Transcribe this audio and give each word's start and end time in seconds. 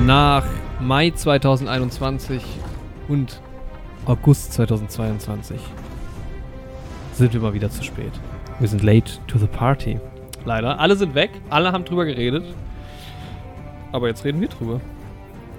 Nach 0.00 0.44
Mai 0.80 1.10
2021 1.10 2.42
und 3.08 3.40
August 4.06 4.54
2022 4.54 5.60
sind 7.12 7.32
wir 7.32 7.40
mal 7.40 7.54
wieder 7.54 7.70
zu 7.70 7.84
spät. 7.84 8.12
Wir 8.58 8.68
sind 8.68 8.82
late 8.82 9.12
to 9.28 9.38
the 9.38 9.46
party. 9.46 10.00
Leider. 10.44 10.80
Alle 10.80 10.96
sind 10.96 11.14
weg. 11.14 11.30
Alle 11.50 11.70
haben 11.72 11.84
drüber 11.84 12.04
geredet. 12.04 12.42
Aber 13.92 14.08
jetzt 14.08 14.24
reden 14.24 14.40
wir 14.40 14.48
drüber. 14.48 14.80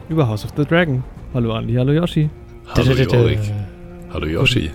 Über 0.09 0.27
House 0.27 0.43
of 0.43 0.51
the 0.57 0.65
Dragon. 0.65 1.03
Hallo 1.33 1.53
Andi, 1.53 1.75
hallo 1.75 1.93
Yoshi. 1.93 2.29
Hallo 2.75 2.91
Jorik. 2.91 3.39
Hallo 4.11 4.25
Yoshi. 4.25 4.71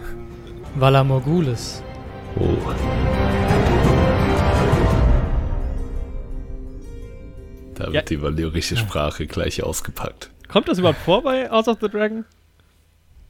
Vala 0.77 1.05
Morgulis. 1.05 1.83
Oh. 2.37 3.18
Da 7.89 7.93
wird 7.95 8.11
Ja. 8.11 8.17
die 8.17 8.23
valyrische 8.23 8.77
Sprache 8.77 9.27
gleich 9.27 9.63
ausgepackt. 9.63 10.31
Kommt 10.49 10.69
das 10.69 10.79
überhaupt 10.79 11.01
vor 11.01 11.23
bei 11.23 11.49
House 11.51 11.69
of 11.69 11.79
the 11.81 11.89
Dragon? 11.89 12.25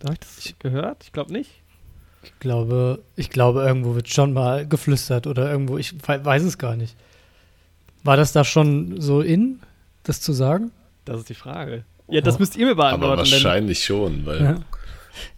Habe 0.04 0.14
ich 0.14 0.20
das 0.20 0.54
gehört? 0.58 1.02
Ich 1.04 1.12
glaube 1.12 1.32
nicht. 1.32 1.50
Ich 2.22 2.38
glaube, 2.40 3.00
ich 3.16 3.30
glaube, 3.30 3.62
irgendwo 3.62 3.94
wird 3.94 4.08
schon 4.08 4.32
mal 4.32 4.66
geflüstert 4.66 5.26
oder 5.26 5.50
irgendwo, 5.50 5.78
ich 5.78 5.94
we- 6.06 6.24
weiß 6.24 6.42
es 6.44 6.58
gar 6.58 6.76
nicht. 6.76 6.96
War 8.04 8.16
das 8.16 8.32
da 8.32 8.44
schon 8.44 9.00
so 9.00 9.20
in, 9.20 9.60
das 10.04 10.20
zu 10.20 10.32
sagen? 10.32 10.70
Das 11.04 11.18
ist 11.20 11.28
die 11.28 11.34
Frage. 11.34 11.84
Ja, 12.08 12.20
das 12.20 12.36
Oh. 12.36 12.38
müsst 12.38 12.56
ihr 12.56 12.66
mir 12.66 12.74
beantworten. 12.74 13.04
Aber 13.12 13.18
wahrscheinlich 13.18 13.84
schon, 13.84 14.24
weil 14.26 14.42
Ja. 14.42 14.56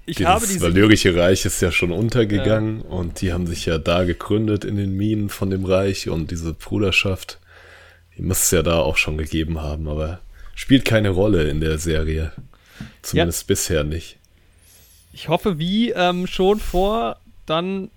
ich 0.07 0.25
habe 0.25 0.41
dieses 0.41 0.55
diese 0.57 0.67
valyrische 0.67 1.17
Reich 1.17 1.45
ist 1.45 1.61
ja 1.63 1.73
schon 1.73 1.91
untergegangen 1.91 2.81
und 2.83 3.21
die 3.23 3.33
haben 3.33 3.47
sich 3.47 3.67
ja 3.67 3.79
da 3.79 4.05
gegründet 4.05 4.65
in 4.65 4.77
den 4.77 4.97
Minen 4.97 5.29
von 5.31 5.51
dem 5.51 5.65
Reich 5.65 6.09
und 6.09 6.31
diese 6.31 6.53
Bruderschaft, 6.55 7.40
die 8.17 8.23
muss 8.23 8.45
es 8.45 8.51
ja 8.51 8.63
da 8.63 8.79
auch 8.81 8.97
schon 8.97 9.19
gegeben 9.19 9.61
haben, 9.61 9.89
aber 9.89 10.21
spielt 10.55 10.85
keine 10.85 11.11
Rolle 11.11 11.49
in 11.49 11.61
der 11.61 11.79
Serie. 11.79 12.33
Zumindest 13.03 13.47
bisher 13.47 13.85
nicht. 13.85 14.19
Ich 15.13 15.29
hoffe, 15.29 15.59
wie 15.59 15.91
ähm, 15.91 16.27
schon 16.27 16.61
vor 16.61 17.17
dann, 17.47 17.91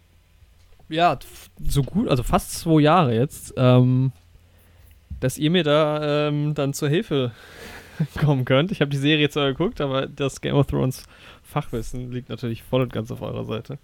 ja, 0.89 1.19
so 1.67 1.83
gut, 1.83 2.07
also 2.07 2.23
fast 2.23 2.51
zwei 2.53 2.81
Jahre 2.81 3.13
jetzt, 3.15 3.53
ähm, 3.57 4.11
dass 5.19 5.37
ihr 5.37 5.51
mir 5.51 5.63
da 5.63 6.27
ähm, 6.27 6.53
dann 6.55 6.73
zur 6.73 6.89
Hilfe 6.89 7.31
kommen 8.19 8.45
könnt. 8.45 8.71
Ich 8.71 8.81
habe 8.81 8.91
die 8.91 8.97
Serie 8.97 9.29
zwar 9.29 9.47
geguckt, 9.47 9.79
aber 9.79 10.07
das 10.07 10.41
Game 10.41 10.55
of 10.55 10.67
Thrones 10.67 11.03
Fachwissen 11.43 12.11
liegt 12.11 12.29
natürlich 12.29 12.63
voll 12.63 12.81
und 12.81 12.93
ganz 12.93 13.11
auf 13.11 13.21
eurer 13.21 13.45
Seite. 13.45 13.77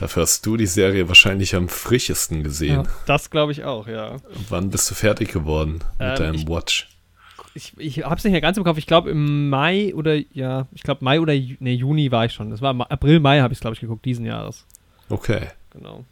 Dafür 0.00 0.22
hast 0.22 0.46
du 0.46 0.56
die 0.56 0.64
Serie 0.66 1.08
wahrscheinlich 1.08 1.54
am 1.54 1.68
frischesten 1.68 2.42
gesehen. 2.42 2.84
Ja. 2.84 2.92
Das 3.04 3.28
glaube 3.28 3.52
ich 3.52 3.64
auch, 3.64 3.86
ja. 3.86 4.16
Wann 4.48 4.70
bist 4.70 4.90
du 4.90 4.94
fertig 4.94 5.30
geworden 5.30 5.80
mit 5.98 6.08
Ähm, 6.08 6.16
deinem 6.16 6.34
ich- 6.36 6.48
Watch? 6.48 6.88
Ich, 7.52 7.74
ich 7.76 8.04
habe 8.04 8.14
es 8.14 8.24
nicht 8.24 8.32
mehr 8.32 8.40
ganz 8.40 8.56
im 8.56 8.64
Kopf. 8.64 8.78
Ich 8.78 8.86
glaube 8.86 9.10
im 9.10 9.50
Mai 9.50 9.92
oder, 9.94 10.14
ja, 10.32 10.68
ich 10.72 10.82
glaube 10.84 11.04
Mai 11.04 11.20
oder, 11.20 11.34
nee, 11.34 11.74
Juni 11.74 12.10
war 12.10 12.24
ich 12.24 12.32
schon. 12.32 12.48
Das 12.48 12.62
war 12.62 12.74
April, 12.90 13.20
Mai 13.20 13.40
habe 13.40 13.52
ich 13.52 13.58
es, 13.58 13.60
glaube 13.60 13.74
ich, 13.74 13.80
geguckt, 13.80 14.04
diesen 14.06 14.24
Jahres. 14.24 14.64
Okay. 15.10 15.48
Genau. 15.72 16.04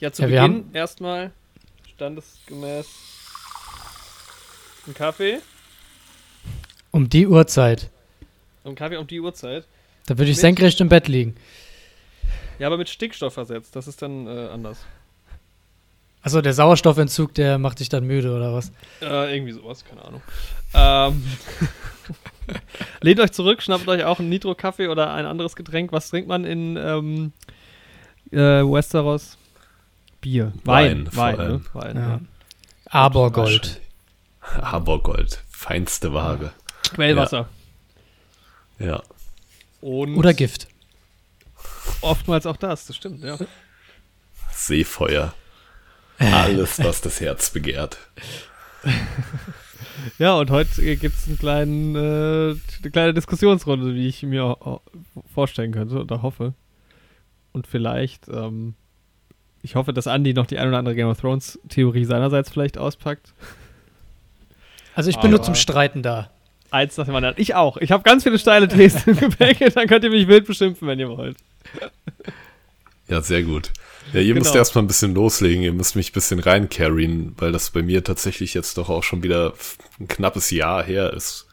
Ja, 0.00 0.10
zu 0.12 0.22
Ja, 0.22 0.28
wir 0.30 0.40
Beginn 0.42 0.64
erstmal 0.72 1.30
standesgemäß 1.94 2.86
ein 4.86 4.94
Kaffee. 4.94 5.40
Um 6.90 7.08
die 7.10 7.26
Uhrzeit. 7.26 7.90
Ein 8.64 8.76
Kaffee 8.76 8.96
um 8.96 9.06
die 9.06 9.20
Uhrzeit. 9.20 9.66
Da 10.06 10.16
würde 10.16 10.30
ich 10.30 10.36
Mit- 10.36 10.40
senkrecht 10.42 10.80
im 10.80 10.88
Bett 10.88 11.08
liegen. 11.08 11.34
Ja, 12.58 12.66
aber 12.68 12.76
mit 12.78 12.88
Stickstoff 12.88 13.34
versetzt. 13.34 13.74
Das 13.76 13.88
ist 13.88 14.02
dann 14.02 14.26
äh, 14.26 14.48
anders. 14.52 14.84
Achso, 16.22 16.40
der 16.40 16.54
Sauerstoffentzug, 16.54 17.34
der 17.34 17.58
macht 17.58 17.80
dich 17.80 17.88
dann 17.90 18.04
müde 18.06 18.34
oder 18.34 18.54
was? 18.54 18.72
Äh, 19.02 19.34
irgendwie 19.36 19.52
sowas, 19.52 19.84
keine 19.84 20.04
Ahnung. 20.04 20.22
Ähm, 20.72 21.22
Lehnt 23.00 23.20
euch 23.20 23.32
zurück, 23.32 23.62
schnappt 23.62 23.86
euch 23.88 24.04
auch 24.04 24.20
einen 24.20 24.28
Nitro-Kaffee 24.30 24.88
oder 24.88 25.12
ein 25.12 25.26
anderes 25.26 25.54
Getränk. 25.56 25.92
Was 25.92 26.08
trinkt 26.10 26.28
man 26.28 26.44
in 26.44 26.76
ähm, 26.76 27.32
äh, 28.30 28.38
Westeros? 28.38 29.36
Bier. 30.20 30.52
Wein. 30.64 31.08
Wein, 31.12 31.12
vor 31.12 31.22
Wein, 31.22 31.36
ne? 31.36 31.42
allem. 31.42 31.66
Wein, 31.74 31.96
Ja. 31.96 32.08
ja. 32.08 32.20
Abergold. 32.86 33.80
Habergold. 34.40 35.42
Feinste 35.50 36.12
Ware. 36.12 36.52
Quellwasser. 36.94 37.48
Ja. 38.78 39.02
Und 39.80 40.16
Oder 40.16 40.32
Gift. 40.32 40.68
Oftmals 42.04 42.46
auch 42.46 42.56
das, 42.56 42.86
das 42.86 42.96
stimmt, 42.96 43.22
ja. 43.24 43.36
Seefeuer. 44.52 45.34
Alles, 46.18 46.78
was 46.82 47.00
das 47.00 47.20
Herz 47.20 47.50
begehrt. 47.50 47.98
Ja, 50.18 50.34
und 50.34 50.50
heute 50.50 50.96
gibt 50.96 51.16
es 51.16 51.26
einen 51.26 51.38
kleinen, 51.38 51.94
äh, 51.94 52.56
eine 52.82 52.90
kleine 52.92 53.14
Diskussionsrunde, 53.14 53.94
wie 53.94 54.08
ich 54.08 54.22
mir 54.22 54.56
äh, 54.64 55.20
vorstellen 55.32 55.72
könnte 55.72 55.98
oder 56.00 56.20
hoffe. 56.22 56.52
Und 57.52 57.66
vielleicht, 57.66 58.28
ähm, 58.28 58.74
ich 59.62 59.76
hoffe, 59.76 59.92
dass 59.92 60.06
Andy 60.06 60.34
noch 60.34 60.46
die 60.46 60.58
ein 60.58 60.68
oder 60.68 60.78
andere 60.78 60.94
Game 60.94 61.08
of 61.08 61.20
Thrones 61.20 61.58
Theorie 61.68 62.04
seinerseits 62.04 62.50
vielleicht 62.50 62.76
auspackt. 62.76 63.32
Also 64.94 65.10
ich 65.10 65.18
bin 65.20 65.30
nur 65.30 65.38
Aber- 65.38 65.46
zum 65.46 65.54
Streiten 65.54 66.02
da. 66.02 66.30
Eins 66.70 66.96
nach 66.96 67.06
dem 67.06 67.14
anderen. 67.14 67.36
Ich 67.38 67.54
auch. 67.54 67.76
Ich 67.76 67.92
habe 67.92 68.02
ganz 68.02 68.24
viele 68.24 68.38
steile 68.38 68.66
Thesen 68.68 69.12
im 69.12 69.16
Gepäck. 69.16 69.58
Dann 69.74 69.86
könnt 69.86 70.02
ihr 70.04 70.10
mich 70.10 70.26
wild 70.26 70.44
beschimpfen, 70.44 70.88
wenn 70.88 70.98
ihr 70.98 71.08
wollt. 71.08 71.36
Ja, 73.06 73.20
sehr 73.20 73.42
gut. 73.42 73.70
Ja, 74.14 74.20
ihr 74.20 74.32
müsst 74.34 74.46
Genau. 74.52 74.56
erstmal 74.60 74.82
ein 74.82 74.86
bisschen 74.86 75.14
loslegen. 75.14 75.62
Ihr 75.62 75.74
müsst 75.74 75.94
mich 75.94 76.10
ein 76.10 76.14
bisschen 76.14 76.38
reincarryen, 76.38 77.34
weil 77.36 77.52
das 77.52 77.70
bei 77.70 77.82
mir 77.82 78.02
tatsächlich 78.02 78.54
jetzt 78.54 78.78
doch 78.78 78.88
auch 78.88 79.02
schon 79.02 79.22
wieder 79.22 79.52
ein 80.00 80.08
knappes 80.08 80.50
Jahr 80.50 80.82
her 80.82 81.12
ist. 81.12 81.46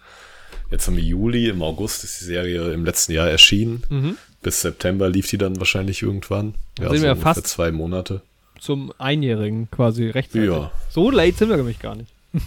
Jetzt 0.70 0.88
haben 0.88 0.96
wir 0.96 1.04
Juli, 1.04 1.50
im 1.50 1.62
August 1.62 2.06
ist 2.06 2.22
die 2.22 2.26
Serie 2.26 2.72
im 2.72 2.86
letzten 2.86 3.12
Jahr 3.12 3.30
erschienen. 3.30 3.84
Mhm. 3.90 4.18
Bis 4.42 4.62
September 4.62 5.10
lief 5.10 5.28
die 5.30 5.38
dann 5.38 5.58
wahrscheinlich 5.60 6.02
irgendwann. 6.02 6.56
Dann 6.76 6.90
sind 6.92 7.02
wir 7.02 7.08
ja 7.08 7.12
ungefähr 7.14 7.34
fast- 7.36 7.48
zwei 7.48 7.72
Monate. 7.74 8.22
Zum 8.58 8.94
Einjährigen 8.98 9.70
quasi 9.72 10.10
rechtzeitig. 10.10 10.50
Ja. 10.50 10.72
So 10.90 11.12
late 11.12 11.36
sind 11.36 11.50
wir 11.50 11.58
nämlich 11.58 11.80
gar 11.80 11.96
nicht. 11.96 12.14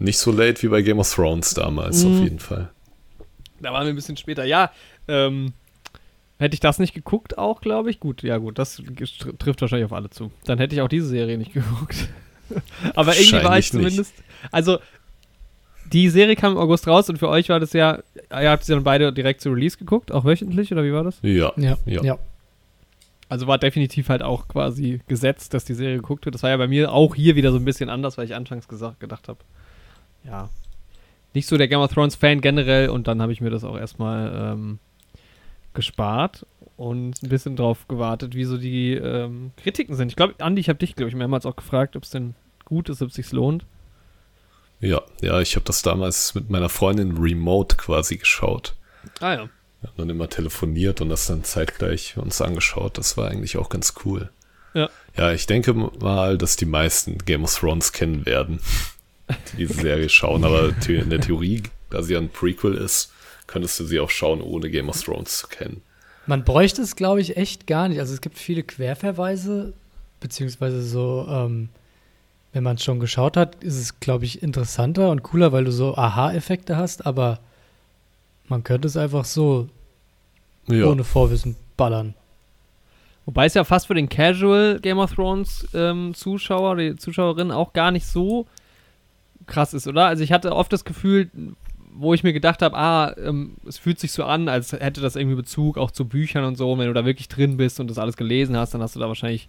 Nicht 0.00 0.18
so 0.18 0.32
late 0.32 0.60
wie 0.62 0.68
bei 0.68 0.82
Game 0.82 0.98
of 0.98 1.14
Thrones 1.14 1.54
damals, 1.54 2.02
Mhm. 2.02 2.12
auf 2.16 2.22
jeden 2.24 2.38
Fall. 2.40 2.70
Da 3.60 3.72
waren 3.72 3.84
wir 3.86 3.92
ein 3.92 3.96
bisschen 3.96 4.16
später. 4.16 4.44
Ja, 4.44 4.72
ähm, 5.06 5.52
hätte 6.42 6.54
ich 6.54 6.60
das 6.60 6.78
nicht 6.78 6.94
geguckt 6.94 7.38
auch, 7.38 7.60
glaube 7.60 7.90
ich. 7.90 8.00
Gut, 8.00 8.22
ja 8.22 8.36
gut, 8.38 8.58
das 8.58 8.82
trifft 9.38 9.60
wahrscheinlich 9.60 9.86
auf 9.86 9.92
alle 9.92 10.10
zu. 10.10 10.30
Dann 10.44 10.58
hätte 10.58 10.74
ich 10.74 10.80
auch 10.82 10.88
diese 10.88 11.06
Serie 11.06 11.38
nicht 11.38 11.52
geguckt. 11.54 12.08
Aber 12.94 13.16
irgendwie 13.16 13.32
war 13.44 13.58
ich 13.58 13.72
Wahrscheinlich 13.72 13.72
nicht. 13.72 13.72
zumindest. 13.72 14.14
Also, 14.50 14.78
die 15.92 16.08
Serie 16.10 16.36
kam 16.36 16.52
im 16.52 16.58
August 16.58 16.86
raus 16.88 17.08
und 17.08 17.18
für 17.18 17.28
euch 17.28 17.48
war 17.48 17.60
das 17.60 17.72
ja, 17.72 17.98
ihr 18.30 18.50
habt 18.50 18.64
sie 18.64 18.72
dann 18.72 18.84
beide 18.84 19.12
direkt 19.12 19.40
zu 19.40 19.50
Release 19.50 19.76
geguckt, 19.76 20.12
auch 20.12 20.24
wöchentlich, 20.24 20.72
oder 20.72 20.84
wie 20.84 20.92
war 20.92 21.04
das? 21.04 21.18
Ja. 21.22 21.52
Ja, 21.56 21.76
Ja. 21.86 22.02
ja. 22.02 22.18
Also 23.28 23.46
war 23.46 23.56
definitiv 23.56 24.10
halt 24.10 24.22
auch 24.22 24.46
quasi 24.48 25.00
gesetzt, 25.08 25.54
dass 25.54 25.64
die 25.64 25.72
Serie 25.72 25.96
geguckt 25.96 26.26
wird. 26.26 26.34
Das 26.34 26.42
war 26.42 26.50
ja 26.50 26.56
bei 26.58 26.68
mir 26.68 26.92
auch 26.92 27.14
hier 27.14 27.34
wieder 27.34 27.50
so 27.50 27.56
ein 27.56 27.64
bisschen 27.64 27.88
anders, 27.88 28.18
weil 28.18 28.26
ich 28.26 28.34
anfangs 28.34 28.68
gesagt, 28.68 29.00
gedacht 29.00 29.26
habe, 29.28 29.38
ja, 30.24 30.50
nicht 31.32 31.46
so 31.48 31.56
der 31.56 31.66
Game 31.68 31.80
of 31.80 31.90
Thrones 31.94 32.14
Fan 32.14 32.42
generell 32.42 32.90
und 32.90 33.08
dann 33.08 33.22
habe 33.22 33.32
ich 33.32 33.40
mir 33.40 33.48
das 33.48 33.64
auch 33.64 33.78
erstmal 33.78 34.52
ähm, 34.52 34.78
gespart 35.74 36.46
und 36.76 37.22
ein 37.22 37.28
bisschen 37.28 37.56
drauf 37.56 37.86
gewartet, 37.88 38.34
wie 38.34 38.44
so 38.44 38.58
die 38.58 38.94
ähm, 38.94 39.52
Kritiken 39.56 39.94
sind. 39.94 40.08
Ich 40.08 40.16
glaube, 40.16 40.34
Andi, 40.38 40.60
ich 40.60 40.68
habe 40.68 40.78
dich, 40.78 40.96
glaube 40.96 41.10
ich, 41.10 41.16
mehrmals 41.16 41.46
auch 41.46 41.56
gefragt, 41.56 41.96
ob 41.96 42.02
es 42.02 42.10
denn 42.10 42.34
gut 42.64 42.88
ist, 42.88 43.02
ob 43.02 43.08
es 43.08 43.14
sich 43.14 43.30
lohnt. 43.32 43.64
Ja, 44.80 45.00
ja, 45.20 45.40
ich 45.40 45.54
habe 45.54 45.64
das 45.64 45.82
damals 45.82 46.34
mit 46.34 46.50
meiner 46.50 46.68
Freundin 46.68 47.16
remote 47.16 47.76
quasi 47.76 48.16
geschaut. 48.16 48.74
Ah 49.20 49.34
ja. 49.34 49.48
Wir 49.80 49.90
haben 49.90 49.96
dann 49.96 50.10
immer 50.10 50.28
telefoniert 50.28 51.00
und 51.00 51.08
das 51.08 51.26
dann 51.26 51.44
zeitgleich 51.44 52.16
uns 52.16 52.40
angeschaut. 52.40 52.98
Das 52.98 53.16
war 53.16 53.28
eigentlich 53.28 53.56
auch 53.56 53.68
ganz 53.68 53.94
cool. 54.04 54.30
Ja. 54.74 54.90
Ja, 55.16 55.32
ich 55.32 55.46
denke 55.46 55.74
mal, 55.74 56.38
dass 56.38 56.56
die 56.56 56.66
meisten 56.66 57.18
Game 57.18 57.44
of 57.44 57.54
Thrones 57.54 57.92
kennen 57.92 58.26
werden, 58.26 58.60
die 59.52 59.58
diese 59.58 59.74
Serie 59.74 60.08
schauen. 60.08 60.44
Aber 60.44 60.72
in 60.88 61.10
der 61.10 61.20
Theorie, 61.20 61.62
da 61.90 62.02
sie 62.02 62.14
ja 62.14 62.18
ein 62.18 62.30
Prequel 62.30 62.74
ist, 62.74 63.11
könntest 63.52 63.78
du 63.78 63.84
sie 63.84 64.00
auch 64.00 64.08
schauen, 64.08 64.40
ohne 64.40 64.70
Game 64.70 64.88
of 64.88 65.02
Thrones 65.02 65.36
zu 65.36 65.46
kennen. 65.46 65.82
Man 66.26 66.42
bräuchte 66.42 66.80
es, 66.80 66.96
glaube 66.96 67.20
ich, 67.20 67.36
echt 67.36 67.66
gar 67.66 67.88
nicht. 67.88 68.00
Also 68.00 68.14
es 68.14 68.22
gibt 68.22 68.38
viele 68.38 68.62
Querverweise, 68.62 69.74
beziehungsweise 70.20 70.82
so, 70.82 71.26
ähm, 71.28 71.68
wenn 72.54 72.62
man 72.62 72.76
es 72.76 72.84
schon 72.84 72.98
geschaut 72.98 73.36
hat, 73.36 73.62
ist 73.62 73.78
es, 73.78 74.00
glaube 74.00 74.24
ich, 74.24 74.42
interessanter 74.42 75.10
und 75.10 75.22
cooler, 75.22 75.52
weil 75.52 75.64
du 75.64 75.72
so 75.72 75.96
Aha-Effekte 75.96 76.76
hast, 76.76 77.04
aber 77.04 77.40
man 78.48 78.64
könnte 78.64 78.88
es 78.88 78.96
einfach 78.96 79.26
so 79.26 79.68
Ja, 80.68 80.86
ohne 80.86 81.04
Vorwissen 81.04 81.56
ballern. 81.76 82.14
Wobei 83.26 83.44
es 83.46 83.54
ja 83.54 83.64
fast 83.64 83.86
für 83.86 83.94
den 83.94 84.08
Casual 84.08 84.80
Game 84.80 84.98
of 84.98 85.14
Thrones 85.14 85.68
ähm, 85.74 86.14
Zuschauer, 86.14 86.76
die 86.76 86.96
Zuschauerin 86.96 87.50
auch 87.50 87.74
gar 87.74 87.90
nicht 87.90 88.06
so 88.06 88.46
krass 89.46 89.74
ist, 89.74 89.86
oder? 89.86 90.06
Also 90.06 90.24
ich 90.24 90.32
hatte 90.32 90.54
oft 90.54 90.72
das 90.72 90.84
Gefühl, 90.84 91.30
wo 91.94 92.14
ich 92.14 92.24
mir 92.24 92.32
gedacht 92.32 92.62
habe, 92.62 92.76
ah, 92.76 93.14
ähm, 93.18 93.56
es 93.66 93.78
fühlt 93.78 93.98
sich 93.98 94.12
so 94.12 94.24
an, 94.24 94.48
als 94.48 94.72
hätte 94.72 95.00
das 95.00 95.16
irgendwie 95.16 95.36
Bezug 95.36 95.78
auch 95.78 95.90
zu 95.90 96.06
Büchern 96.06 96.44
und 96.44 96.56
so. 96.56 96.72
Und 96.72 96.78
wenn 96.78 96.86
du 96.86 96.94
da 96.94 97.04
wirklich 97.04 97.28
drin 97.28 97.56
bist 97.56 97.80
und 97.80 97.90
das 97.90 97.98
alles 97.98 98.16
gelesen 98.16 98.56
hast, 98.56 98.74
dann 98.74 98.82
hast 98.82 98.96
du 98.96 99.00
da 99.00 99.08
wahrscheinlich 99.08 99.48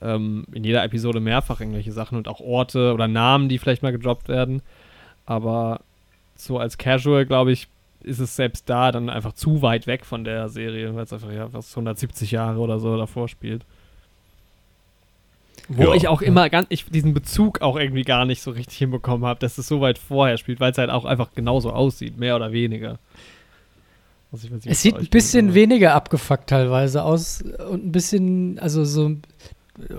ähm, 0.00 0.44
in 0.52 0.64
jeder 0.64 0.84
Episode 0.84 1.20
mehrfach 1.20 1.60
irgendwelche 1.60 1.92
Sachen 1.92 2.18
und 2.18 2.28
auch 2.28 2.40
Orte 2.40 2.92
oder 2.92 3.08
Namen, 3.08 3.48
die 3.48 3.58
vielleicht 3.58 3.82
mal 3.82 3.92
gedroppt 3.92 4.28
werden. 4.28 4.62
Aber 5.24 5.80
so 6.34 6.58
als 6.58 6.78
Casual, 6.78 7.24
glaube 7.24 7.52
ich, 7.52 7.68
ist 8.02 8.18
es 8.20 8.36
selbst 8.36 8.68
da 8.68 8.92
dann 8.92 9.10
einfach 9.10 9.32
zu 9.32 9.62
weit 9.62 9.86
weg 9.86 10.04
von 10.04 10.24
der 10.24 10.48
Serie, 10.48 10.94
weil 10.94 11.04
es 11.04 11.12
einfach 11.12 11.32
ja 11.32 11.48
fast 11.48 11.72
170 11.72 12.30
Jahre 12.30 12.60
oder 12.60 12.78
so 12.78 12.96
davor 12.96 13.28
spielt. 13.28 13.64
Wo 15.68 15.82
Ja. 15.84 15.94
ich 15.94 16.06
auch 16.08 16.22
immer 16.22 16.48
ganz, 16.48 16.66
ich 16.70 16.84
diesen 16.86 17.12
Bezug 17.12 17.60
auch 17.60 17.76
irgendwie 17.76 18.02
gar 18.04 18.24
nicht 18.24 18.40
so 18.42 18.52
richtig 18.52 18.78
hinbekommen 18.78 19.26
habe, 19.26 19.40
dass 19.40 19.58
es 19.58 19.66
so 19.66 19.80
weit 19.80 19.98
vorher 19.98 20.36
spielt, 20.38 20.60
weil 20.60 20.70
es 20.72 20.78
halt 20.78 20.90
auch 20.90 21.04
einfach 21.04 21.30
genauso 21.34 21.72
aussieht, 21.72 22.18
mehr 22.18 22.36
oder 22.36 22.52
weniger. 22.52 22.98
Also 24.32 24.46
ich 24.46 24.52
weiß 24.52 24.66
Es 24.66 24.82
sieht 24.82 24.96
ein 24.96 25.06
bisschen 25.06 25.48
ist, 25.50 25.54
weniger 25.54 25.94
abgefuckt 25.94 26.48
teilweise 26.50 27.02
aus 27.02 27.42
und 27.70 27.86
ein 27.86 27.92
bisschen, 27.92 28.58
also 28.60 28.84
so, 28.84 29.12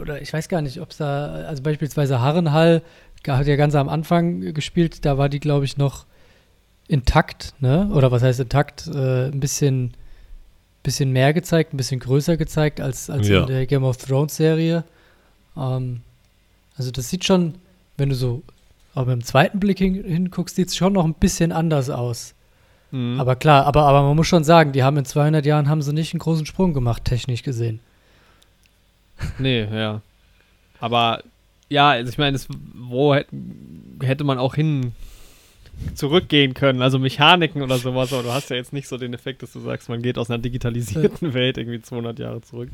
oder 0.01 0.21
ich 0.21 0.31
weiß 0.31 0.47
gar 0.47 0.61
nicht, 0.61 0.79
ob 0.79 0.91
es 0.91 0.97
da, 0.97 1.27
also 1.47 1.61
beispielsweise 1.63 2.19
Harrenhall 2.21 2.81
hat 3.27 3.45
ja 3.47 3.57
ganz 3.57 3.75
am 3.75 3.89
Anfang 3.89 4.53
gespielt, 4.53 5.03
da 5.05 5.17
war 5.17 5.27
die, 5.27 5.41
glaube 5.41 5.65
ich, 5.65 5.75
noch 5.75 6.05
intakt, 6.87 7.53
ne? 7.59 7.89
Oder 7.93 8.09
was 8.09 8.23
heißt 8.23 8.39
intakt? 8.39 8.87
Äh, 8.87 9.25
ein 9.27 9.41
bisschen, 9.41 9.91
bisschen 10.81 11.11
mehr 11.11 11.33
gezeigt, 11.33 11.73
ein 11.73 11.77
bisschen 11.77 11.99
größer 11.99 12.37
gezeigt 12.37 12.79
als, 12.79 13.09
als 13.09 13.27
Ja. 13.27 13.41
in 13.41 13.47
der 13.47 13.65
Game 13.65 13.83
of 13.83 13.97
Thrones 13.97 14.37
Serie. 14.37 14.85
Ähm, 15.57 16.01
also 16.77 16.91
das 16.91 17.09
sieht 17.09 17.25
schon, 17.25 17.55
wenn 17.97 18.09
du 18.09 18.15
so 18.15 18.43
aber 18.95 19.11
dem 19.11 19.23
zweiten 19.23 19.59
Blick 19.59 19.77
hin, 19.77 20.03
hinguckst, 20.03 20.55
sieht 20.55 20.69
es 20.69 20.75
schon 20.75 20.93
noch 20.93 21.05
ein 21.05 21.13
bisschen 21.13 21.51
anders 21.51 21.89
aus. 21.89 22.33
aber- 22.91 22.97
Mhm. 22.97 23.19
Aber 23.19 23.35
klar, 23.35 23.65
aber, 23.65 23.83
aber 23.83 24.01
man 24.03 24.15
muss 24.15 24.27
schon 24.27 24.43
sagen, 24.45 24.71
die 24.71 24.81
haben 24.81 24.95
in 24.97 25.03
200 25.05 25.45
Jahren 25.45 25.67
haben 25.67 25.81
sie 25.81 25.91
nicht 25.93 26.13
einen 26.13 26.19
großen 26.19 26.45
Sprung 26.45 26.73
gemacht, 26.73 27.03
technisch 27.03 27.43
gesehen. 27.43 27.79
Nee, 29.39 29.65
ja. 29.65 30.01
Aber 30.79 31.21
ja, 31.69 31.89
also 31.89 32.09
ich 32.09 32.17
meine, 32.17 32.39
wo 32.75 33.13
hätt, 33.13 33.27
hätte 34.01 34.23
man 34.23 34.37
auch 34.37 34.55
hin 34.55 34.93
zurückgehen 35.95 36.53
können, 36.53 36.81
also 36.81 36.99
Mechaniken 36.99 37.61
oder 37.61 37.77
sowas, 37.77 38.11
aber 38.13 38.23
du 38.23 38.33
hast 38.33 38.49
ja 38.49 38.55
jetzt 38.55 38.73
nicht 38.73 38.87
so 38.87 38.97
den 38.97 39.13
Effekt, 39.13 39.43
dass 39.43 39.53
du 39.53 39.59
sagst, 39.59 39.89
man 39.89 40.01
geht 40.01 40.17
aus 40.17 40.29
einer 40.29 40.39
digitalisierten 40.39 41.33
Welt 41.33 41.57
irgendwie 41.57 41.81
200 41.81 42.19
Jahre 42.19 42.41
zurück. 42.41 42.69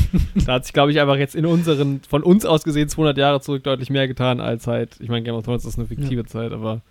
da 0.46 0.54
hat 0.54 0.64
sich, 0.64 0.72
glaube 0.72 0.90
ich, 0.90 1.00
einfach 1.00 1.16
jetzt 1.16 1.34
in 1.34 1.46
unseren, 1.46 2.00
von 2.08 2.22
uns 2.22 2.44
aus 2.44 2.64
gesehen 2.64 2.88
200 2.88 3.16
Jahre 3.18 3.40
zurück 3.40 3.64
deutlich 3.64 3.90
mehr 3.90 4.08
getan 4.08 4.40
als 4.40 4.66
halt, 4.66 4.96
ich 5.00 5.08
meine, 5.08 5.22
Game 5.22 5.34
of 5.34 5.44
Thrones 5.44 5.64
ist 5.64 5.78
eine 5.78 5.86
fiktive 5.86 6.24
Zeit, 6.26 6.52
aber 6.52 6.82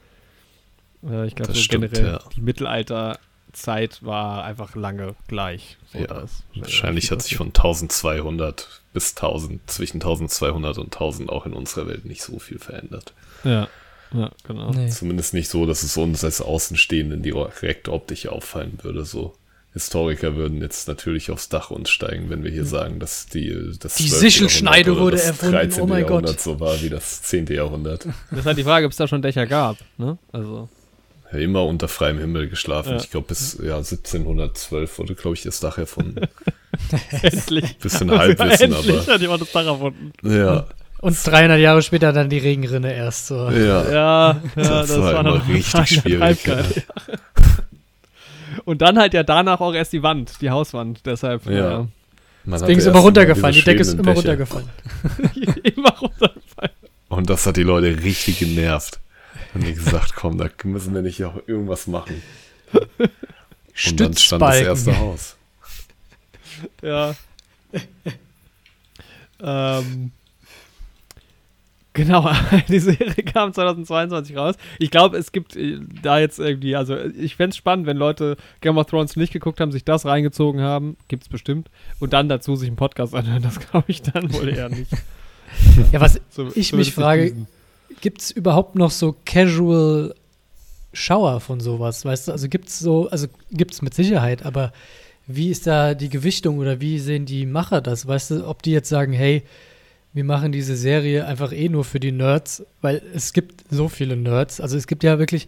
äh, 1.04 1.28
ich 1.28 1.36
glaube, 1.36 1.54
so 1.54 1.60
stimmt, 1.60 1.92
generell 1.92 2.14
ja. 2.14 2.20
die 2.36 2.42
Mittelalterzeit 2.42 4.04
war 4.04 4.46
einfach 4.46 4.76
lange 4.76 5.16
gleich. 5.28 5.78
So, 5.92 6.00
Ja, 6.00 6.22
ist 6.22 6.46
Wahrscheinlich 6.56 7.12
hat 7.12 7.22
sich 7.22 7.36
von 7.36 7.48
1200 7.48 8.82
bis 8.94 9.16
1000, 9.16 9.70
zwischen 9.70 9.98
1200 9.98 10.78
und 10.78 10.86
1000 10.86 11.30
auch 11.30 11.46
in 11.46 11.54
unserer 11.54 11.88
Welt 11.88 12.06
nicht 12.06 12.22
so 12.22 12.40
viel 12.40 12.60
verändert. 12.60 13.14
Ja, 13.44 13.68
ja, 14.14 14.32
genau. 14.44 14.72
Nee. 14.72 14.90
Zumindest 14.90 15.34
nicht 15.34 15.50
so, 15.50 15.66
dass 15.66 15.84
es 15.84 15.96
uns 15.98 16.24
als 16.24 16.42
Außenstehenden 16.42 17.24
direkt 17.24 17.90
optisch 17.90 18.28
auffallen 18.28 18.80
würde. 18.82 19.06
So 19.06 19.34
Historiker 19.74 20.36
würden 20.36 20.62
jetzt 20.62 20.88
natürlich 20.88 21.30
aufs 21.30 21.50
Dach 21.50 21.70
uns 21.70 21.90
steigen, 21.90 22.30
wenn 22.30 22.44
wir 22.44 22.50
hier 22.50 22.66
sagen, 22.66 23.00
dass 23.00 23.28
die 23.28 23.50
das 23.80 23.96
Die 23.96 24.08
12. 24.08 24.20
Sichelschneide 24.22 24.98
wurde 24.98 25.18
das 25.18 25.28
erfunden, 25.28 25.54
13. 25.54 25.84
oh 25.84 25.86
mein 25.86 26.02
Gott. 26.02 26.10
Jahrhundert 26.10 26.42
so 26.42 26.60
war 26.60 26.82
wie 26.82 26.90
das 26.90 27.22
10. 27.22 27.46
Jahrhundert. 27.48 28.08
Das 28.32 28.40
ist 28.40 28.46
halt 28.46 28.58
die 28.58 28.64
Frage, 28.64 28.86
ob 28.86 28.92
es 28.92 28.98
da 28.98 29.08
schon 29.08 29.22
Dächer 29.22 29.46
gab, 29.46 29.78
ne? 29.98 30.18
Also. 30.32 30.68
Ja, 31.32 31.40
immer 31.40 31.66
unter 31.66 31.88
freiem 31.88 32.18
Himmel 32.18 32.50
geschlafen. 32.50 32.94
Ja. 32.94 32.98
Ich 32.98 33.12
glaube, 33.12 33.28
bis 33.28 33.60
ja, 33.62 33.78
1712 33.78 34.98
wurde, 34.98 35.14
glaube 35.16 35.36
ich, 35.36 35.44
das 35.44 35.60
Dach 35.60 35.78
erfunden. 35.78 36.22
Endlich. 37.22 37.78
Bisschen 37.78 38.10
Halbwissen, 38.10 38.72
Endlich 38.74 38.98
aber 38.98 39.14
hat 39.14 39.22
jemand 39.22 39.42
das 39.42 39.52
Dach 39.52 39.66
erfunden. 39.66 40.14
ja, 40.24 40.66
Und 41.00 41.18
300 41.26 41.60
Jahre 41.60 41.82
später 41.82 42.12
dann 42.12 42.30
die 42.30 42.40
Regenrinne 42.40 42.94
erst 42.94 43.28
so. 43.28 43.50
ja. 43.50 43.90
Ja, 43.90 43.92
ja 43.92 44.42
Das 44.56 44.88
das, 44.88 45.00
war 45.00 45.04
war 45.14 45.20
immer 45.20 45.24
noch 45.38 45.48
richtig 45.48 46.02
schwierig, 46.02 46.46
ja. 46.46 46.64
Und 48.66 48.82
dann 48.82 48.98
halt 48.98 49.14
ja 49.14 49.24
danach 49.24 49.62
auch 49.62 49.74
erst 49.74 49.94
die 49.94 50.04
Wand, 50.04 50.42
die 50.42 50.50
Hauswand. 50.50 51.06
Deshalb 51.06 51.46
Ja. 51.46 51.52
ja. 51.54 51.88
Man 52.44 52.60
Deswegen 52.62 52.80
ist 52.80 52.86
immer 52.86 53.00
runtergefallen. 53.00 53.54
Die 53.56 53.62
Decke 53.62 53.82
ist 53.82 53.94
immer 53.94 54.04
Dächer. 54.04 54.16
runtergefallen. 54.16 54.70
immer 55.76 55.90
runterfallen. 55.98 56.72
Und 57.10 57.30
das 57.30 57.46
hat 57.46 57.58
die 57.58 57.64
Leute 57.64 58.04
richtig 58.04 58.40
genervt. 58.40 59.00
Haben 59.54 59.66
die 59.66 59.74
gesagt, 59.74 60.16
komm, 60.16 60.38
da 60.38 60.50
müssen 60.64 60.94
wir 60.94 61.02
nicht 61.02 61.24
auch 61.26 61.36
irgendwas 61.46 61.88
machen. 61.88 62.22
Und 62.74 64.00
dann 64.00 64.16
stand 64.16 64.42
das 64.42 64.62
erste. 64.62 64.98
Haus. 64.98 65.36
Ja. 66.82 67.16
ähm. 69.42 70.12
Genau, 71.98 72.30
die 72.70 72.80
Serie 72.80 73.24
kam 73.26 73.52
2022 73.54 74.38
raus. 74.38 74.56
Ich 74.80 74.92
glaube, 74.92 75.18
es 75.18 75.32
gibt 75.34 75.56
äh, 75.58 75.80
da 76.02 76.20
jetzt 76.20 76.40
irgendwie, 76.40 76.76
also 76.76 76.96
ich 76.98 77.36
fände 77.36 77.50
es 77.50 77.58
spannend, 77.58 77.86
wenn 77.88 77.98
Leute 77.98 78.38
Game 78.62 78.78
of 78.78 78.86
Thrones 78.88 79.16
nicht 79.18 79.34
geguckt 79.34 79.60
haben, 79.60 79.72
sich 79.74 79.84
das 79.84 80.06
reingezogen 80.06 80.62
haben, 80.62 80.96
gibt 81.10 81.24
es 81.24 81.30
bestimmt, 81.30 81.70
und 82.00 82.14
dann 82.14 82.30
dazu 82.30 82.56
sich 82.56 82.68
einen 82.68 82.78
Podcast 82.78 83.14
anhören. 83.16 83.42
Das 83.44 83.60
glaube 83.60 83.86
ich 83.88 84.02
dann 84.04 84.32
wohl 84.36 84.48
eher 84.50 84.70
nicht. 84.70 84.92
Ja, 85.92 86.00
was 86.00 86.22
So- 86.30 86.50
Ich 86.56 86.72
mich 86.72 86.94
frage- 86.94 87.36
gibt 88.00 88.22
es 88.22 88.32
überhaupt 88.32 88.76
noch 88.76 88.92
so 88.92 89.16
Casual 89.26 90.14
Schauer 90.94 91.40
von 91.40 91.60
sowas? 91.60 92.06
Weißt 92.06 92.28
du, 92.28 92.32
also 92.32 92.48
gibt 92.48 92.70
es 92.70 92.80
so, 92.80 93.10
also 93.10 93.28
gibt 93.52 93.74
es 93.74 93.82
mit 93.82 93.94
Sicherheit, 93.94 94.46
aber 94.46 94.72
wie 95.26 95.50
ist 95.50 95.68
da 95.68 95.94
die 95.94 96.10
Gewichtung 96.10 96.58
oder 96.60 96.80
wie 96.80 97.00
sehen 97.00 97.26
die 97.26 97.46
Macher 97.46 97.82
das? 97.82 98.08
Weißt 98.08 98.32
du, 98.32 98.48
ob 98.48 98.64
die 98.64 98.72
jetzt 98.72 98.88
sagen, 98.90 99.12
hey, 99.14 99.44
wir 100.18 100.24
machen 100.24 100.52
diese 100.52 100.76
Serie 100.76 101.28
einfach 101.28 101.54
eh 101.54 101.70
nur 101.70 101.84
für 101.84 102.00
die 102.00 102.12
Nerds, 102.12 102.66
weil 102.82 103.04
es 103.14 103.34
gibt 103.34 103.64
so 103.70 103.88
viele 103.88 104.18
Nerds. 104.18 104.60
Also 104.60 104.76
es 104.76 104.88
gibt 104.88 105.04
ja 105.04 105.20
wirklich 105.20 105.48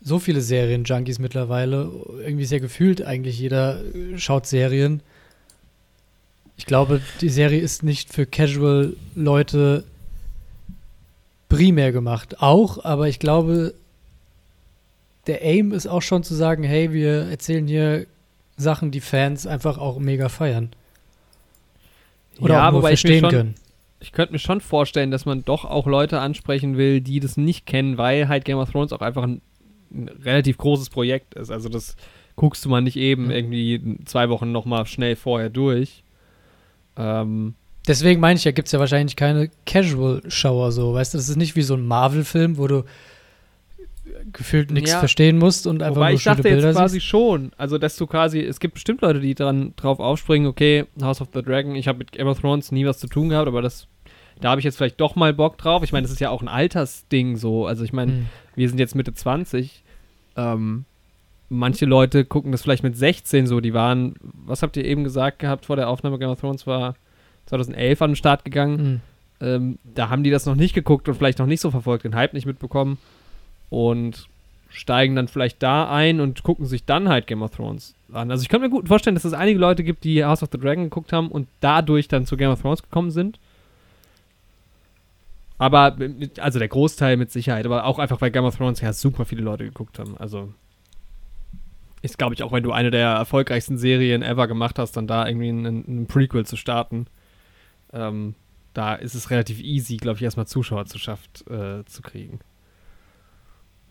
so 0.00 0.20
viele 0.20 0.40
Serien-Junkies 0.40 1.18
mittlerweile. 1.18 1.90
Irgendwie 2.20 2.44
sehr 2.44 2.60
gefühlt 2.60 3.02
eigentlich 3.02 3.40
jeder 3.40 3.82
schaut 4.16 4.46
Serien. 4.46 5.02
Ich 6.56 6.64
glaube, 6.64 7.00
die 7.20 7.28
Serie 7.28 7.60
ist 7.60 7.82
nicht 7.82 8.12
für 8.12 8.24
Casual-Leute 8.24 9.82
primär 11.48 11.90
gemacht. 11.90 12.36
Auch, 12.38 12.84
aber 12.84 13.08
ich 13.08 13.18
glaube, 13.18 13.74
der 15.26 15.42
Aim 15.42 15.72
ist 15.72 15.88
auch 15.88 16.02
schon 16.02 16.22
zu 16.22 16.36
sagen, 16.36 16.62
hey, 16.62 16.92
wir 16.92 17.22
erzählen 17.28 17.66
hier 17.66 18.06
Sachen, 18.56 18.92
die 18.92 19.00
Fans 19.00 19.44
einfach 19.48 19.76
auch 19.76 19.98
mega 19.98 20.28
feiern. 20.28 20.70
Oder 22.40 22.54
ja, 22.54 22.68
auch 22.68 22.72
nur 22.72 22.82
wobei 22.82 22.92
ich 22.92 23.04
mir 23.04 23.08
verstehen 23.08 23.20
schon, 23.20 23.30
können. 23.30 23.54
ich 24.00 24.12
könnte 24.12 24.32
mir 24.32 24.38
schon 24.38 24.60
vorstellen, 24.60 25.10
dass 25.10 25.26
man 25.26 25.44
doch 25.44 25.64
auch 25.64 25.86
Leute 25.86 26.20
ansprechen 26.20 26.76
will, 26.76 27.00
die 27.00 27.20
das 27.20 27.36
nicht 27.36 27.66
kennen, 27.66 27.98
weil 27.98 28.28
halt 28.28 28.44
Game 28.44 28.58
of 28.58 28.70
Thrones 28.70 28.92
auch 28.92 29.00
einfach 29.00 29.22
ein, 29.22 29.40
ein 29.92 30.08
relativ 30.24 30.58
großes 30.58 30.90
Projekt 30.90 31.34
ist. 31.34 31.50
Also 31.50 31.68
das 31.68 31.96
guckst 32.36 32.64
du 32.64 32.68
mal 32.68 32.80
nicht 32.80 32.96
eben 32.96 33.30
Ja. 33.30 33.36
irgendwie 33.36 33.98
zwei 34.06 34.28
Wochen 34.30 34.52
nochmal 34.52 34.86
schnell 34.86 35.16
vorher 35.16 35.50
durch. 35.50 36.02
Ähm, 36.96 37.54
Deswegen 37.88 38.20
meine 38.20 38.36
ich 38.38 38.44
ja, 38.44 38.52
gibt 38.52 38.68
es 38.68 38.72
ja 38.72 38.78
wahrscheinlich 38.78 39.16
keine 39.16 39.50
Casual-Schauer 39.66 40.70
so. 40.70 40.92
Weißt 40.94 41.14
du, 41.14 41.18
das 41.18 41.28
ist 41.28 41.36
nicht 41.36 41.56
wie 41.56 41.62
so 41.62 41.74
ein 41.74 41.86
Marvel-Film, 41.86 42.58
wo 42.58 42.66
du 42.66 42.84
gefühlt 44.32 44.70
nichts 44.70 44.90
Ja. 44.92 44.98
verstehen 44.98 45.38
musst 45.38 45.66
und 45.66 45.82
einfach 45.82 45.96
Wobei 45.96 46.08
nur 46.10 46.16
ich 46.16 46.22
schöne 46.22 46.36
dachte 46.36 46.48
jetzt 46.48 46.56
Bilder 46.62 46.72
quasi 46.72 46.94
siehst. 46.94 47.06
schon, 47.06 47.52
also 47.56 47.78
dass 47.78 47.96
du 47.96 48.06
quasi, 48.06 48.40
es 48.40 48.60
gibt 48.60 48.74
bestimmt 48.74 49.00
Leute, 49.02 49.20
die 49.20 49.34
dran 49.34 49.72
drauf 49.76 49.98
aufspringen, 50.00 50.48
okay, 50.48 50.84
House 51.02 51.20
of 51.20 51.28
the 51.34 51.42
Dragon, 51.42 51.74
ich 51.74 51.88
habe 51.88 51.98
mit 51.98 52.12
Game 52.12 52.26
of 52.26 52.40
Thrones 52.40 52.72
nie 52.72 52.86
was 52.86 52.98
zu 52.98 53.06
tun 53.06 53.28
gehabt, 53.28 53.48
aber 53.48 53.62
das, 53.62 53.86
da 54.40 54.50
habe 54.50 54.60
ich 54.60 54.64
jetzt 54.64 54.76
vielleicht 54.76 55.00
doch 55.00 55.16
mal 55.16 55.32
Bock 55.34 55.58
drauf. 55.58 55.82
Ich 55.82 55.92
meine, 55.92 56.02
das 56.02 56.12
ist 56.12 56.20
ja 56.20 56.30
auch 56.30 56.42
ein 56.42 56.48
Altersding 56.48 57.36
so, 57.36 57.66
also 57.66 57.84
ich 57.84 57.92
meine, 57.92 58.12
Hm. 58.12 58.26
wir 58.56 58.68
sind 58.68 58.78
jetzt 58.78 58.94
Mitte 58.94 59.12
20, 59.14 59.82
ähm, 60.36 60.84
manche 61.48 61.84
Leute 61.86 62.24
gucken 62.24 62.52
das 62.52 62.62
vielleicht 62.62 62.82
mit 62.84 62.96
16 62.96 63.46
so, 63.46 63.60
die 63.60 63.74
waren, 63.74 64.14
was 64.22 64.62
habt 64.62 64.76
ihr 64.76 64.84
eben 64.84 65.04
gesagt 65.04 65.38
gehabt 65.40 65.66
vor 65.66 65.76
der 65.76 65.88
Aufnahme, 65.88 66.18
Game 66.18 66.30
of 66.30 66.40
Thrones 66.40 66.66
war 66.66 66.94
2011 67.46 68.02
an 68.02 68.10
den 68.10 68.16
Start 68.16 68.44
gegangen, 68.44 68.78
Hm. 68.78 69.00
ähm, 69.48 69.78
da 69.82 70.08
haben 70.10 70.22
die 70.22 70.30
das 70.30 70.46
noch 70.46 70.54
nicht 70.54 70.74
geguckt 70.74 71.08
und 71.08 71.14
vielleicht 71.16 71.38
noch 71.38 71.46
nicht 71.46 71.60
so 71.60 71.70
verfolgt, 71.70 72.04
den 72.04 72.14
Hype 72.14 72.32
nicht 72.34 72.46
mitbekommen 72.46 72.98
und 73.70 74.28
steigen 74.68 75.16
dann 75.16 75.28
vielleicht 75.28 75.62
da 75.62 75.90
ein 75.90 76.20
und 76.20 76.42
gucken 76.42 76.66
sich 76.66 76.84
dann 76.84 77.08
halt 77.08 77.26
Game 77.26 77.42
of 77.42 77.50
Thrones 77.50 77.94
an. 78.12 78.30
Also 78.30 78.42
ich 78.42 78.48
kann 78.48 78.60
mir 78.60 78.70
gut 78.70 78.88
vorstellen, 78.88 79.14
dass 79.14 79.24
es 79.24 79.32
einige 79.32 79.58
Leute 79.58 79.82
gibt, 79.82 80.04
die 80.04 80.24
House 80.24 80.42
of 80.42 80.50
the 80.52 80.58
Dragon 80.58 80.84
geguckt 80.84 81.12
haben 81.12 81.28
und 81.28 81.48
dadurch 81.60 82.08
dann 82.08 82.26
zu 82.26 82.36
Game 82.36 82.50
of 82.50 82.60
Thrones 82.60 82.82
gekommen 82.82 83.10
sind. 83.10 83.38
Aber, 85.58 85.96
also 86.38 86.58
der 86.58 86.68
Großteil 86.68 87.16
mit 87.16 87.30
Sicherheit, 87.30 87.66
aber 87.66 87.84
auch 87.84 87.98
einfach, 87.98 88.20
weil 88.20 88.30
Game 88.30 88.44
of 88.44 88.56
Thrones 88.56 88.80
ja 88.80 88.92
super 88.92 89.24
viele 89.24 89.42
Leute 89.42 89.64
geguckt 89.64 89.98
haben. 89.98 90.16
Also 90.18 90.54
ist, 92.02 92.16
glaube 92.16 92.34
ich, 92.34 92.42
auch 92.42 92.52
wenn 92.52 92.62
du 92.62 92.72
eine 92.72 92.90
der 92.90 93.08
erfolgreichsten 93.10 93.76
Serien 93.76 94.22
ever 94.22 94.46
gemacht 94.48 94.78
hast, 94.78 94.92
dann 94.92 95.06
da 95.06 95.26
irgendwie 95.26 95.50
ein 95.50 96.06
Prequel 96.06 96.46
zu 96.46 96.56
starten. 96.56 97.06
Ähm, 97.92 98.34
da 98.72 98.94
ist 98.94 99.14
es 99.14 99.30
relativ 99.30 99.60
easy, 99.60 99.96
glaube 99.96 100.16
ich, 100.16 100.22
erstmal 100.22 100.46
Zuschauer 100.46 100.86
zu, 100.86 100.98
schafft, 100.98 101.46
äh, 101.50 101.84
zu 101.84 102.02
kriegen. 102.02 102.40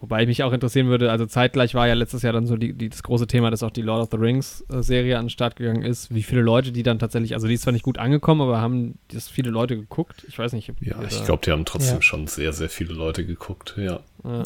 Wobei 0.01 0.25
mich 0.25 0.43
auch 0.43 0.53
interessieren 0.53 0.87
würde, 0.87 1.11
also 1.11 1.25
zeitgleich 1.25 1.75
war 1.75 1.85
ja 1.87 1.93
letztes 1.93 2.21
Jahr 2.21 2.31
dann 2.31 2.45
so 2.45 2.55
die, 2.55 2.71
die, 2.71 2.87
das 2.87 3.03
große 3.03 3.27
Thema, 3.27 3.51
dass 3.51 3.63
auch 3.63 3.71
die 3.71 3.81
Lord 3.81 4.01
of 4.01 4.09
the 4.11 4.17
Rings 4.17 4.63
äh, 4.71 4.81
Serie 4.81 5.17
an 5.17 5.25
den 5.25 5.29
Start 5.29 5.57
gegangen 5.57 5.81
ist. 5.81 6.13
Wie 6.13 6.23
viele 6.23 6.41
Leute 6.41 6.71
die 6.71 6.83
dann 6.83 6.99
tatsächlich, 6.99 7.33
also 7.33 7.47
die 7.47 7.55
ist 7.55 7.63
zwar 7.63 7.73
nicht 7.73 7.83
gut 7.83 7.97
angekommen, 7.97 8.41
aber 8.41 8.61
haben 8.61 8.97
das 9.11 9.27
viele 9.27 9.49
Leute 9.49 9.75
geguckt? 9.75 10.25
Ich 10.29 10.39
weiß 10.39 10.53
nicht. 10.53 10.71
Ja, 10.79 11.01
ich 11.03 11.25
glaube, 11.25 11.41
die 11.45 11.51
haben 11.51 11.65
trotzdem 11.65 11.97
ja. 11.97 12.01
schon 12.01 12.27
sehr, 12.27 12.53
sehr 12.53 12.69
viele 12.69 12.93
Leute 12.93 13.25
geguckt, 13.25 13.75
ja. 13.77 13.99
ja. 14.23 14.43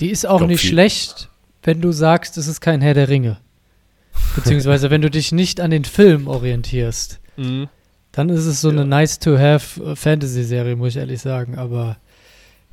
Die 0.00 0.10
ist 0.10 0.26
auch 0.26 0.38
glaub, 0.38 0.50
nicht 0.50 0.66
schlecht, 0.66 1.28
wenn 1.62 1.80
du 1.80 1.92
sagst, 1.92 2.36
es 2.36 2.48
ist 2.48 2.60
kein 2.60 2.80
Herr 2.80 2.94
der 2.94 3.08
Ringe. 3.08 3.38
Beziehungsweise 4.34 4.90
wenn 4.90 5.02
du 5.02 5.10
dich 5.10 5.30
nicht 5.30 5.60
an 5.60 5.70
den 5.70 5.84
Film 5.84 6.26
orientierst. 6.26 7.20
Mhm. 7.36 7.68
Dann 8.10 8.28
ist 8.28 8.46
es 8.46 8.60
so 8.60 8.70
ja. 8.70 8.80
eine 8.80 8.86
nice-to-have 8.86 9.92
äh, 9.92 9.94
Fantasy-Serie, 9.94 10.74
muss 10.74 10.90
ich 10.90 10.96
ehrlich 10.96 11.20
sagen. 11.20 11.58
Aber 11.58 11.96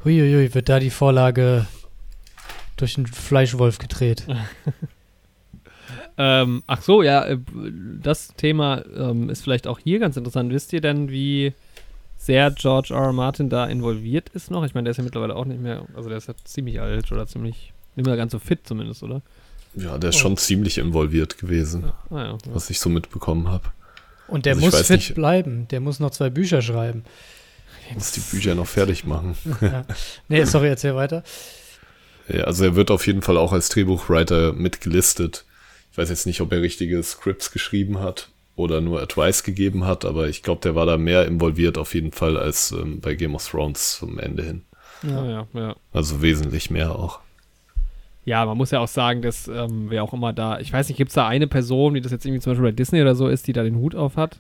huiuiui, 0.04 0.56
wird 0.56 0.70
da 0.70 0.80
die 0.80 0.90
Vorlage 0.90 1.68
durch 2.84 2.98
einen 2.98 3.08
Fleischwolf 3.08 3.78
gedreht. 3.78 4.28
ähm, 6.18 6.64
ach 6.68 6.82
so, 6.82 7.02
ja, 7.02 7.26
äh, 7.26 7.38
das 8.02 8.34
Thema 8.36 8.84
ähm, 8.94 9.30
ist 9.30 9.42
vielleicht 9.42 9.68
auch 9.68 9.80
hier 9.80 10.00
ganz 10.00 10.18
interessant. 10.18 10.52
Wisst 10.52 10.74
ihr 10.74 10.82
denn, 10.82 11.10
wie 11.10 11.54
sehr 12.18 12.52
George 12.52 12.94
R. 12.94 13.06
R. 13.06 13.14
Martin 13.14 13.50
da 13.50 13.66
involviert 13.68 14.30
ist 14.30 14.52
noch? 14.52 14.66
Ich 14.66 14.74
meine, 14.74 14.84
der 14.86 14.92
ist 14.92 14.98
ja 14.98 15.04
mittlerweile 15.04 15.34
auch 15.34 15.46
nicht 15.46 15.62
mehr, 15.62 15.86
also 15.96 16.10
der 16.10 16.18
ist 16.18 16.28
ja 16.28 16.34
ziemlich 16.44 16.82
alt 16.82 17.10
oder 17.14 17.26
ziemlich, 17.26 17.72
nicht 17.96 18.06
mehr 18.06 18.18
ganz 18.18 18.34
so 18.34 18.40
fit 18.40 18.68
zumindest, 18.68 19.02
oder? 19.02 19.22
Ja, 19.76 19.98
der 19.98 20.10
ist 20.10 20.18
oh. 20.18 20.20
schon 20.20 20.38
ziemlich 20.38 20.78
involviert 20.78 21.38
gewesen, 21.38 21.84
ja. 21.84 21.94
Ah, 22.10 22.24
ja, 22.24 22.32
ja. 22.32 22.38
was 22.54 22.70
ich 22.70 22.82
so 22.82 22.90
mitbekommen 22.90 23.48
habe. 23.48 23.72
Und 24.28 24.46
der 24.46 24.56
also 24.56 24.66
muss 24.66 24.82
fit 24.82 24.98
nicht, 24.98 25.16
bleiben. 25.16 25.70
Der 25.70 25.80
muss 25.80 26.02
noch 26.02 26.12
zwei 26.12 26.30
Bücher 26.30 26.62
schreiben. 26.62 27.06
Muss 27.94 28.12
die 28.12 28.20
Bücher 28.20 28.56
noch 28.56 28.68
fertig 28.68 29.06
machen. 29.06 29.36
ja. 29.62 29.86
Nee, 30.28 30.44
sorry, 30.44 30.68
erzähl 30.68 30.96
weiter. 30.96 31.24
Ja, 32.28 32.44
also 32.46 32.64
er 32.64 32.76
wird 32.76 32.92
auf 32.92 33.06
jeden 33.08 33.22
Fall 33.22 33.38
auch 33.38 33.52
als 33.52 33.70
Drehbuchwriter 33.70 34.54
mitgelistet. 34.54 35.46
Ich 35.92 35.98
weiß 35.98 36.10
jetzt 36.10 36.26
nicht, 36.26 36.42
ob 36.42 36.52
er 36.52 36.62
richtige 36.62 37.02
Scripts 37.04 37.52
geschrieben 37.52 38.00
hat 38.00 38.30
oder 38.56 38.82
nur 38.82 39.02
Advice 39.02 39.44
gegeben 39.44 39.86
hat, 39.86 40.06
aber 40.06 40.28
ich 40.28 40.44
glaube, 40.44 40.62
der 40.62 40.76
war 40.76 40.86
da 40.86 40.98
mehr 40.98 41.26
involviert 41.26 41.78
auf 41.78 41.94
jeden 41.94 42.12
Fall 42.12 42.38
als 42.38 42.72
ähm, 42.72 43.02
bei 43.02 43.16
Game 43.16 43.36
of 43.36 43.48
Thrones 43.48 43.98
zum 43.98 44.20
Ende 44.20 44.44
hin. 44.44 44.62
Ja, 45.04 45.26
ja, 45.26 45.48
ja. 45.54 45.76
Also 45.92 46.22
wesentlich 46.22 46.70
mehr 46.70 46.96
auch. 46.96 47.20
Ja, 48.26 48.46
man 48.46 48.58
muss 48.58 48.72
ja 48.72 48.80
auch 48.80 48.88
sagen, 48.88 49.22
dass 49.22 49.48
ähm, 49.48 49.90
wer 49.90 50.04
auch 50.04 50.14
immer 50.14 50.32
da, 50.32 50.60
ich 50.60 50.72
weiß 50.72 50.88
nicht, 50.88 50.98
gibt 50.98 51.10
es 51.10 51.16
da 51.16 51.28
eine 51.28 51.48
Person, 51.48 51.94
wie 51.94 52.02
das 52.02 52.12
jetzt 52.12 52.26
irgendwie 52.26 52.42
zum 52.42 52.52
Beispiel 52.54 52.70
bei 52.70 52.76
Disney 52.76 53.02
oder 53.02 53.16
so 53.16 53.28
ist, 53.28 53.48
die 53.48 53.54
da 53.54 53.64
den 53.64 53.76
Hut 53.76 53.96
auf 53.96 54.16
hat? 54.16 54.38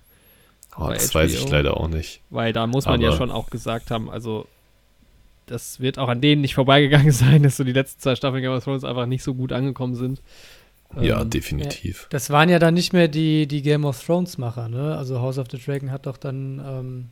Oh, 0.77 0.87
das 0.87 1.09
HBO? 1.09 1.19
weiß 1.19 1.33
ich 1.33 1.49
leider 1.49 1.77
auch 1.77 1.89
nicht. 1.89 2.21
Weil 2.29 2.53
da 2.53 2.65
muss 2.65 2.85
man 2.85 2.95
Aber 2.95 3.03
ja 3.03 3.11
schon 3.11 3.29
auch 3.29 3.49
gesagt 3.49 3.91
haben, 3.91 4.09
also 4.09 4.47
das 5.45 5.79
wird 5.79 5.99
auch 5.99 6.09
an 6.09 6.21
denen 6.21 6.41
nicht 6.41 6.55
vorbeigegangen 6.55 7.11
sein, 7.13 7.43
dass 7.43 7.57
so 7.57 7.63
die 7.63 7.73
letzten 7.73 8.01
zwei 8.01 8.15
Staffeln 8.15 8.41
Game 8.41 8.53
of 8.53 8.63
Thrones 8.63 8.83
einfach 8.83 9.05
nicht 9.05 9.23
so 9.23 9.33
gut 9.33 9.51
angekommen 9.51 9.95
sind. 9.95 10.21
Ja, 10.99 11.21
ähm, 11.21 11.29
definitiv. 11.29 12.07
Das 12.11 12.29
waren 12.29 12.49
ja 12.49 12.59
dann 12.59 12.75
nicht 12.75 12.93
mehr 12.93 13.07
die, 13.07 13.47
die 13.47 13.61
Game 13.63 13.83
of 13.83 14.03
Thrones-Macher, 14.03 14.69
ne? 14.69 14.95
Also 14.95 15.19
House 15.19 15.39
of 15.39 15.47
the 15.49 15.57
Dragon 15.57 15.91
hat 15.91 16.05
doch 16.05 16.17
dann 16.17 16.61
ähm, 16.65 17.05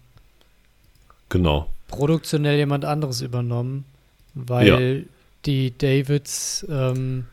genau. 1.29 1.67
produktionell 1.87 2.57
jemand 2.57 2.85
anderes 2.85 3.21
übernommen, 3.21 3.85
weil 4.35 4.67
ja 4.67 5.11
die 5.45 5.77
Davids 5.77 6.65
ähm, 6.69 7.25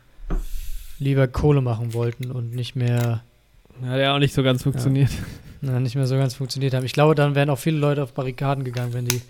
lieber 0.99 1.27
Kohle 1.27 1.61
machen 1.61 1.93
wollten 1.93 2.31
und 2.31 2.53
nicht 2.53 2.75
mehr. 2.75 3.23
Hat 3.83 3.99
ja 3.99 4.15
auch 4.15 4.19
nicht 4.19 4.33
so 4.33 4.43
ganz 4.43 4.63
funktioniert. 4.63 5.11
Ja, 5.61 5.79
nicht 5.79 5.95
mehr 5.95 6.07
so 6.07 6.15
ganz 6.15 6.35
funktioniert 6.35 6.73
haben. 6.73 6.85
Ich 6.85 6.93
glaube, 6.93 7.15
dann 7.15 7.35
wären 7.35 7.49
auch 7.49 7.59
viele 7.59 7.77
Leute 7.77 8.03
auf 8.03 8.13
Barrikaden 8.13 8.63
gegangen, 8.63 8.93
wenn 8.93 9.05
die 9.05 9.21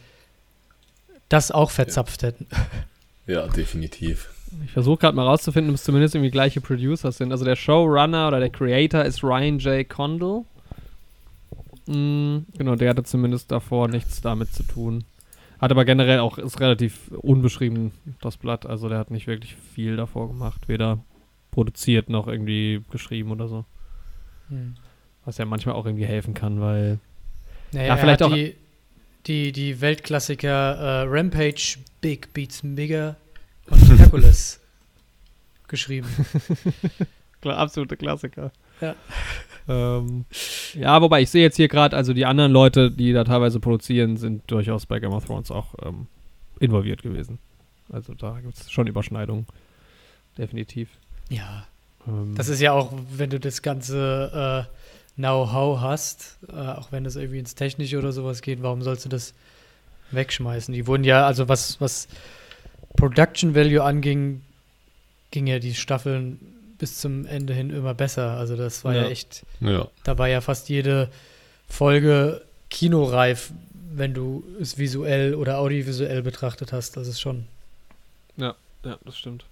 das 1.29 1.51
auch 1.51 1.71
verzapft 1.71 2.23
hätten. 2.23 2.47
Ja, 3.27 3.45
definitiv. 3.45 4.27
Ich 4.65 4.71
versuche 4.71 4.97
gerade 4.97 5.15
mal 5.15 5.27
rauszufinden, 5.27 5.69
ob 5.69 5.75
es 5.75 5.83
zumindest 5.83 6.15
irgendwie 6.15 6.31
gleiche 6.31 6.61
Producer 6.61 7.11
sind. 7.11 7.31
Also 7.31 7.45
der 7.45 7.55
Showrunner 7.55 8.27
oder 8.27 8.39
der 8.39 8.49
Creator 8.49 9.03
ist 9.05 9.23
Ryan 9.23 9.59
J. 9.59 9.87
Condal. 9.87 10.45
Mhm, 11.85 12.47
genau, 12.57 12.75
der 12.75 12.89
hatte 12.89 13.03
zumindest 13.03 13.51
davor 13.51 13.87
nichts 13.87 14.21
damit 14.21 14.51
zu 14.51 14.63
tun. 14.63 15.03
Hat 15.59 15.71
aber 15.71 15.85
generell 15.85 16.19
auch, 16.19 16.37
ist 16.37 16.59
relativ 16.59 17.09
unbeschrieben, 17.11 17.91
das 18.21 18.37
Blatt. 18.37 18.65
Also 18.65 18.89
der 18.89 18.97
hat 18.97 19.11
nicht 19.11 19.27
wirklich 19.27 19.55
viel 19.55 19.95
davor 19.97 20.29
gemacht. 20.29 20.67
Weder 20.67 20.99
produziert 21.51 22.09
noch 22.09 22.27
irgendwie 22.27 22.81
geschrieben 22.91 23.31
oder 23.31 23.47
so. 23.47 23.65
Hm. 24.49 24.75
Was 25.25 25.37
ja 25.37 25.45
manchmal 25.45 25.75
auch 25.75 25.85
irgendwie 25.85 26.05
helfen 26.05 26.33
kann, 26.33 26.61
weil. 26.61 26.99
Naja, 27.73 27.87
ja, 27.87 27.97
vielleicht 27.97 28.23
auch. 28.23 28.33
Die, 28.33 28.55
die, 29.29 29.51
die 29.51 29.79
Weltklassiker 29.79 30.49
äh, 30.75 31.01
Rampage, 31.07 31.77
Big 32.01 32.33
Beats 32.33 32.61
Bigger 32.63 33.15
und 33.69 33.99
Hercules 33.99 34.59
geschrieben. 35.67 36.09
Klar, 37.41 37.57
absolute 37.59 37.95
Klassiker. 37.95 38.51
Ja. 38.81 38.95
Ähm, 39.67 40.25
ja, 40.73 40.99
wobei 41.01 41.21
ich 41.21 41.29
sehe 41.29 41.43
jetzt 41.43 41.57
hier 41.57 41.67
gerade, 41.67 41.95
also 41.95 42.13
die 42.13 42.25
anderen 42.25 42.51
Leute, 42.51 42.89
die 42.89 43.13
da 43.13 43.23
teilweise 43.23 43.59
produzieren, 43.59 44.17
sind 44.17 44.49
durchaus 44.49 44.87
bei 44.87 44.99
Game 44.99 45.13
of 45.13 45.25
Thrones 45.25 45.51
auch 45.51 45.75
ähm, 45.85 46.07
involviert 46.59 47.03
gewesen. 47.03 47.37
Also 47.91 48.15
da 48.15 48.39
gibt 48.39 48.57
es 48.57 48.71
schon 48.71 48.87
Überschneidungen. 48.87 49.45
Definitiv. 50.37 50.89
Ja. 51.29 51.67
Ähm, 52.07 52.33
das 52.35 52.49
ist 52.49 52.61
ja 52.61 52.71
auch, 52.71 52.91
wenn 53.11 53.29
du 53.29 53.39
das 53.39 53.61
ganze 53.61 54.67
äh, 54.67 54.75
Know-how 55.19 55.81
hast, 55.81 56.37
äh, 56.47 56.55
auch 56.55 56.93
wenn 56.93 57.05
es 57.05 57.17
irgendwie 57.17 57.39
ins 57.39 57.53
Technische 57.53 57.97
oder 57.97 58.13
sowas 58.13 58.41
geht, 58.41 58.63
warum 58.63 58.81
sollst 58.81 59.03
du 59.03 59.09
das 59.09 59.33
wegschmeißen? 60.11 60.73
Die 60.73 60.87
wurden 60.87 61.03
ja, 61.03 61.27
also 61.27 61.49
was, 61.49 61.81
was 61.81 62.07
Production 62.95 63.53
Value 63.53 63.83
anging, 63.83 64.41
ging 65.31 65.45
ja 65.45 65.59
die 65.59 65.75
Staffeln 65.75 66.39
bis 66.77 66.99
zum 66.99 67.25
Ende 67.25 67.53
hin 67.53 67.69
immer 67.69 67.93
besser. 67.93 68.37
Also 68.37 68.55
das 68.55 68.85
war 68.85 68.95
ja, 68.95 69.03
ja 69.03 69.09
echt, 69.09 69.45
ja. 69.59 69.89
da 70.05 70.17
war 70.17 70.29
ja 70.29 70.39
fast 70.39 70.69
jede 70.69 71.09
Folge 71.67 72.41
kinoreif, 72.69 73.51
wenn 73.91 74.13
du 74.13 74.45
es 74.61 74.77
visuell 74.77 75.35
oder 75.35 75.57
audiovisuell 75.57 76.21
betrachtet 76.21 76.71
hast. 76.71 76.95
Das 76.95 77.09
ist 77.09 77.19
schon. 77.19 77.45
Ja, 78.37 78.55
ja, 78.85 78.97
das 79.03 79.17
stimmt. 79.17 79.43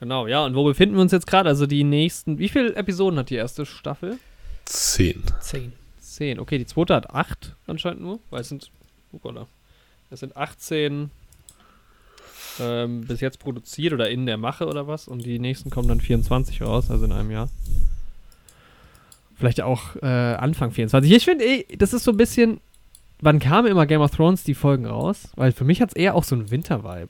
Genau, 0.00 0.26
ja, 0.26 0.44
und 0.44 0.54
wo 0.54 0.64
befinden 0.64 0.94
wir 0.94 1.02
uns 1.02 1.12
jetzt 1.12 1.26
gerade? 1.26 1.48
Also 1.48 1.66
die 1.66 1.84
nächsten, 1.84 2.38
wie 2.38 2.48
viele 2.48 2.74
Episoden 2.76 3.18
hat 3.18 3.30
die 3.30 3.34
erste 3.34 3.66
Staffel? 3.66 4.18
Zehn. 4.64 5.22
Zehn. 5.40 5.72
Zehn, 6.00 6.38
okay, 6.38 6.58
die 6.58 6.66
zweite 6.66 6.94
hat 6.94 7.10
acht 7.10 7.54
anscheinend 7.66 8.02
nur, 8.02 8.18
weil 8.30 8.40
es 8.40 8.48
sind, 8.48 8.70
oh 9.12 9.32
es 10.10 10.20
sind 10.20 10.36
18 10.36 11.10
ähm, 12.60 13.02
bis 13.02 13.20
jetzt 13.20 13.38
produziert 13.38 13.92
oder 13.92 14.10
in 14.10 14.26
der 14.26 14.36
Mache 14.36 14.66
oder 14.66 14.86
was. 14.86 15.08
Und 15.08 15.24
die 15.24 15.38
nächsten 15.38 15.70
kommen 15.70 15.88
dann 15.88 16.00
24 16.00 16.62
raus, 16.62 16.90
also 16.90 17.04
in 17.04 17.12
einem 17.12 17.30
Jahr. 17.30 17.48
Vielleicht 19.36 19.60
auch 19.60 19.96
äh, 19.96 20.06
Anfang 20.06 20.72
24. 20.72 21.10
Ich 21.12 21.24
finde, 21.24 21.44
das 21.76 21.92
ist 21.92 22.04
so 22.04 22.10
ein 22.10 22.16
bisschen. 22.16 22.60
Wann 23.20 23.40
kamen 23.40 23.66
immer 23.68 23.86
Game 23.86 24.00
of 24.00 24.12
Thrones 24.12 24.44
die 24.44 24.54
Folgen 24.54 24.86
raus? 24.86 25.28
Weil 25.34 25.50
für 25.50 25.64
mich 25.64 25.80
hat 25.80 25.90
es 25.90 25.96
eher 25.96 26.14
auch 26.14 26.22
so 26.22 26.36
einen 26.36 26.52
Winter-Vibe. 26.52 27.08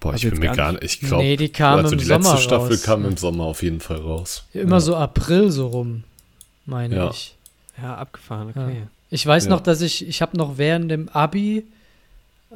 Boah, 0.00 0.14
ich 0.14 0.28
bin 0.28 0.38
mir 0.38 0.52
gar 0.52 0.72
nicht. 0.72 0.84
Ich 0.84 1.00
glaube, 1.00 1.22
nee, 1.22 1.36
die 1.36 1.48
kamen 1.48 1.84
also 1.84 1.96
die 1.96 2.04
Sommer 2.04 2.32
letzte 2.32 2.42
Staffel 2.42 2.72
raus. 2.72 2.82
kam 2.82 3.04
im 3.04 3.16
Sommer 3.16 3.44
auf 3.44 3.62
jeden 3.62 3.80
Fall 3.80 3.98
raus. 3.98 4.44
Immer 4.52 4.76
ja. 4.76 4.80
so 4.80 4.96
April 4.96 5.50
so 5.50 5.68
rum, 5.68 6.04
meine 6.66 6.96
ja. 6.96 7.10
ich. 7.10 7.34
Ja, 7.80 7.96
abgefahren, 7.96 8.50
okay. 8.50 8.78
Ja. 8.80 8.86
Ich 9.10 9.26
weiß 9.26 9.46
noch, 9.48 9.60
dass 9.60 9.80
ich, 9.80 10.06
ich 10.06 10.22
habe 10.22 10.36
noch 10.36 10.58
während 10.58 10.90
dem 10.90 11.08
Abi 11.08 11.64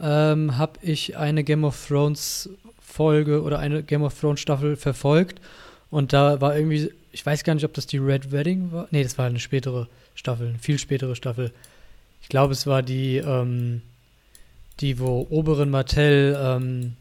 ähm, 0.01 0.57
habe 0.59 0.73
ich 0.83 1.17
eine 1.17 1.45
Game 1.45 1.65
of 1.65 1.87
Thrones 1.89 2.51
Folge 2.81 3.43
oder 3.43 3.59
eine 3.59 3.83
Game 3.83 4.03
of 4.03 4.19
Thrones 4.19 4.41
Staffel 4.41 4.77
verfolgt 4.77 5.41
und 5.91 6.13
da 6.13 6.41
war 6.41 6.57
irgendwie, 6.57 6.91
ich 7.13 7.25
weiß 7.25 7.45
gar 7.45 7.55
nicht, 7.55 7.65
ob 7.65 7.75
das 7.75 7.87
die 7.87 7.99
Red 7.99 8.33
Wedding 8.33 8.73
war. 8.73 8.89
Nee, 8.91 9.03
das 9.03 9.19
war 9.19 9.27
eine 9.27 9.41
spätere 9.41 9.89
Staffel, 10.15 10.49
eine 10.49 10.59
viel 10.59 10.79
spätere 10.79 11.17
Staffel. 11.17 11.53
Ich 12.23 12.29
glaube, 12.29 12.53
es 12.53 12.67
war 12.67 12.83
die, 12.83 13.17
ähm, 13.17 13.83
die, 14.81 14.99
wo 14.99 15.27
Oberin 15.31 15.71
Martell 15.71 16.39
ähm, 16.41 16.93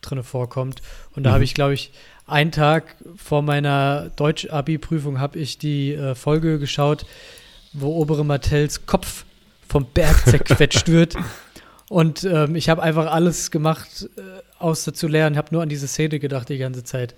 drinne 0.00 0.22
vorkommt. 0.22 0.82
Und 1.14 1.24
da 1.24 1.30
mhm. 1.30 1.34
habe 1.34 1.44
ich, 1.44 1.54
glaube 1.54 1.74
ich, 1.74 1.92
einen 2.26 2.52
Tag 2.52 2.96
vor 3.16 3.42
meiner 3.42 4.10
Deutsch-Abi-Prüfung 4.16 5.18
habe 5.18 5.38
ich 5.38 5.58
die 5.58 5.94
äh, 5.94 6.14
Folge 6.14 6.58
geschaut, 6.58 7.04
wo 7.72 7.96
Obere 7.96 8.24
Martells 8.24 8.86
Kopf 8.86 9.24
vom 9.68 9.86
Berg 9.86 10.16
zerquetscht 10.26 10.88
wird 10.88 11.16
und 11.90 12.22
ähm, 12.22 12.54
ich 12.54 12.68
habe 12.68 12.84
einfach 12.84 13.10
alles 13.10 13.50
gemacht, 13.50 14.08
äh, 14.16 14.20
außer 14.60 14.94
zu 14.94 15.08
lernen. 15.08 15.34
Ich 15.34 15.38
habe 15.38 15.48
nur 15.50 15.60
an 15.60 15.68
diese 15.68 15.88
Szene 15.88 16.20
gedacht 16.20 16.48
die 16.48 16.56
ganze 16.56 16.84
Zeit. 16.84 17.16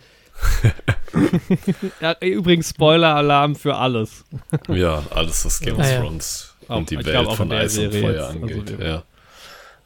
ja, 2.00 2.16
übrigens 2.22 2.70
Spoiler-Alarm 2.70 3.54
für 3.54 3.76
alles. 3.76 4.24
ja, 4.68 5.02
alles, 5.10 5.44
was 5.44 5.60
Game 5.60 5.76
of 5.76 5.84
ah, 5.84 6.00
Thrones 6.00 6.54
ja. 6.66 6.74
und 6.74 6.88
die 6.88 7.04
Welt 7.04 7.32
von 7.32 7.52
Eis 7.52 7.76
und 7.76 7.92
Feuer 7.92 8.28
also 8.28 8.40
angeht. 8.40 8.70
Also 8.70 8.82
ja. 8.82 9.02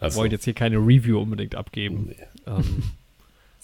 Also, 0.00 0.18
wollen 0.18 0.30
jetzt 0.30 0.44
hier 0.44 0.54
keine 0.54 0.76
Review 0.76 1.20
unbedingt 1.20 1.54
abgeben. 1.54 2.08
Nee. 2.08 2.26
Ähm, 2.46 2.82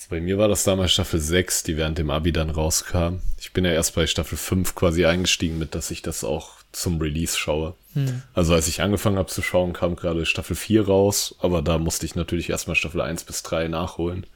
Also 0.02 0.16
bei 0.16 0.20
mir 0.20 0.36
war 0.36 0.48
das 0.48 0.64
damals 0.64 0.90
Staffel 0.90 1.20
6, 1.20 1.62
die 1.62 1.76
während 1.76 1.96
dem 1.96 2.10
Abi 2.10 2.32
dann 2.32 2.50
rauskam. 2.50 3.20
Ich 3.38 3.52
bin 3.52 3.64
ja 3.64 3.70
erst 3.70 3.94
bei 3.94 4.08
Staffel 4.08 4.36
5 4.36 4.74
quasi 4.74 5.06
eingestiegen 5.06 5.58
mit, 5.58 5.76
dass 5.76 5.92
ich 5.92 6.02
das 6.02 6.24
auch 6.24 6.56
zum 6.72 7.00
Release 7.00 7.38
schaue. 7.38 7.76
Hm. 7.94 8.22
Also 8.34 8.52
als 8.52 8.66
ich 8.66 8.82
angefangen 8.82 9.16
habe 9.16 9.28
zu 9.28 9.42
schauen, 9.42 9.72
kam 9.72 9.94
gerade 9.94 10.26
Staffel 10.26 10.56
4 10.56 10.86
raus, 10.86 11.36
aber 11.38 11.62
da 11.62 11.78
musste 11.78 12.04
ich 12.04 12.16
natürlich 12.16 12.50
erstmal 12.50 12.74
Staffel 12.74 13.00
1 13.00 13.22
bis 13.22 13.44
3 13.44 13.68
nachholen. 13.68 14.26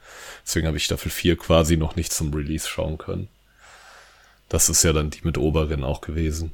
Deswegen 0.45 0.67
habe 0.67 0.77
ich 0.77 0.85
Staffel 0.85 1.11
4 1.11 1.35
quasi 1.35 1.75
noch 1.75 1.97
nicht 1.97 2.13
zum 2.13 2.33
Release 2.33 2.65
schauen 2.65 2.97
können. 2.97 3.27
Das 4.47 4.69
ist 4.69 4.83
ja 4.83 4.93
dann 4.93 5.09
die 5.09 5.21
mit 5.23 5.37
Oberin 5.37 5.83
auch 5.83 5.99
gewesen. 5.99 6.51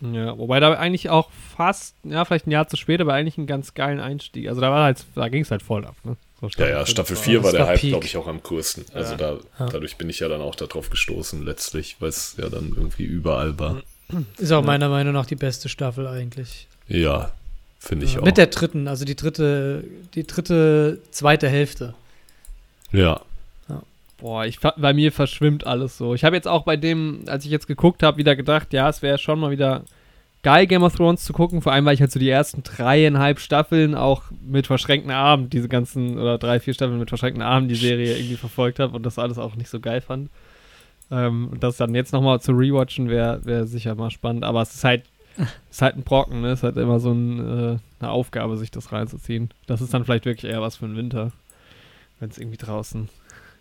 Ja, 0.00 0.38
wobei 0.38 0.60
da 0.60 0.72
eigentlich 0.74 1.10
auch 1.10 1.30
fast, 1.56 1.94
ja, 2.04 2.24
vielleicht 2.24 2.46
ein 2.46 2.50
Jahr 2.50 2.68
zu 2.68 2.76
spät, 2.76 3.00
aber 3.00 3.14
eigentlich 3.14 3.38
einen 3.38 3.46
ganz 3.46 3.74
geilen 3.74 4.00
Einstieg. 4.00 4.48
Also 4.48 4.60
da 4.60 4.70
war 4.70 4.84
halt, 4.84 5.04
da 5.14 5.28
ging 5.28 5.42
es 5.42 5.50
halt 5.50 5.62
voll 5.62 5.84
ab, 5.84 5.96
ne? 6.04 6.16
So 6.40 6.48
ja, 6.58 6.68
ja, 6.68 6.86
Staffel 6.86 7.16
4 7.16 7.42
war 7.42 7.50
der 7.50 7.66
Hype, 7.66 7.80
glaube 7.80 8.04
ich, 8.04 8.16
auch 8.16 8.28
am 8.28 8.40
größten. 8.40 8.84
Also 8.94 9.12
ja. 9.12 9.16
da, 9.16 9.38
ja. 9.58 9.66
dadurch 9.66 9.96
bin 9.96 10.08
ich 10.08 10.20
ja 10.20 10.28
dann 10.28 10.40
auch 10.40 10.54
darauf 10.54 10.88
gestoßen 10.88 11.44
letztlich, 11.44 11.96
weil 11.98 12.10
es 12.10 12.36
ja 12.38 12.48
dann 12.48 12.68
irgendwie 12.76 13.02
überall 13.02 13.58
war. 13.58 13.82
Ist 14.38 14.52
auch 14.52 14.64
meiner 14.64 14.88
Meinung 14.88 15.14
nach 15.14 15.26
die 15.26 15.34
beste 15.34 15.68
Staffel 15.68 16.06
eigentlich. 16.06 16.68
Ja, 16.86 17.32
finde 17.80 18.06
ich 18.06 18.18
auch. 18.18 18.24
Mit 18.24 18.36
der 18.36 18.46
dritten, 18.46 18.86
also 18.86 19.04
die 19.04 19.16
dritte, 19.16 19.82
die 20.14 20.26
dritte, 20.26 21.00
zweite 21.10 21.48
Hälfte. 21.48 21.94
Ja. 22.92 23.20
Boah, 24.18 24.44
ich, 24.44 24.58
bei 24.58 24.92
mir 24.92 25.12
verschwimmt 25.12 25.66
alles 25.66 25.96
so. 25.96 26.12
Ich 26.12 26.24
habe 26.24 26.34
jetzt 26.34 26.48
auch 26.48 26.64
bei 26.64 26.76
dem, 26.76 27.22
als 27.28 27.44
ich 27.44 27.52
jetzt 27.52 27.68
geguckt 27.68 28.02
habe, 28.02 28.18
wieder 28.18 28.34
gedacht, 28.34 28.72
ja, 28.72 28.88
es 28.88 29.00
wäre 29.00 29.16
schon 29.16 29.38
mal 29.38 29.52
wieder 29.52 29.84
geil, 30.42 30.66
Game 30.66 30.82
of 30.82 30.96
Thrones 30.96 31.24
zu 31.24 31.32
gucken. 31.32 31.62
Vor 31.62 31.72
allem, 31.72 31.84
weil 31.84 31.94
ich 31.94 32.00
halt 32.00 32.10
so 32.10 32.18
die 32.18 32.28
ersten 32.28 32.64
dreieinhalb 32.64 33.38
Staffeln 33.38 33.94
auch 33.94 34.24
mit 34.44 34.66
verschränkten 34.66 35.12
Armen, 35.12 35.50
diese 35.50 35.68
ganzen, 35.68 36.18
oder 36.18 36.36
drei, 36.36 36.58
vier 36.58 36.74
Staffeln 36.74 36.98
mit 36.98 37.10
verschränkten 37.10 37.42
Armen 37.42 37.68
die 37.68 37.76
Serie 37.76 38.16
irgendwie 38.16 38.36
verfolgt 38.36 38.80
habe 38.80 38.96
und 38.96 39.06
das 39.06 39.20
alles 39.20 39.38
auch 39.38 39.54
nicht 39.54 39.70
so 39.70 39.78
geil 39.78 40.00
fand. 40.00 40.30
Ähm, 41.12 41.52
das 41.60 41.76
dann 41.76 41.94
jetzt 41.94 42.12
nochmal 42.12 42.40
zu 42.40 42.52
rewatchen 42.52 43.08
wäre 43.08 43.44
wär 43.44 43.66
sicher 43.66 43.94
mal 43.94 44.10
spannend. 44.10 44.44
Aber 44.44 44.62
es 44.62 44.74
ist 44.74 44.82
halt, 44.84 45.04
ist 45.70 45.80
halt 45.80 45.96
ein 45.96 46.02
Brocken, 46.02 46.40
ne? 46.40 46.48
Es 46.48 46.60
ist 46.60 46.64
halt 46.64 46.76
immer 46.76 46.98
so 46.98 47.12
ein, 47.12 47.38
äh, 47.38 47.78
eine 48.00 48.10
Aufgabe, 48.10 48.56
sich 48.56 48.72
das 48.72 48.90
reinzuziehen. 48.90 49.50
Das 49.68 49.80
ist 49.80 49.94
dann 49.94 50.04
vielleicht 50.04 50.24
wirklich 50.24 50.50
eher 50.50 50.60
was 50.60 50.76
für 50.76 50.86
den 50.86 50.96
Winter. 50.96 51.30
Wenn 52.20 52.30
es 52.30 52.38
irgendwie 52.38 52.56
draußen 52.56 53.08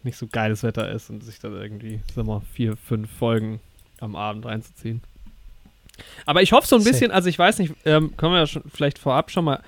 nicht 0.08 0.18
so 0.18 0.26
geiles 0.26 0.64
Wetter 0.64 0.90
ist 0.90 1.10
und 1.10 1.24
sich 1.24 1.40
dann 1.40 1.54
irgendwie, 1.54 2.00
sagen 2.16 2.28
wir 2.28 2.36
mal, 2.36 2.42
vier, 2.54 2.76
fünf 2.78 3.12
Folgen 3.12 3.60
am 4.00 4.16
Abend 4.16 4.46
reinzuziehen. 4.46 5.02
Aber 6.26 6.42
ich 6.42 6.52
hoffe 6.52 6.68
so 6.68 6.76
ein 6.76 6.84
bisschen, 6.84 7.12
also 7.12 7.30
ich 7.30 7.38
weiß 7.38 7.60
nicht, 7.60 7.74
ähm, 7.86 8.16
können 8.18 8.34
wir 8.34 8.40
ja 8.40 8.48
schon 8.48 8.64
vielleicht 8.74 9.00
vorab 9.00 9.32
schon 9.32 9.46
mal. 9.46 9.62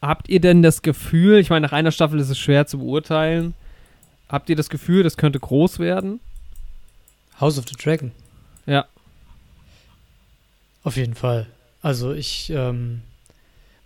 Habt 0.00 0.28
ihr 0.28 0.40
denn 0.40 0.62
das 0.62 0.82
Gefühl, 0.82 1.38
ich 1.38 1.50
meine, 1.50 1.66
nach 1.66 1.72
einer 1.72 1.90
Staffel 1.90 2.18
ist 2.20 2.28
es 2.28 2.38
schwer 2.38 2.66
zu 2.66 2.78
beurteilen, 2.78 3.54
habt 4.28 4.48
ihr 4.50 4.56
das 4.56 4.68
Gefühl, 4.68 5.02
das 5.02 5.16
könnte 5.16 5.40
groß 5.40 5.78
werden? 5.78 6.20
House 7.40 7.58
of 7.58 7.64
the 7.68 7.74
Dragon. 7.74 8.12
Ja. 8.66 8.86
Auf 10.82 10.96
jeden 10.96 11.14
Fall. 11.14 11.46
Also 11.82 12.12
ich, 12.12 12.50
ähm, 12.50 13.00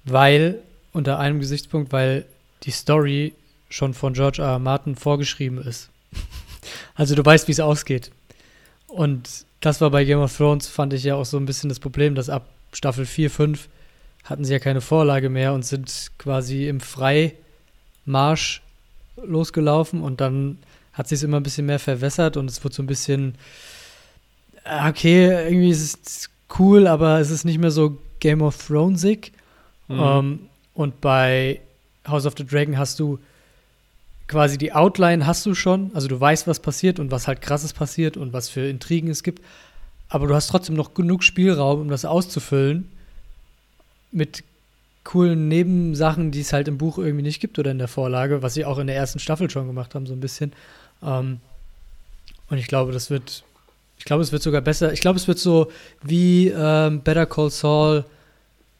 weil, 0.04 0.58
unter 0.92 1.18
einem 1.18 1.40
Gesichtspunkt, 1.40 1.92
weil 1.92 2.24
die 2.64 2.72
Story 2.72 3.32
schon 3.68 3.94
von 3.94 4.14
George 4.14 4.42
R. 4.42 4.52
R. 4.52 4.58
Martin 4.58 4.96
vorgeschrieben 4.96 5.58
ist. 5.62 5.90
also 6.94 7.14
du 7.14 7.24
weißt, 7.24 7.48
wie 7.48 7.52
es 7.52 7.60
ausgeht. 7.60 8.10
Und 8.86 9.44
das 9.60 9.80
war 9.80 9.90
bei 9.90 10.04
Game 10.04 10.20
of 10.20 10.36
Thrones, 10.36 10.68
fand 10.68 10.92
ich 10.92 11.04
ja 11.04 11.14
auch 11.14 11.24
so 11.24 11.36
ein 11.36 11.46
bisschen 11.46 11.68
das 11.68 11.80
Problem, 11.80 12.14
dass 12.14 12.30
ab 12.30 12.48
Staffel 12.72 13.06
4, 13.06 13.30
5 13.30 13.68
hatten 14.24 14.44
sie 14.44 14.52
ja 14.52 14.58
keine 14.58 14.80
Vorlage 14.80 15.30
mehr 15.30 15.52
und 15.52 15.64
sind 15.64 16.10
quasi 16.18 16.68
im 16.68 16.80
Freimarsch 16.80 18.62
losgelaufen 19.24 20.02
und 20.02 20.20
dann 20.20 20.58
hat 20.92 21.08
sich 21.08 21.16
es 21.16 21.22
immer 21.22 21.38
ein 21.38 21.42
bisschen 21.42 21.66
mehr 21.66 21.78
verwässert 21.78 22.36
und 22.36 22.50
es 22.50 22.62
wird 22.62 22.74
so 22.74 22.82
ein 22.82 22.86
bisschen, 22.86 23.36
ah, 24.64 24.88
okay, 24.88 25.26
irgendwie 25.46 25.70
ist 25.70 26.06
es 26.06 26.30
cool, 26.58 26.86
aber 26.86 27.20
es 27.20 27.30
ist 27.30 27.44
nicht 27.44 27.58
mehr 27.58 27.70
so 27.70 27.98
Game 28.20 28.42
of 28.42 28.66
Thronesig. 28.66 29.32
Mhm. 29.88 30.00
Um, 30.00 30.06
ähm, 30.06 30.40
und 30.74 31.00
bei 31.00 31.60
House 32.06 32.26
of 32.26 32.34
the 32.36 32.46
Dragon 32.46 32.78
hast 32.78 33.00
du 33.00 33.18
quasi 34.28 34.58
die 34.58 34.72
Outline 34.72 35.26
hast 35.26 35.44
du 35.46 35.54
schon, 35.54 35.90
also 35.94 36.06
du 36.06 36.20
weißt, 36.20 36.46
was 36.46 36.60
passiert 36.60 37.00
und 37.00 37.10
was 37.10 37.26
halt 37.26 37.40
krasses 37.40 37.72
passiert 37.72 38.16
und 38.16 38.32
was 38.32 38.48
für 38.48 38.68
Intrigen 38.68 39.10
es 39.10 39.22
gibt, 39.22 39.42
aber 40.08 40.26
du 40.26 40.34
hast 40.34 40.48
trotzdem 40.48 40.76
noch 40.76 40.94
genug 40.94 41.24
Spielraum, 41.24 41.80
um 41.80 41.88
das 41.88 42.04
auszufüllen 42.04 42.90
mit 44.12 44.44
coolen 45.04 45.48
Nebensachen, 45.48 46.30
die 46.30 46.40
es 46.40 46.52
halt 46.52 46.68
im 46.68 46.78
Buch 46.78 46.98
irgendwie 46.98 47.22
nicht 47.22 47.40
gibt 47.40 47.58
oder 47.58 47.70
in 47.70 47.78
der 47.78 47.88
Vorlage, 47.88 48.42
was 48.42 48.54
sie 48.54 48.64
auch 48.64 48.78
in 48.78 48.86
der 48.86 48.96
ersten 48.96 49.18
Staffel 49.18 49.48
schon 49.48 49.66
gemacht 49.66 49.94
haben, 49.94 50.06
so 50.06 50.12
ein 50.12 50.20
bisschen. 50.20 50.52
Ähm, 51.02 51.40
und 52.50 52.58
ich 52.58 52.66
glaube, 52.66 52.92
das 52.92 53.08
wird, 53.08 53.42
ich 53.98 54.04
glaube, 54.04 54.22
es 54.22 54.32
wird 54.32 54.42
sogar 54.42 54.60
besser. 54.60 54.92
Ich 54.92 55.00
glaube, 55.00 55.18
es 55.18 55.26
wird 55.26 55.38
so 55.38 55.70
wie 56.02 56.48
ähm, 56.48 57.00
Better 57.00 57.26
Call 57.26 57.50
Saul, 57.50 58.04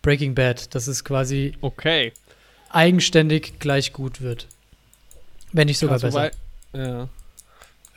Breaking 0.03 0.35
Bad, 0.35 0.75
dass 0.75 0.87
es 0.87 1.05
quasi 1.05 1.55
okay. 1.62 2.12
eigenständig 2.70 3.59
gleich 3.59 3.94
gut 3.94 4.20
wird. 4.20 4.46
Wenn 5.53 5.67
nicht 5.67 5.79
sogar 5.79 5.95
also 5.95 6.07
besser. 6.07 6.31
Bei, 6.73 6.79
ja. 6.79 7.09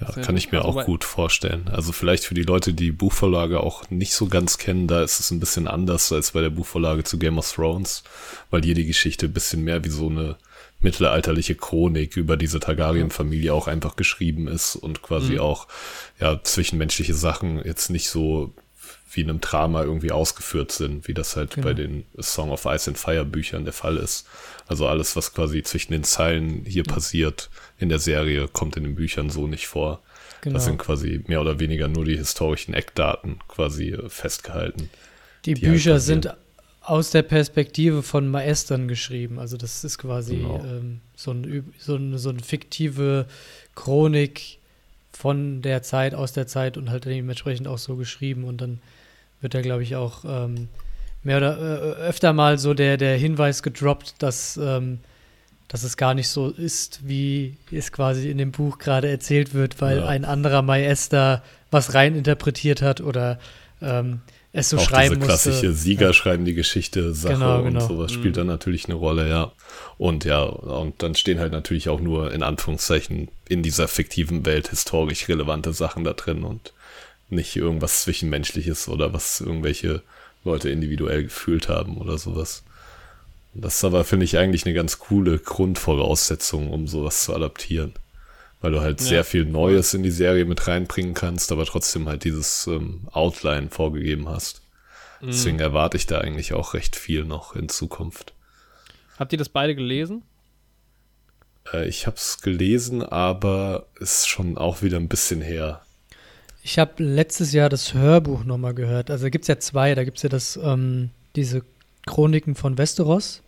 Ja, 0.01 0.23
kann 0.23 0.35
ich 0.35 0.51
mir 0.51 0.65
auch 0.65 0.85
gut 0.85 1.03
vorstellen. 1.03 1.67
Also 1.67 1.91
vielleicht 1.91 2.25
für 2.25 2.33
die 2.33 2.41
Leute, 2.41 2.73
die 2.73 2.85
die 2.85 2.91
Buchvorlage 2.91 3.61
auch 3.61 3.89
nicht 3.91 4.13
so 4.13 4.27
ganz 4.27 4.57
kennen, 4.57 4.87
da 4.87 5.03
ist 5.03 5.19
es 5.19 5.29
ein 5.29 5.39
bisschen 5.39 5.67
anders 5.67 6.11
als 6.11 6.31
bei 6.31 6.41
der 6.41 6.49
Buchvorlage 6.49 7.03
zu 7.03 7.19
Game 7.19 7.37
of 7.37 7.51
Thrones, 7.51 8.03
weil 8.49 8.63
hier 8.63 8.73
die 8.73 8.87
Geschichte 8.87 9.27
ein 9.27 9.33
bisschen 9.33 9.63
mehr 9.63 9.83
wie 9.83 9.89
so 9.89 10.09
eine 10.09 10.37
mittelalterliche 10.79 11.53
Chronik 11.53 12.17
über 12.17 12.37
diese 12.37 12.59
Targaryen-Familie 12.59 13.53
auch 13.53 13.67
einfach 13.67 13.95
geschrieben 13.95 14.47
ist 14.47 14.75
und 14.75 15.03
quasi 15.03 15.33
mhm. 15.33 15.41
auch 15.41 15.67
ja 16.19 16.41
zwischenmenschliche 16.43 17.13
Sachen 17.13 17.63
jetzt 17.63 17.89
nicht 17.89 18.09
so 18.09 18.53
wie 19.13 19.21
in 19.21 19.29
einem 19.29 19.41
Drama 19.41 19.83
irgendwie 19.83 20.11
ausgeführt 20.11 20.71
sind, 20.71 21.07
wie 21.07 21.13
das 21.13 21.35
halt 21.35 21.55
genau. 21.55 21.67
bei 21.67 21.73
den 21.73 22.05
Song 22.19 22.51
of 22.51 22.65
Ice 22.65 22.89
and 22.89 22.97
Fire 22.97 23.25
Büchern 23.25 23.63
der 23.65 23.73
Fall 23.73 23.97
ist. 23.97 24.25
Also 24.67 24.87
alles, 24.87 25.15
was 25.15 25.33
quasi 25.33 25.63
zwischen 25.63 25.91
den 25.91 26.03
Zeilen 26.03 26.63
hier 26.65 26.83
ja. 26.85 26.93
passiert 26.93 27.49
in 27.77 27.89
der 27.89 27.99
Serie, 27.99 28.47
kommt 28.47 28.77
in 28.77 28.83
den 28.83 28.95
Büchern 28.95 29.29
so 29.29 29.47
nicht 29.47 29.67
vor. 29.67 30.01
Genau. 30.41 30.55
Das 30.55 30.65
sind 30.65 30.77
quasi 30.77 31.23
mehr 31.27 31.41
oder 31.41 31.59
weniger 31.59 31.87
nur 31.87 32.05
die 32.05 32.17
historischen 32.17 32.73
Eckdaten 32.73 33.39
quasi 33.47 33.89
äh, 33.89 34.09
festgehalten. 34.09 34.89
Die, 35.45 35.53
die 35.53 35.61
halt 35.61 35.73
Bücher 35.73 35.93
halt 35.93 36.01
sind 36.01 36.33
aus 36.81 37.11
der 37.11 37.21
Perspektive 37.21 38.01
von 38.01 38.27
Maestern 38.27 38.87
geschrieben. 38.87 39.39
Also 39.39 39.55
das 39.55 39.83
ist 39.83 39.99
quasi 39.99 40.37
genau. 40.37 40.63
ähm, 40.63 41.01
so, 41.15 41.31
ein, 41.31 41.73
so, 41.77 41.95
ein, 41.95 42.17
so 42.17 42.29
eine 42.29 42.39
fiktive 42.39 43.27
Chronik 43.75 44.57
von 45.11 45.61
der 45.61 45.83
Zeit, 45.83 46.15
aus 46.15 46.33
der 46.33 46.47
Zeit 46.47 46.77
und 46.77 46.89
halt 46.89 47.05
dementsprechend 47.05 47.67
auch 47.67 47.77
so 47.77 47.95
geschrieben. 47.95 48.43
Und 48.43 48.61
dann 48.61 48.79
wird 49.41 49.53
da, 49.53 49.61
glaube 49.61 49.83
ich, 49.83 49.95
auch 49.95 50.23
ähm, 50.25 50.67
mehr 51.23 51.37
oder 51.37 51.57
äh, 51.57 52.01
öfter 52.01 52.33
mal 52.33 52.57
so 52.57 52.73
der, 52.73 52.97
der 52.97 53.17
Hinweis 53.17 53.63
gedroppt, 53.63 54.15
dass, 54.19 54.57
ähm, 54.57 54.99
dass 55.67 55.83
es 55.83 55.97
gar 55.97 56.13
nicht 56.13 56.29
so 56.29 56.49
ist, 56.49 57.01
wie 57.03 57.57
es 57.71 57.91
quasi 57.91 58.29
in 58.29 58.37
dem 58.37 58.51
Buch 58.51 58.77
gerade 58.77 59.09
erzählt 59.09 59.53
wird, 59.53 59.81
weil 59.81 59.97
ja. 59.97 60.07
ein 60.07 60.25
anderer 60.25 60.61
Meister 60.61 61.43
was 61.69 61.93
reininterpretiert 61.93 62.81
hat 62.81 63.01
oder 63.01 63.39
ähm, 63.81 64.21
es 64.53 64.69
so 64.69 64.77
auch 64.77 64.81
schreiben 64.81 65.15
diese 65.15 65.27
klassische 65.27 65.67
musste. 65.67 65.81
Sieger 65.81 66.07
ja. 66.07 66.13
schreiben 66.13 66.43
die 66.43 66.53
Geschichte, 66.53 67.13
Sache 67.13 67.35
genau, 67.35 67.63
genau. 67.63 67.81
und 67.81 67.87
sowas 67.87 68.11
spielt 68.11 68.35
mhm. 68.35 68.39
dann 68.39 68.47
natürlich 68.47 68.85
eine 68.85 68.95
Rolle, 68.95 69.29
ja. 69.29 69.51
Und 69.97 70.25
ja, 70.25 70.41
und 70.41 71.01
dann 71.01 71.15
stehen 71.15 71.39
halt 71.39 71.53
natürlich 71.53 71.87
auch 71.87 72.01
nur 72.01 72.33
in 72.33 72.43
Anführungszeichen 72.43 73.29
in 73.47 73.63
dieser 73.63 73.87
fiktiven 73.87 74.45
Welt 74.45 74.69
historisch 74.69 75.29
relevante 75.29 75.71
Sachen 75.71 76.03
da 76.03 76.13
drin 76.13 76.43
und 76.43 76.73
nicht 77.31 77.55
irgendwas 77.55 78.03
Zwischenmenschliches 78.03 78.87
oder 78.87 79.13
was 79.13 79.41
irgendwelche 79.41 80.03
Leute 80.43 80.69
individuell 80.69 81.23
gefühlt 81.23 81.69
haben 81.69 81.97
oder 81.97 82.17
sowas. 82.17 82.63
Das 83.53 83.75
ist 83.75 83.83
aber, 83.83 84.03
finde 84.03 84.25
ich, 84.25 84.37
eigentlich 84.37 84.65
eine 84.65 84.73
ganz 84.73 84.99
coole 84.99 85.37
Grundvoraussetzung, 85.37 86.71
um 86.71 86.87
sowas 86.87 87.23
zu 87.25 87.35
adaptieren. 87.35 87.93
Weil 88.61 88.71
du 88.71 88.81
halt 88.81 89.01
ja. 89.01 89.07
sehr 89.07 89.23
viel 89.23 89.45
Neues 89.45 89.93
in 89.93 90.03
die 90.03 90.11
Serie 90.11 90.45
mit 90.45 90.67
reinbringen 90.67 91.13
kannst, 91.13 91.51
aber 91.51 91.65
trotzdem 91.65 92.07
halt 92.07 92.23
dieses 92.23 92.67
ähm, 92.67 93.07
Outline 93.11 93.69
vorgegeben 93.69 94.29
hast. 94.29 94.61
Mhm. 95.19 95.27
Deswegen 95.27 95.59
erwarte 95.59 95.97
ich 95.97 96.05
da 96.05 96.19
eigentlich 96.19 96.53
auch 96.53 96.73
recht 96.73 96.95
viel 96.95 97.25
noch 97.25 97.55
in 97.55 97.69
Zukunft. 97.69 98.33
Habt 99.17 99.33
ihr 99.33 99.39
das 99.39 99.49
beide 99.49 99.75
gelesen? 99.75 100.23
Äh, 101.73 101.87
ich 101.87 102.07
habe 102.07 102.17
es 102.17 102.41
gelesen, 102.41 103.03
aber 103.03 103.87
ist 103.99 104.29
schon 104.29 104.57
auch 104.57 104.81
wieder 104.81 104.97
ein 104.97 105.09
bisschen 105.09 105.41
her. 105.41 105.81
Ich 106.63 106.77
habe 106.77 107.03
letztes 107.03 107.53
Jahr 107.53 107.69
das 107.69 107.93
Hörbuch 107.93 108.43
nochmal 108.43 108.73
gehört. 108.73 109.09
Also 109.09 109.29
gibt 109.29 109.43
es 109.43 109.47
ja 109.47 109.59
zwei. 109.59 109.95
Da 109.95 110.03
gibt 110.03 110.17
es 110.17 110.23
ja 110.23 110.29
das, 110.29 110.59
ähm, 110.61 111.09
diese 111.35 111.63
Chroniken 112.05 112.55
von 112.55 112.77
Westeros, 112.77 113.41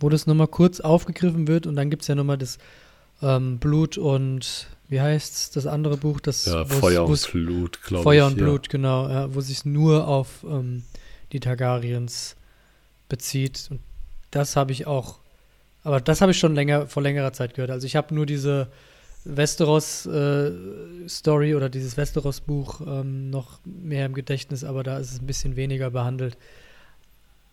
wo 0.00 0.08
das 0.08 0.26
nochmal 0.26 0.48
kurz 0.48 0.80
aufgegriffen 0.80 1.46
wird. 1.46 1.66
Und 1.66 1.76
dann 1.76 1.90
gibt 1.90 2.02
es 2.02 2.08
ja 2.08 2.14
nochmal 2.14 2.38
das 2.38 2.58
ähm, 3.22 3.58
Blut 3.58 3.98
und, 3.98 4.66
wie 4.88 5.00
heißt 5.00 5.56
das 5.56 5.66
andere 5.66 5.96
Buch? 5.96 6.20
Das, 6.20 6.46
ja, 6.46 6.64
Feuer 6.64 7.06
und 7.06 7.32
Blut, 7.32 7.82
glaube 7.82 8.00
ich. 8.00 8.04
Feuer 8.04 8.26
und 8.26 8.38
ja. 8.38 8.44
Blut, 8.44 8.68
genau. 8.68 9.08
Ja, 9.08 9.34
wo 9.34 9.40
sich 9.40 9.64
nur 9.64 10.06
auf 10.06 10.44
ähm, 10.44 10.82
die 11.32 11.40
Targaryens 11.40 12.36
bezieht. 13.08 13.68
Und 13.70 13.80
das 14.30 14.56
habe 14.56 14.72
ich 14.72 14.86
auch, 14.86 15.18
aber 15.82 16.00
das 16.00 16.20
habe 16.20 16.32
ich 16.32 16.38
schon 16.38 16.54
länger, 16.54 16.86
vor 16.88 17.02
längerer 17.02 17.32
Zeit 17.32 17.54
gehört. 17.54 17.70
Also 17.70 17.86
ich 17.86 17.96
habe 17.96 18.14
nur 18.14 18.26
diese 18.26 18.68
Westeros-Story 19.26 21.50
äh, 21.50 21.54
oder 21.54 21.68
dieses 21.68 21.96
Westeros-Buch 21.96 22.80
ähm, 22.86 23.30
noch 23.30 23.60
mehr 23.64 24.06
im 24.06 24.14
Gedächtnis, 24.14 24.64
aber 24.64 24.82
da 24.82 24.98
ist 24.98 25.12
es 25.12 25.20
ein 25.20 25.26
bisschen 25.26 25.56
weniger 25.56 25.90
behandelt. 25.90 26.36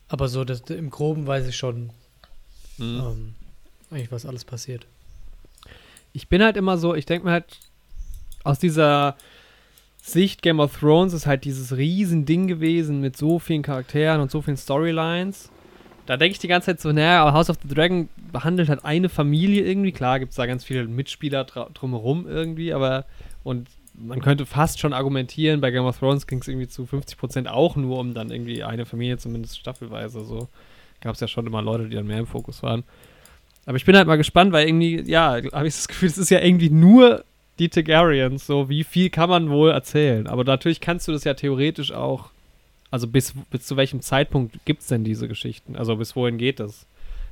Aber 0.08 0.28
so 0.28 0.44
das, 0.44 0.62
im 0.70 0.90
Groben 0.90 1.26
weiß 1.26 1.48
ich 1.48 1.58
schon 1.58 1.90
mhm. 2.78 3.02
ähm, 3.04 3.36
eigentlich, 3.90 4.12
was 4.12 4.26
alles 4.26 4.46
passiert. 4.46 4.86
Ich 6.14 6.28
bin 6.28 6.44
halt 6.44 6.58
immer 6.58 6.78
so, 6.78 6.94
ich 6.94 7.06
denke 7.06 7.26
mir 7.26 7.32
halt, 7.32 7.60
aus 8.44 8.60
dieser 8.60 9.16
Sicht 10.02 10.42
Game 10.42 10.60
of 10.60 10.78
Thrones 10.78 11.14
ist 11.14 11.26
halt 11.26 11.46
dieses 11.46 11.76
Riesending 11.76 12.48
gewesen 12.48 13.00
mit 13.00 13.18
so 13.18 13.40
vielen 13.40 13.64
Charakteren 13.64 14.22
und 14.22 14.30
so 14.30 14.42
vielen 14.42 14.58
Storylines. 14.58 15.50
Da 16.06 16.18
denke 16.18 16.34
ich 16.34 16.40
die 16.40 16.48
ganze 16.48 16.68
Zeit 16.68 16.82
so, 16.82 16.92
naja, 16.92 17.32
House 17.32 17.50
of 17.50 17.58
the 17.64 17.74
Dragon 17.74 18.10
behandelt 18.32 18.70
halt 18.70 18.84
eine 18.84 19.10
Familie 19.10 19.64
irgendwie. 19.64 19.92
Klar 19.92 20.20
gibt 20.20 20.32
es 20.32 20.36
da 20.36 20.46
ganz 20.46 20.66
viele 20.66 20.86
Mitspieler 20.86 21.46
drumherum 21.46 22.28
irgendwie, 22.28 22.74
aber 22.74 23.06
und 23.44 23.68
man 23.96 24.22
könnte 24.22 24.46
fast 24.46 24.80
schon 24.80 24.94
argumentieren, 24.94 25.62
bei 25.62 25.72
Game 25.72 25.86
of 25.86 26.00
Thrones 26.00 26.28
ging 26.28 26.40
es 26.40 26.48
irgendwie 26.48 26.68
zu 26.68 26.84
50% 26.84 27.48
auch 27.48 27.76
nur 27.76 28.00
um 28.00 28.14
dann 28.14 28.32
irgendwie 28.32 28.64
eine 28.64 28.86
Familie, 28.86 29.18
zumindest 29.18 29.60
staffelweise. 29.60 30.26
So 30.26 30.50
gab 31.02 31.14
es 31.14 31.22
ja 31.22 31.28
schon 31.28 31.46
immer 31.46 31.62
Leute, 31.62 31.88
die 31.88 31.96
dann 31.96 32.08
mehr 32.08 32.20
im 32.20 32.28
Fokus 32.28 32.64
waren. 32.64 32.84
Aber 33.66 33.78
ich 33.78 33.86
bin 33.86 33.96
halt 33.96 34.08
mal 34.08 34.18
gespannt, 34.18 34.52
weil 34.52 34.68
irgendwie, 34.68 35.02
ja, 35.10 35.40
habe 35.54 35.68
ich 35.68 35.76
das 35.76 35.88
Gefühl, 35.88 36.10
es 36.10 36.18
ist 36.18 36.32
ja 36.32 36.42
irgendwie 36.42 36.70
nur 36.70 37.24
die 37.60 37.70
Targaryens, 37.70 38.46
so 38.46 38.68
wie 38.68 38.84
viel 38.84 39.10
kann 39.10 39.30
man 39.30 39.50
wohl 39.50 39.72
erzählen. 39.72 40.28
Aber 40.28 40.44
natürlich 40.44 40.82
kannst 40.82 41.08
du 41.08 41.12
das 41.12 41.24
ja 41.24 41.34
theoretisch 41.34 41.92
auch, 41.92 42.32
also 42.94 43.08
bis, 43.08 43.34
bis 43.50 43.66
zu 43.66 43.76
welchem 43.76 44.02
Zeitpunkt 44.02 44.64
gibt 44.66 44.84
es 44.84 44.88
denn 44.88 45.04
diese 45.04 45.28
Geschichten? 45.28 45.76
Also 45.76 45.96
bis 45.96 46.16
wohin 46.16 46.38
geht 46.38 46.60
das? 46.60 46.86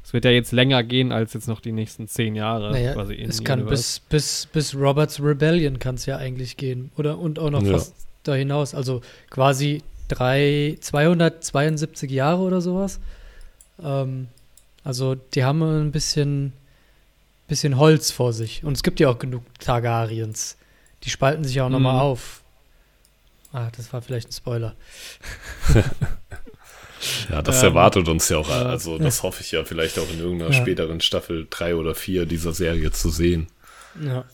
Es 0.04 0.12
wird 0.12 0.26
ja 0.26 0.32
jetzt 0.32 0.52
länger 0.52 0.82
gehen 0.82 1.12
als 1.12 1.34
jetzt 1.34 1.48
noch 1.48 1.62
die 1.62 1.72
nächsten 1.72 2.08
zehn 2.08 2.34
Jahre. 2.34 2.72
Naja, 2.72 2.94
quasi 2.94 3.14
es 3.14 3.44
kann 3.44 3.68
bis, 3.68 4.00
bis, 4.00 4.48
bis 4.52 4.74
Roberts 4.74 5.22
Rebellion 5.22 5.78
kann 5.78 5.94
es 5.94 6.08
ja 6.08 6.18
eigentlich 6.18 6.58
gehen. 6.58 6.90
Oder 6.98 7.20
und 7.20 7.38
auch 7.38 7.52
noch 7.52 7.62
ja. 7.62 7.74
fast 7.74 7.94
da 8.24 8.34
hinaus. 8.34 8.74
Also 8.74 9.02
quasi 9.30 9.84
drei, 10.08 10.78
272 10.82 12.10
Jahre 12.10 12.42
oder 12.42 12.60
sowas. 12.60 13.00
Ähm, 13.84 14.30
also 14.84 15.14
die 15.14 15.44
haben 15.44 15.62
ein 15.62 15.92
bisschen 15.92 16.54
bisschen 17.48 17.78
Holz 17.78 18.10
vor 18.10 18.34
sich. 18.34 18.64
Und 18.64 18.74
es 18.78 18.82
gibt 18.82 19.00
ja 19.00 19.10
auch 19.10 19.20
genug 19.20 19.44
Targaryens. 19.60 20.58
Die 21.04 21.12
spalten 21.12 21.44
sich 21.44 21.54
ja 21.54 21.66
auch 21.66 21.70
mhm. 21.70 21.74
nochmal 21.74 22.00
auf. 22.00 22.41
Ah, 23.54 23.70
das 23.76 23.92
war 23.92 24.02
vielleicht 24.02 24.30
ein 24.30 24.34
Spoiler. 24.34 24.76
ja, 27.30 27.42
das 27.42 27.60
ähm, 27.60 27.70
erwartet 27.70 28.08
uns 28.08 28.30
ja 28.30 28.38
auch. 28.38 28.50
Also, 28.50 28.98
das 28.98 29.24
hoffe 29.24 29.42
ich 29.42 29.52
ja 29.52 29.64
vielleicht 29.66 30.00
auch 30.00 30.10
in 30.12 30.20
irgendeiner 30.20 30.52
ja. 30.52 30.62
späteren 30.62 31.02
Staffel 31.02 31.48
3 31.50 31.76
oder 31.76 31.94
4 31.94 32.26
dieser 32.26 32.54
Serie 32.54 32.92
zu 32.92 33.10
sehen. 33.10 33.48
Ja. 34.04 34.26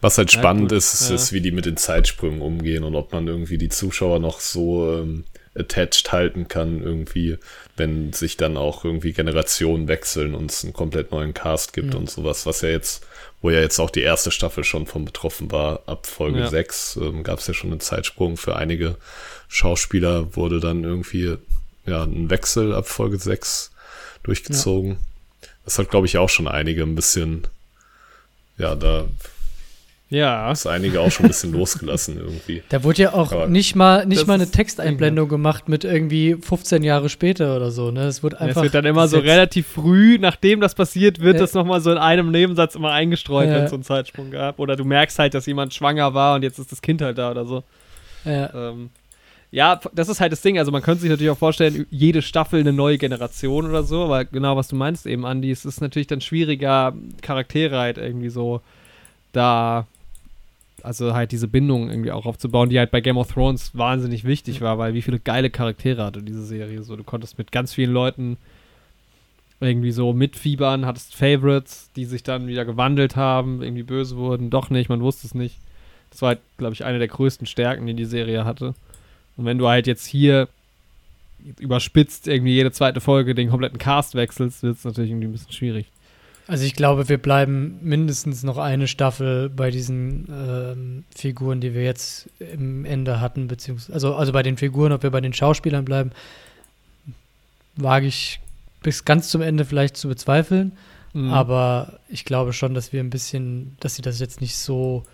Was 0.00 0.18
halt 0.18 0.30
spannend 0.30 0.70
ja, 0.70 0.78
ist, 0.78 1.10
ist, 1.10 1.32
wie 1.32 1.40
die 1.40 1.50
mit 1.50 1.64
den 1.64 1.76
Zeitsprüngen 1.78 2.42
umgehen 2.42 2.84
und 2.84 2.94
ob 2.94 3.12
man 3.12 3.26
irgendwie 3.26 3.56
die 3.56 3.70
Zuschauer 3.70 4.18
noch 4.18 4.40
so 4.40 4.92
ähm, 4.98 5.24
attached 5.54 6.12
halten 6.12 6.48
kann, 6.48 6.82
irgendwie, 6.82 7.38
wenn 7.76 8.12
sich 8.12 8.36
dann 8.36 8.56
auch 8.56 8.84
irgendwie 8.84 9.12
Generationen 9.12 9.88
wechseln 9.88 10.34
und 10.34 10.50
es 10.50 10.64
einen 10.64 10.72
komplett 10.72 11.10
neuen 11.10 11.32
Cast 11.32 11.72
gibt 11.72 11.94
mhm. 11.94 12.00
und 12.00 12.10
sowas, 12.10 12.44
was 12.44 12.60
ja 12.60 12.68
jetzt, 12.68 13.06
wo 13.44 13.50
ja 13.50 13.60
jetzt 13.60 13.78
auch 13.78 13.90
die 13.90 14.00
erste 14.00 14.30
Staffel 14.30 14.64
schon 14.64 14.86
von 14.86 15.04
betroffen 15.04 15.52
war, 15.52 15.82
ab 15.84 16.06
Folge 16.06 16.38
ja. 16.38 16.48
6 16.48 16.96
ähm, 16.96 17.22
gab 17.24 17.40
es 17.40 17.46
ja 17.46 17.52
schon 17.52 17.72
einen 17.72 17.80
Zeitsprung 17.80 18.38
für 18.38 18.56
einige 18.56 18.96
Schauspieler, 19.48 20.34
wurde 20.34 20.60
dann 20.60 20.82
irgendwie 20.82 21.36
ja 21.84 22.04
ein 22.04 22.30
Wechsel 22.30 22.74
ab 22.74 22.88
Folge 22.88 23.18
6 23.18 23.70
durchgezogen. 24.22 24.92
Ja. 24.92 25.48
Das 25.66 25.78
hat, 25.78 25.90
glaube 25.90 26.06
ich, 26.06 26.16
auch 26.16 26.30
schon 26.30 26.48
einige 26.48 26.84
ein 26.84 26.94
bisschen, 26.94 27.46
ja, 28.56 28.74
da 28.74 29.04
ja. 30.10 30.52
Ist 30.52 30.66
einige 30.66 31.00
auch 31.00 31.10
schon 31.10 31.26
ein 31.26 31.28
bisschen 31.28 31.52
losgelassen 31.52 32.18
irgendwie. 32.18 32.62
Da 32.68 32.84
wurde 32.84 33.02
ja 33.02 33.14
auch 33.14 33.32
Aber 33.32 33.46
nicht 33.46 33.74
mal 33.74 34.06
nicht 34.06 34.26
mal 34.26 34.34
eine 34.34 34.50
Texteinblendung 34.50 35.28
gemacht 35.28 35.68
mit 35.68 35.84
irgendwie 35.84 36.36
15 36.40 36.82
Jahre 36.82 37.08
später 37.08 37.56
oder 37.56 37.70
so, 37.70 37.90
ne? 37.90 38.02
Es 38.04 38.22
wird 38.22 38.34
einfach. 38.34 38.56
Es 38.56 38.62
wird 38.64 38.74
dann 38.74 38.84
immer 38.84 39.08
so 39.08 39.18
relativ 39.18 39.66
früh, 39.66 40.18
nachdem 40.18 40.60
das 40.60 40.74
passiert, 40.74 41.20
wird 41.20 41.34
ja. 41.34 41.40
das 41.40 41.54
nochmal 41.54 41.80
so 41.80 41.90
in 41.90 41.98
einem 41.98 42.30
Nebensatz 42.30 42.74
immer 42.74 42.92
eingestreut, 42.92 43.48
ja. 43.48 43.54
wenn 43.54 43.64
es 43.64 43.70
so 43.70 43.76
einen 43.76 43.84
Zeitsprung 43.84 44.30
gab. 44.30 44.58
Oder 44.58 44.76
du 44.76 44.84
merkst 44.84 45.18
halt, 45.18 45.34
dass 45.34 45.46
jemand 45.46 45.74
schwanger 45.74 46.14
war 46.14 46.36
und 46.36 46.42
jetzt 46.42 46.58
ist 46.58 46.70
das 46.70 46.82
Kind 46.82 47.02
halt 47.02 47.18
da 47.18 47.30
oder 47.30 47.46
so. 47.46 47.64
Ja. 48.24 48.52
Ähm, 48.54 48.90
ja, 49.50 49.80
das 49.92 50.08
ist 50.08 50.20
halt 50.20 50.32
das 50.32 50.42
Ding. 50.42 50.58
Also 50.58 50.72
man 50.72 50.82
könnte 50.82 51.02
sich 51.02 51.10
natürlich 51.10 51.30
auch 51.30 51.38
vorstellen, 51.38 51.86
jede 51.88 52.22
Staffel 52.22 52.58
eine 52.58 52.72
neue 52.72 52.98
Generation 52.98 53.68
oder 53.68 53.84
so, 53.84 54.04
aber 54.04 54.24
genau 54.24 54.56
was 54.56 54.66
du 54.68 54.74
meinst 54.74 55.06
eben, 55.06 55.24
Andi, 55.24 55.50
es 55.50 55.64
ist 55.64 55.80
natürlich 55.80 56.08
dann 56.08 56.20
schwieriger, 56.20 56.92
Charaktere 57.22 57.78
halt 57.78 57.96
irgendwie 57.96 58.30
so 58.30 58.62
da 59.32 59.86
also 60.82 61.14
halt 61.14 61.32
diese 61.32 61.48
Bindung 61.48 61.88
irgendwie 61.88 62.12
auch 62.12 62.26
aufzubauen, 62.26 62.68
die 62.68 62.78
halt 62.78 62.90
bei 62.90 63.00
Game 63.00 63.16
of 63.16 63.32
Thrones 63.32 63.76
wahnsinnig 63.76 64.24
wichtig 64.24 64.60
war, 64.60 64.78
weil 64.78 64.94
wie 64.94 65.02
viele 65.02 65.18
geile 65.18 65.50
Charaktere 65.50 66.04
hatte 66.04 66.22
diese 66.22 66.44
Serie. 66.44 66.82
So, 66.82 66.96
du 66.96 67.04
konntest 67.04 67.38
mit 67.38 67.52
ganz 67.52 67.72
vielen 67.72 67.92
Leuten 67.92 68.36
irgendwie 69.60 69.92
so 69.92 70.12
mitfiebern, 70.12 70.84
hattest 70.84 71.14
Favorites, 71.14 71.90
die 71.96 72.04
sich 72.04 72.22
dann 72.22 72.46
wieder 72.46 72.64
gewandelt 72.64 73.16
haben, 73.16 73.62
irgendwie 73.62 73.82
böse 73.82 74.16
wurden, 74.16 74.50
doch 74.50 74.68
nicht, 74.70 74.88
man 74.88 75.00
wusste 75.00 75.26
es 75.26 75.34
nicht. 75.34 75.56
Das 76.10 76.22
war 76.22 76.30
halt, 76.30 76.40
glaube 76.58 76.74
ich, 76.74 76.84
eine 76.84 76.98
der 76.98 77.08
größten 77.08 77.46
Stärken, 77.46 77.86
die 77.86 77.94
die 77.94 78.04
Serie 78.04 78.44
hatte. 78.44 78.74
Und 79.36 79.46
wenn 79.46 79.58
du 79.58 79.68
halt 79.68 79.86
jetzt 79.86 80.06
hier 80.06 80.48
überspitzt 81.58 82.28
irgendwie 82.28 82.54
jede 82.54 82.72
zweite 82.72 83.00
Folge 83.00 83.34
den 83.34 83.50
kompletten 83.50 83.78
Cast 83.78 84.14
wechselst, 84.14 84.62
wird 84.62 84.76
es 84.76 84.84
natürlich 84.84 85.10
irgendwie 85.10 85.28
ein 85.28 85.32
bisschen 85.32 85.52
schwierig. 85.52 85.86
Also 86.46 86.64
ich 86.64 86.74
glaube, 86.74 87.08
wir 87.08 87.18
bleiben 87.18 87.78
mindestens 87.82 88.42
noch 88.42 88.58
eine 88.58 88.86
Staffel 88.86 89.48
bei 89.48 89.70
diesen 89.70 90.28
ähm, 90.30 91.04
Figuren, 91.14 91.60
die 91.60 91.72
wir 91.72 91.84
jetzt 91.84 92.28
im 92.38 92.84
Ende 92.84 93.20
hatten, 93.20 93.48
beziehungsweise 93.48 93.94
also, 93.94 94.14
also 94.14 94.32
bei 94.32 94.42
den 94.42 94.58
Figuren, 94.58 94.92
ob 94.92 95.02
wir 95.02 95.10
bei 95.10 95.22
den 95.22 95.32
Schauspielern 95.32 95.84
bleiben, 95.84 96.10
wage 97.76 98.06
ich 98.06 98.40
bis 98.82 99.06
ganz 99.06 99.30
zum 99.30 99.40
Ende 99.40 99.64
vielleicht 99.64 99.96
zu 99.96 100.08
bezweifeln. 100.08 100.72
Mhm. 101.14 101.32
Aber 101.32 101.98
ich 102.08 102.26
glaube 102.26 102.52
schon, 102.52 102.74
dass 102.74 102.92
wir 102.92 103.00
ein 103.00 103.10
bisschen, 103.10 103.76
dass 103.80 103.94
sie 103.94 104.02
das 104.02 104.20
jetzt 104.20 104.40
nicht 104.40 104.56
so 104.56 105.04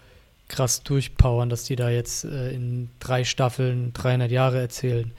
krass 0.49 0.83
durchpowern, 0.83 1.49
dass 1.49 1.65
die 1.65 1.77
da 1.77 1.91
jetzt 1.91 2.25
äh, 2.25 2.51
in 2.51 2.91
drei 2.99 3.23
Staffeln 3.25 3.93
300 3.93 4.33
Jahre 4.33 4.59
erzählen. 4.59 5.13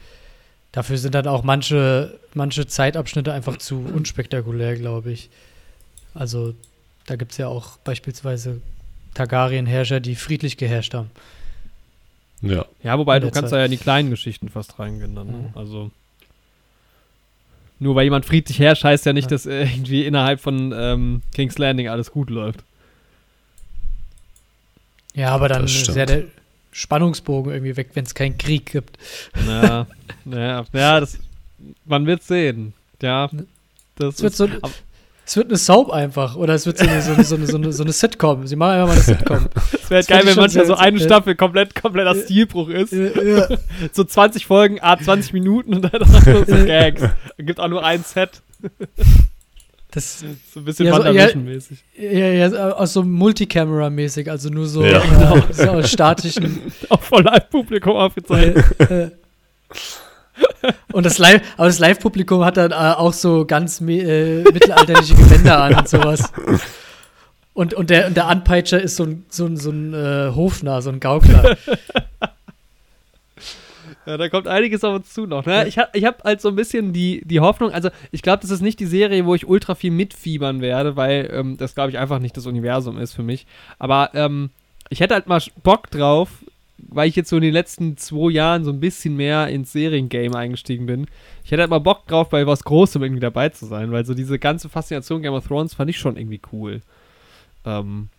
Dafür 0.73 0.97
sind 0.97 1.15
dann 1.15 1.27
auch 1.27 1.43
manche, 1.43 2.19
manche 2.33 2.67
Zeitabschnitte 2.67 3.31
einfach 3.31 3.57
zu 3.57 3.79
unspektakulär, 3.79 4.75
glaube 4.75 5.11
ich. 5.11 5.29
Also 6.13 6.53
da 7.05 7.15
gibt 7.15 7.31
es 7.31 7.37
ja 7.37 7.47
auch 7.47 7.77
beispielsweise 7.77 8.61
Targaryen-Herrscher, 9.13 9.99
die 9.99 10.15
friedlich 10.15 10.57
geherrscht 10.57 10.93
haben. 10.93 11.11
Ja. 12.41 12.65
Ja, 12.83 12.97
wobei 12.97 13.19
du 13.19 13.29
kannst 13.29 13.49
Zeit. 13.49 13.53
da 13.53 13.59
ja 13.59 13.65
in 13.65 13.71
die 13.71 13.77
kleinen 13.77 14.09
Geschichten 14.09 14.49
fast 14.49 14.79
reingehen 14.79 15.15
dann. 15.15 15.27
Ne? 15.27 15.33
Mhm. 15.33 15.57
Also 15.57 15.91
nur 17.79 17.95
weil 17.95 18.03
jemand 18.03 18.25
friedlich 18.25 18.59
herrscht, 18.59 18.83
heißt 18.83 19.05
ja 19.07 19.13
nicht, 19.13 19.25
ja. 19.25 19.29
dass 19.29 19.45
irgendwie 19.45 20.05
innerhalb 20.05 20.39
von 20.39 20.71
ähm, 20.75 21.21
King's 21.33 21.57
Landing 21.57 21.87
alles 21.87 22.11
gut 22.11 22.29
läuft. 22.29 22.63
Ja, 25.13 25.29
aber 25.29 25.49
dann 25.49 25.65
ist 25.65 25.87
ja 25.87 26.05
der 26.05 26.25
Spannungsbogen 26.71 27.51
irgendwie 27.51 27.75
weg, 27.75 27.89
wenn 27.95 28.05
es 28.05 28.15
keinen 28.15 28.37
Krieg 28.37 28.67
gibt. 28.67 28.97
Ja, 29.47 29.87
ja, 30.25 30.65
ja 30.73 30.99
das, 30.99 31.17
man 31.85 32.05
wird 32.05 32.23
sehen. 32.23 32.73
Ja, 33.01 33.29
das, 33.95 34.15
das 34.17 34.21
wird 34.21 34.35
so, 34.35 34.47
es 35.31 35.37
wird 35.37 35.47
eine 35.47 35.57
Soap 35.57 35.91
einfach 35.91 36.35
oder 36.35 36.55
es 36.55 36.65
wird 36.65 36.77
so 36.77 36.85
eine, 36.85 37.01
so 37.01 37.13
eine, 37.13 37.23
so 37.23 37.35
eine, 37.35 37.47
so 37.47 37.55
eine, 37.55 37.71
so 37.71 37.83
eine 37.83 37.93
Sitcom. 37.93 38.47
Sie 38.47 38.57
machen 38.57 38.71
einfach 38.71 38.87
mal 38.87 38.93
eine 38.95 39.01
Sitcom. 39.01 39.47
Es 39.71 39.89
wäre 39.89 40.03
geil, 40.03 40.23
wenn 40.25 40.35
manchmal 40.35 40.65
so 40.65 40.75
eine 40.75 40.99
Staffel 40.99 41.35
komplett 41.35 41.73
kompletter 41.73 42.15
Stilbruch 42.15 42.67
ist. 42.67 42.91
Ja. 42.91 43.47
so 43.93 44.03
20 44.03 44.45
Folgen, 44.45 44.79
a 44.81 44.99
20 44.99 45.31
Minuten 45.31 45.73
und 45.73 45.83
dann 45.83 46.03
so, 46.05 46.43
so 46.43 46.65
Gags. 46.65 47.03
Es 47.37 47.45
gibt 47.45 47.61
auch 47.61 47.69
nur 47.69 47.81
ein 47.81 48.03
Set. 48.03 48.41
Das 49.91 50.19
so 50.53 50.59
ein 50.59 50.65
bisschen 50.65 50.87
ja, 50.87 50.95
WandaVision-mäßig. 50.95 51.77
Ja, 51.97 52.11
ja, 52.11 52.47
ja, 52.49 52.75
auch 52.75 52.87
so 52.87 53.01
Multicamera-mäßig, 53.01 54.29
also 54.29 54.49
nur 54.49 54.67
so, 54.67 54.83
ja. 54.83 54.99
Genau, 54.99 55.41
so 55.49 55.81
statischen. 55.83 56.73
Auch 56.89 57.01
vor 57.01 57.23
Live-Publikum 57.23 57.95
aufgezeichnet. 57.95 58.65
Äh, 58.79 59.03
äh. 59.03 59.11
Und 60.91 61.05
das 61.05 61.17
Live, 61.17 61.41
aber 61.57 61.67
das 61.67 61.79
Live-Publikum 61.79 62.43
hat 62.45 62.57
dann 62.57 62.71
äh, 62.71 62.75
auch 62.75 63.13
so 63.13 63.45
ganz 63.45 63.81
äh, 63.81 64.43
mittelalterliche 64.43 65.15
Gewänder 65.15 65.63
an 65.63 65.75
und 65.75 65.89
sowas. 65.89 66.31
Und, 67.53 67.73
und, 67.73 67.89
der, 67.89 68.07
und 68.07 68.15
der 68.15 68.27
Anpeitscher 68.27 68.81
ist 68.81 68.95
so 68.95 69.03
ein, 69.03 69.25
so 69.29 69.45
ein, 69.45 69.57
so 69.57 69.71
ein 69.71 69.93
äh, 69.93 70.31
Hofnarr, 70.33 70.81
so 70.81 70.89
ein 70.89 70.99
Gaukler. 70.99 71.57
Ja, 74.05 74.17
da 74.17 74.29
kommt 74.29 74.47
einiges 74.47 74.83
auf 74.83 74.95
uns 74.95 75.13
zu 75.13 75.27
noch. 75.27 75.45
Ne? 75.45 75.67
Ich 75.67 75.77
habe 75.77 75.91
ich 75.93 76.05
hab 76.05 76.23
halt 76.23 76.41
so 76.41 76.49
ein 76.49 76.55
bisschen 76.55 76.91
die, 76.91 77.21
die 77.23 77.39
Hoffnung, 77.39 77.71
also 77.71 77.89
ich 78.11 78.21
glaube, 78.21 78.41
das 78.41 78.49
ist 78.49 78.61
nicht 78.61 78.79
die 78.79 78.87
Serie, 78.87 79.25
wo 79.25 79.35
ich 79.35 79.47
ultra 79.47 79.75
viel 79.75 79.91
mitfiebern 79.91 80.61
werde, 80.61 80.95
weil 80.95 81.29
ähm, 81.31 81.57
das, 81.57 81.75
glaube 81.75 81.91
ich, 81.91 81.99
einfach 81.99 82.19
nicht 82.19 82.35
das 82.35 82.47
Universum 82.47 82.97
ist 82.97 83.13
für 83.13 83.23
mich. 83.23 83.45
Aber 83.77 84.09
ähm, 84.13 84.49
ich 84.89 85.01
hätte 85.01 85.13
halt 85.13 85.27
mal 85.27 85.41
Bock 85.61 85.91
drauf, 85.91 86.29
weil 86.89 87.07
ich 87.07 87.15
jetzt 87.15 87.29
so 87.29 87.37
in 87.37 87.41
den 87.41 87.53
letzten 87.53 87.97
zwei 87.97 88.31
Jahren 88.31 88.63
so 88.63 88.71
ein 88.71 88.79
bisschen 88.79 89.15
mehr 89.15 89.47
ins 89.47 89.71
Seriengame 89.71 90.35
eingestiegen 90.35 90.85
bin. 90.85 91.07
Ich 91.43 91.51
hätte 91.51 91.61
halt 91.61 91.69
mal 91.69 91.79
Bock 91.79 92.07
drauf, 92.07 92.29
bei 92.29 92.45
was 92.47 92.63
Großem 92.63 93.01
irgendwie 93.03 93.21
dabei 93.21 93.49
zu 93.49 93.65
sein, 93.65 93.91
weil 93.91 94.05
so 94.05 94.13
diese 94.13 94.39
ganze 94.39 94.69
Faszination 94.69 95.21
Game 95.21 95.33
of 95.33 95.47
Thrones 95.47 95.73
fand 95.73 95.89
ich 95.89 95.97
schon 95.97 96.17
irgendwie 96.17 96.41
cool. 96.51 96.81
Ähm, 97.65 98.09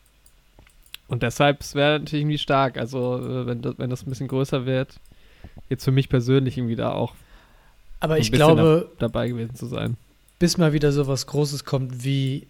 und 1.09 1.23
deshalb 1.23 1.63
wäre 1.75 2.01
natürlich 2.01 2.23
irgendwie 2.23 2.39
stark. 2.39 2.79
Also, 2.79 3.19
äh, 3.19 3.47
wenn 3.47 3.63
das, 3.63 3.75
wenn 3.79 3.91
das 3.91 4.07
ein 4.07 4.11
bisschen 4.11 4.29
größer 4.29 4.65
wird, 4.67 4.99
jetzt 5.69 5.85
für 5.85 5.91
mich 5.91 6.09
persönlich 6.09 6.57
irgendwie 6.57 6.77
da 6.77 6.93
auch 6.93 7.15
Aber 8.01 8.19
ich 8.19 8.33
glaube, 8.33 8.89
da, 8.99 9.07
dabei 9.07 9.29
gewesen 9.29 9.55
zu 9.55 9.67
sein. 9.67 9.97
bis 10.39 10.57
mal 10.57 10.73
wieder 10.73 10.93
so 10.93 11.07
was 11.07 11.27
Großes 11.27 11.65
kommt 11.65 12.05
wie 12.05 12.47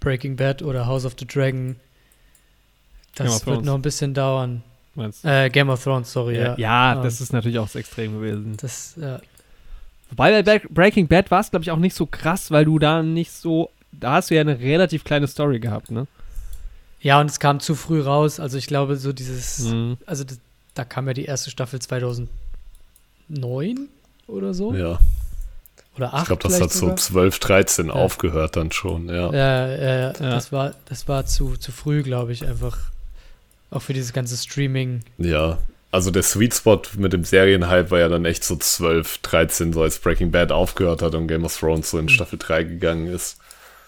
Breaking 0.00 0.36
Bad 0.36 0.62
oder 0.62 0.86
House 0.86 1.06
of 1.06 1.14
the 1.18 1.26
Dragon, 1.26 1.76
das 3.14 3.46
wird 3.46 3.64
noch 3.64 3.74
ein 3.74 3.82
bisschen 3.82 4.14
dauern. 4.14 4.62
Meinst 4.94 5.24
du? 5.24 5.28
Äh, 5.28 5.48
Game 5.50 5.70
of 5.70 5.82
Thrones, 5.82 6.12
sorry, 6.12 6.36
ja. 6.38 6.54
ja, 6.58 6.94
Ähm, 6.96 7.02
das 7.02 7.20
ist 7.20 7.32
natürlich 7.32 7.58
auch 7.58 7.68
so 7.68 7.78
extrem 7.78 8.12
gewesen. 8.20 8.56
Das, 8.60 8.94
ja. 9.00 9.20
Wobei 10.10 10.42
bei 10.42 10.56
Bre- 10.56 10.66
Breaking 10.70 11.08
Bad 11.08 11.30
war 11.30 11.40
es, 11.40 11.50
glaube 11.50 11.62
ich, 11.64 11.70
auch 11.70 11.78
nicht 11.78 11.96
so 11.96 12.04
krass, 12.06 12.50
weil 12.50 12.64
du 12.66 12.78
da 12.78 13.02
nicht 13.02 13.32
so. 13.32 13.70
Da 13.92 14.12
hast 14.14 14.30
du 14.30 14.34
ja 14.34 14.40
eine 14.42 14.58
relativ 14.60 15.04
kleine 15.04 15.26
Story 15.26 15.60
gehabt, 15.60 15.90
ne? 15.90 16.06
ja, 17.00 17.20
und 17.20 17.28
es 17.30 17.40
kam 17.40 17.58
zu 17.60 17.74
früh 17.74 18.00
raus. 18.00 18.38
Also 18.38 18.56
ich 18.58 18.66
glaube, 18.66 18.96
so 18.96 19.12
dieses, 19.12 19.58
Mhm. 19.60 19.96
also 20.06 20.24
das, 20.24 20.38
da 20.74 20.84
kam 20.84 21.06
ja 21.08 21.14
die 21.14 21.24
erste 21.24 21.50
Staffel 21.50 21.80
2009 21.80 22.28
oder 24.28 24.54
so. 24.54 24.72
Ja, 24.74 24.98
Oder 25.96 26.14
8 26.14 26.20
ich 26.22 26.26
glaube, 26.28 26.42
das 26.44 26.60
hat 26.60 26.70
so 26.72 26.78
sogar. 26.80 26.96
12, 26.96 27.38
13 27.38 27.86
Ja. 27.88 27.92
aufgehört 27.92 28.56
dann 28.56 28.72
schon, 28.72 29.08
ja. 29.08 29.30
Ja, 29.32 29.66
ja, 29.68 29.76
ja, 29.76 29.98
Ja. 29.98 30.12
das 30.12 30.52
war, 30.52 30.72
das 30.86 31.06
war 31.08 31.26
zu, 31.26 31.56
zu 31.56 31.72
früh, 31.72 32.02
glaube 32.02 32.32
ich, 32.32 32.46
einfach. 32.46 32.78
Auch 33.72 33.82
für 33.82 33.94
dieses 33.94 34.12
ganze 34.12 34.36
Streaming. 34.36 35.00
Ja, 35.18 35.58
also 35.90 36.10
der 36.10 36.22
Sweet 36.22 36.54
Spot 36.54 36.82
mit 36.96 37.12
dem 37.12 37.24
Serienhype 37.24 37.90
war 37.90 37.98
ja 37.98 38.08
dann 38.08 38.24
echt 38.24 38.44
so 38.44 38.54
12, 38.54 39.18
13, 39.18 39.72
so 39.72 39.82
als 39.82 39.98
Breaking 39.98 40.30
Bad 40.30 40.52
aufgehört 40.52 41.02
hat 41.02 41.14
und 41.14 41.26
Game 41.26 41.44
of 41.44 41.58
Thrones 41.58 41.90
so 41.90 41.98
in 41.98 42.08
Staffel 42.08 42.38
3 42.38 42.64
gegangen 42.64 43.06
ist. 43.06 43.38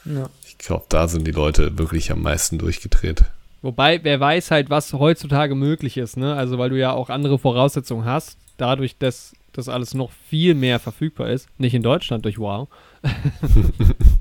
Ja. 0.04 0.28
Ich 0.46 0.58
glaube, 0.58 0.86
da 0.88 1.06
sind 1.06 1.26
die 1.26 1.32
Leute 1.32 1.78
wirklich 1.78 2.10
am 2.10 2.22
meisten 2.22 2.58
durchgedreht. 2.58 3.24
Wobei, 3.62 4.02
wer 4.02 4.20
weiß 4.20 4.50
halt, 4.50 4.70
was 4.70 4.92
heutzutage 4.92 5.54
möglich 5.54 5.96
ist, 5.96 6.16
ne? 6.16 6.34
Also, 6.34 6.58
weil 6.58 6.70
du 6.70 6.78
ja 6.78 6.92
auch 6.92 7.08
andere 7.08 7.38
Voraussetzungen 7.38 8.04
hast, 8.04 8.36
dadurch, 8.56 8.98
dass 8.98 9.32
das 9.52 9.68
alles 9.68 9.94
noch 9.94 10.10
viel 10.28 10.54
mehr 10.54 10.78
verfügbar 10.78 11.30
ist. 11.30 11.48
Nicht 11.58 11.74
in 11.74 11.82
Deutschland 11.82 12.24
durch 12.24 12.38
Wow. 12.38 12.68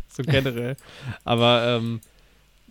so 0.08 0.24
generell. 0.24 0.78
Aber 1.26 1.64
ähm, 1.68 2.00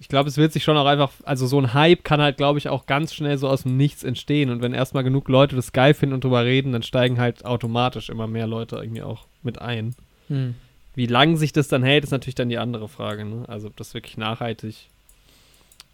ich 0.02 0.08
glaube, 0.08 0.28
es 0.28 0.36
wird 0.36 0.52
sich 0.52 0.64
schon 0.64 0.76
auch 0.76 0.86
einfach, 0.86 1.12
also 1.22 1.46
so 1.46 1.60
ein 1.60 1.74
Hype 1.74 2.02
kann 2.02 2.20
halt, 2.20 2.36
glaube 2.36 2.58
ich, 2.58 2.68
auch 2.68 2.86
ganz 2.86 3.14
schnell 3.14 3.38
so 3.38 3.48
aus 3.48 3.62
dem 3.62 3.76
Nichts 3.76 4.02
entstehen. 4.02 4.50
Und 4.50 4.60
wenn 4.60 4.74
erstmal 4.74 5.04
genug 5.04 5.28
Leute 5.28 5.54
das 5.54 5.70
geil 5.70 5.94
finden 5.94 6.12
und 6.12 6.24
drüber 6.24 6.44
reden, 6.44 6.72
dann 6.72 6.82
steigen 6.82 7.20
halt 7.20 7.44
automatisch 7.44 8.08
immer 8.08 8.26
mehr 8.26 8.48
Leute 8.48 8.74
irgendwie 8.78 9.02
auch 9.02 9.28
mit 9.44 9.62
ein. 9.62 9.94
Hm. 10.26 10.56
Wie 10.96 11.06
lang 11.06 11.36
sich 11.36 11.52
das 11.52 11.68
dann 11.68 11.84
hält, 11.84 12.02
ist 12.02 12.10
natürlich 12.10 12.34
dann 12.34 12.48
die 12.48 12.58
andere 12.58 12.88
Frage. 12.88 13.24
Ne? 13.24 13.44
Also 13.46 13.68
ob 13.68 13.76
das 13.76 13.94
wirklich 13.94 14.16
nachhaltig 14.16 14.88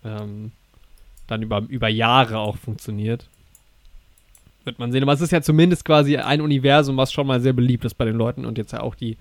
ähm, 0.03 0.53
dann 1.27 1.43
über, 1.43 1.67
über 1.69 1.89
Jahre 1.89 2.39
auch 2.39 2.57
funktioniert. 2.57 3.29
Wird 4.65 4.79
man 4.79 4.91
sehen. 4.91 5.03
Aber 5.03 5.13
es 5.13 5.21
ist 5.21 5.33
ja 5.33 5.43
zumindest 5.43 5.85
quasi 5.85 6.17
ein 6.17 6.41
Universum, 6.41 6.97
was 6.97 7.13
schon 7.13 7.27
mal 7.27 7.43
sehr 7.43 7.53
beliebt 7.53 7.85
ist 7.85 7.97
bei 7.97 8.07
den 8.07 8.17
Leuten 8.17 8.47
und 8.47 8.57
jetzt 8.57 8.73
ja 8.73 8.81
auch 8.81 8.95
die, 8.95 9.19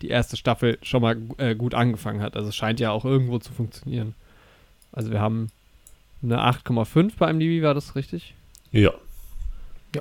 die 0.00 0.08
erste 0.08 0.38
Staffel 0.38 0.78
schon 0.80 1.02
mal 1.02 1.18
äh, 1.36 1.54
gut 1.54 1.74
angefangen 1.74 2.22
hat. 2.22 2.38
Also 2.38 2.48
es 2.48 2.56
scheint 2.56 2.80
ja 2.80 2.90
auch 2.90 3.04
irgendwo 3.04 3.38
zu 3.38 3.52
funktionieren. 3.52 4.14
Also 4.92 5.10
wir 5.10 5.20
haben 5.20 5.50
eine 6.22 6.38
8,5 6.38 7.12
bei 7.18 7.32
MDB, 7.32 7.62
war 7.62 7.74
das 7.74 7.94
richtig? 7.96 8.34
Ja, 8.72 8.92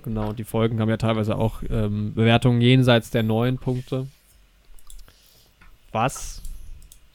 Genau, 0.03 0.33
die 0.33 0.43
Folgen 0.43 0.79
haben 0.79 0.89
ja 0.89 0.97
teilweise 0.97 1.35
auch 1.35 1.63
ähm, 1.69 2.13
Bewertungen 2.13 2.61
jenseits 2.61 3.09
der 3.09 3.23
neun 3.23 3.57
Punkte. 3.57 4.07
Was 5.91 6.41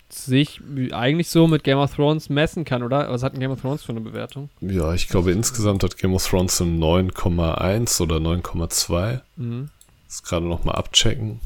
sich 0.08 0.60
eigentlich 0.92 1.28
so 1.28 1.46
mit 1.46 1.64
Game 1.64 1.78
of 1.78 1.94
Thrones 1.94 2.28
messen 2.28 2.64
kann, 2.64 2.82
oder? 2.82 3.10
Was 3.10 3.22
hat 3.22 3.34
ein 3.34 3.40
Game 3.40 3.50
of 3.50 3.60
Thrones 3.60 3.84
für 3.84 3.92
eine 3.92 4.00
Bewertung? 4.00 4.48
ja, 4.60 4.92
ich 4.92 5.08
glaube 5.08 5.32
insgesamt 5.32 5.82
hat 5.84 5.96
Game 5.98 6.14
of 6.14 6.26
Thrones 6.26 6.56
so 6.56 6.64
9,1 6.64 8.00
oder 8.00 8.16
9,2. 8.16 9.20
Mhm. 9.37 9.70
Das 10.08 10.22
gerade 10.22 10.46
noch 10.46 10.64
mal 10.64 10.72
abchecken. 10.72 11.40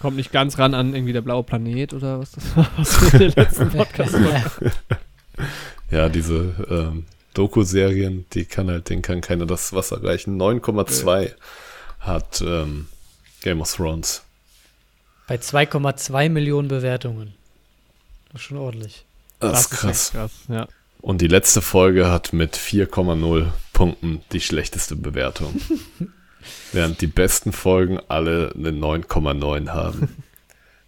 Kommt 0.00 0.16
nicht 0.16 0.32
ganz 0.32 0.58
ran 0.58 0.74
an 0.74 0.94
irgendwie 0.94 1.12
der 1.12 1.20
blaue 1.20 1.42
Planet 1.42 1.92
oder 1.92 2.20
was 2.20 2.32
das 2.32 2.56
war, 2.56 2.70
was 2.76 3.00
wir 3.02 3.12
in 3.14 3.18
den 3.18 3.32
letzten 3.32 3.70
Podcast 3.70 4.14
war. 4.14 4.72
Ja, 5.90 6.08
diese 6.08 6.54
ähm, 6.70 7.04
Doku-Serien, 7.34 8.24
die 8.32 8.44
kann 8.44 8.70
halt, 8.70 8.90
den 8.90 9.02
kann 9.02 9.20
keiner 9.20 9.44
das 9.44 9.72
Wasser 9.72 9.96
erreichen. 9.96 10.40
9,2 10.40 11.32
hat 11.98 12.40
ähm, 12.42 12.86
Game 13.42 13.60
of 13.60 13.74
Thrones. 13.74 14.22
Bei 15.26 15.34
2,2 15.34 16.28
Millionen 16.28 16.68
Bewertungen. 16.68 17.34
Das 18.32 18.40
ist 18.42 18.46
schon 18.46 18.58
ordentlich. 18.58 19.04
Das 19.40 19.62
ist 19.62 19.70
krass. 19.70 20.10
krass. 20.12 20.30
Ja. 20.48 20.68
Und 21.00 21.20
die 21.20 21.26
letzte 21.26 21.60
Folge 21.60 22.10
hat 22.10 22.32
mit 22.32 22.56
4,0 22.56 23.46
Punkten 23.72 24.22
die 24.32 24.40
schlechteste 24.40 24.94
Bewertung. 24.96 25.60
Während 26.72 27.00
die 27.00 27.06
besten 27.06 27.52
Folgen 27.52 27.98
alle 28.08 28.52
eine 28.54 28.70
9,9 28.70 29.68
haben. 29.70 30.24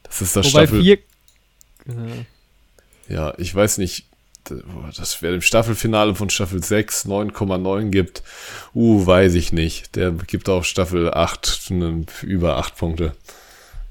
Das 0.02 0.22
ist 0.22 0.36
das 0.36 0.46
Wobei 0.46 0.66
Staffel. 0.66 0.82
vier. 0.82 0.98
Ja. 1.86 2.24
Ja, 3.08 3.34
ich 3.38 3.54
weiß 3.54 3.78
nicht, 3.78 4.06
d- 4.50 4.62
dass 4.96 5.22
wer 5.22 5.32
im 5.34 5.40
Staffelfinale 5.42 6.14
von 6.14 6.30
Staffel 6.30 6.62
6 6.62 7.06
9,9 7.06 7.90
gibt, 7.90 8.22
uh, 8.74 9.06
weiß 9.06 9.34
ich 9.34 9.52
nicht. 9.52 9.96
Der 9.96 10.10
gibt 10.12 10.48
auf 10.48 10.64
Staffel 10.64 11.12
8 11.12 11.70
ne, 11.70 12.04
über 12.22 12.56
8 12.56 12.76
Punkte. 12.76 13.12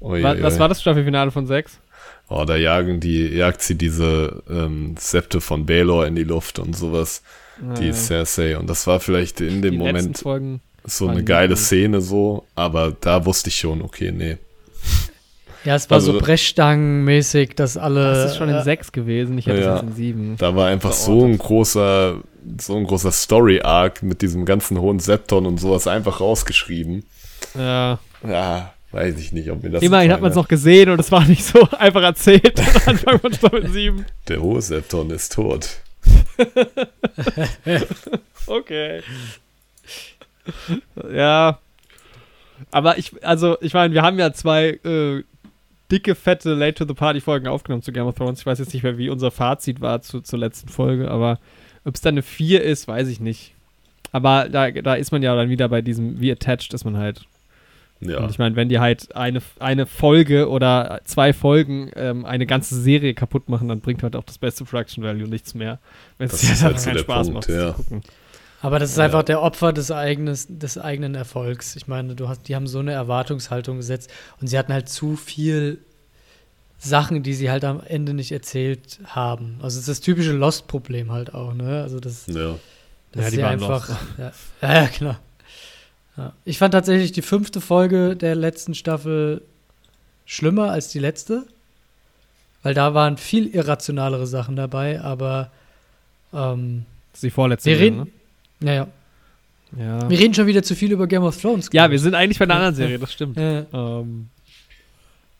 Ui, 0.00 0.22
Was 0.22 0.54
ui. 0.54 0.58
war 0.60 0.68
das 0.68 0.80
Staffelfinale 0.80 1.30
von 1.30 1.46
6? 1.46 1.78
Oh, 2.28 2.44
da 2.44 2.56
jagen 2.56 2.98
die, 3.00 3.26
jagt 3.28 3.62
sie 3.62 3.74
diese 3.74 4.42
ähm, 4.48 4.94
Septe 4.98 5.40
von 5.40 5.66
Baelor 5.66 6.06
in 6.06 6.14
die 6.14 6.24
Luft 6.24 6.58
und 6.58 6.74
sowas, 6.74 7.22
die 7.78 7.92
Cersei. 7.92 8.56
Und 8.56 8.68
das 8.70 8.86
war 8.86 9.00
vielleicht 9.00 9.40
in 9.42 9.60
dem 9.60 9.76
Moment 9.76 10.16
so 10.84 11.08
eine 11.08 11.22
geile. 11.24 11.56
Szene 11.56 12.00
so, 12.00 12.46
aber 12.54 12.96
da 12.98 13.26
wusste 13.26 13.50
ich 13.50 13.56
schon, 13.56 13.82
okay, 13.82 14.10
nee. 14.12 14.38
Ja, 15.64 15.76
es 15.76 15.88
war 15.90 15.96
Also- 15.96 16.12
so 16.12 16.18
Brechstangenmäßig, 16.18 17.54
dass 17.54 17.76
alle. 17.76 18.04
Das 18.14 18.32
ist 18.32 18.36
schon 18.38 18.48
in 18.48 18.56
äh, 18.56 18.62
6 18.64 18.92
gewesen, 18.92 19.38
ich 19.38 19.46
hätte 19.46 19.60
Ja. 19.60 19.76
es 19.76 19.80
jetzt 19.82 19.90
in 19.90 19.94
7. 19.96 20.36
Da 20.38 20.56
war 20.56 20.66
einfach 20.68 20.92
so 20.92 21.24
ein 21.24 21.38
großer, 21.38 22.16
so 22.60 22.76
ein 22.76 22.84
großer 22.84 23.12
Story-Arc 23.12 24.02
mit 24.02 24.22
diesem 24.22 24.44
ganzen 24.44 24.78
hohen 24.80 24.98
Septon 24.98 25.46
und 25.46 25.58
sowas 25.58 25.86
einfach 25.86 26.20
rausgeschrieben. 26.20 27.04
Ja. 27.56 27.98
Ja, 28.26 28.72
weiß 28.92 29.18
ich 29.18 29.32
nicht, 29.32 29.50
ob 29.50 29.62
mir 29.62 29.70
das. 29.70 29.82
Immerhin 29.82 30.12
hat 30.12 30.20
man 30.20 30.30
es 30.30 30.36
noch 30.36 30.48
gesehen 30.48 30.90
und 30.90 30.98
es 31.00 31.12
war 31.12 31.24
nicht 31.26 31.44
so 31.44 31.66
einfach 31.78 32.02
erzählt 32.02 32.58
am 32.60 32.82
Anfang 32.94 33.18
von 33.20 33.32
Staffel 33.32 33.68
7. 33.68 34.04
Der 34.28 34.40
hohe 34.42 34.60
Septon 34.62 35.10
ist 35.10 35.32
tot. 35.32 35.68
Okay. 38.46 39.02
Ja. 41.12 41.58
Aber 42.70 42.98
ich, 42.98 43.24
also, 43.24 43.56
ich 43.60 43.74
meine, 43.74 43.94
wir 43.94 44.02
haben 44.02 44.18
ja 44.18 44.32
zwei 44.32 44.78
äh, 44.84 45.22
dicke, 45.92 46.14
fette 46.14 46.54
Late 46.54 46.74
to 46.74 46.84
the 46.86 46.94
Party 46.94 47.20
Folgen 47.20 47.46
aufgenommen 47.46 47.82
zu 47.82 47.92
Game 47.92 48.06
of 48.06 48.14
Thrones. 48.14 48.40
Ich 48.40 48.46
weiß 48.46 48.58
jetzt 48.58 48.72
nicht 48.72 48.82
mehr, 48.82 48.98
wie 48.98 49.10
unser 49.10 49.30
Fazit 49.30 49.80
war 49.80 50.00
zu, 50.02 50.20
zur 50.20 50.38
letzten 50.38 50.68
Folge, 50.68 51.10
aber 51.10 51.38
ob 51.84 51.94
es 51.94 52.00
dann 52.00 52.14
eine 52.14 52.22
4 52.22 52.62
ist, 52.62 52.88
weiß 52.88 53.08
ich 53.08 53.20
nicht. 53.20 53.54
Aber 54.10 54.48
da, 54.48 54.70
da 54.70 54.94
ist 54.94 55.12
man 55.12 55.22
ja 55.22 55.34
dann 55.34 55.48
wieder 55.48 55.68
bei 55.68 55.82
diesem, 55.82 56.20
wie 56.20 56.32
attached 56.32 56.74
ist 56.74 56.84
man 56.84 56.96
halt. 56.96 57.26
Ja. 58.00 58.18
Und 58.18 58.30
ich 58.30 58.38
meine, 58.38 58.56
wenn 58.56 58.68
die 58.68 58.80
halt 58.80 59.14
eine, 59.14 59.40
eine 59.60 59.86
Folge 59.86 60.48
oder 60.48 61.00
zwei 61.04 61.32
Folgen 61.32 61.90
ähm, 61.94 62.24
eine 62.24 62.46
ganze 62.46 62.80
Serie 62.80 63.14
kaputt 63.14 63.48
machen, 63.48 63.68
dann 63.68 63.80
bringt 63.80 64.02
halt 64.02 64.16
auch 64.16 64.24
das 64.24 64.38
beste 64.38 64.64
Production 64.64 65.04
Value 65.04 65.28
nichts 65.28 65.54
mehr. 65.54 65.78
Wenn 66.18 66.26
es 66.26 66.40
dir 66.40 66.48
dann 66.48 66.62
halt 66.62 66.80
so 66.80 66.90
keinen 66.90 66.98
Spaß 66.98 67.30
Punkt, 67.30 67.48
macht, 67.48 67.56
ja. 67.56 67.68
zu 67.68 67.82
gucken. 67.82 68.02
Aber 68.62 68.78
das 68.78 68.90
ist 68.92 68.96
Ja. 68.98 69.04
einfach 69.04 69.22
der 69.24 69.42
Opfer 69.42 69.72
des, 69.72 69.90
eigenes, 69.90 70.46
des 70.48 70.78
eigenen 70.78 71.14
Erfolgs. 71.14 71.76
Ich 71.76 71.88
meine, 71.88 72.14
du 72.14 72.28
hast, 72.28 72.48
die 72.48 72.54
haben 72.54 72.66
so 72.66 72.78
eine 72.78 72.92
Erwartungshaltung 72.92 73.76
gesetzt 73.78 74.10
und 74.40 74.46
sie 74.46 74.56
hatten 74.58 74.72
halt 74.72 74.88
zu 74.88 75.16
viel 75.16 75.78
Sachen, 76.78 77.22
die 77.22 77.34
sie 77.34 77.50
halt 77.50 77.64
am 77.64 77.80
Ende 77.84 78.14
nicht 78.14 78.32
erzählt 78.32 79.00
haben. 79.04 79.56
Also 79.62 79.74
es 79.76 79.82
ist 79.82 79.88
das 79.88 80.00
typische 80.00 80.32
Lost-Problem 80.32 81.12
halt 81.12 81.34
auch, 81.34 81.54
ne? 81.54 81.82
Also 81.82 82.00
das, 82.00 82.26
ja. 82.28 82.54
das 83.12 83.20
Ja, 83.20 83.22
ist 83.26 83.32
die 83.32 83.36
ja 83.38 83.44
waren 83.46 83.52
einfach. 83.54 83.88
lost. 83.88 84.00
Ja, 84.18 84.32
ja, 84.62 84.74
ja, 84.82 84.88
genau. 84.98 85.16
Ja. 86.16 86.32
Ich 86.44 86.58
fand 86.58 86.72
tatsächlich 86.74 87.12
die 87.12 87.22
fünfte 87.22 87.60
Folge 87.60 88.16
der 88.16 88.34
letzten 88.34 88.74
Staffel 88.74 89.42
schlimmer 90.24 90.70
als 90.70 90.88
die 90.88 90.98
letzte. 90.98 91.46
Weil 92.62 92.74
da 92.74 92.94
waren 92.94 93.16
viel 93.16 93.48
irrationalere 93.48 94.26
Sachen 94.28 94.54
dabei, 94.54 95.00
aber 95.00 95.50
ähm, 96.32 96.84
Das 97.10 97.18
ist 97.18 97.22
die 97.24 97.30
vorletzte. 97.30 97.70
wir 97.70 97.78
reden. 97.80 97.96
Ne? 97.98 98.06
Ja. 98.62 98.88
wir 99.74 100.18
reden 100.18 100.34
schon 100.34 100.46
wieder 100.46 100.62
zu 100.62 100.74
viel 100.74 100.92
über 100.92 101.06
Game 101.06 101.22
of 101.22 101.40
Thrones. 101.40 101.70
ja, 101.72 101.90
wir 101.90 101.98
sind 101.98 102.14
eigentlich 102.14 102.38
bei 102.38 102.44
einer 102.44 102.54
anderen 102.56 102.74
Serie, 102.74 102.98
das 102.98 103.12
stimmt. 103.12 103.38
Ja. 103.38 103.64
Ähm, 103.72 104.28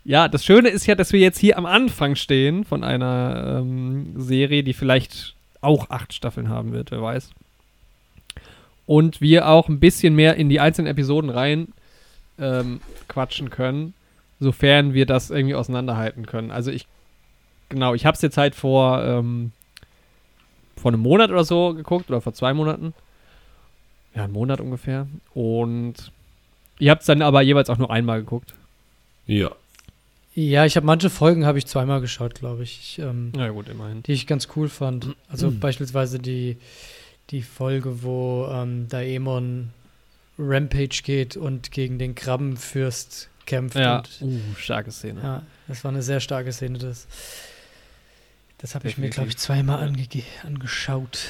ja, 0.05 0.29
das 0.29 0.45
Schöne 0.45 0.69
ist 0.69 0.87
ja, 0.87 0.95
dass 0.95 1.13
wir 1.13 1.21
jetzt 1.21 1.39
hier 1.39 1.59
am 1.59 1.67
Anfang 1.67 2.17
stehen 2.17 2.65
von 2.65 2.83
einer 2.83 3.61
ähm, 3.61 4.15
Serie, 4.17 4.65
die 4.65 4.73
vielleicht 4.73 5.35
auch 5.61 5.91
acht 5.91 6.13
Staffeln 6.13 6.49
haben 6.49 6.73
wird, 6.73 6.91
wer 6.91 7.03
weiß. 7.03 7.31
Und 8.87 9.21
wir 9.21 9.49
auch 9.49 9.69
ein 9.69 9.79
bisschen 9.79 10.15
mehr 10.15 10.37
in 10.37 10.49
die 10.49 10.59
einzelnen 10.59 10.89
Episoden 10.89 11.31
rein 11.31 11.69
ähm, 12.39 12.81
quatschen 13.07 13.51
können, 13.51 13.95
sofern 14.41 14.93
wir 14.93 15.07
das 15.07 15.31
irgendwie 15.31 15.55
auseinanderhalten 15.55 16.27
können. 16.27 16.51
Also 16.51 16.73
ich, 16.73 16.87
genau, 17.69 17.95
ich 17.95 18.05
habe 18.05 18.17
es 18.17 18.23
jetzt 18.23 18.37
halt 18.37 18.57
vor, 18.57 19.05
ähm, 19.05 19.53
vor 20.77 20.91
einem 20.91 21.01
Monat 21.01 21.31
oder 21.31 21.45
so 21.45 21.75
geguckt 21.75 22.11
oder 22.11 22.21
vor 22.21 22.35
zwei 22.35 22.53
Monaten. 22.55 22.93
Ja, 24.15 24.25
einen 24.25 24.33
Monat 24.33 24.61
ungefähr. 24.61 25.07
Und 25.35 26.13
ihr 26.79 26.91
habt 26.91 27.03
es 27.03 27.07
dann 27.07 27.23
aber 27.23 27.43
jeweils 27.43 27.71
auch 27.71 27.79
nur 27.79 27.91
einmal 27.91 28.21
geguckt. 28.21 28.55
Ja. 29.27 29.51
Ja, 30.35 30.65
ich 30.65 30.77
habe 30.77 30.87
manche 30.87 31.11
Folgen 31.11 31.45
habe 31.45 31.59
ich 31.59 31.67
zweimal 31.67 32.01
geschaut, 32.01 32.35
glaube 32.35 32.63
ich, 32.63 32.79
ich 32.81 32.99
ähm, 32.99 33.33
Na 33.37 33.47
ja, 33.47 33.51
gut, 33.53 33.69
immerhin. 33.69 34.03
die 34.03 34.13
ich 34.13 34.27
ganz 34.27 34.49
cool 34.57 34.69
fand. 34.71 35.15
Also 35.29 35.51
beispielsweise 35.51 36.19
die, 36.19 36.57
die 37.31 37.43
Folge, 37.43 38.03
wo 38.03 38.49
ähm, 38.51 38.89
Daemon 38.89 39.71
Rampage 40.39 41.03
geht 41.05 41.37
und 41.37 41.71
gegen 41.71 41.99
den 41.99 42.15
Krabbenfürst 42.15 43.29
kämpft. 43.45 43.77
Ja, 43.77 43.99
Und, 43.99 44.23
uh, 44.23 44.41
starke 44.57 44.91
Szene. 44.91 45.21
ja, 45.23 45.43
das 45.69 45.85
war 45.85 45.91
eine 45.91 46.03
sehr 46.03 46.21
starke 46.21 46.53
Szene. 46.53 46.79
Das, 46.79 47.07
das 48.57 48.75
habe 48.75 48.89
ich 48.89 48.97
mir, 48.97 49.11
glaube 49.11 49.29
ich, 49.29 49.37
zweimal 49.37 49.87
angeschaut. 50.43 51.27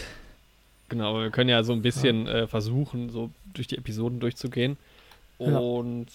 Genau, 0.93 1.19
wir 1.19 1.31
können 1.31 1.49
ja 1.49 1.63
so 1.63 1.73
ein 1.73 1.81
bisschen 1.81 2.27
äh, 2.27 2.47
versuchen, 2.47 3.09
so 3.09 3.31
durch 3.55 3.67
die 3.67 3.79
Episoden 3.79 4.21
durchzugehen. 4.21 4.77
Ja. 5.39 5.57
Und 5.57 6.09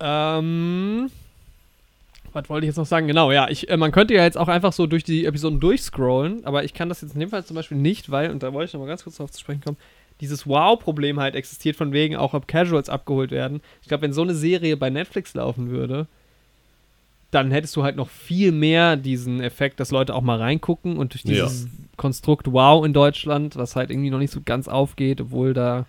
ähm, 0.00 1.08
was 2.32 2.48
wollte 2.48 2.66
ich 2.66 2.70
jetzt 2.70 2.76
noch 2.76 2.86
sagen? 2.86 3.06
Genau, 3.06 3.30
ja, 3.30 3.48
ich, 3.48 3.70
äh, 3.70 3.76
man 3.76 3.92
könnte 3.92 4.14
ja 4.14 4.24
jetzt 4.24 4.36
auch 4.36 4.48
einfach 4.48 4.72
so 4.72 4.88
durch 4.88 5.04
die 5.04 5.26
Episoden 5.26 5.60
durchscrollen, 5.60 6.44
aber 6.44 6.64
ich 6.64 6.74
kann 6.74 6.88
das 6.88 7.02
jetzt 7.02 7.14
in 7.14 7.20
dem 7.20 7.30
Fall 7.30 7.44
zum 7.44 7.54
Beispiel 7.54 7.78
nicht, 7.78 8.10
weil, 8.10 8.32
und 8.32 8.42
da 8.42 8.52
wollte 8.52 8.66
ich 8.70 8.72
noch 8.72 8.80
mal 8.80 8.88
ganz 8.88 9.04
kurz 9.04 9.16
darauf 9.16 9.30
zu 9.30 9.40
sprechen 9.40 9.60
kommen, 9.60 9.76
dieses 10.20 10.48
Wow-Problem 10.48 11.20
halt 11.20 11.36
existiert, 11.36 11.76
von 11.76 11.92
wegen 11.92 12.16
auch 12.16 12.34
ob 12.34 12.48
Casuals 12.48 12.88
abgeholt 12.88 13.30
werden. 13.30 13.60
Ich 13.82 13.86
glaube, 13.86 14.02
wenn 14.02 14.12
so 14.12 14.22
eine 14.22 14.34
Serie 14.34 14.76
bei 14.76 14.90
Netflix 14.90 15.34
laufen 15.34 15.70
würde, 15.70 16.08
dann 17.36 17.50
hättest 17.50 17.76
du 17.76 17.82
halt 17.84 17.96
noch 17.96 18.08
viel 18.08 18.50
mehr 18.50 18.96
diesen 18.96 19.40
Effekt, 19.40 19.78
dass 19.78 19.90
Leute 19.90 20.14
auch 20.14 20.22
mal 20.22 20.38
reingucken 20.38 20.96
und 20.96 21.12
durch 21.14 21.24
Ja. 21.24 21.44
dieses 21.44 21.68
Konstrukt 21.96 22.50
Wow 22.52 22.84
in 22.84 22.92
Deutschland, 22.92 23.56
was 23.56 23.76
halt 23.76 23.90
irgendwie 23.90 24.10
noch 24.10 24.18
nicht 24.18 24.32
so 24.32 24.40
ganz 24.44 24.68
aufgeht, 24.68 25.20
obwohl 25.20 25.54
da 25.54 25.86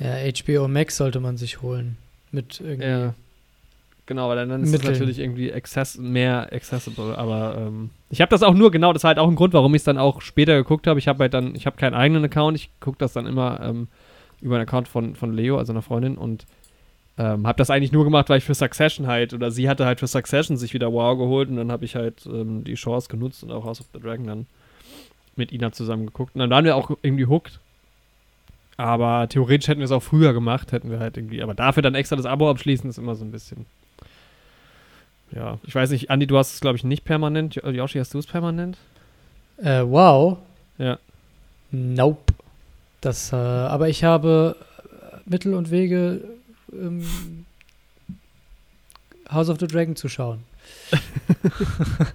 Ja, 0.00 0.14
HBO 0.16 0.68
Max 0.68 0.96
sollte 0.96 1.20
man 1.20 1.36
sich 1.36 1.62
holen. 1.62 1.96
Mit 2.32 2.60
irgendwie. 2.60 2.88
Ja. 2.88 3.14
Genau, 4.06 4.28
weil 4.28 4.36
dann, 4.46 4.62
ist 4.62 4.72
es 4.72 4.82
natürlich 4.82 5.18
irgendwie 5.18 5.52
access 5.52 5.98
mehr 5.98 6.52
accessible. 6.52 7.16
Aber 7.18 7.56
ähm, 7.58 7.90
ich 8.08 8.20
habe 8.20 8.30
das 8.30 8.42
auch 8.44 8.54
nur 8.54 8.70
genau, 8.70 8.92
das 8.92 9.02
war 9.02 9.08
halt 9.08 9.18
auch 9.18 9.28
ein 9.28 9.34
Grund, 9.34 9.52
warum 9.52 9.74
ich 9.74 9.80
es 9.80 9.84
dann 9.84 9.98
auch 9.98 10.20
später 10.20 10.54
geguckt 10.56 10.86
habe. 10.86 10.98
Ich 10.98 11.08
habe 11.08 11.20
halt 11.24 11.34
dann, 11.34 11.54
ich 11.56 11.66
habe 11.66 11.76
keinen 11.76 11.94
eigenen 11.94 12.24
Account, 12.24 12.56
ich 12.56 12.70
gucke 12.78 12.98
das 12.98 13.12
dann 13.14 13.26
immer 13.26 13.60
ähm, 13.62 13.88
über 14.40 14.56
einen 14.56 14.62
Account 14.68 14.86
von, 14.86 15.16
von 15.16 15.32
Leo, 15.32 15.58
also 15.58 15.72
einer 15.72 15.82
Freundin, 15.82 16.16
und 16.16 16.46
ähm, 17.18 17.46
habe 17.46 17.58
das 17.58 17.70
eigentlich 17.70 17.92
nur 17.92 18.04
gemacht, 18.04 18.28
weil 18.28 18.38
ich 18.38 18.44
für 18.44 18.54
Succession 18.54 19.06
halt, 19.06 19.32
oder 19.32 19.50
sie 19.50 19.68
hatte 19.68 19.86
halt 19.86 20.00
für 20.00 20.06
Succession 20.06 20.56
sich 20.56 20.74
wieder 20.74 20.92
Wow 20.92 21.16
geholt 21.16 21.48
und 21.48 21.56
dann 21.56 21.72
habe 21.72 21.84
ich 21.84 21.96
halt 21.96 22.26
ähm, 22.26 22.64
die 22.64 22.74
Chance 22.74 23.08
genutzt 23.08 23.42
und 23.42 23.50
auch 23.52 23.64
House 23.64 23.80
of 23.80 23.86
the 23.94 24.00
Dragon 24.00 24.26
dann 24.26 24.46
mit 25.34 25.52
Ina 25.52 25.72
zusammen 25.72 26.06
geguckt. 26.06 26.34
Und 26.34 26.40
dann 26.40 26.50
waren 26.50 26.64
wir 26.64 26.76
auch 26.76 26.90
irgendwie 27.02 27.26
hooked. 27.26 27.60
Aber 28.76 29.26
theoretisch 29.28 29.68
hätten 29.68 29.80
wir 29.80 29.86
es 29.86 29.92
auch 29.92 30.02
früher 30.02 30.34
gemacht, 30.34 30.72
hätten 30.72 30.90
wir 30.90 30.98
halt 30.98 31.16
irgendwie. 31.16 31.42
Aber 31.42 31.54
dafür 31.54 31.82
dann 31.82 31.94
extra 31.94 32.16
das 32.16 32.26
Abo 32.26 32.50
abschließen, 32.50 32.88
ist 32.90 32.98
immer 32.98 33.14
so 33.14 33.24
ein 33.24 33.30
bisschen. 33.30 33.64
Ja, 35.32 35.58
ich 35.66 35.74
weiß 35.74 35.90
nicht, 35.90 36.10
Andi, 36.10 36.26
du 36.26 36.36
hast 36.36 36.54
es, 36.54 36.60
glaube 36.60 36.76
ich, 36.76 36.84
nicht 36.84 37.04
permanent. 37.04 37.54
Yoshi, 37.54 37.98
hast 37.98 38.14
du 38.14 38.18
es 38.18 38.26
permanent? 38.26 38.76
Äh, 39.56 39.82
wow. 39.82 40.38
Ja. 40.78 40.98
Nope. 41.70 42.34
Das, 43.00 43.32
äh, 43.32 43.36
aber 43.36 43.88
ich 43.88 44.04
habe 44.04 44.56
Mittel 45.24 45.54
und 45.54 45.70
Wege, 45.70 46.22
ähm, 46.80 47.46
House 49.30 49.48
of 49.48 49.58
the 49.60 49.66
Dragon 49.66 49.96
zu 49.96 50.08
schauen. 50.08 50.40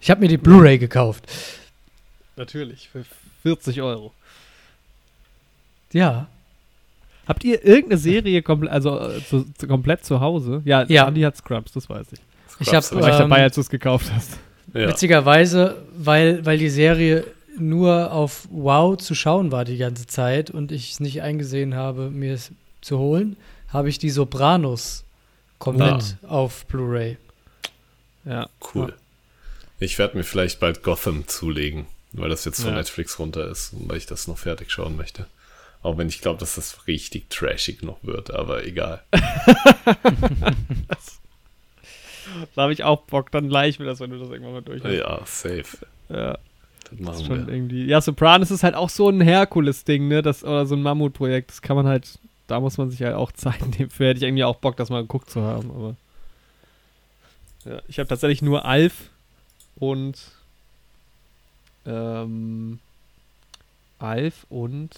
Ich 0.00 0.10
habe 0.10 0.20
mir 0.20 0.28
die 0.28 0.36
Blu-ray 0.36 0.78
gekauft. 0.78 1.24
Natürlich, 2.36 2.88
für 2.88 3.04
40 3.42 3.80
Euro. 3.82 4.12
Ja. 5.92 6.28
Habt 7.26 7.42
ihr 7.44 7.64
irgendeine 7.64 7.98
Serie 7.98 8.42
komple 8.42 8.70
also, 8.70 9.00
äh, 9.00 9.24
zu, 9.24 9.44
zu, 9.54 9.66
komplett 9.66 10.04
zu 10.04 10.20
Hause? 10.20 10.62
Ja, 10.64 10.84
Ja. 10.84 11.06
Andi 11.06 11.22
hat 11.22 11.36
Scrubs, 11.36 11.72
das 11.72 11.88
weiß 11.88 12.06
ich. 12.12 12.20
Ich 12.60 12.68
Scrubs 12.68 12.92
hab, 12.92 12.98
Da 12.98 13.02
war 13.04 13.08
ich 13.08 13.14
Ähm, 13.14 13.20
dabei, 13.30 13.42
als 13.42 13.54
du 13.56 13.62
es 13.62 13.70
gekauft 13.70 14.12
hast. 14.14 14.38
ja. 14.74 14.88
Witzigerweise, 14.88 15.82
weil, 15.96 16.44
weil 16.46 16.58
die 16.58 16.70
Serie 16.70 17.24
nur 17.58 18.12
auf 18.12 18.48
Wow 18.50 18.96
zu 18.96 19.14
schauen 19.14 19.52
war 19.52 19.64
die 19.64 19.78
ganze 19.78 20.06
Zeit 20.06 20.50
und 20.50 20.72
ich 20.72 20.92
es 20.92 21.00
nicht 21.00 21.22
eingesehen 21.22 21.74
habe, 21.74 22.10
mir 22.10 22.34
es 22.34 22.52
zu 22.80 22.98
holen, 22.98 23.36
habe 23.68 23.88
ich 23.88 23.98
die 23.98 24.10
Sopranos 24.10 25.04
komplett 25.58 26.16
auf 26.26 26.66
Blu-ray. 26.66 27.16
Ja. 28.24 28.48
Cool. 28.74 28.94
Ich 29.78 29.98
werde 29.98 30.16
mir 30.16 30.24
vielleicht 30.24 30.60
bald 30.60 30.82
Gotham 30.82 31.28
zulegen, 31.28 31.86
weil 32.12 32.28
das 32.28 32.44
jetzt 32.44 32.60
von 32.60 32.70
Ja. 32.70 32.76
Netflix 32.76 33.18
runter 33.18 33.48
ist 33.50 33.72
und 33.72 33.88
weil 33.88 33.98
ich 33.98 34.06
das 34.06 34.26
noch 34.26 34.38
fertig 34.38 34.70
schauen 34.70 34.96
möchte. 34.96 35.26
Auch 35.82 35.98
wenn 35.98 36.08
ich 36.08 36.20
glaube, 36.20 36.40
dass 36.40 36.56
das 36.56 36.86
richtig 36.86 37.30
trashig 37.30 37.82
noch 37.82 37.98
wird, 38.02 38.32
aber 38.32 38.64
egal. 38.64 39.02
Da 42.54 42.62
habe 42.62 42.72
ich 42.72 42.84
auch 42.84 43.02
Bock, 43.02 43.30
dann 43.30 43.48
gleich 43.48 43.78
mir 43.78 43.86
das, 43.86 44.00
wenn 44.00 44.10
du 44.10 44.18
das 44.18 44.30
irgendwann 44.30 44.54
mal 44.54 44.62
durch 44.62 44.82
hast. 44.82 44.92
Ja, 44.92 45.20
safe. 45.24 45.86
Ja. 46.08 46.38
Das 46.90 46.98
Das 46.98 47.00
machen 47.00 47.20
ist 47.20 47.26
schon 47.26 47.46
wir. 47.46 47.52
irgendwie. 47.54 47.84
Ja, 47.86 48.00
Sopranos 48.00 48.50
ist 48.50 48.62
halt 48.62 48.74
auch 48.74 48.88
so 48.90 49.08
ein 49.08 49.20
Herkules-Ding, 49.20 50.08
ne? 50.08 50.22
Das, 50.22 50.44
oder 50.44 50.66
so 50.66 50.74
ein 50.74 50.82
Mammutprojekt. 50.82 51.50
Das 51.50 51.62
kann 51.62 51.76
man 51.76 51.86
halt, 51.86 52.18
da 52.46 52.60
muss 52.60 52.78
man 52.78 52.90
sich 52.90 53.02
halt 53.02 53.14
auch 53.14 53.32
Zeit 53.32 53.60
nehmen. 53.78 53.90
Für 53.90 54.08
hätte 54.08 54.18
ich 54.18 54.24
irgendwie 54.24 54.44
auch 54.44 54.56
Bock, 54.56 54.76
das 54.76 54.90
mal 54.90 55.02
geguckt 55.02 55.30
zu 55.30 55.42
haben, 55.42 55.70
aber. 55.70 55.96
Ja, 57.64 57.82
ich 57.88 57.98
habe 57.98 58.08
tatsächlich 58.08 58.42
nur 58.42 58.64
Alf 58.64 59.10
und 59.74 60.16
ähm, 61.84 62.78
Alf 63.98 64.46
und 64.48 64.90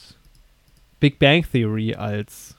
Big 1.00 1.18
Bang 1.18 1.46
Theory 1.50 1.94
als 1.94 2.54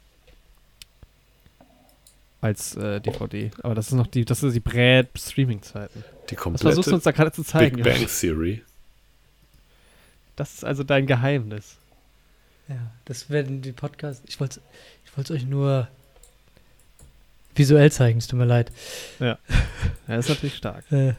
als 2.41 2.75
äh, 2.75 3.01
DVD. 3.01 3.51
Aber 3.63 3.75
das 3.75 3.87
ist 3.87 3.93
noch 3.93 4.07
die, 4.07 4.23
das 4.25 4.43
ist 4.43 4.53
die 4.53 4.59
Brät-Streaming-Zeiten. 4.61 6.03
Die 6.29 6.35
Was 6.37 6.61
versuchst 6.61 6.89
du 6.89 6.95
uns 6.95 7.03
komplette 7.03 7.03
da 7.03 7.11
gerade 7.11 7.31
zu 7.33 7.43
zeigen? 7.43 7.75
Big 7.77 7.85
Bang 7.85 8.07
Theory. 8.07 8.63
Das 10.39 10.53
ist 10.53 10.63
also 10.63 10.83
dein 10.83 11.05
Geheimnis. 11.05 11.75
Ja, 12.69 12.77
das 13.03 13.29
werden 13.29 13.61
die 13.61 13.73
Podcasts. 13.73 14.23
Ich 14.27 14.39
wollte 14.39 14.61
ich 15.03 15.17
wollte 15.17 15.33
euch 15.33 15.45
nur 15.45 15.89
visuell 17.55 17.91
zeigen, 17.91 18.19
es 18.19 18.27
tut 18.27 18.39
mir 18.39 18.45
leid. 18.45 18.71
Ja, 19.19 19.37
das 20.07 20.25
ist 20.25 20.29
natürlich 20.29 20.55
stark. 20.55 20.85
Äh, 20.91 21.13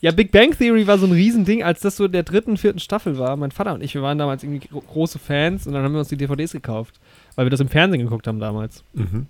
Ja, 0.00 0.12
Big 0.12 0.30
Bang 0.30 0.56
Theory 0.56 0.86
war 0.86 0.98
so 0.98 1.06
ein 1.06 1.12
Riesending, 1.12 1.64
als 1.64 1.80
das 1.80 1.96
so 1.96 2.04
in 2.04 2.12
der 2.12 2.22
dritten, 2.22 2.56
vierten 2.56 2.78
Staffel 2.78 3.18
war. 3.18 3.36
Mein 3.36 3.50
Vater 3.50 3.74
und 3.74 3.82
ich, 3.82 3.94
wir 3.94 4.02
waren 4.02 4.18
damals 4.18 4.44
irgendwie 4.44 4.68
gro 4.68 4.80
große 4.82 5.18
Fans 5.18 5.66
und 5.66 5.72
dann 5.72 5.82
haben 5.82 5.92
wir 5.92 5.98
uns 5.98 6.08
die 6.08 6.16
DVDs 6.16 6.52
gekauft, 6.52 7.00
weil 7.34 7.46
wir 7.46 7.50
das 7.50 7.60
im 7.60 7.68
Fernsehen 7.68 8.02
geguckt 8.02 8.28
haben 8.28 8.38
damals. 8.38 8.84
Mhm. 8.92 9.26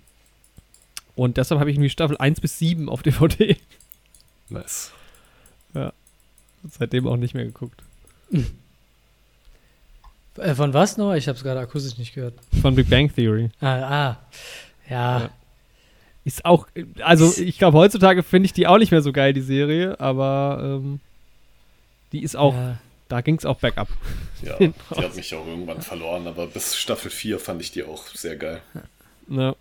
Und 1.15 1.37
deshalb 1.37 1.59
habe 1.59 1.71
ich 1.71 1.77
irgendwie 1.77 1.89
Staffel 1.89 2.15
1 2.17 2.41
bis 2.41 2.59
7 2.59 2.89
auf 2.89 3.01
DVD. 3.01 3.57
Nice. 4.49 4.91
Seitdem 6.69 7.07
auch 7.07 7.17
nicht 7.17 7.33
mehr 7.33 7.45
geguckt. 7.45 7.81
äh, 10.37 10.55
von 10.55 10.73
was 10.73 10.97
noch? 10.97 11.13
Ich 11.13 11.27
habe 11.27 11.37
es 11.37 11.43
gerade 11.43 11.59
akustisch 11.59 11.97
nicht 11.97 12.13
gehört. 12.13 12.35
Von 12.61 12.75
Big 12.75 12.89
Bang 12.89 13.13
Theory. 13.13 13.49
Ah, 13.59 13.67
ah. 13.67 14.17
Ja, 14.89 15.19
Ja. 15.19 15.29
Ist 16.23 16.45
auch, 16.45 16.67
also 17.01 17.33
ich 17.41 17.57
glaube, 17.57 17.79
heutzutage 17.79 18.21
finde 18.21 18.45
ich 18.45 18.53
die 18.53 18.67
auch 18.67 18.77
nicht 18.77 18.91
mehr 18.91 19.01
so 19.01 19.11
geil, 19.11 19.33
die 19.33 19.41
Serie, 19.41 19.99
aber 19.99 20.59
ähm, 20.61 20.99
die 22.11 22.21
ist 22.21 22.35
auch, 22.35 22.53
ja. 22.53 22.77
da 23.09 23.21
ging 23.21 23.37
es 23.37 23.45
auch 23.45 23.57
bergab. 23.57 23.87
Ja, 24.43 24.55
die 24.59 24.71
hat 24.91 25.15
mich 25.15 25.33
auch 25.33 25.47
irgendwann 25.47 25.81
verloren, 25.81 26.27
aber 26.27 26.45
bis 26.45 26.77
Staffel 26.77 27.09
4 27.09 27.39
fand 27.39 27.59
ich 27.61 27.71
die 27.71 27.83
auch 27.83 28.05
sehr 28.07 28.35
geil. 28.35 28.61
Ne? 29.27 29.55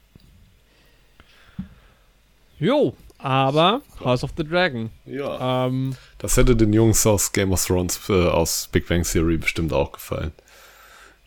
Jo, 2.59 2.94
aber 3.16 3.80
House 4.04 4.22
of 4.22 4.33
the 4.37 4.44
Dragon. 4.44 4.90
Ja. 5.06 5.66
Ähm, 5.66 5.96
Das 6.18 6.37
hätte 6.37 6.54
den 6.54 6.74
Jungs 6.74 7.06
aus 7.06 7.33
Game 7.33 7.52
of 7.52 7.64
Thrones, 7.64 7.98
äh, 8.11 8.12
aus 8.12 8.68
Big 8.70 8.87
Bang 8.87 9.02
Theory 9.02 9.38
bestimmt 9.38 9.72
auch 9.72 9.92
gefallen. 9.92 10.33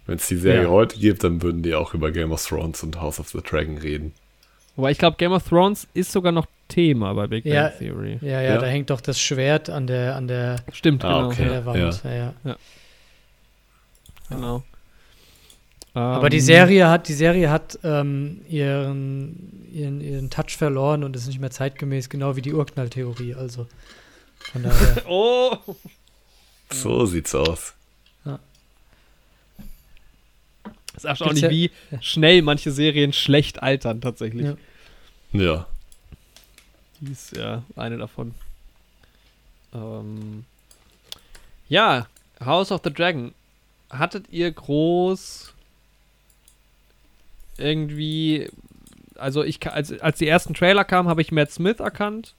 Wenn 0.05 0.15
es 0.17 0.27
die 0.27 0.35
Serie 0.37 0.63
Ja. 0.63 0.69
heute 0.69 0.99
gibt, 0.99 1.23
dann 1.23 1.41
würden 1.41 1.63
die 1.63 1.73
auch 1.75 1.93
über 1.93 2.11
Game 2.11 2.31
of 2.31 2.45
Thrones 2.45 2.83
und 2.83 2.99
House 2.99 3.19
of 3.19 3.29
the 3.29 3.39
Dragon 3.41 3.77
reden. 3.77 4.13
wobei 4.75 4.91
ich 4.91 4.97
glaube, 4.97 5.17
Game 5.17 5.31
of 5.31 5.43
Thrones 5.47 5.87
ist 5.93 6.11
sogar 6.11 6.31
noch 6.31 6.45
Thema 6.67 7.13
bei 7.13 7.27
Big 7.27 7.45
Ja. 7.45 7.69
Bang 7.69 7.77
Theory. 7.77 8.17
ja, 8.21 8.41
ja, 8.41 8.53
Ja. 8.55 8.57
da 8.57 8.65
hängt 8.65 8.89
doch 8.89 8.99
das 9.01 9.19
Schwert 9.19 9.69
an 9.69 9.85
der, 9.87 10.15
an 10.15 10.27
der, 10.27 10.57
Stimmt, 10.71 11.05
Ah, 11.05 11.17
genau. 11.17 11.27
okay. 11.27 11.43
an 11.43 11.49
der 11.49 11.65
Wand. 11.65 12.03
Ja. 12.03 12.33
Ja, 12.43 12.55
genau. 14.29 14.63
Aber 15.95 16.29
die 16.31 16.37
Ähm, 16.37 16.43
Serie 16.43 16.89
hat, 16.89 17.07
die 17.07 17.13
Serie 17.13 17.51
hat 17.51 17.77
ähm, 17.83 18.41
ihren, 18.49 19.69
ihren, 19.71 20.01
ihren 20.01 20.29
Touch 20.31 20.57
verloren 20.57 21.03
und 21.03 21.15
ist 21.15 21.27
nicht 21.27 21.39
mehr 21.39 21.51
zeitgemäß, 21.51 22.09
genau 22.09 22.35
wie 22.35 22.41
die 22.41 22.53
Urknalltheorie. 22.53 23.35
Also 23.35 23.67
von 24.51 24.63
daher. 24.63 25.03
Oh! 25.07 25.55
So 26.71 27.05
sieht's 27.05 27.35
aus. 27.35 27.75
Das 30.93 31.03
ist 31.03 31.09
erstaunlich, 31.09 31.41
Gibt's 31.41 31.55
wie 31.55 31.71
schnell 32.01 32.41
manche 32.41 32.71
Serien 32.71 33.13
schlecht 33.13 33.61
altern, 33.61 34.01
tatsächlich. 34.01 34.45
Ja. 34.45 34.55
Ja. 35.33 35.67
Die 36.99 37.11
ist 37.11 37.35
ja 37.35 37.63
eine 37.75 37.97
davon. 37.97 38.33
Ähm, 39.73 40.45
ja, 41.67 42.07
House 42.43 42.71
of 42.71 42.81
the 42.83 42.93
Dragon. 42.93 43.33
Hattet 43.89 44.25
ihr 44.29 44.51
groß 44.51 45.53
irgendwie, 47.57 48.49
also 49.15 49.43
ich 49.43 49.65
als, 49.69 49.99
als 49.99 50.17
die 50.17 50.27
ersten 50.27 50.53
Trailer 50.53 50.83
kamen, 50.83 51.09
habe 51.09 51.21
ich 51.21 51.31
Matt 51.31 51.51
Smith 51.51 51.79
erkannt. 51.79 52.33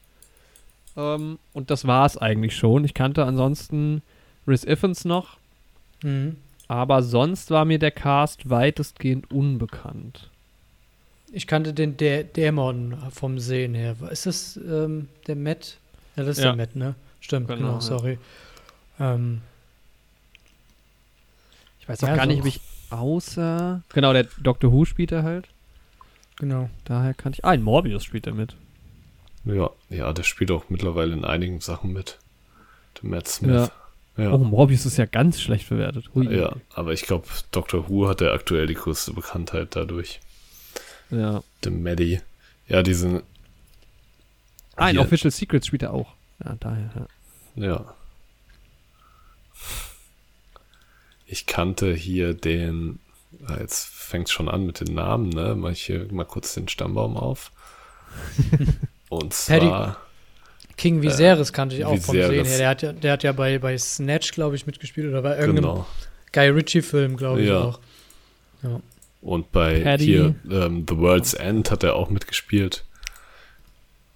Ähm, 0.96 1.38
und 1.52 1.70
das 1.70 1.86
war 1.86 2.06
es 2.06 2.16
eigentlich 2.16 2.56
schon. 2.56 2.84
Ich 2.84 2.94
kannte 2.94 3.24
ansonsten 3.24 4.02
Rhys 4.46 4.64
Ifans 4.64 5.04
noch. 5.04 5.36
Mhm. 6.02 6.36
Aber 6.68 7.02
sonst 7.02 7.50
war 7.50 7.64
mir 7.64 7.78
der 7.78 7.90
Cast 7.90 8.48
weitestgehend 8.48 9.30
unbekannt. 9.30 10.30
Ich 11.32 11.46
kannte 11.46 11.74
den 11.74 11.96
Dä 11.96 12.24
Dämon 12.24 12.96
vom 13.10 13.38
Sehen 13.38 13.74
her. 13.74 13.96
Ist 14.10 14.26
das 14.26 14.56
ähm, 14.56 15.08
der 15.26 15.36
Matt? 15.36 15.76
Ja, 16.16 16.22
das 16.24 16.38
ist 16.38 16.44
Ja. 16.44 16.50
der 16.52 16.56
Matt, 16.66 16.76
ne? 16.76 16.94
Stimmt, 17.20 17.48
Genau, 17.48 17.58
genau, 17.60 17.74
ja. 17.74 17.80
sorry. 17.80 18.18
Ähm, 19.00 19.40
Ich 21.80 21.88
weiß 21.88 22.02
auch 22.04 22.08
Ja, 22.08 22.16
gar 22.16 22.24
so- 22.24 22.30
nicht, 22.30 22.40
ob 22.40 22.46
ich 22.46 22.60
außer. 22.90 23.82
Genau, 23.92 24.12
der 24.12 24.24
Doctor 24.40 24.72
Who 24.72 24.84
spielt 24.84 25.12
er 25.12 25.22
halt. 25.22 25.48
genau. 26.36 26.70
Daher 26.84 27.14
kannte 27.14 27.38
ich. 27.38 27.44
Ah, 27.44 27.52
in 27.54 27.62
Morbius 27.62 28.04
spielt 28.04 28.26
er 28.26 28.34
mit. 28.34 28.54
Ja, 29.44 29.70
ja, 29.90 30.12
der 30.12 30.22
spielt 30.22 30.50
auch 30.50 30.64
mittlerweile 30.70 31.12
in 31.12 31.24
einigen 31.24 31.60
Sachen 31.60 31.92
mit. 31.92 32.18
Der 33.02 33.10
Matt 33.10 33.28
Smith. 33.28 33.50
Ja. 33.68 33.70
Oh, 34.16 34.38
Morbius 34.38 34.86
ist 34.86 34.96
ja 34.96 35.06
ganz 35.06 35.40
schlecht 35.40 35.68
bewertet. 35.68 36.10
Hui. 36.14 36.32
Ja, 36.32 36.54
aber 36.74 36.92
ich 36.92 37.02
glaube, 37.02 37.26
Doctor 37.50 37.88
Who 37.88 38.08
hat 38.08 38.20
ja 38.20 38.32
aktuell 38.32 38.66
die 38.68 38.74
größte 38.74 39.12
Bekanntheit 39.12 39.74
dadurch. 39.76 40.20
ja. 41.10 41.42
Der 41.64 41.72
Maddie. 41.72 42.20
Ja, 42.68 42.82
diesen. 42.82 43.22
Ah, 44.76 44.90
in. 44.90 44.98
Official 44.98 45.30
Secrets 45.32 45.66
spielt 45.66 45.82
er 45.82 45.92
auch. 45.92 46.14
Ja, 46.44 46.56
daher, 46.60 46.90
ja. 47.56 47.64
Ja. 47.66 47.94
Ich 51.26 51.46
kannte 51.46 51.92
hier 51.94 52.34
den. 52.34 53.00
ah, 53.46 53.58
Jetzt 53.58 53.86
fängt 53.86 54.28
schon 54.30 54.48
an 54.48 54.64
mit 54.66 54.80
den 54.80 54.94
Namen, 54.94 55.28
ne? 55.30 55.54
Mach 55.56 55.70
ich 55.70 55.82
hier 55.86 56.06
mal 56.12 56.24
kurz 56.24 56.54
den 56.54 56.68
Stammbaum 56.68 57.16
auf. 57.16 57.50
Und 59.08 59.32
zwar. 59.34 60.00
King 60.76 61.02
Viserys 61.02 61.52
kannte 61.52 61.76
ich 61.76 61.84
auch 61.84 61.96
vom 61.98 62.14
Viserys. 62.14 62.28
Sehen 62.30 62.46
her. 62.46 62.58
Der 62.58 62.68
hat 62.68 62.82
ja, 62.82 62.92
der 62.92 63.12
hat 63.12 63.22
ja 63.22 63.32
bei, 63.32 63.58
bei 63.58 63.76
Snatch, 63.78 64.32
glaube 64.32 64.56
ich, 64.56 64.66
mitgespielt 64.66 65.08
oder 65.08 65.22
bei 65.22 65.36
irgendeinem 65.38 65.62
Genau. 65.72 65.86
Guy 66.32 66.48
Ritchie-Film, 66.48 67.16
glaube 67.16 67.42
ich 67.42 67.48
Ja. 67.48 67.60
auch. 67.60 67.78
Und 69.20 69.52
bei 69.52 69.80
Paddy. 69.80 70.04
hier 70.04 70.34
ähm, 70.50 70.84
The 70.88 70.96
World's 70.98 71.34
End 71.34 71.70
hat 71.70 71.82
er 71.82 71.96
auch 71.96 72.10
mitgespielt. 72.10 72.84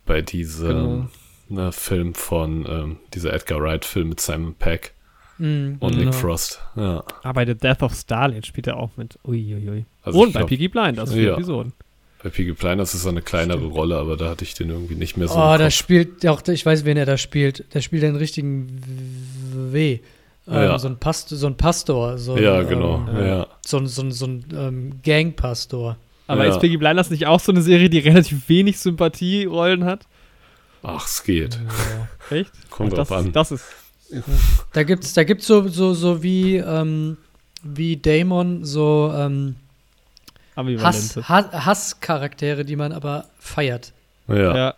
Bei 0.06 0.20
diesem 0.22 0.68
Genau. 0.68 1.09
ne, 1.48 1.72
Film 1.72 2.14
von 2.14 2.66
ähm, 2.68 2.96
dieser 3.14 3.32
Edgar 3.32 3.61
Wright-Film 3.61 4.11
mit 4.11 4.20
Simon 4.20 4.54
Peck 4.54 4.92
Mhm. 5.38 5.76
und 5.80 5.92
Genau. 5.92 6.04
Nick 6.06 6.14
Frost. 6.14 6.61
Ja. 6.76 7.04
Ah, 7.22 7.32
bei 7.32 7.46
The 7.46 7.54
Death 7.54 7.82
of 7.82 7.94
Stalin 7.94 8.42
spielt 8.42 8.66
er 8.66 8.76
auch 8.76 8.90
mit. 8.96 9.18
Uiuiui. 9.24 9.84
Also 10.02 10.18
Und 10.20 10.32
bei 10.32 10.40
glaub, 10.40 10.48
Piggy 10.48 10.68
Blinders 10.68 11.12
für 11.12 11.20
Ja. 11.20 11.34
Episoden. 11.34 11.72
Bei 12.22 12.30
Piggy 12.30 12.52
Blinders 12.52 12.94
ist 12.94 13.02
so 13.02 13.08
eine 13.10 13.22
kleinere 13.22 13.58
Stimmt. 13.58 13.74
Rolle, 13.74 13.96
aber 13.98 14.16
da 14.16 14.28
hatte 14.30 14.44
ich 14.44 14.54
den 14.54 14.70
irgendwie 14.70 14.96
nicht 14.96 15.16
mehr 15.16 15.28
so. 15.28 15.34
Oh, 15.34 15.56
da 15.56 15.70
spielt, 15.70 16.26
auch, 16.26 16.42
ich 16.48 16.66
weiß, 16.66 16.84
wen 16.84 16.96
er 16.96 17.06
da 17.06 17.16
spielt. 17.16 17.64
Der 17.74 17.80
spielt 17.80 18.02
den 18.02 18.16
richtigen 18.16 18.82
W. 19.72 19.92
Ähm, 19.94 20.00
Ja. 20.54 20.78
so, 20.78 20.88
ein 20.88 20.96
Past 20.98 21.28
so 21.28 21.46
ein 21.46 21.56
Pastor. 21.56 22.18
So 22.18 22.34
ein, 22.34 22.42
ja, 22.42 22.62
genau. 22.62 23.06
Ähm, 23.08 23.26
ja. 23.26 23.46
so 23.64 23.76
ein, 23.78 23.86
so 23.86 24.02
ein, 24.02 24.12
so 24.12 24.26
ein 24.26 24.44
ähm, 24.52 24.92
Gangpastor. 25.04 25.96
Aber 26.26 26.44
Ja. 26.44 26.50
ist 26.52 26.60
Piggy 26.60 26.76
Blinders 26.76 27.10
nicht 27.10 27.26
auch 27.26 27.40
so 27.40 27.52
eine 27.52 27.62
Serie, 27.62 27.88
die 27.88 27.98
relativ 28.00 28.48
wenig 28.48 28.78
Sympathierollen 28.78 29.84
hat? 29.84 30.06
Ach, 30.82 31.06
es 31.06 31.22
geht. 31.22 31.58
Echt? 32.30 32.50
Kommt 32.70 32.96
drauf 32.96 33.12
an. 33.12 33.32
Das 33.32 33.50
ist. 33.52 33.64
Da 34.72 34.82
gibt's, 34.84 35.12
da 35.12 35.22
gibt's 35.24 35.46
so, 35.46 35.68
so, 35.68 35.92
so 35.92 36.22
wie, 36.22 36.56
ähm, 36.56 37.18
wie 37.62 37.96
Damon 37.98 38.64
so 38.64 39.12
ähm, 39.14 39.56
Ambivalente. 40.59 41.28
Hass, 41.28 41.52
Hasscharaktere, 41.52 42.64
die 42.64 42.76
man 42.76 42.92
aber 42.92 43.26
feiert. 43.38 43.92
Ja. 44.28 44.56
Ja. 44.56 44.74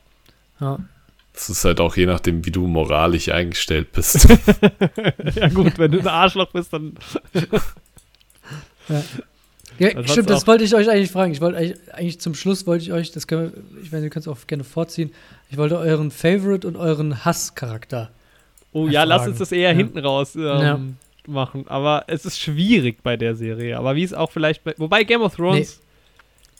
Ja. 0.60 0.78
Das 1.32 1.48
ist 1.48 1.64
halt 1.64 1.80
auch 1.80 1.96
je 1.96 2.06
nachdem, 2.06 2.44
wie 2.44 2.50
du 2.50 2.66
moralisch 2.66 3.30
eingestellt 3.30 3.92
bist. 3.92 4.28
ja, 5.34 5.48
gut, 5.48 5.78
wenn 5.78 5.90
du 5.90 6.00
ein 6.00 6.06
Arschloch 6.08 6.50
bist, 6.52 6.72
dann. 6.72 6.94
Ja, 9.78 9.88
Also 9.96 10.12
stimmt, 10.12 10.28
das 10.28 10.46
wollte 10.46 10.64
ich 10.64 10.74
euch 10.74 10.90
eigentlich 10.90 11.10
fragen. 11.10 11.32
Ich 11.32 11.40
wollte 11.40 11.56
eigentlich, 11.56 11.94
eigentlich 11.94 12.20
zum 12.20 12.34
Schluss 12.34 12.66
wollte 12.66 12.84
ich 12.84 12.92
euch, 12.92 13.12
das 13.12 13.26
können 13.26 13.52
wir, 13.54 13.82
ich 13.82 13.90
meine, 13.92 14.04
ihr 14.04 14.10
könnt 14.10 14.26
es 14.26 14.28
auch 14.28 14.46
gerne 14.46 14.64
vorziehen. 14.64 15.12
Ich 15.48 15.56
wollte 15.56 15.78
euren 15.78 16.10
Favorite 16.10 16.66
und 16.68 16.76
euren 16.76 17.24
Hasscharakter. 17.24 18.10
Oh 18.72 18.86
ja, 18.88 19.04
lass 19.04 19.26
uns 19.26 19.38
das 19.38 19.52
eher 19.52 19.70
Ja. 19.70 19.76
hinten 19.76 19.98
raus 19.98 20.34
ähm, 20.36 20.42
Ja. 20.42 20.78
Machen. 21.28 21.66
Aber 21.68 22.04
es 22.06 22.24
ist 22.24 22.38
schwierig 22.40 23.02
bei 23.02 23.16
der 23.16 23.34
Serie. 23.36 23.76
Aber 23.78 23.96
wie 23.96 24.02
es 24.04 24.12
auch 24.14 24.30
vielleicht 24.30 24.64
bei. 24.64 24.74
Wobei 24.78 25.04
Game 25.04 25.22
of 25.22 25.36
Thrones 25.36 25.80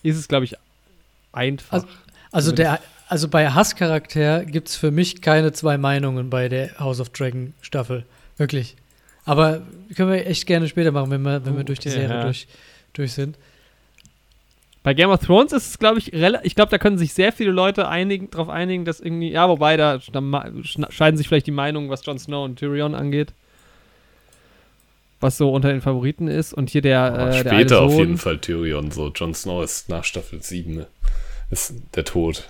ist 0.02 0.16
es, 0.16 0.28
glaube 0.28 0.44
ich, 0.44 0.54
einfach. 1.32 1.72
Also- 1.72 1.86
Also 2.32 2.52
der, 2.52 2.78
also 3.08 3.26
bei 3.28 3.48
Hasscharakter 3.50 4.44
gibt 4.44 4.68
es 4.68 4.76
für 4.76 4.90
mich 4.92 5.20
keine 5.20 5.50
zwei 5.52 5.78
Meinungen 5.78 6.30
bei 6.30 6.48
der 6.48 6.78
House 6.78 7.00
of 7.00 7.08
Dragon 7.10 7.54
Staffel. 7.60 8.04
Wirklich. 8.36 8.76
Aber 9.24 9.62
können 9.96 10.12
wir 10.12 10.26
echt 10.26 10.46
gerne 10.46 10.68
später 10.68 10.92
machen, 10.92 11.10
wenn 11.10 11.22
wir, 11.22 11.44
wenn 11.44 11.54
wir 11.54 11.60
Oh, 11.62 11.64
durch 11.64 11.80
die 11.80 11.90
Serie 11.90 12.08
ja. 12.08 12.22
durch, 12.22 12.46
durch 12.92 13.12
sind. 13.12 13.36
Bei 14.82 14.94
Game 14.94 15.10
of 15.10 15.20
Thrones 15.20 15.52
ist 15.52 15.68
es, 15.70 15.78
glaube 15.78 15.98
ich, 15.98 16.12
ich 16.14 16.54
glaube, 16.54 16.70
da 16.70 16.78
können 16.78 16.96
sich 16.96 17.12
sehr 17.12 17.32
viele 17.32 17.50
Leute 17.50 17.86
einigen, 17.88 18.30
darauf 18.30 18.48
einigen, 18.48 18.86
dass 18.86 18.98
irgendwie, 19.00 19.30
ja, 19.30 19.46
wobei 19.48 19.76
da, 19.76 19.98
da 20.10 20.22
scheiden 20.88 21.18
sich 21.18 21.28
vielleicht 21.28 21.46
die 21.46 21.50
Meinungen, 21.50 21.90
was 21.90 22.04
Jon 22.06 22.18
Snow 22.18 22.44
und 22.46 22.58
Tyrion 22.58 22.94
angeht. 22.94 23.34
Was 25.20 25.36
so 25.36 25.52
unter 25.52 25.68
den 25.70 25.82
Favoriten 25.82 26.28
ist. 26.28 26.52
Und 26.54 26.70
hier 26.70 26.80
der, 26.82 27.12
äh, 27.12 27.42
der 27.42 27.50
Später 27.50 27.80
auf 27.82 27.90
Sohn, 27.92 27.98
jeden 28.00 28.18
Fall 28.18 28.38
Tyrion. 28.38 28.90
So, 28.90 29.08
Jon 29.14 29.34
Snow 29.34 29.62
ist 29.62 29.88
nach 29.88 30.04
Staffel 30.04 30.42
7. 30.42 30.74
ne? 30.74 30.86
Ist 31.50 31.74
der 31.94 32.04
Tod. 32.04 32.48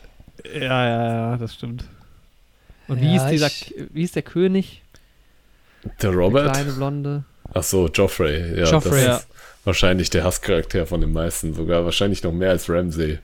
Ja, 0.54 0.60
ja, 0.88 1.12
ja, 1.32 1.36
das 1.36 1.54
stimmt. 1.54 1.84
Und 2.88 3.00
wie 3.00 3.06
Ja, 3.14 3.22
hieß 3.22 3.30
dieser, 3.30 3.46
ich- 3.48 3.74
wie 3.92 4.00
hieß 4.00 4.12
der 4.12 4.22
König? 4.22 4.82
Der 6.02 6.10
Der 6.10 6.18
Robert? 6.18 6.52
kleine 6.52 6.72
Blonde. 6.72 7.24
Ach 7.54 7.62
so, 7.62 7.88
Joffrey. 7.88 8.58
Ja, 8.60 8.70
Joffrey. 8.70 9.04
das 9.04 9.20
ist 9.22 9.28
wahrscheinlich 9.64 10.10
der 10.10 10.24
Hasscharakter 10.24 10.86
von 10.86 11.00
den 11.00 11.12
meisten. 11.12 11.54
Sogar 11.54 11.84
wahrscheinlich 11.84 12.22
noch 12.22 12.32
mehr 12.32 12.50
als 12.50 12.68
Ramsey. 12.68 13.18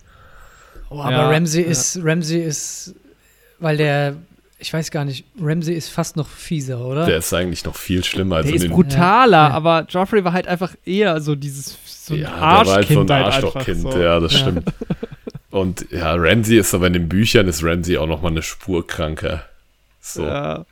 Oh, 0.90 1.00
aber 1.00 1.10
Ja, 1.12 1.30
Ramsey 1.30 1.62
ja. 1.62 1.68
ist, 1.70 1.98
Ramsey 2.02 2.40
ist, 2.42 2.94
weil 3.58 3.76
der, 3.76 4.16
ich 4.58 4.72
weiß 4.72 4.90
gar 4.90 5.04
nicht, 5.04 5.24
Ramsey 5.40 5.74
ist 5.74 5.88
fast 5.90 6.16
noch 6.16 6.28
fieser, 6.28 6.80
oder? 6.84 7.04
Der 7.06 7.18
ist 7.18 7.32
eigentlich 7.34 7.64
noch 7.64 7.76
viel 7.76 8.02
schlimmer. 8.04 8.36
als 8.36 8.46
Der 8.46 8.56
in 8.56 8.62
ist 8.62 8.68
brutaler, 8.70 9.36
Ja. 9.48 9.50
aber 9.50 9.86
Joffrey 9.88 10.24
war 10.24 10.32
halt 10.32 10.48
einfach 10.48 10.74
eher 10.84 11.20
so 11.20 11.34
dieses 11.34 11.76
so 11.84 12.14
ein 12.14 12.20
ja, 12.20 12.30
der 12.30 12.40
war 12.40 12.66
halt 12.76 12.88
so 12.88 13.00
ein 13.00 13.10
Arschkind 13.10 13.10
halt 13.10 13.34
Arschlochkind. 13.34 13.80
so. 13.82 13.98
Ja, 14.00 14.20
das 14.20 14.32
Ja. 14.32 14.38
stimmt. 14.38 14.72
Und 15.50 15.86
ja, 15.90 16.14
Ramsey 16.14 16.58
ist 16.58 16.74
aber 16.74 16.86
in 16.86 16.92
den 16.94 17.08
Büchern 17.08 17.48
ist 17.48 17.62
Ramsey 17.62 17.96
auch 17.98 18.06
noch 18.06 18.22
mal 18.22 18.28
eine 18.30 18.42
Spur 18.42 18.86
kranker. 18.86 19.44
So. 20.00 20.22
Ja. 20.22 20.58
Ja. 20.58 20.64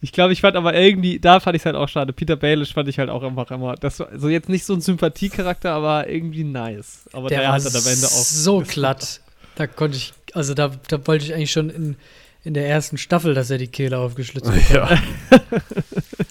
Ich 0.00 0.12
glaube, 0.12 0.34
ich 0.34 0.42
fand 0.42 0.54
aber 0.56 0.74
irgendwie, 0.74 1.18
da 1.18 1.40
fand 1.40 1.56
ich 1.56 1.62
es 1.62 1.66
halt 1.66 1.76
auch 1.76 1.88
schade. 1.88 2.12
Peter 2.12 2.36
Baelish 2.36 2.74
fand 2.74 2.88
ich 2.88 2.98
halt 2.98 3.08
auch 3.08 3.22
einfach 3.22 3.50
immer, 3.50 3.74
das 3.74 4.00
war 4.00 4.08
also 4.10 4.28
jetzt 4.28 4.50
nicht 4.50 4.64
so 4.66 4.74
ein 4.74 4.82
Sympathiecharakter, 4.82 5.72
aber 5.72 6.08
irgendwie 6.10 6.44
nice. 6.44 7.04
Aber 7.12 7.28
der, 7.30 7.40
der 7.40 7.48
war 7.48 7.54
hat 7.54 7.64
dann 7.64 7.74
am 7.74 7.86
Ende 7.88 8.06
auch 8.06 8.10
so 8.10 8.60
glatt. 8.66 9.20
Da 9.56 9.66
konnte 9.66 9.96
ich, 9.96 10.12
also 10.34 10.52
da, 10.52 10.72
da 10.88 11.06
wollte 11.06 11.24
ich 11.24 11.32
eigentlich 11.34 11.52
schon 11.52 11.70
in, 11.70 11.96
in 12.44 12.54
der 12.54 12.68
ersten 12.68 12.98
Staffel, 12.98 13.34
dass 13.34 13.50
er 13.50 13.58
die 13.58 13.68
Kehle 13.68 13.98
aufgeschlitzt 13.98 14.50
bekommt. 14.52 14.70
Ja, 14.70 14.90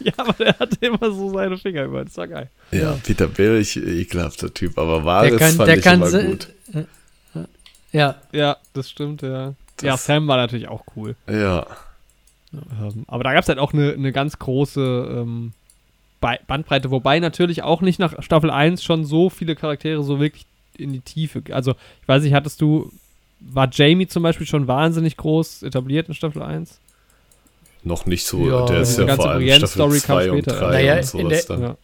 ja, 0.03 0.13
aber 0.17 0.33
der 0.33 0.59
hatte 0.59 0.77
immer 0.85 1.11
so 1.11 1.31
seine 1.33 1.57
Finger 1.57 1.85
über. 1.85 2.05
Das 2.05 2.15
war 2.17 2.27
geil. 2.27 2.49
ja, 2.71 2.95
Peter 3.03 3.27
Baelish, 3.27 3.77
ekelhafter 3.77 4.53
Typ, 4.53 4.77
aber 4.77 5.03
Varys 5.03 5.31
Der 5.31 5.39
kann, 5.39 5.55
fand 5.55 5.67
der 5.69 5.77
ich 5.77 5.83
kann 5.83 6.01
immer 6.01 6.23
gut. 6.23 6.47
Ja, 7.91 8.15
Ja, 8.31 8.57
das 8.73 8.89
stimmt, 8.89 9.21
ja. 9.21 9.53
Das- 9.77 9.85
ja, 9.85 9.97
Sam 9.97 10.27
war 10.27 10.37
natürlich 10.37 10.67
auch 10.67 10.83
cool. 10.95 11.15
Ja, 11.27 11.65
Ähm, 12.53 13.03
aber 13.07 13.23
da 13.23 13.33
gab 13.33 13.41
es 13.41 13.49
halt 13.49 13.57
auch 13.57 13.73
eine, 13.73 13.93
eine 13.93 14.11
ganz 14.11 14.37
große 14.37 14.79
ähm, 15.21 15.53
Bandbreite, 16.21 16.91
wobei 16.91 17.19
natürlich 17.19 17.63
auch 17.63 17.81
nicht 17.81 17.97
nach 17.99 18.21
Staffel 18.21 18.51
1 18.51 18.83
schon 18.83 19.05
so 19.05 19.29
viele 19.31 19.55
Charaktere 19.55 20.03
so 20.03 20.19
wirklich 20.19 20.45
in 20.77 20.93
die 20.93 21.01
Tiefe. 21.01 21.41
Also, 21.51 21.71
ich 22.01 22.07
weiß 22.07 22.21
nicht, 22.23 22.33
hattest 22.33 22.61
du, 22.61 22.91
war 23.51 23.69
Jamie 23.71 24.07
zum 24.07 24.23
Beispiel 24.23 24.47
schon 24.47 24.67
wahnsinnig 24.67 25.17
groß 25.17 25.63
etabliert 25.63 26.07
in 26.07 26.13
Staffel 26.13 26.41
1? 26.41 26.79
noch 27.85 28.05
nicht 28.05 28.25
so. 28.25 28.47
Ja, 28.49 28.65
der 28.65 28.79
ist 28.81 28.91
diese 28.91 29.01
ja 29.01 29.07
ganze 29.07 29.21
vor 29.23 29.31
allem 29.31 29.43
Brienne-Story 29.43 29.99
Staffel 29.99 30.07
kam 30.07 30.17
2 30.25 30.31
und 30.31 30.41
später. 30.43 30.59
3 30.59 30.71
Naja, 30.71 30.95
und 30.95 31.05
sowas 31.05 31.45
der- 31.47 31.57
dann. 31.57 31.61
Ja. 31.67 31.77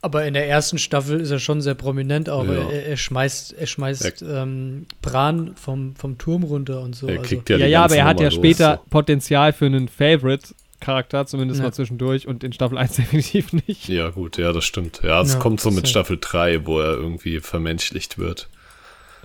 aber 0.00 0.24
in 0.26 0.34
der 0.34 0.48
ersten 0.48 0.78
Staffel 0.78 1.20
ist 1.20 1.30
er 1.32 1.40
schon 1.40 1.60
sehr 1.60 1.74
prominent 1.74 2.30
auch. 2.30 2.44
Ja. 2.44 2.52
Er, 2.70 2.86
er 2.86 2.96
schmeißt, 2.96 3.52
er 3.54 3.66
schmeißt 3.66 4.22
ähm, 4.22 4.86
Bran 5.02 5.56
vom, 5.56 5.96
vom 5.96 6.16
Turm 6.18 6.44
runter 6.44 6.80
und 6.80 6.94
so. 6.94 7.08
Er 7.08 7.18
also. 7.18 7.34
ja, 7.34 7.42
Ja, 7.48 7.66
die 7.66 7.70
ja, 7.72 7.84
aber 7.84 7.96
er 7.96 8.04
hat 8.04 8.16
Nummer 8.18 8.22
ja 8.22 8.28
los, 8.28 8.34
später 8.36 8.80
so. 8.84 8.90
Potenzial 8.90 9.52
für 9.52 9.66
einen 9.66 9.88
Favorite-Charakter, 9.88 11.26
zumindest 11.26 11.58
Ja. 11.58 11.66
mal 11.66 11.72
zwischendurch, 11.72 12.28
und 12.28 12.44
in 12.44 12.52
Staffel 12.52 12.78
1 12.78 12.94
definitiv 12.96 13.52
nicht. 13.52 13.88
Ja, 13.88 14.10
gut, 14.10 14.38
ja, 14.38 14.52
das 14.52 14.64
stimmt. 14.64 15.00
Ja, 15.02 15.22
es 15.22 15.32
Ja, 15.32 15.38
kommt 15.40 15.60
so 15.60 15.72
mit. 15.72 15.88
Staffel 15.88 16.18
3, 16.20 16.66
wo 16.66 16.78
er 16.78 16.92
irgendwie 16.92 17.40
vermenschlicht 17.40 18.16
wird. 18.16 18.48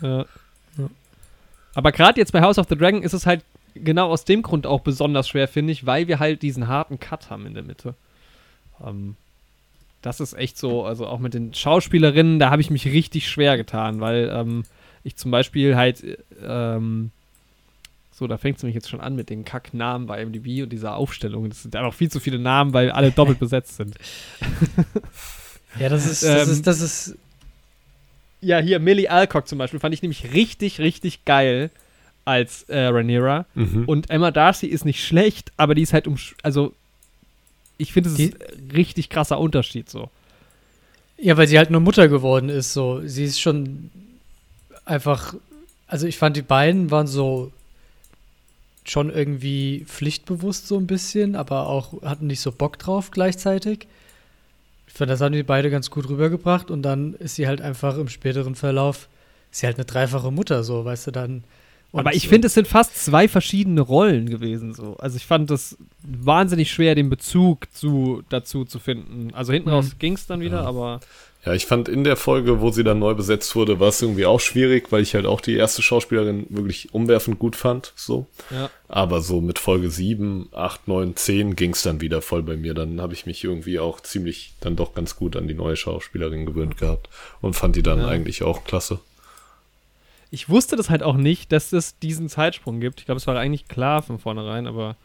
Ja. 0.01 0.25
Aber 1.78 1.91
gerade 1.91 2.19
jetzt 2.19 2.32
bei 2.32 2.41
House 2.41 2.57
of 2.57 2.65
the 2.67 2.75
Dragon 2.75 3.03
ist 3.03 3.13
es 3.13 3.28
halt 3.28 3.43
genau 3.75 4.09
aus 4.09 4.25
dem 4.25 4.41
Grund 4.41 4.65
auch 4.65 4.82
besonders 4.82 5.30
schwer, 5.30 5.47
finde 5.47 5.71
ich, 5.71 5.86
weil 5.86 6.07
wir 6.07 6.17
halt 6.17 6.41
diesen 6.41 6.67
harten 6.67 6.99
Cut 6.99 7.30
haben 7.30 7.45
in 7.45 7.53
der 7.53 7.61
Mitte. 7.61 7.93
Ähm, 8.84 9.15
das 10.01 10.19
ist 10.19 10.34
echt 10.34 10.57
so, 10.57 10.86
also 10.86 11.05
auch 11.05 11.19
mit 11.19 11.36
den 11.36 11.53
Schauspielerinnen, 11.53 12.39
da 12.39 12.49
habe 12.49 12.63
ich 12.63 12.71
mich 12.71 12.88
richtig 12.88 13.30
schwer 13.30 13.57
getan, 13.57 14.01
weil 14.01 14.28
ähm, 14.34 14.63
ich 15.03 15.17
zum 15.17 15.30
Beispiel 15.30 15.75
halt, 15.75 16.03
ähm, 16.43 17.11
so, 18.11 18.25
da 18.25 18.39
fängt 18.39 18.57
es 18.57 18.63
nämlich 18.63 18.73
jetzt 18.73 18.89
schon 18.89 18.99
an 18.99 19.15
mit 19.15 19.30
den 19.30 19.45
Kacknamen 19.45 20.07
bei 20.07 20.25
MDB 20.25 20.63
und 20.63 20.73
dieser 20.73 20.95
Aufstellung. 20.95 21.47
Das 21.47 21.61
sind 21.61 21.75
einfach 21.75 21.93
viel 21.93 22.09
zu 22.09 22.19
viele 22.19 22.39
Namen, 22.39 22.73
weil 22.73 22.89
alle 22.89 23.11
doppelt 23.11 23.38
besetzt 23.39 23.75
sind. 23.78 23.95
Ja, 25.80 25.89
das 25.89 26.07
ist, 26.07 26.23
das 26.23 26.47
Ähm, 26.47 26.53
ist, 26.53 26.65
das 26.65 26.82
ist, 26.82 27.17
Ja, 28.42 28.60
hier 28.60 28.80
Millie 28.80 29.10
Alcock 29.10 29.48
zum 29.48 29.58
Beispiel 29.58 29.80
fand 29.80 29.94
ich 29.94 30.02
nämlich 30.02 30.34
richtig, 30.34 30.80
richtig 30.80 31.26
geil 31.26 31.72
als 32.26 32.64
äh, 32.64 32.88
Rhaenyra. 32.88 33.46
Mhm. 33.56 33.86
Und 33.86 34.10
Emma 34.10 34.32
Darcy 34.32 34.68
ist 34.68 34.86
nicht 34.86 35.06
schlecht, 35.06 35.52
aber 35.58 35.76
die 35.76 35.82
ist 35.82 35.94
halt 35.94 36.08
um, 36.08 36.18
also 36.44 36.74
ich 37.78 37.94
finde, 37.94 38.10
es 38.10 38.20
ist 38.20 38.36
ein 38.42 38.72
richtig 38.72 39.10
krasser 39.10 39.40
Unterschied 39.40 39.90
so. 39.90 40.10
ja, 41.18 41.38
weil 41.38 41.48
sie 41.48 41.58
halt 41.58 41.70
nur 41.70 41.82
Mutter 41.82 42.08
geworden 42.08 42.50
ist, 42.50 42.74
so. 42.74 43.02
Sie 43.06 43.24
ist 43.24 43.40
schon 43.40 43.90
einfach, 44.86 45.36
also 45.88 46.08
ich 46.08 46.18
fand, 46.18 46.38
die 46.38 46.42
beiden 46.42 46.92
waren 46.92 47.08
so 47.08 47.52
schon 48.84 49.10
irgendwie 49.10 49.86
pflichtbewusst 49.86 50.68
so 50.68 50.78
ein 50.78 50.88
bisschen, 50.88 51.36
aber 51.36 51.68
auch 51.68 52.02
hatten 52.04 52.28
nicht 52.28 52.40
so 52.40 52.52
Bock 52.52 52.80
drauf 52.80 53.12
gleichzeitig. 53.12 53.88
Ich 54.98 55.00
fand, 55.00 55.12
das 55.12 55.22
haben 55.22 55.34
die 55.34 55.43
beide 55.43 55.70
ganz 55.70 55.91
gut 55.91 56.10
rübergebracht 56.10 56.72
und 56.72 56.82
dann 56.82 57.14
ist 57.14 57.36
sie 57.36 57.45
halt 57.48 57.62
einfach 57.62 58.00
im 58.00 58.10
späteren 58.10 58.56
Verlauf, 58.56 59.10
ist 59.52 59.60
sie 59.60 59.68
halt 59.68 59.76
eine 59.78 59.86
dreifache 59.86 60.32
Mutter, 60.32 60.64
so, 60.64 60.86
weißt 60.86 61.06
du, 61.06 61.12
dann. 61.12 61.43
und- 61.91 62.00
aber 62.00 62.16
ich 62.16 62.28
finde, 62.28 62.48
es 62.48 62.56
sind 62.56 62.68
fast 62.68 62.98
zwei 63.06 63.28
verschiedene 63.28 63.82
Rollen 63.82 64.28
gewesen 64.28 64.74
so. 64.74 64.98
Also 64.98 65.18
ich 65.18 65.28
fand 65.28 65.52
das 65.52 65.78
wahnsinnig 66.02 66.72
schwer, 66.72 66.95
den 66.95 67.12
Bezug 67.12 67.72
zu, 67.72 68.24
dazu 68.30 68.66
zu 68.66 68.80
finden. 68.80 69.32
Also 69.36 69.54
hinten 69.54 69.70
Mhm. 69.70 69.76
raus 69.76 69.95
ging 70.00 70.14
es 70.14 70.26
dann 70.26 70.39
wieder, 70.39 70.62
Ja. 70.64 70.66
aber 70.68 71.00
Ja, 71.48 71.54
ich 71.54 71.66
fand 71.66 71.88
in 71.88 72.04
der 72.04 72.18
Folge, 72.18 72.60
wo 72.60 72.72
sie 72.72 72.84
dann 72.84 73.00
neu 73.00 73.14
besetzt 73.14 73.56
wurde, 73.56 73.80
war 73.80 73.88
es 73.88 74.02
irgendwie 74.02 74.26
auch 74.26 74.41
schwierig, 74.41 74.91
weil 74.91 75.02
ich 75.02 75.16
halt 75.16 75.26
auch 75.26 75.39
die 75.39 75.56
erste 75.56 75.82
Schauspielerin 75.82 76.45
wirklich 76.50 76.93
umwerfend 76.93 77.39
gut 77.39 77.56
fand, 77.56 77.93
so. 77.95 78.28
ja. 78.52 78.70
Aber 78.89 79.22
so 79.22 79.39
mit 79.39 79.58
Folge 79.58 79.89
7, 79.89 80.50
8, 80.52 80.89
9, 80.89 81.16
10 81.16 81.56
ging 81.56 81.72
es 81.72 81.84
dann 81.84 82.02
wieder 82.02 82.22
voll 82.22 82.43
bei 82.43 82.58
mir. 82.58 82.74
Dann 82.74 83.00
habe 83.00 83.14
ich 83.14 83.26
mich 83.26 83.45
irgendwie 83.45 83.80
auch 83.80 84.02
ziemlich 84.02 84.56
dann 84.60 84.76
doch 84.76 84.93
ganz 84.93 85.16
gut 85.16 85.38
an 85.38 85.48
die 85.48 85.54
neue 85.54 85.78
Schauspielerin 85.78 86.45
gewöhnt 86.45 86.78
gehabt 86.78 87.08
und 87.41 87.54
fand 87.54 87.78
die 87.78 87.84
dann 87.84 88.00
Ja. 88.00 88.08
eigentlich 88.08 88.43
auch 88.43 88.66
klasse. 88.66 89.00
Ich 90.32 90.50
wusste 90.50 90.76
das 90.76 90.89
halt 90.89 91.04
auch 91.04 91.16
nicht, 91.16 91.54
dass 91.54 91.72
es 91.72 91.98
diesen 92.00 92.28
Zeitsprung 92.28 92.82
gibt. 92.82 93.00
Ich 93.00 93.06
glaube, 93.06 93.20
es 93.20 93.28
war 93.28 93.38
eigentlich 93.38 93.70
klar 93.70 94.02
von 94.02 94.20
vornherein, 94.20 94.68
aber 94.68 94.98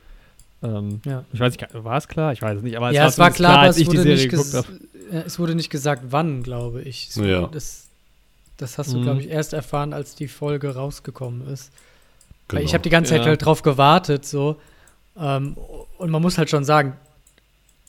ähm, 0.62 1.00
Ja. 1.04 1.24
ich 1.32 1.40
weiß 1.40 1.52
nicht, 1.52 1.66
war 1.84 1.96
es 1.96 2.08
klar? 2.08 2.32
Ich 2.32 2.42
weiß 2.42 2.58
es 2.58 2.62
nicht, 2.62 2.76
aber 2.76 2.90
ja, 2.92 3.06
es 3.06 3.18
war 3.18 3.30
klar, 3.30 3.52
aber 3.54 3.62
als 3.62 3.76
es 3.76 3.82
ich 3.82 3.88
die 3.88 3.96
wurde, 3.98 4.02
Serie 4.02 4.16
nicht 4.16 4.30
geguckt 4.30 4.54
habe. 4.54 4.66
ja, 5.12 5.20
es 5.26 5.38
wurde 5.38 5.54
nicht 5.54 5.70
gesagt, 5.70 6.02
wann, 6.10 6.42
glaube 6.42 6.82
ich. 6.82 7.08
Es, 7.10 7.16
Ja. 7.16 7.46
Das, 7.48 7.86
das 8.58 8.78
hast 8.78 8.92
du, 8.92 8.98
Mhm. 8.98 9.02
glaube 9.02 9.20
ich, 9.20 9.28
erst 9.28 9.52
erfahren, 9.52 9.92
als 9.92 10.14
die 10.14 10.28
Folge 10.28 10.74
rausgekommen 10.74 11.46
ist. 11.48 11.70
Weil 12.48 12.58
Genau. 12.58 12.68
ich 12.68 12.74
habe 12.74 12.82
die 12.82 12.90
ganze 12.90 13.10
Zeit 13.10 13.20
Ja. 13.22 13.26
halt 13.28 13.44
drauf 13.44 13.62
gewartet, 13.62 14.24
so. 14.26 14.56
Ähm, 15.18 15.56
und 15.98 16.10
man 16.10 16.22
muss 16.22 16.38
halt 16.38 16.48
schon 16.50 16.64
sagen, 16.64 16.96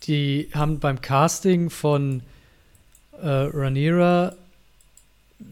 die 0.07 0.49
haben 0.53 0.79
beim 0.79 0.99
Casting 1.01 1.69
von 1.69 2.21
äh, 3.21 3.27
Rhaenyra 3.29 4.33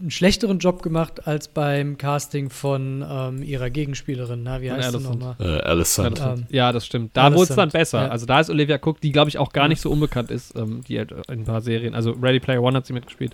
einen 0.00 0.10
schlechteren 0.10 0.58
Job 0.58 0.82
gemacht 0.82 1.26
als 1.26 1.48
beim 1.48 1.98
Casting 1.98 2.48
von 2.50 3.04
ähm, 3.08 3.42
ihrer 3.42 3.68
Gegenspielerin. 3.70 4.42
Na, 4.42 4.62
wie 4.62 4.70
heißt 4.72 4.92
sie 4.92 5.00
nochmal? 5.00 5.34
äh, 5.38 5.76
das, 5.76 5.98
Ähm, 5.98 6.46
ja, 6.50 6.72
das 6.72 6.86
stimmt. 6.86 7.10
Da 7.14 7.32
wurde 7.34 7.50
es 7.50 7.56
dann 7.56 7.68
besser. 7.70 8.02
ja. 8.04 8.08
Also 8.08 8.24
da 8.26 8.40
ist 8.40 8.48
Olivia 8.48 8.78
Cook, 8.82 9.00
die 9.00 9.12
glaube 9.12 9.28
ich 9.28 9.38
auch 9.38 9.52
gar 9.52 9.68
nicht 9.68 9.80
so 9.80 9.90
unbekannt 9.90 10.30
ist, 10.30 10.56
ähm, 10.56 10.82
die 10.88 10.98
halt 10.98 11.12
in 11.12 11.40
ein 11.40 11.44
paar 11.44 11.60
Serien. 11.60 11.94
Also 11.94 12.12
Ready 12.12 12.40
Player 12.40 12.62
One 12.62 12.76
hat 12.76 12.86
sie 12.86 12.92
mitgespielt. 12.94 13.32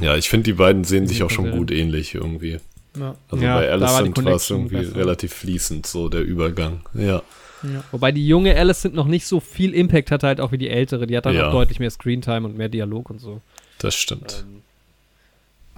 Ja, 0.00 0.16
ich 0.16 0.28
finde, 0.30 0.44
die 0.44 0.52
beiden 0.54 0.84
sehen 0.84 1.06
sich 1.06 1.22
auch 1.22 1.30
schon 1.30 1.50
gut 1.50 1.70
ähnlich 1.70 2.14
irgendwie. 2.14 2.58
Ja, 2.98 3.14
Also 3.28 3.44
Ja, 3.44 3.56
bei 3.58 3.70
Alicent 3.70 4.24
war 4.24 4.32
es 4.34 4.48
irgendwie 4.48 4.76
besser. 4.76 4.96
relativ 4.96 5.32
fließend, 5.34 5.86
so 5.86 6.08
der 6.08 6.22
Übergang. 6.22 6.80
Ja. 6.94 7.22
ja. 7.62 7.84
Wobei 7.92 8.12
die 8.12 8.26
junge 8.26 8.56
Alicent 8.56 8.94
noch 8.94 9.06
nicht 9.06 9.26
so 9.26 9.40
viel 9.40 9.74
Impact 9.74 10.10
hatte 10.10 10.26
halt 10.26 10.40
auch 10.40 10.52
wie 10.52 10.58
die 10.58 10.68
ältere. 10.70 11.06
Die 11.06 11.16
hat 11.16 11.26
dann 11.26 11.34
Ja. 11.34 11.48
auch 11.48 11.52
deutlich 11.52 11.80
mehr 11.80 11.90
Screentime 11.90 12.46
und 12.46 12.56
mehr 12.56 12.68
Dialog 12.68 13.10
und 13.10 13.20
so. 13.20 13.40
Das 13.78 13.94
stimmt. 13.94 14.44
Ähm, 14.48 14.62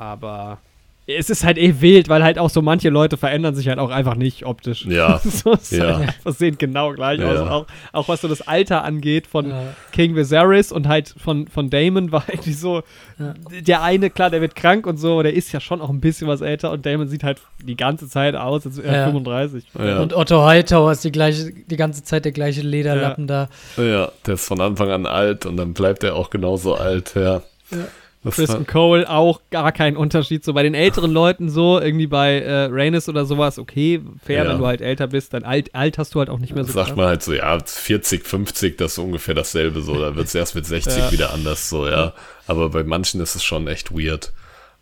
aber 0.00 0.58
es 1.06 1.28
ist 1.28 1.42
halt 1.44 1.58
eh 1.58 1.80
wild, 1.80 2.08
weil 2.08 2.22
halt 2.22 2.38
auch 2.38 2.50
so 2.50 2.62
manche 2.62 2.88
Leute 2.88 3.16
verändern 3.16 3.56
sich 3.56 3.66
halt 3.66 3.80
auch 3.80 3.90
einfach 3.90 4.14
nicht 4.14 4.46
optisch. 4.46 4.86
Ja. 4.86 5.18
so 5.24 5.54
ist 5.54 5.72
Ja. 5.72 5.96
halt 5.98 6.08
einfach 6.10 6.32
sehen 6.32 6.56
genau 6.56 6.92
gleich 6.92 7.18
Ja. 7.18 7.32
aus. 7.32 7.38
Auch, 7.50 7.66
auch 7.92 8.08
was 8.08 8.20
so 8.20 8.28
das 8.28 8.42
Alter 8.46 8.84
angeht 8.84 9.26
von 9.26 9.48
Ja. 9.50 9.62
King 9.90 10.14
Viserys 10.14 10.70
und 10.70 10.86
halt 10.86 11.12
von, 11.18 11.48
von 11.48 11.68
Damon 11.68 12.12
war 12.12 12.22
eigentlich 12.28 12.56
so, 12.60 12.82
Ja. 13.18 13.34
der 13.60 13.82
eine, 13.82 14.08
klar, 14.10 14.30
der 14.30 14.40
wird 14.40 14.54
krank 14.54 14.86
und 14.86 14.98
so, 14.98 15.20
der 15.24 15.34
ist 15.34 15.50
ja 15.50 15.58
schon 15.58 15.80
auch 15.80 15.90
ein 15.90 15.98
bisschen 16.00 16.28
was 16.28 16.42
älter 16.42 16.70
und 16.70 16.86
Damon 16.86 17.08
sieht 17.08 17.24
halt 17.24 17.40
die 17.60 17.76
ganze 17.76 18.08
Zeit 18.08 18.36
aus, 18.36 18.64
als 18.64 18.76
wäre 18.76 18.86
er 18.88 18.98
Ja. 19.00 19.04
35. 19.06 19.64
Ja. 19.76 19.98
Und 19.98 20.14
Otto 20.14 20.44
Hightower 20.46 20.92
ist 20.92 21.02
die, 21.02 21.10
gleiche, 21.10 21.50
die 21.52 21.76
ganze 21.76 22.04
Zeit 22.04 22.24
der 22.24 22.32
gleiche 22.32 22.60
Lederlappen 22.62 23.26
da. 23.26 23.48
Ja, 23.76 24.12
der 24.26 24.34
ist 24.34 24.46
von 24.46 24.60
Anfang 24.60 24.90
an 24.90 25.06
alt 25.06 25.44
und 25.44 25.56
dann 25.56 25.72
bleibt 25.74 26.04
er 26.04 26.14
auch 26.14 26.30
genauso 26.30 26.76
alt, 26.76 27.16
ja. 27.16 27.42
Ja. 27.72 27.78
Das 28.22 28.34
Kristen 28.34 28.66
Cole 28.66 29.08
auch 29.08 29.40
gar 29.50 29.72
kein 29.72 29.96
Unterschied. 29.96 30.44
So 30.44 30.52
bei 30.52 30.62
den 30.62 30.74
älteren 30.74 31.10
Leuten 31.10 31.48
so, 31.48 31.80
irgendwie 31.80 32.06
bei 32.06 32.40
äh, 32.40 32.64
Rhaenys 32.70 33.08
oder 33.08 33.24
sowas, 33.24 33.58
okay, 33.58 34.02
fair, 34.22 34.44
Ja. 34.44 34.50
wenn 34.50 34.58
du 34.58 34.66
halt 34.66 34.82
älter 34.82 35.06
bist, 35.06 35.32
dann 35.32 35.42
alt, 35.42 35.74
alt 35.74 35.96
hast 35.96 36.14
du 36.14 36.18
halt 36.18 36.28
auch 36.28 36.38
nicht 36.38 36.54
mehr 36.54 36.64
so 36.64 36.72
sagt 36.72 36.88
krass. 36.88 36.96
man 36.98 37.06
halt 37.06 37.22
so, 37.22 37.32
ja, 37.32 37.58
40, 37.64 38.26
50, 38.26 38.76
das 38.76 38.92
ist 38.92 38.98
ungefähr 38.98 39.34
dasselbe 39.34 39.80
so. 39.80 39.98
Da 39.98 40.16
wird 40.16 40.26
es 40.26 40.34
erst 40.34 40.54
mit 40.54 40.66
60 40.66 40.98
Ja. 40.98 41.12
wieder 41.12 41.32
anders 41.32 41.70
so, 41.70 41.88
ja. 41.88 42.12
Aber 42.46 42.68
bei 42.68 42.84
manchen 42.84 43.22
ist 43.22 43.36
es 43.36 43.42
schon 43.42 43.66
echt 43.68 43.90
weird. 43.90 44.32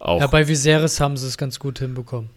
Auch, 0.01 0.21
Ja, 0.21 0.27
bei 0.27 0.49
Viserys 0.49 0.99
haben 1.01 1.17
sie 1.17 1.27
es 1.29 1.39
ganz 1.39 1.59
gut 1.61 1.79
hinbekommen. 1.79 2.31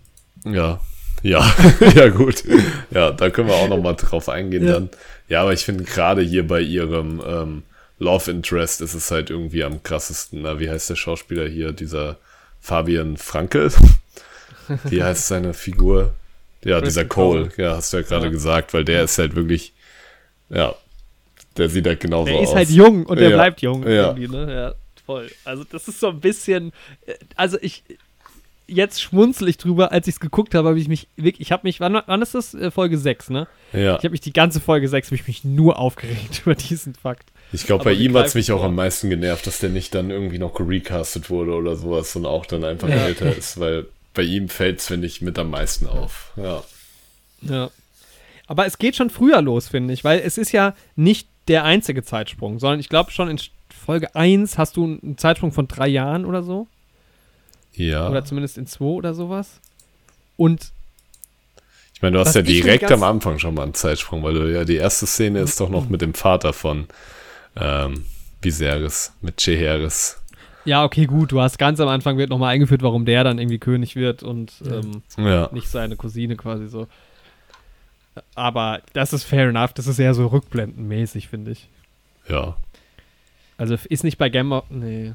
ja. 0.46 0.80
Ja, 1.24 1.46
ja 1.96 2.10
gut. 2.10 2.44
Ja, 2.90 3.12
da 3.12 3.30
können 3.30 3.48
wir 3.48 3.54
auch 3.54 3.68
noch 3.70 3.78
mal 3.80 3.94
drauf 3.94 4.28
eingehen 4.28 4.66
Ja. 4.66 4.74
dann. 4.74 4.90
Ja, 5.28 5.42
aber 5.44 5.54
ich 5.54 5.64
finde 5.64 5.84
gerade 5.84 6.24
hier 6.24 6.48
bei 6.48 6.62
ihrem 6.62 7.22
ähm, 7.24 7.64
Love 8.02 8.32
Interest 8.32 8.82
ist 8.82 8.96
es 8.96 9.12
halt 9.12 9.30
irgendwie 9.30 9.64
am 9.64 9.84
krassesten. 9.84 10.42
Na, 10.42 10.60
wie 10.60 10.70
heißt 10.70 10.90
der 10.90 10.96
Schauspieler 10.96 11.48
hier? 11.48 11.72
Dieser 11.72 12.18
Fabian 12.60 13.16
Frankel? 13.18 13.72
Wie 14.86 15.04
heißt 15.04 15.28
seine 15.28 15.54
Figur? 15.54 16.14
Ja, 16.64 16.82
dieser 16.82 17.06
Cole. 17.06 17.50
Cole. 17.50 17.64
Ja, 17.68 17.76
hast 17.76 17.94
du 17.94 17.98
ja 17.98 18.04
gerade 18.04 18.26
Ja. 18.26 18.32
gesagt, 18.32 18.74
weil 18.74 18.86
der 18.86 19.04
ist 19.04 19.18
halt 19.18 19.36
wirklich, 19.36 19.74
ja, 20.50 20.74
der 21.58 21.70
sieht 21.70 21.86
halt 21.86 22.00
genauso 22.00 22.32
Der 22.32 22.40
aus. 22.40 22.50
ist 22.50 22.56
halt 22.56 22.70
jung 22.70 23.06
und 23.06 23.20
der 23.20 23.30
Ja. 23.30 23.36
bleibt 23.38 23.62
jung 23.62 23.84
Ja. 23.84 24.08
irgendwie, 24.10 24.28
ne? 24.28 24.54
Ja, 24.54 24.74
voll. 25.06 25.30
Also 25.44 25.64
das 25.64 25.88
ist 25.88 26.00
so 26.00 26.10
ein 26.10 26.20
bisschen, 26.22 26.72
äh, 27.06 27.16
also 27.36 27.58
ich, 27.62 27.84
jetzt 28.68 29.02
schmunzel 29.02 29.48
ich 29.50 29.58
drüber, 29.58 29.92
als 29.92 30.08
ich 30.08 30.16
es 30.16 30.20
geguckt 30.20 30.56
habe, 30.56 30.70
habe 30.70 30.80
ich 30.80 30.88
mich 30.88 31.08
wirklich, 31.18 31.42
ich 31.42 31.52
habe 31.52 31.62
mich, 31.68 31.80
wann, 31.80 32.02
wann 32.06 32.22
ist 32.22 32.36
das? 32.36 32.54
Äh, 32.54 32.72
Folge 32.72 32.98
6, 32.98 33.30
ne? 33.30 33.48
Ja, 33.74 33.96
Ich 33.98 34.04
habe 34.04 34.12
mich 34.12 34.22
die 34.22 34.34
ganze 34.34 34.60
Folge 34.60 34.88
6, 34.88 35.08
habe 35.08 35.16
ich 35.16 35.28
mich 35.28 35.44
nur 35.44 35.78
aufgeregt 35.80 36.42
über 36.46 36.56
diesen 36.56 36.96
Fakt. 36.96 37.30
ich 37.52 37.66
glaube, 37.66 37.84
bei 37.84 37.94
ihm 37.94 38.16
hat 38.18 38.28
es 38.28 38.36
mich 38.36 38.52
auch 38.52 38.64
am 38.64 38.76
meisten 38.76 39.10
genervt, 39.10 39.46
dass 39.48 39.60
der 39.60 39.70
nicht 39.70 39.94
dann 39.96 40.10
irgendwie 40.10 40.40
noch 40.40 40.54
gerecastet 40.54 41.30
wurde 41.30 41.54
oder 41.54 41.76
sowas 41.76 42.16
und 42.16 42.26
auch 42.26 42.46
dann 42.46 42.64
einfach 42.64 42.88
Ja. 42.90 43.06
älter 43.08 43.36
ist, 43.38 43.60
weil 43.60 43.88
bei 44.14 44.24
ihm 44.24 44.50
fällt 44.50 44.80
es, 44.80 44.88
finde 44.88 45.08
ich, 45.08 45.22
mit 45.22 45.38
am 45.40 45.50
meisten 45.50 45.88
auf. 45.88 46.32
Ja. 46.38 46.64
Ja. 47.42 47.70
Aber 48.48 48.66
es 48.66 48.78
geht 48.78 48.96
schon 48.98 49.10
früher 49.10 49.42
los, 49.42 49.70
finde 49.70 49.94
ich, 49.94 50.04
weil 50.04 50.20
es 50.20 50.38
ist 50.38 50.52
ja 50.52 50.76
nicht 50.96 51.28
der 51.48 51.64
einzige 51.64 52.04
Zeitsprung, 52.04 52.60
sondern 52.60 52.80
ich 52.80 52.90
glaube 52.90 53.12
schon 53.12 53.30
in 53.30 53.40
Folge 53.70 54.14
1 54.16 54.58
hast 54.58 54.76
du 54.78 54.84
einen 54.84 55.18
Zeitsprung 55.18 55.52
von 55.52 55.68
drei 55.68 55.88
Jahren 55.88 56.26
oder 56.26 56.44
so. 56.44 56.68
Ja. 57.74 58.10
Oder 58.10 58.24
zumindest 58.26 58.58
in 58.58 58.68
zwei 58.68 58.86
oder 58.86 59.14
sowas. 59.14 59.60
Und 60.38 60.72
Ich 61.94 62.02
meine, 62.02 62.14
du 62.16 62.20
hast 62.20 62.30
Was 62.30 62.36
ja 62.36 62.42
direkt 62.42 62.92
am 62.92 63.04
Anfang 63.04 63.40
schon 63.40 63.54
mal 63.54 63.64
einen 63.64 63.74
Zeitsprung, 63.74 64.24
weil 64.24 64.34
du 64.34 64.52
ja 64.52 64.64
die 64.66 64.76
erste 64.78 65.06
Szene 65.08 65.40
ist 65.40 65.60
doch 65.60 65.70
noch 65.70 65.88
mit 65.90 66.02
dem 66.02 66.14
Vater 66.14 66.52
von 66.54 66.88
ähm, 67.56 68.06
Viserys, 68.42 69.14
mit 69.22 69.38
Cheheris. 69.38 70.18
ja, 70.66 70.84
okay, 70.84 71.06
gut, 71.06 71.32
du 71.32 71.40
hast 71.42 71.58
ganz 71.60 71.80
am 71.80 71.88
Anfang 71.88 72.18
wird 72.18 72.30
nochmal 72.30 72.54
eingeführt, 72.54 72.82
warum 72.82 73.06
der 73.06 73.24
dann 73.24 73.38
irgendwie 73.40 73.60
König 73.60 73.96
wird 73.96 74.24
und 74.24 74.54
ähm, 74.66 75.04
Ja. 75.18 75.50
nicht 75.52 75.68
seine 75.70 75.96
Cousine 75.96 76.36
quasi 76.36 76.68
so. 76.68 76.88
Aber 78.36 78.82
das 78.94 79.14
ist 79.14 79.24
fair 79.24 79.48
enough, 79.50 79.74
das 79.74 79.88
ist 79.88 80.00
eher 80.00 80.14
so 80.14 80.28
rückblendenmäßig, 80.28 81.30
finde 81.30 81.52
ich. 81.52 81.70
Ja. 82.28 82.58
Also 83.58 83.76
ist 83.90 84.04
nicht 84.04 84.18
bei 84.18 84.30
Gamma. 84.30 84.64
Nee. 84.70 85.14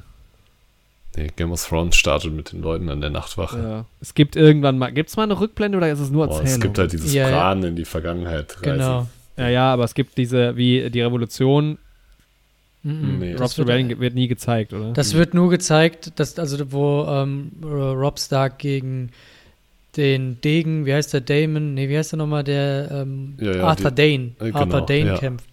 Nee, 1.17 1.31
Game 1.35 1.51
of 1.51 1.67
Thrones 1.67 1.95
startet 1.95 2.31
mit 2.31 2.51
den 2.53 2.61
Leuten 2.61 2.89
an 2.89 3.01
der 3.01 3.09
Nachtwache. 3.09 3.57
Ja. 3.57 3.85
Es 3.99 4.13
gibt 4.13 4.35
irgendwann 4.35 4.77
mal. 4.77 4.91
Gibt 4.91 5.09
es 5.09 5.17
mal 5.17 5.23
eine 5.23 5.39
Rückblende 5.39 5.77
oder 5.77 5.91
ist 5.91 5.99
es 5.99 6.11
nur 6.11 6.27
Boah, 6.27 6.35
Erzählung? 6.39 6.53
es 6.55 6.61
gibt 6.61 6.77
halt 6.77 6.93
dieses 6.93 7.13
Ja, 7.13 7.23
ja. 7.23 7.29
Plan 7.29 7.63
in 7.63 7.75
die 7.75 7.85
Vergangenheit. 7.85 8.55
Reisen. 8.57 8.63
Genau. 8.77 9.07
Ja, 9.35 9.49
ja, 9.49 9.73
aber 9.73 9.83
es 9.83 9.93
gibt 9.93 10.17
diese, 10.17 10.55
wie 10.57 10.89
die 10.89 11.01
Revolution, 11.01 11.77
Mhm. 12.83 13.17
Nee. 13.19 13.31
Rob 13.31 13.39
Das 13.39 13.57
wird, 13.57 13.67
Rebellion 13.67 13.99
wird 13.99 14.13
nie 14.13 14.27
gezeigt, 14.27 14.71
oder? 14.71 14.93
das 14.93 15.15
wird 15.15 15.33
nur 15.33 15.49
gezeigt, 15.49 16.11
dass, 16.19 16.37
also 16.37 16.71
wo 16.71 17.05
ähm, 17.09 17.51
Rob 17.63 18.19
Stark 18.19 18.59
gegen 18.59 19.09
den 19.97 20.39
Degen, 20.41 20.85
wie 20.85 20.93
heißt 20.93 21.11
der 21.13 21.21
Damon? 21.21 21.73
Nee, 21.73 21.89
wie 21.89 21.97
heißt 21.97 22.11
der 22.13 22.17
nochmal, 22.17 22.43
der 22.43 22.89
ähm, 22.91 23.33
Ja, 23.41 23.55
ja, 23.55 23.63
Arthur 23.63 23.89
Dane. 23.91 24.31
äh, 24.39 24.45
genau, 24.45 24.59
Arthur 24.59 24.81
Dane 24.85 25.05
ja. 25.07 25.17
kämpft. 25.17 25.45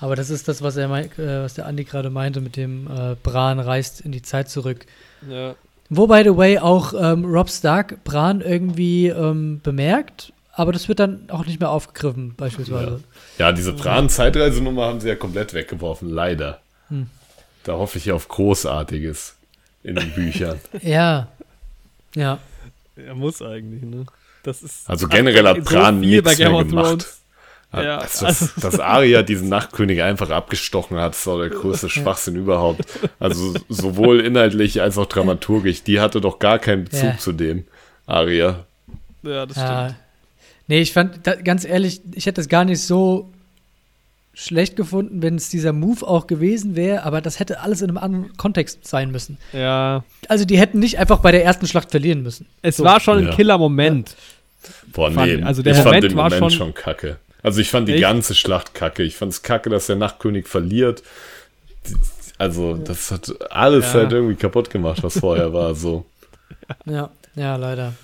Aber 0.00 0.16
das 0.16 0.30
ist 0.30 0.48
das, 0.48 0.62
was 0.62 0.76
er 0.76 0.90
äh, 0.90 1.42
was 1.42 1.54
der 1.54 1.66
Andi 1.66 1.84
gerade 1.84 2.10
meinte 2.10 2.40
mit 2.40 2.56
dem 2.56 2.86
äh, 2.86 3.16
Bran 3.22 3.60
reist 3.60 4.00
in 4.00 4.12
die 4.12 4.22
Zeit 4.22 4.48
zurück. 4.48 4.86
Ja. 5.28 5.54
Wo, 5.90 6.06
by 6.06 6.22
the 6.24 6.36
way, 6.36 6.58
auch 6.58 6.94
ähm, 6.98 7.24
Rob 7.24 7.50
Stark 7.50 8.02
Bran 8.04 8.40
irgendwie 8.40 9.08
ähm, 9.08 9.60
bemerkt, 9.62 10.32
aber 10.52 10.72
das 10.72 10.88
wird 10.88 11.00
dann 11.00 11.28
auch 11.28 11.44
nicht 11.44 11.58
mehr 11.58 11.70
aufgegriffen, 11.70 12.34
beispielsweise. 12.36 13.02
Ja, 13.38 13.50
diese 13.50 13.72
Bran-Zeitreisenummer 13.72 14.86
haben 14.86 15.00
sie 15.00 15.08
ja 15.08 15.16
komplett 15.16 15.52
weggeworfen, 15.52 16.08
leider. 16.08 16.60
Hm. 16.88 17.08
Da 17.64 17.74
hoffe 17.74 17.98
ich 17.98 18.12
auf 18.12 18.28
Großartiges 18.28 19.34
in 19.82 19.96
den 19.96 20.12
Büchern. 20.12 20.60
Ja. 20.82 21.28
Ja. 22.14 22.38
Er 22.96 23.14
muss 23.14 23.42
eigentlich, 23.42 23.82
ne? 23.82 24.06
Das 24.42 24.62
ist 24.62 24.88
Also 24.88 25.08
generell 25.08 25.46
hat 25.46 25.56
so 25.56 25.62
Bran 25.62 26.00
viel 26.00 26.22
nichts 26.22 26.38
mehr 26.38 26.64
gemacht. 26.64 27.06
Ja, 27.72 27.82
Ja, 27.82 27.96
dass, 27.98 28.22
also- 28.24 28.46
dass, 28.46 28.54
dass 28.72 28.80
Arya 28.80 29.22
diesen 29.22 29.48
Nachtkönig 29.48 30.02
einfach 30.02 30.30
abgestochen 30.30 30.96
hat, 30.98 31.14
ist 31.14 31.26
doch 31.26 31.38
der 31.38 31.50
größte 31.50 31.88
Schwachsinn 31.88 32.34
überhaupt. 32.36 32.82
Also 33.20 33.54
sowohl 33.68 34.20
inhaltlich 34.20 34.80
als 34.82 34.98
auch 34.98 35.06
dramaturgisch. 35.06 35.82
Die 35.84 36.00
hatte 36.00 36.20
doch 36.20 36.38
gar 36.38 36.58
keinen 36.58 36.84
Bezug 36.84 37.04
Ja. 37.04 37.18
zu 37.18 37.32
dem, 37.32 37.64
Arya. 38.06 38.64
Ja, 39.22 39.46
das 39.46 39.56
ja. 39.56 39.84
stimmt. 39.88 40.00
Nee, 40.66 40.80
ich 40.80 40.92
fand, 40.92 41.26
da, 41.26 41.34
ganz 41.36 41.64
ehrlich, 41.64 42.00
ich 42.14 42.26
hätte 42.26 42.40
es 42.40 42.48
gar 42.48 42.64
nicht 42.64 42.80
so 42.80 43.28
schlecht 44.32 44.76
gefunden, 44.76 45.22
wenn 45.22 45.34
es 45.34 45.48
dieser 45.48 45.72
Move 45.72 46.06
auch 46.06 46.26
gewesen 46.26 46.76
wäre, 46.76 47.02
aber 47.02 47.20
das 47.20 47.40
hätte 47.40 47.60
alles 47.60 47.82
in 47.82 47.88
einem 47.90 47.98
anderen 47.98 48.36
Kontext 48.36 48.86
sein 48.86 49.10
müssen. 49.10 49.36
Ja. 49.52 50.04
Also 50.28 50.44
die 50.44 50.58
hätten 50.58 50.78
nicht 50.78 50.98
einfach 50.98 51.18
bei 51.18 51.32
der 51.32 51.44
ersten 51.44 51.66
Schlacht 51.66 51.90
verlieren 51.90 52.22
müssen. 52.22 52.46
Es 52.62 52.76
So. 52.78 52.84
war 52.84 53.00
schon 53.00 53.18
ein 53.18 53.24
Ja. 53.26 53.34
Killer-Moment. 53.34 54.14
Boah, 54.92 55.10
Fand- 55.10 55.36
nee, 55.38 55.42
also 55.42 55.62
der 55.62 55.72
ich 55.72 55.78
fand 55.78 55.86
Moment 55.86 56.04
den 56.04 56.16
war 56.16 56.24
Moment 56.30 56.52
schon- 56.52 56.66
schon, 56.66 56.74
kacke. 56.74 57.16
Also 57.42 57.60
ich 57.60 57.70
fand 57.70 57.88
die 57.88 57.94
Echt? 57.94 58.02
ganze 58.02 58.34
Schlacht 58.34 58.74
kacke. 58.74 59.02
Ich 59.02 59.16
fand 59.16 59.32
es 59.32 59.42
kacke, 59.42 59.70
dass 59.70 59.86
der 59.86 59.96
Nachtkönig 59.96 60.46
verliert. 60.46 61.02
Also 62.38 62.74
das 62.76 63.10
hat 63.10 63.32
alles 63.50 63.86
Ja. 63.86 64.00
halt 64.00 64.12
irgendwie 64.12 64.34
kaputt 64.36 64.70
gemacht, 64.70 65.02
was 65.02 65.18
vorher 65.18 65.52
war. 65.52 65.74
So. 65.74 66.06
Ja, 66.86 67.10
ja, 67.34 67.56
leider. 67.56 67.94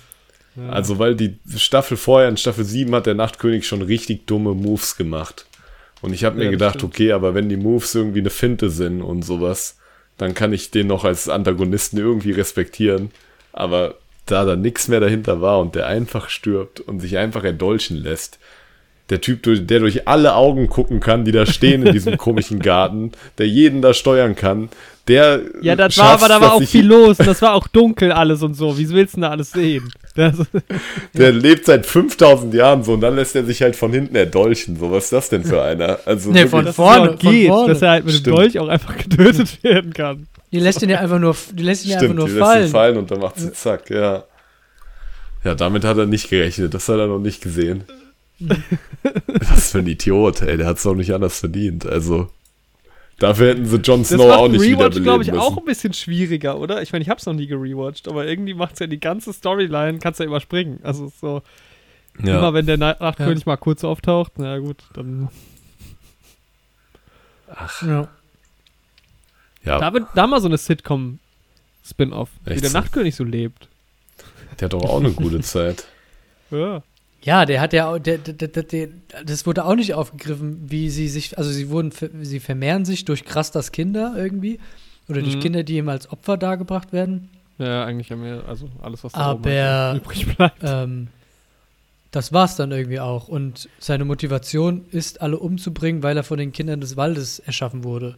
Ja. 0.55 0.69
Also, 0.69 0.97
weil 0.97 1.15
die 1.15 1.37
Staffel 1.55 1.97
vorher, 1.97 2.29
in 2.29 2.37
Staffel 2.37 2.65
7, 2.65 2.93
hat 2.95 3.05
der 3.05 3.13
Nachtkönig 3.13 3.67
schon 3.67 3.83
richtig 3.83 4.25
dumme 4.25 4.55
Moves 4.55 4.95
gemacht. 4.97 5.45
Und 6.01 6.13
ich 6.13 6.23
habe 6.23 6.37
mir 6.37 6.45
Ja, 6.45 6.51
gedacht, 6.51 6.75
stimmt. 6.79 6.93
okay, 6.95 7.11
aber 7.11 7.35
wenn 7.35 7.47
die 7.49 7.57
Moves 7.57 7.93
irgendwie 7.93 8.19
eine 8.21 8.31
Finte 8.31 8.69
sind 8.71 9.01
und 9.03 9.23
sowas, 9.23 9.77
dann 10.17 10.33
kann 10.33 10.53
ich 10.53 10.71
den 10.71 10.87
noch 10.87 11.03
als 11.05 11.29
Antagonisten 11.29 11.97
irgendwie 11.99 12.31
respektieren. 12.31 13.11
Aber 13.53 13.95
da 14.25 14.45
da 14.45 14.55
nichts 14.55 14.87
mehr 14.87 14.99
dahinter 14.99 15.41
war 15.41 15.59
und 15.59 15.75
der 15.75 15.85
einfach 15.87 16.29
stirbt 16.29 16.79
und 16.79 16.99
sich 17.01 17.17
einfach 17.17 17.43
erdolchen 17.43 17.97
lässt, 17.97 18.39
der 19.09 19.21
Typ, 19.21 19.43
der 19.43 19.79
durch 19.79 20.07
alle 20.07 20.35
Augen 20.35 20.67
gucken 20.67 20.99
kann, 20.99 21.23
die 21.25 21.31
da 21.31 21.45
stehen 21.45 21.85
in 21.85 21.93
diesem 21.93 22.17
komischen 22.17 22.59
Garten, 22.59 23.11
der 23.37 23.47
jeden 23.47 23.81
da 23.81 23.93
steuern 23.93 24.35
kann, 24.35 24.69
der. 25.07 25.39
ja, 25.61 25.77
das 25.77 25.97
war, 25.97 26.09
aber 26.15 26.27
da 26.27 26.41
war 26.41 26.53
auch 26.53 26.63
viel 26.63 26.85
los 26.85 27.15
das 27.15 27.41
war 27.41 27.53
auch 27.53 27.67
dunkel 27.69 28.11
alles 28.11 28.43
und 28.43 28.55
so. 28.55 28.77
Wie 28.77 28.89
willst 28.89 29.13
du 29.13 29.17
denn 29.17 29.21
da 29.21 29.29
alles 29.29 29.51
sehen? 29.51 29.89
Das, 30.15 30.35
Der 31.13 31.31
lebt 31.31 31.65
seit 31.65 31.85
5000 31.85 32.53
Jahren 32.53 32.83
so 32.83 32.93
und 32.93 33.01
dann 33.01 33.15
lässt 33.15 33.33
er 33.35 33.45
sich 33.45 33.61
halt 33.61 33.77
von 33.77 33.93
hinten 33.93 34.15
erdolchen. 34.17 34.77
So, 34.77 34.91
was 34.91 35.05
ist 35.05 35.13
das 35.13 35.29
denn 35.29 35.45
für 35.45 35.61
einer? 35.61 35.99
Also 36.05 36.31
Nee, 36.31 36.47
von 36.47 36.67
vorne, 36.73 37.15
geht, 37.15 37.47
von 37.47 37.55
vorne. 37.59 37.73
dass 37.73 37.81
er 37.81 37.91
halt 37.91 38.05
mit 38.05 38.15
dem 38.15 38.19
Stimmt. 38.19 38.37
Dolch 38.37 38.59
auch 38.59 38.67
einfach 38.67 38.97
getötet 38.97 39.63
werden 39.63 39.93
kann. 39.93 40.27
Die 40.51 40.59
lässt 40.59 40.81
ihn 40.81 40.89
ja 40.89 40.99
einfach 40.99 41.19
nur, 41.19 41.35
die 41.53 41.63
lässt 41.63 41.85
ihn 41.85 41.91
ja 41.91 41.97
einfach 41.99 42.07
Stimmt, 42.07 42.19
nur 42.19 42.27
die 42.27 42.33
lässt 42.33 42.41
ihn 42.41 42.45
fallen. 42.53 42.69
fallen 42.69 42.97
und 42.97 43.11
dann 43.11 43.19
macht 43.19 43.39
sie 43.39 43.53
zack, 43.53 43.89
ja. 43.89 44.23
Ja, 45.45 45.55
damit 45.55 45.85
hat 45.85 45.97
er 45.97 46.05
nicht 46.05 46.29
gerechnet. 46.29 46.73
Das 46.73 46.89
hat 46.89 46.97
er 46.99 47.07
noch 47.07 47.19
nicht 47.19 47.41
gesehen. 47.41 47.83
Was 49.49 49.71
für 49.71 49.79
ein 49.79 49.87
Idiot, 49.87 50.41
ey. 50.41 50.57
Der 50.57 50.67
hat 50.67 50.77
es 50.77 50.83
doch 50.83 50.95
nicht 50.95 51.13
anders 51.13 51.39
verdient. 51.39 51.85
Also, 51.85 52.29
dafür 53.19 53.49
hätten 53.49 53.65
sie 53.65 53.77
Jon 53.77 54.05
Snow 54.05 54.31
auch 54.31 54.47
nicht 54.47 54.61
Rewatch, 54.61 55.01
glaube 55.01 55.23
ich, 55.23 55.29
müssen. 55.31 55.41
auch 55.41 55.57
ein 55.57 55.65
bisschen 55.65 55.93
schwieriger, 55.93 56.59
oder? 56.59 56.81
Ich 56.81 56.91
meine, 56.91 57.01
ich 57.03 57.09
habe 57.09 57.19
es 57.19 57.25
noch 57.25 57.33
nie 57.33 57.47
gerewatcht, 57.47 58.07
aber 58.07 58.25
irgendwie 58.27 58.53
macht 58.53 58.73
es 58.73 58.79
ja 58.79 58.87
die 58.87 58.99
ganze 58.99 59.33
Storyline, 59.33 59.99
kannst 59.99 60.19
du 60.19 60.23
ja 60.23 60.27
überspringen. 60.29 60.79
Also 60.83 61.05
es 61.05 61.13
ist 61.13 61.19
so, 61.21 61.41
immer 62.19 62.29
ja. 62.29 62.53
wenn 62.53 62.65
der 62.67 62.77
Na- 62.77 62.95
Nachtkönig 62.99 63.45
mal 63.45 63.57
kurz 63.57 63.83
auftaucht, 63.83 64.33
na 64.37 64.57
gut, 64.59 64.83
dann. 64.93 65.29
Ja. 67.81 68.07
ja, 69.63 69.79
Da, 69.79 69.93
wird, 69.93 70.05
da 70.15 70.27
mal 70.27 70.41
so 70.41 70.47
eine 70.47 70.57
Sitcom-Spin-Off, 70.57 72.29
wie 72.45 72.59
der? 72.59 72.71
Nachtkönig 72.71 73.15
so 73.15 73.23
lebt. 73.23 73.67
der 74.59 74.65
hat 74.65 74.73
doch 74.73 74.83
auch 74.83 74.99
eine 74.99 75.11
gute 75.11 75.39
Zeit. 75.41 75.87
Ja. 76.51 76.83
Ja, 77.27 77.45
der 77.45 77.59
hat 77.59 77.73
ja 77.73 77.89
auch, 77.89 77.99
der, 77.99 78.17
der, 78.19 78.47
der, 78.47 78.87
das 79.25 79.45
wurde 79.45 79.65
auch 79.65 79.75
nicht 79.75 79.93
aufgegriffen, 79.93 80.61
wie 80.71 80.89
sie 80.89 81.09
sich, 81.09 81.37
also 81.37 81.51
sie 81.51 81.69
wurden, 81.69 81.91
sie 82.21 82.39
vermehren 82.39 82.85
sich 82.85 83.03
durch 83.03 83.25
Krasters 83.25 83.73
Kinder 83.73 84.13
irgendwie. 84.15 84.59
Oder 85.09 85.21
durch 85.21 85.35
Mhm. 85.35 85.39
Kinder, 85.41 85.63
die 85.63 85.75
ihm 85.77 85.89
als 85.89 86.09
Opfer 86.09 86.37
dargebracht 86.37 86.93
werden. 86.93 87.29
Ja, 87.57 87.83
eigentlich 87.85 88.11
haben 88.11 88.23
wir, 88.23 88.43
also 88.47 88.69
alles, 88.81 89.03
was 89.03 89.11
da 89.11 89.19
Aber- 89.19 89.95
übrig 89.97 90.25
bleibt. 90.37 90.59
Ähm, 90.63 91.07
das 92.11 92.31
war's 92.31 92.55
dann 92.55 92.71
irgendwie 92.71 92.99
auch. 93.01 93.27
Und 93.27 93.67
seine 93.79 94.05
Motivation 94.05 94.85
ist, 94.91 95.21
alle 95.21 95.37
umzubringen, 95.37 96.03
weil 96.03 96.15
er 96.15 96.23
von 96.23 96.37
den 96.37 96.53
Kindern 96.53 96.79
des 96.79 96.95
Waldes 96.95 97.39
erschaffen 97.39 97.83
wurde. 97.83 98.15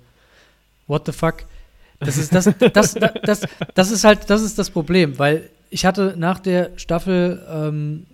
What 0.88 1.08
the 1.08 1.12
fuck? 1.14 1.46
Das 2.00 2.18
ist 2.18 2.34
das, 2.36 2.46
das, 2.74 2.94
das, 2.94 3.14
das, 3.24 3.42
das 3.74 3.92
ist 3.92 4.04
halt, 4.04 4.30
das 4.30 4.44
ist 4.44 4.60
das 4.60 4.70
Problem, 4.70 5.18
weil 5.18 5.50
ich 5.72 5.86
hatte 5.86 6.14
nach 6.18 6.40
der 6.40 6.72
Staffel 6.78 7.44
ähm, 7.52 8.06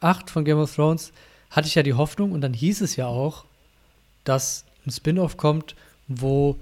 8 0.00 0.30
von 0.30 0.44
Game 0.44 0.58
of 0.58 0.74
Thrones, 0.74 1.12
hatte 1.50 1.68
ich 1.68 1.74
ja 1.74 1.82
die 1.82 1.94
Hoffnung 1.94 2.32
und 2.32 2.40
dann 2.40 2.54
hieß 2.54 2.80
es 2.82 2.96
ja 2.96 3.06
auch, 3.06 3.44
dass 4.24 4.64
ein 4.86 4.90
Spin-off 4.90 5.36
kommt, 5.36 5.74
wo 6.06 6.56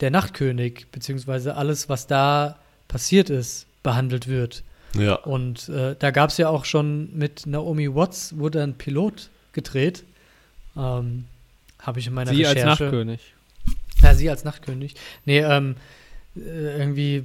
der 0.00 0.10
Nachtkönig, 0.10 0.86
beziehungsweise 0.92 1.56
alles, 1.56 1.88
was 1.88 2.06
da 2.06 2.58
passiert 2.88 3.30
ist, 3.30 3.66
behandelt 3.82 4.28
wird. 4.28 4.62
Ja. 4.94 5.14
Und 5.14 5.68
äh, 5.68 5.94
da 5.98 6.10
gab 6.10 6.30
es 6.30 6.38
ja 6.38 6.48
auch 6.48 6.64
schon 6.64 7.16
mit 7.16 7.46
Naomi 7.46 7.94
Watts, 7.94 8.36
wurde 8.36 8.62
ein 8.62 8.74
Pilot 8.74 9.30
gedreht. 9.52 10.04
Ähm, 10.76 11.24
Habe 11.80 11.98
ich 11.98 12.06
in 12.06 12.14
meiner 12.14 12.32
Sie 12.32 12.46
als 12.46 12.56
Recherche. 12.56 12.84
Nachtkönig. 12.84 13.20
Ja, 14.02 14.14
sie 14.14 14.28
als 14.28 14.44
Nachtkönig. 14.44 14.94
Nee, 15.24 15.40
ähm, 15.40 15.76
äh, 16.36 16.78
irgendwie, 16.78 17.16
äh, 17.16 17.22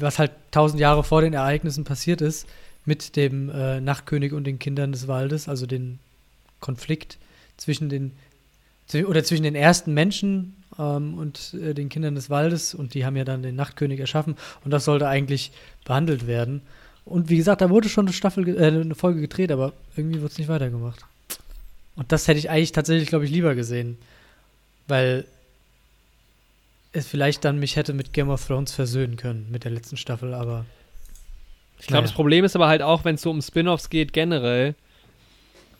was 0.00 0.18
halt 0.18 0.32
tausend 0.50 0.80
Jahre 0.80 1.02
vor 1.02 1.22
den 1.22 1.32
Ereignissen 1.32 1.84
passiert 1.84 2.20
ist, 2.20 2.46
mit 2.84 3.16
dem 3.16 3.48
äh, 3.50 3.80
Nachtkönig 3.80 4.32
und 4.32 4.44
den 4.44 4.58
Kindern 4.58 4.92
des 4.92 5.08
Waldes, 5.08 5.48
also 5.48 5.66
den 5.66 5.98
Konflikt 6.60 7.18
zwischen 7.56 7.88
den, 7.88 8.12
oder 9.06 9.22
zwischen 9.24 9.44
den 9.44 9.54
ersten 9.54 9.94
Menschen 9.94 10.56
ähm, 10.78 11.18
und 11.18 11.54
äh, 11.54 11.74
den 11.74 11.88
Kindern 11.88 12.14
des 12.14 12.30
Waldes 12.30 12.74
und 12.74 12.94
die 12.94 13.04
haben 13.04 13.16
ja 13.16 13.24
dann 13.24 13.42
den 13.42 13.56
Nachtkönig 13.56 14.00
erschaffen 14.00 14.36
und 14.64 14.70
das 14.70 14.84
sollte 14.84 15.08
eigentlich 15.08 15.52
behandelt 15.84 16.26
werden. 16.26 16.62
Und 17.04 17.28
wie 17.28 17.36
gesagt, 17.36 17.60
da 17.60 17.70
wurde 17.70 17.88
schon 17.88 18.06
eine 18.06 18.12
Staffel, 18.12 18.48
äh, 18.48 18.66
eine 18.66 18.94
Folge 18.94 19.20
gedreht, 19.20 19.50
aber 19.50 19.72
irgendwie 19.96 20.20
wurde 20.20 20.32
es 20.32 20.38
nicht 20.38 20.48
weitergemacht. 20.48 21.04
Und 21.96 22.10
das 22.12 22.28
hätte 22.28 22.38
ich 22.38 22.50
eigentlich 22.50 22.72
tatsächlich, 22.72 23.08
glaube 23.08 23.24
ich, 23.24 23.30
lieber 23.30 23.54
gesehen. 23.54 23.98
Weil 24.88 25.24
es 26.92 27.06
vielleicht 27.06 27.44
dann 27.44 27.58
mich 27.58 27.76
hätte 27.76 27.92
mit 27.92 28.12
Game 28.12 28.28
of 28.28 28.46
Thrones 28.46 28.72
versöhnen 28.72 29.16
können, 29.16 29.48
mit 29.50 29.64
der 29.64 29.70
letzten 29.70 29.96
Staffel, 29.96 30.34
aber. 30.34 30.64
Ich 31.82 31.88
glaube, 31.88 31.98
Naja. 32.02 32.06
das 32.06 32.12
Problem 32.14 32.44
ist 32.44 32.54
aber 32.54 32.68
halt 32.68 32.80
auch, 32.80 33.04
wenn 33.04 33.16
es 33.16 33.22
so 33.22 33.30
um 33.30 33.42
Spin-offs 33.42 33.90
geht, 33.90 34.12
generell, 34.12 34.76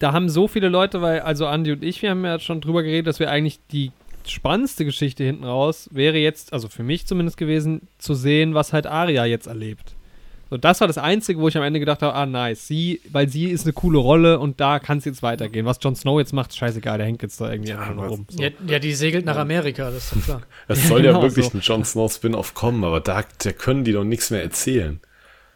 da 0.00 0.12
haben 0.12 0.28
so 0.28 0.48
viele 0.48 0.68
Leute, 0.68 1.00
weil, 1.00 1.20
also 1.20 1.46
Andi 1.46 1.70
und 1.72 1.84
ich, 1.84 2.03
wir 2.03 2.11
haben 2.11 2.24
ja 2.24 2.40
schon 2.40 2.61
drüber 2.61 2.82
geredet, 2.82 3.07
dass 3.07 3.20
wir 3.20 3.30
eigentlich 3.30 3.61
die 3.70 3.92
spannendste 4.26 4.84
Geschichte 4.84 5.22
hinten 5.22 5.44
raus 5.44 5.88
wäre 5.92 6.18
jetzt, 6.18 6.53
also 6.53 6.68
für 6.68 6.82
mich 6.82 7.07
zumindest 7.07 7.36
gewesen, 7.36 7.82
zu 7.98 8.14
sehen, 8.14 8.53
was 8.55 8.72
halt 8.72 8.86
Arya 8.86 9.26
jetzt 9.26 9.46
erlebt. 9.46 9.94
So, 10.50 10.57
das 10.59 10.80
war 10.80 10.86
das 10.88 10.98
Einzige, 10.98 11.38
wo 11.40 11.46
ich 11.48 11.57
am 11.57 11.62
Ende 11.62 11.78
gedacht 11.80 12.03
habe, 12.03 12.14
ah, 12.14 12.26
nice, 12.26 12.66
sie, 12.66 13.00
weil 13.11 13.28
sie 13.28 13.46
ist 13.46 13.64
eine 13.64 13.72
coole 13.72 13.98
Rolle 13.98 14.38
und 14.40 14.61
da 14.61 14.80
kann 14.80 14.98
es 14.98 15.05
jetzt 15.05 15.22
weitergehen. 15.22 15.64
Was 15.66 15.78
Jon 15.80 15.94
Snow 15.96 16.18
jetzt 16.18 16.32
macht, 16.32 16.50
ist 16.50 16.59
scheißegal, 16.59 16.98
der 16.98 17.07
hängt 17.07 17.22
jetzt 17.22 17.40
da 17.40 17.50
irgendwie 17.50 17.70
Ja, 17.70 17.84
rum. 17.90 18.26
So. 18.28 18.42
Ja, 18.42 18.50
ja, 18.66 18.78
die 18.80 18.92
segelt 18.92 19.24
nach 19.24 19.36
Amerika, 19.38 19.84
das 19.90 20.05
ist 20.12 20.16
doch 20.16 20.24
klar. 20.24 20.42
Es 20.68 20.86
soll 20.88 21.05
ja 21.05 21.12
Genau 21.12 21.22
wirklich 21.22 21.46
so. 21.46 21.57
ein 21.57 21.61
Jon 21.62 21.84
Snow 21.84 22.12
Spin-off 22.12 22.55
kommen, 22.55 22.82
aber 22.84 23.00
da, 23.00 23.22
da 23.38 23.53
können 23.53 23.84
die 23.84 23.92
doch 23.92 24.05
nichts 24.05 24.30
mehr 24.30 24.42
erzählen. 24.42 25.00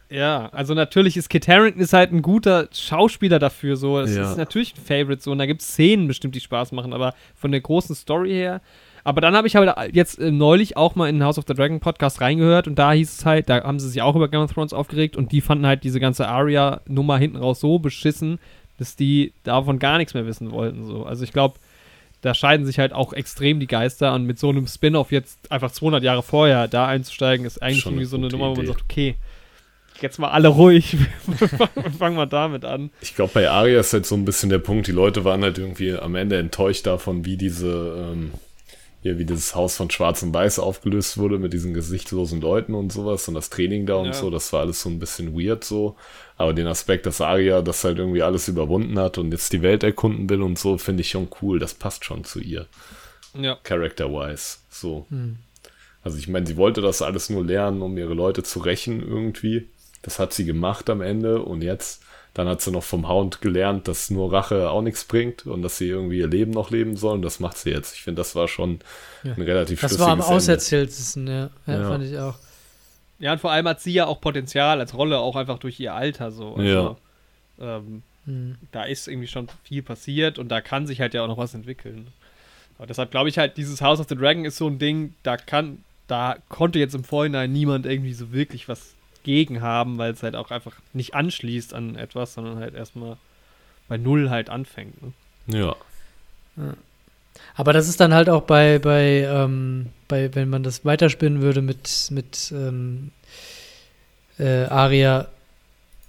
Ja, 0.09 0.47
also 0.53 0.73
natürlich 0.73 1.17
ist 1.17 1.29
Kit 1.29 1.47
Harington 1.47 1.81
ist 1.81 1.91
halt 1.93 2.13
ein 2.13 2.21
guter 2.21 2.69
Schauspieler 2.73 3.39
dafür, 3.39 3.75
so. 3.75 3.99
Es 3.99 4.15
Ja. 4.15 4.31
ist 4.31 4.37
natürlich 4.37 4.73
ein 4.75 4.81
Favorite, 4.81 5.21
so. 5.21 5.31
Und 5.31 5.39
da 5.39 5.45
gibt 5.45 5.61
es 5.61 5.67
Szenen 5.67 6.07
bestimmt, 6.07 6.33
die 6.35 6.39
Spaß 6.39 6.71
machen, 6.71 6.93
aber 6.93 7.13
von 7.35 7.51
der 7.51 7.59
großen 7.61 7.93
Story 7.95 8.31
her. 8.31 8.61
Aber 9.03 9.21
dann 9.21 9.35
habe 9.35 9.47
ich 9.47 9.55
halt 9.55 9.73
jetzt 9.93 10.19
äh, 10.19 10.31
neulich 10.31 10.75
auch 10.77 10.95
mal 10.95 11.07
in 11.09 11.15
den 11.17 11.23
House 11.23 11.37
of 11.37 11.45
the 11.47 11.53
Dragon 11.53 11.79
Podcast 11.79 12.19
reingehört 12.21 12.67
und 12.67 12.75
da 12.75 12.91
hieß 12.91 13.19
es 13.19 13.25
halt, 13.25 13.49
da 13.49 13.63
haben 13.63 13.79
sie 13.79 13.89
sich 13.89 14.01
auch 14.01 14.15
über 14.15 14.27
Game 14.27 14.41
of 14.41 14.51
Thrones 14.53 14.73
aufgeregt 14.73 15.15
und 15.15 15.31
die 15.31 15.39
fanden 15.41 15.65
halt 15.65 15.83
diese 15.85 15.99
ganze 15.99 16.27
Arya-Nummer 16.27 17.17
hinten 17.17 17.37
raus 17.37 17.59
so 17.61 17.79
beschissen, 17.79 18.39
dass 18.79 18.95
die 18.97 19.33
davon 19.43 19.79
gar 19.79 19.97
nichts 19.97 20.13
mehr 20.13 20.25
wissen 20.25 20.51
wollten, 20.51 20.85
so. 20.85 21.05
Also 21.05 21.23
ich 21.23 21.31
glaube, 21.33 21.55
da 22.21 22.33
scheiden 22.33 22.65
sich 22.65 22.79
halt 22.79 22.91
auch 22.93 23.13
extrem 23.13 23.59
die 23.61 23.67
Geister 23.67 24.13
und 24.13 24.25
mit 24.25 24.39
so 24.39 24.49
einem 24.49 24.67
Spin-off 24.67 25.11
jetzt 25.11 25.51
einfach 25.51 25.71
200 25.71 26.03
Jahre 26.03 26.23
vorher 26.23 26.67
da 26.67 26.87
einzusteigen, 26.87 27.45
ist 27.45 27.61
eigentlich 27.61 27.81
Schon 27.81 27.93
irgendwie 27.93 28.05
so 28.05 28.17
eine 28.17 28.27
Nummer, 28.27 28.45
wo 28.49 28.55
man 28.55 28.59
Idee. 28.65 28.67
sagt, 28.73 28.83
okay, 28.89 29.15
jetzt 30.01 30.19
mal 30.19 30.29
alle 30.29 30.47
ruhig. 30.49 30.97
Fangen 31.99 32.17
wir 32.17 32.25
damit 32.25 32.65
an. 32.65 32.89
Ich 33.01 33.15
glaube, 33.15 33.31
bei 33.33 33.49
Aria 33.49 33.79
ist 33.79 33.93
halt 33.93 34.05
so 34.05 34.15
ein 34.15 34.25
bisschen 34.25 34.49
der 34.49 34.59
Punkt, 34.59 34.87
die 34.87 34.91
Leute 34.91 35.23
waren 35.25 35.43
halt 35.43 35.57
irgendwie 35.57 35.93
am 35.93 36.15
Ende 36.15 36.37
enttäuscht 36.37 36.85
davon, 36.85 37.25
wie 37.25 37.37
diese, 37.37 38.09
ähm, 38.11 38.31
hier, 39.01 39.17
wie 39.19 39.25
dieses 39.25 39.53
Haus 39.55 39.77
von 39.77 39.89
Schwarz 39.91 40.23
und 40.23 40.33
Weiß 40.33 40.59
aufgelöst 40.59 41.17
wurde 41.17 41.37
mit 41.37 41.53
diesen 41.53 41.73
gesichtslosen 41.73 42.41
Leuten 42.41 42.73
und 42.73 42.91
sowas 42.91 43.27
und 43.27 43.35
das 43.35 43.49
Training 43.49 43.85
da 43.85 43.95
und 43.95 44.07
Ja. 44.07 44.13
so, 44.13 44.29
das 44.29 44.51
war 44.53 44.61
alles 44.61 44.81
so 44.81 44.89
ein 44.89 44.99
bisschen 44.99 45.39
weird 45.39 45.63
so. 45.63 45.95
Aber 46.37 46.53
den 46.53 46.67
Aspekt, 46.67 47.05
dass 47.05 47.21
Aria 47.21 47.61
das 47.61 47.83
halt 47.83 47.97
irgendwie 47.99 48.21
alles 48.23 48.47
überwunden 48.47 48.99
hat 48.99 49.17
und 49.17 49.31
jetzt 49.31 49.53
die 49.53 49.61
Welt 49.61 49.83
erkunden 49.83 50.29
will 50.29 50.41
und 50.41 50.57
so, 50.59 50.77
finde 50.77 51.01
ich 51.01 51.09
schon 51.09 51.27
cool. 51.41 51.59
Das 51.59 51.73
passt 51.73 52.05
schon 52.05 52.23
zu 52.23 52.39
ihr, 52.39 52.65
Ja. 53.33 53.57
character-wise. 53.63 54.57
So. 54.69 55.07
Also 56.03 56.17
ich 56.19 56.27
meine, 56.27 56.45
sie 56.45 56.55
wollte 56.57 56.81
das 56.81 57.01
alles 57.01 57.29
nur 57.29 57.43
lernen, 57.43 57.81
um 57.81 57.97
ihre 57.97 58.13
Leute 58.13 58.43
zu 58.43 58.59
rächen 58.59 59.01
irgendwie. 59.01 59.67
Das 60.01 60.19
hat 60.19 60.33
sie 60.33 60.45
gemacht 60.45 60.89
am 60.89 61.01
Ende 61.01 61.41
und 61.41 61.61
jetzt, 61.63 62.01
dann 62.33 62.47
hat 62.47 62.61
sie 62.61 62.71
noch 62.71 62.83
vom 62.83 63.07
Hound 63.09 63.41
gelernt, 63.41 63.87
dass 63.87 64.09
nur 64.09 64.31
Rache 64.31 64.69
auch 64.69 64.81
nichts 64.81 65.03
bringt 65.05 65.45
und 65.45 65.61
dass 65.63 65.77
sie 65.77 65.87
irgendwie 65.89 66.19
ihr 66.19 66.27
Leben 66.27 66.51
noch 66.51 66.69
leben 66.71 66.95
sollen. 66.95 67.21
Das 67.21 67.39
macht 67.39 67.57
sie 67.57 67.71
jetzt. 67.71 67.95
Ich 67.95 68.03
finde, 68.03 68.19
das 68.21 68.35
war 68.35 68.47
schon 68.47 68.79
Ja. 69.23 69.33
ein 69.33 69.41
relativ 69.41 69.81
Das 69.81 69.97
war 69.99 70.09
am 70.09 70.19
Ende. 70.21 70.31
auserzähltesten, 70.31 71.27
ja. 71.27 71.49
ja. 71.65 71.79
Ja. 71.81 71.87
Fand 71.89 72.03
ich 72.03 72.17
auch. 72.17 72.35
Ja, 73.19 73.33
und 73.33 73.39
vor 73.41 73.51
allem 73.51 73.67
hat 73.67 73.81
sie 73.81 73.93
ja 73.93 74.05
auch 74.05 74.21
Potenzial 74.21 74.79
als 74.79 74.93
Rolle, 74.95 75.17
auch 75.17 75.35
einfach 75.35 75.57
durch 75.57 75.79
ihr 75.79 75.93
Alter 75.95 76.31
so. 76.31 76.55
Also, 76.55 76.97
ähm, 77.59 78.03
Hm. 78.25 78.57
da 78.73 78.83
ist 78.83 79.07
irgendwie 79.07 79.27
schon 79.27 79.47
viel 79.63 79.81
passiert 79.81 80.37
und 80.37 80.49
da 80.49 80.59
kann 80.61 80.85
sich 80.85 80.99
halt 80.99 81.13
ja 81.13 81.23
auch 81.23 81.27
noch 81.29 81.37
was 81.37 81.53
entwickeln. 81.53 82.07
Aber 82.77 82.85
deshalb 82.85 83.09
glaube 83.09 83.29
ich 83.29 83.37
halt, 83.37 83.55
dieses 83.57 83.81
House 83.81 83.99
of 84.01 84.07
the 84.09 84.15
Dragon 84.15 84.43
ist 84.45 84.57
so 84.57 84.67
ein 84.67 84.77
Ding, 84.79 85.13
da 85.23 85.37
kann, 85.37 85.83
da 86.07 86.35
konnte 86.49 86.77
jetzt 86.77 86.93
im 86.93 87.05
Vorhinein 87.05 87.51
niemand 87.53 87.85
irgendwie 87.85 88.13
so 88.13 88.31
wirklich 88.33 88.67
was 88.67 88.93
gegen 89.27 89.61
haben, 89.61 89.97
weil 89.97 90.13
es 90.13 90.23
halt 90.23 90.37
auch 90.37 90.51
einfach 90.51 90.73
nicht 90.93 91.13
anschließt 91.13 91.73
an 91.73 91.95
etwas, 91.95 92.33
sondern 92.33 92.59
halt 92.59 92.73
erstmal 92.73 93.17
bei 93.89 93.97
Null 93.97 94.29
halt 94.29 94.49
anfängt. 94.49 94.95
Ne? 95.03 95.11
Ja. 95.47 95.75
Aber 97.53 97.73
das 97.73 97.89
ist 97.89 97.99
dann 97.99 98.13
halt 98.13 98.29
auch 98.29 98.43
bei, 98.43 98.79
bei, 98.79 99.27
ähm, 99.29 99.87
bei 100.07 100.33
wenn 100.33 100.49
man 100.49 100.63
das 100.63 100.85
weiterspinnen 100.85 101.41
würde 101.41 101.61
mit, 101.61 102.07
mit 102.09 102.53
ähm, 102.55 103.11
äh, 104.39 104.63
Aria, 104.63 105.27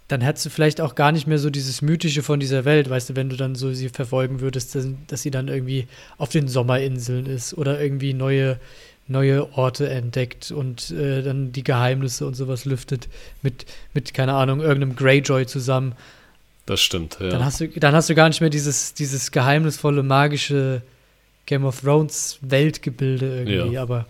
dann 0.07 0.21
hättest 0.21 0.47
du 0.47 0.51
vielleicht 0.51 0.81
auch 0.81 0.95
gar 0.95 1.11
nicht 1.11 1.27
mehr 1.27 1.41
so 1.41 1.51
dieses 1.51 1.83
Mythische 1.83 2.23
von 2.23 2.39
dieser 2.39 2.65
Welt, 2.65 2.89
weißt 2.89 3.11
du, 3.11 3.17
wenn 3.17 3.31
du 3.31 3.37
dann 3.37 3.57
so 3.57 3.73
sie 3.73 3.89
verfolgen 3.89 4.41
würdest, 4.41 4.77
dass, 4.77 4.87
dass 5.09 5.23
sie 5.23 5.33
dann 5.33 5.49
irgendwie 5.49 5.89
auf 6.19 6.29
den 6.29 6.47
Sommerinseln 6.47 7.27
ist 7.27 7.53
oder 7.59 7.81
irgendwie 7.81 8.15
neue, 8.15 8.61
neue 9.09 9.53
Orte 9.57 9.89
entdeckt 9.89 10.51
und 10.51 10.91
äh, 10.91 11.23
dann 11.23 11.53
die 11.53 11.65
Geheimnisse 11.65 12.27
und 12.27 12.35
sowas 12.35 12.65
lüftet 12.65 13.09
mit, 13.43 13.67
mit 13.95 14.15
keine 14.15 14.35
Ahnung, 14.35 14.61
irgendeinem 14.61 14.97
Greyjoy 14.97 15.47
zusammen. 15.47 15.95
Das 16.67 16.81
stimmt, 16.81 17.19
ja. 17.21 17.31
Dann 17.31 17.45
hast 17.45 17.61
du, 17.61 17.69
dann 17.69 17.95
hast 17.95 18.11
du 18.11 18.15
gar 18.15 18.29
nicht 18.29 18.41
mehr 18.41 18.51
dieses, 18.51 18.93
dieses 18.95 19.31
geheimnisvolle, 19.31 20.03
magische 20.03 20.83
Game 21.47 21.65
of 21.65 21.81
Thrones 21.81 22.39
Weltgebilde 22.43 23.39
irgendwie, 23.45 23.75
Ja. 23.75 23.83
aber 23.83 24.07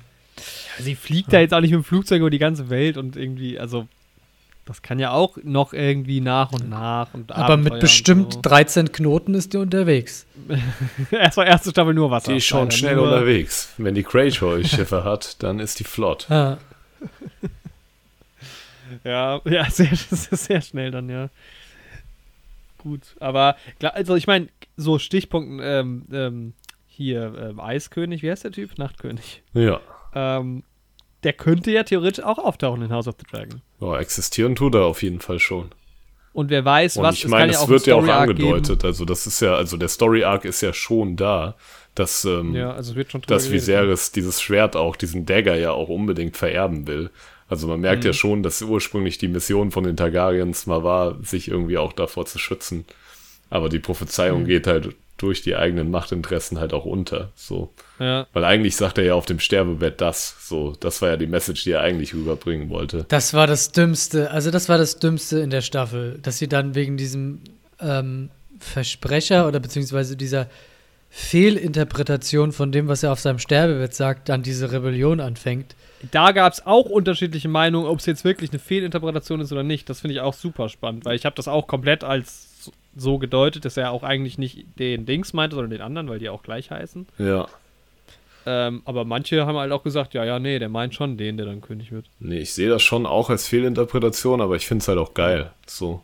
Ja, 0.79 0.85
sie 0.85 0.97
fliegt 0.97 1.33
da 1.33 1.39
jetzt 1.41 1.55
auch 1.55 1.61
nicht 1.61 1.71
mit 1.71 1.81
dem 1.81 1.85
Flugzeug 1.85 2.19
über 2.21 2.31
die 2.31 2.39
ganze 2.39 2.69
Welt 2.69 2.97
und 2.97 3.17
irgendwie, 3.17 3.59
also 3.59 3.87
das 4.69 4.83
kann 4.83 4.99
ja 4.99 5.13
auch 5.13 5.39
noch 5.43 5.73
irgendwie 5.73 6.21
nach 6.21 6.53
und 6.53 6.69
nach 6.69 7.15
und 7.15 7.33
aber 7.33 7.57
mit 7.57 7.67
Abenteuer 7.69 7.81
bestimmt 7.81 8.37
und 8.37 8.43
13 8.43 8.93
Knoten 8.93 9.35
ist 9.35 9.55
die 9.55 9.57
unterwegs. 9.57 10.27
so. 11.11 11.17
Erstmal 11.17 11.47
erste 11.47 11.71
Staffel 11.71 11.95
nur 11.95 12.11
Wasser. 12.11 12.33
die 12.33 12.39
ist 12.39 12.45
schon 12.47 12.71
schnell 12.71 12.97
nur- 12.97 13.05
unterwegs. 13.05 13.73
Wenn 13.79 13.95
die 13.95 14.03
Greyjoy-Schiffe 14.03 15.05
hat, 15.11 15.43
dann 15.43 15.59
ist 15.59 15.81
die 15.81 15.85
flott. 15.85 16.31
Ah, 16.31 16.59
Ja, 19.05 19.41
ja, 19.45 19.69
sehr, 19.71 19.91
das 19.91 20.29
ist 20.29 20.45
sehr 20.45 20.61
schnell 20.63 20.91
dann, 20.91 21.09
ja. 21.11 21.29
Gut, 22.79 23.03
aber 23.21 23.57
klar, 23.79 23.95
also 23.95 24.15
ich 24.15 24.27
meine, 24.27 24.49
so 24.77 24.99
Stichpunkten, 24.99 25.61
ähm, 25.63 26.03
ähm, 26.13 26.53
hier, 26.87 27.35
ähm, 27.39 27.61
Eiskönig, 27.61 28.23
wie 28.23 28.31
heißt 28.31 28.45
der 28.45 28.53
Typ? 28.53 28.79
Nachtkönig. 28.79 29.43
Ja. 29.53 29.81
Ähm, 30.15 30.63
der 31.25 31.33
könnte 31.33 31.71
ja 31.71 31.83
theoretisch 31.83 32.25
auch 32.25 32.39
auftauchen 32.39 32.83
in 32.83 32.91
House 32.93 33.09
of 33.09 33.17
the 33.19 33.27
Dragon. 33.31 33.61
ja. 33.81 33.99
Existieren 33.99 34.55
tut 34.55 34.75
er 34.75 34.85
auf 34.85 35.03
jeden 35.03 35.21
Fall 35.21 35.39
schon. 35.39 35.71
Und 36.33 36.51
wer 36.51 36.65
weiß, 36.65 36.99
Und 36.99 37.03
was 37.05 37.17
ich 37.17 37.25
es 37.25 37.31
meine, 37.31 37.53
es 37.53 37.59
auch 37.59 37.69
wird 37.69 37.87
ja 37.87 37.97
auch 37.97 38.01
geben. 38.03 38.11
angedeutet. 38.13 38.85
Also, 38.85 39.05
das 39.05 39.27
ist 39.27 39.41
ja, 39.41 39.55
also 39.57 39.77
der 39.77 39.89
Story-Arc 39.89 40.45
ist 40.45 40.61
ja 40.61 40.73
schon 40.73 41.17
da, 41.17 41.57
dass, 41.97 42.25
ähm, 42.25 42.55
Ja, 42.55 42.73
also 42.73 42.93
es 42.93 42.97
wird 42.97 43.11
schon 43.11 43.23
drüber 43.23 43.35
dass. 43.35 43.51
Viserys 43.51 44.13
dieses 44.13 44.41
Schwert 44.41 44.77
auch, 44.77 44.95
diesen 44.95 45.27
Dagger 45.27 45.57
ja 45.57 45.73
auch 45.73 45.89
unbedingt 45.89 46.37
vererben 46.37 46.87
will. 46.87 47.11
Also 47.49 47.67
man 47.67 47.81
merkt 47.81 48.05
Mhm. 48.05 48.09
ja 48.09 48.13
schon, 48.13 48.43
dass 48.45 48.63
ursprünglich 48.63 49.19
die 49.19 49.27
Mission 49.27 49.71
von 49.73 49.83
den 49.83 49.97
Targaryens 49.97 50.67
mal 50.67 50.85
war, 50.85 51.17
sich 51.25 51.49
irgendwie 51.49 51.79
auch 51.79 51.93
davor 51.95 52.27
zu 52.27 52.39
schützen. 52.39 52.85
Aber 53.51 53.69
die 53.69 53.79
Prophezeiung 53.81 54.43
Mhm. 54.43 54.47
geht 54.47 54.67
halt 54.69 54.95
durch 55.19 55.43
die 55.43 55.57
eigenen 55.57 55.91
Machtinteressen 55.91 56.59
halt 56.59 56.73
auch 56.73 56.85
unter. 56.85 57.31
So. 57.35 57.73
Ja, 57.99 58.27
Weil 58.33 58.45
eigentlich 58.45 58.77
sagt 58.77 58.99
er 58.99 59.05
ja 59.05 59.15
auf 59.15 59.27
dem 59.27 59.41
Sterbebett 59.41 60.01
das. 60.01 60.37
So, 60.49 60.75
das 60.81 61.03
war 61.03 61.11
ja 61.11 61.17
die 61.17 61.27
Message, 61.27 61.65
die 61.65 61.73
er 61.73 61.83
eigentlich 61.83 62.15
rüberbringen 62.15 62.71
wollte. 62.71 63.05
das 63.09 63.35
war 63.35 63.47
das 63.47 63.73
Dümmste, 63.73 64.31
also 64.31 64.51
das 64.51 64.69
war 64.69 64.79
das 64.79 64.99
Dümmste 64.99 65.41
in 65.41 65.51
der 65.51 65.61
Staffel, 65.61 66.19
dass 66.23 66.39
sie 66.39 66.49
dann 66.49 66.75
wegen 66.75 66.97
diesem 66.97 67.41
ähm, 67.81 68.31
Versprecher 68.61 69.47
oder 69.47 69.61
beziehungsweise 69.61 70.17
dieser 70.17 70.49
Fehlinterpretation 71.11 72.53
von 72.53 72.71
dem, 72.71 72.89
was 72.89 73.03
er 73.03 73.13
auf 73.13 73.21
seinem 73.21 73.39
Sterbebett 73.39 73.95
sagt, 73.95 74.29
dann 74.29 74.43
diese 74.43 74.73
Rebellion 74.73 75.21
anfängt. 75.21 75.75
da 76.11 76.33
gab 76.33 76.53
es 76.53 76.67
auch 76.67 76.87
unterschiedliche 76.87 77.49
Meinungen, 77.49 77.89
ob 77.89 77.99
es 77.99 78.07
jetzt 78.07 78.25
wirklich 78.25 78.51
eine 78.51 78.59
Fehlinterpretation 78.59 79.41
ist 79.41 79.51
oder 79.51 79.63
nicht. 79.63 79.89
Das 79.89 80.01
finde 80.01 80.15
ich 80.15 80.21
auch 80.21 80.35
super 80.35 80.69
spannend, 80.69 81.05
weil 81.05 81.17
ich 81.17 81.25
habe 81.25 81.35
das 81.35 81.49
auch 81.49 81.67
komplett 81.67 82.05
als 82.05 82.48
so 82.99 83.19
gedeutet, 83.19 83.65
dass 83.65 83.77
er 83.77 83.91
auch 83.93 84.03
eigentlich 84.03 84.39
nicht 84.39 84.67
den 84.79 85.07
Dings 85.07 85.33
meinte, 85.33 85.57
sondern 85.57 85.71
den 85.71 85.81
anderen, 85.81 86.09
weil 86.09 86.19
die 86.19 86.29
auch 86.29 86.43
gleich 86.43 86.71
heißen. 86.71 87.07
Ja. 87.19 87.47
Ähm, 88.47 88.83
aber 88.85 89.05
manche 89.05 89.47
haben 89.47 89.57
halt 89.57 89.73
auch 89.73 89.83
gesagt, 89.83 90.15
ja, 90.15 90.25
ja, 90.25 90.39
nee, 90.39 90.59
der 90.59 90.69
meint 90.69 90.95
schon 90.95 91.17
den, 91.17 91.37
der 91.37 91.47
dann 91.47 91.61
König 91.61 91.93
wird. 91.93 92.07
Nee, 92.19 92.39
ich 92.39 92.53
sehe 92.53 92.69
das 92.69 92.83
schon 92.83 93.07
auch 93.07 93.31
als 93.31 93.47
Fehlinterpretation, 93.47 94.41
aber 94.41 94.57
ich 94.57 94.67
finde 94.67 94.83
es 94.83 94.89
halt 94.89 94.99
auch 94.99 95.15
geil. 95.15 95.51
So. 95.67 96.03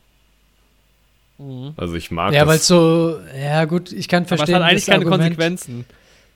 Also 1.76 1.95
ich 1.95 2.11
mag 2.11 2.32
Ja, 2.32 2.47
weil 2.47 2.59
so, 2.59 3.18
ja 3.36 3.64
gut, 3.64 3.92
ich 3.92 4.09
kann 4.09 4.24
Aber 4.24 4.32
es 4.32 4.38
verstehen, 4.38 4.55
hat 4.57 4.62
eigentlich 4.62 4.86
keine 4.86 5.05
Argument. 5.05 5.22
Konsequenzen. 5.22 5.84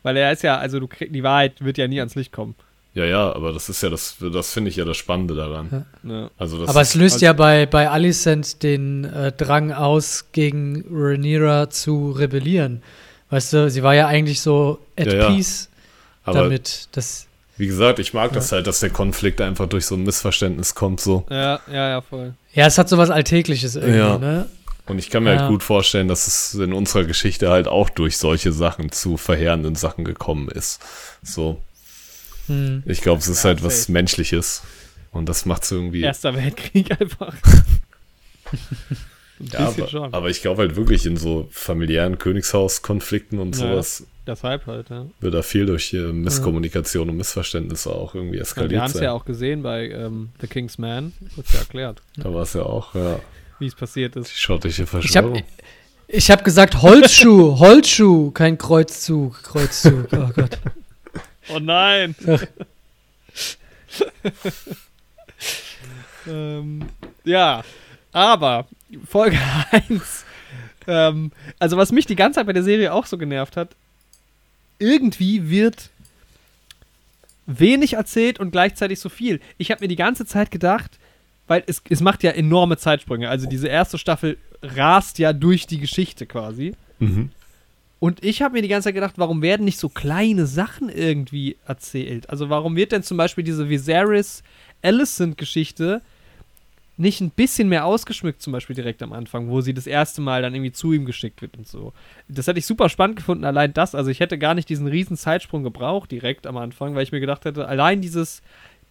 Weil 0.02 0.16
er 0.16 0.32
ist 0.32 0.42
ja, 0.42 0.58
also 0.58 0.80
du 0.80 0.88
krieg, 0.88 1.12
die 1.12 1.22
Wahrheit 1.22 1.64
wird 1.64 1.78
ja 1.78 1.86
nie 1.86 1.98
ans 2.00 2.14
Licht 2.14 2.32
kommen. 2.32 2.54
Ja, 2.98 3.04
ja, 3.04 3.32
aber 3.32 3.52
das 3.52 3.68
ist 3.68 3.80
ja 3.82 3.90
das, 3.90 4.16
das 4.32 4.52
finde 4.52 4.70
ich 4.70 4.76
ja 4.76 4.84
das 4.84 4.96
Spannende 4.96 5.34
daran. 5.36 5.84
Ja. 6.02 6.30
Also 6.36 6.58
das 6.58 6.68
Aber 6.70 6.80
es 6.80 6.88
ist, 6.90 6.94
löst 6.96 7.14
also- 7.14 7.24
ja 7.26 7.32
bei, 7.32 7.64
bei 7.66 7.88
Alicent 7.88 8.62
den 8.62 9.04
äh, 9.04 9.30
Drang 9.32 9.72
aus, 9.72 10.26
gegen 10.32 10.84
Rhaenyra 10.90 11.70
zu 11.70 12.10
rebellieren. 12.10 12.82
Weißt 13.30 13.52
du, 13.52 13.70
sie 13.70 13.82
war 13.82 13.94
ja 13.94 14.06
eigentlich 14.08 14.40
so 14.40 14.80
at 14.96 15.06
Ja, 15.06 15.12
ja. 15.14 15.28
peace 15.28 15.68
aber 16.24 16.42
damit. 16.44 16.88
Das, 16.92 17.26
wie 17.56 17.66
gesagt, 17.68 17.98
ich 18.00 18.14
mag 18.14 18.32
das 18.32 18.50
halt, 18.52 18.66
dass 18.66 18.80
der 18.80 18.90
Konflikt 18.90 19.40
einfach 19.40 19.66
durch 19.68 19.86
so 19.86 19.94
ein 19.94 20.02
Missverständnis 20.02 20.74
kommt 20.74 21.00
so. 21.00 21.24
ja, 21.30 21.60
ja, 21.70 21.88
ja, 21.90 22.00
voll. 22.00 22.34
ja, 22.52 22.66
es 22.66 22.78
hat 22.78 22.88
so 22.88 22.98
was 22.98 23.10
Alltägliches 23.10 23.76
irgendwie, 23.76 23.98
Ja. 23.98 24.18
ne? 24.18 24.46
Und 24.86 24.98
ich 24.98 25.10
kann 25.10 25.22
mir 25.24 25.34
Ja. 25.34 25.40
halt 25.40 25.50
gut 25.50 25.62
vorstellen, 25.62 26.08
dass 26.08 26.26
es 26.26 26.54
in 26.54 26.72
unserer 26.72 27.04
Geschichte 27.04 27.50
halt 27.50 27.68
auch 27.68 27.90
durch 27.90 28.16
solche 28.16 28.52
Sachen 28.52 28.90
zu 28.90 29.18
verheerenden 29.18 29.74
Sachen 29.74 30.02
gekommen 30.04 30.48
ist. 30.48 30.80
So, 31.22 31.60
Hm. 32.48 32.82
ich 32.86 33.00
glaube, 33.00 33.20
es 33.20 33.28
ist 33.28 33.42
Ja, 33.44 33.50
halt 33.50 33.62
was 33.64 33.82
safe. 33.82 33.92
Menschliches. 33.92 34.62
Und 35.10 35.28
das 35.28 35.46
macht 35.46 35.62
es 35.64 35.70
irgendwie. 35.72 36.02
Erster 36.02 36.34
Weltkrieg 36.34 36.90
einfach. 37.00 37.34
Ein 39.40 39.46
ja, 39.52 39.68
aber, 39.68 39.86
schon. 39.88 40.14
aber 40.14 40.30
ich 40.30 40.42
glaube 40.42 40.62
halt 40.62 40.74
wirklich 40.76 41.06
in 41.06 41.16
so 41.16 41.48
familiären 41.52 42.18
Königshauskonflikten 42.18 43.38
und 43.38 43.56
Ja. 43.56 43.70
sowas 43.70 44.04
Deshalb 44.26 44.66
halt, 44.66 44.90
ja. 44.90 45.06
wird 45.20 45.32
da 45.32 45.42
viel 45.42 45.64
durch 45.64 45.94
äh, 45.94 45.98
Misskommunikation 46.12 47.08
und 47.08 47.16
Missverständnisse 47.16 47.90
auch 47.90 48.14
irgendwie 48.14 48.36
Ja, 48.36 48.40
wir 48.40 48.46
eskaliert 48.48 48.82
haben 48.82 48.90
es 48.92 49.00
ja 49.00 49.12
auch 49.12 49.24
gesehen 49.24 49.62
bei 49.62 49.88
ähm, 49.90 50.30
The 50.40 50.48
King's 50.48 50.76
Man. 50.76 51.12
Wird 51.36 51.46
ja 51.52 51.60
erklärt, 51.60 52.02
Da 52.16 52.34
war 52.34 52.42
es 52.42 52.52
ja 52.54 52.62
auch, 52.64 52.94
ja, 52.94 53.20
wie 53.60 53.66
es 53.66 53.74
passiert 53.74 54.16
die 54.16 54.20
ist. 54.20 54.36
schottische 54.36 54.82
Ich 54.82 54.88
habe 54.92 55.00
Verschwörung. 55.02 55.42
ich 56.08 56.30
hab 56.30 56.44
gesagt 56.44 56.82
Holzschuh, 56.82 57.58
Holzschuh, 57.60 58.32
kein 58.32 58.58
Kreuzzug, 58.58 59.42
Kreuzzug. 59.44 60.08
Oh 60.12 60.30
Gott. 60.34 60.58
Oh 61.48 61.58
nein! 61.58 62.14
ähm, 66.26 66.82
ja, 67.24 67.64
aber 68.12 68.66
Folge 69.08 69.38
1. 69.70 70.24
Ähm, 70.86 71.32
also, 71.58 71.76
was 71.76 71.92
mich 71.92 72.06
die 72.06 72.16
ganze 72.16 72.38
Zeit 72.38 72.46
bei 72.46 72.52
der 72.52 72.62
Serie 72.62 72.92
auch 72.92 73.06
so 73.06 73.18
genervt 73.18 73.56
hat, 73.56 73.70
irgendwie 74.78 75.50
wird 75.50 75.90
wenig 77.46 77.94
erzählt 77.94 78.40
und 78.40 78.50
gleichzeitig 78.50 79.00
so 79.00 79.08
viel. 79.08 79.40
Ich 79.56 79.70
habe 79.70 79.82
mir 79.82 79.88
die 79.88 79.96
ganze 79.96 80.26
Zeit 80.26 80.50
gedacht, 80.50 80.98
weil 81.46 81.62
es, 81.66 81.82
es 81.88 82.00
macht 82.00 82.22
ja 82.22 82.32
enorme 82.32 82.76
Zeitsprünge. 82.76 83.28
Also, 83.28 83.48
diese 83.48 83.68
erste 83.68 83.98
Staffel 83.98 84.38
rast 84.62 85.18
ja 85.18 85.32
durch 85.32 85.66
die 85.66 85.78
Geschichte 85.78 86.26
quasi. 86.26 86.74
Mhm. 86.98 87.30
Und 88.00 88.24
ich 88.24 88.42
habe 88.42 88.54
mir 88.54 88.62
die 88.62 88.68
ganze 88.68 88.86
Zeit 88.86 88.94
gedacht, 88.94 89.14
warum 89.16 89.42
werden 89.42 89.64
nicht 89.64 89.78
so 89.78 89.88
kleine 89.88 90.46
Sachen 90.46 90.88
irgendwie 90.88 91.56
erzählt? 91.66 92.30
Also 92.30 92.48
warum 92.48 92.76
wird 92.76 92.92
denn 92.92 93.02
zum 93.02 93.16
Beispiel 93.16 93.44
diese 93.44 93.68
Viserys 93.68 94.42
Alicent-Geschichte 94.82 96.02
nicht 96.96 97.20
ein 97.20 97.30
bisschen 97.30 97.68
mehr 97.68 97.84
ausgeschmückt, 97.84 98.42
zum 98.42 98.52
Beispiel 98.52 98.74
direkt 98.74 99.02
am 99.02 99.12
Anfang, 99.12 99.48
wo 99.48 99.60
sie 99.60 99.72
das 99.72 99.86
erste 99.86 100.20
Mal 100.20 100.42
dann 100.42 100.54
irgendwie 100.54 100.72
zu 100.72 100.92
ihm 100.92 101.06
geschickt 101.06 101.42
wird 101.42 101.56
und 101.56 101.66
so. 101.66 101.92
Das 102.28 102.48
hätte 102.48 102.58
ich 102.58 102.66
super 102.66 102.88
spannend 102.88 103.16
gefunden, 103.16 103.44
allein 103.44 103.72
das. 103.72 103.94
Also 103.94 104.10
ich 104.10 104.18
hätte 104.18 104.36
gar 104.36 104.54
nicht 104.54 104.68
diesen 104.68 104.88
riesen 104.88 105.16
Zeitsprung 105.16 105.62
gebraucht 105.62 106.10
direkt 106.10 106.46
am 106.46 106.56
Anfang, 106.56 106.94
weil 106.94 107.04
ich 107.04 107.12
mir 107.12 107.20
gedacht 107.20 107.44
hätte, 107.44 107.68
allein 107.68 108.00
dieses, 108.00 108.42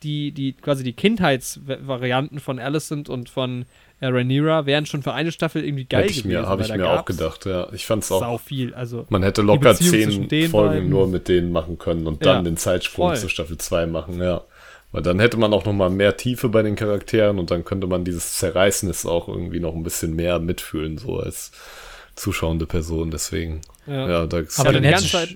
die, 0.03 0.31
die, 0.31 0.53
quasi 0.53 0.85
die 0.85 0.93
Kindheitsvarianten 0.93 2.39
von 2.39 2.59
Alicent 2.59 3.09
und 3.09 3.29
von 3.29 3.65
äh, 3.99 4.07
Rhaenyra 4.07 4.65
wären 4.65 4.85
schon 4.85 5.01
für 5.03 5.13
eine 5.13 5.31
Staffel 5.31 5.63
irgendwie 5.65 5.85
geil 5.85 6.03
Hätte 6.03 6.11
ich 6.11 6.23
gewesen. 6.23 6.41
mir, 6.41 6.47
habe 6.47 6.61
ich 6.61 6.73
mir 6.73 6.89
auch 6.89 7.05
gedacht, 7.05 7.45
ja. 7.45 7.67
Ich 7.73 7.85
fand 7.85 8.03
es 8.03 8.11
auch. 8.11 8.19
Sau 8.19 8.37
viel, 8.37 8.73
also 8.73 9.05
Man 9.09 9.23
hätte 9.23 9.41
locker 9.41 9.75
zehn 9.75 10.29
Folgen 10.49 10.73
beiden. 10.75 10.89
nur 10.89 11.07
mit 11.07 11.27
denen 11.27 11.51
machen 11.51 11.77
können 11.79 12.05
und 12.07 12.23
Ja, 12.25 12.33
dann 12.33 12.43
den 12.45 12.57
Zeitsprung 12.57 13.09
voll. 13.09 13.17
zu 13.17 13.29
Staffel 13.29 13.57
2 13.57 13.87
machen, 13.87 14.21
ja. 14.21 14.41
Weil 14.91 15.01
dann 15.01 15.19
hätte 15.19 15.37
man 15.37 15.51
auch 15.53 15.65
noch 15.65 15.73
mal 15.73 15.89
mehr 15.89 16.15
Tiefe 16.15 16.47
bei 16.49 16.61
den 16.61 16.75
Charakteren 16.75 17.39
und 17.39 17.51
dann 17.51 17.65
könnte 17.65 17.87
man 17.87 18.05
dieses 18.05 18.33
Zerreißnis 18.33 19.05
auch 19.05 19.27
irgendwie 19.27 19.59
noch 19.59 19.75
ein 19.75 19.83
bisschen 19.83 20.15
mehr 20.15 20.39
mitfühlen, 20.39 20.97
so 20.97 21.19
als 21.19 21.51
zuschauende 22.15 22.65
Person. 22.65 23.11
Deswegen, 23.11 23.61
ja. 23.85 24.07
ja, 24.09 24.25
da 24.27 24.39
ist 24.39 24.59
Aber 24.59 24.71
dann 24.73 24.83
du 24.83 24.95
Zeit, 24.97 25.35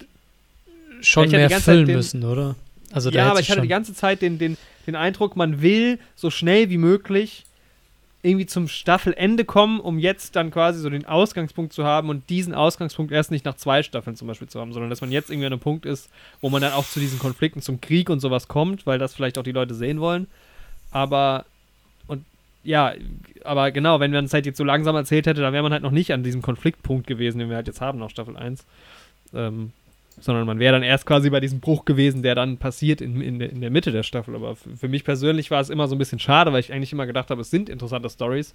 schon 1.01 1.30
mehr 1.32 1.49
füllen 1.49 1.86
den- 1.88 1.95
müssen, 1.97 2.24
oder? 2.24 2.55
Also 2.93 3.09
ja, 3.09 3.30
aber 3.32 3.39
ich 3.39 3.49
hatte 3.49 3.62
die 3.62 3.68
ganze 3.68 3.93
Zeit 3.93 4.22
den, 4.22 4.38
den, 4.38 4.57
den 4.86 4.95
Eindruck, 4.95 5.36
man 5.36 5.62
will 5.62 5.97
so 6.16 6.30
schnell 6.30 6.70
wie 6.70 6.78
möglich 6.78 7.45
irgendwie 8.24 8.45
zum 8.45 8.67
Staffelende 8.67 9.45
kommen, 9.45 9.80
um 9.80 9.97
jetzt 9.97 10.36
dann 10.36 10.51
quasi 10.51 10.80
so 10.80 10.89
den 10.89 11.05
Ausgangspunkt 11.05 11.74
zu 11.74 11.84
haben 11.84 12.09
und 12.09 12.30
diesen 12.30 12.53
Ausgangspunkt 12.53 13.11
erst 13.11 13.32
nicht 13.32 13.45
nach 13.45 13.55
zwei 13.55 13.82
Staffeln 13.82 14.15
zum 14.15 14.28
Beispiel 14.28 14.47
zu 14.47 14.59
haben, 14.59 14.74
sondern 14.74 14.89
dass 14.89 15.01
man 15.01 15.11
jetzt 15.11 15.32
irgendwie 15.32 15.47
an 15.47 15.53
einem 15.53 15.61
Punkt 15.61 15.86
ist, 15.86 16.09
wo 16.39 16.49
man 16.49 16.61
dann 16.61 16.74
auch 16.74 16.86
zu 16.86 16.99
diesen 16.99 17.17
Konflikten, 17.17 17.61
zum 17.61 17.82
Krieg 17.82 18.09
und 18.09 18.19
sowas 18.19 18.47
kommt, 18.47 18.86
weil 18.86 18.99
das 18.99 19.15
vielleicht 19.15 19.38
auch 19.38 19.43
die 19.43 19.51
Leute 19.51 19.74
sehen 19.74 19.99
wollen. 19.99 20.28
Aber 20.91 21.45
und 22.05 22.24
ja, 22.63 22.93
aber 23.43 23.72
genau, 23.72 23.99
wenn 23.99 24.11
man 24.11 24.26
es 24.26 24.34
halt 24.34 24.45
jetzt 24.45 24.57
so 24.57 24.63
langsam 24.63 24.95
erzählt 24.95 25.26
hätte, 25.26 25.41
dann 25.41 25.53
wäre 25.53 25.63
man 25.63 25.74
halt 25.74 25.84
noch 25.84 25.91
nicht 25.91 26.13
an 26.13 26.22
diesem 26.22 26.43
Konfliktpunkt 26.43 27.07
gewesen, 27.07 27.39
den 27.39 27.49
wir 27.49 27.55
halt 27.55 27.67
jetzt 27.67 27.82
haben 27.82 27.97
nach 27.97 28.11
Staffel 28.11 28.38
1. 28.38 28.65
Ähm, 29.34 29.72
sondern 30.22 30.45
man 30.45 30.59
wäre 30.59 30.74
dann 30.74 30.84
erst 30.84 31.05
quasi 31.05 31.30
bei 31.30 31.39
diesem 31.39 31.59
Bruch 31.59 31.84
gewesen, 31.84 32.22
der 32.22 32.36
dann 32.36 32.57
passiert 32.57 33.01
in, 33.01 33.19
in, 33.22 33.39
der, 33.39 33.49
in 33.49 33.59
der 33.59 33.72
Mitte 33.72 33.91
der 33.91 34.03
Staffel. 34.03 34.36
Aber 34.36 34.55
für, 34.55 34.78
für 34.78 34.88
mich 34.88 35.03
persönlich 35.03 35.51
war 35.51 35.59
es 35.59 35.69
immer 35.69 35.88
so 35.88 35.95
ein 35.95 35.97
bisschen 35.97 36.19
schade, 36.19 36.53
weil 36.53 36.59
ich 36.59 36.72
eigentlich 36.72 36.93
immer 36.93 37.07
gedacht 37.07 37.30
habe, 37.30 37.41
es 37.41 37.49
sind 37.49 37.69
interessante 37.69 38.09
Stories, 38.09 38.53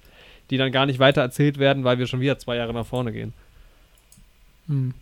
die 0.49 0.57
dann 0.57 0.71
gar 0.71 0.85
nicht 0.85 0.99
weiter 0.99 1.21
erzählt 1.21 1.59
werden, 1.59 1.83
weil 1.83 1.99
wir 1.99 2.07
schon 2.07 2.21
wieder 2.21 2.39
zwei 2.39 2.55
Jahre 2.55 2.73
nach 2.73 2.85
vorne 2.85 3.11
gehen. 3.11 3.33
Hm. 4.67 4.93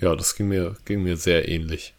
ja, 0.00 0.14
das 0.14 0.36
ging 0.36 0.48
mir, 0.48 0.76
ging 0.84 1.02
mir 1.02 1.16
sehr 1.16 1.48
ähnlich. 1.48 1.94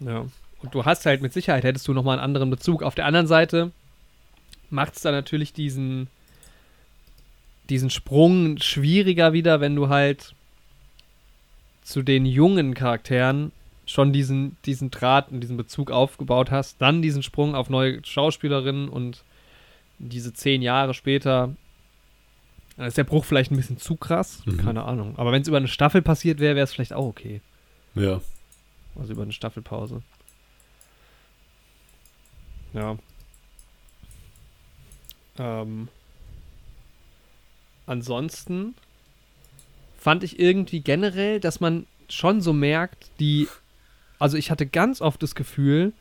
Ja. 0.00 0.26
Und 0.62 0.74
du 0.74 0.84
hast 0.84 1.06
halt 1.06 1.22
mit 1.22 1.32
Sicherheit, 1.32 1.64
hättest 1.64 1.86
du 1.88 1.92
nochmal 1.92 2.18
einen 2.18 2.24
anderen 2.24 2.50
Bezug. 2.50 2.82
Auf 2.82 2.94
der 2.94 3.06
anderen 3.06 3.26
Seite 3.26 3.72
macht 4.70 4.96
es 4.96 5.02
dann 5.02 5.14
natürlich 5.14 5.52
diesen, 5.52 6.08
diesen 7.68 7.90
Sprung 7.90 8.58
schwieriger 8.58 9.32
wieder, 9.32 9.60
wenn 9.60 9.74
du 9.76 9.88
halt 9.88 10.34
zu 11.82 12.02
den 12.02 12.26
jungen 12.26 12.74
Charakteren 12.74 13.52
schon 13.86 14.12
diesen, 14.12 14.56
diesen 14.64 14.90
Draht 14.90 15.30
und 15.30 15.40
diesen 15.40 15.56
Bezug 15.56 15.90
aufgebaut 15.90 16.50
hast, 16.50 16.80
dann 16.82 17.02
diesen 17.02 17.22
Sprung 17.22 17.54
auf 17.54 17.70
neue 17.70 18.04
Schauspielerinnen 18.04 18.88
und 18.88 19.22
diese 19.98 20.32
zehn 20.32 20.60
Jahre 20.62 20.92
später, 20.94 21.54
dann 22.76 22.86
ist 22.86 22.98
der 22.98 23.04
Bruch 23.04 23.24
vielleicht 23.24 23.52
ein 23.52 23.56
bisschen 23.56 23.78
zu 23.78 23.96
krass, 23.96 24.42
Mhm. 24.44 24.56
keine 24.58 24.84
Ahnung. 24.84 25.14
Aber 25.16 25.30
wenn 25.32 25.42
es 25.42 25.48
über 25.48 25.56
eine 25.56 25.68
Staffel 25.68 26.02
passiert 26.02 26.40
wäre, 26.40 26.56
wäre 26.56 26.64
es 26.64 26.72
vielleicht 26.72 26.92
auch 26.92 27.06
okay. 27.06 27.40
Ja. 27.94 28.20
Also 28.98 29.12
über 29.12 29.22
eine 29.22 29.32
Staffelpause. 29.32 30.02
Ja. 32.74 32.96
Ähm. 35.38 35.88
Ansonsten 37.86 38.74
fand 39.98 40.24
ich 40.24 40.38
irgendwie 40.38 40.80
generell, 40.80 41.40
dass 41.40 41.60
man 41.60 41.86
schon 42.08 42.40
so 42.40 42.52
merkt, 42.52 43.10
die. 43.20 43.48
Also 44.18 44.36
ich 44.36 44.50
hatte 44.50 44.66
ganz 44.66 45.00
oft 45.00 45.22
das 45.22 45.34
Gefühl, 45.34 45.92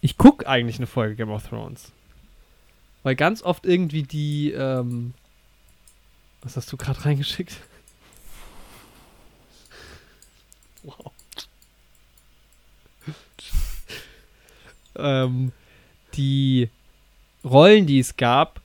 ich 0.00 0.16
gucke 0.16 0.48
eigentlich 0.48 0.76
eine 0.76 0.86
Folge 0.86 1.16
Game 1.16 1.30
of 1.30 1.48
Thrones. 1.48 1.92
Weil 3.02 3.16
ganz 3.16 3.42
oft 3.42 3.66
irgendwie 3.66 4.04
die, 4.04 4.52
ähm, 4.52 5.14
was 6.42 6.56
hast 6.56 6.70
du 6.72 6.76
gerade 6.76 7.04
reingeschickt? 7.04 7.56
Wow. 10.84 11.12
ähm, 14.96 15.52
die 16.14 16.68
Rollen, 17.44 17.86
die 17.86 17.98
es 17.98 18.16
gab, 18.16 18.61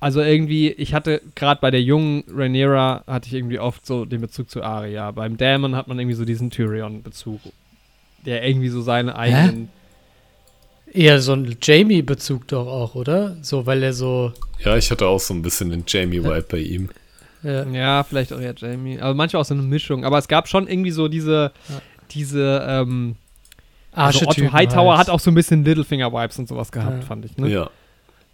also 0.00 0.20
irgendwie, 0.22 0.70
ich 0.70 0.94
hatte 0.94 1.20
gerade 1.34 1.60
bei 1.60 1.70
der 1.70 1.82
jungen 1.82 2.24
Rhaenyra 2.32 3.02
hatte 3.06 3.26
ich 3.28 3.34
irgendwie 3.34 3.58
oft 3.58 3.84
so 3.84 4.04
den 4.04 4.20
Bezug 4.20 4.48
zu 4.50 4.62
Arya. 4.62 5.10
Beim 5.10 5.36
Daemon 5.36 5.74
hat 5.74 5.88
man 5.88 5.98
irgendwie 5.98 6.14
so 6.16 6.24
diesen 6.24 6.50
Tyrion-Bezug, 6.50 7.40
der 8.24 8.46
irgendwie 8.46 8.68
so 8.68 8.80
seine 8.82 9.16
eigenen. 9.16 9.70
Eher 10.90 11.20
so 11.20 11.34
ein 11.34 11.56
Jamie-Bezug 11.60 12.48
doch 12.48 12.66
auch, 12.66 12.94
oder? 12.94 13.36
So, 13.42 13.66
weil 13.66 13.82
er 13.82 13.92
so. 13.92 14.32
Ja, 14.64 14.76
ich 14.76 14.90
hatte 14.90 15.06
auch 15.06 15.20
so 15.20 15.34
ein 15.34 15.42
bisschen 15.42 15.68
den 15.70 15.84
Jamie-Vibe 15.86 16.46
bei 16.50 16.58
ihm. 16.58 16.88
Äh, 17.44 17.70
Ja, 17.76 18.02
vielleicht 18.04 18.32
auch 18.32 18.40
eher 18.40 18.54
Jamie. 18.56 18.98
Aber 18.98 19.14
manchmal 19.14 19.42
auch 19.42 19.46
so 19.46 19.52
eine 19.54 19.62
Mischung. 19.64 20.04
Aber 20.04 20.16
es 20.18 20.28
gab 20.28 20.48
schon 20.48 20.66
irgendwie 20.66 20.90
so 20.90 21.08
diese, 21.08 21.52
Ja. 21.68 21.80
diese, 22.10 22.64
ähm, 22.66 23.16
also 23.92 24.26
Otto 24.26 24.50
Hightower 24.52 24.96
halt. 24.96 25.08
hat 25.08 25.10
auch 25.14 25.20
so 25.20 25.30
ein 25.30 25.34
bisschen 25.34 25.62
Littlefinger-Vibes 25.64 26.38
und 26.38 26.48
sowas 26.48 26.72
gehabt, 26.72 27.00
Ja. 27.00 27.06
fand 27.06 27.24
ich. 27.26 27.36
Ne? 27.36 27.48
Ja. 27.48 27.70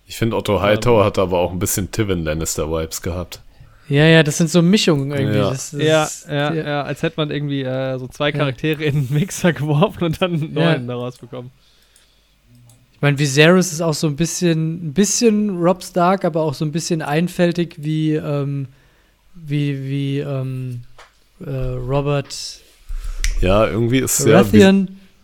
Ich 0.06 0.16
finde, 0.16 0.36
Otto 0.36 0.60
Hightower 0.60 1.04
hat 1.04 1.18
aber 1.18 1.38
auch 1.38 1.52
ein 1.52 1.58
bisschen 1.58 1.90
Tywin 1.90 2.24
Lannister-Vibes 2.24 3.00
gehabt. 3.02 3.40
Ja, 3.88 4.06
ja, 4.06 4.22
das 4.22 4.38
sind 4.38 4.50
so 4.50 4.62
Mischungen 4.62 5.10
irgendwie. 5.10 5.38
Ja. 5.38 5.50
Das, 5.50 5.70
das 5.72 5.80
Ja, 5.80 6.08
ja, 6.28 6.54
ja, 6.54 6.82
als 6.82 7.02
hätte 7.02 7.14
man 7.18 7.30
irgendwie 7.30 7.62
äh, 7.62 7.98
so 7.98 8.06
zwei 8.08 8.32
Charaktere 8.32 8.82
in 8.84 8.96
einen 8.96 9.08
Mixer 9.12 9.52
geworfen 9.54 10.04
und 10.04 10.22
dann 10.22 10.34
einen 10.34 10.56
Ja. 10.56 10.72
neuen 10.72 10.86
daraus 10.86 11.18
bekommen. 11.18 11.50
Ich 12.94 13.02
meine, 13.02 13.18
Viserys 13.18 13.72
ist 13.72 13.82
auch 13.82 13.92
so 13.92 14.06
ein 14.06 14.16
bisschen, 14.16 14.88
ein 14.88 14.92
bisschen 14.94 15.58
Rob 15.62 15.82
Stark, 15.84 16.24
aber 16.24 16.40
auch 16.42 16.54
so 16.54 16.64
ein 16.64 16.72
bisschen 16.72 17.02
einfältig 17.02 17.74
wie, 17.78 18.14
ähm, 18.14 18.68
wie, 19.34 19.84
wie 19.84 20.18
ähm, 20.20 20.84
äh, 21.44 21.50
Robert 21.50 22.34
Ja, 23.42 23.66
irgendwie 23.66 23.98
ist 23.98 24.24
ja. 24.26 24.42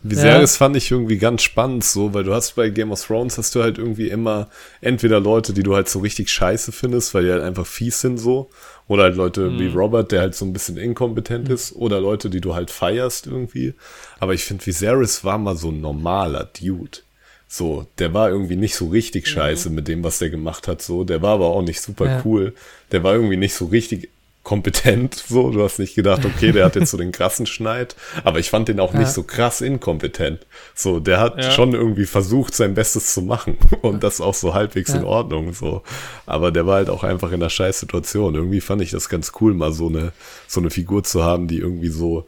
Viserys 0.02 0.56
fand 0.56 0.76
ich 0.76 0.90
irgendwie 0.90 1.18
ganz 1.18 1.42
spannend 1.42 1.84
so, 1.84 2.14
weil 2.14 2.24
du 2.24 2.32
hast 2.32 2.56
bei 2.56 2.70
Game 2.70 2.90
of 2.90 3.04
Thrones 3.04 3.36
hast 3.36 3.54
du 3.54 3.62
halt 3.62 3.76
irgendwie 3.76 4.08
immer 4.08 4.48
entweder 4.80 5.20
Leute, 5.20 5.52
die 5.52 5.62
du 5.62 5.74
halt 5.74 5.88
so 5.88 5.98
richtig 5.98 6.30
scheiße 6.30 6.72
findest, 6.72 7.12
weil 7.12 7.24
die 7.24 7.32
halt 7.32 7.42
einfach 7.42 7.66
fies 7.66 8.00
sind 8.00 8.16
so, 8.18 8.48
oder 8.88 9.04
halt 9.04 9.16
Leute 9.16 9.58
wie 9.58 9.66
Robert, 9.68 10.10
der 10.10 10.22
halt 10.22 10.34
so 10.34 10.44
ein 10.46 10.52
bisschen 10.54 10.78
inkompetent 10.78 11.48
ist, 11.50 11.76
oder 11.76 12.00
Leute, 12.00 12.30
die 12.30 12.40
du 12.40 12.54
halt 12.54 12.70
feierst 12.70 13.26
irgendwie. 13.26 13.74
Aber 14.18 14.32
ich 14.32 14.44
finde, 14.44 14.64
Viserys 14.66 15.22
war 15.22 15.38
mal 15.38 15.56
so 15.56 15.68
ein 15.70 15.80
normaler 15.80 16.48
Dude. 16.58 16.98
So, 17.46 17.86
der 17.98 18.14
war 18.14 18.30
irgendwie 18.30 18.56
nicht 18.56 18.76
so 18.76 18.88
richtig 18.88 19.26
scheiße 19.26 19.70
mit 19.70 19.88
dem, 19.88 20.04
was 20.04 20.18
der 20.20 20.30
gemacht 20.30 20.68
hat, 20.68 20.80
so. 20.82 21.04
Der 21.04 21.20
war 21.20 21.34
aber 21.34 21.46
auch 21.46 21.62
nicht 21.62 21.80
super 21.80 22.06
Ja. 22.06 22.22
cool. 22.24 22.54
Der 22.92 23.02
war 23.02 23.14
irgendwie 23.14 23.36
nicht 23.36 23.54
so 23.54 23.66
richtig 23.66 24.08
kompetent, 24.50 25.14
so. 25.28 25.50
Du 25.52 25.62
hast 25.62 25.78
nicht 25.78 25.94
gedacht, 25.94 26.24
okay, 26.24 26.50
der 26.50 26.64
hat 26.64 26.74
jetzt 26.74 26.90
so 26.90 26.96
den 26.96 27.12
krassen 27.12 27.46
Schneid. 27.46 27.94
Aber 28.24 28.40
ich 28.40 28.50
fand 28.50 28.66
den 28.66 28.80
auch 28.80 28.92
Ja. 28.92 28.98
nicht 28.98 29.12
so 29.12 29.22
krass 29.22 29.60
inkompetent. 29.60 30.44
So, 30.74 30.98
der 30.98 31.20
hat 31.20 31.36
Ja. 31.38 31.52
schon 31.52 31.72
irgendwie 31.72 32.04
versucht, 32.04 32.52
sein 32.56 32.74
Bestes 32.74 33.14
zu 33.14 33.22
machen. 33.22 33.58
Und 33.82 34.02
das 34.02 34.20
auch 34.20 34.34
so 34.34 34.52
halbwegs 34.52 34.90
in 34.92 35.02
Ja. 35.02 35.06
Ordnung, 35.06 35.52
so. 35.52 35.82
Aber 36.26 36.50
der 36.50 36.66
war 36.66 36.74
halt 36.78 36.90
auch 36.90 37.04
einfach 37.04 37.28
in 37.28 37.34
einer 37.36 37.48
scheiß 37.48 37.78
Situation. 37.78 38.34
Irgendwie 38.34 38.60
fand 38.60 38.82
ich 38.82 38.90
das 38.90 39.08
ganz 39.08 39.30
cool, 39.40 39.54
mal 39.54 39.70
so 39.72 39.86
eine, 39.86 40.10
so 40.48 40.58
eine 40.58 40.70
Figur 40.70 41.04
zu 41.04 41.22
haben, 41.22 41.46
die 41.46 41.58
irgendwie 41.58 41.90
so, 41.90 42.26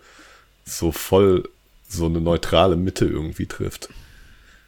so 0.64 0.92
voll 0.92 1.48
so 1.88 2.06
eine 2.06 2.20
neutrale 2.20 2.76
Mitte 2.76 3.04
irgendwie 3.04 3.46
trifft. 3.46 3.88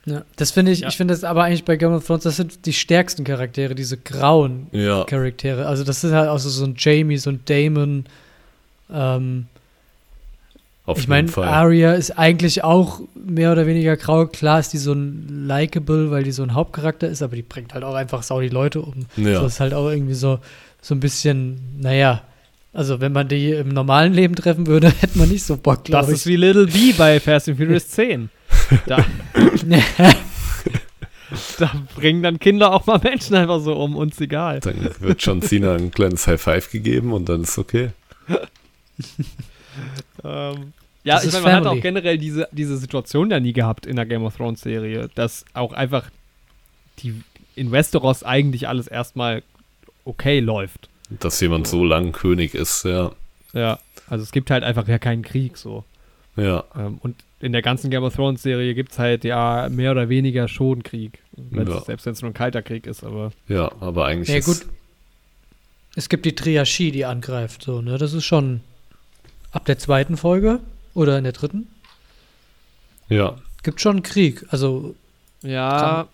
Ja, 0.07 0.23
das 0.37 0.51
finde 0.51 0.73
ich, 0.73 0.81
Ja. 0.81 0.89
ich 0.89 0.97
finde 0.97 1.15
das 1.15 1.25
aber 1.25 1.45
eigentlich 1.45 1.65
bei 1.65 1.77
Game 1.77 1.93
of 1.93 2.07
Thrones, 2.07 2.25
das 2.25 2.37
sind 2.37 2.67
die 2.67 2.73
stärksten 2.75 3.25
Charaktere, 3.25 3.75
diese 3.75 3.97
grauen 3.97 4.67
Ja. 4.73 5.05
Charaktere. 5.05 5.67
Also 5.67 5.83
das 5.85 6.05
ist 6.05 6.13
halt 6.13 6.29
auch 6.29 6.39
so, 6.39 6.51
so 6.51 6.65
ein 6.65 6.75
Jamie, 6.79 7.17
so 7.17 7.31
ein 7.31 7.41
Damon. 7.47 8.05
Ähm, 8.93 9.47
Auf 10.87 10.99
ich 10.99 11.09
meine. 11.09 11.35
Arya 11.39 11.95
ist 11.95 12.11
eigentlich 12.19 12.63
auch 12.63 13.01
mehr 13.15 13.53
oder 13.53 13.67
weniger 13.67 13.97
grau. 13.97 14.27
Klar 14.27 14.61
ist 14.61 14.75
die 14.75 14.79
so 14.79 14.93
ein 14.93 15.47
likable, 15.49 16.11
weil 16.11 16.23
die 16.25 16.33
so 16.33 16.43
ein 16.43 16.53
Hauptcharakter 16.53 17.09
ist, 17.09 17.23
aber 17.23 17.37
die 17.37 17.43
bringt 17.43 17.73
halt 17.73 17.85
auch 17.85 17.95
einfach 17.95 18.23
sau 18.23 18.43
die 18.43 18.51
Leute 18.51 18.83
um. 18.83 19.07
Ja. 19.17 19.41
So 19.41 19.47
ist 19.47 19.61
halt 19.61 19.73
auch 19.73 19.89
irgendwie 19.89 20.13
so, 20.15 20.39
so 20.83 20.95
ein 20.95 21.01
bisschen, 21.01 21.59
naja, 21.81 22.21
also 22.75 23.01
wenn 23.01 23.13
man 23.13 23.29
die 23.29 23.53
im 23.53 23.69
normalen 23.71 24.13
Leben 24.13 24.35
treffen 24.35 24.67
würde, 24.67 24.91
hätte 25.01 25.17
man 25.17 25.31
nicht 25.31 25.45
so 25.45 25.57
Bock, 25.57 25.85
Das 25.85 25.91
glaube 25.91 26.13
ist 26.13 26.27
ich. 26.27 26.33
wie 26.33 26.37
Little 26.37 26.67
B 26.67 26.93
bei 26.93 27.19
Fast 27.19 27.49
and 27.49 27.57
Furious 27.57 27.89
10. 27.89 28.29
Da, 28.87 29.05
da 31.59 31.73
bringen 31.95 32.23
dann 32.23 32.39
Kinder 32.39 32.73
auch 32.73 32.87
mal 32.87 32.99
Menschen 33.03 33.35
einfach 33.37 33.61
so 33.61 33.75
um, 33.75 33.97
uns 33.97 34.21
egal. 34.21 34.61
Dann 34.61 34.91
wird 35.01 35.23
John 35.23 35.43
Cena 35.43 35.75
ein 35.75 35.91
kleines 35.91 36.27
High 36.27 36.41
Five 36.41 36.71
gegeben 36.71 37.13
und 37.13 37.29
dann 37.29 37.43
ist 37.43 37.59
okay. 37.59 37.91
Ähm, 40.23 40.73
Ja, 41.03 41.17
Das 41.17 41.25
ich 41.25 41.33
meine, 41.33 41.45
man 41.45 41.55
hat 41.55 41.67
auch 41.67 41.81
generell 41.81 42.17
diese, 42.17 42.49
diese 42.53 42.77
Situation 42.77 43.31
ja 43.31 43.41
nie 43.41 43.53
gehabt 43.53 43.87
in 43.87 43.97
der 43.97 44.07
Game 44.07 44.25
of 44.25 44.37
Thrones 44.37 44.61
Serie, 44.61 45.11
dass 45.15 45.45
auch 45.53 45.73
einfach 45.73 46.11
die 47.01 47.23
in 47.57 47.73
Westeros 47.73 48.23
eigentlich 48.23 48.69
alles 48.69 48.87
erstmal 48.87 49.43
okay 50.05 50.41
läuft. 50.41 50.89
Dass 51.11 51.41
jemand 51.41 51.67
so 51.67 51.85
lang 51.85 52.13
König 52.13 52.55
ist, 52.55 52.85
ja. 52.85 53.11
Ja, 53.53 53.79
also 54.09 54.23
es 54.23 54.33
gibt 54.33 54.51
halt 54.51 54.65
einfach 54.65 54.89
ja 54.89 54.99
keinen 54.99 55.23
Krieg 55.23 55.57
so. 55.59 55.85
Ja, 56.37 56.65
Ähm, 56.77 56.99
und 57.03 57.17
in 57.45 57.53
der 57.53 57.61
ganzen 57.61 57.91
Game 57.91 58.03
of 58.03 58.15
Thrones 58.17 58.43
Serie 58.43 58.75
gibt 58.75 58.93
es 58.93 58.99
halt 58.99 59.23
ja 59.23 59.69
mehr 59.69 59.91
oder 59.91 60.09
weniger 60.09 60.49
schon 60.49 60.83
Krieg. 60.83 61.23
Ja. 61.53 61.83
Selbst 61.83 62.07
wenn 62.07 62.15
es 62.15 62.23
nur 62.23 62.31
ein 62.31 62.35
kalter 62.35 62.63
Krieg 62.63 62.87
ist, 62.87 63.05
aber 63.05 63.33
ja, 63.49 63.71
aber 63.81 64.07
eigentlich 64.07 64.31
Ja, 64.31 64.37
ist, 64.37 64.47
gut. 64.47 64.67
Es 65.95 66.09
gibt 66.09 66.25
die 66.25 66.35
Triarchie, 66.35 66.91
die 66.91 67.05
angreift, 67.05 67.63
so, 67.63 67.83
ne? 67.83 67.99
Das 67.99 68.15
ist 68.15 68.25
schon 68.25 68.61
ab 69.53 69.67
der 69.67 69.79
zweiten 69.79 70.17
Folge 70.17 70.61
oder 70.95 71.19
in 71.19 71.25
der 71.25 71.35
dritten. 71.35 71.69
ja, 73.11 73.37
Gibt 73.63 73.81
schon 73.81 74.03
Krieg. 74.03 74.47
Also, 74.49 74.95
ja, 75.43 76.09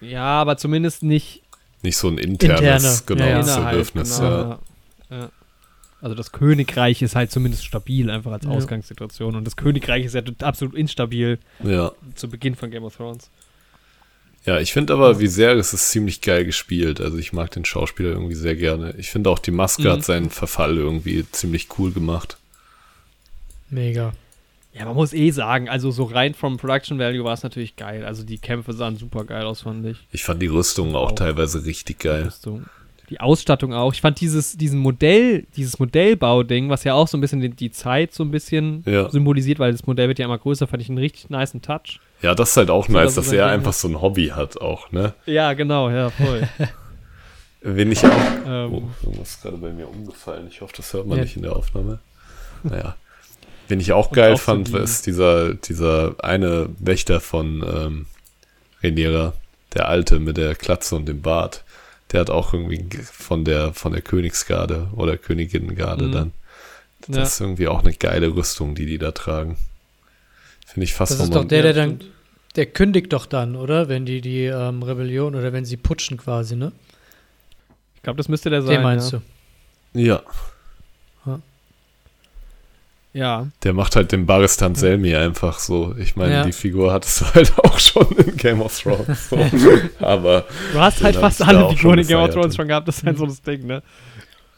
ja, 0.00 0.24
aber 0.24 0.58
zumindest 0.58 1.02
nicht 1.02 1.42
nicht 1.82 1.96
so 1.96 2.08
ein 2.08 2.18
internes, 2.18 3.00
Interne, 3.00 3.02
genau, 3.06 3.24
ja, 3.24 3.38
ja. 3.38 3.42
Zerwürfnis, 3.42 4.18
genau, 4.18 4.30
ja. 4.30 4.58
ja. 5.10 5.28
Also 6.02 6.14
das 6.16 6.32
Königreich 6.32 7.00
ist 7.00 7.14
halt 7.14 7.30
zumindest 7.30 7.64
stabil, 7.64 8.10
einfach 8.10 8.32
als 8.32 8.44
Ja. 8.44 8.50
Ausgangssituation. 8.50 9.36
Und 9.36 9.44
das 9.46 9.56
Königreich 9.56 10.04
ist 10.04 10.14
ja 10.14 10.22
absolut 10.42 10.74
instabil 10.74 11.38
Ja, 11.62 11.92
zu 12.16 12.28
Beginn 12.28 12.56
von 12.56 12.70
Game 12.70 12.82
of 12.84 12.96
Thrones. 12.96 13.30
ja 14.44 14.58
ich 14.58 14.72
finde 14.72 14.92
aber, 14.94 15.20
wie 15.20 15.28
sehr 15.28 15.52
es 15.54 15.72
ist 15.72 15.90
ziemlich 15.90 16.20
geil 16.20 16.44
gespielt. 16.44 17.00
Also 17.00 17.16
ich 17.18 17.32
mag 17.32 17.52
den 17.52 17.64
Schauspieler 17.64 18.10
irgendwie 18.10 18.34
sehr 18.34 18.56
gerne. 18.56 18.94
Ich 18.98 19.10
finde 19.10 19.30
auch, 19.30 19.38
die 19.38 19.52
Maske 19.52 19.82
Mhm. 19.84 19.88
hat 19.92 20.04
seinen 20.04 20.30
Verfall 20.30 20.76
irgendwie 20.76 21.24
ziemlich 21.30 21.68
cool 21.78 21.92
gemacht. 21.92 22.36
mega. 23.70 24.12
Ja, 24.74 24.86
man 24.86 24.94
muss 24.94 25.12
eh 25.12 25.30
sagen, 25.30 25.68
also 25.68 25.90
so 25.90 26.04
rein 26.04 26.32
vom 26.34 26.56
Production 26.56 26.98
Value 26.98 27.24
war 27.24 27.34
es 27.34 27.42
natürlich 27.42 27.76
geil. 27.76 28.04
Also 28.06 28.22
die 28.22 28.38
Kämpfe 28.38 28.72
sahen 28.72 28.96
super 28.96 29.24
geil 29.24 29.44
aus, 29.44 29.62
fand 29.62 29.84
ich. 29.86 29.98
Ich 30.12 30.24
fand 30.24 30.40
die 30.40 30.46
Rüstung 30.46 30.94
auch 30.96 31.10
Auch. 31.10 31.14
teilweise 31.14 31.64
richtig 31.66 31.98
geil. 32.00 32.24
Rüstung. 32.24 32.64
Die 33.12 33.20
Ausstattung 33.20 33.74
auch. 33.74 33.92
Ich 33.92 34.00
fand 34.00 34.20
dieses, 34.22 34.56
diesen 34.56 34.78
Modell, 34.78 35.44
dieses 35.54 35.78
Modellbau-Ding, 35.78 36.70
was 36.70 36.82
ja 36.84 36.94
auch 36.94 37.06
so 37.06 37.18
ein 37.18 37.20
bisschen 37.20 37.40
die, 37.40 37.50
die 37.50 37.70
Zeit 37.70 38.14
so 38.14 38.24
ein 38.24 38.30
bisschen 38.30 38.82
Ja. 38.86 39.10
symbolisiert, 39.10 39.58
weil 39.58 39.70
das 39.72 39.86
Modell 39.86 40.08
wird 40.08 40.18
ja 40.18 40.24
immer 40.24 40.38
größer, 40.38 40.66
fand 40.66 40.82
ich 40.82 40.88
einen 40.88 40.96
richtig 40.96 41.28
niceen 41.28 41.60
Touch. 41.60 42.00
Ja, 42.22 42.34
das 42.34 42.50
ist 42.52 42.56
halt 42.56 42.70
auch 42.70 42.86
So, 42.86 42.92
nice, 42.94 43.14
dass 43.14 43.26
dass 43.26 43.32
er 43.34 43.48
einfach 43.48 43.74
so 43.74 43.86
ein 43.88 44.00
Hobby 44.00 44.28
hat 44.28 44.58
auch, 44.62 44.90
ne? 44.92 45.12
Ja, 45.26 45.52
genau, 45.52 45.90
ja, 45.90 46.08
voll. 46.08 46.48
Wenn 47.60 47.92
ich 47.92 48.02
auch. 48.04 48.10
ähm, 48.46 48.72
Oh, 48.74 48.82
irgendwas 49.02 49.30
ist 49.32 49.42
gerade 49.42 49.58
bei 49.58 49.70
mir 49.72 49.88
umgefallen. 49.88 50.46
Ich 50.48 50.62
hoffe, 50.62 50.72
das 50.78 50.92
hört 50.94 51.06
man 51.06 51.18
Ja. 51.18 51.24
nicht 51.24 51.36
in 51.36 51.42
der 51.42 51.54
Aufnahme. 51.54 51.98
Naja. 52.62 52.96
Wen 53.68 53.78
ich 53.78 53.92
auch 53.92 54.10
geil 54.10 54.32
auch 54.32 54.38
so 54.38 54.44
fand, 54.44 54.68
die- 54.68 54.76
ist 54.78 55.06
dieser, 55.06 55.52
dieser 55.54 56.14
eine 56.24 56.70
Wächter 56.78 57.20
von 57.20 57.62
ähm, 57.62 58.06
Rhaenyra, 58.82 59.34
der 59.74 59.88
Alte 59.88 60.18
mit 60.18 60.38
der 60.38 60.54
Klatze 60.54 60.96
und 60.96 61.06
dem 61.06 61.20
Bart. 61.20 61.62
Der 62.12 62.20
hat 62.20 62.30
auch 62.30 62.52
irgendwie 62.52 62.86
von 63.02 63.44
der, 63.44 63.72
von 63.72 63.92
der 63.92 64.02
Königsgarde 64.02 64.88
oder 64.94 65.16
Königinnengarde 65.16 66.06
Mhm. 66.06 66.12
dann. 66.12 66.32
Das 67.08 67.16
Ja. 67.16 67.22
ist 67.24 67.40
irgendwie 67.40 67.68
auch 67.68 67.80
eine 67.82 67.92
geile 67.94 68.34
Rüstung, 68.34 68.74
die 68.74 68.86
die 68.86 68.98
da 68.98 69.10
tragen. 69.12 69.56
Finde 70.66 70.84
ich 70.84 70.94
fast 70.94 71.12
Das 71.12 71.20
ist 71.20 71.34
doch 71.34 71.44
der, 71.44 71.62
der 71.62 71.72
dann, 71.72 72.00
der 72.56 72.66
kündigt 72.66 73.12
doch 73.12 73.26
dann, 73.26 73.56
oder? 73.56 73.88
Wenn 73.88 74.06
die 74.06 74.20
die 74.20 74.44
ähm, 74.44 74.82
Rebellion 74.82 75.34
oder 75.34 75.52
wenn 75.52 75.64
sie 75.64 75.76
putschen 75.76 76.16
quasi, 76.18 76.54
ne? 76.56 76.72
ich 77.96 78.02
glaube, 78.02 78.16
das 78.18 78.28
müsste 78.28 78.50
der 78.50 78.62
sein. 78.62 78.74
Den 78.76 78.82
meinst 78.82 79.12
ja. 79.12 79.22
du? 79.94 80.00
Ja, 80.00 80.22
Ja. 83.14 83.48
der 83.62 83.74
macht 83.74 83.94
halt 83.96 84.10
den 84.12 84.24
Baristan 84.24 84.74
Selmi 84.74 85.14
einfach 85.14 85.58
so. 85.58 85.94
Ich 85.98 86.16
meine, 86.16 86.32
Ja. 86.32 86.44
die 86.44 86.52
Figur 86.52 86.92
hattest 86.92 87.20
du 87.20 87.24
halt 87.34 87.52
auch 87.58 87.78
schon 87.78 88.06
in 88.16 88.36
Game 88.36 88.60
of 88.62 88.78
Thrones. 88.80 89.28
So. 89.28 89.38
Aber 90.00 90.44
Du 90.72 90.78
hast 90.80 91.02
halt 91.02 91.16
fast 91.16 91.42
alle 91.42 91.68
Figuren 91.70 91.98
in 91.98 92.06
Game 92.06 92.18
of. 92.20 92.30
Thrones 92.30 92.56
schon 92.56 92.68
gehabt. 92.68 92.88
Das 92.88 92.98
ist 92.98 93.04
halt 93.04 93.18
so 93.18 93.26
das 93.26 93.42
Ding, 93.42 93.66
ne? 93.66 93.82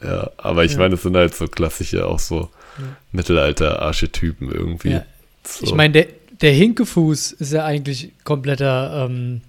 Ja, 0.03 0.29
aber 0.37 0.63
ich 0.65 0.73
Ja. 0.73 0.79
meine, 0.79 0.95
es 0.95 1.03
sind 1.03 1.15
halt 1.15 1.33
so 1.33 1.47
klassische, 1.47 2.05
auch 2.05 2.19
so 2.19 2.49
Ja. 2.77 2.83
Mittelalter-Archetypen 3.13 4.51
irgendwie. 4.51 4.91
Ja. 4.91 5.05
So. 5.43 5.65
Ich 5.65 5.73
meine, 5.73 5.93
der, 5.93 6.07
der 6.41 6.51
Hinkefuß 6.51 7.31
ist 7.33 7.53
ja 7.53 7.65
eigentlich 7.65 8.11
kompletter 8.23 9.05
ähm, 9.09 9.41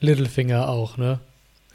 Littlefinger 0.00 0.68
auch, 0.68 0.96
ne? 0.96 1.18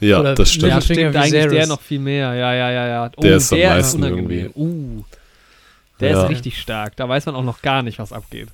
ja, 0.00 0.20
oder 0.20 0.34
das 0.34 0.50
stimmt. 0.52 0.68
Ja, 0.70 0.76
Ja, 0.76 0.80
stimmt 0.80 1.16
eigentlich 1.16 1.50
der 1.50 1.66
noch 1.66 1.80
viel 1.80 1.98
mehr. 2.00 2.34
Ja, 2.34 2.54
ja, 2.54 2.70
ja, 2.70 2.86
ja. 2.88 3.10
Oh, 3.16 3.20
Der 3.22 3.36
ist 3.36 3.52
am 3.52 3.58
meisten 3.58 4.02
unangenehm. 4.02 4.50
Uh. 4.54 5.02
Der 6.00 6.10
Ja. 6.12 6.22
ist 6.24 6.30
richtig 6.30 6.60
stark. 6.60 6.96
Da 6.96 7.08
weiß 7.08 7.26
man 7.26 7.34
auch 7.34 7.44
noch 7.44 7.62
gar 7.62 7.82
nicht, 7.82 7.98
was 7.98 8.12
abgeht. 8.12 8.48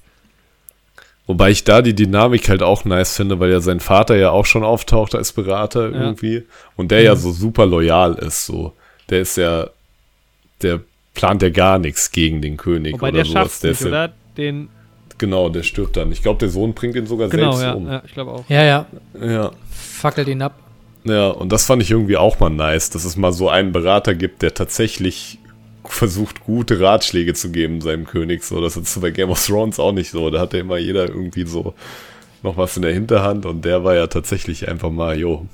Wobei 1.27 1.51
ich 1.51 1.65
da 1.65 1.81
die 1.81 1.95
Dynamik 1.95 2.49
halt 2.49 2.63
auch 2.63 2.85
nice 2.85 3.15
finde, 3.17 3.39
weil 3.39 3.51
ja 3.51 3.61
sein 3.61 3.81
Vater 3.81 4.17
ja 4.17 4.31
auch 4.31 4.47
schon 4.47 4.65
auftaucht 4.65 5.15
als 5.15 5.33
Berater 5.33 5.91
Ja. 5.91 6.01
irgendwie. 6.01 6.45
Und 6.77 6.91
der 6.91 7.03
ja 7.03 7.15
so 7.17 7.31
super 7.31 7.67
loyal 7.67 8.15
ist, 8.15 8.47
so. 8.47 8.73
Der 9.11 9.21
ist 9.21 9.37
ja, 9.37 9.69
der 10.63 10.81
plant 11.15 11.43
ja 11.43 11.51
gar 11.51 11.79
nichts 11.79 12.11
gegen 12.11 12.43
den 12.43 12.57
König 12.57 12.95
Wobei 12.95 13.09
oder 13.09 13.19
der 13.19 13.25
sowas. 13.27 13.61
Der 13.61 13.71
nicht, 13.71 13.81
ist 13.81 13.85
ja, 13.85 13.89
oder? 13.91 14.13
Den, 14.37 14.69
genau, 15.19 15.49
der 15.51 15.63
stirbt 15.63 15.97
dann. 15.97 16.11
Ich 16.13 16.23
glaube, 16.23 16.39
der 16.41 16.49
Sohn 16.49 16.75
bringt 16.75 16.97
ihn 16.97 17.07
sogar 17.07 17.29
genau, 17.29 17.53
selbst 17.53 17.63
ja, 17.63 17.73
um. 17.75 17.87
ja. 17.89 18.03
Ich 18.05 18.13
glaube 18.13 18.33
auch. 18.33 18.45
Ja, 18.49 18.65
ja. 18.65 18.87
ja. 19.21 19.51
Fackelt 19.71 20.29
ihn 20.29 20.43
ab. 20.43 20.55
Ja, 21.05 21.29
und 21.29 21.51
das 21.51 21.65
fand 21.65 21.83
ich 21.83 21.91
irgendwie 21.91 22.17
auch 22.17 22.41
mal 22.41 22.51
nice, 22.51 22.91
dass 22.91 23.05
es 23.05 23.17
mal 23.17 23.33
so 23.33 23.49
einen 23.49 23.73
Berater 23.73 24.15
gibt, 24.15 24.43
der 24.43 24.53
tatsächlich 24.53 25.39
versucht, 25.85 26.41
gute 26.45 26.81
Ratschläge 26.81 27.35
zu 27.35 27.51
geben 27.51 27.81
seinem 27.81 28.05
König. 28.07 28.45
So, 28.45 28.61
das 28.61 28.77
ist 28.77 29.01
bei 29.01 29.11
Game 29.11 29.31
of 29.31 29.45
Thrones 29.45 29.79
auch 29.79 29.93
nicht 29.93 30.11
so. 30.11 30.31
Da 30.31 30.41
hat 30.41 30.53
ja 30.53 30.61
immer 30.61 30.77
jeder 30.79 31.09
irgendwie 31.09 31.45
so 31.47 31.75
noch 32.43 32.57
was 32.57 32.77
in 32.77 32.83
der 32.83 32.93
Hinterhand 32.93 33.45
und 33.47 33.65
der 33.65 33.85
war 33.85 33.95
ja 33.95 34.07
tatsächlich 34.07 34.69
einfach 34.69 34.91
mal, 34.91 35.19
jo, 35.19 35.47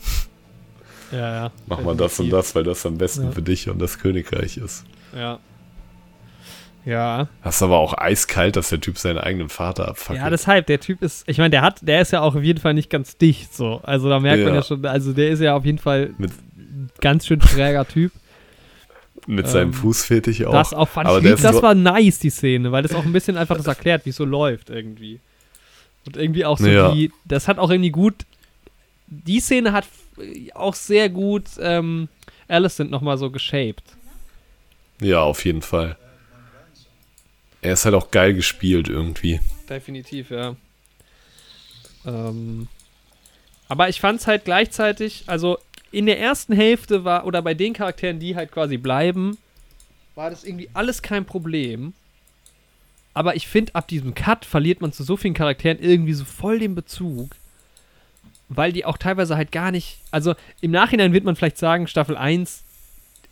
Ja, 1.13 1.19
ja. 1.45 1.51
mach 1.67 1.81
mal 1.83 1.97
das 1.97 2.19
und 2.21 2.31
das, 2.31 2.55
weil 2.55 2.63
das 2.65 2.85
am 2.87 2.97
besten 2.99 3.25
Ja. 3.25 3.31
für 3.33 3.43
dich 3.43 3.69
und 3.69 3.81
das 3.81 3.99
Königreich 3.99 4.57
ist. 4.57 4.85
Ja. 5.17 5.39
Ja. 6.85 7.29
Das 7.43 7.57
ist 7.57 7.63
aber 7.63 7.79
auch 7.79 7.99
eiskalt, 7.99 8.55
dass 8.55 8.69
der 8.69 8.81
Typ 8.81 8.99
seinen 8.99 9.19
eigenen 9.19 9.49
Vater 9.49 9.89
abfackelt. 9.89 10.23
Ja, 10.23 10.31
deshalb, 10.31 10.67
der 10.67 10.79
Typ 10.79 11.03
ist, 11.03 11.25
ich 11.29 11.39
meine, 11.39 11.51
der 11.51 11.63
hat, 11.63 11.79
der 11.83 12.01
ist 12.01 12.13
ja 12.13 12.21
auch 12.21 12.37
auf 12.37 12.43
jeden 12.43 12.61
Fall 12.61 12.75
nicht 12.75 12.91
ganz 12.91 13.17
dicht 13.17 13.53
so. 13.55 13.81
Also 13.83 14.09
da 14.09 14.21
merkt 14.21 14.45
man 14.45 14.51
Ja. 14.55 14.61
ja 14.61 14.63
schon, 14.63 14.85
also 14.87 15.13
der 15.13 15.31
ist 15.31 15.41
ja 15.41 15.57
auf 15.57 15.65
jeden 15.65 15.79
Fall 15.79 16.15
Mit- 16.19 16.31
ein 16.57 16.91
ganz 17.01 17.27
schön 17.27 17.41
schräger 17.41 17.87
Typ. 17.89 18.13
Mit 19.27 19.49
seinem 19.49 19.69
ähm, 19.69 19.75
Fußfetisch 19.75 20.45
auch. 20.45 20.53
Das 20.53 20.73
auch 20.73 20.89
fand 20.89 21.09
Aber 21.09 21.19
ich, 21.23 21.41
das 21.41 21.57
so- 21.57 21.63
war 21.63 21.75
nice, 21.75 22.19
die 22.21 22.31
Szene, 22.31 22.71
weil 22.73 22.83
das 22.83 22.95
auch 22.95 23.05
ein 23.05 23.13
bisschen 23.13 23.37
einfach 23.37 23.57
das 23.57 23.67
erklärt, 23.67 24.05
wie 24.07 24.11
es 24.11 24.17
so 24.17 24.25
läuft 24.25 24.71
irgendwie. 24.71 25.19
Und 26.07 26.17
irgendwie 26.17 26.45
auch 26.45 26.59
so 26.59 26.69
Ja. 26.69 26.93
die, 26.93 27.11
das 27.25 27.49
hat 27.49 27.59
auch 27.59 27.71
irgendwie 27.71 27.91
gut, 27.91 28.15
die 29.09 29.41
Szene 29.41 29.73
hat 29.73 29.87
auch 30.55 30.75
sehr 30.75 31.09
gut 31.09 31.45
ähm, 31.61 32.09
Alicent 32.49 32.91
nochmal 32.91 33.19
so 33.19 33.31
geshaped. 33.31 33.83
Ja, 35.01 35.21
auf 35.23 35.45
jeden 35.45 35.63
Fall. 35.63 35.97
Er 37.63 37.73
ist 37.73 37.85
halt 37.85 37.95
auch 37.97 38.11
geil 38.13 38.33
gespielt 38.35 38.89
irgendwie. 38.89 39.41
Definitiv, 39.69 40.31
ja. 40.31 40.55
Ähm, 42.07 42.69
aber 43.69 43.89
ich 43.89 44.01
fand 44.01 44.21
es 44.21 44.27
halt 44.29 44.45
gleichzeitig, 44.45 45.25
also 45.27 45.59
in 45.97 46.05
der 46.05 46.21
ersten 46.21 46.53
Hälfte 46.53 47.05
war, 47.05 47.25
oder 47.25 47.41
bei 47.41 47.55
den 47.55 47.73
Charakteren, 47.73 48.19
die 48.19 48.37
halt 48.37 48.53
quasi 48.53 48.77
bleiben, 48.77 49.39
war 50.15 50.29
das 50.29 50.45
irgendwie 50.45 50.69
alles 50.75 51.01
kein 51.01 51.25
Problem. 51.25 51.95
Aber 53.15 53.35
ich 53.35 53.49
finde, 53.49 53.75
ab 53.75 53.89
diesem 53.89 54.15
Cut 54.15 54.45
verliert 54.45 54.83
man 54.83 54.93
zu 54.93 55.05
so 55.05 55.17
vielen 55.17 55.33
Charakteren 55.33 55.79
irgendwie 55.79 56.13
so 56.13 56.27
voll 56.27 56.59
den 56.59 56.75
Bezug. 56.75 57.35
Weil 58.51 58.75
die 58.75 58.85
auch 58.85 58.99
teilweise 58.99 59.37
halt 59.37 59.53
gar 59.53 59.71
nicht. 59.71 59.97
Also 60.11 60.35
im 60.61 60.71
Nachhinein 60.71 61.15
wird 61.15 61.25
man 61.25 61.35
vielleicht 61.35 61.57
sagen, 61.57 61.87
Staffel 61.87 62.19
1, 62.19 62.63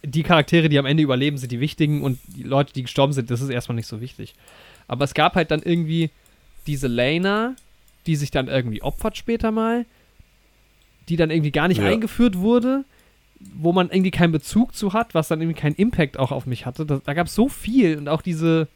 die 0.03 0.23
Charaktere, 0.23 0.71
die 0.71 0.79
am 0.79 0.87
Ende 0.87 1.03
überleben, 1.03 1.37
sind 1.37 1.53
die 1.53 1.61
wichtigen 1.61 2.03
und 2.03 2.19
die 2.29 2.45
Leute, 2.45 2.73
die 2.73 2.85
gestorben 2.85 3.13
sind, 3.13 3.31
das 3.31 3.43
ist 3.43 3.51
erstmal 3.51 3.77
nicht 3.77 3.89
so 3.89 4.01
wichtig. 4.01 4.35
Aber 4.89 5.05
es 5.05 5.13
gab 5.13 5.35
halt 5.35 5.51
dann 5.51 5.61
irgendwie 5.61 6.09
diese 6.67 6.89
Lena, 6.89 7.57
die 8.07 8.17
sich 8.17 8.31
dann 8.31 8.49
irgendwie 8.49 8.81
opfert 8.81 9.19
später 9.19 9.51
mal, 9.51 9.85
die 11.09 11.17
dann 11.17 11.31
irgendwie 11.31 11.51
gar 11.53 11.69
nicht 11.69 11.79
Ja. 11.81 11.87
eingeführt 11.87 12.39
wurde, 12.39 12.85
wo 13.57 13.73
man 13.73 13.91
irgendwie 13.91 14.11
keinen 14.11 14.33
Bezug 14.33 14.75
zu 14.75 14.93
hat, 14.93 15.15
was 15.15 15.29
dann 15.29 15.41
irgendwie 15.41 15.61
keinen 15.61 15.75
Impact 15.75 16.19
auch 16.19 16.33
auf 16.33 16.47
mich 16.47 16.65
hatte. 16.67 16.87
Da, 16.87 17.01
da 17.05 17.15
gab 17.15 17.27
es 17.27 17.35
so 17.35 17.49
viel 17.49 17.99
und 17.99 18.09
auch 18.09 18.23
diese, 18.23 18.69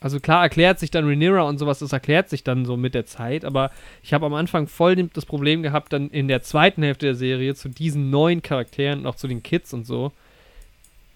also 0.00 0.18
klar 0.20 0.42
erklärt 0.42 0.78
sich 0.80 0.90
dann 0.90 1.06
Rhaenyra 1.06 1.42
und 1.42 1.58
sowas, 1.58 1.78
das 1.78 1.92
erklärt 1.92 2.28
sich 2.28 2.42
dann 2.42 2.64
so 2.64 2.76
mit 2.76 2.94
der 2.94 3.06
Zeit, 3.06 3.44
aber 3.44 3.70
ich 4.02 4.12
habe 4.12 4.26
am 4.26 4.34
Anfang 4.34 4.66
voll 4.66 4.96
das 4.96 5.26
Problem 5.26 5.62
gehabt, 5.62 5.92
dann 5.92 6.10
in 6.10 6.26
der 6.28 6.42
zweiten 6.42 6.82
Hälfte 6.82 7.06
der 7.06 7.14
Serie 7.14 7.54
zu 7.54 7.68
diesen 7.68 8.10
neuen 8.10 8.42
Charakteren 8.42 9.00
und 9.00 9.06
auch 9.06 9.14
zu 9.16 9.28
den 9.28 9.42
Kids 9.42 9.72
und 9.72 9.86
so, 9.86 10.12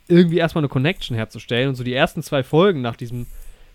irgendwie 0.07 0.39
erstmal 0.39 0.63
eine 0.63 0.69
Connection 0.71 1.17
herzustellen 1.17 1.69
und 1.71 1.75
so 1.75 1.85
die 1.85 1.93
ersten 1.95 2.23
zwei 2.23 2.43
Folgen 2.43 2.81
nach 2.81 2.97
diesem, 2.97 3.27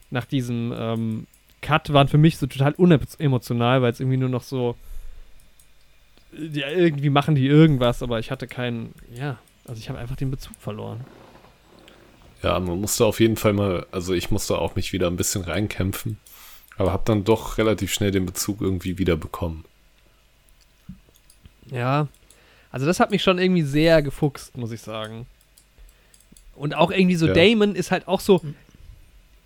nach 0.10 0.26
diesem 0.26 0.74
ähm, 0.76 1.28
Cut 1.62 1.94
waren 1.94 2.08
für 2.08 2.18
mich 2.18 2.38
so 2.38 2.48
total 2.48 2.74
unemotional, 2.74 3.82
weil 3.82 3.92
es 3.92 4.00
irgendwie 4.00 4.18
nur 4.18 4.30
noch 4.30 4.44
so 4.44 4.76
ja, 6.38 6.70
irgendwie 6.70 7.10
machen 7.10 7.36
die 7.36 7.48
irgendwas, 7.48 8.04
aber 8.04 8.20
ich 8.20 8.32
hatte 8.32 8.48
keinen, 8.48 8.94
ja, 9.14 9.38
also 9.68 9.80
ich 9.80 9.90
habe 9.90 10.00
einfach 10.00 10.16
den 10.16 10.32
Bezug 10.32 10.56
verloren. 10.60 11.02
Ja, 12.42 12.60
man 12.60 12.82
musste 12.82 13.06
auf 13.06 13.20
jeden 13.20 13.38
Fall 13.38 13.54
mal, 13.54 13.86
also 13.92 14.14
ich 14.14 14.30
musste 14.32 14.58
auch 14.58 14.76
mich 14.76 14.92
wieder 14.92 15.08
ein 15.08 15.16
bisschen 15.16 15.44
reinkämpfen, 15.44 16.18
aber 16.78 16.92
habe 16.92 17.04
dann 17.06 17.24
doch 17.24 17.58
relativ 17.58 17.94
schnell 17.94 18.12
den 18.12 18.26
Bezug 18.26 18.62
irgendwie 18.62 18.98
wieder 18.98 19.16
bekommen. 19.16 19.64
Ja, 21.68 22.08
also 22.72 22.86
das 22.86 23.00
hat 23.00 23.12
mich 23.12 23.24
schon 23.24 23.40
irgendwie 23.40 23.62
sehr 23.62 24.02
gefuchst, 24.02 24.58
muss 24.58 24.72
ich 24.72 24.82
sagen. 24.82 25.26
Und 26.56 26.76
auch 26.76 26.92
irgendwie 26.92 27.16
so, 27.16 27.28
Ja. 27.28 27.34
Damon 27.34 27.76
ist 27.76 27.92
halt 27.92 28.08
auch 28.08 28.20
so, 28.20 28.42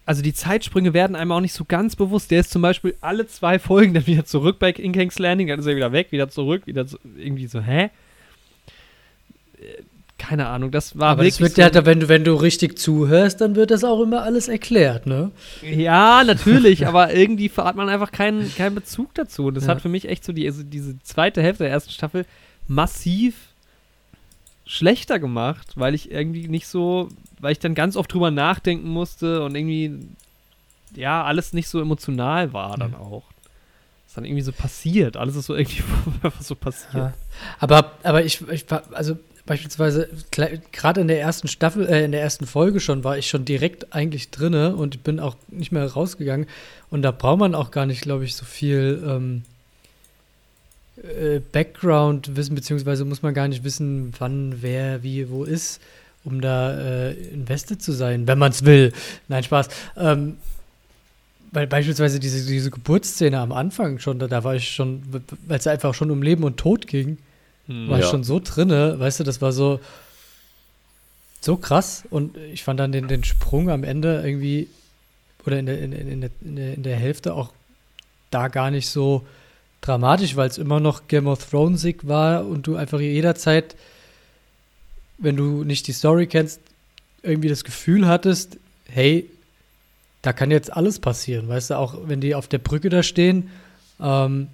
also 0.08 0.24
die 0.24 0.34
Zeitsprünge 0.34 0.94
werden 0.94 1.16
einem 1.16 1.32
auch 1.32 1.42
nicht 1.42 1.54
so 1.54 1.66
ganz 1.66 1.96
bewusst. 1.96 2.32
Der 2.32 2.40
ist 2.40 2.50
zum 2.50 2.62
Beispiel 2.64 2.96
alle 3.02 3.28
zwei 3.28 3.60
Folgen 3.60 3.94
dann 3.94 4.08
wieder 4.08 4.26
zurück 4.26 4.58
bei 4.58 4.72
In 4.72 4.94
King's 4.94 5.20
Landing, 5.20 5.48
dann 5.48 5.60
ist 5.60 5.66
er 5.68 5.76
wieder 5.76 5.92
weg, 5.92 6.08
wieder 6.12 6.30
zurück, 6.30 6.66
wieder 6.66 6.88
so, 6.88 6.98
irgendwie 7.18 7.46
so, 7.48 7.60
hä? 7.62 7.90
Äh, 9.60 9.84
Keine 10.18 10.48
Ahnung, 10.48 10.72
das 10.72 10.98
war 10.98 11.10
Aber 11.10 11.24
das 11.24 11.40
wirklich 11.40 11.56
wird 11.58 11.74
so, 11.74 11.80
ja, 11.80 11.86
wenn 11.86 12.00
du, 12.00 12.08
wenn 12.10 12.24
du 12.24 12.34
richtig 12.34 12.80
zuhörst, 12.80 13.40
dann 13.42 13.56
wird 13.56 13.70
das 13.70 13.84
auch 13.84 14.02
immer 14.02 14.24
alles 14.24 14.48
erklärt, 14.48 15.06
ne? 15.06 15.32
Ja, 15.62 16.24
natürlich, 16.24 16.88
aber 16.88 17.14
irgendwie 17.14 17.52
hat 17.56 17.76
man 17.76 17.88
einfach 17.90 18.12
keinen, 18.12 18.54
keinen 18.56 18.74
Bezug 18.76 19.14
dazu. 19.14 19.46
Und 19.48 19.56
das 19.56 19.66
Ja. 19.66 19.72
hat 19.72 19.82
für 19.82 19.90
mich 19.90 20.08
echt 20.10 20.24
so 20.24 20.34
die, 20.34 20.48
also 20.48 20.64
diese 20.64 20.98
zweite 21.04 21.42
Hälfte 21.44 21.66
der 21.66 21.72
ersten 21.72 21.92
Staffel 21.92 22.26
massiv 22.68 23.36
schlechter 24.66 25.20
gemacht, 25.20 25.74
weil 25.76 25.94
ich 25.94 26.12
irgendwie 26.12 26.48
nicht 26.48 26.68
so, 26.68 27.10
weil 27.40 27.52
ich 27.52 27.60
dann 27.60 27.76
ganz 27.76 27.96
oft 27.96 28.12
drüber 28.12 28.32
nachdenken 28.32 28.90
musste 28.90 29.44
und 29.44 29.56
irgendwie, 29.56 30.00
ja, 30.96 31.24
alles 31.24 31.54
nicht 31.54 31.68
so 31.68 31.80
emotional 31.80 32.54
war 32.54 32.78
dann 32.78 32.96
auch. 32.96 33.24
Das 34.04 34.12
ist 34.12 34.18
dann 34.18 34.26
irgendwie 34.26 34.44
so 34.44 34.52
passiert. 34.52 35.18
Alles 35.18 35.36
ist 35.36 35.46
so 35.46 35.56
irgendwie 35.56 35.84
einfach 36.24 36.42
so 36.42 36.56
passiert. 36.56 36.94
Ja. 36.94 37.14
Aber, 37.60 37.92
aber 38.04 38.24
ich, 38.24 38.42
ich 38.50 38.70
war, 38.72 38.84
also 38.94 39.18
beispielsweise, 39.46 40.10
gerade 40.72 41.02
in 41.02 41.08
der 41.08 41.20
ersten 41.20 41.48
Staffel, 41.48 41.88
äh, 41.88 42.06
in 42.06 42.12
der 42.12 42.22
ersten 42.22 42.46
Folge 42.46 42.80
schon, 42.80 43.04
war 43.04 43.18
ich 43.18 43.28
schon 43.28 43.46
direkt 43.46 43.94
eigentlich 43.94 44.30
drinne 44.30 44.76
und 44.76 45.04
bin 45.04 45.20
auch 45.20 45.36
nicht 45.48 45.72
mehr 45.72 45.86
rausgegangen. 45.86 46.48
Und 46.92 47.02
da 47.02 47.12
braucht 47.12 47.40
man 47.40 47.56
auch 47.56 47.72
gar 47.72 47.86
nicht, 47.88 48.02
glaube 48.02 48.26
ich, 48.26 48.36
so 48.36 48.46
viel 48.46 49.04
ähm, 49.06 49.44
äh, 50.98 51.40
Background 51.40 52.36
wissen, 52.36 52.56
beziehungsweise 52.56 53.06
muss 53.06 53.22
man 53.22 53.34
gar 53.34 53.48
nicht 53.48 53.64
wissen, 53.64 54.14
wann, 54.20 54.62
wer, 54.62 55.04
wie, 55.04 55.30
wo 55.30 55.44
ist, 55.44 55.82
um 56.28 56.42
da 56.42 56.78
äh, 56.78 57.12
invested 57.30 57.82
zu 57.82 57.92
sein, 57.94 58.28
wenn 58.28 58.38
man 58.38 58.52
es 58.52 58.66
will. 58.66 58.92
Nein, 59.28 59.44
Spaß. 59.44 59.70
Ähm, 59.98 60.38
weil 61.52 61.66
beispielsweise 61.68 62.20
diese, 62.20 62.46
diese 62.46 62.70
Geburtsszene 62.70 63.40
am 63.40 63.52
Anfang 63.54 64.00
schon, 64.00 64.20
da, 64.20 64.28
da 64.28 64.44
war 64.44 64.56
ich 64.56 64.70
schon, 64.70 65.02
weil 65.48 65.58
es 65.58 65.66
einfach 65.68 65.94
schon 65.94 66.12
um 66.12 66.22
Leben 66.22 66.44
und 66.44 66.58
Tod 66.58 66.88
ging, 66.88 67.18
Hm. 67.68 67.90
war 67.90 67.98
ich 68.00 68.06
Ja. 68.06 68.12
schon 68.12 68.24
so 68.24 68.40
drinne, 68.44 69.00
weißt 69.00 69.20
du, 69.22 69.24
das 69.24 69.42
war 69.42 69.52
so 69.52 69.80
so 71.42 71.56
krass 71.56 72.04
und 72.10 72.36
ich 72.38 72.64
fand 72.64 72.80
dann 72.80 72.92
den, 72.92 73.08
den 73.08 73.24
Sprung 73.24 73.70
am 73.70 73.84
Ende 73.84 74.22
irgendwie 74.26 74.68
oder 75.46 75.60
in 75.60 75.66
der, 75.66 75.80
in, 75.80 75.92
in, 75.94 76.08
in, 76.10 76.22
der, 76.22 76.30
in, 76.44 76.56
der, 76.56 76.74
in 76.74 76.84
der 76.84 76.96
Hälfte 76.98 77.34
auch 77.34 77.52
da 78.32 78.48
gar 78.50 78.72
nicht 78.72 78.90
so 78.90 79.26
dramatisch, 79.82 80.36
weil 80.36 80.50
es 80.50 80.58
immer 80.58 80.80
noch 80.80 81.08
Game 81.08 81.28
of 81.28 81.46
Thronesig 81.50 82.08
war 82.08 82.46
und 82.46 82.68
du 82.68 82.76
einfach 82.76 83.00
jederzeit, 83.00 83.76
wenn 85.18 85.36
du 85.36 85.64
nicht 85.64 85.88
die 85.88 85.94
Story 85.94 86.28
kennst, 86.28 86.60
irgendwie 87.24 87.50
das 87.50 87.64
Gefühl 87.64 88.08
hattest, 88.08 88.58
hey, 88.90 89.30
da 90.22 90.34
kann 90.34 90.52
jetzt 90.52 90.72
alles 90.74 91.00
passieren, 91.00 91.48
weißt 91.48 91.72
du, 91.72 91.78
auch 91.78 91.96
wenn 92.06 92.22
die 92.22 92.36
auf 92.36 92.48
der 92.48 92.58
Brücke 92.58 92.90
da 92.90 93.04
stehen, 93.04 93.50
ähm, 94.00 94.48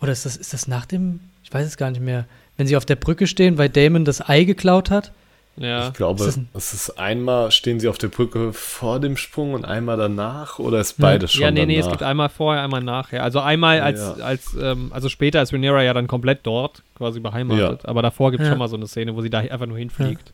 oder 0.00 0.12
ist 0.12 0.26
das, 0.26 0.36
ist 0.36 0.52
das 0.52 0.68
nach 0.68 0.86
dem, 0.86 1.20
ich 1.42 1.52
weiß 1.52 1.66
es 1.66 1.76
gar 1.76 1.90
nicht 1.90 2.02
mehr, 2.02 2.26
wenn 2.56 2.66
sie 2.66 2.76
auf 2.76 2.84
der 2.84 2.96
Brücke 2.96 3.26
stehen, 3.26 3.58
weil 3.58 3.68
Damon 3.68 4.04
das 4.04 4.28
Ei 4.28 4.44
geklaut 4.44 4.90
hat? 4.90 5.12
Ja. 5.56 5.88
Ich 5.88 5.94
glaube, 5.94 6.24
Ist 6.24 6.38
es 6.52 6.74
ist 6.74 6.98
einmal 6.98 7.50
stehen 7.52 7.78
sie 7.78 7.86
auf 7.88 7.96
der 7.98 8.08
Brücke 8.08 8.52
vor 8.52 8.98
dem 8.98 9.16
Sprung 9.16 9.54
und 9.54 9.64
einmal 9.64 9.96
danach 9.96 10.58
oder 10.58 10.80
ist 10.80 10.98
beides 11.00 11.32
schon 11.32 11.42
Ja, 11.42 11.50
nee, 11.52 11.64
nee, 11.64 11.78
es 11.78 11.84
danach? 11.84 11.98
gibt 11.98 12.02
einmal 12.02 12.28
vorher, 12.28 12.62
einmal 12.64 12.82
nachher. 12.82 13.22
Also 13.22 13.38
einmal 13.40 13.80
als, 13.80 14.00
Ja. 14.00 14.24
als 14.24 14.56
ähm, 14.60 14.90
also 14.92 15.08
später 15.08 15.40
ist 15.42 15.52
Rhaenyra 15.52 15.82
ja 15.84 15.94
dann 15.94 16.08
komplett 16.08 16.40
dort, 16.42 16.82
quasi 16.96 17.20
beheimatet. 17.20 17.86
Aber 17.86 18.02
davor 18.02 18.32
gibt 18.32 18.42
es 18.42 18.48
Ja. 18.48 18.52
schon 18.52 18.58
mal 18.58 18.68
so 18.68 18.76
eine 18.76 18.88
Szene, 18.88 19.14
wo 19.14 19.20
sie 19.22 19.30
da 19.30 19.38
einfach 19.40 19.66
nur 19.66 19.78
hinfliegt. 19.78 20.32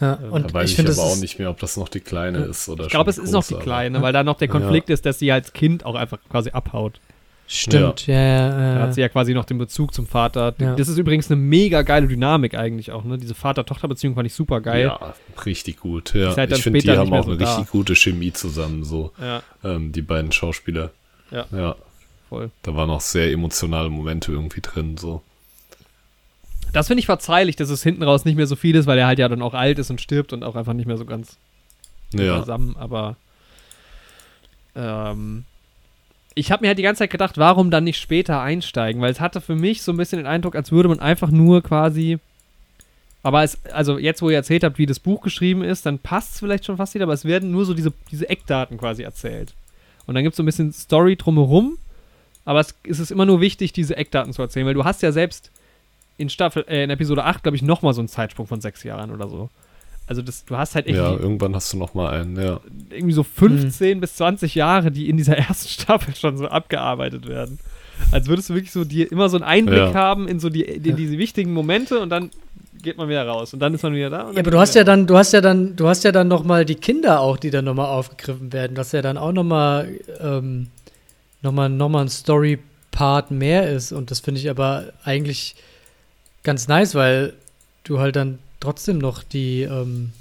Ja, 0.00 0.18
Ja, 0.20 0.28
und 0.30 0.50
da 0.50 0.54
weiß 0.54 0.64
ich 0.64 0.70
ich, 0.70 0.76
finde, 0.76 0.92
aber 0.92 1.02
auch 1.02 1.16
nicht 1.16 1.38
mehr, 1.38 1.50
ob 1.50 1.58
das 1.60 1.76
noch 1.76 1.88
die 1.88 2.00
Kleine 2.00 2.38
ist 2.38 2.68
oder 2.68 2.84
Ich 2.84 2.90
glaube, 2.90 3.10
es 3.10 3.18
ist 3.18 3.30
noch 3.32 3.44
die 3.46 3.54
Kleine, 3.54 4.02
weil 4.02 4.12
da 4.12 4.22
noch 4.24 4.38
der 4.38 4.48
Konflikt 4.48 4.90
ist, 4.90 5.06
dass 5.06 5.18
sie 5.20 5.30
als 5.32 5.52
Kind 5.52 5.84
auch 5.84 5.94
einfach 5.94 6.18
quasi 6.30 6.50
abhaut. 6.50 7.00
Stimmt, 7.48 8.06
ja, 8.06 8.14
ja, 8.14 8.48
Da 8.50 8.74
ja, 8.74 8.80
hat 8.82 8.94
sie 8.94 9.00
ja 9.00 9.08
quasi 9.08 9.34
noch 9.34 9.44
den 9.44 9.58
Bezug 9.58 9.92
zum 9.92 10.06
Vater. 10.06 10.54
Ja. 10.58 10.76
Das 10.76 10.88
ist 10.88 10.98
übrigens 10.98 11.30
eine 11.30 11.40
mega 11.40 11.82
geile 11.82 12.06
Dynamik 12.06 12.54
eigentlich 12.54 12.92
auch, 12.92 13.02
ne? 13.04 13.18
Diese 13.18 13.34
Vater-Tochter-Beziehung 13.34 14.14
fand 14.14 14.26
ich 14.26 14.34
super 14.34 14.60
geil. 14.60 14.84
Ja, 14.84 15.14
richtig 15.44 15.78
gut. 15.80 16.14
Ja. 16.14 16.36
Halt 16.36 16.52
ich 16.52 16.62
finde, 16.62 16.80
die 16.80 16.90
haben 16.90 17.12
auch 17.12 17.24
so 17.24 17.30
eine 17.30 17.38
da. 17.38 17.54
richtig 17.56 17.72
gute 17.72 17.96
Chemie 17.96 18.32
zusammen, 18.32 18.84
so 18.84 19.12
Ja, 19.20 19.42
ähm, 19.64 19.90
die 19.92 20.02
beiden 20.02 20.30
Schauspieler. 20.30 20.90
Ja. 21.30 21.46
ja. 21.50 21.76
voll. 22.28 22.50
Da 22.62 22.74
waren 22.76 22.90
auch 22.90 23.00
sehr 23.00 23.32
emotionale 23.32 23.90
Momente 23.90 24.30
irgendwie 24.30 24.60
drin, 24.60 24.96
so. 24.96 25.22
Das 26.72 26.86
finde 26.88 27.00
ich 27.00 27.06
verzeihlich, 27.06 27.56
dass 27.56 27.70
es 27.70 27.82
hinten 27.82 28.02
raus 28.02 28.26
nicht 28.26 28.36
mehr 28.36 28.46
so 28.46 28.54
viel 28.54 28.76
ist, 28.76 28.86
weil 28.86 28.98
er 28.98 29.06
halt 29.06 29.18
ja 29.18 29.28
dann 29.28 29.40
auch 29.40 29.54
alt 29.54 29.78
ist 29.78 29.90
und 29.90 30.00
stirbt 30.02 30.34
und 30.34 30.44
auch 30.44 30.54
einfach 30.54 30.74
nicht 30.74 30.86
mehr 30.86 30.98
so 30.98 31.06
ganz 31.06 31.38
Ja. 32.12 32.40
zusammen, 32.40 32.76
aber 32.78 33.16
ähm, 34.76 35.44
ich 36.38 36.52
habe 36.52 36.62
mir 36.62 36.68
halt 36.68 36.78
die 36.78 36.82
ganze 36.82 37.00
Zeit 37.00 37.10
gedacht, 37.10 37.38
warum 37.38 37.70
dann 37.70 37.84
nicht 37.84 37.98
später 37.98 38.40
einsteigen, 38.40 39.00
weil 39.02 39.10
es 39.10 39.20
hatte 39.20 39.40
für 39.40 39.54
mich 39.54 39.82
so 39.82 39.92
ein 39.92 39.96
bisschen 39.96 40.18
den 40.18 40.26
Eindruck, 40.26 40.54
als 40.54 40.72
würde 40.72 40.88
man 40.88 41.00
einfach 41.00 41.30
nur 41.30 41.62
quasi 41.62 42.18
aber 43.22 43.42
es, 43.42 43.58
also 43.72 43.98
jetzt, 43.98 44.22
wo 44.22 44.30
ihr 44.30 44.36
erzählt 44.36 44.64
habt, 44.64 44.78
wie 44.78 44.86
das 44.86 45.00
Buch 45.00 45.20
geschrieben 45.20 45.62
ist, 45.62 45.84
dann 45.84 45.98
passt 45.98 46.34
es 46.34 46.38
vielleicht 46.38 46.64
schon 46.64 46.76
fast 46.76 46.94
wieder, 46.94 47.04
aber 47.04 47.12
es 47.12 47.24
werden 47.24 47.50
nur 47.50 47.64
so 47.64 47.74
diese, 47.74 47.92
diese 48.10 48.28
Eckdaten 48.28 48.78
quasi 48.78 49.02
erzählt. 49.02 49.54
Und 50.06 50.14
dann 50.14 50.22
gibt 50.22 50.32
es 50.32 50.36
so 50.36 50.42
ein 50.42 50.46
bisschen 50.46 50.72
Story 50.72 51.16
drumherum, 51.16 51.78
aber 52.44 52.60
es, 52.60 52.74
es 52.84 53.00
ist 53.00 53.10
immer 53.10 53.26
nur 53.26 53.40
wichtig, 53.40 53.72
diese 53.72 53.96
Eckdaten 53.96 54.32
zu 54.32 54.40
erzählen, 54.40 54.66
weil 54.66 54.74
du 54.74 54.84
hast 54.84 55.02
ja 55.02 55.12
selbst 55.12 55.50
in 56.16 56.30
Staffel, 56.30 56.64
äh, 56.68 56.84
in 56.84 56.90
Episode 56.90 57.24
8, 57.24 57.42
glaube 57.42 57.56
ich, 57.56 57.62
nochmal 57.62 57.92
so 57.92 58.00
einen 58.00 58.08
Zeitsprung 58.08 58.46
von 58.46 58.60
sechs 58.60 58.82
Jahren 58.84 59.10
oder 59.10 59.28
so. 59.28 59.50
Also 60.08 60.22
das, 60.22 60.44
du 60.46 60.56
hast 60.56 60.74
halt 60.74 60.86
echt 60.86 60.96
Ja, 60.96 61.12
irgendwann 61.12 61.54
hast 61.54 61.72
du 61.72 61.76
noch 61.76 61.92
mal 61.94 62.08
einen, 62.10 62.34
ja. 62.40 62.60
irgendwie 62.90 63.12
so 63.12 63.22
15 63.22 64.00
bis 64.00 64.16
20 64.16 64.54
Jahre, 64.54 64.90
die 64.90 65.08
in 65.08 65.16
dieser 65.18 65.36
ersten 65.38 65.68
Staffel 65.68 66.14
schon 66.16 66.36
so 66.38 66.46
abgearbeitet 66.48 67.28
werden. 67.28 67.58
Als 68.10 68.26
würdest 68.28 68.48
du 68.48 68.54
wirklich 68.54 68.72
so 68.72 68.84
dir 68.84 69.10
immer 69.12 69.28
so 69.28 69.36
einen 69.36 69.44
Einblick 69.44 69.78
Ja. 69.78 69.94
haben 69.94 70.26
in 70.26 70.40
so 70.40 70.48
die, 70.48 70.62
in 70.62 70.96
diese 70.96 71.18
wichtigen 71.18 71.52
Momente 71.52 71.98
und 72.00 72.08
dann 72.10 72.30
geht 72.80 72.96
man 72.96 73.08
wieder 73.08 73.26
raus 73.26 73.52
und 73.52 73.58
dann 73.60 73.74
ist 73.74 73.82
man 73.82 73.92
wieder 73.92 74.08
da. 74.08 74.22
und 74.28 74.34
Ja, 74.34 74.40
aber 74.40 74.50
du 74.52 74.58
hast 74.58 74.74
ja 74.76 74.84
dann, 74.84 75.06
du 75.06 75.16
hast 75.18 75.32
ja 75.32 75.40
dann, 75.40 75.74
du 75.76 75.88
hast 75.88 76.04
ja 76.04 76.12
dann 76.12 76.28
noch 76.28 76.44
mal 76.44 76.64
die 76.64 76.76
Kinder 76.76 77.20
auch, 77.20 77.36
die 77.36 77.50
dann 77.50 77.64
noch 77.64 77.74
mal 77.74 77.86
aufgegriffen 77.88 78.52
werden, 78.52 78.76
was 78.76 78.92
ja 78.92 79.02
dann 79.02 79.18
auch 79.18 79.32
noch 79.32 79.42
mal, 79.44 79.88
ähm, 80.20 80.68
noch 81.42 81.52
mal, 81.52 81.68
noch 81.68 81.88
mal 81.88 82.02
ein 82.02 82.08
Story-Part 82.08 83.30
mehr 83.32 83.68
ist 83.70 83.92
und 83.92 84.10
das 84.12 84.20
finde 84.20 84.40
ich 84.40 84.48
aber 84.48 84.84
eigentlich 85.04 85.56
ganz 86.44 86.68
nice, 86.68 86.94
weil 86.94 87.32
du 87.84 87.98
halt 87.98 88.14
dann 88.16 88.38
trotzdem 88.60 88.98
noch 88.98 89.22
die, 89.22 89.62
ähm, 89.62 90.12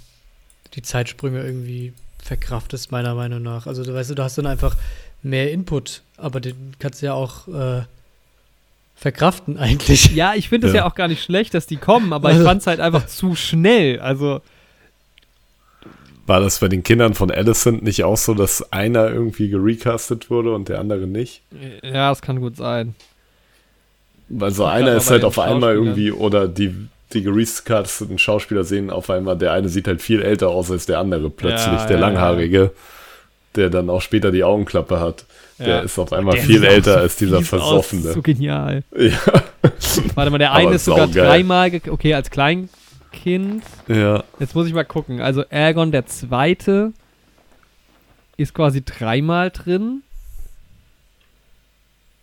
die 0.74 0.82
Zeitsprünge 0.82 1.44
irgendwie 1.44 1.94
verkraftest, 2.24 2.92
meiner 2.92 3.16
Meinung 3.16 3.42
nach. 3.42 3.68
Also 3.68 3.84
du 3.84 3.94
weißt, 3.94 4.10
du, 4.12 4.16
du 4.16 4.24
hast 4.24 4.38
dann 4.38 4.46
einfach 4.48 4.76
mehr 5.24 5.52
Input, 5.52 6.02
aber 6.18 6.40
den 6.40 6.74
kannst 6.80 7.02
du 7.02 7.08
ja 7.08 7.14
auch 7.14 7.48
äh, 7.48 7.84
verkraften 8.96 9.58
eigentlich. 9.60 10.14
Ja, 10.16 10.34
ich 10.36 10.50
finde 10.50 10.68
es 10.68 10.74
ja. 10.74 10.82
Ja. 10.82 10.86
auch 10.88 10.96
gar 10.96 11.08
nicht 11.08 11.24
schlecht, 11.24 11.54
dass 11.54 11.68
die 11.68 11.78
kommen, 11.78 12.14
aber 12.14 12.30
ich 12.30 12.36
Also- 12.36 12.48
fand 12.48 12.62
es 12.62 12.68
halt 12.68 12.80
einfach 12.80 13.08
zu 13.08 13.36
schnell. 13.36 14.00
Also, 14.00 14.42
War 16.26 16.42
das 16.42 16.60
bei 16.60 16.68
den 16.68 16.84
Kindern 16.84 17.14
von 17.14 17.32
Alicent 17.32 17.84
nicht 17.84 18.04
auch 18.04 18.18
so, 18.18 18.34
dass 18.34 18.74
einer 18.74 19.10
irgendwie 19.10 19.48
gerecastet 19.50 20.30
wurde 20.30 20.54
und 20.54 20.68
der 20.68 20.80
andere 20.80 21.08
nicht? 21.08 21.42
ja, 21.82 22.10
das 22.10 22.22
kann 22.22 22.42
gut 22.42 22.58
sein. 22.58 22.96
Also 24.42 24.66
einer 24.66 24.94
ist 24.98 25.10
halt 25.10 25.24
auf 25.24 25.40
einmal 25.40 25.74
irgendwie, 25.76 26.12
oder 26.12 26.50
die, 26.50 26.76
die 27.14 27.22
gerecasteten 27.24 28.18
Schauspieler 28.20 28.64
sehen 28.64 28.90
auf 28.90 29.10
einmal, 29.10 29.38
der 29.38 29.54
eine 29.54 29.70
sieht 29.70 29.88
halt 29.88 30.02
viel 30.02 30.22
älter 30.22 30.50
aus 30.50 30.70
als 30.72 30.86
der 30.86 31.00
andere 31.00 31.30
plötzlich, 31.30 31.74
Ja, 31.80 31.86
der 31.86 31.98
ja, 32.00 32.02
Langhaarige, 32.08 32.72
der 33.56 33.70
dann 33.70 33.90
auch 33.90 34.02
später 34.02 34.32
die 34.32 34.44
Augenklappe 34.44 35.00
hat. 35.00 35.26
Der 35.58 35.68
Ja. 35.68 35.80
ist 35.80 35.98
auf 35.98 36.14
einmal 36.14 36.38
viel 36.38 36.64
älter 36.64 36.94
so 36.94 37.00
als 37.00 37.16
dieser 37.16 37.38
fies 37.40 37.54
aus, 37.54 37.62
Versoffene. 37.62 38.14
So 38.14 38.22
genial. 38.22 38.84
Ja, 38.96 39.18
Warte 40.16 40.32
mal, 40.32 40.38
der 40.38 40.54
eine 40.54 40.76
ist 40.76 40.86
sogar 40.86 41.08
dreimal, 41.08 41.72
okay, 41.90 42.14
als 42.14 42.30
Kleinkind. 42.30 43.64
ja. 43.88 44.24
Jetzt 44.40 44.54
muss 44.54 44.68
ich 44.68 44.74
mal 44.74 44.86
gucken. 44.86 45.22
Also 45.22 45.44
Aegon 45.50 45.92
der 45.92 46.06
Zweite 46.06 46.92
ist 48.36 48.54
quasi 48.54 48.84
dreimal 48.84 49.50
drin. 49.50 50.04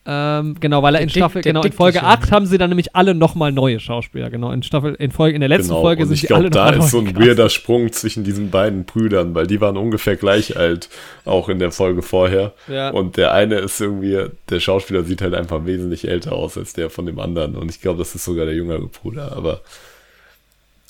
Ähm, 0.06 0.56
genau, 0.60 0.82
weil 0.82 0.96
er 0.96 1.00
in 1.00 1.08
Der 1.08 1.14
Staffel, 1.14 1.40
der 1.40 1.52
genau, 1.52 1.62
in 1.62 1.72
Folge 1.72 2.00
Dickliche. 2.00 2.22
8 2.22 2.32
haben 2.32 2.46
sie 2.46 2.58
dann 2.58 2.68
nämlich 2.68 2.94
alle 2.94 3.14
nochmal 3.14 3.52
neue 3.52 3.80
Schauspieler. 3.80 4.28
Genau, 4.28 4.50
in 4.50 4.62
Staffel, 4.62 4.94
in 4.96 5.10
Folge, 5.10 5.34
in 5.34 5.40
der 5.40 5.48
letzten 5.48 5.68
Genau, 5.68 5.80
Folge 5.80 6.02
und 6.02 6.08
sind 6.08 6.14
ich 6.16 6.20
sie 6.22 6.26
glaube, 6.26 6.42
alle 6.42 6.50
da 6.50 6.70
ist 6.70 6.90
so 6.90 6.98
ein 6.98 7.16
weirder 7.16 7.48
Sprung 7.48 7.90
zwischen 7.90 8.22
diesen 8.22 8.50
beiden 8.50 8.84
Brüdern, 8.84 9.34
weil 9.34 9.46
die 9.46 9.62
waren 9.62 9.78
ungefähr 9.78 10.16
gleich 10.16 10.58
alt, 10.58 10.90
auch 11.24 11.48
in 11.48 11.58
der 11.58 11.72
Folge 11.72 12.02
vorher. 12.02 12.52
Ja. 12.68 12.90
Und 12.90 13.16
der 13.16 13.32
eine 13.32 13.56
ist 13.56 13.80
irgendwie, 13.80 14.26
der 14.50 14.60
Schauspieler 14.60 15.04
sieht 15.04 15.22
halt 15.22 15.32
einfach 15.34 15.64
wesentlich 15.64 16.06
älter 16.06 16.32
aus 16.32 16.58
als 16.58 16.74
der 16.74 16.90
von 16.90 17.06
dem 17.06 17.18
anderen. 17.18 17.56
Und 17.56 17.70
ich 17.70 17.80
glaube, 17.80 17.98
das 17.98 18.14
ist 18.14 18.24
sogar 18.24 18.44
der 18.44 18.54
jüngere 18.54 18.86
Bruder. 18.86 19.32
Aber 19.34 19.62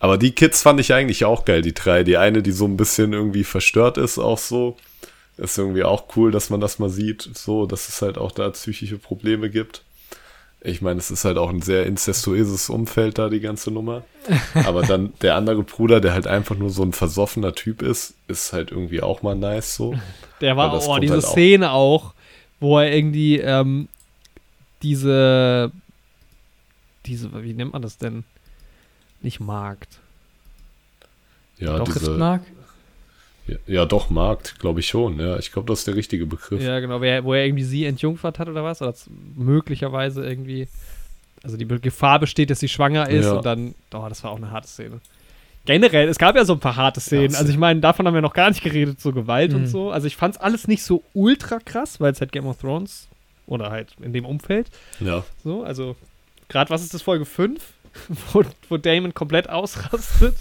Aber 0.00 0.18
die 0.18 0.32
Kids 0.32 0.62
fand 0.62 0.80
ich 0.80 0.92
eigentlich 0.92 1.24
auch 1.24 1.44
geil, 1.44 1.62
die 1.62 1.72
drei. 1.72 2.02
Die 2.02 2.16
eine, 2.16 2.42
die 2.42 2.52
so 2.52 2.66
ein 2.66 2.76
bisschen 2.76 3.12
irgendwie 3.12 3.44
verstört 3.44 3.96
ist, 3.96 4.18
auch 4.18 4.38
so. 4.38 4.76
Ist 5.36 5.58
irgendwie 5.58 5.84
auch 5.84 6.16
cool, 6.16 6.30
dass 6.30 6.50
man 6.50 6.60
das 6.60 6.78
mal 6.78 6.90
sieht, 6.90 7.28
so, 7.34 7.66
dass 7.66 7.88
es 7.88 8.02
halt 8.02 8.18
auch 8.18 8.30
da 8.30 8.48
psychische 8.50 8.98
Probleme 8.98 9.50
gibt. 9.50 9.82
Ich 10.60 10.80
meine, 10.80 10.98
es 10.98 11.10
ist 11.10 11.24
halt 11.24 11.36
auch 11.36 11.50
ein 11.50 11.60
sehr 11.60 11.84
incestuöses 11.86 12.70
Umfeld 12.70 13.18
da, 13.18 13.28
die 13.28 13.40
ganze 13.40 13.70
Nummer. 13.70 14.04
Aber 14.54 14.82
dann 14.82 15.12
der 15.20 15.34
andere 15.34 15.62
Bruder, 15.62 16.00
der 16.00 16.14
halt 16.14 16.26
einfach 16.26 16.56
nur 16.56 16.70
so 16.70 16.82
ein 16.82 16.92
versoffener 16.92 17.54
Typ 17.54 17.82
ist, 17.82 18.14
ist 18.28 18.52
halt 18.52 18.70
irgendwie 18.70 19.02
auch 19.02 19.22
mal 19.22 19.34
nice 19.34 19.74
so. 19.74 19.94
Der 20.40 20.56
war, 20.56 20.72
das 20.72 20.88
oh, 20.88 20.98
diese 20.98 21.14
halt 21.14 21.24
auch. 21.24 21.32
Szene 21.32 21.72
auch, 21.72 22.14
wo 22.60 22.78
er 22.78 22.94
irgendwie 22.94 23.38
ähm, 23.38 23.88
diese, 24.82 25.72
diese, 27.06 27.42
wie 27.42 27.54
nennt 27.54 27.72
man 27.72 27.82
das 27.82 27.98
denn? 27.98 28.24
Nicht 29.20 29.40
Markt. 29.40 29.98
Ja, 31.58 31.78
Doch, 31.78 31.84
diese, 31.84 32.08
Riftmark? 32.08 32.42
Ja, 33.46 33.56
ja, 33.66 33.84
doch, 33.84 34.10
Markt, 34.10 34.58
glaube 34.58 34.80
ich 34.80 34.86
schon. 34.88 35.18
Ja, 35.20 35.38
ich 35.38 35.52
glaube, 35.52 35.68
das 35.68 35.80
ist 35.80 35.86
der 35.86 35.96
richtige 35.96 36.26
Begriff. 36.26 36.62
Ja, 36.62 36.80
genau, 36.80 37.00
wo 37.00 37.34
er 37.34 37.44
irgendwie 37.44 37.64
sie 37.64 37.84
entjungfert 37.84 38.38
hat 38.38 38.48
oder 38.48 38.64
was? 38.64 38.80
Oder 38.82 38.94
möglicherweise 39.36 40.24
irgendwie, 40.26 40.68
also 41.42 41.56
die 41.56 41.66
Gefahr 41.66 42.18
besteht, 42.20 42.50
dass 42.50 42.60
sie 42.60 42.68
schwanger 42.68 43.08
ist 43.08 43.26
Ja. 43.26 43.32
und 43.34 43.44
dann, 43.44 43.74
oh, 43.92 44.06
das 44.08 44.24
war 44.24 44.30
auch 44.30 44.36
eine 44.38 44.50
harte 44.50 44.68
Szene. 44.68 45.00
Generell, 45.66 46.08
es 46.08 46.18
gab 46.18 46.36
ja 46.36 46.44
so 46.44 46.52
ein 46.52 46.60
paar 46.60 46.76
harte 46.76 47.00
Szenen. 47.00 47.32
Ja, 47.32 47.38
also 47.38 47.50
ich 47.50 47.56
meine, 47.58 47.80
davon 47.80 48.06
haben 48.06 48.14
wir 48.14 48.20
noch 48.20 48.34
gar 48.34 48.50
nicht 48.50 48.62
geredet, 48.62 49.00
so 49.00 49.12
Gewalt 49.12 49.54
und 49.54 49.62
Mhm. 49.62 49.66
so. 49.66 49.90
Also 49.90 50.06
ich 50.06 50.16
fand's 50.16 50.36
alles 50.36 50.68
nicht 50.68 50.82
so 50.82 51.02
ultra 51.14 51.58
krass, 51.58 52.00
weil 52.00 52.12
es 52.12 52.20
halt 52.20 52.32
Game 52.32 52.46
of 52.46 52.58
Thrones 52.58 53.08
oder 53.46 53.70
halt 53.70 53.94
in 54.02 54.12
dem 54.12 54.24
Umfeld 54.26 54.68
Ja, 55.00 55.24
So, 55.42 55.62
also, 55.64 55.96
gerade 56.48 56.68
was 56.70 56.82
ist 56.82 56.92
das, 56.94 57.00
Folge 57.02 57.24
5? 57.24 57.62
wo, 58.32 58.42
wo 58.68 58.76
Damon 58.76 59.14
komplett 59.14 59.48
ausrastet? 59.48 60.34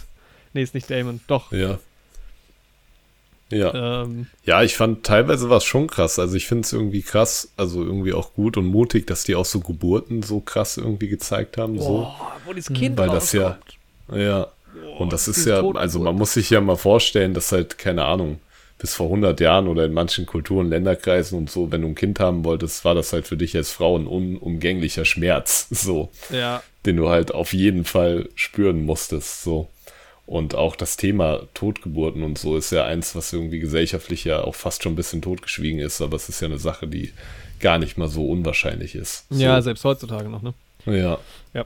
Nee, 0.53 0.63
ist 0.63 0.73
nicht 0.73 0.89
Damon, 0.89 1.19
doch. 1.27 1.51
ja. 1.51 1.79
Ja. 3.49 4.03
Ähm, 4.03 4.27
Ja, 4.45 4.63
ich 4.63 4.75
fand 4.75 5.03
teilweise 5.05 5.49
war 5.49 5.57
es 5.57 5.63
schon 5.63 5.87
krass. 5.87 6.19
Also 6.19 6.35
ich 6.35 6.47
finde 6.47 6.63
es 6.63 6.73
irgendwie 6.73 7.01
krass, 7.01 7.51
also 7.57 7.83
irgendwie 7.83 8.13
auch 8.13 8.33
gut 8.33 8.57
und 8.57 8.65
mutig, 8.65 9.07
dass 9.07 9.23
die 9.23 9.35
auch 9.35 9.45
so 9.45 9.59
Geburten 9.59 10.23
so 10.23 10.39
krass 10.39 10.77
irgendwie 10.77 11.07
gezeigt 11.07 11.57
haben. 11.57 11.79
So. 11.79 11.99
boah, 11.99 12.37
wo 12.45 12.53
dieses 12.53 12.73
Kind 12.75 12.97
Weil 12.97 13.09
das 13.09 13.31
ja-. 13.33 13.57
Ja. 14.11 14.47
Boah, 14.73 15.01
Und 15.01 15.13
das 15.13 15.27
ist 15.27 15.45
ja, 15.45 15.61
also 15.61 15.99
man 15.99 16.15
muss 16.15 16.33
sich 16.33 16.49
ja 16.49 16.59
mal 16.61 16.77
vorstellen, 16.77 17.33
dass 17.33 17.51
halt, 17.51 17.77
keine 17.77 18.05
Ahnung, 18.05 18.39
bis 18.79 18.95
vor 18.95 19.05
100 19.05 19.39
Jahren 19.39 19.67
oder 19.67 19.85
in 19.85 19.93
manchen 19.93 20.25
Kulturen, 20.25 20.67
Länderkreisen 20.67 21.37
und 21.37 21.49
so, 21.49 21.71
wenn 21.71 21.83
du 21.83 21.87
ein 21.89 21.95
Kind 21.95 22.19
haben 22.19 22.43
wolltest, 22.43 22.83
war 22.83 22.95
das 22.95 23.13
halt 23.13 23.27
für 23.27 23.37
dich 23.37 23.55
als 23.55 23.71
Frau 23.71 23.97
ein 23.97 24.07
unumgänglicher 24.07 25.05
Schmerz, 25.05 25.67
so, 25.71 26.09
Ja, 26.29 26.61
den 26.85 26.97
du 26.97 27.07
halt 27.09 27.33
auf 27.33 27.53
jeden 27.53 27.85
Fall 27.85 28.27
spüren 28.35 28.83
musstest, 28.85 29.43
so. 29.43 29.69
Und 30.25 30.55
auch 30.55 30.75
das 30.77 30.95
Thema 30.95 31.41
Totgeburten 31.53 32.23
und 32.23 32.37
so 32.37 32.55
ist 32.57 32.71
ja 32.71 32.85
eins, 32.85 33.13
was 33.15 33.33
irgendwie 33.33 33.59
gesellschaftlich 33.59 34.23
ja 34.23 34.41
auch 34.41 34.55
fast 34.55 34.81
schon 34.83 34.93
ein 34.93 34.95
bisschen 34.95 35.21
totgeschwiegen 35.21 35.79
ist, 35.79 36.01
aber 36.01 36.15
es 36.15 36.29
ist 36.29 36.39
ja 36.41 36.47
eine 36.47 36.59
Sache, 36.59 36.87
die 36.87 37.11
gar 37.59 37.77
nicht 37.77 37.97
mal 37.97 38.07
so 38.07 38.27
unwahrscheinlich 38.29 38.95
ist. 38.95 39.25
So. 39.29 39.41
ja, 39.41 39.61
selbst 39.61 39.83
heutzutage 39.83 40.29
noch, 40.29 40.41
ne? 40.41 40.53
Ja. 40.85 41.17
Ja. 41.53 41.65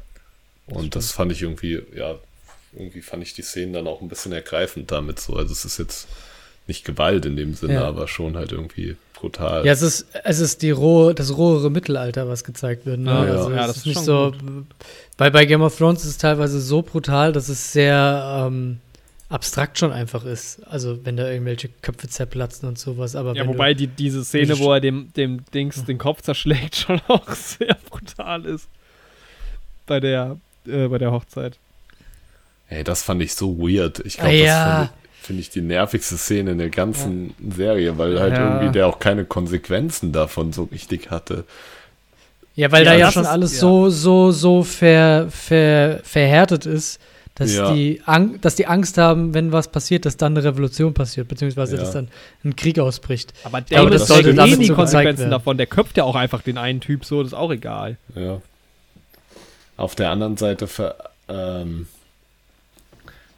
Und 0.68 0.96
das 0.96 1.12
fand 1.12 1.32
ich 1.32 1.42
irgendwie, 1.44 1.82
ja, 1.96 2.16
irgendwie 2.74 3.02
fand 3.02 3.24
ich 3.24 3.34
die 3.34 3.42
Szenen 3.44 3.74
dann 3.74 3.88
auch 3.88 4.02
ein 4.02 4.10
bisschen 4.10 4.32
ergreifend 4.32 4.92
damit 4.92 5.20
so. 5.20 5.36
Also 5.36 5.54
es 5.54 5.64
ist 5.64 5.78
jetzt 5.78 6.08
nicht 6.68 6.84
Gewalt 6.84 7.26
in 7.26 7.36
dem 7.36 7.54
Sinne, 7.54 7.76
Ja. 7.76 7.88
aber 7.88 8.08
schon 8.08 8.36
halt 8.38 8.52
irgendwie 8.52 8.96
brutal. 9.20 9.66
Ja, 9.66 9.72
es 9.72 9.82
ist, 9.82 10.08
es 10.24 10.40
ist 10.40 10.62
die 10.62 10.72
rohe, 10.72 11.14
das 11.14 11.36
rohere 11.38 11.70
Mittelalter, 11.72 12.28
was 12.28 12.44
gezeigt 12.44 12.86
wird. 12.86 13.00
Ne? 13.00 13.12
Ja, 13.12 13.20
also 13.22 13.50
ja, 13.52 13.68
das 13.68 13.70
ist 13.72 13.78
ist 13.78 13.86
nicht 13.86 13.96
schon 13.96 14.04
so. 14.06 14.34
Weil 15.18 15.32
bei 15.32 15.46
Game 15.46 15.62
of 15.62 15.78
Thrones 15.78 16.02
ist 16.04 16.10
es 16.12 16.18
teilweise 16.18 16.60
so 16.62 16.82
brutal, 16.82 17.32
dass 17.34 17.50
es 17.50 17.74
sehr 17.74 18.46
ähm, 18.48 18.80
abstrakt 19.30 19.78
schon 19.80 19.92
einfach 19.92 20.24
ist. 20.26 20.60
Also 20.68 21.04
wenn 21.06 21.18
da 21.18 21.30
irgendwelche 21.30 21.70
Köpfe 21.82 22.08
zerplatzen 22.08 22.68
und 22.70 22.78
sowas. 22.80 23.16
Aber 23.16 23.36
Ja, 23.36 23.46
wobei 23.48 23.74
die, 23.74 23.88
diese 23.88 24.24
Szene, 24.24 24.58
wo 24.60 24.72
er 24.74 24.80
dem, 24.80 25.12
dem 25.18 25.44
Dings 25.54 25.84
den 25.86 25.98
Kopf 25.98 26.22
zerschlägt, 26.22 26.76
schon 26.78 27.02
auch 27.08 27.30
sehr 27.32 27.76
brutal 27.90 28.46
ist. 28.46 28.68
Bei 29.86 30.00
der, 30.00 30.38
äh, 30.68 30.88
bei 30.88 30.98
der 30.98 31.12
Hochzeit. 31.12 31.58
Ey, 32.70 32.84
das 32.84 33.02
fand 33.04 33.22
ich 33.22 33.34
so 33.34 33.58
weird. 33.58 34.00
Ich 34.02 34.20
Ah, 34.20 34.24
glaube, 34.24 34.36
ja. 34.38 34.46
das 34.46 34.78
fand 34.88 34.90
ich- 34.92 35.07
finde 35.28 35.42
ich 35.42 35.50
die 35.52 35.62
nervigste 35.62 36.18
Szene 36.18 36.52
in 36.52 36.58
der 36.58 36.70
ganzen 36.70 37.34
Serie, 37.56 37.98
weil 37.98 38.20
halt 38.20 38.34
Ja. 38.36 38.56
irgendwie 38.56 38.72
der 38.74 38.88
auch 38.88 38.98
keine 39.00 39.24
Konsequenzen 39.26 40.12
davon 40.12 40.52
so 40.54 40.64
richtig 40.64 41.12
hatte. 41.12 41.44
ja, 42.56 42.72
weil 42.72 42.84
Ja, 42.86 42.94
da 42.94 42.98
ja 42.98 43.12
schon 43.12 43.22
ist- 43.22 43.28
alles 43.30 43.54
ja. 43.54 43.60
so, 43.60 43.90
so, 43.92 44.32
so 44.32 44.64
ver, 44.64 45.28
ver, 45.30 46.00
verhärtet 46.04 46.66
ist. 46.66 47.00
Dass, 47.36 47.54
Ja. 47.56 47.72
die 47.72 48.02
Ang 48.08 48.42
dass 48.42 48.56
die 48.56 48.66
Angst 48.66 48.98
haben, 48.98 49.36
wenn 49.36 49.52
was 49.52 49.68
passiert, 49.68 50.06
dass 50.08 50.18
dann 50.18 50.36
eine 50.36 50.44
Revolution 50.44 50.96
passiert, 50.96 51.28
beziehungsweise 51.28 51.76
Ja. 51.76 51.82
dass 51.84 51.92
dann 51.92 52.08
ein 52.44 52.56
Krieg 52.56 52.80
ausbricht. 52.80 53.32
Aber 53.44 53.62
glaube, 53.62 53.92
Damon 53.92 53.92
das 53.92 54.08
sollte 54.08 54.32
eh 54.32 54.56
die 54.56 54.70
Konsequenzen 54.70 55.30
davon. 55.30 55.56
Der 55.58 55.68
köpft 55.68 55.98
ja 55.98 56.04
auch 56.04 56.16
einfach 56.16 56.42
den 56.42 56.58
einen 56.58 56.80
Typ 56.82 57.06
so, 57.06 57.22
das 57.22 57.34
ist 57.34 57.38
auch 57.38 57.52
egal. 57.52 57.98
Ja. 58.16 58.42
Auf 59.76 59.94
der 59.94 60.10
anderen 60.10 60.36
Seite 60.38 60.66
ver, 60.66 60.96
ähm, 61.30 61.88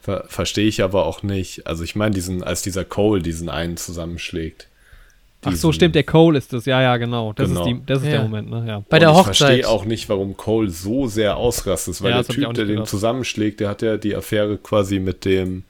ver, 0.02 0.24
verstehe 0.28 0.66
ich 0.66 0.82
aber 0.82 1.06
auch 1.06 1.22
nicht. 1.22 1.66
Also 1.66 1.84
ich 1.84 1.96
meine, 1.96 2.14
diesen, 2.14 2.42
als 2.42 2.62
dieser 2.62 2.84
Cole 2.84 3.22
diesen 3.22 3.48
einen 3.48 3.76
zusammenschlägt. 3.76 4.66
Ach 5.42 5.46
so, 5.52 5.68
diesen- 5.68 5.72
stimmt, 5.72 5.94
der 5.94 6.04
Cole 6.04 6.36
ist 6.36 6.52
das. 6.52 6.66
Ja, 6.66 6.82
ja, 6.82 6.96
genau. 6.98 7.32
Das 7.32 7.48
Genau. 7.48 7.60
ist, 7.62 7.66
die, 7.66 7.80
das 7.86 7.98
ist 8.00 8.04
Ja. 8.06 8.10
der 8.12 8.22
Moment, 8.22 8.50
ne? 8.50 8.64
Ja. 8.66 8.82
Bei 8.88 8.96
Und 8.96 9.00
der 9.00 9.10
ich 9.10 9.16
Hochzeit. 9.16 9.36
verstehe 9.36 9.68
auch 9.68 9.84
nicht, 9.86 10.08
warum 10.10 10.36
Cole 10.36 10.68
so 10.70 11.06
sehr 11.06 11.36
ausrastet, 11.38 12.02
weil 12.02 12.10
Ja, 12.10 12.22
der 12.22 12.28
ich 12.36 12.44
Typ, 12.44 12.54
der 12.54 12.64
den 12.66 12.84
zusammenschlägt, 12.84 13.60
der 13.60 13.68
hat 13.70 13.80
ja 13.82 13.96
die 13.96 14.14
Affäre 14.14 14.58
quasi 14.58 14.98
mit 14.98 15.24
dem 15.24 15.64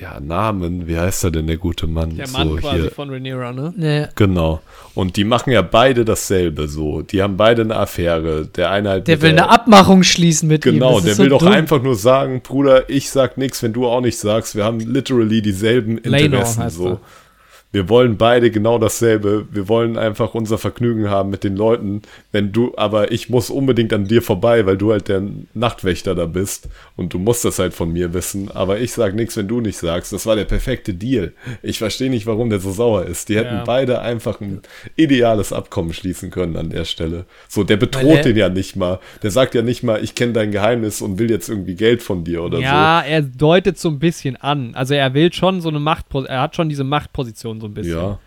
ja, 0.00 0.20
Namen, 0.20 0.86
wie 0.86 0.96
heißt 0.96 1.24
er 1.24 1.32
denn, 1.32 1.48
der 1.48 1.56
gute 1.56 1.88
Mann? 1.88 2.14
Der 2.14 2.28
Mann 2.28 2.48
so 2.48 2.56
quasi 2.56 2.82
hier. 2.82 2.90
von 2.92 3.10
Rhaenyra, 3.10 3.52
ne? 3.52 3.74
Ne, 3.76 4.08
Genau. 4.14 4.60
Und 4.94 5.16
die 5.16 5.24
machen 5.24 5.52
ja 5.52 5.62
beide 5.62 6.04
dasselbe 6.04 6.68
so. 6.68 7.02
Die 7.02 7.20
haben 7.20 7.36
beide 7.36 7.62
eine 7.62 7.76
Affäre. 7.76 8.46
Der 8.46 8.70
eine 8.70 8.90
halt 8.90 9.08
der 9.08 9.22
will 9.22 9.30
eine 9.30 9.48
Abmachung 9.48 10.04
schließen 10.04 10.48
mit 10.48 10.64
ihm. 10.66 10.74
Genau, 10.74 11.00
der 11.00 11.12
ist 11.12 11.18
will 11.18 11.26
so 11.26 11.38
doch 11.38 11.42
dumm. 11.42 11.52
einfach 11.52 11.82
nur 11.82 11.96
sagen, 11.96 12.42
Bruder, 12.42 12.88
ich 12.88 13.10
sag 13.10 13.38
nichts, 13.38 13.62
wenn 13.62 13.72
du 13.72 13.86
auch 13.86 14.00
nicht 14.00 14.18
sagst. 14.18 14.54
Wir 14.54 14.64
haben 14.64 14.78
literally 14.78 15.42
dieselben 15.42 15.98
Interessen 15.98 16.62
heißt 16.62 16.76
so. 16.76 16.88
er. 16.88 17.00
Wir 17.70 17.90
wollen 17.90 18.16
beide 18.16 18.50
genau 18.50 18.78
dasselbe. 18.78 19.46
Wir 19.50 19.68
wollen 19.68 19.98
einfach 19.98 20.34
unser 20.34 20.56
Vergnügen 20.56 21.10
haben 21.10 21.28
mit 21.28 21.44
den 21.44 21.54
Leuten. 21.54 22.00
Wenn 22.32 22.50
du, 22.50 22.72
aber 22.78 23.12
ich 23.12 23.28
muss 23.28 23.50
unbedingt 23.50 23.92
an 23.92 24.06
dir 24.06 24.22
vorbei, 24.22 24.64
weil 24.64 24.78
du 24.78 24.90
halt 24.92 25.08
der 25.08 25.22
Nachtwächter 25.52 26.14
da 26.14 26.24
bist 26.24 26.68
und 26.96 27.12
du 27.12 27.18
musst 27.18 27.44
das 27.44 27.58
halt 27.58 27.74
von 27.74 27.92
mir 27.92 28.14
wissen. 28.14 28.50
Aber 28.50 28.78
ich 28.78 28.92
sag 28.92 29.14
nichts, 29.14 29.36
wenn 29.36 29.48
du 29.48 29.60
nicht 29.60 29.76
sagst. 29.76 30.14
Das 30.14 30.24
war 30.24 30.34
der 30.34 30.46
perfekte 30.46 30.94
Deal. 30.94 31.34
Ich 31.62 31.78
verstehe 31.78 32.08
nicht, 32.08 32.24
warum 32.24 32.48
der 32.48 32.58
so 32.60 32.72
sauer 32.72 33.04
ist. 33.04 33.28
Die 33.28 33.36
hätten 33.36 33.56
Ja. 33.56 33.64
beide 33.64 34.00
einfach 34.00 34.40
ein 34.40 34.62
ideales 34.96 35.52
Abkommen 35.52 35.92
schließen 35.92 36.30
können 36.30 36.56
an 36.56 36.70
der 36.70 36.86
Stelle. 36.86 37.26
So, 37.48 37.64
der 37.64 37.76
bedroht 37.76 38.24
den 38.24 38.36
ja 38.36 38.48
nicht 38.48 38.76
mal. 38.76 38.98
Der 39.22 39.30
sagt 39.30 39.54
ja 39.54 39.60
nicht 39.60 39.82
mal, 39.82 40.02
ich 40.02 40.14
kenne 40.14 40.32
dein 40.32 40.52
Geheimnis 40.52 41.02
und 41.02 41.18
will 41.18 41.30
jetzt 41.30 41.50
irgendwie 41.50 41.74
Geld 41.74 42.02
von 42.02 42.24
dir 42.24 42.42
oder 42.44 42.60
Ja, 42.60 43.02
er 43.02 43.20
deutet 43.20 43.78
so 43.78 43.90
ein 43.90 43.98
bisschen 43.98 44.36
an. 44.36 44.74
Also 44.74 44.94
er 44.94 45.12
will 45.12 45.30
schon 45.34 45.60
so 45.60 45.68
eine 45.68 45.80
Machtposition, 45.80 46.34
er 46.34 46.40
hat 46.40 46.56
schon 46.56 46.70
diese 46.70 46.84
Machtposition 46.84 47.57
so 47.60 47.66
ein 47.66 47.74
bisschen. 47.74 47.96
Ja, 47.96 48.18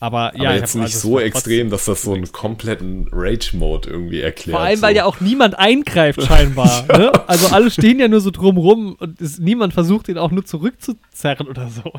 Aber 0.00 0.32
ja, 0.36 0.50
aber 0.50 0.58
jetzt 0.58 0.74
nicht 0.74 0.94
also 0.94 1.08
so 1.08 1.20
extrem, 1.20 1.70
dass 1.70 1.86
das 1.86 2.02
so 2.02 2.14
einen 2.14 2.30
kompletten 2.30 3.08
Rage-Mode 3.12 3.88
irgendwie 3.90 4.20
erklärt. 4.20 4.56
Vor 4.56 4.64
allem, 4.64 4.82
weil 4.82 4.94
so. 4.94 4.96
ja 4.98 5.04
auch 5.04 5.20
niemand 5.20 5.58
eingreift 5.58 6.22
scheinbar. 6.22 6.86
ne? 6.88 7.12
Also 7.28 7.48
alle 7.48 7.70
stehen 7.70 7.98
ja 7.98 8.08
nur 8.08 8.20
so 8.20 8.30
drumrum 8.30 8.96
und 8.98 9.20
es, 9.20 9.38
niemand 9.38 9.72
versucht 9.72 10.08
ihn 10.08 10.18
auch 10.18 10.30
nur 10.30 10.44
zurückzuzerren 10.44 11.48
oder 11.48 11.68
so. 11.68 11.92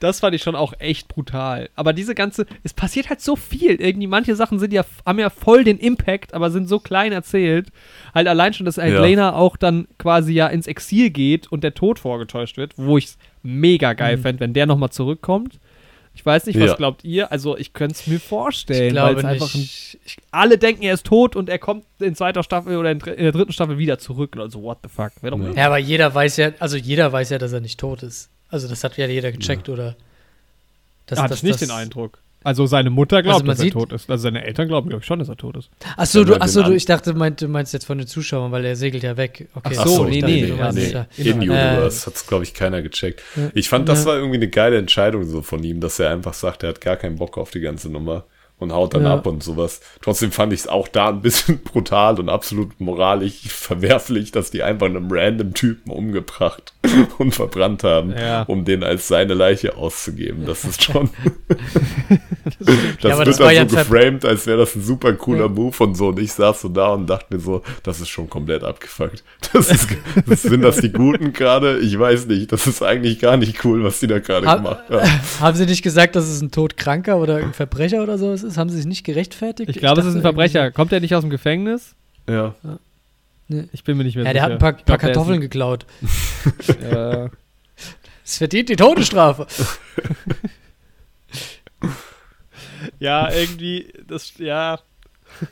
Das 0.00 0.20
fand 0.20 0.34
ich 0.34 0.42
schon 0.42 0.56
auch 0.56 0.72
echt 0.78 1.08
brutal. 1.08 1.68
Aber 1.76 1.92
diese 1.92 2.14
ganze, 2.14 2.46
es 2.64 2.74
passiert 2.74 3.08
halt 3.08 3.20
so 3.20 3.36
viel. 3.36 3.80
Irgendwie 3.80 4.06
manche 4.06 4.34
Sachen 4.36 4.58
sind 4.58 4.72
ja, 4.72 4.84
haben 5.06 5.18
ja 5.18 5.30
voll 5.30 5.64
den 5.64 5.78
Impact, 5.78 6.34
aber 6.34 6.50
sind 6.50 6.68
so 6.68 6.78
klein 6.80 7.12
erzählt. 7.12 7.68
Halt 8.14 8.26
allein 8.28 8.52
schon, 8.52 8.66
dass 8.66 8.76
Ja. 8.76 8.84
Elena 8.84 9.34
auch 9.34 9.56
dann 9.56 9.86
quasi 9.98 10.32
ja 10.32 10.48
ins 10.48 10.66
Exil 10.66 11.10
geht 11.10 11.50
und 11.52 11.62
der 11.64 11.74
Tod 11.74 11.98
vorgetäuscht 11.98 12.56
wird, 12.56 12.72
wo 12.76 12.98
ich 12.98 13.04
es 13.06 13.18
mega 13.42 13.92
geil 13.92 14.16
Mhm. 14.16 14.22
fände, 14.22 14.40
wenn 14.40 14.52
der 14.54 14.66
nochmal 14.66 14.90
zurückkommt. 14.90 15.58
Ich 16.12 16.26
weiß 16.26 16.46
nicht, 16.46 16.58
was 16.58 16.70
Ja. 16.70 16.74
glaubt 16.76 17.04
ihr? 17.04 17.30
Also 17.30 17.56
ich 17.56 17.72
könnte 17.72 17.94
es 17.94 18.06
mir 18.08 18.18
vorstellen, 18.18 18.88
Ich 18.88 18.92
glaube 18.92 19.24
einfach 19.24 19.54
ein 19.54 19.60
nicht. 19.60 19.98
Ich, 20.04 20.16
alle 20.32 20.58
denken, 20.58 20.82
er 20.82 20.94
ist 20.94 21.06
tot 21.06 21.36
und 21.36 21.48
er 21.48 21.58
kommt 21.60 21.84
in 22.00 22.16
zweiter 22.16 22.42
Staffel 22.42 22.76
oder 22.76 22.90
in, 22.90 22.98
der 22.98 23.30
dritten 23.30 23.52
Staffel 23.52 23.78
wieder 23.78 23.98
zurück. 24.00 24.36
Also, 24.36 24.60
what 24.62 24.78
the 24.82 24.88
fuck? 24.88 25.12
Ja. 25.22 25.30
ja, 25.54 25.66
aber 25.66 25.78
jeder 25.78 26.12
weiß 26.12 26.36
ja, 26.38 26.50
also 26.58 26.76
jeder 26.76 27.12
weiß 27.12 27.30
ja, 27.30 27.38
dass 27.38 27.52
er 27.52 27.60
nicht 27.60 27.78
tot 27.78 28.02
ist. 28.02 28.28
Also 28.50 28.68
das 28.68 28.82
hat 28.84 28.96
ja 28.96 29.06
jeder 29.06 29.32
gecheckt, 29.32 29.68
oder? 29.68 29.96
Das, 31.06 31.16
Da 31.16 31.24
hatte 31.24 31.34
ich 31.34 31.42
nicht 31.42 31.60
den 31.60 31.70
Eindruck. 31.70 32.18
Also, 32.42 32.64
seine 32.64 32.88
Mutter 32.88 33.22
glaubt, 33.22 33.42
Also 33.42 33.52
dass 33.52 33.60
er 33.60 33.70
tot 33.70 33.92
ist. 33.92 34.08
Also, 34.08 34.22
seine 34.22 34.42
Eltern 34.42 34.66
glauben, 34.66 34.88
glaube 34.88 35.02
ich, 35.02 35.06
schon, 35.06 35.18
dass 35.18 35.28
er 35.28 35.36
tot 35.36 35.56
ist. 35.58 35.68
Achso, 35.98 36.24
du, 36.24 36.40
achso, 36.40 36.62
den 36.62 36.70
du, 36.70 36.76
ich 36.76 36.86
dachte, 36.86 37.12
meint, 37.12 37.42
du 37.42 37.48
meinst 37.48 37.74
jetzt 37.74 37.84
von 37.84 37.98
den 37.98 38.06
Zuschauern, 38.06 38.50
weil 38.50 38.64
er 38.64 38.76
segelt 38.76 39.02
ja 39.02 39.18
weg. 39.18 39.46
Okay. 39.54 39.76
Ach 39.78 39.86
so, 39.86 40.06
ich 40.08 40.10
nee, 40.12 40.20
dachte, 40.22 40.32
nee, 40.32 40.46
du 40.46 40.54
ja, 40.56 40.72
nee. 40.72 40.90
ja. 40.90 41.06
In 41.18 41.26
Äh, 41.26 41.44
Universe 41.50 42.06
hat 42.06 42.14
es, 42.14 42.26
glaube 42.26 42.44
ich, 42.44 42.54
keiner 42.54 42.80
gecheckt. 42.80 43.20
Ich 43.52 43.68
fand, 43.68 43.90
das 43.90 44.00
Ja. 44.00 44.06
war 44.06 44.16
irgendwie 44.16 44.36
eine 44.36 44.48
geile 44.48 44.78
Entscheidung 44.78 45.24
so 45.24 45.42
von 45.42 45.62
ihm, 45.62 45.80
dass 45.80 45.98
er 45.98 46.10
einfach 46.10 46.32
sagt, 46.32 46.62
er 46.62 46.70
hat 46.70 46.80
gar 46.80 46.96
keinen 46.96 47.16
Bock 47.16 47.36
auf 47.36 47.50
die 47.50 47.60
ganze 47.60 47.90
Nummer 47.90 48.24
und 48.60 48.72
haut 48.72 48.94
dann 48.94 49.02
Ja. 49.02 49.14
ab 49.14 49.26
und 49.26 49.42
sowas. 49.42 49.80
Trotzdem 50.02 50.30
fand 50.32 50.52
ich 50.52 50.60
es 50.60 50.68
auch 50.68 50.86
da 50.88 51.08
ein 51.08 51.20
bisschen 51.22 51.58
brutal 51.64 52.18
und 52.20 52.28
absolut 52.28 52.80
moralisch 52.80 53.48
verwerflich, 53.48 54.30
dass 54.32 54.50
die 54.50 54.62
einfach 54.62 54.86
einen 54.86 55.08
random 55.10 55.54
Typen 55.54 55.90
umgebracht 55.90 56.72
und 57.18 57.34
verbrannt 57.34 57.82
haben, 57.84 58.12
Ja. 58.12 58.42
um 58.44 58.64
den 58.64 58.84
als 58.84 59.08
seine 59.08 59.34
Leiche 59.34 59.76
auszugeben. 59.76 60.44
Das 60.46 60.64
ist 60.64 60.82
schon. 60.84 61.10
das 62.58 63.02
Ja, 63.02 63.10
aber 63.14 63.18
wird 63.18 63.28
das 63.28 63.36
dann 63.38 63.54
ja 63.54 63.68
so 63.68 63.76
Ver- 63.76 63.84
geframed, 63.84 64.24
als 64.24 64.46
wäre 64.46 64.58
das 64.58 64.74
ein 64.76 64.82
super 64.82 65.12
cooler 65.14 65.42
Ja. 65.42 65.48
Move 65.48 65.76
und 65.82 65.94
so. 65.96 66.08
Und 66.08 66.18
ich 66.18 66.32
saß 66.32 66.60
so 66.62 66.68
da 66.68 66.88
und 66.94 67.06
dachte 67.08 67.34
mir 67.34 67.40
so, 67.40 67.62
das 67.82 68.00
ist 68.00 68.08
schon 68.08 68.28
komplett 68.28 68.64
abgefuckt. 68.64 69.22
Das 69.52 69.70
ist, 69.70 69.88
das, 70.26 70.42
sind 70.42 70.62
das 70.62 70.76
die 70.76 70.92
Guten 70.92 71.32
gerade? 71.32 71.78
Ich 71.78 71.98
weiß 71.98 72.26
nicht. 72.26 72.52
Das 72.52 72.66
ist 72.66 72.82
eigentlich 72.82 73.18
gar 73.20 73.36
nicht 73.36 73.64
cool, 73.64 73.82
was 73.84 74.00
die 74.00 74.06
da 74.06 74.18
gerade 74.18 74.46
Ha- 74.46 74.56
gemacht 74.56 74.80
haben. 74.90 75.10
Haben 75.40 75.56
sie 75.56 75.66
nicht 75.66 75.82
gesagt, 75.82 76.16
dass 76.16 76.28
es 76.28 76.40
ein 76.40 76.50
Todkranker 76.50 77.16
oder 77.18 77.36
ein 77.36 77.52
Verbrecher 77.52 78.02
oder 78.02 78.18
sowas 78.18 78.42
ist? 78.42 78.49
Haben 78.56 78.70
sie 78.70 78.76
sich 78.76 78.86
nicht 78.86 79.04
gerechtfertigt? 79.04 79.68
Ich 79.70 79.76
glaube, 79.78 80.00
es 80.00 80.06
ist 80.06 80.14
ein 80.16 80.22
Verbrecher. 80.22 80.70
Kommt 80.70 80.92
der 80.92 81.00
nicht 81.00 81.14
aus 81.14 81.22
dem 81.22 81.30
Gefängnis? 81.30 81.94
Ja. 82.28 82.54
Ich 83.72 83.82
bin 83.84 83.96
mir 83.96 84.04
nicht 84.04 84.14
mehr 84.16 84.24
Ja, 84.24 84.30
sicher. 84.30 84.34
der 84.34 84.42
hat 84.44 84.52
ein 84.52 84.58
paar, 84.58 84.72
glaub, 84.74 84.86
paar 84.86 84.96
ist 84.96 85.00
Kartoffeln 85.02 85.40
geklaut. 85.40 85.86
ein- 86.68 86.82
äh, 87.26 87.28
Es 88.24 88.36
verdient 88.38 88.68
die 88.68 88.76
Todesstrafe. 88.76 89.46
ja, 92.98 93.30
irgendwie, 93.32 93.92
das, 94.06 94.34
ja. 94.38 94.78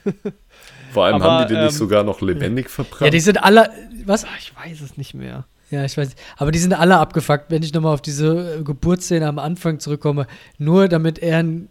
Vor 0.93 1.05
allem 1.05 1.17
Aber, 1.17 1.25
haben 1.25 1.49
die 1.49 1.55
den 1.55 1.65
nicht 1.65 1.73
ähm, 1.73 1.79
sogar 1.79 2.03
noch 2.05 2.21
lebendig 2.21 2.71
verbrannt. 2.71 3.03
Ja, 3.03 3.11
die 3.11 3.21
sind 3.21 3.43
alle. 3.43 3.71
Was? 4.07 4.25
Ah, 4.25 4.29
Ich 4.39 4.53
weiß 4.57 4.81
es 4.81 4.97
nicht 4.97 5.15
mehr. 5.15 5.45
Ja, 5.71 5.85
ich 5.85 5.97
weiß. 5.99 6.09
nicht. 6.09 6.19
Aber 6.39 6.51
die 6.51 6.59
sind 6.59 6.73
alle 6.73 6.97
abgefuckt, 6.99 7.51
wenn 7.51 7.63
ich 7.63 7.75
nochmal 7.75 7.93
auf 7.95 8.01
diese 8.03 8.59
äh, 8.61 8.63
Geburtsszene 8.63 9.27
am 9.27 9.39
Anfang 9.39 9.81
zurückkomme. 9.81 10.27
Nur 10.57 10.89
damit 10.89 11.19
er 11.19 11.39
einen 11.39 11.69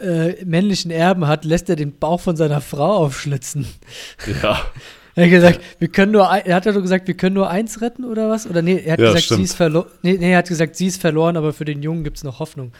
äh, 0.00 0.44
männlichen 0.44 0.90
Erben 0.90 1.26
hat, 1.26 1.44
lässt 1.44 1.68
er 1.68 1.76
den 1.76 1.98
Bauch 1.98 2.20
von 2.20 2.36
seiner 2.36 2.60
Frau 2.60 2.96
aufschlitzen. 2.96 3.66
ja. 4.42 4.60
Er 5.14 5.24
hat 5.24 5.30
gesagt, 5.30 5.60
wir 5.78 5.88
können 5.88 6.12
nur, 6.12 6.30
ein, 6.30 6.46
er 6.46 6.54
hat 6.56 6.64
ja 6.64 6.72
nur 6.72 6.80
gesagt, 6.80 7.06
wir 7.06 7.14
können 7.14 7.34
nur 7.34 7.50
eins 7.50 7.82
retten 7.82 8.06
oder 8.06 8.30
was? 8.30 8.46
Oder 8.46 8.62
nee, 8.62 8.78
er 8.82 8.94
hat 8.94 8.98
Ja, 8.98 9.08
gesagt, 9.08 9.24
stimmt. 9.24 9.36
sie 9.40 9.44
ist 9.44 9.54
verloren. 9.54 9.86
Nee, 10.00 10.16
nee, 10.18 10.32
er 10.32 10.38
hat 10.38 10.48
gesagt, 10.48 10.74
sie 10.74 10.86
ist 10.86 10.98
verloren, 11.02 11.36
aber 11.36 11.52
für 11.52 11.66
den 11.66 11.82
Jungen 11.82 12.02
gibt 12.02 12.16
es 12.16 12.24
noch 12.24 12.38
Hoffnung. 12.38 12.72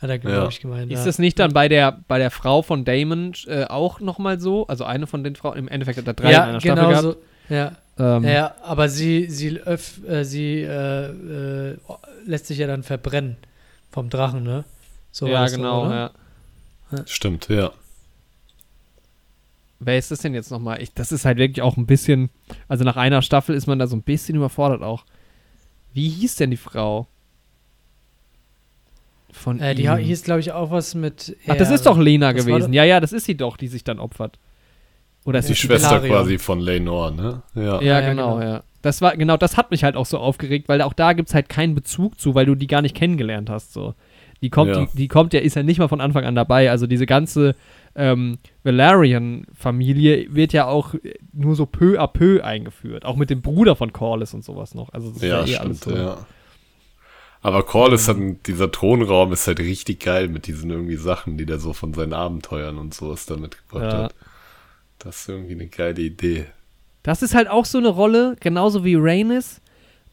Hat 0.00 0.08
er, 0.08 0.18
glaube 0.18 0.36
Ja. 0.38 0.48
ich, 0.48 0.58
gemeint. 0.62 0.90
Ist 0.90 1.04
das 1.04 1.18
nicht 1.18 1.38
dann 1.38 1.52
bei 1.52 1.68
der, 1.68 2.02
bei 2.08 2.16
der 2.18 2.30
Frau 2.30 2.62
von 2.62 2.86
Damon 2.86 3.32
äh, 3.46 3.64
auch 3.64 4.00
nochmal 4.00 4.40
so? 4.40 4.66
Also 4.68 4.84
eine 4.84 5.06
von 5.06 5.22
den 5.22 5.36
Frauen, 5.36 5.58
im 5.58 5.68
Endeffekt 5.68 5.98
hat 5.98 6.06
er 6.06 6.14
drei 6.14 6.28
in 6.28 6.32
ja, 6.32 6.44
einer 6.44 6.60
Staffel 6.62 6.76
genau 6.76 6.88
gehabt. 6.88 7.02
so. 7.50 7.54
Ja, 7.54 7.72
Ähm, 7.98 8.24
ja, 8.24 8.54
aber 8.62 8.88
sie, 8.88 9.26
sie, 9.28 9.58
öff, 9.60 10.00
äh, 10.08 10.24
sie 10.24 10.62
äh, 10.62 11.10
äh, 11.72 11.76
lässt 12.24 12.46
sich 12.46 12.56
ja 12.56 12.66
dann 12.66 12.84
verbrennen 12.84 13.36
vom 13.90 14.08
Drachen, 14.08 14.44
ne? 14.44 14.64
So 15.12 15.26
ja 15.26 15.46
genau, 15.46 15.84
oder? 15.88 15.94
ja. 15.94 16.10
Stimmt, 17.06 17.48
ja. 17.48 17.70
Wer 19.78 19.98
ist 19.98 20.10
das 20.10 20.20
denn 20.20 20.34
jetzt 20.34 20.50
nochmal? 20.50 20.80
Ich, 20.80 20.94
das 20.94 21.12
ist 21.12 21.24
halt 21.24 21.36
wirklich 21.38 21.62
auch 21.62 21.76
ein 21.76 21.86
bisschen, 21.86 22.30
also 22.68 22.84
nach 22.84 22.96
einer 22.96 23.20
Staffel 23.22 23.54
ist 23.54 23.66
man 23.66 23.78
da 23.78 23.86
so 23.86 23.96
ein 23.96 24.02
bisschen 24.02 24.36
überfordert 24.36 24.82
auch. 24.82 25.04
Wie 25.92 26.08
hieß 26.08 26.36
denn 26.36 26.50
die 26.50 26.56
Frau? 26.56 27.06
Von 29.32 29.60
Äh, 29.60 29.74
die 29.74 29.84
ihm? 29.84 29.96
hieß, 29.96 30.22
glaube 30.22 30.40
ich, 30.40 30.52
auch 30.52 30.70
was 30.70 30.94
mit. 30.94 31.36
Ach, 31.46 31.56
das 31.56 31.70
ist 31.70 31.84
doch 31.84 31.98
Lena 31.98 32.32
gewesen. 32.32 32.72
Ja, 32.72 32.84
ja, 32.84 33.00
das 33.00 33.12
ist 33.12 33.26
sie 33.26 33.36
doch, 33.36 33.56
die 33.58 33.68
sich 33.68 33.84
dann 33.84 33.98
opfert. 33.98 34.38
Oder 35.24 35.40
ist 35.40 35.48
Die 35.48 35.52
die 35.52 35.58
Schwester 35.58 36.02
Velaryon. 36.02 36.10
quasi 36.10 36.38
von 36.38 36.60
Lenore, 36.60 37.12
ne? 37.12 37.42
Ja. 37.54 37.62
Ja, 37.62 37.80
Ja, 37.82 38.00
ja, 38.00 38.08
genau, 38.08 38.36
genau. 38.38 38.46
ja. 38.48 38.62
Das 38.82 39.02
war, 39.02 39.16
genau, 39.16 39.36
das 39.36 39.56
hat 39.56 39.72
mich 39.72 39.82
halt 39.84 39.96
auch 39.96 40.06
so 40.06 40.18
aufgeregt, 40.18 40.68
weil 40.68 40.80
auch 40.80 40.92
da 40.92 41.12
gibt 41.12 41.28
es 41.28 41.34
halt 41.34 41.48
keinen 41.48 41.74
Bezug 41.74 42.18
zu, 42.20 42.34
weil 42.36 42.46
du 42.46 42.54
die 42.54 42.68
gar 42.68 42.80
nicht 42.82 42.94
kennengelernt 42.94 43.50
hast. 43.50 43.72
So. 43.72 43.94
Die 44.42 44.50
kommt, 44.50 44.70
Ja. 44.70 44.84
die, 44.86 44.96
die 44.96 45.08
kommt 45.08 45.32
ja, 45.32 45.40
ist 45.40 45.56
ja 45.56 45.62
nicht 45.62 45.78
mal 45.78 45.88
von 45.88 46.00
Anfang 46.00 46.24
an 46.24 46.34
dabei. 46.34 46.70
Also 46.70 46.86
diese 46.86 47.06
ganze 47.06 47.54
ähm, 47.94 48.38
Valerian-Familie 48.64 50.34
wird 50.34 50.52
ja 50.52 50.66
auch 50.66 50.94
nur 51.32 51.56
so 51.56 51.66
peu 51.66 51.98
à 52.00 52.06
peu 52.06 52.42
eingeführt. 52.44 53.04
Auch 53.04 53.16
mit 53.16 53.30
dem 53.30 53.42
Bruder 53.42 53.76
von 53.76 53.92
Corlys 53.92 54.34
und 54.34 54.44
sowas 54.44 54.74
noch. 54.74 54.92
Also 54.92 55.08
das 55.08 55.16
ist 55.18 55.22
Ja, 55.22 55.44
eh 55.44 55.56
alles 55.56 55.78
stimmt, 55.78 55.84
so. 55.84 55.96
ja. 55.96 56.26
Aber 57.42 57.62
Corlys 57.64 58.08
hat, 58.08 58.16
dieser 58.46 58.70
Thronraum 58.72 59.32
ist 59.32 59.46
halt 59.46 59.60
richtig 59.60 60.00
geil 60.00 60.28
mit 60.28 60.46
diesen 60.46 60.70
irgendwie 60.70 60.96
Sachen, 60.96 61.38
die 61.38 61.46
der 61.46 61.58
so 61.60 61.72
von 61.72 61.94
seinen 61.94 62.12
Abenteuern 62.12 62.76
und 62.78 62.92
so 62.94 63.12
ist 63.12 63.30
da 63.30 63.36
mitgebracht 63.36 63.92
Ja. 63.92 64.02
hat. 64.04 64.14
Das 64.98 65.20
ist 65.20 65.28
irgendwie 65.28 65.52
eine 65.54 65.66
geile 65.68 66.00
Idee. 66.02 66.46
Das 67.02 67.22
ist 67.22 67.34
halt 67.34 67.48
auch 67.48 67.64
so 67.64 67.78
eine 67.78 67.88
Rolle, 67.88 68.36
genauso 68.40 68.84
wie 68.84 68.96
Rhaenys, 68.96 69.60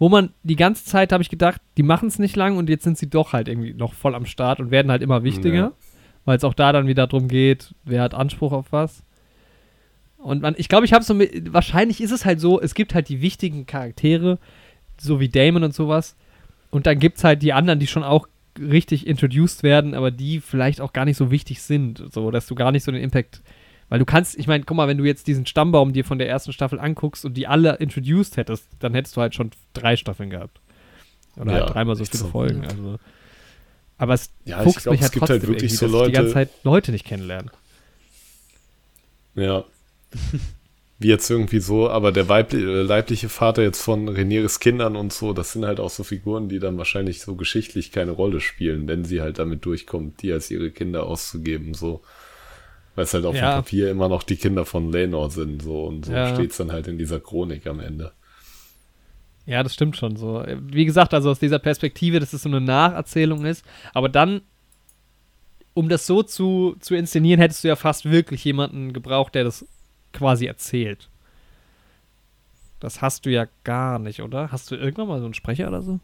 wo 0.03 0.09
man 0.09 0.33
die 0.43 0.57
ganze 0.57 0.83
Zeit, 0.83 1.13
habe 1.13 1.23
ich 1.23 1.29
gedacht, 1.29 1.61
die 1.77 1.81
machen 1.83 2.09
es 2.09 2.19
nicht 2.19 2.35
lang 2.35 2.57
und 2.57 2.67
jetzt 2.67 2.83
sind 2.83 2.97
sie 2.97 3.09
doch 3.09 3.31
halt 3.31 3.47
irgendwie 3.47 3.73
noch 3.73 3.93
voll 3.93 4.15
am 4.15 4.25
Start 4.25 4.59
und 4.59 4.69
werden 4.69 4.91
halt 4.91 5.01
immer 5.01 5.23
wichtiger, 5.23 5.55
Ja. 5.55 5.71
weil 6.25 6.35
es 6.35 6.43
auch 6.43 6.53
da 6.53 6.73
dann 6.73 6.87
wieder 6.87 7.07
darum 7.07 7.29
geht, 7.29 7.73
wer 7.85 8.01
hat 8.01 8.13
Anspruch 8.13 8.51
auf 8.51 8.73
was. 8.73 9.01
Und 10.17 10.41
man, 10.41 10.55
ich 10.57 10.67
glaube, 10.67 10.83
ich 10.85 10.91
habe 10.91 11.05
so 11.05 11.13
mit, 11.13 11.53
wahrscheinlich 11.53 12.01
ist 12.01 12.11
es 12.11 12.25
halt 12.25 12.41
so, 12.41 12.59
es 12.59 12.73
gibt 12.75 12.93
halt 12.93 13.07
die 13.07 13.21
wichtigen 13.21 13.65
Charaktere, 13.65 14.39
so 14.99 15.21
wie 15.21 15.29
Damon 15.29 15.63
und 15.63 15.73
sowas, 15.73 16.17
und 16.69 16.85
dann 16.85 16.99
gibt 16.99 17.19
es 17.19 17.23
halt 17.23 17.41
die 17.41 17.53
anderen, 17.53 17.79
die 17.79 17.87
schon 17.87 18.03
auch 18.03 18.27
richtig 18.59 19.07
introduced 19.07 19.63
werden, 19.63 19.93
aber 19.93 20.11
die 20.11 20.41
vielleicht 20.41 20.81
auch 20.81 20.91
gar 20.91 21.05
nicht 21.05 21.15
so 21.15 21.31
wichtig 21.31 21.61
sind, 21.61 22.03
so 22.11 22.29
dass 22.29 22.45
du 22.45 22.55
gar 22.55 22.73
nicht 22.73 22.83
so 22.83 22.91
den 22.91 23.01
Impact 23.01 23.41
weil 23.93 23.99
du 23.99 24.05
kannst, 24.05 24.39
ich 24.39 24.47
meine, 24.47 24.63
guck 24.63 24.75
mal, 24.75 24.87
wenn 24.87 24.97
du 24.97 25.03
jetzt 25.03 25.27
diesen 25.27 25.45
Stammbaum 25.45 25.93
dir 25.93 26.03
von 26.03 26.17
der 26.17 26.27
ersten 26.27 26.51
Staffel 26.51 26.79
anguckst 26.79 27.25
und 27.25 27.35
die 27.35 27.45
alle 27.45 27.75
introduced 27.75 28.37
hättest, 28.37 28.65
dann 28.79 28.95
hättest 28.95 29.15
du 29.15 29.21
halt 29.21 29.35
schon 29.35 29.51
drei 29.73 29.97
Staffeln 29.97 30.31
gehabt. 30.31 30.59
Oder 31.35 31.51
Ja, 31.51 31.59
halt 31.59 31.75
dreimal 31.75 31.95
so 31.95 32.03
viele 32.03 32.23
so. 32.23 32.27
Folgen. 32.27 32.65
Also. 32.65 32.97
Aber 33.99 34.15
es 34.15 34.31
Ja, 34.45 34.57
ich 34.57 34.63
fuchst 34.63 34.81
glaub, 34.81 34.93
mich 34.93 35.01
es 35.01 35.03
halt 35.03 35.11
gibt 35.13 35.19
trotzdem 35.27 35.41
halt 35.41 35.47
wirklich 35.47 35.77
so 35.77 35.85
dass 35.85 35.93
ich 35.95 36.07
die 36.07 36.11
ganze 36.13 36.21
Leute- 36.29 36.33
Zeit 36.33 36.49
Leute 36.63 36.91
nicht 36.91 37.05
kennenlernen. 37.05 37.51
Ja. 39.35 39.63
Wie 40.97 41.07
jetzt 41.09 41.29
irgendwie 41.29 41.59
so, 41.59 41.87
aber 41.87 42.11
der 42.11 42.27
weibli 42.29 42.63
äh, 42.63 42.81
leibliche 42.81 43.29
Vater 43.29 43.61
jetzt 43.61 43.83
von 43.83 44.07
Renieres 44.07 44.59
Kindern 44.59 44.95
und 44.95 45.13
so, 45.13 45.33
das 45.33 45.51
sind 45.51 45.65
halt 45.65 45.79
auch 45.79 45.91
so 45.91 46.03
Figuren, 46.03 46.49
die 46.49 46.57
dann 46.57 46.79
wahrscheinlich 46.79 47.21
so 47.21 47.35
geschichtlich 47.35 47.91
keine 47.91 48.13
Rolle 48.13 48.41
spielen, 48.41 48.87
wenn 48.87 49.05
sie 49.05 49.21
halt 49.21 49.37
damit 49.37 49.63
durchkommt, 49.65 50.23
die 50.23 50.31
als 50.33 50.49
ihre 50.49 50.71
Kinder 50.71 51.03
auszugeben, 51.05 51.75
so. 51.75 52.01
Weil 52.95 53.05
es 53.05 53.13
halt 53.13 53.25
auf 53.25 53.35
Ja. 53.35 53.55
dem 53.55 53.63
Papier 53.63 53.89
immer 53.89 54.07
noch 54.07 54.23
die 54.23 54.35
Kinder 54.35 54.65
von 54.65 54.91
Lenor 54.91 55.29
sind, 55.31 55.61
so. 55.63 55.85
Und 55.85 56.05
so 56.05 56.13
Ja. 56.13 56.33
steht's 56.33 56.57
dann 56.57 56.71
halt 56.71 56.87
in 56.87 56.97
dieser 56.97 57.19
Chronik 57.19 57.65
am 57.67 57.79
Ende. 57.79 58.11
Ja, 59.45 59.61
das 59.63 59.73
stimmt 59.73 59.97
schon 59.97 60.15
so. 60.15 60.43
Wie 60.61 60.85
gesagt, 60.85 61.13
also 61.13 61.29
aus 61.31 61.39
dieser 61.39 61.59
Perspektive, 61.59 62.19
dass 62.19 62.33
es 62.33 62.43
so 62.43 62.49
eine 62.49 62.61
Nacherzählung 62.61 63.45
ist, 63.45 63.65
aber 63.93 64.07
dann, 64.09 64.41
um 65.73 65.89
das 65.89 66.05
so 66.05 66.23
zu, 66.23 66.75
zu 66.79 66.95
inszenieren, 66.95 67.41
hättest 67.41 67.63
du 67.63 67.67
ja 67.67 67.75
fast 67.75 68.05
wirklich 68.09 68.43
jemanden 68.45 68.93
gebraucht, 68.93 69.35
der 69.35 69.43
das 69.43 69.65
quasi 70.13 70.45
erzählt. 70.45 71.09
Das 72.79 73.01
hast 73.01 73.25
du 73.25 73.31
ja 73.31 73.47
gar 73.63 73.97
nicht, 73.97 74.21
oder? 74.21 74.51
Hast 74.51 74.69
du 74.69 74.75
irgendwann 74.75 75.07
mal 75.07 75.19
so 75.19 75.25
einen 75.25 75.33
Sprecher 75.33 75.67
oder 75.67 75.81
so? 75.81 75.99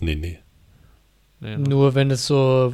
Nee, 0.00 0.14
nee. 0.16 0.38
Nee, 1.40 1.56
ne? 1.56 1.68
Nur 1.68 1.94
wenn 1.94 2.10
es 2.10 2.26
so 2.26 2.72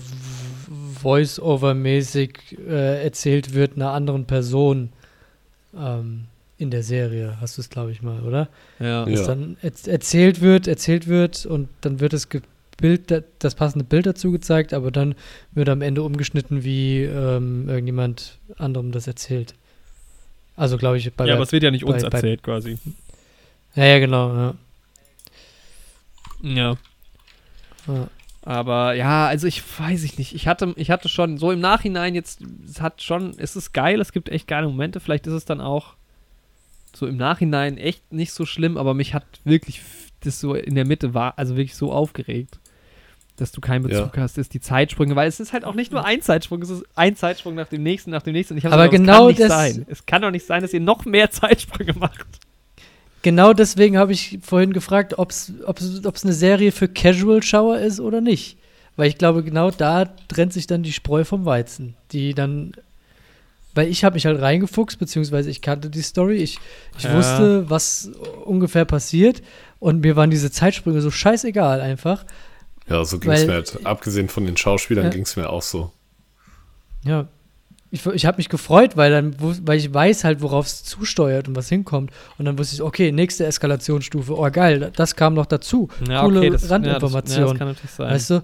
Voice-Over-mäßig 1.07 2.59
äh, 2.69 3.05
erzählt 3.05 3.55
wird 3.55 3.77
einer 3.77 3.93
anderen 3.93 4.24
Person 4.27 4.91
ähm, 5.78 6.24
in 6.59 6.70
der 6.70 6.83
Serie, 6.83 7.37
hast 7.41 7.57
du 7.59 7.61
es, 7.62 7.69
glaube 7.70 7.93
ich, 7.93 8.03
mal, 8.03 8.20
oder? 8.23 8.49
Ja. 8.81 9.07
Ja. 9.07 9.15
Dass 9.16 9.27
dann 9.27 9.57
erz- 9.62 9.89
erzählt 9.89 10.41
wird, 10.41 10.66
erzählt 10.66 11.07
wird 11.07 11.47
und 11.47 11.69
dann 11.83 12.01
wird 12.01 12.12
das 12.12 12.27
Bild, 12.78 13.11
da- 13.11 13.20
das 13.39 13.55
passende 13.55 13.85
Bild 13.85 14.07
dazu 14.07 14.33
gezeigt, 14.33 14.74
aber 14.74 14.91
dann 14.91 15.15
wird 15.53 15.69
am 15.69 15.81
Ende 15.83 16.03
umgeschnitten, 16.03 16.65
wie 16.65 17.03
ähm, 17.05 17.69
irgendjemand 17.69 18.39
anderem 18.59 18.91
das 18.91 19.07
erzählt. 19.07 19.55
Also, 20.57 20.77
glaube 20.78 20.97
ich, 20.99 21.12
bei 21.12 21.24
ja, 21.24 21.27
der, 21.27 21.35
aber 21.37 21.45
es 21.45 21.53
wird 21.53 21.62
ja 21.62 21.70
nicht 21.70 21.85
uns 21.85 22.03
bei- 22.03 22.09
bei- 22.11 22.16
erzählt 22.19 22.43
quasi. 22.43 22.78
ja, 23.77 23.85
ja, 23.85 23.99
genau, 24.01 24.35
ja. 24.35 24.55
Ja. 26.43 26.77
ja. 27.87 28.09
Aber 28.47 28.94
ja, 28.94 29.27
also 29.27 29.48
ich 29.48 29.60
weiß 29.78 30.05
ich 30.05 30.18
nicht. 30.18 30.32
Ich 30.32 30.47
hatte, 30.47 30.73
ich 30.77 30.93
hatte 30.93 31.09
schon 31.09 31.36
so 31.36 31.51
im 31.51 31.59
Nachhinein 31.59 32.14
jetzt, 32.14 32.43
es 32.64 32.81
hat 32.81 33.02
schon, 33.02 33.32
es 33.39 33.56
ist 33.56 33.73
geil, 33.73 34.01
es 34.01 34.12
gibt 34.12 34.28
echt 34.28 34.47
geile 34.47 34.68
Momente. 34.68 35.01
Vielleicht 35.01 35.27
ist 35.27 35.32
es 35.32 35.44
dann 35.44 35.60
auch 35.60 35.94
so 36.94 37.09
im 37.09 37.16
Nachhinein 37.16 37.77
echt 37.77 38.12
nicht 38.12 38.32
so 38.32 38.47
schlimm, 38.47 38.77
aber 38.78 38.94
mich 38.94 39.14
hat 39.14 39.24
wirklich 39.43 39.82
das 40.20 40.40
so 40.40 40.55
in 40.55 40.77
der 40.77 40.86
Mitte 40.86 41.12
war, 41.12 41.36
also 41.36 41.56
wirklich 41.56 41.74
so 41.74 41.90
aufgeregt, 41.93 42.60
dass 43.36 43.51
du 43.51 43.60
keinen 43.60 43.82
Ja. 43.90 44.02
Bezug 44.05 44.16
hast, 44.16 44.39
ist 44.39 44.55
die 44.55 44.60
Zeitsprünge, 44.60 45.16
weil 45.16 45.28
es 45.28 45.40
ist 45.40 45.52
halt 45.52 45.64
auch 45.64 45.74
nicht 45.74 45.90
nur 45.90 46.05
ein 46.05 46.23
Zeitsprung, 46.23 46.62
es 46.62 46.70
ist 46.70 46.85
ein 46.94 47.16
Zeitsprung 47.16 47.56
nach 47.56 47.66
dem 47.68 47.82
nächsten, 47.82 48.12
nach 48.12 48.23
dem 48.23 48.32
nächsten. 48.32 48.56
Aber 48.64 48.89
gedacht, 48.89 48.90
genau 48.93 49.12
es 49.12 49.18
kann 49.18 49.27
nicht 49.27 49.40
das- 49.40 49.48
sein. 49.74 49.86
Es 49.90 50.06
kann 50.06 50.23
doch 50.23 50.31
nicht 50.31 50.47
sein, 50.47 50.62
dass 50.62 50.73
ihr 50.73 50.81
noch 50.81 51.05
mehr 51.05 51.31
Zeitsprünge 51.32 51.94
macht. 51.94 52.27
Genau 53.22 53.52
deswegen 53.52 53.98
habe 53.98 54.12
ich 54.12 54.38
vorhin 54.43 54.72
gefragt, 54.72 55.18
ob 55.18 55.30
es 55.30 55.52
eine 55.66 56.32
Serie 56.32 56.70
für 56.72 56.88
Casual-Schauer 56.88 57.78
ist 57.80 57.98
oder 58.01 58.20
nicht. 58.20 58.56
Weil 58.97 59.09
ich 59.09 59.18
glaube, 59.18 59.43
genau 59.43 59.70
da 59.70 60.06
trennt 60.28 60.52
sich 60.52 60.66
dann 60.66 60.82
die 60.82 60.93
Spreu 60.93 61.24
vom 61.24 61.44
Weizen. 61.44 61.94
Die 62.12 62.34
dann. 62.34 62.72
Weil 63.74 63.88
ich 63.88 64.05
habe 64.05 64.14
mich 64.14 64.24
halt 64.24 64.40
reingefuchst, 64.40 64.98
beziehungsweise 64.98 65.51
ich 65.51 65.60
kannte 65.60 65.90
die 65.90 66.01
Story. 66.01 66.36
Ich, 66.36 66.59
ich 66.97 67.05
Ja. 67.05 67.14
wusste, 67.14 67.68
was 67.68 68.10
ungefähr 68.47 68.86
passiert. 68.86 69.43
Und 69.80 70.01
mir 70.01 70.16
waren 70.16 70.30
diese 70.30 70.51
Zeitsprünge 70.51 71.02
so 71.02 71.10
scheißegal 71.10 71.82
einfach. 71.82 72.24
Ja, 72.88 73.05
so 73.05 73.18
ging's 73.18 73.40
Weil- 73.40 73.47
mir 73.48 73.52
halt. 73.55 73.84
Abgesehen 73.84 74.28
von 74.28 74.47
den 74.47 74.56
Schauspielern 74.56 75.05
Ja. 75.06 75.10
ging's 75.10 75.36
mir 75.36 75.51
auch 75.51 75.60
so. 75.62 75.90
Ja, 77.05 77.28
ich, 77.97 78.06
ich 78.06 78.27
habe 78.27 78.36
mich 78.36 78.48
gefreut, 78.48 78.97
weil 78.97 79.10
dann, 79.10 79.36
weil 79.39 79.78
ich 79.78 79.93
weiß 79.93 80.24
halt, 80.24 80.40
worauf 80.43 80.66
es 80.66 80.85
zusteuert 80.85 81.48
und 81.48 81.56
was 81.56 81.68
hinkommt. 81.68 82.10
Und 82.39 82.44
dann 82.44 82.59
wusste 82.59 82.77
ich, 82.77 82.82
okay, 82.82 83.12
nächste 83.12 83.47
Eskalationsstufe. 83.47 84.36
Oh 84.36 84.51
geil, 84.51 84.93
das 84.94 85.16
kam 85.16 85.35
noch 85.35 85.47
dazu. 85.47 85.89
Ja, 86.09 86.23
Coole 86.23 86.40
okay, 86.40 86.51
das, 86.51 86.70
Randinformation. 86.70 87.39
Ja, 87.39 87.44
das, 87.44 87.48
ja, 87.48 87.52
das 87.52 87.59
kann 87.59 87.68
natürlich 87.68 87.90
sein. 87.90 88.10
Weißt 88.10 88.31
du? 88.31 88.43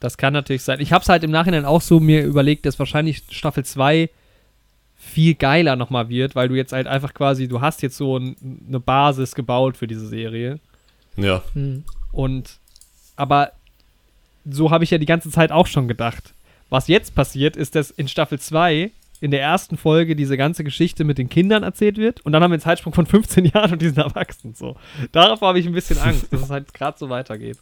Das 0.00 0.18
kann 0.18 0.32
natürlich 0.32 0.62
sein. 0.62 0.80
Ich 0.80 0.92
habe 0.92 1.02
es 1.02 1.08
halt 1.08 1.24
im 1.24 1.30
Nachhinein 1.30 1.64
auch 1.64 1.80
so 1.80 2.00
mir 2.00 2.24
überlegt, 2.24 2.66
dass 2.66 2.78
wahrscheinlich 2.78 3.22
Staffel 3.30 3.64
2 3.64 4.10
viel 4.96 5.34
geiler 5.34 5.76
nochmal 5.76 6.08
wird, 6.08 6.34
weil 6.34 6.48
du 6.48 6.54
jetzt 6.54 6.72
halt 6.72 6.86
einfach 6.86 7.14
quasi, 7.14 7.48
du 7.48 7.60
hast 7.60 7.82
jetzt 7.82 7.96
so 7.96 8.18
ein, 8.18 8.36
eine 8.68 8.80
Basis 8.80 9.34
gebaut 9.34 9.76
für 9.76 9.86
diese 9.86 10.06
Serie. 10.06 10.58
Ja. 11.16 11.42
Hm. 11.54 11.84
Und, 12.12 12.58
aber 13.16 13.52
so 14.44 14.70
habe 14.70 14.84
ich 14.84 14.90
ja 14.90 14.98
die 14.98 15.06
ganze 15.06 15.30
Zeit 15.30 15.52
auch 15.52 15.66
schon 15.66 15.88
gedacht. 15.88 16.34
Was 16.74 16.88
jetzt 16.88 17.14
passiert, 17.14 17.56
ist, 17.56 17.76
dass 17.76 17.92
in 17.92 18.08
Staffel 18.08 18.40
2 18.40 18.90
in 19.20 19.30
der 19.30 19.40
ersten 19.40 19.76
Folge 19.76 20.16
diese 20.16 20.36
ganze 20.36 20.64
Geschichte 20.64 21.04
mit 21.04 21.18
den 21.18 21.28
Kindern 21.28 21.62
erzählt 21.62 21.98
wird 21.98 22.20
und 22.22 22.32
dann 22.32 22.42
haben 22.42 22.50
wir 22.50 22.54
einen 22.54 22.62
Zeitsprung 22.62 22.92
von 22.92 23.06
15 23.06 23.44
Jahren 23.54 23.74
und 23.74 23.80
die 23.80 23.86
sind 23.86 23.98
erwachsen. 23.98 24.54
So. 24.56 24.74
Darauf 25.12 25.40
habe 25.40 25.60
ich 25.60 25.66
ein 25.66 25.72
bisschen 25.72 25.98
Angst, 25.98 26.26
dass 26.32 26.42
es 26.42 26.50
halt 26.50 26.74
gerade 26.74 26.98
so 26.98 27.08
weitergeht. 27.10 27.58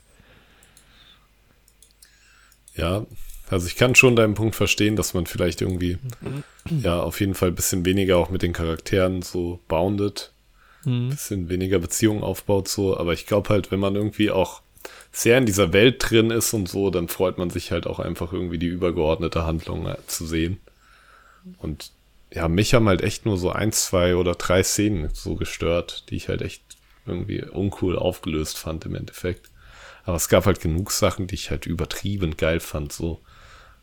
Ja, 2.75 3.05
also 3.51 3.67
ich 3.67 3.77
kann 3.77 3.95
schon 3.95 4.17
deinen 4.17 4.33
Punkt 4.33 4.57
verstehen, 4.57 4.97
dass 4.97 5.13
man 5.13 5.27
vielleicht 5.27 5.61
irgendwie 5.61 5.99
ja 6.71 7.03
auf 7.03 7.21
jeden 7.21 7.35
Fall 7.35 7.49
ein 7.49 7.55
bisschen 7.55 7.85
weniger 7.85 8.17
auch 8.17 8.31
mit 8.31 8.41
den 8.41 8.55
Charakteren 8.55 9.21
so 9.21 9.61
boundet, 9.69 10.33
ein 10.87 11.05
Mhm. 11.07 11.11
bisschen 11.11 11.49
weniger 11.51 11.79
Beziehungen 11.79 12.23
aufbaut 12.23 12.67
so, 12.67 12.97
aber 12.97 13.13
ich 13.13 13.27
glaube 13.27 13.51
halt, 13.51 13.71
wenn 13.71 13.79
man 13.79 13.95
irgendwie 13.95 14.31
auch 14.31 14.63
sehr 15.13 15.39
in 15.39 15.47
dieser 15.47 15.73
Welt 15.73 15.97
drin 16.11 16.31
ist 16.31 16.53
und 16.55 16.69
so, 16.69 16.91
dann 16.91 17.09
freut 17.09 17.39
man 17.39 17.51
sich 17.51 17.71
halt 17.71 17.87
auch 17.87 17.99
einfach 17.99 18.33
irgendwie 18.33 18.59
die 18.59 18.67
übergeordnete 18.67 19.45
Handlung 19.45 19.87
äh, 19.87 19.97
zu 20.07 20.27
sehen. 20.27 20.59
Und 21.59 21.91
ja, 22.33 22.49
mich 22.49 22.75
haben 22.75 22.89
halt 22.89 23.03
echt 23.03 23.27
nur 23.27 23.37
so 23.37 23.51
ein, 23.51 23.73
zwei 23.73 24.17
oder 24.17 24.35
drei 24.35 24.63
Szenen 24.63 25.11
so 25.13 25.35
gestört, 25.35 26.05
die 26.11 26.17
ich 26.17 26.29
halt 26.29 26.41
echt 26.43 26.63
irgendwie 27.07 27.43
uncool 27.45 27.99
aufgelöst 27.99 28.59
fand 28.59 28.87
im 28.87 28.95
Endeffekt. 28.95 29.51
Aber 30.05 30.17
es 30.17 30.29
gab 30.29 30.47
halt 30.47 30.61
genug 30.61 30.91
Sachen, 30.93 31.27
die 31.27 31.35
ich 31.35 31.51
halt 31.51 31.67
übertrieben 31.67 32.37
geil 32.37 32.61
fand, 32.61 32.93
so. 32.93 33.21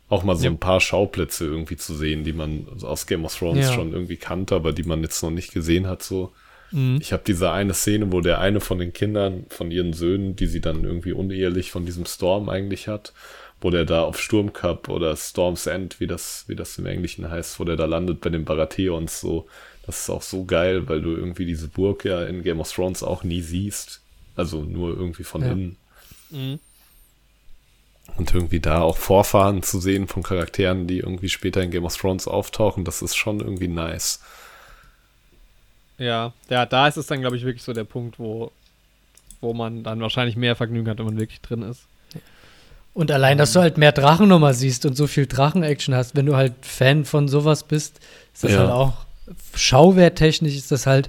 Auch 0.08 0.24
mal 0.24 0.34
so 0.36 0.44
Ja. 0.44 0.50
ein 0.50 0.58
paar 0.58 0.80
Schauplätze 0.80 1.44
irgendwie 1.44 1.76
zu 1.76 1.94
sehen, 1.94 2.24
die 2.24 2.32
man 2.32 2.66
aus 2.82 3.06
Game 3.06 3.24
of 3.24 3.38
Thrones 3.38 3.66
Ja. 3.66 3.72
schon 3.74 3.92
irgendwie 3.92 4.16
kannte, 4.16 4.56
aber 4.56 4.72
die 4.72 4.82
man 4.82 5.02
jetzt 5.02 5.22
noch 5.22 5.30
nicht 5.30 5.52
gesehen 5.52 5.86
hat, 5.86 6.02
so. 6.02 6.32
Mhm. 6.72 6.98
Ich 7.00 7.12
habe 7.12 7.22
diese 7.26 7.50
eine 7.50 7.74
Szene, 7.74 8.12
wo 8.12 8.20
der 8.20 8.40
eine 8.40 8.60
von 8.60 8.78
den 8.78 8.92
Kindern, 8.92 9.46
von 9.48 9.70
ihren 9.70 9.92
Söhnen, 9.92 10.36
die 10.36 10.46
sie 10.46 10.60
dann 10.60 10.84
irgendwie 10.84 11.12
unehelich 11.12 11.70
von 11.70 11.84
diesem 11.86 12.06
Storm 12.06 12.48
eigentlich 12.48 12.88
hat, 12.88 13.12
wo 13.60 13.70
der 13.70 13.84
da 13.84 14.02
auf 14.02 14.20
Sturmcup 14.20 14.88
oder 14.88 15.16
Storm's 15.16 15.66
End, 15.66 16.00
wie 16.00 16.06
das, 16.06 16.44
wie 16.46 16.56
das 16.56 16.78
im 16.78 16.86
Englischen 16.86 17.30
heißt, 17.30 17.60
wo 17.60 17.64
der 17.64 17.76
da 17.76 17.84
landet 17.86 18.20
bei 18.20 18.30
den 18.30 18.44
Baratheons 18.44 19.20
so. 19.20 19.46
Das 19.86 20.00
ist 20.00 20.10
auch 20.10 20.22
so 20.22 20.44
geil, 20.44 20.88
weil 20.88 21.02
du 21.02 21.10
irgendwie 21.10 21.46
diese 21.46 21.68
Burg 21.68 22.04
ja 22.04 22.22
in 22.24 22.42
Game 22.42 22.60
of 22.60 22.72
Thrones 22.72 23.02
auch 23.02 23.24
nie 23.24 23.40
siehst. 23.40 24.00
Also 24.36 24.62
nur 24.62 24.90
irgendwie 24.96 25.24
von 25.24 25.42
Ja. 25.42 25.52
innen. 25.52 25.76
Mhm. 26.30 26.58
Und 28.16 28.34
irgendwie 28.34 28.60
da 28.60 28.80
auch 28.80 28.96
Vorfahren 28.96 29.62
zu 29.62 29.78
sehen 29.80 30.08
von 30.08 30.22
Charakteren, 30.22 30.86
die 30.86 30.98
irgendwie 30.98 31.28
später 31.28 31.62
in 31.62 31.70
Game 31.70 31.84
of 31.84 31.96
Thrones 31.96 32.26
auftauchen, 32.26 32.84
das 32.84 33.02
ist 33.02 33.14
schon 33.16 33.40
irgendwie 33.40 33.68
nice. 33.68 34.20
Ja, 36.00 36.32
ja, 36.48 36.66
da 36.66 36.88
ist 36.88 36.96
es 36.96 37.06
dann, 37.06 37.20
glaube 37.20 37.36
ich, 37.36 37.44
wirklich 37.44 37.62
so 37.62 37.72
der 37.72 37.84
Punkt, 37.84 38.18
wo, 38.18 38.50
wo 39.40 39.52
man 39.54 39.82
dann 39.84 40.00
wahrscheinlich 40.00 40.34
mehr 40.34 40.56
Vergnügen 40.56 40.88
hat, 40.88 40.98
wenn 40.98 41.04
man 41.04 41.18
wirklich 41.18 41.40
drin 41.42 41.62
ist. 41.62 41.82
Und 42.94 43.10
allein, 43.12 43.38
dass 43.38 43.52
du 43.52 43.60
halt 43.60 43.78
mehr 43.78 43.92
Drachen 43.92 44.26
nochmal 44.28 44.54
siehst 44.54 44.84
und 44.86 44.96
so 44.96 45.06
viel 45.06 45.26
Drachen-Action 45.26 45.94
hast, 45.94 46.16
wenn 46.16 46.26
du 46.26 46.34
halt 46.36 46.54
Fan 46.62 47.04
von 47.04 47.28
sowas 47.28 47.62
bist, 47.64 48.00
ist 48.34 48.42
das 48.44 48.52
Ja. 48.52 48.58
halt 48.60 48.70
auch 48.70 48.94
schauwerttechnisch 49.54 50.56
ist 50.56 50.72
das 50.72 50.86
halt 50.86 51.08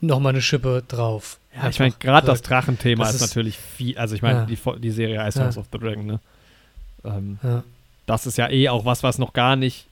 nochmal 0.00 0.30
eine 0.32 0.42
Schippe 0.42 0.82
drauf. 0.88 1.38
Ja, 1.54 1.68
ich 1.68 1.78
meine, 1.78 1.92
gerade 1.98 2.26
das. 2.26 2.42
Drachenthema 2.42 3.04
Das 3.04 3.14
ist, 3.14 3.22
ist- 3.22 3.28
natürlich 3.30 3.58
viel, 3.58 3.98
also 3.98 4.14
ich 4.14 4.22
meine, 4.22 4.40
Ja. 4.40 4.46
die, 4.46 4.58
die 4.80 4.90
Serie 4.90 5.26
Ice 5.28 5.42
House 5.44 5.56
Ja. 5.56 5.60
of 5.60 5.66
the 5.72 5.78
Dragon, 5.78 6.06
ne? 6.06 6.20
Ähm, 7.04 7.38
Ja. 7.42 7.62
das 8.06 8.26
ist 8.26 8.38
ja 8.38 8.48
eh 8.50 8.68
auch 8.68 8.84
was, 8.84 9.02
was 9.02 9.18
noch 9.18 9.32
gar 9.32 9.54
nicht. 9.56 9.86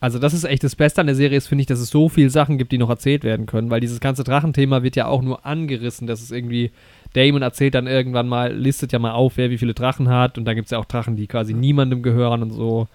Also, 0.00 0.18
das 0.18 0.32
ist 0.32 0.44
echt 0.44 0.64
das 0.64 0.76
Beste 0.76 1.02
an 1.02 1.06
der 1.06 1.14
Serie, 1.16 1.36
ist, 1.36 1.48
finde 1.48 1.60
ich, 1.60 1.66
dass 1.66 1.78
es 1.78 1.90
so 1.90 2.08
viele 2.08 2.30
Sachen 2.30 2.56
gibt, 2.56 2.72
die 2.72 2.78
noch 2.78 2.88
erzählt 2.88 3.22
werden 3.22 3.44
können, 3.46 3.70
weil 3.70 3.80
dieses 3.80 4.00
ganze 4.00 4.24
Drachenthema 4.24 4.82
wird 4.82 4.96
ja 4.96 5.06
auch 5.06 5.20
nur 5.20 5.44
angerissen, 5.46 6.06
dass 6.06 6.22
es 6.22 6.30
irgendwie. 6.30 6.70
Damon 7.12 7.42
erzählt 7.42 7.74
dann 7.74 7.88
irgendwann 7.88 8.28
mal, 8.28 8.52
listet 8.54 8.92
ja 8.92 8.98
mal 9.00 9.10
auf, 9.10 9.36
wer 9.36 9.50
wie 9.50 9.58
viele 9.58 9.74
Drachen 9.74 10.08
hat, 10.08 10.38
und 10.38 10.44
da 10.44 10.54
gibt 10.54 10.66
es 10.66 10.70
ja 10.70 10.78
auch 10.78 10.84
Drachen, 10.84 11.16
die 11.16 11.26
quasi 11.26 11.54
niemandem 11.54 12.02
gehören 12.02 12.42
und 12.42 12.50
so. 12.52 12.86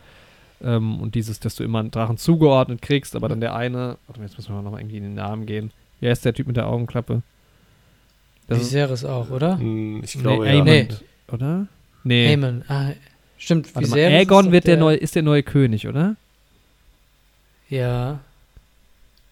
Ähm, 0.63 0.99
und 1.01 1.15
dieses, 1.15 1.41
dass 1.41 1.55
du 1.55 1.63
immer 1.65 1.79
einen 1.79 1.91
Drachen 1.91 2.17
zugeordnet 2.17 2.81
kriegst, 2.81 3.15
aber 3.15 3.27
dann 3.27 3.41
der 3.41 3.55
eine. 3.55 3.97
Warte 4.07 4.19
mal, 4.21 4.25
jetzt 4.25 4.37
müssen 4.37 4.55
wir 4.55 4.61
noch 4.61 4.71
mal 4.71 4.79
irgendwie 4.79 4.97
in 4.97 5.03
den 5.03 5.15
Namen 5.15 5.45
gehen. 5.45 5.71
Wer 5.99 6.13
ist 6.13 6.23
der 6.23 6.33
Typ 6.33 6.47
mit 6.47 6.55
der 6.55 6.67
Augenklappe? 6.67 7.21
Das 8.47 8.59
ist, 8.61 8.67
Viserys 8.71 9.03
auch, 9.03 9.29
oder? 9.31 9.59
Hm, 9.59 10.01
Ich 10.03 10.15
nee, 10.15 10.21
glaube, 10.21 10.45
ja. 10.47 10.51
Aemon, 10.53 10.65
Nee. 10.65 10.87
oder? 11.31 11.67
Nee. 12.05 12.27
Aemon. 12.33 12.63
Ah, 12.69 12.91
stimmt, 13.37 13.75
Warte 13.75 13.89
mal, 13.89 13.95
Viserys 13.97 14.13
ist 14.13 14.19
Aegon 14.31 14.51
wird 14.53 14.65
der, 14.67 14.77
neue, 14.77 14.95
ist 14.97 15.15
der 15.15 15.23
neue 15.23 15.43
König, 15.43 15.87
oder? 15.87 16.15
Ja, 17.69 18.19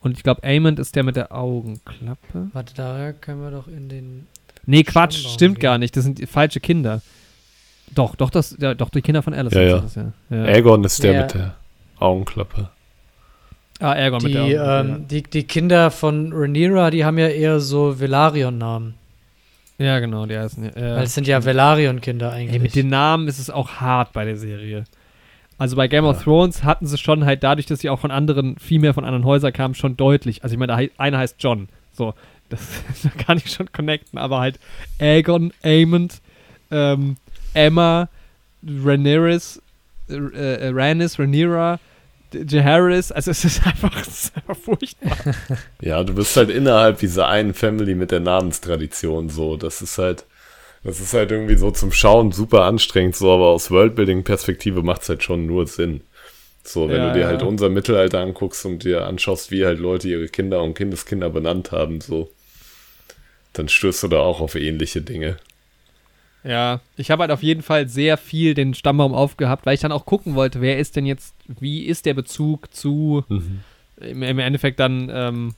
Und 0.01 0.17
ich 0.17 0.23
glaube, 0.23 0.43
Aemond 0.43 0.79
ist 0.79 0.95
der 0.95 1.03
mit 1.03 1.15
der 1.15 1.31
Augenklappe. 1.31 2.49
warte, 2.53 2.73
da 2.75 3.13
können 3.13 3.41
wir 3.41 3.51
doch 3.51 3.67
in 3.67 3.89
den. 3.89 4.27
Nee, 4.65 4.83
Quatsch, 4.83 5.13
Stammbaum 5.17 5.33
stimmt 5.33 5.55
gehen. 5.55 5.61
gar 5.63 5.77
nicht. 5.77 5.95
Das 5.95 6.03
sind 6.03 6.17
die 6.19 6.25
falsche 6.25 6.59
Kinder. 6.59 7.01
Doch, 7.93 8.15
doch, 8.15 8.29
das, 8.29 8.55
ja, 8.59 8.73
doch, 8.73 8.89
die 8.89 9.01
Kinder 9.01 9.21
von 9.21 9.33
Alice. 9.33 9.53
Ja, 9.53 9.61
ja. 9.61 9.79
Das, 9.79 9.95
ja. 9.95 10.11
ja. 10.29 10.43
Aegon 10.45 10.83
ist 10.83 11.03
der 11.03 11.13
Ja. 11.13 11.21
mit 11.21 11.33
der 11.35 11.55
Augenklappe. 11.99 12.69
ah, 13.79 13.91
Aegon 13.91 14.23
mit 14.23 14.33
der 14.33 14.45
Die, 14.45 14.59
Augenklappe, 14.59 14.89
ähm, 14.99 15.07
die, 15.07 15.23
die 15.23 15.43
Kinder 15.43 15.91
von 15.91 16.31
Rhaenyra, 16.33 16.89
die 16.91 17.05
haben 17.05 17.17
ja 17.17 17.27
eher 17.27 17.59
so 17.59 17.99
Velaryon-Namen. 17.99 18.95
ja. 19.77 19.85
ja, 19.85 19.99
genau, 19.99 20.25
die 20.25 20.37
heißen. 20.37 20.63
Ja, 20.63 20.95
Weil 20.95 21.03
es 21.03 21.13
sind 21.13 21.27
ja 21.27 21.43
Velaryon-Kinder 21.45 22.31
eigentlich. 22.31 22.53
Ey, 22.53 22.59
mit 22.59 22.75
den 22.75 22.87
Namen 22.89 23.27
ist 23.27 23.39
es 23.39 23.49
auch 23.49 23.73
hart 23.81 24.11
bei 24.13 24.25
der 24.25 24.37
Serie. 24.37 24.85
Also 25.57 25.75
bei 25.75 25.87
Game 25.87 26.05
of 26.05 26.17
Ja. 26.17 26.23
Thrones 26.23 26.63
hatten 26.63 26.87
sie 26.87 26.97
schon 26.97 27.25
halt 27.25 27.43
dadurch, 27.43 27.65
dass 27.67 27.79
sie 27.79 27.89
auch 27.89 27.99
von 27.99 28.11
anderen, 28.11 28.57
viel 28.57 28.79
mehr 28.79 28.93
von 28.93 29.05
anderen 29.05 29.25
Häusern 29.25 29.53
kamen, 29.53 29.75
schon 29.75 29.97
deutlich. 29.97 30.43
Also 30.43 30.53
ich 30.53 30.59
meine, 30.59 30.89
einer 30.97 31.17
heißt 31.17 31.35
John. 31.39 31.69
So, 31.91 32.13
das 32.49 32.61
da 33.03 33.09
kann 33.09 33.37
ich 33.37 33.51
schon 33.51 33.71
connecten, 33.71 34.19
aber 34.19 34.39
halt 34.39 34.59
Aegon, 34.99 35.53
Aemond, 35.63 36.21
ähm, 36.71 37.17
Emma, 37.53 38.09
Rhaenyra, 38.65 39.37
äh, 40.09 40.15
äh, 40.15 40.69
Rhaenys, 40.73 41.19
Rhaenyra, 41.19 41.79
Jaehaerys, 42.33 43.11
also 43.11 43.31
es 43.31 43.45
ist 43.45 43.63
einfach, 43.65 43.95
es 44.01 44.25
ist 44.25 44.35
einfach 44.35 44.57
furchtbar. 44.57 45.17
Ja, 45.81 46.03
du 46.03 46.13
bist 46.13 46.35
halt 46.35 46.49
innerhalb 46.49 46.99
dieser 46.99 47.27
einen 47.27 47.53
Family 47.53 47.93
mit 47.95 48.11
der 48.11 48.19
Namenstradition 48.21 49.29
so. 49.29 49.57
Das 49.57 49.81
ist 49.81 49.97
halt, 49.97 50.25
das 50.83 50.99
ist 50.99 51.13
halt 51.13 51.31
irgendwie 51.31 51.55
so 51.55 51.71
zum 51.71 51.91
Schauen 51.91 52.31
super 52.31 52.65
anstrengend, 52.65 53.15
so, 53.15 53.31
aber 53.31 53.47
aus 53.47 53.71
Worldbuilding-Perspektive 53.71 54.83
macht 54.83 55.03
es 55.03 55.09
halt 55.09 55.23
schon 55.23 55.45
nur 55.45 55.67
Sinn. 55.67 56.01
So, 56.63 56.91
wenn 56.91 56.95
Ja, 56.97 57.07
du 57.07 57.11
dir 57.11 57.21
ja. 57.21 57.27
halt 57.27 57.43
unser 57.43 57.69
Mittelalter 57.69 58.19
anguckst 58.21 58.65
und 58.65 58.83
dir 58.83 59.05
anschaust, 59.05 59.51
wie 59.51 59.65
halt 59.65 59.79
Leute 59.79 60.09
ihre 60.09 60.27
Kinder 60.29 60.61
und 60.63 60.75
Kindeskinder 60.75 61.29
benannt 61.29 61.71
haben, 61.71 62.01
so, 62.01 62.29
dann 63.53 63.69
stößt 63.69 64.03
du 64.03 64.07
da 64.09 64.19
auch 64.19 64.41
auf 64.41 64.55
ähnliche 64.55 65.01
Dinge. 65.01 65.37
Ja, 66.43 66.81
ich 66.97 67.09
habe 67.09 67.21
halt 67.21 67.31
auf 67.31 67.41
jeden 67.41 67.61
Fall 67.61 67.87
sehr 67.87 68.17
viel 68.17 68.53
den 68.53 68.73
Stammbaum 68.73 69.13
aufgehabt, 69.13 69.65
weil 69.65 69.75
ich 69.75 69.79
dann 69.81 69.93
auch 69.93 70.05
gucken 70.05 70.35
wollte, 70.35 70.59
wer 70.59 70.77
ist 70.77 70.95
denn 70.97 71.05
jetzt, 71.05 71.35
wie 71.47 71.85
ist 71.85 72.05
der 72.05 72.13
Bezug 72.13 72.73
zu 72.73 73.23
im, 73.97 74.23
im 74.23 74.39
Endeffekt 74.39 74.79
dann 74.79 75.09
ähm, 75.13 75.55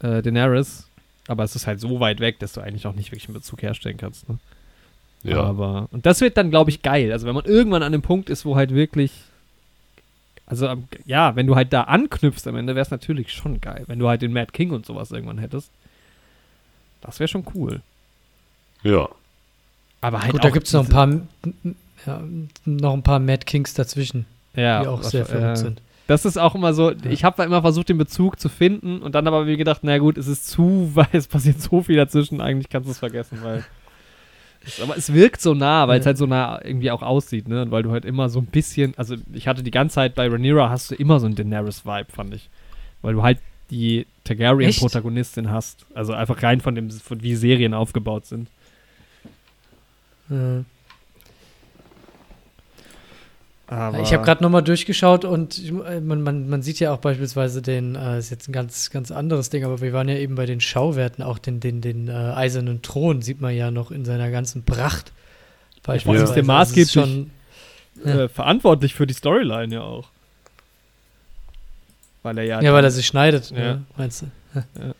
äh, 0.00 0.22
Daenerys. 0.22 0.89
Aber 1.30 1.44
es 1.44 1.54
ist 1.54 1.68
halt 1.68 1.78
so 1.78 2.00
weit 2.00 2.18
weg, 2.18 2.40
dass 2.40 2.54
du 2.54 2.60
eigentlich 2.60 2.88
auch 2.88 2.92
nicht 2.92 3.12
wirklich 3.12 3.28
einen 3.28 3.34
Bezug 3.34 3.62
herstellen 3.62 3.98
kannst. 3.98 4.28
Ne? 4.28 4.38
Ja. 5.22 5.44
Aber, 5.44 5.86
und 5.92 6.04
das 6.04 6.20
wird 6.20 6.36
dann, 6.36 6.50
glaube 6.50 6.70
ich, 6.70 6.82
geil. 6.82 7.12
Also 7.12 7.24
wenn 7.24 7.36
man 7.36 7.44
irgendwann 7.44 7.84
an 7.84 7.92
dem 7.92 8.02
Punkt 8.02 8.28
ist, 8.28 8.44
wo 8.44 8.56
halt 8.56 8.74
wirklich, 8.74 9.12
also 10.44 10.66
ähm, 10.66 10.88
ja, 11.06 11.36
wenn 11.36 11.46
du 11.46 11.54
halt 11.54 11.72
da 11.72 11.82
anknüpfst 11.82 12.48
am 12.48 12.56
Ende, 12.56 12.74
wäre 12.74 12.82
es 12.82 12.90
natürlich 12.90 13.32
schon 13.32 13.60
geil. 13.60 13.84
Wenn 13.86 14.00
du 14.00 14.08
halt 14.08 14.22
den 14.22 14.32
Mad 14.32 14.50
King 14.50 14.72
und 14.72 14.84
sowas 14.84 15.12
irgendwann 15.12 15.38
hättest. 15.38 15.70
Das 17.00 17.20
wäre 17.20 17.28
schon 17.28 17.44
cool. 17.54 17.80
ja. 18.82 19.08
Aber 20.00 20.22
halt 20.22 20.32
Gut, 20.32 20.42
da 20.42 20.50
gibt 20.50 20.66
es 20.66 20.72
noch 20.72 20.86
ein 20.86 20.88
paar, 20.88 21.08
ja, 22.06 22.22
noch 22.64 22.94
ein 22.94 23.04
paar 23.04 23.20
Mad 23.20 23.44
Kings 23.44 23.72
dazwischen, 23.74 24.26
ja, 24.56 24.82
die 24.82 24.88
auch 24.88 25.04
sehr 25.04 25.26
verrückt 25.26 25.58
äh, 25.58 25.60
sind. 25.60 25.82
Das 26.10 26.24
ist 26.24 26.38
auch 26.38 26.56
immer 26.56 26.74
so, 26.74 26.92
ich 27.08 27.22
habe 27.22 27.44
immer 27.44 27.62
versucht, 27.62 27.88
den 27.88 27.96
Bezug 27.96 28.40
zu 28.40 28.48
finden 28.48 29.00
und 29.00 29.14
dann 29.14 29.28
aber 29.28 29.44
mir 29.44 29.56
gedacht, 29.56 29.82
na 29.84 29.96
gut, 29.98 30.18
es 30.18 30.26
ist 30.26 30.48
zu, 30.48 30.90
weil 30.94 31.06
es 31.12 31.28
passiert 31.28 31.62
so 31.62 31.82
viel 31.82 31.94
dazwischen, 31.94 32.40
eigentlich 32.40 32.68
kannst 32.68 32.88
du 32.88 32.90
es 32.90 32.98
vergessen, 32.98 33.38
weil. 33.44 33.64
Es, 34.66 34.80
aber 34.82 34.96
es 34.96 35.14
wirkt 35.14 35.40
so 35.40 35.54
nah, 35.54 35.86
weil 35.86 36.00
es 36.00 36.06
halt 36.06 36.18
so 36.18 36.26
nah 36.26 36.60
irgendwie 36.64 36.90
auch 36.90 37.02
aussieht, 37.02 37.46
ne? 37.46 37.62
Und 37.62 37.70
weil 37.70 37.84
du 37.84 37.92
halt 37.92 38.04
immer 38.04 38.28
so 38.28 38.40
ein 38.40 38.46
bisschen, 38.46 38.92
also 38.96 39.14
ich 39.32 39.46
hatte 39.46 39.62
die 39.62 39.70
ganze 39.70 39.94
Zeit 39.94 40.16
bei 40.16 40.26
Rhaenyra 40.26 40.68
hast 40.68 40.90
du 40.90 40.96
immer 40.96 41.20
so 41.20 41.26
einen 41.26 41.36
Daenerys-Vibe, 41.36 42.10
fand 42.10 42.34
ich. 42.34 42.50
Weil 43.02 43.14
du 43.14 43.22
halt 43.22 43.38
die 43.70 44.04
Targaryen-Protagonistin 44.24 45.48
hast. 45.48 45.86
Also 45.94 46.12
einfach 46.12 46.42
rein 46.42 46.60
von 46.60 46.74
dem, 46.74 46.90
von 46.90 47.22
wie 47.22 47.36
Serien 47.36 47.72
aufgebaut 47.72 48.26
sind. 48.26 48.48
Äh, 50.28 50.64
Aber 53.70 54.00
Ich 54.00 54.12
habe 54.12 54.24
gerade 54.24 54.42
nochmal 54.42 54.64
durchgeschaut 54.64 55.24
und 55.24 55.62
äh, 55.86 56.00
man, 56.00 56.22
man, 56.22 56.48
man 56.48 56.60
sieht 56.60 56.80
ja 56.80 56.92
auch 56.92 56.98
beispielsweise 56.98 57.62
den, 57.62 57.94
äh, 57.94 58.18
ist 58.18 58.30
jetzt 58.30 58.48
ein 58.48 58.52
ganz, 58.52 58.90
ganz 58.90 59.12
anderes 59.12 59.48
Ding, 59.48 59.64
aber 59.64 59.80
wir 59.80 59.92
waren 59.92 60.08
ja 60.08 60.16
eben 60.16 60.34
bei 60.34 60.44
den 60.44 60.60
Schauwerten, 60.60 61.22
auch 61.22 61.38
den, 61.38 61.60
den, 61.60 61.80
den 61.80 62.08
äh, 62.08 62.12
eisernen 62.12 62.82
Thron 62.82 63.22
sieht 63.22 63.40
man 63.40 63.54
ja 63.54 63.70
noch 63.70 63.92
in 63.92 64.04
seiner 64.04 64.30
ganzen 64.32 64.64
Pracht. 64.64 65.12
Beispielsweise. 65.84 66.24
ist 66.24 66.34
der 66.34 66.42
Also 66.54 66.74
es 66.76 66.86
maßgeblich- 66.86 66.92
schon- 66.92 67.30
äh, 68.04 68.28
verantwortlich 68.28 68.94
für 68.94 69.06
die 69.06 69.14
Storyline 69.14 69.72
ja 69.74 69.82
auch. 69.82 70.08
Weil 72.22 72.38
er 72.38 72.44
ja. 72.44 72.60
Ja, 72.60 72.72
weil 72.74 72.84
er 72.84 72.90
sich 72.90 73.06
schneidet, 73.06 73.50
Ja. 73.50 73.56
ne, 73.56 73.82
meinst 73.96 74.22
du? 74.22 74.26
Ja. 74.74 74.94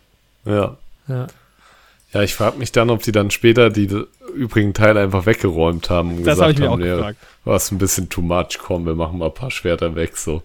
Ja. 0.52 0.76
Ja, 1.08 1.26
ich 2.14 2.34
frage 2.34 2.58
mich 2.58 2.72
dann, 2.72 2.90
ob 2.90 3.04
sie 3.04 3.12
dann 3.12 3.30
später 3.30 3.70
die 3.70 3.88
übrigen 4.34 4.74
Teile 4.74 5.00
einfach 5.00 5.26
weggeräumt 5.26 5.90
haben 5.90 6.16
und 6.18 6.26
das 6.26 6.40
habe 6.40 6.50
ich 6.52 6.56
gesagt 6.56 6.58
mir 6.58 6.68
auch 6.68 6.72
haben, 6.72 6.84
ja, 6.86 6.96
gefragt. 6.96 7.18
war 7.44 7.56
es 7.56 7.70
ein 7.70 7.78
bisschen 7.78 8.08
too 8.08 8.20
much, 8.22 8.58
komm, 8.58 8.84
wir 8.86 8.94
machen 8.94 9.18
mal 9.18 9.26
ein 9.26 9.34
paar 9.34 9.50
Schwerter 9.50 9.94
weg, 9.94 10.16
so. 10.16 10.42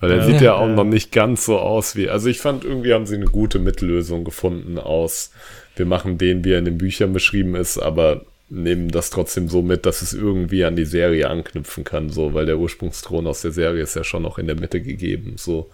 Weil 0.00 0.10
er 0.12 0.16
Ja. 0.18 0.24
sieht 0.26 0.40
ja 0.40 0.54
auch 0.54 0.66
Ja. 0.66 0.74
noch 0.74 0.84
nicht 0.84 1.12
ganz 1.12 1.44
so 1.44 1.58
aus 1.58 1.96
wie, 1.96 2.08
also 2.08 2.28
ich 2.28 2.40
fand 2.40 2.64
irgendwie 2.64 2.92
haben 2.94 3.06
sie 3.06 3.14
eine 3.16 3.26
gute 3.26 3.58
Mittellösung 3.58 4.24
gefunden 4.24 4.78
aus, 4.78 5.30
wir 5.76 5.86
machen 5.86 6.18
den, 6.18 6.44
wie 6.44 6.52
er 6.52 6.58
in 6.58 6.64
den 6.64 6.78
Büchern 6.78 7.12
beschrieben 7.12 7.54
ist, 7.54 7.78
aber 7.78 8.22
nehmen 8.50 8.88
das 8.90 9.08
trotzdem 9.10 9.48
so 9.48 9.62
mit, 9.62 9.86
dass 9.86 10.02
es 10.02 10.12
irgendwie 10.12 10.64
an 10.64 10.76
die 10.76 10.84
Serie 10.84 11.30
anknüpfen 11.30 11.84
kann, 11.84 12.10
so, 12.10 12.34
weil 12.34 12.44
der 12.46 12.58
Ursprungsthron 12.58 13.26
aus 13.26 13.40
der 13.42 13.52
Serie 13.52 13.82
ist 13.82 13.96
ja 13.96 14.04
schon 14.04 14.22
noch 14.22 14.38
in 14.38 14.46
der 14.46 14.58
Mitte 14.58 14.80
gegeben, 14.80 15.34
so. 15.36 15.70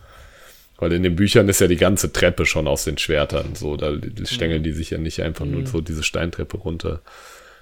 Weil 0.81 0.93
in 0.93 1.03
den 1.03 1.17
Büchern 1.17 1.49
ist 1.49 1.61
ja 1.61 1.67
die 1.67 1.77
ganze 1.77 2.13
Treppe 2.13 2.47
schon 2.47 2.69
aus 2.69 2.85
den 2.85 2.99
Schwertern, 2.99 3.55
so, 3.55 3.77
da 3.77 3.93
stängeln 4.25 4.63
die 4.63 4.73
sich 4.73 4.91
ja 4.91 4.99
nicht 4.99 5.21
einfach 5.23 5.45
nur 5.45 5.63
Mhm. 5.63 5.67
so 5.67 5.81
diese 5.81 6.03
Steintreppe 6.05 6.57
runter. 6.57 7.01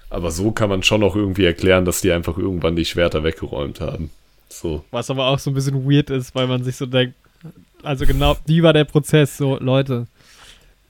Aber 0.09 0.31
so 0.31 0.51
kann 0.51 0.69
man 0.69 0.83
schon 0.83 1.01
noch 1.01 1.15
irgendwie 1.15 1.45
erklären, 1.45 1.83
dass 1.83 2.01
die 2.01 2.11
einfach 2.11 2.37
irgendwann 2.37 2.75
die 2.75 2.85
Schwerter 2.85 3.23
weggeräumt 3.23 3.81
haben. 3.81 4.11
So. 4.49 4.83
Was 4.91 5.09
aber 5.09 5.25
auch 5.27 5.39
so 5.39 5.49
ein 5.51 5.53
bisschen 5.53 5.89
weird 5.89 6.09
ist, 6.11 6.33
weil 6.35 6.47
man 6.47 6.63
sich 6.63 6.75
so 6.77 6.85
denkt, 6.85 7.15
also 7.83 8.05
genau, 8.05 8.37
wie 8.45 8.63
war 8.63 8.73
der 8.73 8.85
Prozess? 8.85 9.35
So, 9.37 9.57
Leute. 9.59 10.07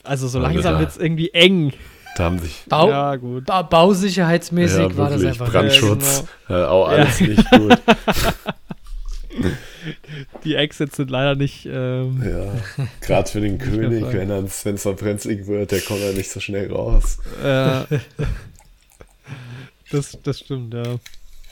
Also 0.04 0.28
so 0.28 0.40
langsam 0.40 0.80
wird 0.80 0.90
es 0.92 0.98
irgendwie 0.98 1.30
eng. 1.34 1.74
Da 2.18 2.26
haben 2.26 2.40
sich 2.40 2.64
Bau, 2.68 2.90
Ja, 2.90 3.16
gut. 3.16 3.46
ba 3.46 3.62
Bausicherheitsmäßig 3.62 4.80
ja, 4.80 4.98
war 4.98 5.10
das 5.10 5.24
einfach. 5.24 5.52
Brandschutz, 5.52 6.24
genau. 6.48 6.60
äh, 6.60 6.66
auch 6.66 6.88
alles 6.88 7.20
nicht 7.22 7.52
gut. 7.52 7.78
Die 10.44 10.56
Exits 10.56 10.98
sind 10.98 11.10
leider 11.12 11.36
nicht. 11.36 11.66
Ähm, 11.66 12.22
Ja, 12.24 12.54
gerade 13.02 13.30
für 13.30 13.42
den 13.42 13.58
König, 13.60 14.06
wenn 14.14 14.30
er 14.30 14.44
wenn 14.44 14.76
es 14.76 14.84
brenzlig 14.84 15.48
wird, 15.48 15.72
der 15.72 15.82
kommt 15.82 16.02
ja 16.02 16.12
nicht 16.12 16.30
so 16.32 16.40
schnell 16.40 16.72
raus. 16.72 17.20
äh, 17.44 17.84
das, 19.92 20.18
das 20.24 20.40
stimmt, 20.40 20.74
ja. 20.74 21.00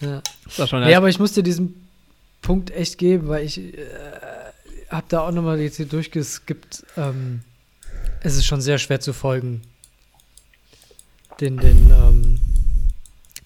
Ja. 0.01 0.21
Das 0.57 0.69
schon 0.69 0.81
Nee, 0.83 0.95
aber 0.95 1.09
ich 1.09 1.19
muss 1.19 1.33
dir 1.33 1.43
diesen 1.43 1.87
Punkt 2.41 2.71
echt 2.71 2.97
geben, 2.97 3.27
weil 3.27 3.45
ich 3.45 3.57
äh, 3.57 3.73
habe 4.89 5.05
da 5.09 5.21
auch 5.21 5.31
nochmal 5.31 5.59
jetzt 5.59 5.77
hier 5.77 5.85
durchgeskippt. 5.85 6.85
Ähm, 6.97 7.41
es 8.21 8.35
ist 8.35 8.45
schon 8.45 8.61
sehr 8.61 8.77
schwer 8.77 8.99
zu 8.99 9.13
folgen. 9.13 9.61
Den, 11.39 11.57
den 11.57 11.91
ähm, 11.91 12.39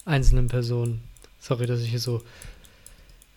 einzelnen 0.04 0.48
Personen. 0.48 1.02
Sorry, 1.40 1.66
dass 1.66 1.80
ich 1.80 1.90
hier 1.90 1.98
so, 1.98 2.22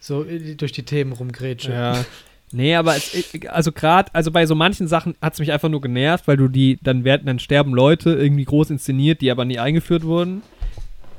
so 0.04 0.26
durch 0.58 0.74
die 0.74 0.84
Themen 0.84 1.14
rumgrätsche. 1.14 1.72
Ja. 1.72 2.06
Nee, 2.56 2.76
aber 2.76 2.96
es, 2.96 3.32
also 3.50 3.72
gerade, 3.72 4.14
also 4.14 4.30
bei 4.30 4.46
so 4.46 4.54
manchen 4.54 4.88
Sachen 4.88 5.16
hat 5.24 5.34
es 5.34 5.40
mich 5.40 5.52
einfach 5.52 5.70
nur 5.70 5.82
genervt, 5.82 6.28
weil 6.28 6.38
du 6.38 6.48
die, 6.48 6.78
dann 6.84 7.04
werden, 7.04 7.26
dann 7.26 7.40
sterben 7.40 7.74
Leute 7.74 8.12
irgendwie 8.12 8.44
groß 8.44 8.70
inszeniert, 8.70 9.22
die 9.22 9.32
aber 9.32 9.44
nie 9.44 9.58
eingeführt 9.58 10.04
wurden. 10.04 10.44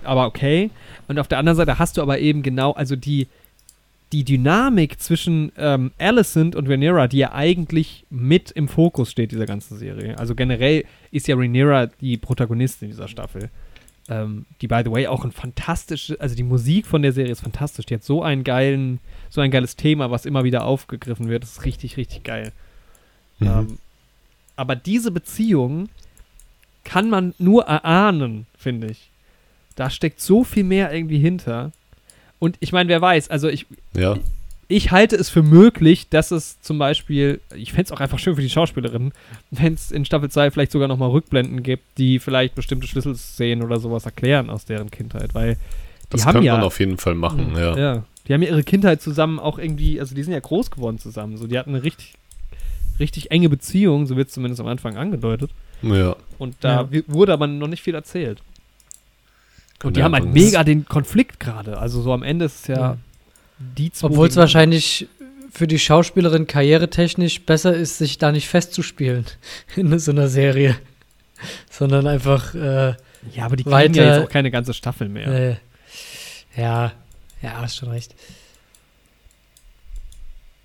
Aber 0.04 0.26
okay. 0.26 0.70
Und 1.08 1.18
auf 1.18 1.26
der 1.26 1.38
anderen 1.38 1.56
Seite 1.56 1.80
hast 1.80 1.96
du 1.96 2.02
aber 2.02 2.20
eben 2.20 2.44
genau, 2.44 2.70
also 2.70 2.94
die, 2.94 3.26
die 4.12 4.22
Dynamik 4.22 5.00
zwischen 5.00 5.50
ähm, 5.58 5.90
Alicent 5.98 6.54
und 6.54 6.68
Rhaenyra, 6.68 7.08
die 7.08 7.18
ja 7.18 7.32
eigentlich 7.32 8.04
mit 8.10 8.52
im 8.52 8.68
Fokus 8.68 9.10
steht 9.10 9.32
dieser 9.32 9.46
ganzen 9.46 9.76
Serie. 9.76 10.16
Also 10.16 10.36
generell 10.36 10.84
ist 11.10 11.26
ja 11.26 11.34
Rhaenyra 11.34 11.86
die 12.00 12.16
Protagonistin 12.16 12.90
dieser 12.90 13.08
Staffel. 13.08 13.50
Ähm, 14.08 14.44
die, 14.60 14.68
by 14.68 14.82
the 14.84 14.90
way, 14.90 15.06
auch 15.06 15.24
ein 15.24 15.32
fantastisches, 15.32 16.20
also 16.20 16.34
die 16.34 16.42
Musik 16.42 16.86
von 16.86 17.02
der 17.02 17.12
Serie 17.12 17.32
ist 17.32 17.40
fantastisch. 17.40 17.86
Die 17.86 17.94
hat 17.94 18.04
so 18.04 18.22
einen 18.22 18.44
geilen, 18.44 19.00
so 19.30 19.40
ein 19.40 19.50
geiles 19.50 19.76
Thema, 19.76 20.10
was 20.10 20.26
immer 20.26 20.44
wieder 20.44 20.64
aufgegriffen 20.64 21.28
wird. 21.28 21.42
Das 21.42 21.52
ist 21.52 21.64
richtig, 21.64 21.96
richtig 21.96 22.24
geil. 22.24 22.52
Mhm. 23.38 23.46
Ähm, 23.46 23.78
aber 24.56 24.76
diese 24.76 25.10
Beziehung 25.10 25.88
kann 26.84 27.08
man 27.08 27.34
nur 27.38 27.64
erahnen, 27.64 28.46
finde 28.58 28.88
ich. 28.88 29.10
Da 29.74 29.90
steckt 29.90 30.20
so 30.20 30.44
viel 30.44 30.64
mehr 30.64 30.92
irgendwie 30.92 31.18
hinter. 31.18 31.72
Und 32.38 32.56
ich 32.60 32.72
meine, 32.72 32.88
wer 32.88 33.00
weiß, 33.00 33.30
also 33.30 33.48
ich, 33.48 33.66
Ja, 33.94 34.16
ich 34.76 34.90
halte 34.90 35.14
es 35.16 35.28
für 35.30 35.42
möglich, 35.42 36.08
dass 36.08 36.30
es 36.30 36.60
zum 36.60 36.78
Beispiel, 36.78 37.40
ich 37.54 37.72
fände 37.72 37.84
es 37.84 37.92
auch 37.92 38.00
einfach 38.00 38.18
schön 38.18 38.34
für 38.34 38.42
die 38.42 38.50
Schauspielerin, 38.50 39.12
wenn 39.50 39.74
es 39.74 39.92
in 39.92 40.04
Staffel 40.04 40.30
2 40.30 40.50
vielleicht 40.50 40.72
sogar 40.72 40.88
nochmal 40.88 41.10
Rückblenden 41.10 41.62
gibt, 41.62 41.84
die 41.98 42.18
vielleicht 42.18 42.54
bestimmte 42.54 42.86
Schlüsselszenen 42.86 43.62
oder 43.64 43.78
sowas 43.78 44.04
erklären 44.04 44.50
aus 44.50 44.64
deren 44.64 44.90
Kindheit, 44.90 45.34
weil 45.34 45.54
die 45.54 45.58
das 46.10 46.26
haben 46.26 46.34
könnte 46.34 46.46
ja, 46.46 46.54
man 46.54 46.64
auf 46.64 46.80
jeden 46.80 46.98
Fall 46.98 47.14
machen, 47.14 47.52
Mhm. 47.52 47.56
ja. 47.58 47.76
ja, 47.78 48.04
die 48.26 48.34
haben 48.34 48.42
ja 48.42 48.48
ihre 48.48 48.64
Kindheit 48.64 49.00
zusammen 49.00 49.38
auch 49.38 49.58
irgendwie, 49.58 50.00
also 50.00 50.14
die 50.14 50.22
sind 50.22 50.32
ja 50.32 50.40
groß 50.40 50.70
geworden 50.72 50.98
zusammen, 50.98 51.36
so 51.36 51.46
die 51.46 51.58
hatten 51.58 51.70
eine 51.70 51.82
richtig, 51.84 52.14
richtig 52.98 53.30
enge 53.30 53.48
Beziehung, 53.48 54.06
so 54.06 54.16
wird 54.16 54.28
es 54.28 54.34
zumindest 54.34 54.60
am 54.60 54.66
Anfang 54.66 54.96
angedeutet. 54.96 55.50
Ja. 55.82 56.16
Und 56.38 56.56
da 56.60 56.88
Ja. 56.90 57.02
wurde 57.06 57.32
aber 57.32 57.46
noch 57.46 57.68
nicht 57.68 57.82
viel 57.82 57.94
erzählt. 57.94 58.40
Und 59.82 59.96
die 59.96 60.00
Ja, 60.00 60.06
haben 60.06 60.14
halt 60.14 60.32
mega 60.32 60.64
den 60.64 60.84
Konflikt 60.86 61.38
gerade. 61.40 61.78
Also 61.78 62.00
so 62.00 62.12
am 62.12 62.22
Ende 62.22 62.46
ist 62.46 62.62
es 62.62 62.66
ja 62.68 62.76
Ja. 62.76 62.96
Die 63.58 63.92
zwei. 63.92 64.08
Obwohl 64.08 64.28
es 64.28 64.36
wahrscheinlich 64.36 65.08
für 65.50 65.66
die 65.66 65.78
Schauspielerin 65.78 66.46
karrieretechnisch 66.46 67.42
besser 67.46 67.74
ist, 67.74 67.98
sich 67.98 68.18
da 68.18 68.32
nicht 68.32 68.48
festzuspielen 68.48 69.24
in 69.76 69.98
so 69.98 70.10
einer 70.10 70.28
Serie. 70.28 70.76
Sondern 71.70 72.06
einfach, 72.06 72.54
äh, 72.54 72.94
Ja, 73.32 73.44
aber 73.44 73.56
die 73.56 73.64
kriegen 73.64 73.94
ja 73.94 74.16
jetzt 74.16 74.26
auch 74.26 74.30
keine 74.30 74.50
ganze 74.50 74.74
Staffel 74.74 75.08
mehr. 75.08 75.26
äh, 75.28 75.56
ja, 76.56 76.92
ja, 77.42 77.60
hast 77.60 77.76
schon 77.76 77.90
recht. 77.90 78.14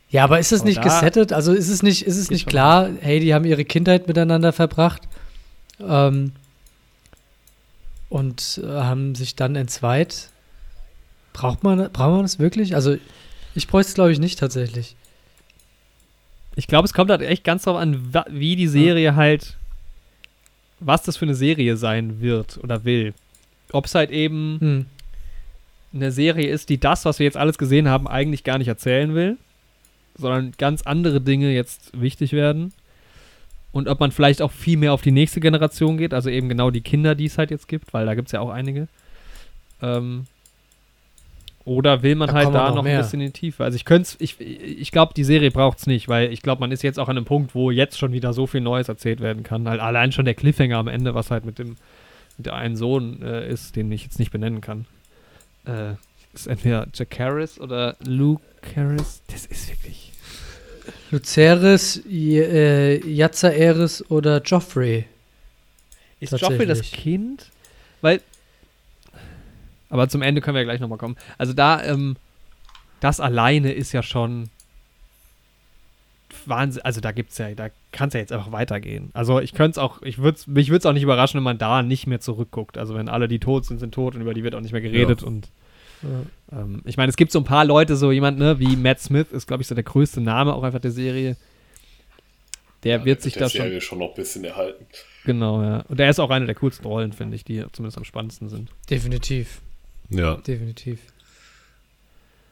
Ja, 0.10 0.24
aber 0.24 0.40
ist 0.40 0.52
es 0.52 0.64
nicht 0.64 0.82
gesettet? 0.82 1.34
Also 1.34 1.54
ist 1.54 1.70
es 1.70 1.84
nicht, 1.84 2.08
ist 2.08 2.18
es 2.18 2.32
nicht 2.32 2.48
klar, 2.48 2.90
hey, 3.02 3.20
die 3.20 3.34
haben 3.34 3.46
ihre 3.46 3.64
Kindheit 3.64 4.08
miteinander 4.08 4.54
verbracht 4.54 5.04
ähm, 5.80 6.32
und 8.10 8.60
äh, 8.64 8.68
haben 8.68 9.14
sich 9.14 9.36
dann 9.36 9.56
entzweit. 9.56 10.30
Braucht 11.40 11.64
man, 11.64 11.78
braucht 11.92 12.12
man 12.12 12.22
das 12.24 12.38
wirklich? 12.38 12.76
Also 12.76 12.98
ich 13.56 13.68
bräuchte 13.68 13.90
es, 13.90 13.96
glaube 13.96 14.12
ich, 14.12 14.20
nicht 14.20 14.38
tatsächlich. 14.40 14.96
Ich 16.56 16.68
glaube, 16.68 16.86
es 16.86 16.94
kommt 16.94 17.10
halt 17.10 17.22
echt 17.22 17.46
ganz 17.46 17.64
drauf 17.64 17.78
an, 17.78 18.14
wie 18.30 18.58
die 18.58 18.68
Serie 18.68 19.16
halt, 19.16 19.56
was 20.82 21.04
das 21.04 21.16
für 21.16 21.24
eine 21.26 21.36
Serie 21.36 21.78
sein 21.78 22.20
wird 22.20 22.60
oder 22.62 22.84
will. 22.84 23.14
Ob 23.72 23.86
es 23.86 23.96
halt 23.96 24.12
eben 24.12 24.58
Hm. 24.60 24.86
eine 25.94 26.12
Serie 26.12 26.50
ist, 26.50 26.68
die 26.68 26.78
das, 26.80 27.06
was 27.06 27.20
wir 27.20 27.24
jetzt 27.24 27.38
alles 27.38 27.58
gesehen 27.58 27.88
haben, 27.88 28.08
eigentlich 28.08 28.44
gar 28.44 28.58
nicht 28.58 28.68
erzählen 28.68 29.16
will, 29.16 29.38
sondern 30.18 30.52
ganz 30.58 30.82
andere 30.82 31.22
Dinge 31.22 31.54
jetzt 31.54 31.92
wichtig 32.00 32.34
werden. 32.34 32.74
Und 33.72 33.88
ob 33.88 34.02
man 34.02 34.12
vielleicht 34.12 34.42
auch 34.42 34.52
viel 34.52 34.78
mehr 34.78 34.92
auf 34.92 35.04
die 35.04 35.12
nächste 35.12 35.40
Generation 35.40 35.98
geht, 35.98 36.14
also 36.14 36.30
eben 36.30 36.50
genau 36.50 36.70
die 36.72 36.82
Kinder, 36.82 37.16
die 37.16 37.26
es 37.26 37.38
halt 37.38 37.52
jetzt 37.52 37.70
gibt, 37.70 37.94
weil 37.94 38.06
da 38.06 38.16
gibt 38.16 38.28
es 38.28 38.32
ja 38.34 38.42
auch 38.42 38.50
einige. 38.50 38.90
Ähm, 39.82 40.26
oder 41.70 42.02
will 42.02 42.16
man 42.16 42.30
Da 42.30 42.34
halt 42.34 42.48
da 42.48 42.70
noch 42.70 42.78
noch, 42.78 42.86
ein 42.86 42.98
bisschen 42.98 43.22
in 43.22 43.28
die 43.28 43.34
Tiefe? 43.34 43.64
Also 43.64 43.76
ich 43.76 43.86
könnte 43.86 44.16
ich, 44.18 44.42
ich 44.42 44.92
glaube, 44.92 45.14
die 45.14 45.24
Serie 45.24 45.52
braucht 45.52 45.78
es 45.78 45.86
nicht, 45.86 46.08
weil 46.08 46.34
ich 46.34 46.42
glaube, 46.42 46.62
man 46.62 46.72
ist 46.72 46.82
jetzt 46.82 47.00
auch 47.00 47.10
an 47.10 47.16
einem 47.16 47.26
Punkt, 47.26 47.54
wo 47.54 47.70
jetzt 47.70 48.00
schon 48.00 48.12
wieder 48.12 48.34
so 48.34 48.48
viel 48.48 48.62
Neues 48.62 48.90
erzählt 48.90 49.22
werden 49.22 49.44
kann. 49.44 49.70
Halt 49.70 49.80
allein 49.80 50.12
schon 50.12 50.26
der 50.26 50.34
Cliffhanger 50.34 50.78
am 50.78 50.88
Ende, 50.88 51.14
was 51.14 51.30
halt 51.30 51.46
mit 51.46 51.60
dem, 51.60 51.76
mit 52.38 52.48
der 52.48 52.56
einen 52.56 52.76
Sohn 52.76 53.22
äh, 53.22 53.48
ist, 53.48 53.76
den 53.76 53.92
ich 53.92 54.02
jetzt 54.02 54.18
nicht 54.18 54.32
benennen 54.32 54.62
kann. 54.62 54.88
Äh, 55.66 55.94
ist 56.34 56.48
entweder 56.48 56.88
Jack 56.92 57.20
Harris 57.20 57.60
oder 57.60 57.96
Luke 58.04 58.42
Harris. 58.76 59.22
Das 59.28 59.46
ist 59.46 59.70
wirklich. 59.70 60.12
Luceris, 61.12 62.04
äh, 62.08 62.98
Jazaeris 63.08 64.10
oder 64.10 64.42
Joffrey. 64.42 65.06
Ist 66.20 66.34
Joffrey 66.34 66.66
das. 66.66 66.82
Kind? 66.82 67.52
Weil. 68.02 68.22
Aber 69.90 70.08
zum 70.08 70.22
Ende 70.22 70.42
können 70.42 70.56
wir 70.56 70.62
ja 70.62 70.66
gleich 70.66 70.80
nochmal 70.80 70.98
kommen. 70.98 71.18
Also 71.38 71.54
da, 71.54 71.84
ähm, 71.84 72.16
das 73.00 73.20
alleine 73.20 73.72
ist 73.72 73.92
ja 73.92 74.04
schon. 74.04 74.50
Wahnsinn. 76.46 76.84
Also 76.84 77.02
da 77.02 77.12
gibt's 77.12 77.38
ja, 77.40 77.54
da 77.56 77.70
kann 77.92 78.10
es 78.10 78.14
ja 78.14 78.20
jetzt 78.20 78.32
einfach 78.32 78.52
weitergehen. 78.52 79.10
Also 79.14 79.40
ich 79.40 79.54
könnte 79.54 79.72
es 79.72 79.78
auch, 79.80 80.02
ich 80.04 80.20
würd's, 80.20 80.46
mich 80.48 80.70
würde 80.70 80.80
es 80.80 80.86
auch 80.86 80.94
nicht 80.94 81.04
überraschen, 81.04 81.38
wenn 81.38 81.44
man 81.44 81.58
da 81.58 81.82
nicht 81.82 82.06
mehr 82.06 82.20
zurückguckt. 82.20 82.78
Also 82.78 82.94
wenn 82.94 83.10
alle, 83.10 83.28
die 83.28 83.40
tot 83.40 83.66
sind, 83.66 83.80
sind 83.80 83.94
tot 83.94 84.16
und 84.16 84.22
über 84.22 84.34
die 84.34 84.44
wird 84.44 84.54
auch 84.56 84.62
nicht 84.62 84.72
mehr 84.72 84.82
geredet 84.82 85.24
und 85.24 85.50
Ja. 86.02 86.60
Ähm, 86.62 86.82
ich 86.86 86.98
meine, 86.98 87.10
es 87.10 87.18
gibt 87.18 87.32
so 87.32 87.40
ein 87.40 87.46
paar 87.46 87.66
Leute, 87.66 87.96
so 87.96 88.12
jemand, 88.12 88.38
ne, 88.40 88.60
wie 88.60 88.76
Matt 88.76 89.00
Smith 89.00 89.28
ist, 89.32 89.48
glaube 89.48 89.62
ich, 89.62 89.68
so 89.68 89.76
der 89.76 89.84
größte 89.84 90.22
Name 90.22 90.54
auch 90.54 90.64
einfach 90.64 90.80
der 90.80 90.92
Serie. 90.92 91.36
Der 92.84 93.04
wird 93.04 93.22
sich 93.22 93.34
der 93.34 93.44
da 93.44 93.50
schon. 93.50 93.62
Serie 93.62 93.82
schon 93.82 94.00
noch 94.00 94.10
ein 94.10 94.16
bisschen 94.16 94.46
erhalten. 94.46 94.86
Genau, 95.26 95.62
ja. 95.62 95.80
Und 95.90 96.00
der 96.00 96.10
ist 96.10 96.20
auch 96.20 96.30
eine 96.30 96.46
der 96.46 96.56
coolsten 96.56 96.86
Rollen, 96.86 97.12
finde 97.12 97.36
ich, 97.36 97.44
die 97.44 97.66
zumindest 97.74 97.98
am 97.98 98.06
spannendsten 98.06 98.48
sind. 98.48 98.70
Definitiv, 98.90 99.62
Ja. 100.10 100.36
definitiv. 100.36 101.00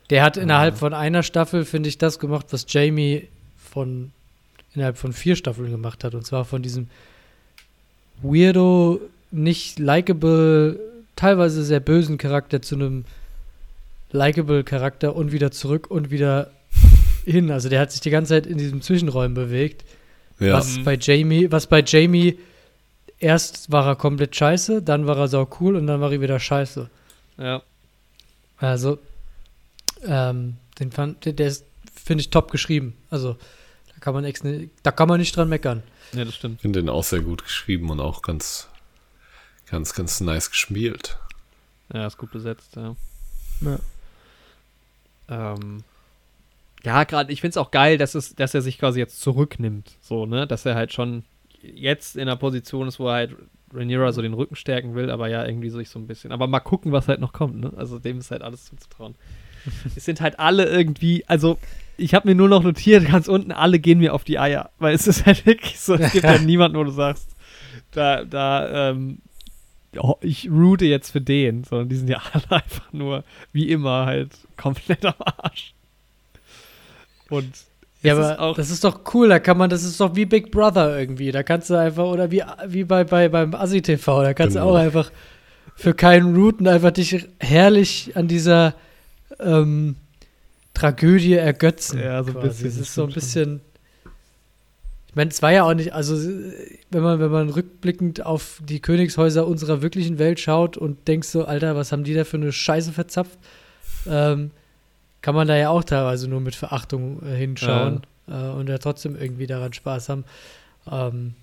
Der 0.10 0.24
hat 0.24 0.38
innerhalb 0.38 0.78
von 0.78 0.94
einer 0.94 1.24
Staffel, 1.24 1.66
finde 1.66 1.90
ich, 1.90 1.98
das 1.98 2.20
gemacht, 2.20 2.48
was 2.52 2.66
Jamie 2.70 3.28
von 3.58 4.12
innerhalb 4.74 4.98
von 4.98 5.12
vier 5.12 5.36
Staffeln 5.36 5.72
gemacht 5.72 6.04
hat. 6.04 6.14
Und 6.16 6.26
zwar 6.26 6.46
von 6.46 6.62
diesem 6.62 6.88
weirdo, 8.22 9.02
nicht 9.32 9.80
likable, 9.80 10.80
teilweise 11.16 11.64
sehr 11.64 11.80
bösen 11.80 12.18
Charakter 12.18 12.62
zu 12.62 12.76
einem 12.76 13.06
likable 14.12 14.64
Charakter 14.64 15.16
und 15.16 15.32
wieder 15.32 15.52
zurück 15.52 15.90
und 15.90 16.12
wieder 16.12 16.52
hin. 17.26 17.52
Also 17.52 17.70
der 17.70 17.82
hat 17.82 17.92
sich 17.92 18.02
die 18.02 18.10
ganze 18.10 18.30
Zeit 18.30 18.46
in 18.46 18.58
diesem 18.58 18.82
Zwischenräumen 18.82 19.34
bewegt. 19.34 19.84
Ja. 20.40 20.54
Was 20.54 20.80
bei 20.84 20.98
Jamie, 21.00 21.52
was 21.52 21.68
bei 21.68 21.84
Jamie 21.86 22.38
erst 23.20 23.72
war 23.72 23.88
er 23.88 23.96
komplett 23.96 24.36
scheiße, 24.36 24.82
dann 24.84 25.08
war 25.08 25.18
er 25.18 25.28
sau 25.28 25.50
cool 25.60 25.76
und 25.76 25.88
dann 25.88 26.00
war 26.00 26.12
er 26.12 26.22
wieder 26.22 26.40
scheiße. 26.40 26.90
Ja. 27.38 27.62
Also, 28.58 29.00
ähm, 30.04 30.58
den 30.80 30.92
fand, 30.92 31.26
der, 31.26 31.34
der 31.34 31.48
ist, 31.48 31.66
finde 31.94 32.22
ich, 32.22 32.30
top 32.30 32.52
geschrieben. 32.52 32.98
Also, 33.10 33.38
da 33.94 34.00
kann 34.00 34.14
man 34.14 34.26
ex, 34.26 34.42
da 34.84 34.92
kann 34.92 35.08
man 35.08 35.20
nicht 35.20 35.36
dran 35.36 35.50
meckern. 35.50 35.84
Ja, 36.14 36.26
das 36.26 36.36
stimmt. 36.36 36.56
Ich 36.56 36.62
finde 36.62 36.82
den 36.82 36.90
auch 36.90 37.04
sehr 37.04 37.22
gut 37.22 37.44
geschrieben 37.44 37.90
und 37.90 38.00
auch 38.00 38.22
ganz, 38.22 38.68
ganz, 39.66 39.94
ganz 39.94 40.22
nice 40.22 40.50
gespielt. 40.50 41.18
Ja, 41.94 42.08
ist 42.08 42.18
gut 42.18 42.32
besetzt, 42.32 42.76
ja. 42.76 42.96
Ja. 43.62 43.80
Ähm, 45.30 45.84
ja, 46.84 47.04
gerade, 47.04 47.32
ich 47.32 47.42
finde 47.42 47.52
es 47.52 47.58
auch 47.58 47.72
geil, 47.72 47.98
dass, 47.98 48.16
es, 48.16 48.36
dass 48.36 48.54
er 48.54 48.62
sich 48.62 48.78
quasi 48.78 49.00
jetzt 49.00 49.20
zurücknimmt. 49.22 49.92
So, 50.02 50.26
ne? 50.26 50.48
Dass 50.48 50.66
er 50.66 50.76
halt 50.76 50.94
schon 50.94 51.24
jetzt 51.62 52.16
in 52.16 52.28
der 52.28 52.36
Position 52.36 52.88
ist, 52.88 53.00
wo 53.00 53.08
er 53.08 53.14
halt 53.14 53.36
Rhaenyra 53.74 54.12
so 54.14 54.22
den 54.22 54.34
Rücken 54.34 54.56
stärken 54.56 54.96
will, 54.96 55.10
aber 55.10 55.28
ja, 55.28 55.46
irgendwie 55.46 55.70
so 55.70 55.80
ich 55.80 55.90
so 55.90 56.00
ein 56.00 56.08
bisschen. 56.08 56.32
Aber 56.32 56.48
mal 56.48 56.60
gucken, 56.60 56.92
was 56.92 57.08
halt 57.08 57.20
noch 57.20 57.34
kommt, 57.34 57.60
ne? 57.60 57.74
Also 57.76 58.00
dem 58.00 58.20
ist 58.20 58.32
halt 58.32 58.42
alles 58.42 58.66
zuzutrauen. 58.66 59.16
es 59.96 60.06
sind 60.06 60.22
halt 60.22 60.40
alle 60.40 60.66
irgendwie, 60.66 61.26
also 61.28 61.58
ich 61.98 62.14
habe 62.14 62.28
mir 62.28 62.36
nur 62.36 62.48
noch 62.48 62.64
notiert, 62.64 63.08
ganz 63.08 63.28
unten, 63.28 63.52
alle 63.52 63.80
gehen 63.80 64.00
mir 64.00 64.14
auf 64.14 64.24
die 64.24 64.40
Eier. 64.40 64.70
Weil 64.80 64.94
es 64.96 65.08
ist 65.08 65.26
halt 65.26 65.46
wirklich 65.46 65.80
so, 65.80 65.96
es 65.96 66.12
gibt 66.14 66.26
halt 66.26 66.42
niemanden, 66.46 66.78
wo 66.78 66.84
du 66.84 66.92
sagst, 66.92 67.30
da, 67.92 68.24
da, 68.24 68.90
ähm, 68.92 69.20
oh, 69.98 70.16
ich 70.22 70.50
route 70.50 70.86
jetzt 70.86 71.12
für 71.12 71.22
den, 71.22 71.64
sondern 71.64 71.90
die 71.90 71.96
sind 71.96 72.10
ja 72.10 72.22
alle 72.34 72.52
einfach 72.52 72.94
nur, 72.94 73.24
wie 73.52 73.70
immer, 73.70 74.06
halt 74.06 74.32
komplett 74.56 75.06
am 75.06 75.16
Arsch. 75.20 75.74
Und 77.30 77.54
Ja, 78.08 78.14
aber 78.18 78.40
auch- 78.40 78.56
das 78.56 78.70
ist 78.70 78.84
doch 78.84 79.02
cool, 79.14 79.30
da 79.30 79.40
kann 79.40 79.58
man, 79.58 79.70
das 79.70 79.84
ist 79.84 80.00
doch 80.00 80.16
wie 80.16 80.26
Big 80.26 80.52
Brother 80.52 80.98
irgendwie. 81.00 81.32
Da 81.32 81.44
kannst 81.44 81.70
du 81.70 81.76
einfach, 81.76 82.06
oder 82.06 82.32
wie, 82.32 82.44
wie 82.68 82.84
bei, 82.84 83.04
bei 83.04 83.30
beim 83.30 83.54
Assi 83.56 83.82
TV, 83.82 84.24
da 84.24 84.34
kannst 84.34 84.56
Genau. 84.56 84.68
du 84.70 84.72
auch 84.74 84.80
einfach 84.80 85.12
für 85.76 85.94
keinen 85.94 86.36
Routen 86.36 86.68
einfach 86.68 86.92
dich 86.92 87.28
herrlich 87.40 88.12
an 88.16 88.28
dieser 88.28 88.74
ähm, 89.40 89.96
Tragödie 90.74 91.34
ergötzen. 91.34 92.00
Ja, 92.00 92.24
so 92.24 92.30
ein 92.32 92.34
quasi. 92.36 92.48
bisschen, 92.64 92.68
Es 92.70 92.78
das 92.78 92.88
ist 92.88 92.94
so 92.96 93.04
ein 93.04 93.14
bisschen. 93.14 93.62
Ich 95.10 95.16
meine, 95.16 95.32
es 95.32 95.42
war 95.42 95.52
ja 95.52 95.64
auch 95.64 95.74
nicht, 95.74 95.94
also 95.94 96.16
wenn 96.92 97.02
man, 97.02 97.20
wenn 97.20 97.32
man 97.32 97.50
rückblickend 97.50 98.24
auf 98.26 98.62
die 98.64 98.80
Königshäuser 98.82 99.48
unserer 99.48 99.82
wirklichen 99.82 100.20
Welt 100.20 100.40
schaut 100.40 100.78
und 100.78 101.08
denkst 101.08 101.28
so, 101.30 101.46
Alter, 101.46 101.76
was 101.76 101.92
haben 101.92 102.04
die 102.04 102.14
da 102.14 102.24
für 102.24 102.38
eine 102.38 102.52
Scheiße 102.52 102.92
verzapft, 102.92 103.38
ähm, 104.08 104.52
kann 105.28 105.36
man 105.36 105.50
da 105.50 105.58
ja 105.58 105.72
auch 105.72 105.84
teilweise 105.84 106.30
nur 106.30 106.40
mit 106.40 106.56
Verachtung 106.56 107.22
äh, 107.22 107.36
hinschauen 107.36 108.04
äh, 108.30 108.32
und 108.32 108.70
ja 108.70 108.78
trotzdem 108.78 109.18
irgendwie 109.18 109.46
daran 109.46 109.74
Spaß 109.74 110.08
haben. 110.08 110.24
Ähm, 110.90 111.34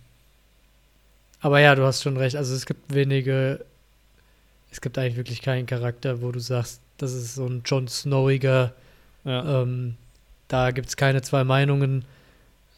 aber 1.41 1.61
ja, 1.61 1.75
du 1.75 1.85
hast 1.85 2.03
schon 2.03 2.17
recht. 2.17 2.35
Also 2.35 2.55
es 2.55 2.65
gibt 2.65 2.95
wenige, 2.95 3.63
es 4.71 4.81
gibt 4.81 4.97
eigentlich 4.97 5.17
wirklich 5.17 5.43
keinen 5.43 5.67
Charakter, 5.67 6.23
wo 6.23 6.33
du 6.33 6.39
sagst, 6.41 6.81
das 6.97 7.13
ist 7.13 7.35
so 7.35 7.45
ein 7.45 7.61
Jon 7.67 7.87
Snowiger, 7.87 8.73
ja. 9.25 9.61
ähm, 9.61 9.97
da 10.49 10.71
gibt 10.71 10.89
es 10.89 10.97
keine 10.97 11.21
zwei 11.21 11.45
Meinungen. 11.45 12.07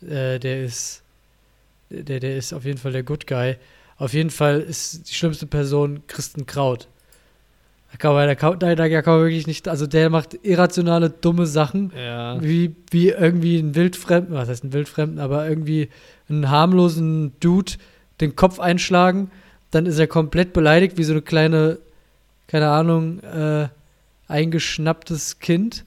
Äh, 0.02 0.40
der 0.40 0.64
ist, 0.64 1.04
der, 1.88 2.18
der 2.18 2.36
ist 2.36 2.52
auf 2.52 2.64
jeden 2.64 2.78
Fall 2.78 2.90
der 2.90 3.04
Good 3.04 3.28
Guy. 3.28 3.58
Auf 3.98 4.12
jeden 4.12 4.30
Fall 4.30 4.60
ist 4.60 5.08
die 5.08 5.14
schlimmste 5.14 5.46
Person 5.46 6.02
Christen 6.08 6.46
Kraut. 6.46 6.88
Da 7.96 7.98
kann 7.98 8.12
man, 8.12 8.26
da 8.28 8.34
kann, 8.34 8.58
da, 8.58 8.74
da 8.74 8.88
kann 9.02 9.14
man 9.14 9.22
wirklich 9.24 9.46
nicht, 9.46 9.68
also 9.68 9.86
der 9.86 10.10
macht 10.10 10.34
irrationale, 10.44 11.08
dumme 11.08 11.46
Sachen, 11.46 11.92
ja. 11.96 12.36
wie, 12.42 12.76
wie 12.90 13.08
irgendwie 13.08 13.58
ein 13.58 13.74
Wildfremden, 13.74 14.34
was 14.34 14.50
heißt 14.50 14.64
ein 14.64 14.74
Wildfremden, 14.74 15.18
aber 15.18 15.48
irgendwie 15.48 15.88
einen 16.28 16.50
harmlosen 16.50 17.32
Dude 17.40 17.72
den 18.20 18.36
Kopf 18.36 18.60
einschlagen, 18.60 19.30
dann 19.70 19.86
ist 19.86 19.98
er 19.98 20.08
komplett 20.08 20.52
beleidigt, 20.52 20.98
wie 20.98 21.04
so 21.04 21.14
eine 21.14 21.22
kleine, 21.22 21.78
keine 22.48 22.68
Ahnung, 22.68 23.20
äh, 23.20 23.68
eingeschnapptes 24.28 25.38
Kind, 25.38 25.86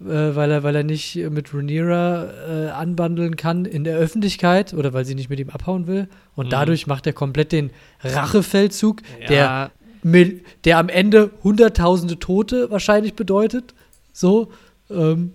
äh, 0.00 0.04
weil, 0.06 0.52
er, 0.52 0.62
weil 0.62 0.76
er 0.76 0.84
nicht 0.84 1.16
mit 1.16 1.52
Rhaenyra 1.52 2.24
äh, 2.48 2.68
anbandeln 2.70 3.34
kann 3.36 3.64
in 3.64 3.82
der 3.82 3.96
Öffentlichkeit 3.96 4.72
oder 4.72 4.92
weil 4.92 5.04
sie 5.04 5.16
nicht 5.16 5.30
mit 5.30 5.40
ihm 5.40 5.50
abhauen 5.50 5.88
will. 5.88 6.06
Und 6.36 6.46
Mhm. 6.46 6.50
dadurch 6.50 6.86
macht 6.86 7.06
er 7.08 7.12
komplett 7.12 7.50
den 7.50 7.70
Rachefeldzug, 8.04 9.02
der 9.28 9.36
ja. 9.36 9.60
Mil- 9.64 9.70
der 10.04 10.78
am 10.78 10.88
Ende 10.88 11.30
hunderttausende 11.42 12.18
Tote 12.18 12.70
wahrscheinlich 12.70 13.14
bedeutet. 13.14 13.74
So. 14.12 14.50
Ähm, 14.90 15.32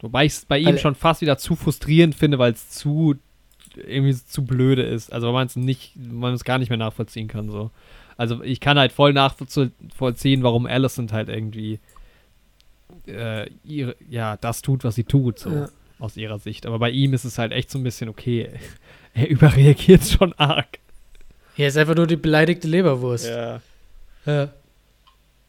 Wobei 0.00 0.24
ich 0.26 0.32
es 0.32 0.44
bei 0.44 0.58
ihm 0.58 0.78
schon 0.78 0.94
fast 0.94 1.20
wieder 1.20 1.38
zu 1.38 1.56
frustrierend 1.56 2.14
finde, 2.14 2.38
weil 2.38 2.52
es 2.52 2.70
zu 2.70 3.16
irgendwie 3.76 4.14
zu 4.14 4.44
blöde 4.44 4.82
ist. 4.82 5.12
Also 5.12 5.26
weil 5.28 5.34
man 5.34 5.46
es 5.46 5.56
nicht, 5.56 5.92
man 5.96 6.34
es 6.34 6.44
gar 6.44 6.58
nicht 6.58 6.68
mehr 6.68 6.78
nachvollziehen 6.78 7.28
kann. 7.28 7.50
So. 7.50 7.70
Also 8.16 8.42
ich 8.42 8.60
kann 8.60 8.78
halt 8.78 8.92
voll 8.92 9.12
nachvollziehen, 9.12 10.42
warum 10.42 10.66
Alicent 10.66 11.12
halt 11.12 11.28
irgendwie 11.28 11.78
äh, 13.06 13.48
ihre, 13.64 13.96
ja, 14.08 14.36
das 14.36 14.62
tut, 14.62 14.84
was 14.84 14.94
sie 14.94 15.04
tut, 15.04 15.38
so 15.38 15.50
Ja. 15.50 15.68
aus 15.98 16.16
ihrer 16.16 16.38
Sicht. 16.38 16.66
Aber 16.66 16.78
bei 16.78 16.90
ihm 16.90 17.12
ist 17.12 17.24
es 17.24 17.38
halt 17.38 17.52
echt 17.52 17.70
so 17.70 17.78
ein 17.78 17.84
bisschen 17.84 18.08
okay. 18.08 18.50
Er 19.14 19.28
überreagiert 19.30 20.04
schon 20.04 20.32
arg. 20.34 20.78
Er 21.58 21.68
ist 21.68 21.76
einfach 21.76 21.94
nur 21.94 22.06
die 22.06 22.16
beleidigte 22.16 22.68
Leberwurst. 22.68 23.26
Ja. 23.26 23.60
Ja. 24.24 24.48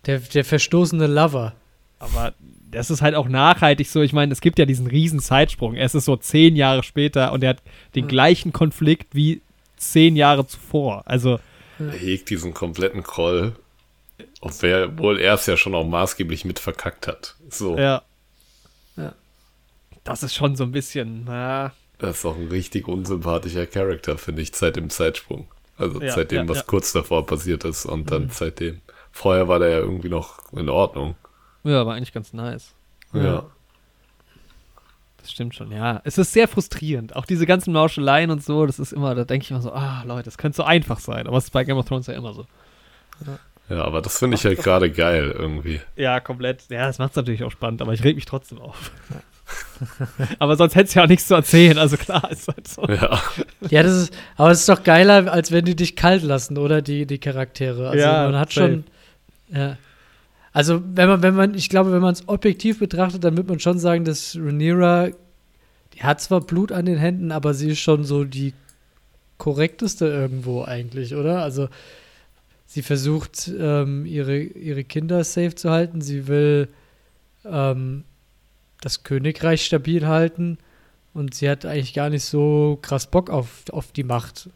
Der, 0.05 0.19
der 0.19 0.43
verstoßene 0.45 1.07
Lover. 1.07 1.53
Aber 1.99 2.33
das 2.71 2.89
ist 2.89 3.01
halt 3.01 3.15
auch 3.15 3.27
nachhaltig 3.27 3.87
so. 3.87 4.01
Ich 4.01 4.13
meine, 4.13 4.31
es 4.31 4.41
gibt 4.41 4.59
ja 4.59 4.65
diesen 4.65 4.87
riesen 4.87 5.19
Zeitsprung. 5.19 5.75
Es 5.75 5.95
ist 5.95 6.05
so 6.05 6.15
zehn 6.15 6.55
Jahre 6.55 6.83
später 6.83 7.31
und 7.31 7.43
er 7.43 7.51
hat 7.51 7.61
den 7.95 8.07
gleichen 8.07 8.53
Konflikt 8.53 9.13
wie 9.13 9.41
zehn 9.77 10.15
Jahre 10.15 10.47
zuvor. 10.47 11.03
Also, 11.05 11.39
Er 11.79 11.91
hegt 11.91 12.29
diesen 12.29 12.53
kompletten 12.53 13.03
Kroll, 13.03 13.55
obwohl 14.41 15.19
er 15.19 15.35
es 15.35 15.45
ja 15.45 15.57
schon 15.57 15.75
auch 15.75 15.85
maßgeblich 15.85 16.45
mit 16.45 16.59
verkackt 16.59 17.07
hat. 17.07 17.35
So, 17.49 17.77
ja. 17.77 18.01
Ja. 18.95 19.13
Das 20.03 20.23
ist 20.23 20.35
schon 20.35 20.55
so 20.55 20.63
ein 20.63 20.71
bisschen, 20.71 21.25
na, 21.25 21.73
das 21.97 22.19
ist 22.19 22.25
auch 22.25 22.37
ein 22.37 22.47
richtig 22.47 22.87
unsympathischer 22.87 23.65
Charakter, 23.65 24.17
finde 24.17 24.41
ich, 24.41 24.55
seit 24.55 24.75
dem 24.75 24.89
Zeitsprung. 24.89 25.47
Also 25.79 26.01
Ja, 26.01 26.13
seitdem, 26.13 26.43
ja, 26.43 26.49
was 26.49 26.57
ja. 26.57 26.63
kurz 26.63 26.91
davor 26.91 27.25
passiert 27.25 27.63
ist 27.63 27.85
und 27.85 28.11
dann 28.11 28.29
seitdem. 28.29 28.81
Vorher 29.11 29.47
war 29.47 29.59
der 29.59 29.69
ja 29.69 29.77
irgendwie 29.79 30.09
noch 30.09 30.39
in 30.53 30.69
Ordnung. 30.69 31.15
ja, 31.63 31.85
war 31.85 31.95
eigentlich 31.95 32.13
ganz 32.13 32.33
nice. 32.33 32.73
Ja. 33.13 33.23
Ja. 33.23 33.45
Das 35.17 35.31
stimmt 35.31 35.55
schon, 35.55 35.71
ja. 35.71 36.01
Es 36.05 36.17
ist 36.17 36.31
sehr 36.31 36.47
frustrierend. 36.47 37.15
Auch 37.15 37.25
diese 37.25 37.45
ganzen 37.45 37.73
Mauscheleien 37.73 38.31
und 38.31 38.43
so, 38.43 38.65
das 38.65 38.79
ist 38.79 38.93
immer, 38.93 39.15
da 39.15 39.25
denke 39.25 39.43
ich 39.43 39.51
immer 39.51 39.61
so, 39.61 39.71
ah, 39.71 40.03
Leute, 40.05 40.23
das 40.25 40.37
könnte 40.37 40.57
so 40.57 40.63
einfach 40.63 40.99
sein. 40.99 41.27
Aber 41.27 41.37
es 41.37 41.45
ist 41.45 41.51
bei 41.51 41.63
Game 41.63 41.77
of 41.77 41.85
Thrones 41.85 42.07
ja 42.07 42.13
immer 42.13 42.33
so. 42.33 42.45
Ja, 43.69 43.83
aber 43.83 44.01
das 44.01 44.17
finde 44.17 44.35
ich 44.35 44.45
halt 44.45 44.59
gerade 44.63 44.89
geil 44.91 45.33
irgendwie. 45.37 45.81
Ja, 45.95 46.19
komplett. 46.19 46.69
Ja, 46.69 46.87
das 46.87 46.99
macht 46.99 47.11
es 47.11 47.15
natürlich 47.17 47.43
auch 47.43 47.51
spannend, 47.51 47.81
aber 47.81 47.93
ich 47.93 48.03
reg 48.03 48.15
mich 48.15 48.25
trotzdem 48.25 48.59
auf. 48.59 48.91
aber 50.39 50.55
sonst 50.55 50.75
hättest 50.75 50.95
du 50.95 50.99
ja 50.99 51.05
auch 51.05 51.09
nichts 51.09 51.27
zu 51.27 51.35
erzählen, 51.35 51.77
also 51.77 51.97
klar, 51.97 52.29
ist 52.31 52.47
halt 52.47 52.67
so. 52.67 52.83
Ja, 52.87 53.21
Ja, 53.69 53.83
das 53.83 53.93
ist, 53.93 54.13
aber 54.35 54.51
es 54.51 54.59
ist 54.61 54.69
doch 54.69 54.83
geiler, 54.83 55.31
als 55.31 55.51
wenn 55.51 55.65
die 55.65 55.75
dich 55.75 55.95
kalt 55.95 56.23
lassen, 56.23 56.57
oder? 56.57 56.81
Die, 56.81 57.05
die 57.05 57.17
Charaktere. 57.17 57.89
Also 57.89 57.99
Ja, 57.99 58.25
man 58.25 58.39
hat 58.39 58.51
safe. 58.51 58.67
schon. 58.69 58.83
Ja. 59.51 59.77
Also, 60.51 60.81
wenn 60.95 61.07
man, 61.07 61.21
wenn 61.21 61.35
man, 61.35 61.53
ich 61.53 61.69
glaube, 61.69 61.91
wenn 61.91 62.01
man 62.01 62.13
es 62.13 62.27
objektiv 62.27 62.79
betrachtet, 62.79 63.23
dann 63.23 63.37
wird 63.37 63.47
man 63.47 63.59
schon 63.59 63.79
sagen, 63.79 64.03
dass 64.03 64.35
Rhaenyra, 64.35 65.09
die 65.93 66.03
hat 66.03 66.21
zwar 66.21 66.41
Blut 66.41 66.71
an 66.71 66.85
den 66.85 66.97
Händen, 66.97 67.31
aber 67.31 67.53
sie 67.53 67.69
ist 67.71 67.79
schon 67.79 68.03
so 68.03 68.23
die 68.23 68.53
korrekteste 69.37 70.07
irgendwo 70.07 70.63
eigentlich, 70.63 71.15
oder? 71.15 71.43
Also, 71.43 71.69
sie 72.65 72.81
versucht, 72.81 73.49
ähm, 73.57 74.05
ihre, 74.05 74.37
ihre 74.39 74.83
Kinder 74.83 75.23
safe 75.23 75.55
zu 75.55 75.69
halten. 75.69 76.01
Sie 76.01 76.27
will 76.27 76.67
ähm, 77.45 78.03
das 78.81 79.03
Königreich 79.03 79.65
stabil 79.65 80.05
halten. 80.07 80.57
Und 81.13 81.33
sie 81.33 81.49
hat 81.49 81.65
eigentlich 81.65 81.93
gar 81.93 82.09
nicht 82.09 82.23
so 82.23 82.77
krass 82.81 83.07
Bock 83.09 83.29
auf, 83.29 83.63
auf 83.71 83.91
die 83.91 84.03
Macht. 84.03 84.49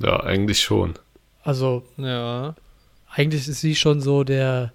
ja, 0.00 0.20
eigentlich 0.20 0.60
schon. 0.60 0.94
Also, 1.44 1.84
Ja. 1.96 2.54
eigentlich 3.08 3.46
ist 3.48 3.60
sie 3.60 3.74
schon 3.76 4.00
so 4.00 4.24
der. 4.24 4.72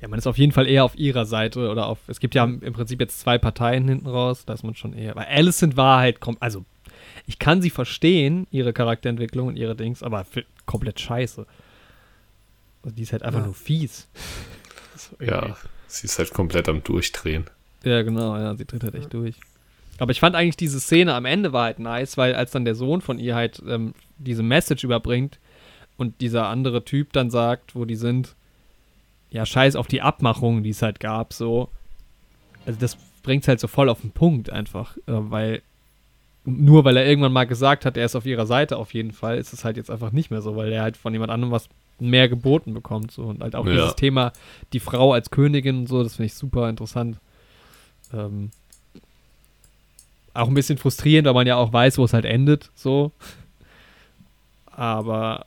Ja, 0.00 0.08
man 0.08 0.18
ist 0.18 0.26
auf 0.26 0.36
jeden 0.38 0.52
Fall 0.52 0.66
eher 0.66 0.84
auf 0.84 0.96
ihrer 0.96 1.26
Seite 1.26 1.70
oder 1.70 1.86
auf. 1.86 1.98
Es 2.08 2.18
gibt 2.18 2.34
ja 2.34 2.44
im 2.44 2.72
Prinzip 2.72 3.00
jetzt 3.00 3.20
zwei 3.20 3.38
Parteien 3.38 3.86
hinten 3.88 4.08
raus, 4.08 4.44
da 4.44 4.52
ist 4.54 4.64
man 4.64 4.74
schon 4.74 4.94
eher. 4.94 5.14
Weil 5.14 5.26
Alicent 5.26 5.76
war 5.76 6.00
halt. 6.00 6.18
kom- 6.20 6.36
Also, 6.40 6.64
ich 7.26 7.38
kann 7.38 7.62
sie 7.62 7.70
verstehen, 7.70 8.46
ihre 8.50 8.72
Charakterentwicklung 8.72 9.46
und 9.48 9.56
ihre 9.56 9.76
Dings, 9.76 10.02
aber 10.02 10.24
für, 10.24 10.44
komplett 10.66 10.98
scheiße. 10.98 11.46
Also 12.82 12.96
die 12.96 13.02
ist 13.02 13.12
halt 13.12 13.22
einfach 13.22 13.40
Ja. 13.40 13.46
nur 13.46 13.54
fies. 13.54 14.08
Ja, 15.20 15.56
Sie 15.86 16.06
ist 16.06 16.18
halt 16.18 16.32
komplett 16.32 16.68
am 16.68 16.82
Durchdrehen. 16.82 17.44
Ja, 17.84 18.02
genau, 18.02 18.36
ja, 18.36 18.54
sie 18.54 18.64
tritt 18.64 18.84
halt 18.84 18.94
echt 18.94 19.12
durch. 19.12 19.36
Aber 19.98 20.10
ich 20.10 20.20
fand 20.20 20.34
eigentlich 20.34 20.56
diese 20.56 20.80
Szene 20.80 21.14
am 21.14 21.24
Ende 21.24 21.52
war 21.52 21.64
halt 21.64 21.78
nice, 21.78 22.16
weil 22.16 22.34
als 22.34 22.50
dann 22.50 22.64
der 22.64 22.74
Sohn 22.74 23.00
von 23.00 23.18
ihr 23.18 23.34
halt 23.34 23.62
ähm, 23.68 23.94
diese 24.18 24.42
Message 24.42 24.84
überbringt 24.84 25.38
und 25.96 26.20
dieser 26.20 26.46
andere 26.48 26.84
Typ 26.84 27.12
dann 27.12 27.30
sagt, 27.30 27.74
wo 27.76 27.84
die 27.84 27.96
sind, 27.96 28.34
ja, 29.30 29.46
scheiß 29.46 29.76
auf 29.76 29.86
die 29.86 30.02
Abmachungen, 30.02 30.62
die 30.62 30.70
es 30.70 30.82
halt 30.82 31.00
gab, 31.00 31.32
so. 31.32 31.68
Also 32.66 32.78
das 32.80 32.96
bringt 33.22 33.44
es 33.44 33.48
halt 33.48 33.60
so 33.60 33.68
voll 33.68 33.88
auf 33.88 34.00
den 34.00 34.10
Punkt 34.10 34.50
einfach, 34.50 34.96
äh, 34.96 35.00
weil 35.06 35.62
nur 36.44 36.84
weil 36.84 36.96
er 36.96 37.06
irgendwann 37.06 37.32
mal 37.32 37.44
gesagt 37.44 37.84
hat, 37.86 37.96
er 37.96 38.04
ist 38.04 38.16
auf 38.16 38.26
ihrer 38.26 38.46
Seite 38.46 38.76
auf 38.76 38.94
jeden 38.94 39.12
Fall, 39.12 39.38
ist 39.38 39.52
es 39.52 39.64
halt 39.64 39.76
jetzt 39.76 39.90
einfach 39.90 40.10
nicht 40.10 40.30
mehr 40.30 40.42
so, 40.42 40.56
weil 40.56 40.72
er 40.72 40.82
halt 40.82 40.96
von 40.96 41.12
jemand 41.12 41.30
anderem 41.30 41.52
was 41.52 41.68
mehr 42.00 42.28
geboten 42.28 42.74
bekommt. 42.74 43.12
So. 43.12 43.22
Und 43.24 43.42
halt 43.42 43.54
auch 43.54 43.64
Ja. 43.66 43.72
dieses 43.72 43.94
Thema, 43.94 44.32
die 44.72 44.80
Frau 44.80 45.12
als 45.12 45.30
Königin 45.30 45.78
und 45.78 45.86
so, 45.86 46.02
das 46.02 46.16
finde 46.16 46.26
ich 46.26 46.34
super 46.34 46.68
interessant. 46.68 47.18
Ähm, 48.12 48.50
auch 50.34 50.48
ein 50.48 50.54
bisschen 50.54 50.78
frustrierend, 50.78 51.26
weil 51.26 51.34
man 51.34 51.46
ja 51.46 51.56
auch 51.56 51.72
weiß, 51.72 51.98
wo 51.98 52.04
es 52.04 52.12
halt 52.12 52.24
endet, 52.24 52.70
so. 52.74 53.12
Aber 54.66 55.44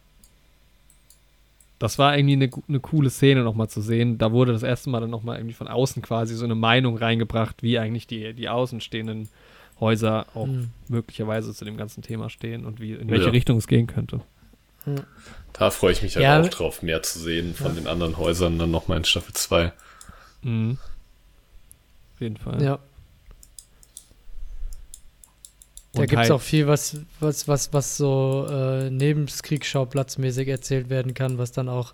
das 1.80 1.98
war 1.98 2.18
irgendwie 2.18 2.34
eine, 2.34 2.50
eine 2.68 2.80
coole 2.80 3.10
Szene 3.10 3.44
nochmal 3.44 3.68
zu 3.70 3.82
sehen. 3.82 4.18
Da 4.18 4.32
wurde 4.32 4.54
das 4.54 4.64
erste 4.64 4.90
Mal 4.90 5.02
dann 5.02 5.10
nochmal 5.10 5.38
irgendwie 5.38 5.56
von 5.56 5.68
außen 5.68 6.02
quasi 6.02 6.36
so 6.36 6.46
eine 6.46 6.56
Meinung 6.56 6.98
reingebracht, 6.98 7.64
wie 7.64 7.80
eigentlich 7.80 8.08
die, 8.08 8.34
die 8.34 8.48
außenstehenden 8.50 9.30
Häuser 9.80 10.28
auch 10.36 10.48
Hm. 10.48 10.70
möglicherweise 10.88 11.54
zu 11.54 11.66
dem 11.66 11.76
ganzen 11.78 12.02
Thema 12.02 12.30
stehen 12.30 12.66
und 12.66 12.80
wie, 12.80 12.94
in 12.94 13.10
welche 13.10 13.26
Ja. 13.26 13.32
Richtung 13.32 13.58
es 13.58 13.68
gehen 13.68 13.88
könnte. 13.88 14.22
Da 15.54 15.72
freue 15.72 15.92
ich 15.92 16.02
mich 16.04 16.16
halt 16.16 16.24
Ja, 16.24 16.40
auch 16.42 16.48
drauf, 16.50 16.82
mehr 16.84 17.02
zu 17.02 17.20
sehen 17.20 17.56
von 17.56 17.76
den 17.76 17.88
anderen 17.88 18.18
Häusern 18.18 18.60
dann 18.60 18.72
nochmal 18.72 19.00
in 19.00 19.04
Staffel 19.06 19.34
2. 19.34 19.74
Mhm. 20.44 20.78
Auf 22.16 22.22
jeden 22.22 22.38
Fall. 22.38 22.62
Ja. 22.64 22.80
Da 25.94 26.02
Und 26.02 26.10
gibt 26.10 26.14
es 26.22 26.30
halt- 26.30 26.32
auch 26.32 26.42
viel, 26.42 26.68
was, 26.68 26.98
was, 27.20 27.48
was, 27.48 27.72
was 27.74 27.98
so 27.98 28.48
äh, 28.50 28.90
Nebenkriegsschauplatzmäßig 28.90 30.48
erzählt 30.50 30.90
werden 30.90 31.14
kann, 31.14 31.38
was 31.38 31.52
dann 31.54 31.70
auch 31.70 31.94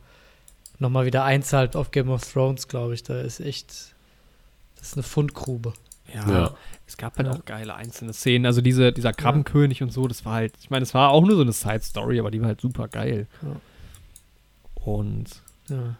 nochmal 0.79 1.05
wieder 1.05 1.23
einzahlt 1.23 1.75
auf 1.75 1.91
Game 1.91 2.09
of 2.09 2.23
Thrones, 2.31 2.67
glaube 2.67 2.95
ich. 2.95 3.03
Da 3.03 3.21
ist 3.21 3.39
echt, 3.39 3.93
das 4.77 4.87
ist 4.89 4.93
eine 4.95 5.03
Fundgrube. 5.03 5.73
Ja, 6.13 6.29
Ja. 6.29 6.55
es 6.87 6.97
gab 6.97 7.17
halt 7.17 7.27
Ja. 7.27 7.33
auch 7.35 7.45
geile 7.45 7.75
einzelne 7.75 8.13
Szenen. 8.13 8.45
Also 8.47 8.61
diese, 8.61 8.91
dieser 8.91 9.13
Krabbenkönig 9.13 9.83
und 9.83 9.93
so, 9.93 10.07
das 10.07 10.25
war 10.25 10.33
halt, 10.33 10.53
ich 10.59 10.69
meine, 10.71 10.83
es 10.83 10.93
war 10.95 11.11
auch 11.11 11.21
nur 11.23 11.35
so 11.35 11.41
eine 11.43 11.53
Side-Story, 11.53 12.19
aber 12.19 12.31
die 12.31 12.41
war 12.41 12.47
halt 12.47 12.61
super 12.61 12.87
geil. 12.87 13.27
Ja. 13.43 13.55
Und 14.83 15.25
Ja. 15.69 15.95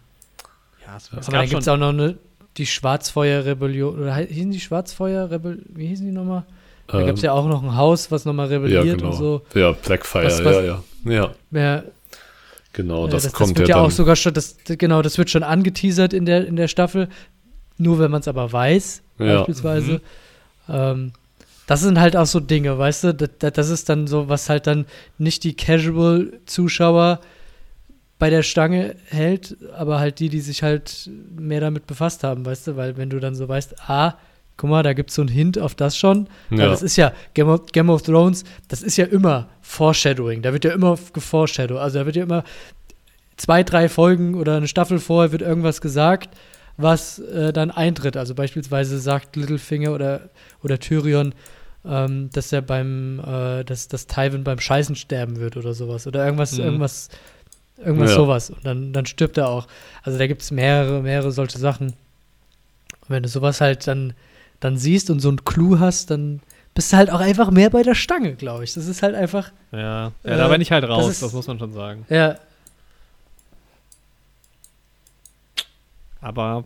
ja, 0.86 0.98
es, 0.98 1.04
es 1.04 1.12
Aber 1.12 1.22
gab 1.22 1.32
dann 1.34 1.50
gibt 1.50 1.62
es 1.62 1.68
auch 1.68 1.78
noch 1.78 1.90
eine, 1.90 2.18
die 2.58 2.66
Schwarzfeuer-Rebellion, 2.66 4.00
oder 4.00 4.16
hießen 4.16 4.52
die 4.52 4.60
Schwarzfeuer-Rebellion, 4.60 5.66
wie 5.70 5.88
hießen 5.88 6.06
die 6.06 6.12
nochmal? 6.12 6.44
Da 6.88 7.00
Ähm, 7.00 7.08
gab 7.08 7.16
es 7.16 7.22
ja 7.22 7.32
auch 7.32 7.48
noch 7.48 7.64
ein 7.64 7.76
Haus, 7.76 8.12
was 8.12 8.26
nochmal 8.26 8.48
ja, 8.52 8.58
rebelliert 8.58 8.98
genau. 9.00 9.12
und 9.12 9.18
so. 9.18 9.42
Ja, 9.56 9.72
Blackfire, 9.72 10.26
Was- 10.26 10.44
was- 10.44 10.56
ja, 10.58 10.62
ja. 10.64 10.84
Ja, 11.06 11.32
Ja, 11.52 11.84
genau, 12.74 13.06
Ja, 13.06 13.12
das, 13.12 13.24
das, 13.24 13.34
kommt 13.34 13.52
das 13.52 13.58
wird 13.60 13.70
ja 13.70 13.78
ja, 13.78 13.82
auch 13.84 13.92
sogar 13.92 14.16
schon, 14.16 14.34
das, 14.34 14.58
genau, 14.66 15.02
das 15.02 15.18
wird 15.18 15.30
schon 15.30 15.44
angeteasert 15.44 16.14
in 16.14 16.26
der, 16.26 16.46
in 16.46 16.56
der 16.58 16.68
Staffel. 16.68 17.08
Nur 17.78 17.98
wenn 18.00 18.12
man 18.12 18.20
es 18.22 18.28
aber 18.28 18.52
weiß, 18.52 19.02
Ja. 19.20 19.38
beispielsweise. 19.38 20.02
Ähm, 20.70 21.14
das 21.68 21.82
sind 21.82 22.00
halt 22.00 22.18
auch 22.18 22.26
so 22.26 22.40
Dinge, 22.42 22.78
weißt 22.78 23.04
du? 23.06 23.14
Das, 23.14 23.54
das 23.54 23.70
ist 23.70 23.88
dann 23.88 24.06
so, 24.08 24.28
was 24.30 24.50
halt 24.50 24.68
dann 24.68 24.86
nicht 25.18 25.44
die 25.46 25.56
Casual-Zuschauer 25.56 27.20
bei 28.22 28.30
der 28.30 28.44
Stange 28.44 28.96
hält, 29.08 29.58
aber 29.76 30.00
halt 30.00 30.20
die, 30.20 30.30
die 30.30 30.42
sich 30.42 30.62
halt 30.62 31.10
mehr 31.36 31.60
damit 31.60 31.88
befasst 31.88 32.24
haben, 32.24 32.46
weißt 32.46 32.68
du? 32.68 32.78
Weil 32.78 32.96
wenn 32.96 33.10
du 33.10 33.20
dann 33.20 33.34
so 33.34 33.50
weißt, 33.50 33.90
ah, 33.90 34.14
guck 34.58 34.70
mal, 34.70 34.84
da 34.84 34.94
gibt 34.94 35.10
es 35.10 35.16
so 35.16 35.24
einen 35.24 35.30
Hint 35.30 35.58
auf 35.58 35.74
das 35.74 35.98
schon. 35.98 36.28
Ja. 36.52 36.68
das 36.68 36.84
ist 36.84 36.98
ja, 36.98 37.14
Game 37.34 37.50
of, 37.50 37.66
Game 37.72 37.90
of 37.90 38.04
Thrones, 38.04 38.44
das 38.68 38.84
ist 38.84 38.96
ja 38.98 39.06
immer 39.06 39.50
Foreshadowing. 39.62 40.44
Da 40.44 40.54
wird 40.54 40.66
ja 40.66 40.72
immer 40.72 41.00
geforeshadowed. 41.14 41.80
Also 41.80 41.98
da 41.98 42.06
wird 42.06 42.16
ja 42.16 42.22
immer 42.22 42.44
zwei, 43.38 43.64
drei 43.64 43.90
Folgen 43.90 44.36
oder 44.36 44.58
eine 44.58 44.68
Staffel 44.68 45.00
vorher 45.00 45.32
wird 45.32 45.42
irgendwas 45.42 45.82
gesagt, 45.82 46.30
was 46.78 47.18
äh, 47.18 47.52
dann 47.52 47.72
eintritt. 47.72 48.18
Also 48.18 48.36
beispielsweise 48.36 49.00
sagt 49.00 49.36
Littlefinger 49.36 49.94
oder, 49.94 50.30
oder 50.64 50.78
Tyrion, 50.78 51.34
ähm, 51.84 52.30
dass 52.34 52.54
er 52.54 52.62
beim, 52.62 53.20
äh, 53.20 53.64
dass, 53.64 53.88
dass 53.88 54.06
Tywin 54.06 54.44
beim 54.44 54.60
Scheißen 54.60 54.96
sterben 54.96 55.40
wird 55.40 55.58
oder 55.58 55.74
sowas. 55.74 56.06
Oder 56.06 56.24
irgendwas, 56.24 56.56
Mhm. 56.60 56.66
irgendwas, 56.66 57.10
irgendwas 57.84 58.12
Ja. 58.12 58.16
sowas. 58.16 58.50
Und 58.50 58.66
dann, 58.66 58.94
dann 58.94 59.06
stirbt 59.06 59.38
er 59.38 59.50
auch. 59.50 59.68
Also 60.04 60.18
da 60.18 60.28
gibt 60.28 60.42
es 60.42 60.52
mehrere, 60.52 61.02
mehrere 61.02 61.32
solche 61.32 61.58
Sachen. 61.60 61.88
Und 61.88 63.10
wenn 63.10 63.24
du 63.24 63.30
sowas 63.30 63.62
halt 63.62 63.88
dann, 63.88 64.14
dann 64.60 64.78
siehst 64.78 65.10
und 65.10 65.20
so 65.20 65.30
einen 65.30 65.44
Clou 65.46 65.80
hast, 65.80 66.12
dann 66.12 66.40
bist 66.74 66.94
du 66.94 66.98
halt 66.98 67.10
auch 67.12 67.20
einfach 67.20 67.52
mehr 67.52 67.70
bei 67.70 67.84
der 67.84 67.96
Stange, 67.96 68.36
glaube 68.36 68.64
ich. 68.64 68.74
Das 68.74 68.88
ist 68.88 69.04
halt 69.04 69.16
einfach, 69.16 69.52
ja, 69.72 69.80
ja 69.80 70.12
äh, 70.24 70.38
da 70.38 70.48
bin 70.48 70.62
ich 70.62 70.72
halt 70.72 70.84
das 70.84 70.90
raus, 70.92 71.10
ist- 71.12 71.22
das 71.24 71.34
muss 71.34 71.48
man 71.48 71.60
schon 71.60 71.74
sagen. 71.74 72.06
ja, 72.10 72.38
Aber 76.22 76.66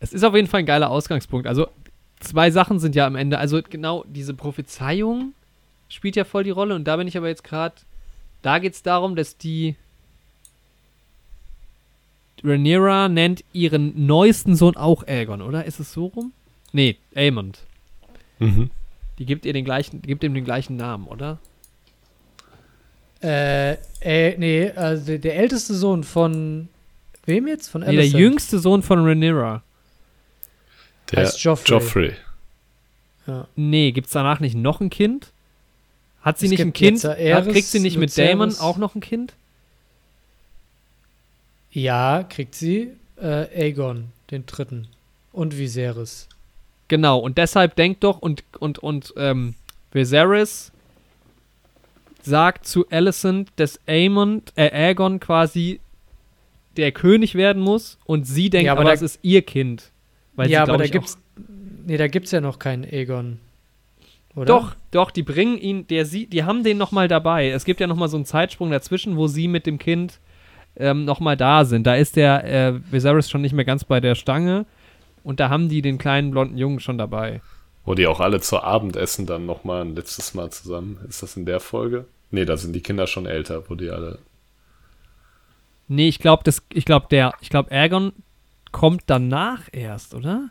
es 0.00 0.12
ist 0.12 0.24
auf 0.24 0.34
jeden 0.34 0.48
Fall 0.48 0.60
ein 0.60 0.66
geiler 0.66 0.90
Ausgangspunkt. 0.90 1.46
Also 1.46 1.68
zwei 2.18 2.50
Sachen 2.50 2.78
sind 2.78 2.94
ja 2.94 3.06
am 3.06 3.16
Ende, 3.16 3.38
also 3.38 3.60
genau 3.62 4.04
diese 4.08 4.34
Prophezeiung 4.34 5.34
spielt 5.88 6.16
ja 6.16 6.24
voll 6.24 6.44
die 6.44 6.50
Rolle 6.50 6.74
und 6.74 6.84
da 6.84 6.96
bin 6.96 7.06
ich 7.08 7.16
aber 7.16 7.28
jetzt 7.28 7.44
gerade, 7.44 7.74
da 8.42 8.58
geht 8.58 8.74
es 8.74 8.82
darum, 8.82 9.16
dass 9.16 9.36
die 9.36 9.76
Rhaenyra 12.44 13.08
nennt 13.08 13.44
ihren 13.52 14.06
neuesten 14.06 14.56
Sohn 14.56 14.76
auch 14.76 15.06
Aegon, 15.06 15.42
oder? 15.42 15.64
Ist 15.64 15.80
es 15.80 15.92
so 15.92 16.06
rum? 16.06 16.32
Nee, 16.72 16.96
Aemond. 17.14 17.58
Mhm. 18.38 18.70
Die 19.18 19.26
gibt 19.26 19.44
ihr 19.44 19.52
den 19.52 19.64
gleichen, 19.64 20.00
gibt 20.02 20.24
ihm 20.24 20.34
den 20.34 20.44
gleichen 20.44 20.76
Namen, 20.76 21.06
oder? 21.06 21.38
Äh, 23.22 23.72
äh, 24.00 24.36
nee, 24.38 24.70
also 24.70 25.04
der, 25.04 25.18
der 25.18 25.36
älteste 25.36 25.74
Sohn 25.74 26.04
von 26.04 26.68
wem 27.26 27.46
jetzt? 27.46 27.68
Von 27.68 27.82
Nee, 27.82 27.96
der 27.96 28.06
jüngste 28.06 28.58
Sohn 28.58 28.82
von 28.82 29.04
Rhaenyra. 29.04 29.62
Der 31.12 31.20
heißt 31.20 31.42
Joffrey. 31.42 31.70
Joffrey. 31.70 32.12
Ja. 33.26 33.46
Nee, 33.56 33.92
gibt's 33.92 34.12
danach 34.12 34.40
nicht 34.40 34.54
noch 34.56 34.80
ein 34.80 34.88
Kind? 34.90 35.32
Hat 36.22 36.38
sie 36.38 36.46
Es 36.46 36.50
nicht 36.52 36.60
ein 36.62 36.72
Kind? 36.72 37.02
Hat, 37.04 37.48
kriegt 37.48 37.66
sie 37.66 37.80
nicht 37.80 37.98
mit 37.98 38.16
Damon 38.16 38.54
auch 38.58 38.78
noch 38.78 38.94
ein 38.94 39.00
Kind? 39.00 39.34
Ja, 41.72 42.24
kriegt 42.28 42.54
sie 42.54 42.90
äh, 43.20 43.46
Aegon, 43.66 44.06
den 44.30 44.46
dritten. 44.46 44.88
Und 45.32 45.56
Viserys. 45.56 46.28
Genau, 46.88 47.18
und 47.18 47.38
deshalb 47.38 47.76
denkt 47.76 48.02
doch, 48.02 48.18
und, 48.18 48.42
und, 48.58 48.78
und 48.80 49.14
ähm, 49.16 49.54
Viserys 49.92 50.72
sagt 52.22 52.66
zu 52.66 52.88
Alicent, 52.90 53.50
dass 53.56 53.78
Aemon, 53.86 54.42
äh, 54.56 54.70
Aegon 54.70 55.20
quasi 55.20 55.80
der 56.76 56.92
König 56.92 57.34
werden 57.34 57.62
muss 57.62 57.98
und 58.04 58.26
sie 58.26 58.50
denkt, 58.50 58.66
Ja, 58.66 58.72
aber 58.72 58.80
aber 58.82 58.90
da- 58.90 58.94
das 58.94 59.02
ist 59.02 59.18
ihr 59.22 59.42
Kind. 59.42 59.90
Weil 60.34 60.50
ja, 60.50 60.64
sie, 60.64 60.70
aber 60.70 60.78
da 60.82 60.88
gibt's. 60.88 61.18
Nee, 61.86 61.96
da 61.96 62.08
gibt's 62.08 62.30
ja 62.30 62.40
noch 62.40 62.58
keinen 62.58 62.84
Aegon. 62.84 63.38
Oder? 64.36 64.46
doch, 64.46 64.76
doch, 64.92 65.10
die 65.10 65.24
bringen 65.24 65.58
ihn, 65.58 65.86
der 65.88 66.06
sie, 66.06 66.26
die 66.26 66.44
haben 66.44 66.62
den 66.62 66.78
noch 66.78 66.92
mal 66.92 67.08
dabei. 67.08 67.50
Es 67.50 67.64
gibt 67.64 67.80
ja 67.80 67.86
noch 67.88 67.96
mal 67.96 68.08
so 68.08 68.16
einen 68.16 68.26
Zeitsprung 68.26 68.70
dazwischen, 68.70 69.16
wo 69.16 69.26
sie 69.26 69.48
mit 69.48 69.66
dem 69.66 69.78
Kind 69.78 70.20
ähm, 70.80 71.04
noch 71.04 71.20
mal 71.20 71.36
da 71.36 71.64
sind. 71.64 71.86
Da 71.86 71.94
ist 71.94 72.16
der 72.16 72.44
äh, 72.44 72.80
Viserys 72.90 73.30
schon 73.30 73.42
nicht 73.42 73.52
mehr 73.52 73.64
ganz 73.64 73.84
bei 73.84 74.00
der 74.00 74.14
Stange 74.14 74.66
und 75.22 75.38
da 75.40 75.48
haben 75.50 75.68
die 75.68 75.82
den 75.82 75.98
kleinen 75.98 76.30
blonden 76.30 76.56
Jungen 76.58 76.80
schon 76.80 76.98
dabei. 76.98 77.40
Wo 77.84 77.94
die 77.94 78.06
auch 78.06 78.20
alle 78.20 78.40
zu 78.40 78.60
Abendessen 78.62 79.26
dann 79.26 79.46
nochmal 79.46 79.82
ein 79.82 79.94
letztes 79.94 80.34
Mal 80.34 80.50
zusammen. 80.50 80.98
Ist 81.08 81.22
das 81.22 81.36
in 81.36 81.46
der 81.46 81.60
Folge? 81.60 82.06
Nee, 82.30 82.44
da 82.44 82.56
sind 82.56 82.74
die 82.74 82.82
Kinder 82.82 83.06
schon 83.06 83.26
älter, 83.26 83.64
wo 83.68 83.74
die 83.74 83.90
alle. 83.90 84.18
Nee, 85.88 86.08
ich 86.08 86.18
glaube, 86.20 86.44
das, 86.44 86.62
ich 86.72 86.84
glaube, 86.84 87.06
der, 87.10 87.32
ich 87.40 87.48
glaube, 87.50 87.72
Aegon 87.72 88.12
kommt 88.70 89.02
danach 89.06 89.62
erst, 89.72 90.14
oder? 90.14 90.50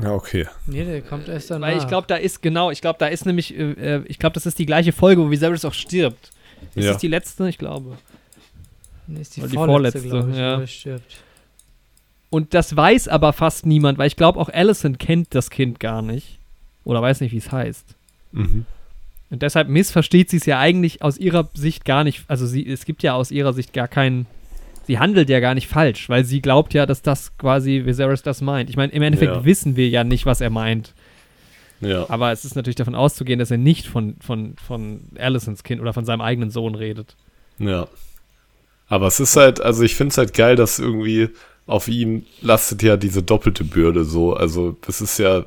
Ja, 0.00 0.12
okay. 0.14 0.46
Nee, 0.66 0.84
der 0.84 1.02
kommt 1.02 1.28
erst 1.28 1.50
danach. 1.50 1.68
Weil 1.68 1.78
ich 1.78 1.88
glaube, 1.88 2.06
da 2.06 2.16
ist, 2.16 2.40
genau, 2.40 2.70
ich 2.70 2.80
glaube, 2.80 2.98
da 2.98 3.06
ist 3.08 3.26
nämlich, 3.26 3.54
äh, 3.58 3.72
äh, 3.72 4.02
ich 4.06 4.18
glaube, 4.18 4.34
das 4.34 4.46
ist 4.46 4.58
die 4.58 4.64
gleiche 4.66 4.92
Folge, 4.92 5.20
wo 5.22 5.30
Viserys 5.30 5.64
auch 5.64 5.74
stirbt. 5.74 6.30
Ist 6.74 6.84
Ja. 6.84 6.92
das 6.92 7.00
die 7.00 7.08
letzte? 7.08 7.48
Ich 7.48 7.58
glaube. 7.58 7.98
Nee, 9.08 9.20
ist 9.20 9.36
die, 9.36 9.40
Oder 9.40 9.48
die 9.50 9.54
vorletzte, 9.56 9.98
vorletzte, 10.00 10.08
glaube 10.08 10.30
ich, 10.32 10.38
ja. 10.38 10.66
stirbt. 10.66 11.16
Und 12.30 12.52
das 12.54 12.76
weiß 12.76 13.08
aber 13.08 13.32
fast 13.32 13.64
niemand, 13.64 13.98
weil 13.98 14.06
ich 14.06 14.16
glaube, 14.16 14.38
auch 14.38 14.50
Alicent 14.50 14.98
kennt 14.98 15.34
das 15.34 15.48
Kind 15.50 15.80
gar 15.80 16.02
nicht. 16.02 16.38
Oder 16.84 17.00
weiß 17.00 17.20
nicht, 17.22 17.32
wie 17.32 17.38
es 17.38 17.50
heißt. 17.50 17.94
Mhm. 18.32 18.66
Und 19.30 19.42
deshalb 19.42 19.68
missversteht 19.68 20.30
sie 20.30 20.36
es 20.38 20.46
ja 20.46 20.58
eigentlich 20.58 21.02
aus 21.02 21.18
ihrer 21.18 21.48
Sicht 21.54 21.84
gar 21.84 22.04
nicht. 22.04 22.24
Also 22.28 22.46
sie, 22.46 22.66
es 22.66 22.84
gibt 22.84 23.02
ja 23.02 23.14
aus 23.14 23.30
ihrer 23.30 23.52
Sicht 23.52 23.72
gar 23.72 23.88
keinen. 23.88 24.26
Sie 24.86 24.98
handelt 24.98 25.28
ja 25.28 25.40
gar 25.40 25.54
nicht 25.54 25.68
falsch, 25.68 26.08
weil 26.08 26.24
sie 26.24 26.40
glaubt 26.40 26.72
ja, 26.72 26.86
dass 26.86 27.02
das 27.02 27.36
quasi 27.36 27.82
Viserys 27.84 28.22
das 28.22 28.40
meint. 28.40 28.70
Ich 28.70 28.76
meine, 28.76 28.92
im 28.92 29.02
Endeffekt 29.02 29.34
Ja. 29.34 29.44
wissen 29.44 29.76
wir 29.76 29.88
ja 29.88 30.02
nicht, 30.04 30.24
was 30.24 30.40
er 30.40 30.48
meint. 30.48 30.94
Ja. 31.80 32.08
Aber 32.08 32.32
es 32.32 32.44
ist 32.46 32.56
natürlich 32.56 32.76
davon 32.76 32.94
auszugehen, 32.94 33.38
dass 33.38 33.50
er 33.50 33.58
nicht 33.58 33.86
von, 33.86 34.16
von, 34.20 34.54
von 34.56 35.00
Alicents 35.18 35.62
Kind 35.62 35.80
oder 35.80 35.92
von 35.92 36.06
seinem 36.06 36.22
eigenen 36.22 36.50
Sohn 36.50 36.74
redet. 36.74 37.16
Ja. 37.58 37.86
Aber 38.88 39.06
es 39.06 39.20
ist 39.20 39.36
halt, 39.36 39.60
also 39.60 39.82
ich 39.82 39.94
finde 39.94 40.12
es 40.12 40.18
halt 40.18 40.34
geil, 40.34 40.56
dass 40.56 40.78
irgendwie 40.78 41.28
auf 41.66 41.88
ihm 41.88 42.24
lastet 42.40 42.82
ja 42.82 42.96
diese 42.96 43.22
doppelte 43.22 43.64
Bürde 43.64 44.04
so. 44.04 44.32
Also 44.34 44.76
das 44.86 45.00
ist 45.02 45.18
ja, 45.18 45.44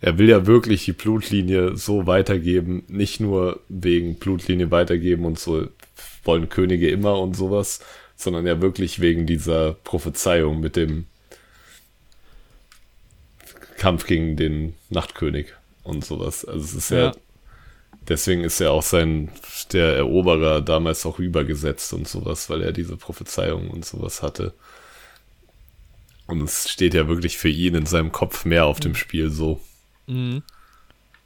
er 0.00 0.18
will 0.18 0.28
ja 0.28 0.46
wirklich 0.46 0.86
die 0.86 0.92
Blutlinie 0.92 1.76
so 1.76 2.06
weitergeben, 2.06 2.84
nicht 2.88 3.20
nur 3.20 3.60
wegen 3.68 4.16
Blutlinie 4.16 4.70
weitergeben 4.70 5.26
und 5.26 5.38
so 5.38 5.68
wollen 6.24 6.48
Könige 6.48 6.88
immer 6.88 7.18
und 7.20 7.36
sowas, 7.36 7.80
sondern 8.16 8.46
ja 8.46 8.60
wirklich 8.62 9.00
wegen 9.00 9.26
dieser 9.26 9.72
Prophezeiung 9.84 10.60
mit 10.60 10.76
dem 10.76 11.06
Kampf 13.76 14.06
gegen 14.06 14.36
den 14.36 14.74
Nachtkönig 14.90 15.48
und 15.82 16.04
sowas. 16.04 16.44
Also 16.44 16.64
es 16.64 16.74
ist 16.74 16.90
ja, 16.90 16.98
Ja. 16.98 17.12
Deswegen 18.08 18.42
ist 18.44 18.58
ja 18.60 18.70
auch 18.70 18.82
sein, 18.82 19.30
der 19.72 19.96
Eroberer 19.96 20.60
damals 20.60 21.06
auch 21.06 21.18
übergesetzt 21.18 21.92
und 21.92 22.08
sowas, 22.08 22.50
weil 22.50 22.62
er 22.62 22.72
diese 22.72 22.96
Prophezeiung 22.96 23.70
und 23.70 23.84
sowas 23.84 24.22
hatte. 24.22 24.54
Und 26.26 26.42
es 26.42 26.68
steht 26.70 26.94
ja 26.94 27.08
wirklich 27.08 27.36
für 27.38 27.48
ihn 27.48 27.74
in 27.74 27.86
seinem 27.86 28.12
Kopf 28.12 28.44
mehr 28.44 28.66
auf 28.66 28.80
dem 28.80 28.94
Spiel 28.94 29.30
so. 29.30 29.60
Mhm. 30.06 30.42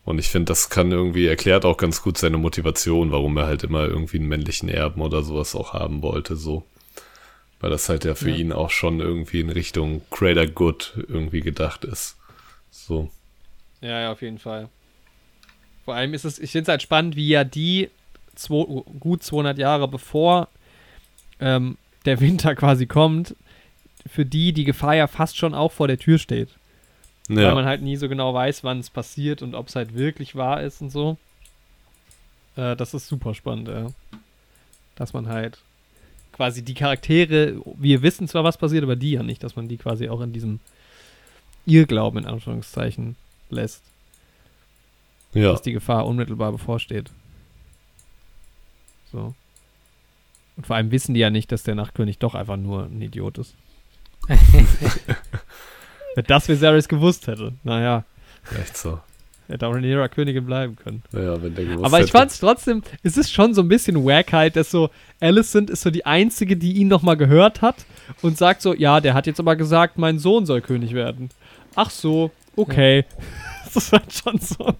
Und 0.05 0.19
ich 0.19 0.28
finde, 0.28 0.47
das 0.51 0.70
kann 0.70 0.93
irgendwie, 0.93 1.27
erklärt 1.27 1.65
auch 1.65 1.77
ganz 1.77 2.01
gut 2.01 2.16
seine 2.16 2.39
Motivation, 2.39 3.11
warum 3.11 3.36
er 3.36 3.47
halt 3.47 3.65
immer 3.65 3.85
irgendwie 3.85 4.19
einen 4.19 4.28
männlichen 4.28 4.69
Erben 4.69 5.01
oder 5.01 5.23
sowas 5.23 5.55
auch 5.55 5.73
haben 5.73 6.03
wollte, 6.03 6.36
so. 6.36 6.65
Weil 7.61 7.70
das 7.70 7.89
halt 7.89 8.05
ja 8.05 8.15
für 8.15 8.31
Ja. 8.31 8.36
ihn 8.36 8.53
auch 8.53 8.70
schon 8.70 9.01
irgendwie 9.01 9.40
in 9.40 9.51
Richtung 9.51 10.03
Greater 10.11 10.47
Good 10.47 11.05
irgendwie 11.09 11.40
gedacht 11.40 11.85
ist. 11.85 12.16
So. 12.70 13.11
Ja, 13.81 14.01
ja, 14.01 14.12
auf 14.12 14.23
jeden 14.23 14.39
Fall. 14.39 14.69
Vor 15.86 15.94
allem 15.94 16.12
ist 16.14 16.24
es, 16.26 16.38
ich 16.38 16.50
finde 16.50 16.64
es 16.64 16.68
halt 16.68 16.82
spannend, 16.82 17.16
wie 17.16 17.28
ja 17.28 17.44
die 17.44 17.90
zwei, 18.34 18.64
gut 19.00 19.22
200 19.22 19.56
Jahre 19.56 19.88
bevor 19.88 20.48
ähm, 21.40 21.78
der 22.04 22.20
Winter 22.20 22.54
quasi 22.54 22.86
kommt, 22.86 23.34
für 24.06 24.26
die 24.26 24.52
die 24.52 24.64
Gefahr 24.64 24.94
ja 24.96 25.06
fast 25.06 25.36
schon 25.38 25.54
auch 25.54 25.72
vor 25.72 25.88
der 25.88 25.98
Tür 25.98 26.18
steht. 26.18 26.50
Weil 27.28 27.54
man 27.54 27.64
Ja, 27.64 27.70
halt 27.70 27.82
nie 27.82 27.96
so 27.96 28.08
genau 28.08 28.34
weiß, 28.34 28.64
wann 28.64 28.80
es 28.80 28.90
passiert 28.90 29.42
und 29.42 29.54
ob 29.54 29.68
es 29.68 29.76
halt 29.76 29.94
wirklich 29.94 30.36
wahr 30.36 30.62
ist 30.62 30.82
und 30.82 30.90
so. 30.90 31.18
Äh, 32.56 32.76
das 32.76 32.94
ist 32.94 33.08
super 33.08 33.34
spannend, 33.34 33.68
ja. 33.68 33.88
Dass 34.96 35.12
man 35.12 35.28
halt 35.28 35.62
quasi 36.32 36.64
die 36.64 36.74
Charaktere, 36.74 37.60
wir 37.76 38.02
wissen 38.02 38.28
zwar, 38.28 38.44
was 38.44 38.58
passiert, 38.58 38.84
aber 38.84 38.96
die 38.96 39.12
ja 39.12 39.22
nicht, 39.22 39.42
dass 39.42 39.56
man 39.56 39.68
die 39.68 39.78
quasi 39.78 40.08
auch 40.08 40.20
in 40.20 40.32
diesem 40.32 40.60
Irrglauben 41.64 42.24
in 42.24 42.26
Anführungszeichen 42.28 43.16
lässt, 43.50 43.82
ja. 45.36 45.52
dass 45.52 45.62
die 45.62 45.72
Gefahr 45.72 46.06
unmittelbar 46.06 46.52
bevorsteht. 46.52 47.10
So. 49.12 49.34
Und 50.56 50.66
vor 50.66 50.76
allem 50.76 50.90
wissen 50.90 51.14
die 51.14 51.20
ja 51.20 51.30
nicht, 51.30 51.52
dass 51.52 51.62
der 51.62 51.74
Nachtkönig 51.74 52.18
doch 52.18 52.34
einfach 52.34 52.56
nur 52.56 52.84
ein 52.84 53.00
Idiot 53.00 53.38
ist. 53.38 53.54
Wenn 56.14 56.24
das 56.26 56.48
Viserys 56.48 56.88
gewusst 56.88 57.26
hätte, 57.26 57.52
naja. 57.62 58.04
echt 58.58 58.76
so. 58.76 59.00
Hätte 59.48 59.66
auch 59.68 59.74
Rhaenyra 59.74 60.08
Königin 60.08 60.44
bleiben 60.44 60.74
können. 60.74 61.04
Ja, 61.12 61.40
wenn 61.40 61.54
der 61.54 61.66
gewusst 61.66 61.84
Aber 61.84 61.98
ich 61.98 62.06
hätte. 62.06 62.18
fand's 62.18 62.40
trotzdem, 62.40 62.82
es 63.04 63.16
ist 63.16 63.32
schon 63.32 63.54
so 63.54 63.62
ein 63.62 63.68
bisschen 63.68 64.04
Wackheit, 64.04 64.56
dass 64.56 64.72
so 64.72 64.90
Alicent 65.20 65.70
ist 65.70 65.82
so 65.82 65.90
die 65.90 66.04
Einzige, 66.04 66.56
die 66.56 66.72
ihn 66.72 66.88
nochmal 66.88 67.16
gehört 67.16 67.62
hat 67.62 67.76
und 68.22 68.36
sagt 68.36 68.60
so, 68.60 68.74
ja, 68.74 69.00
der 69.00 69.14
hat 69.14 69.28
jetzt 69.28 69.38
aber 69.38 69.54
gesagt, 69.54 69.98
mein 69.98 70.18
Sohn 70.18 70.46
soll 70.46 70.62
König 70.62 70.94
werden. 70.94 71.30
Ach 71.76 71.90
so, 71.90 72.32
okay. 72.56 73.04
Das 73.64 73.84
ist 73.84 73.92
halt 73.92 74.12
schon 74.12 74.38
so. 74.38 74.74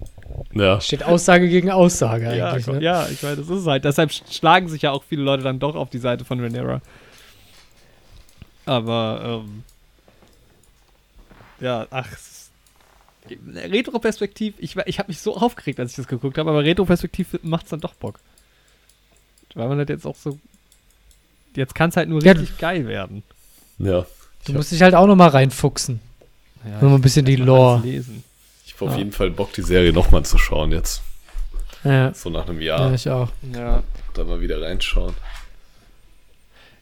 Ja, 0.53 0.81
Steht 0.81 1.03
Aussage 1.05 1.49
gegen 1.49 1.71
Aussage 1.71 2.35
Ja, 2.37 2.53
eigentlich. 2.53 2.67
ne? 2.67 2.83
ja, 2.83 3.07
ich 3.09 3.23
meine, 3.23 3.37
das 3.37 3.49
ist 3.49 3.67
halt. 3.67 3.85
Deshalb 3.85 4.13
schlagen 4.13 4.69
sich 4.69 4.83
ja 4.83 4.91
auch 4.93 5.05
viele 5.05 5.23
Leute 5.23 5.43
dann 5.43 5.59
doch 5.59 5.75
auf 5.77 5.91
die 5.91 5.99
Seite 5.99 6.25
von 6.25 6.41
Rhaenyra. 6.41 6.81
Aber, 8.65 9.43
ähm, 9.45 9.63
ja, 11.61 11.87
ach, 11.91 12.07
es 12.13 12.21
ist, 12.21 12.51
Retroperspektiv, 13.55 14.55
ich, 14.59 14.77
ich 14.87 14.99
habe 14.99 15.09
mich 15.09 15.21
so 15.21 15.37
aufgeregt, 15.37 15.81
als 15.81 15.91
ich 15.91 15.97
das 15.97 16.07
geguckt 16.07 16.39
habe, 16.39 16.51
aber 16.51 16.63
Retroperspektiv 16.65 17.39
macht's 17.43 17.71
dann 17.71 17.81
doch 17.81 17.95
Bock. 17.95 18.21
Weil 19.55 19.69
man 19.69 19.79
das 19.79 19.89
jetzt 19.89 20.07
auch 20.07 20.17
so, 20.17 20.39
jetzt 21.55 21.75
kann 21.75 21.91
es 21.91 21.97
halt 21.97 22.09
nur 22.09 22.23
Ja, 22.23 22.33
richtig 22.33 22.59
geil 22.59 22.87
werden. 22.87 23.23
ja. 23.79 24.05
Du 24.45 24.53
musst 24.53 24.71
dich 24.71 24.81
halt 24.81 24.95
auch 24.95 25.09
noch 25.09 25.17
mal 25.17 25.27
reinfuchsen. 25.29 25.99
Ja, 26.65 26.81
Nur 26.81 26.91
mal 26.91 26.97
ein 26.97 27.03
bisschen 27.03 27.25
die 27.27 27.35
Lore. 27.35 27.81
Lesen. 27.83 28.23
Habe 28.77 28.87
auf 28.87 28.93
Ja. 28.93 28.99
jeden 28.99 29.13
Fall 29.13 29.31
Bock, 29.31 29.53
die 29.53 29.63
Serie 29.63 29.93
nochmal 29.93 30.25
zu 30.25 30.39
schauen 30.39 30.73
jetzt. 30.73 31.03
Ja, 31.85 32.13
So 32.15 32.31
nach 32.31 32.49
einem 32.49 32.61
ja. 32.61 32.79
Jahr. 32.79 32.93
ich 32.95 33.09
auch. 33.09 33.29
Ja. 33.55 33.83
Da 34.15 34.25
mal 34.25 34.41
wieder 34.41 34.61
reinschauen. 34.61 35.15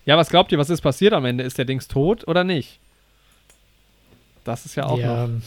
ja, 0.06 0.16
was 0.16 0.28
glaubt 0.30 0.52
ihr, 0.52 0.58
was 0.58 0.70
ist 0.70 0.80
passiert 0.82 1.12
am 1.12 1.24
Ende? 1.24 1.44
Ist 1.44 1.58
der 1.58 1.64
Dings 1.64 1.88
tot 1.88 2.26
oder 2.28 2.44
nicht? 2.44 2.78
Das 4.44 4.66
ist 4.66 4.74
ja 4.76 4.86
auch 4.86 4.98
ja, 4.98 5.26
noch. 5.26 5.40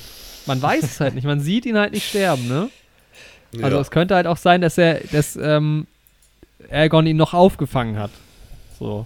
Man 0.47 0.61
weiß 0.61 0.83
es 0.83 0.99
halt 0.99 1.15
nicht. 1.15 1.25
Man 1.25 1.39
sieht 1.39 1.65
ihn 1.65 1.77
halt 1.77 1.93
nicht 1.93 2.07
sterben, 2.09 2.47
ne? 2.47 2.69
Also 3.61 3.75
ja. 3.77 3.81
es 3.81 3.91
könnte 3.91 4.15
halt 4.15 4.27
auch 4.27 4.37
sein, 4.37 4.61
dass 4.61 4.77
er, 4.77 4.99
dass 5.11 5.35
ähm, 5.35 5.87
Aegon 6.69 7.05
ihn 7.07 7.17
noch 7.17 7.33
aufgefangen 7.33 7.97
hat. 7.97 8.11
So. 8.79 9.05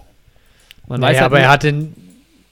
Man 0.88 1.00
naja, 1.00 1.12
weiß 1.12 1.16
halt 1.20 1.26
aber 1.26 1.36
nicht- 1.38 1.44
er 1.46 1.50
hat 1.50 1.62
den, 1.62 1.94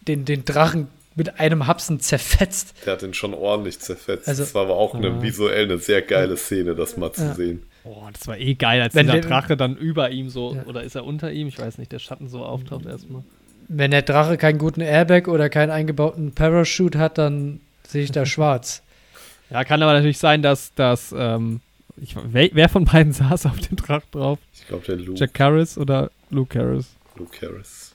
den, 0.07 0.25
den 0.25 0.45
Drachen 0.45 0.89
mit 1.17 1.41
einem 1.41 1.67
Hapsen 1.67 2.01
zerfetzt. 2.01 2.75
Der 2.87 2.95
hat 2.95 3.03
den 3.03 3.15
schon 3.15 3.35
ordentlich 3.35 3.79
zerfetzt. 3.81 4.29
Also- 4.29 4.43
das 4.43 4.55
war 4.55 4.63
aber 4.63 4.77
auch 4.77 4.95
eine 4.95 5.23
visuell 5.23 5.65
eine 5.65 5.79
sehr 5.79 6.03
geile 6.03 6.37
Szene, 6.37 6.75
das 6.75 6.97
mal 6.97 7.13
zu 7.13 7.23
Ja. 7.23 7.35
sehen. 7.35 7.63
Oh, 7.85 8.07
das 8.13 8.27
war 8.29 8.39
eh 8.39 8.55
geil, 8.55 8.83
als 8.83 8.95
Wenn 8.95 9.07
dieser 9.07 9.21
der- 9.21 9.29
Drache 9.31 9.57
dann 9.57 9.77
über 9.77 10.11
ihm 10.11 10.29
so, 10.29 10.55
Ja. 10.55 10.65
oder 10.65 10.83
ist 10.83 10.95
er 10.95 11.05
unter 11.05 11.33
ihm? 11.33 11.49
Ich 11.49 11.59
weiß 11.59 11.79
nicht, 11.79 11.91
der 11.93 11.99
Schatten 11.99 12.29
so 12.29 12.45
auftaucht 12.45 12.87
erstmal. 12.87 13.23
Wenn 13.69 13.91
der 13.91 14.03
Drache 14.03 14.37
keinen 14.37 14.59
guten 14.59 14.81
Airbag 14.83 15.29
oder 15.29 15.49
keinen 15.49 15.71
eingebauten 15.71 16.33
Parachute 16.33 16.99
hat, 16.99 17.19
dann 17.19 17.61
sehe 17.87 18.03
ich 18.05 18.13
da 18.13 18.25
schwarz. 18.27 18.83
Ja, 19.49 19.65
kann 19.65 19.83
aber 19.83 19.95
natürlich 19.95 20.19
sein, 20.19 20.43
dass, 20.43 20.75
dass 20.75 21.13
ähm, 21.17 21.61
ich, 21.97 22.15
wer, 22.23 22.51
wer 22.53 22.69
von 22.69 22.85
beiden 22.85 23.13
saß 23.15 23.47
auf 23.47 23.59
dem 23.61 23.77
Drachen 23.77 24.09
drauf? 24.13 24.39
Ich 24.55 24.67
glaube, 24.69 24.85
der 24.87 24.97
Luke, 24.97 25.19
Jack 25.19 25.39
Harris 25.41 25.77
oder 25.79 26.11
Luke 26.31 26.57
Harris? 26.59 26.87
Luke 27.17 27.37
Harris. 27.45 27.95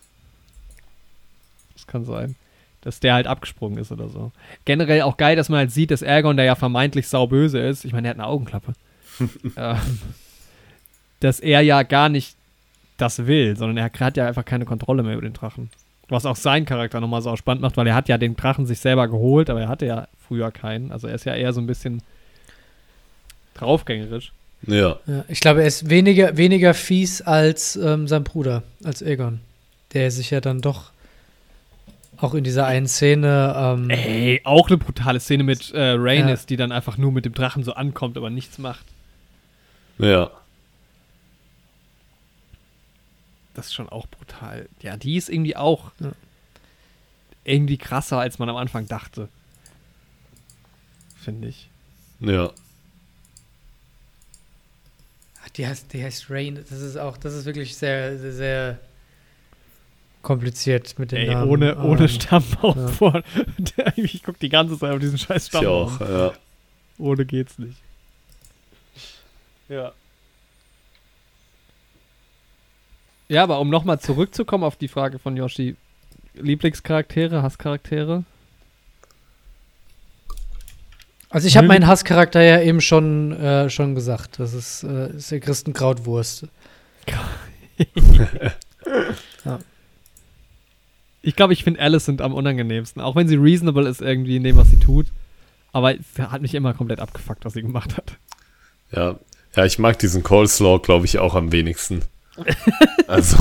Das 1.76 1.86
kann 1.88 2.04
sein. 2.06 2.36
Dass 2.86 3.02
der 3.02 3.16
halt 3.16 3.28
abgesprungen 3.28 3.78
ist 3.80 3.92
oder 3.92 4.08
so. 4.08 4.32
Generell 4.64 5.02
auch 5.02 5.18
geil, 5.18 5.36
dass 5.36 5.50
man 5.50 5.58
halt 5.58 5.72
sieht, 5.72 5.92
dass 5.92 6.02
Ergon, 6.02 6.38
der 6.38 6.46
ja 6.46 6.56
vermeintlich 6.56 7.08
sauböse 7.08 7.60
ist, 7.60 7.84
ich 7.84 7.92
meine, 7.92 8.04
der 8.04 8.12
hat 8.12 8.20
eine 8.20 8.28
Augenklappe, 8.28 8.74
ähm, 9.58 10.00
dass 11.20 11.42
er 11.42 11.62
ja 11.62 11.84
gar 11.84 12.08
nicht 12.08 12.38
das 12.98 13.26
will, 13.26 13.58
sondern 13.58 13.78
er 13.78 13.92
hat 14.00 14.16
ja 14.16 14.28
einfach 14.28 14.46
keine 14.46 14.66
Kontrolle 14.66 15.04
mehr 15.04 15.14
über 15.14 15.24
den 15.24 15.34
Drachen. 15.34 15.70
Was 16.08 16.26
auch 16.26 16.36
seinen 16.36 16.66
Charakter 16.66 17.02
nochmal 17.02 17.24
so 17.24 17.36
spannend 17.36 17.64
macht, 17.64 17.76
weil 17.76 17.88
er 17.88 17.96
hat 17.96 18.08
ja 18.08 18.18
den 18.18 18.36
Drachen 18.36 18.68
sich 18.68 18.80
selber 18.80 19.08
geholt, 19.08 19.50
aber 19.50 19.62
er 19.62 19.68
hatte 19.68 19.88
ja 19.88 20.08
früher 20.28 20.52
keinen. 20.52 20.92
Also 20.92 21.08
er 21.08 21.16
ist 21.16 21.26
ja 21.26 21.34
eher 21.34 21.52
so 21.52 21.62
ein 21.62 21.68
bisschen 21.68 22.04
draufgängerisch. 23.56 24.32
Ja, 24.68 25.00
Ja, 25.08 25.26
ich 25.28 25.40
glaube, 25.40 25.62
er 25.62 25.68
ist 25.68 25.90
weniger, 25.90 26.38
weniger 26.38 26.74
fies 26.74 27.22
als 27.22 27.76
ähm, 27.76 28.08
sein 28.08 28.24
Bruder, 28.24 28.64
als 28.84 29.02
Aegon. 29.02 29.42
Der 29.94 30.12
sich 30.12 30.32
ja 30.32 30.42
dann 30.42 30.62
doch 30.62 30.92
auch 32.18 32.34
in 32.34 32.44
dieser 32.44 32.66
einen 32.66 32.88
Szene. 32.88 33.54
Ähm, 33.58 33.90
Ey, 33.90 34.42
auch 34.44 34.68
eine 34.68 34.78
brutale 34.78 35.20
Szene 35.20 35.44
mit 35.44 35.72
äh, 35.74 35.92
Rhaenys, 35.98 36.42
Ja. 36.42 36.46
die 36.48 36.56
dann 36.58 36.72
einfach 36.72 36.98
nur 36.98 37.12
mit 37.12 37.26
dem 37.26 37.34
Drachen 37.34 37.64
so 37.64 37.74
ankommt, 37.74 38.18
aber 38.18 38.30
nichts 38.30 38.58
macht. 38.58 38.86
ja. 39.98 40.30
Das 43.54 43.68
ist 43.68 43.74
schon 43.74 43.88
auch 43.88 44.06
brutal. 44.08 44.68
Ja, 44.82 44.98
die 44.98 45.16
ist 45.16 45.30
irgendwie 45.30 45.56
auch 45.56 45.92
Ja. 46.02 46.12
irgendwie 47.46 47.78
krasser, 47.78 48.20
als 48.20 48.38
man 48.38 48.50
am 48.50 48.58
Anfang 48.58 48.86
dachte. 48.88 49.30
Finde 51.16 51.48
ich. 51.48 51.70
Ja. 52.20 52.52
Ach, 55.44 55.50
die 55.50 55.66
heißt, 55.66 55.94
die 55.94 56.04
heißt 56.04 56.30
Rain. 56.30 56.56
Das 56.70 56.82
ist 56.82 56.98
auch, 56.98 57.16
das 57.16 57.34
ist 57.34 57.46
wirklich 57.46 57.78
sehr, 57.78 58.18
sehr, 58.20 58.34
sehr 58.34 58.80
kompliziert 60.26 61.00
mit 61.00 61.14
den 61.14 61.20
Ey, 61.20 61.34
Namen. 61.34 61.50
ohne, 61.50 61.78
ohne 61.78 62.02
Ähm, 62.02 62.08
Stammbaum 62.10 62.78
ja. 62.78 62.88
vor. 62.90 63.24
ich 63.96 64.22
gucke 64.24 64.40
die 64.42 64.50
ganze 64.50 64.78
Zeit 64.78 64.92
auf 64.92 65.00
diesen 65.00 65.18
scheiß 65.18 65.44
Ich 65.44 65.48
Stammbaum. 65.50 65.94
auch, 65.96 66.02
ja. 66.02 66.34
Ohne 66.98 67.26
geht's 67.26 67.58
nicht. 67.58 67.78
Ja. 69.70 69.94
Ja, 73.30 73.44
aber 73.44 73.60
um 73.60 73.70
nochmal 73.70 74.00
zurückzukommen 74.00 74.64
auf 74.64 74.76
die 74.76 74.88
Frage 74.88 75.20
von 75.20 75.36
Yoshi. 75.38 75.76
Lieblingscharaktere, 76.36 77.42
Hasscharaktere? 77.42 78.24
Also 81.30 81.48
ich 81.48 81.58
habe 81.58 81.68
Mögen- 81.68 81.82
meinen 81.82 81.88
Hasscharakter 81.90 82.42
ja 82.42 82.62
eben 82.62 82.82
schon, 82.82 83.32
äh, 83.34 83.70
schon 83.70 83.96
gesagt. 83.96 84.40
Das 84.40 84.54
ist, 84.54 84.84
äh, 84.84 85.10
ist 85.16 85.32
der 85.32 85.40
Christenkrautwurst. 85.40 86.48
Ich 91.26 91.36
glaube, 91.36 91.54
ich 91.54 91.64
finde 91.64 91.80
Alicent 91.80 92.22
am 92.22 92.34
unangenehmsten. 92.34 93.02
Auch 93.02 93.16
wenn 93.16 93.28
sie 93.28 93.36
reasonable 93.36 93.90
ist 93.90 94.02
irgendwie 94.02 94.36
in 94.36 94.44
dem, 94.44 94.58
was 94.58 94.70
sie 94.70 94.78
tut. 94.78 95.08
Aber 95.72 95.94
es 95.96 96.20
hat 96.20 96.44
mich 96.44 96.54
immer 96.54 96.74
komplett 96.74 97.00
abgefuckt, 97.00 97.44
was 97.46 97.54
sie 97.54 97.64
gemacht 97.64 97.98
hat. 97.98 98.18
Ja. 98.92 99.20
Ja, 99.56 99.66
ich 99.66 99.80
mag 99.80 99.98
diesen 99.98 100.22
Coleslaw, 100.22 100.80
glaube 100.80 101.06
ich, 101.06 101.18
auch 101.20 101.36
am 101.36 101.52
wenigsten. 101.52 102.02
Also, 103.08 103.38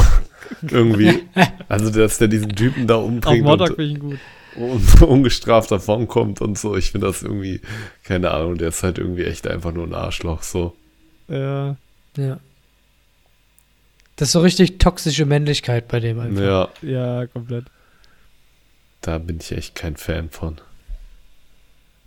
irgendwie. 0.60 1.22
Also, 1.68 1.90
dass 1.90 2.18
der 2.18 2.28
diesen 2.28 2.54
Typen 2.54 2.86
da 2.86 2.96
umbringt 2.96 3.44
Modok 3.44 3.70
und, 3.70 3.76
finde 3.76 3.92
ich 3.92 3.98
gut. 3.98 4.18
und 4.56 5.02
ungestraft 5.08 5.70
davonkommt 5.70 6.42
und 6.42 6.58
so. 6.58 6.76
Ich 6.76 6.90
finde 6.90 7.06
das 7.06 7.22
irgendwie, 7.22 7.62
keine 8.02 8.30
Ahnung, 8.30 8.58
der 8.58 8.68
ist 8.68 8.82
halt 8.82 8.98
irgendwie 8.98 9.24
echt 9.24 9.46
einfach 9.46 9.72
nur 9.72 9.86
ein 9.86 9.94
Arschloch, 9.94 10.42
so. 10.42 10.76
Ja. 11.28 11.76
Ja. 12.16 12.38
Das 14.16 14.28
ist 14.28 14.32
so 14.32 14.40
richtig 14.40 14.78
toxische 14.78 15.24
Männlichkeit 15.24 15.88
bei 15.88 15.98
dem 15.98 16.20
einfach. 16.20 16.42
Ja, 16.42 16.68
ja, 16.82 17.26
komplett. 17.26 17.64
Da 19.06 19.18
bin 19.18 19.38
ich 19.40 19.52
echt 19.52 19.74
kein 19.74 19.96
Fan 19.96 20.30
von. 20.30 20.60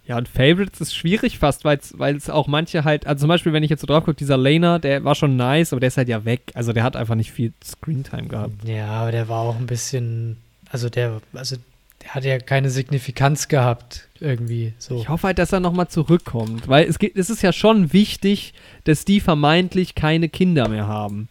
Ja, 0.07 0.17
und 0.17 0.29
Favorites 0.29 0.79
ist 0.79 0.95
schwierig 0.95 1.37
fast, 1.37 1.65
weil 1.65 2.15
es 2.15 2.29
auch 2.29 2.47
manche 2.47 2.85
halt, 2.85 3.05
also 3.05 3.21
zum 3.21 3.27
Beispiel, 3.27 3.51
wenn 3.51 3.63
ich 3.63 3.69
jetzt 3.69 3.81
so 3.81 3.87
drauf 3.87 4.05
gucke, 4.05 4.15
dieser 4.15 4.37
Laner, 4.37 4.79
der 4.79 5.03
war 5.03 5.15
schon 5.15 5.35
nice, 5.35 5.73
aber 5.73 5.81
der 5.81 5.87
ist 5.87 5.97
halt 5.97 6.07
ja 6.07 6.23
weg. 6.23 6.43
Also 6.53 6.71
der 6.71 6.83
hat 6.83 6.95
einfach 6.95 7.15
nicht 7.15 7.33
viel 7.33 7.51
Screentime 7.63 8.27
gehabt. 8.27 8.53
Ja, 8.63 8.87
aber 8.87 9.11
der 9.11 9.27
war 9.27 9.41
auch 9.41 9.57
ein 9.57 9.67
bisschen, 9.67 10.37
also 10.71 10.89
der, 10.89 11.21
also 11.33 11.57
der 12.03 12.15
hat 12.15 12.23
ja 12.23 12.39
keine 12.39 12.69
Signifikanz 12.69 13.49
gehabt, 13.49 14.07
irgendwie 14.21 14.73
so. 14.79 14.97
Ich 14.97 15.09
hoffe 15.09 15.27
halt, 15.27 15.39
dass 15.39 15.51
er 15.51 15.59
nochmal 15.59 15.89
zurückkommt, 15.89 16.69
weil 16.69 16.87
es, 16.87 16.99
geht, 16.99 17.17
es 17.17 17.29
ist 17.29 17.41
ja 17.41 17.51
schon 17.51 17.91
wichtig, 17.91 18.53
dass 18.85 19.03
die 19.03 19.19
vermeintlich 19.19 19.93
keine 19.93 20.29
Kinder 20.29 20.69
mehr 20.69 20.87
haben. 20.87 21.27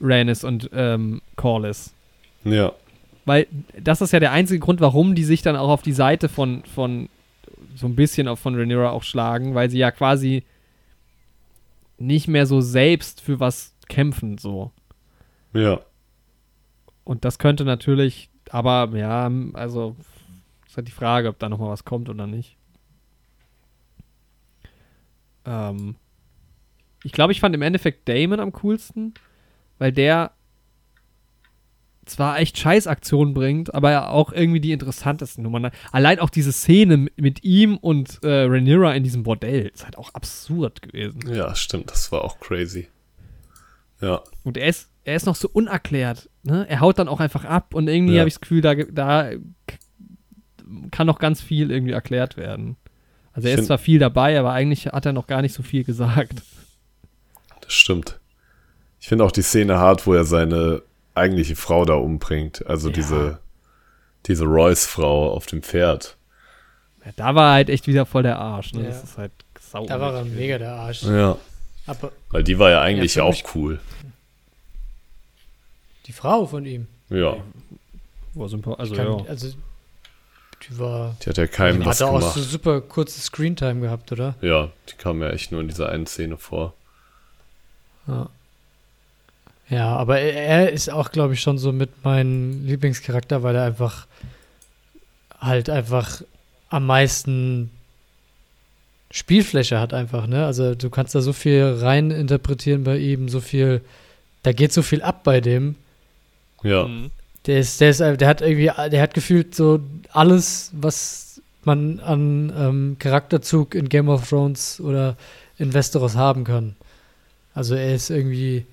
Rhaenys 0.00 0.42
und 0.42 0.70
ähm, 0.72 1.20
Corlys. 1.36 1.92
Ja, 2.44 2.72
Weil 3.24 3.46
das 3.78 4.00
ist 4.00 4.12
ja 4.12 4.20
der 4.20 4.32
einzige 4.32 4.60
Grund, 4.60 4.80
warum 4.80 5.14
die 5.14 5.24
sich 5.24 5.42
dann 5.42 5.56
auch 5.56 5.68
auf 5.68 5.82
die 5.82 5.92
Seite 5.92 6.28
von, 6.28 6.64
von 6.64 7.08
so 7.74 7.86
ein 7.86 7.96
bisschen 7.96 8.28
auch 8.28 8.38
von 8.38 8.54
Rhaenyra 8.54 8.90
auch 8.90 9.02
schlagen, 9.02 9.54
weil 9.54 9.70
sie 9.70 9.78
ja 9.78 9.90
quasi 9.90 10.44
nicht 11.98 12.28
mehr 12.28 12.46
so 12.46 12.60
selbst 12.60 13.20
für 13.20 13.40
was 13.40 13.74
kämpfen, 13.88 14.38
so. 14.38 14.72
ja. 15.52 15.80
Und 17.04 17.24
das 17.24 17.38
könnte 17.38 17.64
natürlich, 17.64 18.30
aber 18.50 18.88
ja, 18.96 19.30
also 19.54 19.96
ist 20.66 20.76
halt 20.76 20.86
die 20.86 20.92
Frage, 20.92 21.28
ob 21.28 21.38
da 21.40 21.48
nochmal 21.48 21.70
was 21.70 21.84
kommt 21.84 22.08
oder 22.08 22.28
nicht. 22.28 22.56
Ähm, 25.44 25.96
ich 27.02 27.10
glaube, 27.10 27.32
ich 27.32 27.40
fand 27.40 27.54
im 27.54 27.62
Endeffekt 27.62 28.08
Damon 28.08 28.38
am 28.38 28.52
coolsten, 28.52 29.14
weil 29.78 29.90
der 29.90 30.32
zwar 32.10 32.38
echt 32.38 32.58
Scheißaktionen 32.58 33.32
bringt, 33.34 33.74
aber 33.74 33.90
er 33.90 34.10
auch 34.10 34.32
irgendwie 34.32 34.60
die 34.60 34.72
interessantesten 34.72 35.42
Nummern. 35.44 35.70
Allein 35.92 36.18
auch 36.18 36.30
diese 36.30 36.52
Szene 36.52 37.08
mit 37.16 37.44
ihm 37.44 37.76
und 37.76 38.22
äh, 38.22 38.42
Rhaenyra 38.44 38.92
in 38.94 39.02
diesem 39.04 39.22
Bordell 39.22 39.70
ist 39.72 39.84
halt 39.84 39.96
auch 39.96 40.12
absurd 40.14 40.82
gewesen. 40.82 41.22
Ja, 41.32 41.54
stimmt, 41.54 41.90
das 41.90 42.10
war 42.12 42.24
auch 42.24 42.40
crazy. 42.40 42.88
Ja, 44.00 44.22
Und 44.44 44.56
er 44.56 44.68
ist, 44.68 44.88
er 45.04 45.16
ist 45.16 45.26
noch 45.26 45.36
so 45.36 45.48
unerklärt. 45.52 46.28
Ne? 46.42 46.66
Er 46.68 46.80
haut 46.80 46.98
dann 46.98 47.08
auch 47.08 47.20
einfach 47.20 47.44
ab 47.44 47.74
und 47.74 47.88
irgendwie 47.88 48.14
Ja. 48.14 48.20
habe 48.20 48.28
ich 48.28 48.34
das 48.34 48.40
Gefühl, 48.40 48.62
da, 48.62 48.74
da 48.74 49.30
kann 50.90 51.06
noch 51.06 51.18
ganz 51.18 51.40
viel 51.40 51.70
irgendwie 51.70 51.92
erklärt 51.92 52.36
werden. 52.36 52.76
Also 53.32 53.48
er 53.48 53.58
ist 53.58 53.66
zwar 53.66 53.78
viel 53.78 53.98
dabei, 53.98 54.38
aber 54.38 54.52
eigentlich 54.52 54.86
hat 54.86 55.06
er 55.06 55.12
noch 55.12 55.26
gar 55.26 55.42
nicht 55.42 55.54
so 55.54 55.62
viel 55.62 55.84
gesagt. 55.84 56.42
das 57.60 57.72
stimmt. 57.72 58.18
Ich 59.00 59.08
finde 59.08 59.24
auch 59.24 59.32
die 59.32 59.42
Szene 59.42 59.78
hart, 59.78 60.06
wo 60.06 60.14
er 60.14 60.24
seine 60.24 60.82
eigentliche 61.14 61.56
Frau 61.56 61.84
da 61.84 61.94
umbringt. 61.94 62.66
Also 62.66 62.88
Ja. 62.88 62.94
diese, 62.94 63.38
diese 64.26 64.44
Royce-Frau 64.44 65.32
auf 65.32 65.46
dem 65.46 65.62
Pferd. 65.62 66.16
Ja, 67.04 67.12
da 67.16 67.34
war 67.34 67.48
er 67.50 67.52
halt 67.54 67.70
echt 67.70 67.86
wieder 67.86 68.06
voll 68.06 68.22
der 68.22 68.38
Arsch. 68.38 68.72
Ne? 68.74 68.82
Ja. 68.82 68.88
Das 68.88 69.02
ist 69.04 69.18
halt 69.18 69.32
sau 69.58 69.86
Da 69.86 70.00
war 70.00 70.14
er 70.14 70.24
mega 70.24 70.58
der 70.58 70.72
Arsch. 70.74 71.02
Ja. 71.02 71.36
Aber 71.86 72.12
Weil 72.30 72.44
die 72.44 72.58
war 72.58 72.70
ja 72.70 72.82
eigentlich 72.82 73.14
für 73.14 73.24
auch 73.24 73.36
cool. 73.54 73.80
die 76.06 76.12
Frau 76.12 76.46
von 76.46 76.64
ihm, 76.66 76.86
Ja. 77.08 77.36
War 78.34 78.46
sympa- 78.48 78.74
Also, 78.78 78.94
kann, 78.94 79.06
ja. 79.18 79.24
also 79.26 79.48
die 80.62 80.78
war, 80.78 81.16
Die 81.24 81.30
hat 81.30 81.36
ja 81.36 81.46
keinem 81.48 81.80
die 81.80 81.86
was 81.86 82.00
hat 82.00 82.08
auch 82.08 82.18
gemacht. 82.20 82.34
so 82.34 82.42
super 82.42 82.80
kurze 82.80 83.20
Screentime 83.20 83.80
gehabt, 83.80 84.12
oder? 84.12 84.34
Ja, 84.40 84.68
die 84.88 84.94
kam 84.96 85.20
ja 85.22 85.30
echt 85.30 85.50
nur 85.52 85.60
in 85.62 85.68
dieser 85.68 85.88
einen 85.88 86.06
Szene 86.06 86.36
vor. 86.36 86.74
Ja. 88.06 88.28
Ja, 89.70 89.96
aber 89.96 90.18
er- 90.20 90.70
ist 90.72 90.90
auch, 90.90 91.10
glaube 91.12 91.34
ich, 91.34 91.40
schon 91.40 91.56
so 91.58 91.72
mit 91.72 92.04
meinem 92.04 92.66
Lieblingscharakter, 92.66 93.42
weil 93.42 93.54
er 93.56 93.64
einfach 93.64 94.06
halt 95.38 95.70
einfach 95.70 96.22
am 96.68 96.86
meisten 96.86 97.70
Spielfläche 99.10 99.80
hat 99.80 99.92
einfach, 99.92 100.26
ne? 100.26 100.46
Also 100.46 100.74
du 100.74 100.88
kannst 100.90 101.14
da 101.14 101.20
so 101.20 101.32
viel 101.32 101.78
rein 101.80 102.10
interpretieren 102.10 102.84
bei 102.84 102.98
ihm, 102.98 103.28
so 103.28 103.40
viel, 103.40 103.80
da 104.42 104.52
geht 104.52 104.72
so 104.72 104.82
viel 104.82 105.02
ab 105.02 105.24
bei 105.24 105.40
dem. 105.40 105.74
Ja. 106.62 106.86
Mhm. 106.86 107.10
Der 107.46 107.60
ist, 107.60 107.80
der 107.80 107.90
ist, 107.90 108.00
der 108.00 108.28
hat 108.28 108.40
irgendwie, 108.42 108.70
der 108.90 109.02
hat 109.02 109.14
gefühlt 109.14 109.54
so 109.54 109.80
alles, 110.12 110.70
was 110.74 111.40
man 111.64 111.98
an 112.00 112.52
ähm, 112.56 112.96
Charakterzug 112.98 113.74
in 113.74 113.88
Game 113.88 114.08
of 114.08 114.28
Thrones 114.28 114.80
oder 114.80 115.16
in 115.58 115.72
Westeros 115.74 116.14
haben 116.16 116.44
kann. 116.44 116.76
Also 117.54 117.74
er 117.74 117.94
ist 117.94 118.10
irgendwie, 118.10 118.66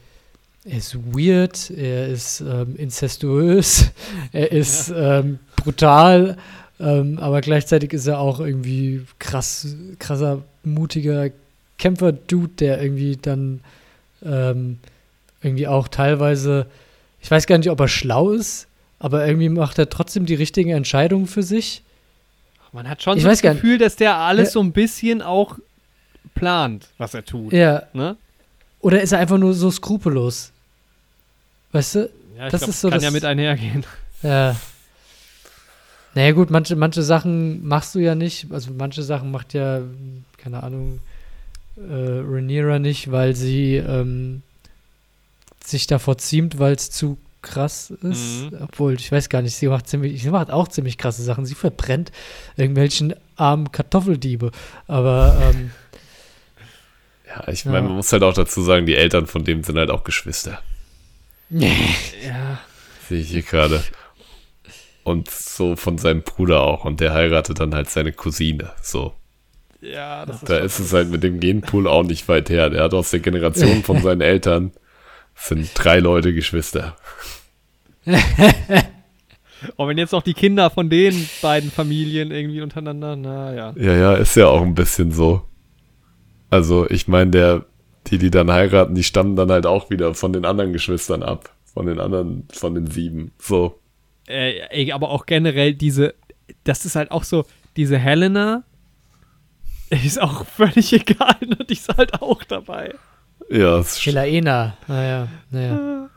er 0.69 0.77
ist 0.77 0.95
weird, 1.15 1.69
er 1.71 2.07
ist 2.07 2.41
ähm, 2.41 2.75
incestuös, 2.77 3.91
er 4.31 4.51
ist 4.51 4.91
ähm, 4.95 5.39
brutal, 5.55 6.37
ähm, 6.79 7.17
aber 7.19 7.41
gleichzeitig 7.41 7.93
ist 7.93 8.07
er 8.07 8.19
auch 8.19 8.39
irgendwie 8.39 9.05
krass, 9.19 9.75
krasser, 9.99 10.43
mutiger 10.63 11.29
Kämpfer-Dude, 11.77 12.53
der 12.59 12.81
irgendwie 12.81 13.17
dann 13.17 13.61
ähm, 14.23 14.79
irgendwie 15.41 15.67
auch 15.67 15.87
teilweise, 15.87 16.65
ich 17.21 17.29
weiß 17.31 17.45
gar 17.47 17.57
nicht, 17.57 17.69
ob 17.69 17.79
er 17.79 17.87
schlau 17.87 18.31
ist, 18.31 18.67
aber 18.99 19.25
irgendwie 19.27 19.49
macht 19.49 19.77
er 19.79 19.89
trotzdem 19.89 20.25
die 20.25 20.35
richtigen 20.35 20.71
Entscheidungen 20.71 21.27
für 21.27 21.43
sich. 21.43 21.83
Man 22.73 22.89
hat 22.89 23.01
schon 23.01 23.17
Ich 23.17 23.23
so 23.23 23.29
das 23.29 23.41
nicht. 23.41 23.51
Gefühl, 23.53 23.77
dass 23.77 23.95
der 23.95 24.15
alles 24.17 24.49
Ja. 24.49 24.53
so 24.53 24.59
ein 24.61 24.71
bisschen 24.71 25.21
auch 25.21 25.57
plant, 26.35 26.87
was 26.97 27.13
er 27.13 27.23
tut. 27.23 27.53
Ja, 27.53 27.83
Ne? 27.93 28.17
oder 28.79 29.01
ist 29.01 29.11
er 29.11 29.19
einfach 29.19 29.37
nur 29.37 29.53
so 29.53 29.71
skrupellos? 29.71 30.51
Weißt 31.71 31.95
du? 31.95 32.09
Ja, 32.37 32.45
ich 32.47 32.51
Das 32.51 32.61
glaub, 32.61 32.69
ist 32.69 32.81
so 32.81 32.89
kann 32.89 32.97
das- 32.97 33.03
ja 33.03 33.11
mit 33.11 33.25
einhergehen. 33.25 33.85
Ja. 34.23 34.55
Naja, 36.15 36.31
gut, 36.31 36.49
manche, 36.49 36.75
manche 36.75 37.03
Sachen 37.03 37.67
machst 37.67 37.93
du 37.93 37.99
ja 37.99 38.15
nicht. 38.15 38.47
Also, 38.51 38.71
manche 38.75 39.03
Sachen 39.03 39.29
macht 39.29 39.53
ja, 39.53 39.81
keine 40.37 40.63
Ahnung, 40.63 40.99
äh, 41.77 41.81
Rhaenyra 41.91 42.79
nicht, 42.79 43.11
weil 43.11 43.35
sie 43.35 43.75
ähm, 43.75 44.41
sich 45.63 45.85
davor 45.85 46.17
ziemt, 46.17 46.57
weil 46.57 46.73
es 46.73 46.89
zu 46.89 47.19
krass 47.43 47.91
ist. 47.91 48.49
Mhm. 48.51 48.57
Obwohl, 48.63 48.93
ich 48.95 49.11
weiß 49.11 49.29
gar 49.29 49.43
nicht, 49.43 49.55
sie 49.55 49.67
macht, 49.67 49.87
ziemlich, 49.87 50.23
sie 50.23 50.31
macht 50.31 50.49
auch 50.49 50.67
ziemlich 50.67 50.97
krasse 50.97 51.21
Sachen. 51.21 51.45
Sie 51.45 51.53
verbrennt 51.53 52.11
irgendwelchen 52.55 53.13
armen 53.35 53.71
Kartoffeldiebe. 53.71 54.51
Aber, 54.87 55.37
ähm, 55.53 55.69
Ja, 57.27 57.47
ich 57.49 57.65
Ja. 57.65 57.71
meine, 57.71 57.87
man 57.87 57.97
muss 57.97 58.11
halt 58.11 58.23
auch 58.23 58.33
dazu 58.33 58.63
sagen, 58.63 58.87
die 58.87 58.95
Eltern 58.95 59.27
von 59.27 59.43
dem 59.43 59.63
sind 59.63 59.77
halt 59.77 59.91
auch 59.91 60.03
Geschwister. 60.03 60.59
Ja. 61.49 62.59
Sehe 63.07 63.19
ich 63.21 63.29
hier 63.29 63.41
gerade. 63.41 63.83
Und 65.03 65.29
so 65.29 65.75
von 65.75 65.97
seinem 65.97 66.23
Bruder 66.23 66.61
auch. 66.61 66.85
Und 66.85 66.99
der 66.99 67.13
heiratet 67.13 67.59
dann 67.59 67.73
halt 67.73 67.89
seine 67.89 68.11
Cousine. 68.11 68.71
So. 68.81 69.13
Ja, 69.79 70.25
das 70.25 70.41
Da 70.41 70.57
ist 70.57 70.79
es 70.79 70.91
halt 70.91 71.09
mit 71.09 71.23
dem 71.23 71.39
Genpool 71.39 71.87
auch 71.87 72.03
nicht 72.03 72.27
weit 72.27 72.49
her. 72.49 72.69
Der 72.69 72.83
hat 72.83 72.93
aus 72.93 73.11
der 73.11 73.21
Generation 73.21 73.83
von 73.83 74.01
seinen 74.01 74.21
Eltern 74.33 74.71
sind 75.35 75.69
drei 75.75 75.99
Leute 75.99 76.33
Geschwister. 76.33 76.95
Und 79.75 79.87
wenn 79.87 79.97
jetzt 79.97 80.11
noch 80.11 80.23
die 80.23 80.33
Kinder 80.33 80.69
von 80.69 80.89
den 80.89 81.29
beiden 81.41 81.71
Familien 81.71 82.31
irgendwie 82.31 82.61
untereinander, 82.61 83.15
naja. 83.15 83.73
Ja, 83.77 83.93
ja, 83.93 84.13
ist 84.15 84.35
ja 84.35 84.47
auch 84.47 84.61
ein 84.61 84.75
bisschen 84.75 85.11
so. 85.11 85.43
Also, 86.49 86.89
ich 86.89 87.07
meine, 87.07 87.31
der, 87.31 87.65
die, 88.07 88.17
die 88.17 88.31
dann 88.31 88.51
heiraten, 88.51 88.95
die 88.95 89.03
stammen 89.03 89.35
dann 89.35 89.51
halt 89.51 89.65
auch 89.65 89.89
wieder 89.89 90.13
von 90.13 90.33
den 90.33 90.45
anderen 90.45 90.73
Geschwistern 90.73 91.23
ab. 91.23 91.53
Von 91.73 91.85
den 91.85 91.99
anderen, 91.99 92.47
von 92.51 92.73
den 92.73 92.87
sieben. 92.87 93.31
So. 93.37 93.79
Äh, 94.27 94.91
aber 94.91 95.09
auch 95.09 95.25
generell 95.25 95.73
diese, 95.73 96.15
das 96.63 96.85
ist 96.85 96.95
halt 96.95 97.11
auch 97.11 97.23
so, 97.23 97.45
diese 97.75 97.97
Helena 97.97 98.63
ist 99.89 100.19
auch 100.19 100.45
völlig 100.45 100.93
egal, 100.93 101.35
ne? 101.41 101.57
die 101.69 101.73
ist 101.73 101.95
halt 101.95 102.21
auch 102.21 102.43
dabei. 102.43 102.95
Ja, 103.49 103.79
es, 103.79 104.03
Helaena. 104.03 104.75
Naja, 104.87 105.27
naja. 105.51 106.09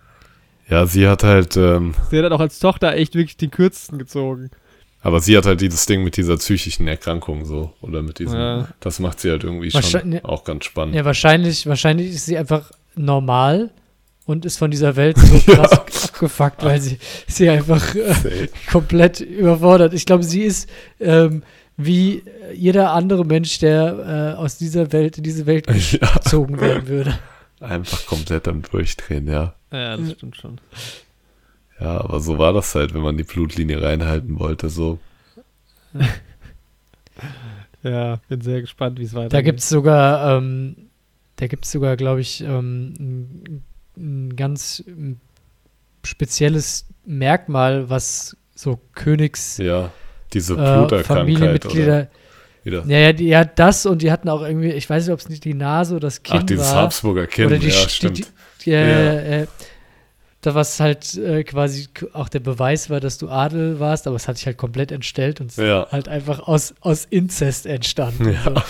ja, 0.68 0.86
sie 0.86 1.06
hat 1.06 1.22
halt, 1.22 1.56
ähm, 1.56 1.94
Sie 2.10 2.16
hat 2.16 2.24
halt 2.24 2.32
auch 2.32 2.40
als 2.40 2.58
Tochter 2.58 2.94
echt 2.94 3.14
wirklich 3.14 3.36
den 3.36 3.50
kürzesten 3.50 3.98
gezogen. 3.98 4.50
Aber 5.02 5.20
sie 5.20 5.36
hat 5.36 5.46
halt 5.46 5.60
dieses 5.60 5.86
Ding 5.86 6.04
mit 6.04 6.16
dieser 6.16 6.36
psychischen 6.36 6.86
Erkrankung 6.88 7.44
so. 7.44 7.72
Oder 7.80 8.02
mit 8.02 8.18
diesem, 8.18 8.38
Ja. 8.38 8.68
das 8.80 8.98
macht 8.98 9.20
sie 9.20 9.30
halt 9.30 9.44
irgendwie 9.44 9.70
schon 9.70 10.20
auch 10.24 10.44
ganz 10.44 10.64
spannend. 10.64 10.94
Ja, 10.94 11.04
wahrscheinlich, 11.04 11.66
wahrscheinlich 11.66 12.10
ist 12.10 12.26
sie 12.26 12.36
einfach 12.38 12.70
normal 12.94 13.70
und 14.26 14.44
ist 14.44 14.58
von 14.58 14.70
dieser 14.70 14.96
Welt 14.96 15.16
so 15.18 15.38
krass 15.54 15.72
abgefuckt, 15.72 16.62
weil 16.64 16.80
sie, 16.80 16.98
sie 17.26 17.48
einfach 17.48 17.94
äh, 17.94 18.48
komplett 18.70 19.20
überfordert. 19.20 19.94
Ich 19.94 20.06
glaube, 20.06 20.22
sie 20.24 20.42
ist 20.42 20.68
ähm, 21.00 21.42
wie 21.76 22.22
jeder 22.54 22.92
andere 22.92 23.24
Mensch, 23.24 23.58
der 23.58 24.34
äh, 24.36 24.38
aus 24.38 24.58
dieser 24.58 24.92
Welt 24.92 25.16
in 25.18 25.24
diese 25.24 25.46
Welt 25.46 25.66
ja, 25.92 26.08
gezogen 26.12 26.60
werden 26.60 26.86
würde. 26.88 27.18
einfach 27.60 28.04
komplett 28.06 28.46
am 28.48 28.60
Durchdrehen, 28.62 29.26
ja. 29.28 29.54
Ja, 29.72 29.96
das 29.96 30.12
stimmt 30.12 30.36
schon. 30.36 30.60
Ja, 31.80 32.00
aber 32.00 32.20
so 32.20 32.38
war 32.38 32.52
das 32.52 32.74
halt, 32.74 32.92
wenn 32.94 33.02
man 33.02 33.16
die 33.16 33.24
Blutlinie 33.24 33.82
reinhalten 33.82 34.38
wollte, 34.38 34.68
so. 34.68 34.98
Ja, 37.82 38.20
bin 38.28 38.40
sehr 38.42 38.60
gespannt, 38.60 38.98
wie 38.98 39.04
es 39.04 39.14
weitergeht. 39.14 39.32
Da 39.32 39.40
gibt 39.40 39.60
es 39.60 39.68
sogar, 39.68 40.36
ähm, 40.36 40.76
da 41.36 41.46
gibt 41.46 41.64
es 41.64 41.72
sogar, 41.72 41.96
glaube 41.96 42.20
ich, 42.20 42.42
ähm, 42.42 42.94
ein, 42.98 43.62
ein 43.96 44.36
ganz 44.36 44.84
spezielles 46.04 46.86
Merkmal, 47.06 47.88
was 47.88 48.36
so 48.54 48.78
Königs 48.94 49.56
Ja, 49.58 49.90
diese 50.34 50.54
äh, 50.54 50.56
Bluterkrankheit 50.56 50.94
oder 51.00 51.04
Familienmitglieder. 51.04 52.08
wieder. 52.64 52.84
Ja, 52.86 52.98
ja, 52.98 53.12
die, 53.14 53.28
ja, 53.28 53.44
das 53.44 53.86
und 53.86 54.02
die 54.02 54.12
hatten 54.12 54.28
auch 54.28 54.42
irgendwie, 54.42 54.72
ich 54.72 54.88
weiß 54.88 55.06
nicht, 55.06 55.14
ob 55.14 55.20
es 55.20 55.30
nicht 55.30 55.44
die 55.44 55.54
Nase 55.54 55.94
oder 55.94 56.06
das 56.08 56.22
Kinn 56.22 56.40
Ach, 56.40 56.46
dieses 56.46 56.66
war. 56.66 56.82
Habsburger 56.82 57.26
Kind, 57.26 57.46
Oder 57.46 57.58
die, 57.58 57.68
ja, 57.68 57.72
St- 57.72 57.88
stimmt. 57.88 58.18
Die, 58.18 58.24
die, 58.64 58.72
äh, 58.72 58.74
Ja. 58.74 59.42
äh, 59.42 59.46
da 60.42 60.54
was 60.54 60.80
halt 60.80 61.16
äh, 61.18 61.44
quasi 61.44 61.88
auch 62.14 62.28
der 62.28 62.40
Beweis 62.40 62.88
war, 62.90 63.00
dass 63.00 63.18
du 63.18 63.28
Adel 63.28 63.78
warst, 63.80 64.06
aber 64.06 64.16
es 64.16 64.26
hat 64.26 64.36
sich 64.38 64.46
halt 64.46 64.56
komplett 64.56 64.90
entstellt 64.92 65.40
und 65.40 65.50
es 65.50 65.56
Ja. 65.56 65.86
halt 65.90 66.08
einfach 66.08 66.40
aus, 66.40 66.74
aus 66.80 67.04
Inzest 67.04 67.66
entstanden. 67.66 68.32
Ja. 68.32 68.42
So. 68.44 68.62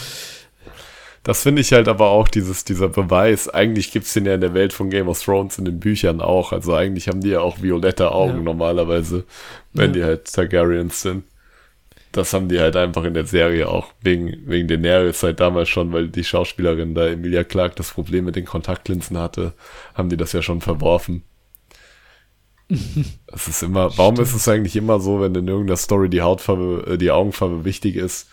Das 1.22 1.42
finde 1.42 1.60
ich 1.60 1.72
halt 1.74 1.86
aber 1.86 2.08
auch, 2.08 2.28
dieses, 2.28 2.64
dieser 2.64 2.88
Beweis. 2.88 3.46
Eigentlich 3.48 3.92
gibt 3.92 4.06
es 4.06 4.14
den 4.14 4.24
ja 4.24 4.34
in 4.34 4.40
der 4.40 4.54
Welt 4.54 4.72
von 4.72 4.88
Game 4.88 5.06
of 5.06 5.22
Thrones 5.22 5.58
in 5.58 5.66
den 5.66 5.78
Büchern 5.78 6.20
auch. 6.22 6.52
Also 6.52 6.74
eigentlich 6.74 7.08
haben 7.08 7.20
die 7.20 7.28
ja 7.28 7.40
auch 7.40 7.60
violette 7.60 8.10
Augen 8.12 8.38
Ja. 8.38 8.42
normalerweise, 8.42 9.24
wenn 9.74 9.92
die 9.92 10.02
halt 10.02 10.32
Targaryens 10.32 11.02
sind. 11.02 11.24
Das 12.12 12.32
haben 12.32 12.48
die 12.48 12.58
halt 12.58 12.74
einfach 12.74 13.04
in 13.04 13.14
der 13.14 13.26
Serie 13.26 13.68
auch 13.68 13.92
wegen, 14.02 14.38
wegen 14.46 14.66
Daenerys 14.66 15.22
halt 15.22 15.38
damals 15.38 15.68
schon, 15.68 15.92
weil 15.92 16.08
die 16.08 16.24
Schauspielerin 16.24 16.94
da 16.94 17.06
Emilia 17.06 17.44
Clarke 17.44 17.74
das 17.76 17.90
Problem 17.92 18.24
mit 18.24 18.34
den 18.34 18.46
Kontaktlinsen 18.46 19.16
hatte, 19.18 19.52
haben 19.94 20.08
die 20.08 20.16
das 20.16 20.32
ja 20.32 20.42
schon 20.42 20.60
verworfen. 20.62 21.22
Es 23.26 23.48
ist 23.48 23.62
immer, 23.62 23.96
warum 23.98 24.18
ist 24.20 24.34
es 24.34 24.46
eigentlich 24.48 24.76
immer 24.76 25.00
so, 25.00 25.20
wenn 25.20 25.34
in 25.34 25.48
irgendeiner 25.48 25.76
Story 25.76 26.08
die 26.08 26.22
Hautfarbe, 26.22 26.84
äh, 26.92 26.98
die 26.98 27.10
Augenfarbe 27.10 27.64
wichtig 27.64 27.96
ist, 27.96 28.28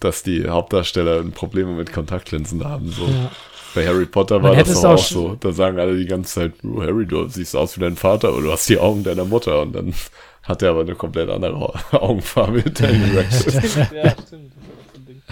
dass 0.00 0.22
die 0.22 0.48
Hauptdarsteller 0.48 1.22
Probleme 1.24 1.72
mit 1.72 1.92
Kontaktlinsen 1.92 2.64
haben? 2.64 2.90
So. 2.90 3.04
Ja. 3.06 3.30
Bei 3.74 3.86
Harry 3.86 4.06
Potter 4.06 4.42
war 4.42 4.54
das 4.56 4.84
auch 4.84 4.94
auch 4.94 4.98
so. 4.98 5.36
Da 5.38 5.52
sagen 5.52 5.78
alle 5.78 5.96
die 5.98 6.06
ganze 6.06 6.34
Zeit, 6.34 6.52
"Oh, 6.64 6.80
Harry, 6.82 7.06
du 7.06 7.28
siehst 7.28 7.54
aus 7.56 7.76
wie 7.76 7.80
dein 7.82 7.96
Vater 7.96 8.32
oder 8.32 8.42
du 8.46 8.52
hast 8.52 8.68
die 8.68 8.78
Augen 8.78 9.04
deiner 9.04 9.24
Mutter 9.26 9.60
und 9.62 9.74
dann 9.74 9.94
hat 10.42 10.62
er 10.62 10.70
aber 10.70 10.80
eine 10.82 10.94
komplett 10.94 11.28
andere 11.30 11.54
Au- 11.56 11.74
Augenfarbe 11.98 12.62
Daniel 12.62 13.18
Radcliffe. 13.18 13.88
ja, 13.94 14.14
stimmt. 14.26 14.52
Das 14.56 14.56
ist 14.56 14.68
auch 14.70 14.84
so 14.92 14.96
ein 14.98 15.06
Ding. 15.06 15.22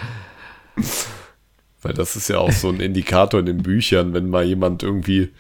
Weil 1.82 1.92
das 1.94 2.16
ist 2.16 2.28
ja 2.28 2.38
auch 2.38 2.52
so 2.52 2.68
ein 2.68 2.80
Indikator 2.80 3.40
in 3.40 3.46
den 3.46 3.62
Büchern, 3.62 4.14
wenn 4.14 4.28
mal 4.30 4.44
jemand 4.44 4.82
irgendwie 4.82 5.30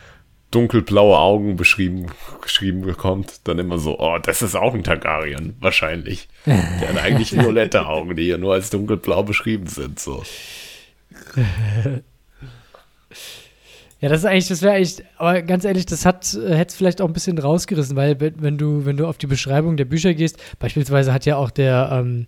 dunkelblaue 0.54 1.18
Augen 1.18 1.56
beschrieben, 1.56 2.06
geschrieben 2.40 2.82
bekommt, 2.82 3.40
dann 3.44 3.58
immer 3.58 3.78
so, 3.78 3.98
oh, 3.98 4.18
das 4.18 4.42
ist 4.42 4.54
auch 4.54 4.74
ein 4.74 4.84
Targaryen, 4.84 5.56
wahrscheinlich. 5.60 6.28
Der 6.46 6.88
hat 6.88 6.98
eigentlich 7.02 7.32
violette 7.32 7.86
Augen, 7.86 8.14
die 8.16 8.28
ja 8.28 8.38
nur 8.38 8.54
als 8.54 8.70
dunkelblau 8.70 9.22
beschrieben 9.22 9.66
sind, 9.66 9.98
so. 9.98 10.22
Ja, 14.00 14.10
das 14.10 14.18
ist 14.18 14.26
eigentlich, 14.26 14.48
das 14.48 14.60
wäre 14.60 14.74
eigentlich, 14.74 15.02
aber 15.16 15.40
ganz 15.40 15.64
ehrlich, 15.64 15.86
das 15.86 16.04
hat, 16.04 16.34
äh, 16.34 16.54
hätte 16.54 16.72
es 16.72 16.74
vielleicht 16.74 17.00
auch 17.00 17.06
ein 17.06 17.14
bisschen 17.14 17.38
rausgerissen, 17.38 17.96
weil 17.96 18.20
wenn 18.20 18.58
du, 18.58 18.84
wenn 18.84 18.98
du 18.98 19.06
auf 19.06 19.16
die 19.16 19.26
Beschreibung 19.26 19.78
der 19.78 19.86
Bücher 19.86 20.12
gehst, 20.12 20.36
beispielsweise 20.58 21.10
hat 21.10 21.24
ja 21.24 21.36
auch 21.36 21.50
der, 21.50 21.88
ähm, 21.90 22.26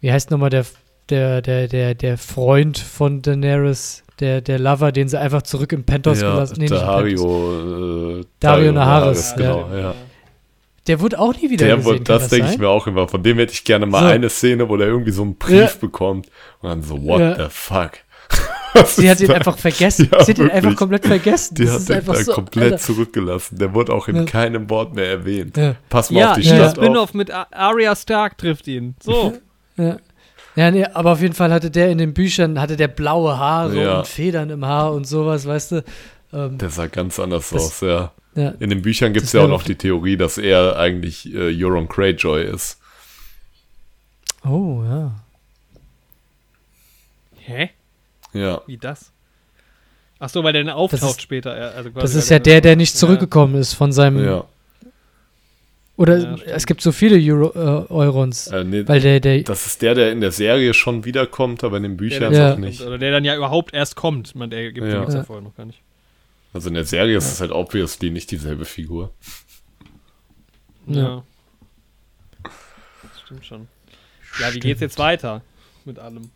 wie 0.00 0.10
heißt 0.10 0.30
nochmal 0.30 0.48
der, 0.48 0.64
der, 1.10 1.42
der, 1.42 1.68
der, 1.68 1.94
der 1.94 2.16
Freund 2.16 2.78
von 2.78 3.20
Daenerys, 3.20 4.01
der, 4.20 4.40
der 4.40 4.58
Lover, 4.58 4.92
den 4.92 5.08
sie 5.08 5.18
einfach 5.18 5.42
zurück 5.42 5.72
im 5.72 5.84
Pentos 5.84 6.20
ja, 6.20 6.30
gelassen 6.32 6.56
nee, 6.58 6.66
Pentos. 6.68 6.80
Dario, 6.80 8.18
äh, 8.20 8.24
Dario 8.40 8.72
Naharis, 8.72 9.34
genau, 9.36 9.68
ja. 9.74 9.94
Der 10.88 11.00
wurde 11.00 11.18
auch 11.20 11.32
nie 11.34 11.48
wieder 11.50 11.66
Der, 11.66 11.76
gesehen, 11.76 11.92
wurde- 11.92 12.04
das 12.04 12.28
denke 12.28 12.50
ich 12.50 12.58
mir 12.58 12.68
auch 12.68 12.86
immer. 12.88 13.06
Von 13.06 13.22
dem 13.22 13.38
hätte 13.38 13.52
ich 13.52 13.62
gerne 13.64 13.86
mal 13.86 14.00
So. 14.00 14.06
eine 14.06 14.28
Szene, 14.28 14.68
wo 14.68 14.76
der 14.76 14.88
irgendwie 14.88 15.12
so 15.12 15.22
einen 15.22 15.36
Brief 15.36 15.52
Ja. 15.52 15.70
bekommt 15.80 16.26
und 16.60 16.68
dann 16.68 16.82
so, 16.82 17.00
what 17.04 17.20
Ja. 17.20 17.36
the 17.36 17.46
fuck? 17.50 17.92
Was 18.74 18.96
Sie 18.96 19.08
hat 19.08 19.20
ihn 19.20 19.28
da? 19.28 19.34
einfach 19.34 19.58
vergessen. 19.58 20.08
Ja, 20.10 20.24
sie 20.24 20.32
hat 20.32 20.38
ihn 20.38 20.44
einfach 20.46 20.62
wirklich. 20.62 20.76
komplett 20.78 21.06
vergessen. 21.06 21.54
Die 21.54 21.64
Das 21.66 21.74
hat 21.74 21.80
ist 21.80 21.88
den 22.16 22.24
so, 22.24 22.32
komplett 22.32 22.72
Alter. 22.72 22.78
zurückgelassen. 22.78 23.58
Der 23.58 23.74
wird 23.74 23.90
auch 23.90 24.08
in 24.08 24.16
Ja. 24.16 24.24
keinem 24.24 24.68
Wort 24.70 24.94
mehr 24.94 25.06
erwähnt. 25.08 25.56
Ja. 25.56 25.74
Pass 25.90 26.10
mal 26.10 26.20
Ja, 26.20 26.30
auf 26.30 26.36
die 26.38 26.42
der 26.42 26.56
Stadt 26.56 26.78
auf. 26.78 26.84
Spin-off 26.84 27.14
mit 27.14 27.30
Arya 27.30 27.94
Stark 27.94 28.38
trifft 28.38 28.66
ihn. 28.66 28.96
So. 29.02 29.34
Ja. 29.76 29.98
Ja, 30.54 30.70
nee, 30.70 30.84
aber 30.84 31.12
auf 31.12 31.20
jeden 31.22 31.34
Fall 31.34 31.50
hatte 31.52 31.70
der 31.70 31.90
in 31.90 31.98
den 31.98 32.12
Büchern, 32.12 32.60
hatte 32.60 32.76
der 32.76 32.88
blaue 32.88 33.38
Haare 33.38 33.82
Ja. 33.82 33.98
und 33.98 34.06
Federn 34.06 34.50
im 34.50 34.64
Haar 34.66 34.92
und 34.92 35.06
sowas, 35.06 35.46
weißt 35.46 35.72
du. 35.72 35.84
Ähm, 36.32 36.58
Der 36.58 36.68
sah 36.70 36.86
ganz 36.86 37.18
anders 37.18 37.50
Das- 37.50 37.62
aus, 37.62 37.80
ja. 37.80 38.12
ja. 38.34 38.50
In 38.60 38.70
den 38.70 38.82
Büchern 38.82 39.12
gibt 39.12 39.26
es 39.26 39.32
ja 39.32 39.42
auch 39.42 39.48
noch 39.48 39.62
die 39.62 39.74
Theorie, 39.76 40.16
dass 40.16 40.36
er 40.38 40.78
eigentlich 40.78 41.32
äh, 41.34 41.54
Euron 41.64 41.88
Greyjoy 41.88 42.44
ist. 42.44 42.78
Oh, 44.44 44.82
ja. 44.84 45.12
Hä? 47.38 47.70
Ja. 48.32 48.60
Wie 48.66 48.76
das? 48.78 49.10
Ach 50.18 50.28
so, 50.28 50.44
weil 50.44 50.52
der 50.52 50.64
dann 50.64 50.74
auftaucht 50.74 51.02
Das 51.02 51.10
ist- 51.12 51.22
später. 51.22 51.56
ja, 51.58 51.68
Also 51.70 51.90
quasi 51.90 52.02
Das 52.02 52.14
ist 52.14 52.28
ja 52.30 52.38
der, 52.38 52.60
der 52.60 52.76
nicht 52.76 52.94
Ja. 52.94 52.98
zurückgekommen 53.00 53.56
ist 53.56 53.74
von 53.74 53.92
seinem. 53.92 54.24
Ja. 54.24 54.44
Oder 56.02 56.18
Ja, 56.18 56.36
stimmt. 56.36 56.50
es 56.50 56.66
gibt 56.66 56.80
so 56.80 56.90
viele 56.90 57.16
Euro, 57.32 57.52
äh, 57.54 57.92
Eurons. 57.92 58.48
Äh, 58.48 58.64
nee, 58.64 58.86
Weil 58.88 59.00
der, 59.00 59.20
der. 59.20 59.42
das 59.44 59.66
ist 59.66 59.82
der, 59.82 59.94
der 59.94 60.10
in 60.10 60.20
der 60.20 60.32
Serie 60.32 60.74
schon 60.74 61.04
wiederkommt, 61.04 61.62
aber 61.62 61.76
in 61.76 61.84
den 61.84 61.92
Der, 61.92 61.96
Büchern 61.96 62.32
der 62.32 62.40
Ja. 62.42 62.50
noch 62.50 62.58
nicht. 62.58 62.80
Oder 62.80 62.98
der 62.98 63.12
dann 63.12 63.24
ja 63.24 63.36
überhaupt 63.36 63.72
erst 63.72 63.94
kommt. 63.94 64.34
Man, 64.34 64.50
der 64.50 64.72
gibt 64.72 64.84
Ja. 64.86 65.08
ja. 65.08 65.22
vorher 65.22 65.42
noch 65.44 65.54
gar 65.54 65.64
nicht. 65.66 65.80
Also 66.52 66.68
in 66.68 66.74
der 66.74 66.84
Serie 66.84 67.16
ist 67.16 67.30
es 67.30 67.40
halt 67.40 67.52
obviously 67.52 68.10
nicht 68.10 68.30
dieselbe 68.32 68.64
Figur. 68.64 69.12
Ja. 70.88 71.22
Das 72.42 73.20
stimmt 73.24 73.46
schon. 73.46 73.68
Ja, 74.40 74.52
wie 74.52 74.58
geht's 74.58 74.80
jetzt 74.80 74.98
weiter 74.98 75.42
mit 75.84 75.98
allem? 76.00 76.30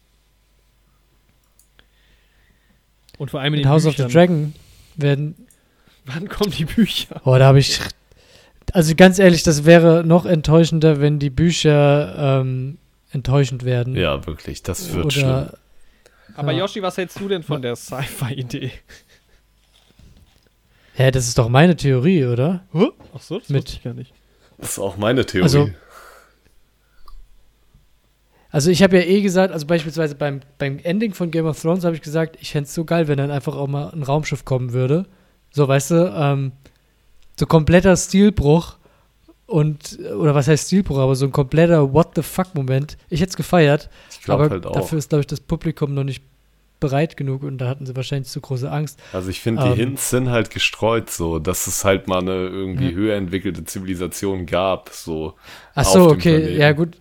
Und 3.19 3.31
vor 3.33 3.41
allem 3.41 3.55
in 3.55 3.63
den 3.63 3.69
House 3.69 3.85
of 3.87 3.97
the 3.97 4.05
Büchern. 4.05 4.13
Dragon 4.13 4.55
werden. 4.97 5.35
Wann 6.05 6.29
kommen 6.29 6.53
die 6.53 6.67
Bücher? 6.67 7.21
Boah, 7.25 7.39
da 7.41 7.47
habe 7.47 7.59
ich. 7.59 7.81
Also 8.73 8.95
ganz 8.95 9.19
ehrlich, 9.19 9.43
das 9.43 9.65
wäre 9.65 10.03
noch 10.05 10.27
enttäuschender, 10.27 11.01
wenn 11.01 11.19
die 11.19 11.31
Bücher 11.31 12.41
ähm, 12.41 12.79
enttäuschend 13.13 13.65
werden. 13.65 13.95
Ja, 13.97 14.27
wirklich, 14.27 14.63
das 14.63 14.93
wird 14.93 15.13
schlimm. 15.13 15.27
Oder. 15.29 15.59
Aber 16.35 16.53
Ja. 16.53 16.59
Yoshi, 16.61 16.83
was 16.83 16.97
hältst 16.99 17.19
du 17.21 17.29
denn 17.29 17.43
von 17.43 17.63
der 17.63 17.77
Sci-Fi-Idee? 17.77 18.73
Hä, 20.95 21.11
das 21.11 21.29
ist 21.29 21.39
doch 21.39 21.49
meine 21.49 21.77
Theorie, 21.77 22.25
oder? 22.27 22.65
Ach 23.15 23.21
so, 23.21 23.39
das 23.39 23.49
Mit- 23.49 23.69
ich 23.71 23.83
gar 23.83 23.95
nicht. 23.95 24.13
Das 24.59 24.71
ist 24.73 24.79
auch 24.79 24.97
meine 24.97 25.25
Theorie. 25.25 25.45
Also- 25.45 25.71
Also 28.51 28.71
ich 28.71 28.83
habe 28.83 28.97
ja 28.97 29.03
eh 29.03 29.21
gesagt, 29.21 29.53
also 29.53 29.67
beispielsweise 29.67 30.15
beim, 30.15 30.41
beim 30.57 30.79
Ending 30.79 31.13
von 31.13 31.31
Game 31.31 31.45
of 31.47 31.61
Thrones 31.61 31.85
habe 31.85 31.95
ich 31.95 32.01
gesagt, 32.01 32.39
ich 32.41 32.53
fände 32.53 32.67
es 32.67 32.75
so 32.75 32.85
geil, 32.87 33.07
wenn 33.07 33.19
dann 33.19 33.31
einfach 33.31 33.55
auch 33.55 33.67
mal 33.67 33.91
ein 33.91 34.03
Raumschiff 34.03 34.47
kommen 34.47 34.73
würde. 34.73 35.05
So, 35.51 35.69
weißt 35.69 35.91
du, 35.91 36.15
ähm, 36.17 36.53
so 37.39 37.47
kompletter 37.47 37.97
Stilbruch 37.97 38.77
und, 39.47 39.99
oder 40.19 40.35
was 40.35 40.49
heißt 40.49 40.67
Stilbruch, 40.67 40.99
aber 40.99 41.15
so 41.15 41.27
ein 41.27 41.33
kompletter 41.33 41.93
What 41.93 42.11
the 42.17 42.23
fuck-Moment. 42.23 42.97
Ich 43.11 43.21
hätte 43.21 43.31
es 43.31 43.37
gefeiert, 43.37 43.89
ich 44.11 44.23
glaube 44.23 44.45
aber 44.45 44.55
halt 44.55 44.67
auch. 44.67 44.73
dafür 44.73 44.99
ist, 44.99 45.11
glaube 45.11 45.21
ich, 45.21 45.27
das 45.27 45.41
Publikum 45.41 45.95
noch 45.95 46.05
nicht 46.05 46.23
bereit 46.79 47.17
genug 47.17 47.43
und 47.43 47.57
da 47.59 47.69
hatten 47.69 47.87
sie 47.87 47.97
wahrscheinlich 47.97 48.29
zu 48.31 48.41
große 48.41 48.71
Angst. 48.71 48.99
Also 49.13 49.31
ich 49.31 49.41
finde, 49.41 49.63
die 49.63 49.69
Ähm. 49.71 49.77
Hints 49.77 50.11
sind 50.11 50.29
halt 50.31 50.51
gestreut 50.51 51.11
so, 51.11 51.39
dass 51.39 51.67
es 51.67 51.85
halt 51.85 52.07
mal 52.07 52.19
eine 52.21 52.33
irgendwie 52.49 52.91
Ja. 52.91 52.95
höher 52.95 53.17
entwickelte 53.17 53.65
Zivilisation 53.65 54.45
gab, 54.47 54.91
so. 54.91 55.35
Ach 55.75 55.85
so, 55.85 56.09
okay, 56.11 56.39
Planeten. 56.39 56.61
ja 56.61 56.73
gut. 56.73 56.97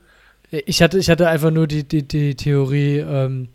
Ich 0.52 0.82
hatte, 0.82 0.98
ich 0.98 1.10
hatte 1.10 1.28
einfach 1.28 1.52
nur 1.52 1.68
die, 1.68 1.84
die, 1.84 2.04
die 2.08 2.36
Theorie, 2.36 3.00
ähm, 3.00 3.50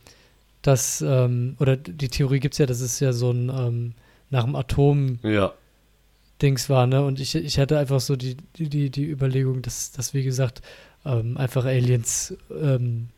dass, 0.61 1.01
ähm, 1.01 1.57
oder 1.59 1.77
die 1.77 2.09
Theorie 2.09 2.41
gibt 2.41 2.53
es 2.55 2.59
ja, 2.59 2.67
dass 2.67 2.81
es 2.81 3.01
ja 3.01 3.13
so 3.15 3.31
ein 3.31 3.49
ähm, 3.49 3.93
nach 4.29 4.45
dem 4.45 4.55
Atom-Dings 4.57 5.21
Ja, 5.35 5.53
war, 6.69 6.87
ne? 6.87 7.05
Und 7.05 7.21
ich, 7.21 7.35
ich 7.35 7.59
hatte 7.59 7.79
einfach 7.79 8.01
so 8.01 8.17
die, 8.17 8.37
die, 8.57 8.91
die, 8.91 9.05
Überlegung, 9.05 9.63
dass, 9.63 9.93
dass 9.93 10.15
wie 10.15 10.23
gesagt, 10.23 10.63
ähm, 11.05 11.37
einfach 11.37 11.65
Aliens 11.65 12.37
ähm, 12.51 13.09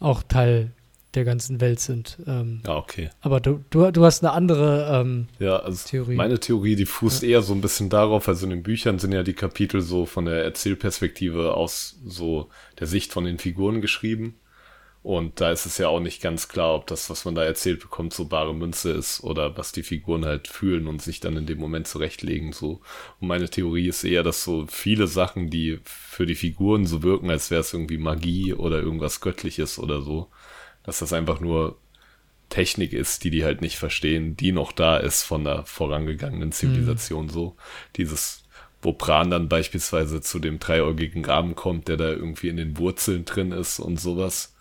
auch 0.00 0.22
Teil 0.22 0.72
der 1.14 1.24
ganzen 1.24 1.60
Welt 1.60 1.80
sind. 1.80 2.18
Ähm, 2.26 2.60
ja, 2.66 2.76
okay. 2.76 3.10
aber 3.22 3.40
du, 3.40 3.64
du, 3.70 3.90
du 3.90 4.04
hast 4.04 4.22
eine 4.22 4.32
andere 4.32 5.00
ähm, 5.00 5.26
Ja, 5.38 5.56
also 5.56 5.88
Theorie. 5.88 6.14
meine 6.14 6.38
Theorie, 6.38 6.76
die 6.76 6.86
fußt 6.86 7.24
eher 7.24 7.42
so 7.42 7.54
ein 7.54 7.60
bisschen 7.60 7.88
darauf, 7.88 8.28
also 8.28 8.44
in 8.44 8.50
den 8.50 8.62
Büchern 8.62 8.98
sind 8.98 9.12
ja 9.12 9.22
die 9.22 9.32
Kapitel 9.32 9.80
so 9.80 10.06
von 10.06 10.26
der 10.26 10.44
Erzählperspektive 10.44 11.54
aus 11.54 11.98
so 12.06 12.48
der 12.78 12.86
Sicht 12.86 13.12
von 13.12 13.24
den 13.24 13.38
Figuren 13.38 13.80
geschrieben. 13.80 14.34
Und 15.02 15.40
da 15.40 15.52
ist 15.52 15.64
es 15.64 15.78
ja 15.78 15.88
auch 15.88 16.00
nicht 16.00 16.20
ganz 16.20 16.48
klar, 16.48 16.74
ob 16.74 16.86
das, 16.86 17.08
was 17.08 17.24
man 17.24 17.34
da 17.34 17.44
erzählt 17.44 17.80
bekommt, 17.80 18.12
so 18.12 18.26
bare 18.26 18.54
Münze 18.54 18.90
ist 18.90 19.22
oder 19.22 19.56
was 19.56 19.72
die 19.72 19.82
Figuren 19.82 20.24
halt 20.24 20.48
fühlen 20.48 20.86
und 20.86 21.00
sich 21.00 21.20
dann 21.20 21.36
in 21.36 21.46
dem 21.46 21.58
Moment 21.58 21.86
zurechtlegen. 21.86 22.52
So. 22.52 22.80
Und 23.20 23.28
meine 23.28 23.48
Theorie 23.48 23.88
ist 23.88 24.04
eher, 24.04 24.22
dass 24.22 24.42
so 24.42 24.66
viele 24.68 25.06
Sachen, 25.06 25.50
die 25.50 25.78
für 25.84 26.26
die 26.26 26.34
Figuren 26.34 26.84
so 26.84 27.02
wirken, 27.02 27.30
als 27.30 27.50
wäre 27.50 27.60
es 27.60 27.72
irgendwie 27.72 27.98
Magie 27.98 28.52
oder 28.54 28.80
irgendwas 28.80 29.20
Göttliches 29.20 29.78
oder 29.78 30.02
so, 30.02 30.28
dass 30.82 30.98
das 30.98 31.12
einfach 31.12 31.40
nur 31.40 31.78
Technik 32.48 32.92
ist, 32.92 33.24
die 33.24 33.30
die 33.30 33.44
halt 33.44 33.60
nicht 33.60 33.76
verstehen, 33.76 34.36
die 34.36 34.52
noch 34.52 34.72
da 34.72 34.96
ist 34.96 35.22
von 35.22 35.44
der 35.44 35.64
vorangegangenen 35.64 36.50
Zivilisation 36.50 37.28
so. 37.28 37.56
Dieses 37.96 38.42
wo 38.80 38.92
Bran 38.92 39.30
dann 39.30 39.48
beispielsweise 39.48 40.20
zu 40.20 40.38
dem 40.38 40.58
dreiäugigen 40.58 41.24
Raben 41.24 41.54
kommt, 41.54 41.88
der 41.88 41.96
da 41.96 42.10
irgendwie 42.10 42.48
in 42.48 42.56
den 42.56 42.78
Wurzeln 42.78 43.24
drin 43.24 43.52
ist 43.52 43.80
und 43.80 43.98
sowas. 44.00 44.54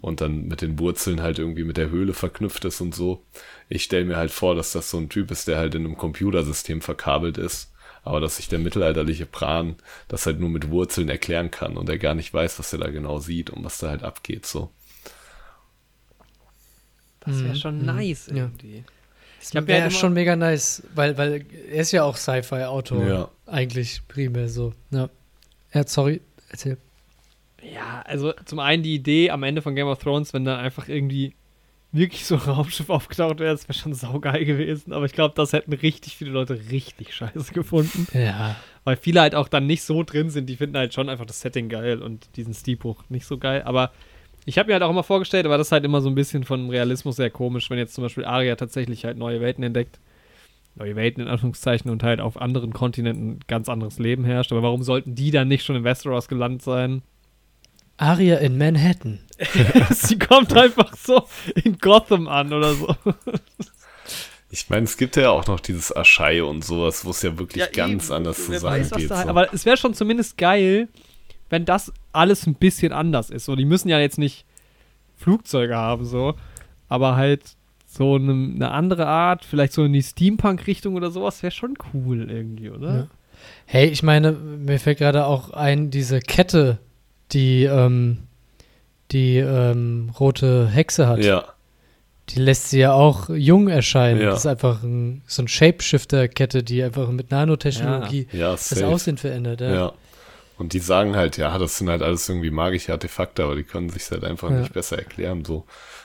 Und 0.00 0.20
dann 0.22 0.46
mit 0.48 0.62
den 0.62 0.78
Wurzeln 0.78 1.20
halt 1.20 1.38
irgendwie 1.38 1.64
mit 1.64 1.76
der 1.76 1.90
Höhle 1.90 2.14
verknüpft 2.14 2.64
ist 2.64 2.80
und 2.80 2.94
so. 2.94 3.22
Ich 3.68 3.82
stelle 3.84 4.06
mir 4.06 4.16
halt 4.16 4.30
vor, 4.30 4.54
dass 4.54 4.72
das 4.72 4.90
so 4.90 4.96
ein 4.98 5.10
Typ 5.10 5.30
ist, 5.30 5.46
der 5.46 5.58
halt 5.58 5.74
in 5.74 5.84
einem 5.84 5.96
Computersystem 5.98 6.80
verkabelt 6.80 7.36
ist. 7.36 7.70
Aber 8.02 8.18
dass 8.20 8.36
sich 8.36 8.48
der 8.48 8.58
mittelalterliche 8.60 9.26
Bran 9.26 9.76
das 10.08 10.24
halt 10.24 10.40
nur 10.40 10.48
mit 10.48 10.70
Wurzeln 10.70 11.10
erklären 11.10 11.50
kann 11.50 11.76
und 11.76 11.88
er 11.90 11.98
gar 11.98 12.14
nicht 12.14 12.32
weiß, 12.32 12.58
was 12.58 12.72
er 12.72 12.78
da 12.78 12.88
genau 12.88 13.18
sieht 13.18 13.50
und 13.50 13.62
was 13.62 13.76
da 13.76 13.90
halt 13.90 14.02
abgeht, 14.02 14.46
so. 14.46 14.70
Das 17.20 17.38
wäre 17.42 17.50
Mhm, 17.52 17.56
schon 17.56 17.78
mhm, 17.80 17.84
nice 17.86 18.26
ja. 18.28 18.36
irgendwie. 18.36 18.84
Ich 19.42 19.54
hab 19.54 19.66
wäre 19.66 19.78
ja 19.80 19.84
ja 19.84 19.90
immer- 19.90 19.98
schon 19.98 20.12
mega 20.14 20.36
nice, 20.36 20.82
weil, 20.94 21.16
weil 21.18 21.44
er 21.70 21.80
ist 21.82 21.92
ja 21.92 22.04
auch 22.04 22.16
Sci-Fi-Autor. 22.16 23.06
Ja. 23.06 23.28
Eigentlich 23.46 24.00
primär 24.08 24.48
so. 24.48 24.72
Ja. 24.90 25.08
ja, 25.74 25.86
sorry, 25.86 26.20
erzähl. 26.48 26.78
Ja, 27.62 28.02
also 28.06 28.32
zum 28.44 28.58
einen 28.58 28.82
die 28.82 28.94
Idee 28.94 29.30
am 29.30 29.42
Ende 29.42 29.62
von 29.62 29.74
Game 29.74 29.86
of 29.86 29.98
Thrones, 29.98 30.32
wenn 30.32 30.44
dann 30.44 30.58
einfach 30.58 30.88
irgendwie 30.88 31.34
wirklich 31.92 32.24
so 32.24 32.36
ein 32.36 32.40
Raumschiff 32.42 32.88
aufgetaucht 32.88 33.40
wäre, 33.40 33.52
das 33.52 33.68
wäre 33.68 33.78
schon 33.78 33.94
saugeil 33.94 34.44
gewesen. 34.44 34.92
Aber 34.92 35.06
ich 35.06 35.12
glaube, 35.12 35.34
das 35.34 35.52
hätten 35.52 35.72
richtig 35.72 36.16
viele 36.16 36.30
Leute 36.30 36.58
richtig 36.70 37.14
scheiße 37.14 37.52
gefunden. 37.52 38.06
Ja. 38.12 38.56
Weil 38.84 38.96
viele 38.96 39.20
halt 39.20 39.34
auch 39.34 39.48
dann 39.48 39.66
nicht 39.66 39.82
so 39.82 40.02
drin 40.02 40.30
sind. 40.30 40.46
Die 40.46 40.56
finden 40.56 40.76
halt 40.76 40.94
schon 40.94 41.08
einfach 41.08 41.26
das 41.26 41.40
Setting 41.40 41.68
geil 41.68 42.00
und 42.02 42.28
diesen 42.36 42.54
Stilbruch 42.54 43.02
nicht 43.08 43.26
so 43.26 43.38
geil. 43.38 43.62
Aber 43.64 43.90
ich 44.46 44.58
habe 44.58 44.68
mir 44.68 44.74
halt 44.74 44.82
auch 44.82 44.90
immer 44.90 45.02
vorgestellt, 45.02 45.46
aber 45.46 45.58
das 45.58 45.68
ist 45.68 45.72
halt 45.72 45.84
immer 45.84 46.00
so 46.00 46.08
ein 46.08 46.14
bisschen 46.14 46.44
von 46.44 46.70
Realismus 46.70 47.16
sehr 47.16 47.30
komisch, 47.30 47.68
wenn 47.70 47.78
jetzt 47.78 47.94
zum 47.94 48.02
Beispiel 48.02 48.24
Arya 48.24 48.56
tatsächlich 48.56 49.04
halt 49.04 49.18
neue 49.18 49.40
Welten 49.40 49.64
entdeckt. 49.64 49.98
Neue 50.76 50.94
Welten 50.94 51.24
in 51.24 51.28
Anführungszeichen 51.28 51.90
und 51.90 52.04
halt 52.04 52.20
auf 52.20 52.40
anderen 52.40 52.72
Kontinenten 52.72 53.30
ein 53.30 53.40
ganz 53.48 53.68
anderes 53.68 53.98
Leben 53.98 54.24
herrscht. 54.24 54.52
Aber 54.52 54.62
warum 54.62 54.84
sollten 54.84 55.16
die 55.16 55.32
dann 55.32 55.48
nicht 55.48 55.64
schon 55.64 55.76
in 55.76 55.84
Westeros 55.84 56.28
gelandet 56.28 56.62
sein? 56.62 57.02
Aria 58.00 58.38
in 58.38 58.56
Manhattan. 58.56 59.18
Sie 59.90 60.18
kommt 60.18 60.56
einfach 60.56 60.96
so 60.96 61.26
in 61.62 61.78
Gotham 61.78 62.28
an 62.28 62.52
oder 62.52 62.74
so. 62.74 62.94
Ich 64.50 64.68
meine, 64.70 64.84
es 64.84 64.96
gibt 64.96 65.16
ja 65.16 65.30
auch 65.30 65.46
noch 65.46 65.60
dieses 65.60 65.94
Aschei 65.94 66.42
und 66.42 66.64
sowas, 66.64 67.04
wo 67.04 67.10
es 67.10 67.22
ja 67.22 67.38
wirklich 67.38 67.70
ganz 67.72 68.06
eben. 68.06 68.14
anders 68.14 68.46
zusammengeht. 68.46 69.10
da, 69.10 69.22
so. 69.22 69.28
Aber 69.28 69.52
es 69.52 69.66
wäre 69.66 69.76
schon 69.76 69.94
zumindest 69.94 70.38
geil, 70.38 70.88
wenn 71.50 71.64
das 71.66 71.92
alles 72.12 72.46
ein 72.46 72.54
bisschen 72.54 72.92
anders 72.92 73.28
ist. 73.30 73.44
So, 73.44 73.54
die 73.54 73.66
müssen 73.66 73.88
ja 73.88 74.00
jetzt 74.00 74.18
nicht 74.18 74.46
Flugzeuge 75.16 75.76
haben, 75.76 76.06
so, 76.06 76.34
aber 76.88 77.16
halt 77.16 77.42
so 77.86 78.14
eine, 78.14 78.32
eine 78.32 78.70
andere 78.70 79.06
Art, 79.06 79.44
vielleicht 79.44 79.74
so 79.74 79.84
in 79.84 79.92
die 79.92 80.02
Steampunk-Richtung 80.02 80.94
oder 80.94 81.10
sowas, 81.10 81.42
wäre 81.42 81.50
schon 81.50 81.74
cool 81.92 82.30
irgendwie, 82.30 82.70
oder? 82.70 82.94
Ja. 82.94 83.06
Hey, 83.66 83.88
ich 83.88 84.02
meine, 84.02 84.32
mir 84.32 84.78
fällt 84.78 84.98
gerade 84.98 85.26
auch 85.26 85.50
ein, 85.50 85.90
diese 85.90 86.20
Kette, 86.20 86.78
die 87.32 87.64
ähm, 87.64 88.18
die 89.12 89.38
ähm, 89.38 90.12
rote 90.20 90.68
Hexe 90.68 91.08
hat. 91.08 91.18
ja, 91.24 91.44
Die 92.28 92.38
lässt 92.38 92.70
sie 92.70 92.78
ja 92.78 92.92
auch 92.92 93.28
jung 93.28 93.68
erscheinen. 93.68 94.20
Ja. 94.20 94.30
Das 94.30 94.40
ist 94.40 94.46
einfach 94.46 94.82
ein, 94.84 95.22
so 95.26 95.42
ein 95.42 95.48
Shapeshifter-Kette, 95.48 96.62
die 96.62 96.82
einfach 96.82 97.10
mit 97.10 97.30
Nanotechnologie 97.32 98.28
ja, 98.32 98.52
das. 98.52 98.80
Aussehen 98.82 99.18
verändert. 99.18 99.60
Ja. 99.62 99.74
Ja. 99.74 99.92
Und 100.58 100.74
die 100.74 100.78
sagen 100.78 101.16
halt, 101.16 101.38
ja, 101.38 101.58
das 101.58 101.78
sind 101.78 101.88
halt 101.88 102.02
alles 102.02 102.28
irgendwie 102.28 102.50
magische 102.50 102.92
Artefakte, 102.92 103.42
aber 103.44 103.56
die 103.56 103.64
können 103.64 103.88
sich 103.88 104.10
halt 104.10 104.22
einfach 104.24 104.50
Ja. 104.50 104.60
nicht 104.60 104.72
besser 104.74 104.98
erklären. 104.98 105.44
So. 105.44 105.64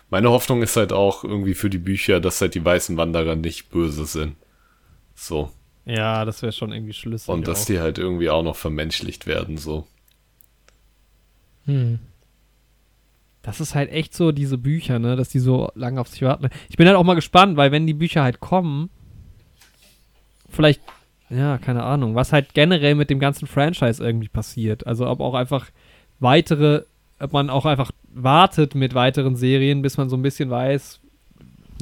Meine 0.10 0.30
Hoffnung 0.32 0.62
ist 0.64 0.76
halt 0.78 0.94
auch 0.94 1.24
irgendwie 1.24 1.54
für 1.54 1.70
die 1.70 1.78
Bücher, 1.78 2.20
dass 2.22 2.40
halt 2.42 2.56
die 2.56 2.64
weißen 2.64 2.96
Wanderer 2.98 3.36
nicht 3.36 3.70
böse 3.70 4.06
sind. 4.06 4.36
So. 5.14 5.52
Ja, 5.86 6.26
das 6.26 6.42
wäre 6.42 6.54
schon 6.54 6.72
irgendwie 6.72 6.94
schlüssig. 6.94 7.28
Und 7.30 7.48
dass 7.48 7.64
auch. 7.64 7.66
die 7.68 7.80
halt 7.82 7.98
irgendwie 8.00 8.30
auch 8.30 8.44
noch 8.44 8.56
vermenschlicht 8.56 9.28
werden, 9.28 9.58
so. 9.58 9.86
Hm. 11.66 12.00
Das 13.42 13.60
ist 13.60 13.76
halt 13.76 13.92
echt 13.92 14.16
so, 14.16 14.32
diese 14.32 14.58
Bücher, 14.58 14.98
ne, 14.98 15.16
dass 15.16 15.30
die 15.30 15.40
so 15.40 15.70
lange 15.76 16.02
auf 16.02 16.08
sich 16.08 16.22
warten. 16.24 16.50
Ich 16.68 16.78
bin 16.78 16.88
halt 16.88 16.98
auch 16.98 17.04
mal 17.04 17.14
gespannt, 17.14 17.58
weil 17.58 17.72
wenn 17.72 17.86
die 17.86 17.94
Bücher 17.94 18.24
halt 18.24 18.40
kommen, 18.40 18.90
vielleicht, 20.50 20.82
ja, 21.30 21.58
keine 21.60 21.84
Ahnung, 21.84 22.16
was 22.16 22.34
halt 22.34 22.54
generell 22.54 22.96
mit 22.96 23.10
dem 23.10 23.20
ganzen 23.20 23.48
Franchise 23.48 24.04
irgendwie 24.04 24.30
passiert. 24.30 24.88
Also 24.88 25.08
ob 25.08 25.20
auch 25.20 25.36
einfach 25.36 25.70
weitere, 26.20 26.86
ob 27.20 27.34
man 27.34 27.52
auch 27.52 27.66
einfach 27.66 27.92
wartet 28.12 28.74
mit 28.74 28.96
weiteren 28.96 29.36
Serien, 29.36 29.84
bis 29.84 29.98
man 29.98 30.10
so 30.10 30.18
ein 30.18 30.24
bisschen 30.24 30.50
weiß, 30.50 31.02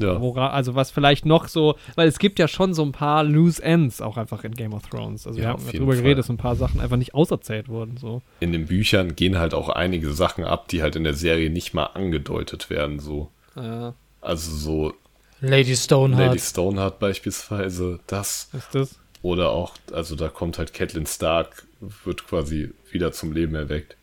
Ja. 0.00 0.20
wora, 0.20 0.50
also 0.50 0.74
was 0.74 0.90
vielleicht 0.90 1.24
noch 1.24 1.46
so, 1.48 1.76
weil 1.94 2.08
es 2.08 2.18
gibt 2.18 2.38
ja 2.40 2.48
schon 2.48 2.74
so 2.74 2.82
ein 2.82 2.92
paar 2.92 3.22
Loose 3.22 3.62
Ends 3.62 4.00
auch 4.00 4.16
einfach 4.16 4.42
in 4.44 4.52
Game 4.54 4.72
of 4.72 4.88
Thrones. 4.88 5.26
Also 5.26 5.38
wir 5.38 5.44
Ja, 5.44 5.50
haben 5.52 5.64
jeden 5.66 5.78
drüber 5.78 5.92
Fall. 5.92 6.02
geredet, 6.02 6.18
dass 6.20 6.28
ein 6.30 6.36
paar 6.36 6.56
Sachen 6.56 6.80
einfach 6.80 6.96
nicht 6.96 7.14
auserzählt 7.14 7.68
wurden, 7.68 7.96
so. 7.96 8.20
In 8.40 8.52
den 8.52 8.66
Büchern 8.66 9.14
gehen 9.14 9.38
halt 9.38 9.54
auch 9.54 9.68
einige 9.68 10.12
Sachen 10.12 10.44
ab, 10.44 10.66
die 10.68 10.82
halt 10.82 10.96
in 10.96 11.04
der 11.04 11.14
Serie 11.14 11.48
nicht 11.50 11.74
mal 11.74 11.84
angedeutet 11.86 12.70
werden, 12.70 12.98
so. 12.98 13.30
Ja, 13.56 13.94
Also 14.20 14.50
so 14.56 14.94
Lady 15.40 15.76
Stoneheart. 15.76 16.26
Lady 16.28 16.38
Stoneheart 16.40 16.98
beispielsweise, 16.98 18.00
das. 18.06 18.48
ist 18.52 18.74
das? 18.74 18.98
Oder 19.22 19.50
auch, 19.50 19.74
also 19.92 20.16
da 20.16 20.28
kommt 20.28 20.58
halt 20.58 20.74
Catelyn 20.74 21.06
Stark, 21.06 21.66
wird 22.04 22.26
quasi 22.26 22.72
wieder 22.90 23.12
zum 23.12 23.32
Leben 23.32 23.54
erweckt. 23.54 23.96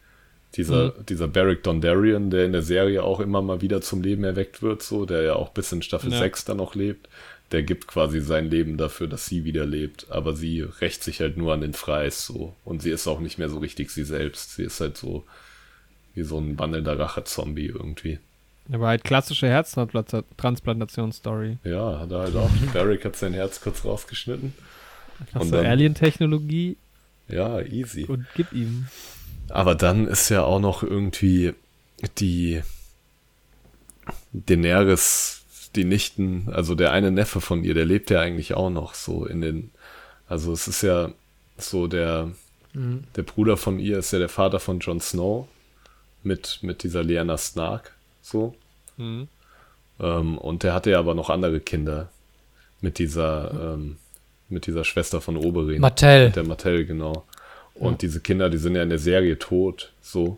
Dieser, 0.55 0.89
dieser 0.89 1.27
Beric 1.29 1.63
Dondarrion, 1.63 2.29
der 2.29 2.43
in 2.45 2.51
der 2.51 2.61
Serie 2.61 3.03
auch 3.03 3.21
immer 3.21 3.41
mal 3.41 3.61
wieder 3.61 3.79
zum 3.81 4.01
Leben 4.01 4.23
erweckt 4.25 4.61
wird, 4.61 4.83
so, 4.83 5.05
der 5.05 5.21
ja 5.21 5.33
auch 5.35 5.49
bis 5.49 5.71
in 5.71 5.81
Staffel 5.81 6.11
Ja. 6.11 6.19
6 6.19 6.43
dann 6.45 6.57
noch 6.57 6.75
lebt, 6.75 7.07
der 7.53 7.63
gibt 7.63 7.87
quasi 7.87 8.19
sein 8.21 8.49
Leben 8.49 8.77
dafür, 8.77 9.07
dass 9.07 9.25
sie 9.25 9.45
wieder 9.45 9.65
lebt. 9.65 10.07
Aber 10.09 10.33
sie 10.35 10.61
rächt 10.61 11.03
sich 11.03 11.21
halt 11.21 11.37
nur 11.37 11.53
an 11.53 11.61
den 11.61 11.73
Freis, 11.73 12.25
so. 12.25 12.53
Und 12.65 12.81
sie 12.81 12.91
ist 12.91 13.07
auch 13.07 13.19
nicht 13.21 13.37
mehr 13.37 13.49
so 13.49 13.59
richtig 13.59 13.91
sie 13.91 14.03
selbst. 14.03 14.55
Sie 14.55 14.63
ist 14.63 14.79
halt 14.81 14.97
so 14.97 15.23
wie 16.15 16.23
so 16.23 16.37
ein 16.37 16.59
wandelnder 16.59 16.99
Rache-Zombie 16.99 17.67
irgendwie. 17.67 18.19
Aber 18.71 18.87
halt 18.87 19.03
klassische 19.03 19.47
Herztransplantation-Story. 19.47 21.57
Ja, 21.63 21.99
hat 21.99 22.11
er 22.11 22.19
halt 22.19 22.35
auch. 22.35 22.49
Beric 22.73 23.05
hat 23.05 23.15
sein 23.15 23.33
Herz 23.33 23.61
kurz 23.61 23.83
rausgeschnitten. 23.85 24.53
Hast 25.33 25.51
du 25.51 25.57
Alien-Technologie 25.57 26.77
Ja, 27.29 27.61
easy. 27.61 28.05
und 28.05 28.25
gib 28.35 28.51
ihm. 28.53 28.87
Aber 29.49 29.75
dann 29.75 30.07
ist 30.07 30.29
ja 30.29 30.43
auch 30.43 30.59
noch 30.59 30.83
irgendwie 30.83 31.53
die 32.17 32.61
Daenerys, 34.33 35.43
die 35.75 35.83
Nichten, 35.83 36.49
also 36.51 36.75
der 36.75 36.91
eine 36.91 37.11
Neffe 37.11 37.41
von 37.41 37.63
ihr, 37.63 37.73
der 37.73 37.85
lebt 37.85 38.09
ja 38.09 38.19
eigentlich 38.19 38.53
auch 38.53 38.69
noch 38.69 38.93
so 38.93 39.25
in 39.25 39.41
den, 39.41 39.71
also 40.27 40.51
es 40.53 40.67
ist 40.67 40.81
ja 40.81 41.11
so 41.57 41.87
der, 41.87 42.31
Mhm. 42.73 43.03
der 43.15 43.23
Bruder 43.23 43.57
von 43.57 43.79
ihr 43.79 43.97
ist 43.97 44.13
ja 44.13 44.19
der 44.19 44.29
Vater 44.29 44.59
von 44.59 44.79
Jon 44.79 45.01
Snow 45.01 45.47
mit, 46.23 46.59
mit 46.61 46.83
dieser 46.83 47.03
Lyanna 47.03 47.37
Stark, 47.37 47.93
so. 48.21 48.55
Mhm. 48.97 49.27
Ähm, 49.99 50.37
und 50.37 50.63
der 50.63 50.73
hatte 50.73 50.91
ja 50.91 50.99
aber 50.99 51.13
noch 51.13 51.29
andere 51.29 51.59
Kinder 51.59 52.09
mit 52.79 52.97
dieser, 52.97 53.73
ähm, 53.73 53.97
mit 54.49 54.67
dieser 54.67 54.83
Schwester 54.83 55.21
von 55.21 55.37
Oberyn. 55.37 55.81
Mattel. 55.81 56.27
Mit 56.27 56.35
der 56.37 56.45
Mattel, 56.45 56.85
genau. 56.85 57.25
Und 57.75 58.01
diese 58.01 58.19
Kinder, 58.19 58.49
die 58.49 58.57
sind 58.57 58.75
ja 58.75 58.83
in 58.83 58.89
der 58.89 58.99
Serie 58.99 59.39
tot, 59.39 59.91
so. 60.01 60.37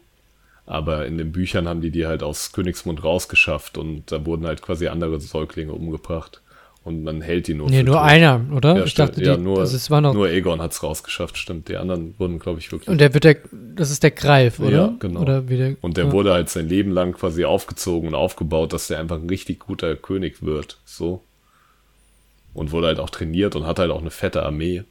Aber 0.66 1.06
in 1.06 1.18
den 1.18 1.32
Büchern 1.34 1.68
haben 1.68 1.82
die 1.82 1.92
die 1.92 2.06
halt 2.08 2.24
aus 2.24 2.54
Königsmund 2.54 3.04
rausgeschafft 3.04 3.78
und 3.78 4.04
da 4.12 4.26
wurden 4.26 4.46
halt 4.48 4.62
quasi 4.62 4.88
andere 4.88 5.20
Säuglinge 5.20 5.74
umgebracht. 5.74 6.40
Und 6.86 7.04
man 7.04 7.22
hält 7.22 7.48
die 7.48 7.54
nur 7.54 7.70
Nee, 7.70 7.82
nur 7.84 7.96
tot. 7.96 8.04
einer, 8.04 8.42
oder? 8.54 8.76
Ja, 8.78 8.84
ich 8.84 8.92
stimmt. 8.92 9.10
dachte, 9.12 9.24
ja, 9.24 9.36
die, 9.38 9.42
nur, 9.42 9.60
das 9.60 9.74
ist, 9.74 9.90
war 9.90 10.02
noch. 10.02 10.14
nur 10.14 10.28
Aegon 10.28 10.62
hat's 10.62 10.84
rausgeschafft, 10.84 11.38
stimmt. 11.38 11.70
Die 11.70 11.78
anderen 11.78 12.14
wurden, 12.18 12.40
glaube 12.40 12.60
ich, 12.60 12.70
wirklich. 12.74 12.90
und 12.90 13.00
der 13.00 13.14
wird 13.14 13.24
der, 13.24 13.38
das 13.76 13.90
ist 13.90 14.04
der 14.04 14.12
Greif, 14.12 14.60
oder? 14.60 14.70
Ja, 14.72 14.94
genau. 15.00 15.22
Oder 15.22 15.48
wie 15.48 15.56
der, 15.58 15.76
Und 15.82 15.96
der 15.96 16.06
ja. 16.06 16.12
wurde 16.12 16.34
halt 16.34 16.50
sein 16.50 16.68
Leben 16.68 16.92
lang 16.92 17.14
quasi 17.14 17.46
aufgezogen 17.46 18.10
und 18.10 18.16
aufgebaut, 18.16 18.74
dass 18.74 18.88
der 18.88 19.00
einfach 19.00 19.16
ein 19.18 19.30
richtig 19.30 19.60
guter 19.60 19.96
König 19.96 20.44
wird. 20.44 20.78
So. 20.86 21.22
Und 22.54 22.72
wurde 22.72 22.88
halt 22.88 23.00
auch 23.00 23.10
trainiert 23.10 23.56
und 23.56 23.66
hat 23.66 23.80
halt 23.80 23.90
auch 23.90 24.02
eine 24.02 24.12
fette 24.12 24.44
Armee. 24.44 24.84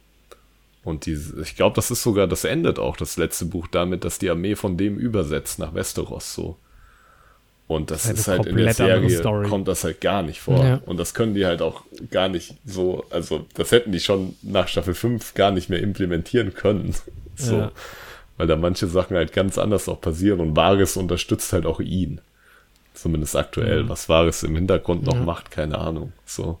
Und 0.83 1.05
die, 1.05 1.17
ich 1.41 1.55
glaube, 1.55 1.75
das 1.75 1.91
ist 1.91 2.03
sogar, 2.03 2.27
das 2.27 2.43
endet 2.43 2.77
auch 2.77 2.97
das 2.97 3.17
letzte 3.17 3.45
Buch 3.45 3.67
damit, 3.67 4.03
dass 4.03 4.19
die 4.19 4.29
Armee 4.29 4.55
von 4.55 4.75
dem 4.77 4.97
übersetzt 4.97 5.59
nach 5.59 5.73
Westeros 5.73 6.33
so. 6.33 6.57
Und 7.67 7.89
das, 7.91 8.03
Das 8.03 8.19
ist 8.19 8.29
eine 8.29 8.39
halt 8.39 8.47
in 8.49 8.57
der 8.57 8.73
Serie, 8.73 9.21
kommt 9.47 9.69
das 9.69 9.85
halt 9.85 10.01
gar 10.01 10.21
nicht 10.21 10.41
vor. 10.41 10.63
Ja. 10.63 10.81
Und 10.85 10.97
das 10.97 11.13
können 11.13 11.33
die 11.33 11.45
halt 11.45 11.61
auch 11.61 11.83
gar 12.11 12.27
nicht 12.27 12.55
so, 12.65 13.05
also 13.09 13.45
das 13.53 13.71
hätten 13.71 13.93
die 13.93 14.01
schon 14.01 14.35
nach 14.41 14.67
Staffel 14.67 14.93
5 14.93 15.33
gar 15.33 15.51
nicht 15.51 15.69
mehr 15.69 15.79
implementieren 15.81 16.53
können. 16.53 16.93
So. 17.35 17.55
Ja. 17.57 17.71
Weil 18.37 18.45
da 18.45 18.55
manche 18.55 18.85
Sachen 18.85 19.17
halt 19.17 19.33
ganz 19.33 19.57
anders 19.57 19.89
auch 19.89 19.99
passieren 19.99 20.39
und 20.39 20.55
Varys 20.55 20.97
unterstützt 20.97 21.51
halt 21.51 21.65
auch 21.65 21.79
ihn. 21.79 22.21
Zumindest 22.93 23.35
aktuell. 23.35 23.85
Mhm. 23.85 23.89
Was 23.89 24.07
Varys 24.07 24.43
im 24.43 24.53
Hintergrund 24.53 25.03
noch 25.03 25.15
Ja. 25.15 25.23
macht, 25.23 25.49
keine 25.49 25.79
Ahnung. 25.79 26.13
So. 26.27 26.59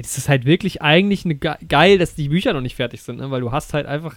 Es 0.00 0.16
ist 0.16 0.28
halt 0.28 0.44
wirklich 0.44 0.80
eigentlich 0.80 1.24
eine 1.24 1.34
ge 1.34 1.54
geil, 1.68 1.98
dass 1.98 2.14
die 2.14 2.28
Bücher 2.28 2.52
noch 2.52 2.60
nicht 2.60 2.76
fertig 2.76 3.02
sind, 3.02 3.18
ne? 3.18 3.30
weil 3.30 3.40
du 3.40 3.50
hast 3.52 3.74
halt 3.74 3.86
einfach 3.86 4.16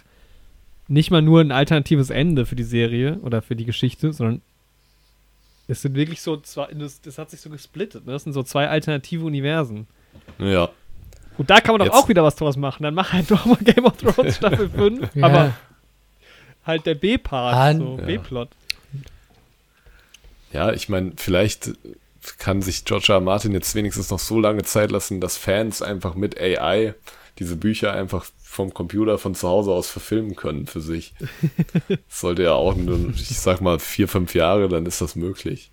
nicht 0.87 1.09
mal 1.11 1.21
nur 1.21 1.41
ein 1.41 1.51
alternatives 1.51 2.09
Ende 2.11 2.45
für 2.45 2.55
die 2.55 2.63
Serie 2.63 3.17
oder 3.23 3.41
für 3.41 3.55
die 3.55 3.65
Geschichte, 3.65 4.13
sondern 4.13 4.41
es 5.67 5.81
sind 5.81 5.95
wirklich 5.95 6.21
so 6.21 6.37
zwei, 6.37 6.67
das, 6.73 7.01
das 7.01 7.17
hat 7.17 7.31
sich 7.31 7.39
so 7.41 7.49
gesplittet, 7.49 8.05
ne? 8.05 8.11
Das 8.11 8.23
sind 8.25 8.33
so 8.33 8.43
zwei 8.43 8.67
alternative 8.67 9.25
Universen. 9.25 9.87
Ja. 10.37 10.69
Gut, 11.37 11.49
da 11.49 11.61
kann 11.61 11.73
man 11.73 11.79
doch 11.79 11.85
Jetzt- 11.93 12.03
auch 12.03 12.09
wieder 12.09 12.23
was 12.23 12.35
draus 12.35 12.57
machen. 12.57 12.83
Dann 12.83 12.93
mach 12.93 13.13
halt 13.13 13.29
nochmal 13.29 13.57
Game 13.63 13.85
of 13.85 13.95
Thrones 13.97 14.35
Staffel 14.35 14.69
5, 14.75 15.15
Ja. 15.15 15.25
aber 15.25 15.53
halt 16.65 16.85
der 16.85 16.95
B-Part, 16.95 17.77
so 17.77 17.97
ja. 17.99 18.05
B-Plot. 18.05 18.49
Ja, 20.51 20.73
ich 20.73 20.89
meine, 20.89 21.13
vielleicht 21.15 21.71
kann 22.37 22.61
sich 22.61 22.85
George 22.85 23.07
R. 23.09 23.15
R. 23.15 23.21
Martin 23.21 23.53
jetzt 23.53 23.73
wenigstens 23.75 24.09
noch 24.09 24.19
so 24.19 24.39
lange 24.39 24.63
Zeit 24.63 24.91
lassen, 24.91 25.21
dass 25.21 25.37
Fans 25.37 25.81
einfach 25.81 26.15
mit 26.15 26.39
AI 26.39 26.93
diese 27.39 27.55
Bücher 27.55 27.93
einfach 27.93 28.25
vom 28.43 28.73
Computer 28.73 29.17
von 29.17 29.33
zu 29.33 29.47
Hause 29.47 29.71
aus 29.71 29.89
verfilmen 29.89 30.35
können 30.35 30.67
für 30.67 30.81
sich. 30.81 31.13
Das 31.87 31.99
sollte 32.09 32.43
ja 32.43 32.53
auch 32.53 32.75
nur, 32.75 33.11
ich 33.15 33.39
sag 33.39 33.61
mal, 33.61 33.79
vier, 33.79 34.07
fünf 34.07 34.35
Jahre, 34.35 34.67
dann 34.67 34.85
ist 34.85 35.01
das 35.01 35.15
möglich. 35.15 35.71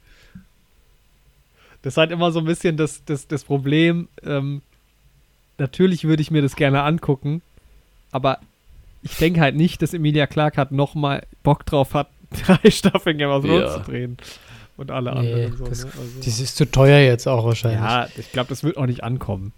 Das 1.82 1.94
ist 1.94 1.96
halt 1.98 2.10
immer 2.12 2.32
so 2.32 2.38
ein 2.38 2.44
bisschen 2.44 2.76
das, 2.76 3.04
das, 3.04 3.26
das 3.28 3.44
Problem. 3.44 4.08
Ähm, 4.24 4.62
natürlich 5.58 6.04
würde 6.04 6.22
ich 6.22 6.30
mir 6.30 6.42
das 6.42 6.56
gerne 6.56 6.82
angucken, 6.82 7.42
aber 8.12 8.38
ich 9.02 9.16
denke 9.16 9.40
halt 9.40 9.54
nicht, 9.56 9.82
dass 9.82 9.94
Emilia 9.94 10.26
Clarke 10.26 10.56
hat 10.56 10.72
noch 10.72 10.94
mal 10.94 11.24
Bock 11.42 11.66
drauf 11.66 11.94
hat, 11.94 12.08
drei 12.46 12.70
Staffeln 12.70 13.18
Game 13.18 13.30
of 13.30 13.44
Thrones 13.44 13.60
Ja. 13.60 13.84
zu 13.84 13.90
drehen. 13.90 14.16
Und 14.78 14.90
alle 14.90 15.10
Nee, 15.12 15.18
anderen. 15.44 15.56
So, 15.58 15.64
das- 15.66 15.84
ne? 15.84 15.90
also, 15.90 16.18
Das 16.24 16.40
ist 16.40 16.56
zu 16.56 16.64
teuer 16.70 17.00
jetzt 17.00 17.26
auch 17.28 17.44
wahrscheinlich. 17.44 17.80
ja, 17.80 18.08
ich 18.16 18.32
glaube, 18.32 18.48
das 18.48 18.64
wird 18.64 18.78
auch 18.78 18.86
nicht 18.86 19.04
ankommen. 19.04 19.52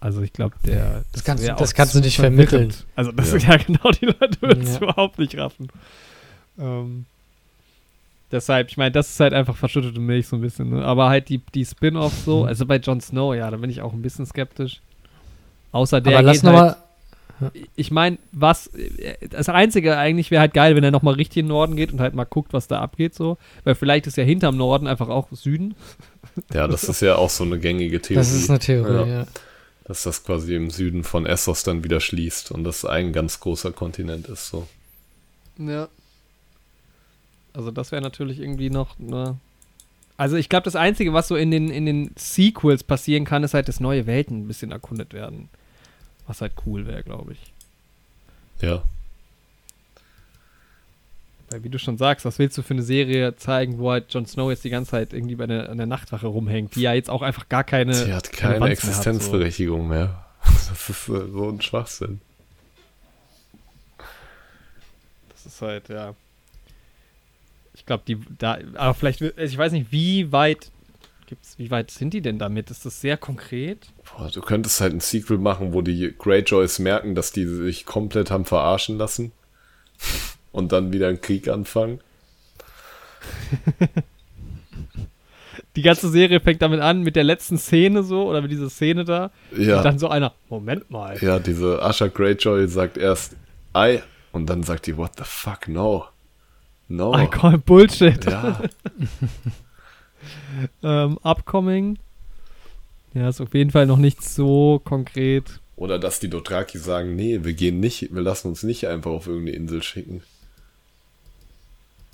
Also 0.00 0.22
ich 0.22 0.32
glaube, 0.32 0.54
der. 0.66 1.04
Das 1.12 1.22
kannst 1.22 1.46
du- 1.46 1.52
das 1.54 1.74
kannst 1.74 1.94
du 1.94 2.00
nicht 2.00 2.16
vermitteln. 2.16 2.70
verwirrend. 2.72 2.86
Also 2.96 3.12
das 3.12 3.30
Ja. 3.30 3.36
ist 3.36 3.46
ja 3.46 3.56
genau, 3.58 3.90
die 3.90 4.06
Leute 4.06 4.40
würden 4.42 4.62
es 4.64 4.74
Ja. 4.74 4.82
überhaupt 4.82 5.18
nicht 5.18 5.36
raffen. 5.38 5.68
Ähm, 6.58 7.04
deshalb, 8.32 8.68
ich 8.70 8.76
meine, 8.76 8.90
das 8.92 9.10
ist 9.10 9.20
halt 9.20 9.32
einfach 9.34 9.56
verschüttete 9.56 10.00
Milch 10.00 10.28
so 10.28 10.36
ein 10.36 10.40
bisschen. 10.40 10.70
Ne? 10.70 10.84
Aber 10.84 11.08
halt 11.08 11.28
die, 11.28 11.38
die 11.54 11.64
Spin-offs 11.64 12.24
so, 12.24 12.44
also 12.44 12.64
bei 12.66 12.76
Jon 12.76 13.00
Snow, 13.00 13.34
ja, 13.34 13.50
da 13.50 13.56
bin 13.56 13.70
ich 13.70 13.82
auch 13.82 13.92
ein 13.92 14.02
bisschen 14.02 14.24
skeptisch. 14.26 14.80
Außer 15.72 16.00
der 16.00 16.14
Aber 16.18 16.22
lass 16.26 16.36
geht 16.36 16.44
noch 16.44 16.58
halt, 16.58 16.76
ich 17.76 17.90
meine, 17.90 18.18
was, 18.32 18.70
das 19.30 19.48
Einzige 19.48 19.96
eigentlich 19.96 20.30
wäre 20.30 20.40
halt 20.40 20.54
geil, 20.54 20.74
wenn 20.76 20.84
er 20.84 20.90
nochmal 20.90 21.14
richtig 21.14 21.38
in 21.38 21.46
den 21.46 21.50
Norden 21.50 21.76
geht 21.76 21.92
und 21.92 22.00
halt 22.00 22.14
mal 22.14 22.24
guckt, 22.24 22.52
was 22.52 22.68
da 22.68 22.80
abgeht 22.80 23.14
so. 23.14 23.38
Weil 23.64 23.74
vielleicht 23.74 24.06
ist 24.06 24.16
ja 24.16 24.24
hinterm 24.24 24.56
Norden 24.56 24.86
einfach 24.86 25.08
auch 25.08 25.28
Süden. 25.32 25.74
Ja, 26.54 26.68
das 26.68 26.84
ist 26.84 27.02
ja 27.02 27.16
auch 27.16 27.30
so 27.30 27.42
eine 27.42 27.58
gängige 27.58 28.00
Theorie. 28.00 28.20
das 28.20 28.32
ist 28.32 28.48
eine 28.48 28.60
Theorie, 28.60 28.92
Ja. 28.92 29.06
ja. 29.06 29.26
dass 29.84 30.04
das 30.04 30.22
quasi 30.22 30.54
im 30.54 30.70
Süden 30.70 31.02
von 31.02 31.26
Essos 31.26 31.64
dann 31.64 31.82
wieder 31.82 31.98
schließt 31.98 32.52
und 32.52 32.62
das 32.62 32.84
ein 32.84 33.12
ganz 33.12 33.40
großer 33.40 33.72
Kontinent 33.72 34.28
ist. 34.28 34.48
So. 34.48 34.68
Ja. 35.58 35.88
Also 37.54 37.72
das 37.72 37.90
wäre 37.90 38.02
natürlich 38.02 38.38
irgendwie 38.38 38.70
noch 38.70 38.96
ne. 39.00 39.36
Also 40.16 40.36
ich 40.36 40.48
glaube, 40.48 40.64
das 40.64 40.76
Einzige, 40.76 41.12
was 41.12 41.26
so 41.28 41.34
in 41.34 41.50
den, 41.50 41.70
in 41.70 41.86
den 41.86 42.10
Sequels 42.16 42.84
passieren 42.84 43.24
kann, 43.24 43.42
ist 43.42 43.54
halt, 43.54 43.66
dass 43.68 43.80
neue 43.80 44.06
Welten 44.06 44.42
ein 44.42 44.46
bisschen 44.48 44.70
erkundet 44.70 45.12
werden. 45.14 45.48
Was 46.28 46.40
halt 46.40 46.52
cool 46.66 46.86
wäre, 46.86 47.02
glaube 47.02 47.32
ich. 47.32 47.52
Ja, 48.60 48.82
Weil 51.50 51.64
wie 51.64 51.70
du 51.70 51.78
schon 51.78 51.96
sagst, 51.96 52.24
was 52.24 52.38
willst 52.38 52.58
du 52.58 52.62
für 52.62 52.74
eine 52.74 52.82
Serie 52.82 53.34
zeigen, 53.36 53.78
wo 53.78 53.90
halt 53.90 54.12
Jon 54.12 54.26
Snow 54.26 54.50
jetzt 54.50 54.64
die 54.64 54.70
ganze 54.70 54.90
Zeit 54.90 55.12
irgendwie 55.12 55.36
bei 55.36 55.46
der, 55.46 55.70
an 55.70 55.78
der 55.78 55.86
Nachtwache 55.86 56.26
rumhängt, 56.26 56.74
die 56.74 56.82
ja 56.82 56.92
jetzt 56.92 57.08
auch 57.08 57.22
einfach 57.22 57.48
gar 57.48 57.64
keine. 57.64 57.94
sie 57.94 58.12
hat 58.12 58.30
keine 58.32 58.54
Relevanz 58.56 58.84
mehr 58.84 58.94
hat, 58.94 59.06
Existenzberechtigung 59.06 59.88
mehr. 59.88 60.24
Das 60.44 60.88
ist 60.88 61.08
äh, 61.08 61.26
so 61.30 61.48
ein 61.48 61.60
Schwachsinn. 61.60 62.20
Das 65.30 65.46
ist 65.46 65.62
halt, 65.62 65.88
ja. 65.88 66.14
Ich 67.74 67.86
glaube, 67.86 68.02
die 68.06 68.18
da, 68.38 68.58
aber 68.74 68.94
vielleicht, 68.94 69.20
ich 69.22 69.56
weiß 69.56 69.72
nicht, 69.72 69.90
wie 69.90 70.30
weit 70.30 70.70
gibt's, 71.28 71.58
wie 71.58 71.70
weit 71.70 71.90
sind 71.90 72.14
die 72.14 72.22
denn 72.22 72.38
damit? 72.38 72.70
Ist 72.70 72.84
das 72.86 73.00
sehr 73.00 73.16
konkret? 73.16 73.86
Boah, 74.16 74.30
du 74.30 74.40
könntest 74.40 74.80
halt 74.80 74.92
ein 74.94 75.00
Sequel 75.00 75.38
machen, 75.38 75.72
wo 75.72 75.82
die 75.82 76.14
Greyjoys 76.18 76.78
merken, 76.80 77.14
dass 77.14 77.30
die 77.32 77.46
sich 77.46 77.84
komplett 77.86 78.30
haben 78.30 78.44
verarschen 78.46 78.98
lassen 78.98 79.30
und 80.52 80.72
dann 80.72 80.92
wieder 80.92 81.08
einen 81.08 81.20
Krieg 81.20 81.48
anfangen. 81.48 82.00
Die 85.76 85.82
ganze 85.82 86.08
Serie 86.08 86.40
fängt 86.40 86.62
damit 86.62 86.80
an, 86.80 87.02
mit 87.02 87.14
der 87.14 87.24
letzten 87.24 87.58
Szene 87.58 88.02
so, 88.02 88.26
oder 88.28 88.40
mit 88.42 88.50
dieser 88.50 88.70
Szene 88.70 89.04
da. 89.04 89.30
Ja, 89.56 89.78
Und 89.78 89.84
dann 89.84 89.98
so 89.98 90.08
einer, 90.08 90.32
Moment 90.48 90.90
mal. 90.90 91.18
ja, 91.22 91.38
diese 91.38 91.82
Asha 91.82 92.08
Greyjoy 92.08 92.66
sagt 92.68 92.96
erst 92.96 93.36
I 93.76 94.00
und 94.32 94.46
dann 94.48 94.62
sagt 94.62 94.86
die 94.86 94.96
What 94.96 95.12
the 95.18 95.24
fuck 95.24 95.68
no, 95.68 96.06
no. 96.88 97.16
I 97.16 97.26
call 97.26 97.58
Bullshit. 97.58 98.24
Ja, 98.24 98.60
Ähm, 100.82 101.18
upcoming. 101.22 101.98
Ja, 103.14 103.28
ist 103.28 103.40
auf 103.40 103.54
jeden 103.54 103.70
Fall 103.70 103.86
noch 103.86 103.96
nicht 103.96 104.22
so 104.22 104.80
konkret. 104.84 105.60
Oder 105.76 105.98
dass 105.98 106.20
die 106.20 106.28
Dothraki 106.28 106.78
sagen, 106.78 107.14
nee, 107.16 107.40
wir 107.42 107.52
gehen 107.52 107.80
nicht, 107.80 108.12
wir 108.14 108.22
lassen 108.22 108.48
uns 108.48 108.62
nicht 108.62 108.88
einfach 108.88 109.12
auf 109.12 109.26
irgendeine 109.26 109.56
Insel 109.56 109.82
schicken. 109.82 110.22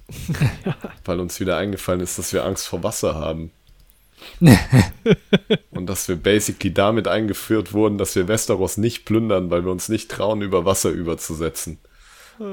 Weil 1.04 1.20
uns 1.20 1.40
wieder 1.40 1.56
eingefallen 1.56 2.00
ist, 2.00 2.18
dass 2.18 2.32
wir 2.32 2.44
Angst 2.44 2.66
vor 2.66 2.82
Wasser 2.82 3.14
haben. 3.14 3.50
Und 5.70 5.86
dass 5.86 6.08
wir 6.08 6.16
basically 6.16 6.72
damit 6.72 7.08
eingeführt 7.08 7.72
wurden, 7.72 7.98
dass 7.98 8.14
wir 8.16 8.28
Westeros 8.28 8.76
nicht 8.76 9.04
plündern, 9.04 9.50
weil 9.50 9.64
wir 9.64 9.72
uns 9.72 9.88
nicht 9.88 10.10
trauen, 10.10 10.42
über 10.42 10.64
Wasser 10.64 10.90
überzusetzen. 10.90 11.78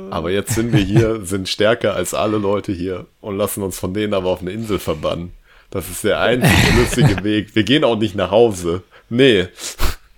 Aber 0.10 0.30
jetzt 0.32 0.54
sind 0.54 0.74
wir 0.74 0.82
hier, 0.84 1.22
sind 1.26 1.50
stärker 1.50 1.96
als 1.96 2.14
alle 2.14 2.38
Leute 2.38 2.72
hier 2.72 3.08
und 3.20 3.38
lassen 3.38 3.64
uns 3.64 3.80
von 3.80 3.94
denen 3.94 4.14
aber 4.14 4.30
auf 4.30 4.42
eine 4.42 4.52
Insel 4.52 4.80
verbannen. 4.80 5.32
Das 5.72 5.90
ist 5.90 6.04
der 6.04 6.20
einzige 6.20 6.54
schlüssige 6.74 7.24
Weg. 7.24 7.56
Wir 7.56 7.64
gehen 7.64 7.84
auch 7.84 7.98
nicht 7.98 8.16
nach 8.16 8.30
Hause. 8.32 8.84
Nee, 9.10 9.48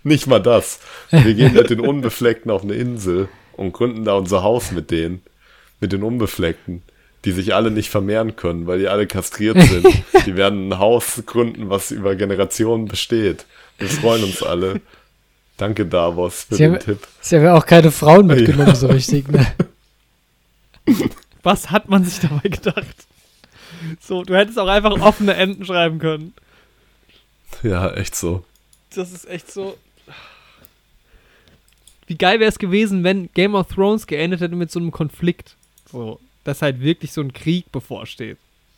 nicht 0.03 0.27
mal 0.27 0.39
das. 0.39 0.80
Wir 1.11 1.34
gehen 1.34 1.53
mit 1.53 1.69
den 1.69 1.80
Unbefleckten 1.80 2.51
auf 2.51 2.63
eine 2.63 2.73
Insel 2.73 3.30
und 3.53 3.71
gründen 3.71 4.03
da 4.05 4.13
unser 4.15 4.43
Haus 4.43 4.71
mit 4.71 4.91
denen. 4.91 5.21
Mit 5.80 5.93
den 5.93 6.03
Unbefleckten. 6.03 6.81
Die 7.25 7.31
sich 7.31 7.55
alle 7.55 7.71
nicht 7.71 7.89
vermehren 7.89 8.35
können, 8.35 8.67
weil 8.67 8.80
die 8.80 8.89
alle 8.89 9.07
kastriert 9.07 9.57
sind. 9.61 9.88
Die 10.25 10.35
werden 10.35 10.67
ein 10.69 10.77
Haus 10.80 11.23
gründen, 11.25 11.69
was 11.69 11.89
über 11.91 12.15
Generationen 12.15 12.88
besteht. 12.89 13.45
Wir 13.77 13.88
freuen 13.88 14.25
uns 14.25 14.43
alle. 14.43 14.81
Danke, 15.55 15.85
Davos, 15.85 16.43
für 16.49 16.55
Sie 16.55 16.63
den 16.63 16.73
haben- 16.73 16.80
Tipp. 16.84 16.99
Sie 17.21 17.35
haben 17.38 17.43
ja 17.45 17.55
auch 17.55 17.65
keine 17.65 17.91
Frauen 17.91 18.27
mitgenommen, 18.27 18.75
so 18.75 18.88
richtig, 18.88 19.30
ne? 19.30 19.45
Was 21.43 21.71
hat 21.71 21.88
man 21.89 22.03
sich 22.03 22.19
dabei 22.19 22.49
gedacht? 22.49 22.95
So, 23.99 24.23
du 24.23 24.35
hättest 24.35 24.60
auch 24.60 24.68
einfach 24.68 24.91
offene 25.01 25.34
Enden 25.34 25.65
schreiben 25.65 25.99
können. 25.99 26.34
Ja, 27.61 27.91
echt 27.91 28.15
so. 28.15 28.43
Das 28.95 29.11
ist 29.11 29.27
echt 29.27 29.51
so. 29.51 29.77
Wie 32.07 32.18
geil 32.18 32.39
wäre 32.39 32.49
es 32.49 32.60
gewesen, 32.60 33.03
wenn 33.03 33.30
Game 33.34 33.55
of 33.55 33.69
Thrones 33.69 34.07
geendet 34.07 34.41
hätte 34.41 34.55
mit 34.55 34.72
so 34.72 34.80
einem 34.80 34.91
Konflikt. 34.91 35.55
So, 35.91 36.19
dass 36.43 36.61
halt 36.61 36.81
wirklich 36.81 37.14
so 37.14 37.22
ein 37.22 37.34
Krieg 37.34 37.72
bevorsteht. 37.72 38.38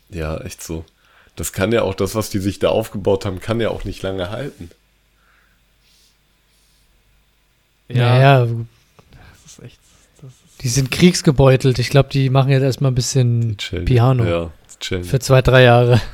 Ja, 0.10 0.38
echt 0.42 0.62
so. 0.62 0.86
Das 1.36 1.52
kann 1.52 1.72
ja 1.72 1.82
auch, 1.82 1.96
das, 1.96 2.16
was 2.16 2.30
die 2.30 2.40
sich 2.40 2.60
da 2.60 2.70
aufgebaut 2.70 3.26
haben, 3.26 3.40
kann 3.40 3.60
ja 3.60 3.70
auch 3.70 3.84
nicht 3.84 4.02
lange 4.04 4.30
halten. 4.30 4.70
Ja, 7.88 8.20
ja, 8.20 8.46
Das 8.46 9.46
ist 9.46 9.64
echt. 9.64 9.80
Das 10.22 10.32
ist, 10.32 10.62
die 10.62 10.70
sind 10.70 10.92
kriegsgebeutelt. 10.92 11.78
Ich 11.80 11.90
glaube, 11.90 12.10
die 12.10 12.30
machen 12.30 12.52
jetzt 12.52 12.64
erstmal 12.64 12.92
ein 12.92 12.96
bisschen. 12.96 13.58
Piano 13.86 14.24
Ja, 14.24 14.52
chillen. 14.80 15.04
für 15.04 15.20
zwei, 15.20 15.42
drei 15.42 15.64
Jahre. 15.64 16.02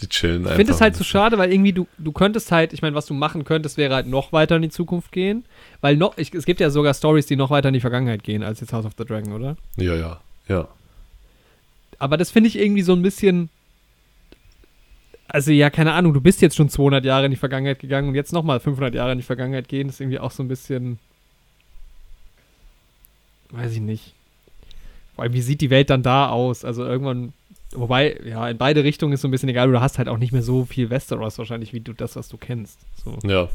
Die 0.00 0.08
chillen 0.08 0.46
ich 0.46 0.52
finde 0.52 0.72
es 0.72 0.76
einfach 0.76 0.80
halt 0.80 0.96
so 0.96 1.04
schade, 1.04 1.36
weil 1.36 1.52
irgendwie 1.52 1.72
du, 1.72 1.86
du 1.98 2.12
könntest 2.12 2.50
halt, 2.52 2.72
ich 2.72 2.80
meine, 2.80 2.96
was 2.96 3.04
du 3.04 3.12
machen 3.12 3.44
könntest, 3.44 3.76
wäre 3.76 3.94
halt 3.94 4.06
noch 4.06 4.32
weiter 4.32 4.56
in 4.56 4.62
die 4.62 4.70
Zukunft 4.70 5.12
gehen. 5.12 5.44
Weil 5.82 5.96
noch, 5.96 6.16
ich, 6.16 6.32
es 6.32 6.46
gibt 6.46 6.60
ja 6.60 6.70
sogar 6.70 6.94
Stories, 6.94 7.26
die 7.26 7.36
noch 7.36 7.50
weiter 7.50 7.68
in 7.68 7.74
die 7.74 7.80
Vergangenheit 7.80 8.22
gehen, 8.22 8.42
als 8.42 8.60
jetzt 8.60 8.72
House 8.72 8.86
of 8.86 8.92
the 8.96 9.04
Dragon, 9.04 9.32
oder? 9.32 9.56
Ja, 9.76 9.94
ja, 9.94 10.20
ja. 10.48 10.68
Aber 11.98 12.16
das 12.16 12.30
finde 12.30 12.48
ich 12.48 12.58
irgendwie 12.58 12.82
so 12.82 12.94
ein 12.94 13.02
bisschen. 13.02 13.50
Also, 15.28 15.52
ja, 15.52 15.70
keine 15.70 15.92
Ahnung, 15.92 16.12
du 16.14 16.20
bist 16.20 16.40
jetzt 16.40 16.56
schon 16.56 16.68
200 16.68 17.04
Jahre 17.04 17.26
in 17.26 17.30
die 17.30 17.36
Vergangenheit 17.36 17.78
gegangen 17.78 18.08
und 18.08 18.14
jetzt 18.14 18.32
nochmal 18.32 18.58
500 18.58 18.94
Jahre 18.94 19.12
in 19.12 19.18
die 19.18 19.24
Vergangenheit 19.24 19.68
gehen, 19.68 19.88
ist 19.88 20.00
irgendwie 20.00 20.18
auch 20.18 20.32
so 20.32 20.42
ein 20.42 20.48
bisschen. 20.48 20.98
Weiß 23.50 23.72
ich 23.72 23.80
nicht. 23.80 24.14
Vor 25.14 25.24
allem, 25.24 25.34
wie 25.34 25.42
sieht 25.42 25.60
die 25.60 25.70
Welt 25.70 25.90
dann 25.90 26.02
da 26.02 26.30
aus? 26.30 26.64
Also, 26.64 26.84
irgendwann. 26.84 27.34
Wobei, 27.72 28.18
ja, 28.24 28.48
in 28.48 28.58
beide 28.58 28.82
Richtungen 28.82 29.12
ist 29.12 29.20
so 29.20 29.28
ein 29.28 29.30
bisschen 29.30 29.48
egal, 29.48 29.70
du 29.70 29.80
hast 29.80 29.98
halt 29.98 30.08
auch 30.08 30.18
nicht 30.18 30.32
mehr 30.32 30.42
so 30.42 30.64
viel 30.64 30.90
Westeros 30.90 31.38
wahrscheinlich, 31.38 31.72
wie 31.72 31.80
du 31.80 31.92
das, 31.92 32.16
was 32.16 32.28
du 32.28 32.36
kennst. 32.36 32.78
So. 33.04 33.16
Ja, 33.22 33.48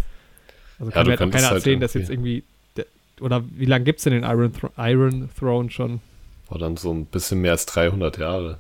Also 0.79 0.91
Ja, 0.91 0.91
kann 0.91 1.05
du 1.05 1.11
mir 1.11 1.17
halt 1.19 1.31
keiner 1.33 1.47
halt 1.47 1.55
erzählen, 1.57 1.79
dass 1.81 1.93
jetzt 1.95 2.09
irgendwie. 2.09 2.43
der- 2.77 2.85
Oder 3.19 3.43
wie 3.51 3.65
lange 3.65 3.83
gibt 3.85 3.99
es 3.99 4.03
denn 4.05 4.13
den 4.13 4.23
Iron, 4.23 4.53
Thro 4.53 4.69
Iron 4.77 5.29
Throne 5.37 5.69
schon? 5.69 6.01
war 6.49 6.59
dann 6.59 6.77
so 6.77 6.93
ein 6.93 7.05
bisschen 7.05 7.41
mehr 7.41 7.51
als 7.53 7.65
300 7.65 8.17
Jahre. 8.19 8.59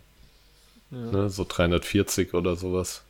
Ja. 0.91 0.97
Ne? 0.97 1.29
So 1.29 1.45
340 1.47 2.33
oder 2.33 2.55
sowas. 2.55 3.03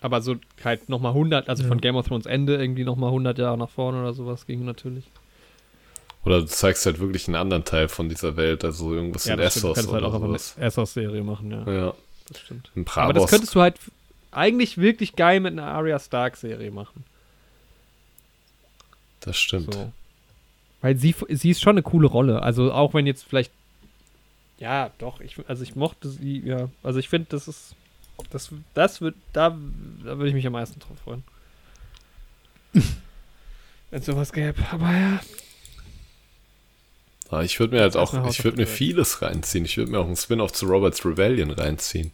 Aber 0.00 0.20
so 0.20 0.36
halt 0.62 0.88
nochmal 0.88 1.12
100, 1.14 1.48
also 1.48 1.62
Ja. 1.62 1.68
von 1.68 1.80
Game 1.80 1.96
of 1.96 2.06
Thrones 2.06 2.26
Ende 2.26 2.56
irgendwie 2.56 2.84
nochmal 2.84 3.10
100 3.10 3.38
Jahre 3.38 3.56
nach 3.56 3.70
vorne 3.70 4.00
oder 4.00 4.12
sowas 4.12 4.46
ging 4.46 4.64
natürlich. 4.64 5.04
Oder 6.24 6.40
du 6.40 6.46
zeigst 6.46 6.86
halt 6.86 6.98
wirklich 7.00 7.28
einen 7.28 7.36
anderen 7.36 7.64
Teil 7.64 7.88
von 7.88 8.08
dieser 8.08 8.36
Welt, 8.36 8.64
also 8.64 8.94
irgendwas 8.94 9.26
in 9.26 9.32
stimmt. 9.34 9.40
Du 9.40 9.44
Essos 9.46 9.74
kannst 9.74 9.92
halt 9.92 10.02
oder 10.02 10.08
auch 10.08 10.14
einfach 10.14 10.28
sowas. 10.28 10.54
eine 10.56 10.66
Essos-Serie 10.66 11.22
machen, 11.22 11.50
ja, 11.50 11.72
Ja, 11.72 11.94
das 12.28 12.40
stimmt. 12.40 12.70
in 12.74 12.86
Aber 12.94 13.12
das 13.12 13.30
könntest 13.30 13.54
du 13.54 13.60
halt, 13.60 13.78
eigentlich 14.30 14.78
wirklich 14.78 15.16
geil 15.16 15.40
mit 15.40 15.52
einer 15.52 15.66
Arya 15.66 15.98
Stark-Serie 15.98 16.70
machen. 16.70 17.04
Das 19.20 19.38
stimmt. 19.38 19.72
So. 19.72 19.92
Weil 20.80 20.96
sie, 20.96 21.14
sie 21.28 21.50
ist 21.50 21.62
schon 21.62 21.72
eine 21.72 21.82
coole 21.82 22.06
Rolle. 22.08 22.42
Also 22.42 22.72
auch 22.72 22.94
wenn 22.94 23.06
jetzt 23.06 23.24
vielleicht. 23.24 23.52
Ja, 24.58 24.90
doch, 24.98 25.20
ich, 25.20 25.36
also 25.48 25.62
ich 25.62 25.76
mochte 25.76 26.08
sie, 26.08 26.40
ja. 26.40 26.68
Also 26.82 26.98
ich 26.98 27.08
finde, 27.08 27.28
das 27.30 27.48
ist. 27.48 27.74
Das, 28.30 28.50
das 28.74 29.00
wird, 29.00 29.16
da, 29.32 29.50
da 29.50 30.18
würde 30.18 30.28
ich 30.28 30.34
mich 30.34 30.46
am 30.46 30.52
meisten 30.52 30.78
drauf 30.78 30.96
freuen. 31.02 31.24
wenn 33.90 34.00
es 34.00 34.06
sowas 34.06 34.32
gäbe. 34.32 34.54
Aber 34.70 34.92
ja. 34.92 35.20
Ja, 37.34 37.42
ich 37.42 37.58
würde 37.58 37.74
mir 37.74 37.82
halt 37.82 37.96
auch, 37.96 38.28
ich 38.28 38.44
würde 38.44 38.58
mir 38.58 38.66
vieles 38.66 39.22
reinziehen. 39.22 39.64
Ich 39.64 39.76
würde 39.76 39.90
mir 39.90 39.98
auch 39.98 40.06
einen 40.06 40.16
Spin-off 40.16 40.52
zu 40.52 40.66
Robert's 40.66 41.04
Rebellion 41.04 41.50
reinziehen. 41.50 42.12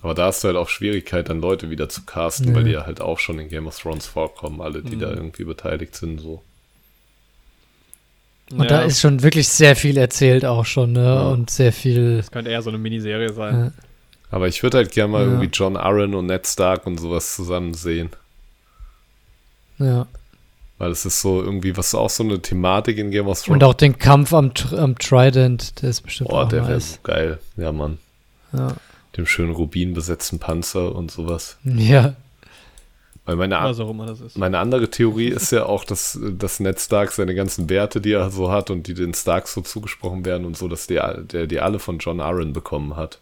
Aber 0.00 0.14
da 0.14 0.26
hast 0.26 0.44
du 0.44 0.48
halt 0.48 0.56
auch 0.56 0.68
Schwierigkeit, 0.68 1.28
dann 1.28 1.40
Leute 1.40 1.70
wieder 1.70 1.88
zu 1.88 2.02
casten, 2.04 2.48
Ja. 2.50 2.54
weil 2.54 2.64
die 2.64 2.70
ja 2.70 2.86
halt 2.86 3.00
auch 3.00 3.18
schon 3.18 3.38
in 3.40 3.48
Game 3.48 3.66
of 3.66 3.76
Thrones 3.78 4.06
vorkommen, 4.06 4.60
alle, 4.60 4.82
die 4.82 4.94
Mhm. 4.96 5.00
da 5.00 5.10
irgendwie 5.10 5.42
beteiligt 5.44 5.96
sind, 5.96 6.20
so. 6.20 6.42
Und 8.52 8.60
ja, 8.60 8.66
da 8.66 8.82
ist 8.82 9.00
schon 9.00 9.22
wirklich 9.22 9.48
sehr 9.48 9.74
viel 9.76 9.96
erzählt 9.98 10.44
auch 10.44 10.64
schon, 10.64 10.92
ne? 10.92 11.04
Ja. 11.04 11.28
Und 11.28 11.50
sehr 11.50 11.72
viel. 11.72 12.18
Das 12.18 12.30
könnte 12.30 12.50
eher 12.50 12.62
so 12.62 12.70
eine 12.70 12.78
Miniserie 12.78 13.32
sein. 13.32 13.66
Äh, 13.66 13.70
Aber 14.30 14.46
ich 14.46 14.62
würde 14.62 14.76
halt 14.78 14.92
gerne 14.92 15.10
mal 15.12 15.22
Ja. 15.22 15.28
irgendwie 15.28 15.50
John 15.52 15.76
Arryn 15.76 16.14
und 16.14 16.26
Ned 16.26 16.46
Stark 16.46 16.86
und 16.86 16.98
sowas 16.98 17.34
zusammen 17.34 17.74
sehen. 17.74 18.10
ja. 19.78 20.06
Weil 20.78 20.92
es 20.92 21.04
ist 21.04 21.20
so 21.20 21.42
irgendwie, 21.42 21.76
was 21.76 21.94
auch 21.94 22.08
so 22.10 22.22
eine 22.22 22.40
Thematik 22.40 22.98
in 22.98 23.10
Game 23.10 23.26
of 23.26 23.42
Thrones. 23.42 23.48
Und 23.56 23.64
auch 23.64 23.74
den 23.74 23.98
Kampf 23.98 24.32
am, 24.32 24.50
Tr- 24.50 24.76
am 24.78 24.96
Trident, 24.96 25.82
der 25.82 25.90
ist 25.90 26.02
bestimmt 26.02 26.30
Boah, 26.30 26.44
auch 26.44 26.48
der 26.48 26.62
nice. 26.62 27.00
geil. 27.02 27.38
Ja, 27.56 27.72
Mann. 27.72 27.98
Ja. 28.52 28.74
Dem 29.16 29.26
schönen 29.26 29.52
rubinbesetzten 29.52 30.38
Panzer 30.38 30.94
und 30.94 31.10
sowas. 31.10 31.56
ja. 31.64 32.14
Weil 33.24 33.36
meine, 33.36 33.56
Was 33.56 33.78
auch 33.78 33.90
immer 33.90 34.06
das 34.06 34.22
ist. 34.22 34.38
Meine 34.38 34.58
andere 34.58 34.88
Theorie 34.88 35.28
ist 35.28 35.52
ja 35.52 35.66
auch, 35.66 35.84
dass, 35.84 36.18
dass 36.22 36.60
Ned 36.60 36.80
Stark 36.80 37.12
seine 37.12 37.34
ganzen 37.34 37.68
Werte, 37.68 38.00
die 38.00 38.12
er 38.12 38.30
so 38.30 38.50
hat 38.50 38.70
und 38.70 38.86
die 38.86 38.94
den 38.94 39.12
Starks 39.12 39.52
so 39.52 39.60
zugesprochen 39.60 40.24
werden 40.24 40.46
und 40.46 40.56
so, 40.56 40.66
dass 40.66 40.86
der, 40.86 41.18
der 41.18 41.46
die 41.46 41.60
alle 41.60 41.78
von 41.78 41.98
John 41.98 42.20
Arryn 42.22 42.54
bekommen 42.54 42.96
hat. 42.96 43.18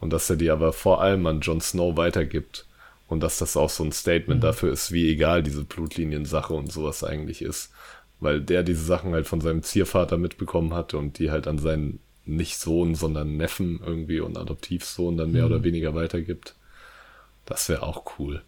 Und 0.00 0.14
dass 0.14 0.30
er 0.30 0.36
die 0.36 0.50
aber 0.50 0.72
vor 0.72 1.02
allem 1.02 1.26
an 1.26 1.40
Jon 1.40 1.60
Snow 1.60 1.98
weitergibt. 1.98 2.64
Und 3.10 3.20
dass 3.20 3.36
das 3.38 3.56
auch 3.58 3.68
so 3.68 3.84
ein 3.84 3.92
Statement 3.92 4.40
Mhm. 4.40 4.44
dafür 4.46 4.72
ist, 4.72 4.92
wie 4.92 5.10
egal 5.10 5.42
diese 5.42 5.64
Blutlinien-Sache 5.64 6.54
und 6.54 6.72
sowas 6.72 7.04
eigentlich 7.04 7.42
ist. 7.42 7.70
Weil 8.20 8.40
der 8.40 8.62
diese 8.62 8.84
Sachen 8.84 9.12
halt 9.12 9.26
von 9.26 9.42
seinem 9.42 9.62
Ziervater 9.62 10.16
mitbekommen 10.16 10.72
hatte 10.74 10.96
und 10.96 11.18
die 11.18 11.30
halt 11.30 11.46
an 11.46 11.58
seinen 11.58 11.98
nicht 12.24 12.56
Sohn, 12.58 12.94
sondern 12.94 13.36
Neffen 13.36 13.80
irgendwie 13.84 14.20
und 14.20 14.38
Adoptivsohn 14.38 15.16
dann 15.18 15.32
mehr 15.32 15.44
Mhm. 15.46 15.52
oder 15.52 15.64
weniger 15.64 15.94
weitergibt. 15.94 16.54
Das 17.46 17.68
wäre 17.68 17.82
auch 17.82 18.04
cool. 18.18 18.42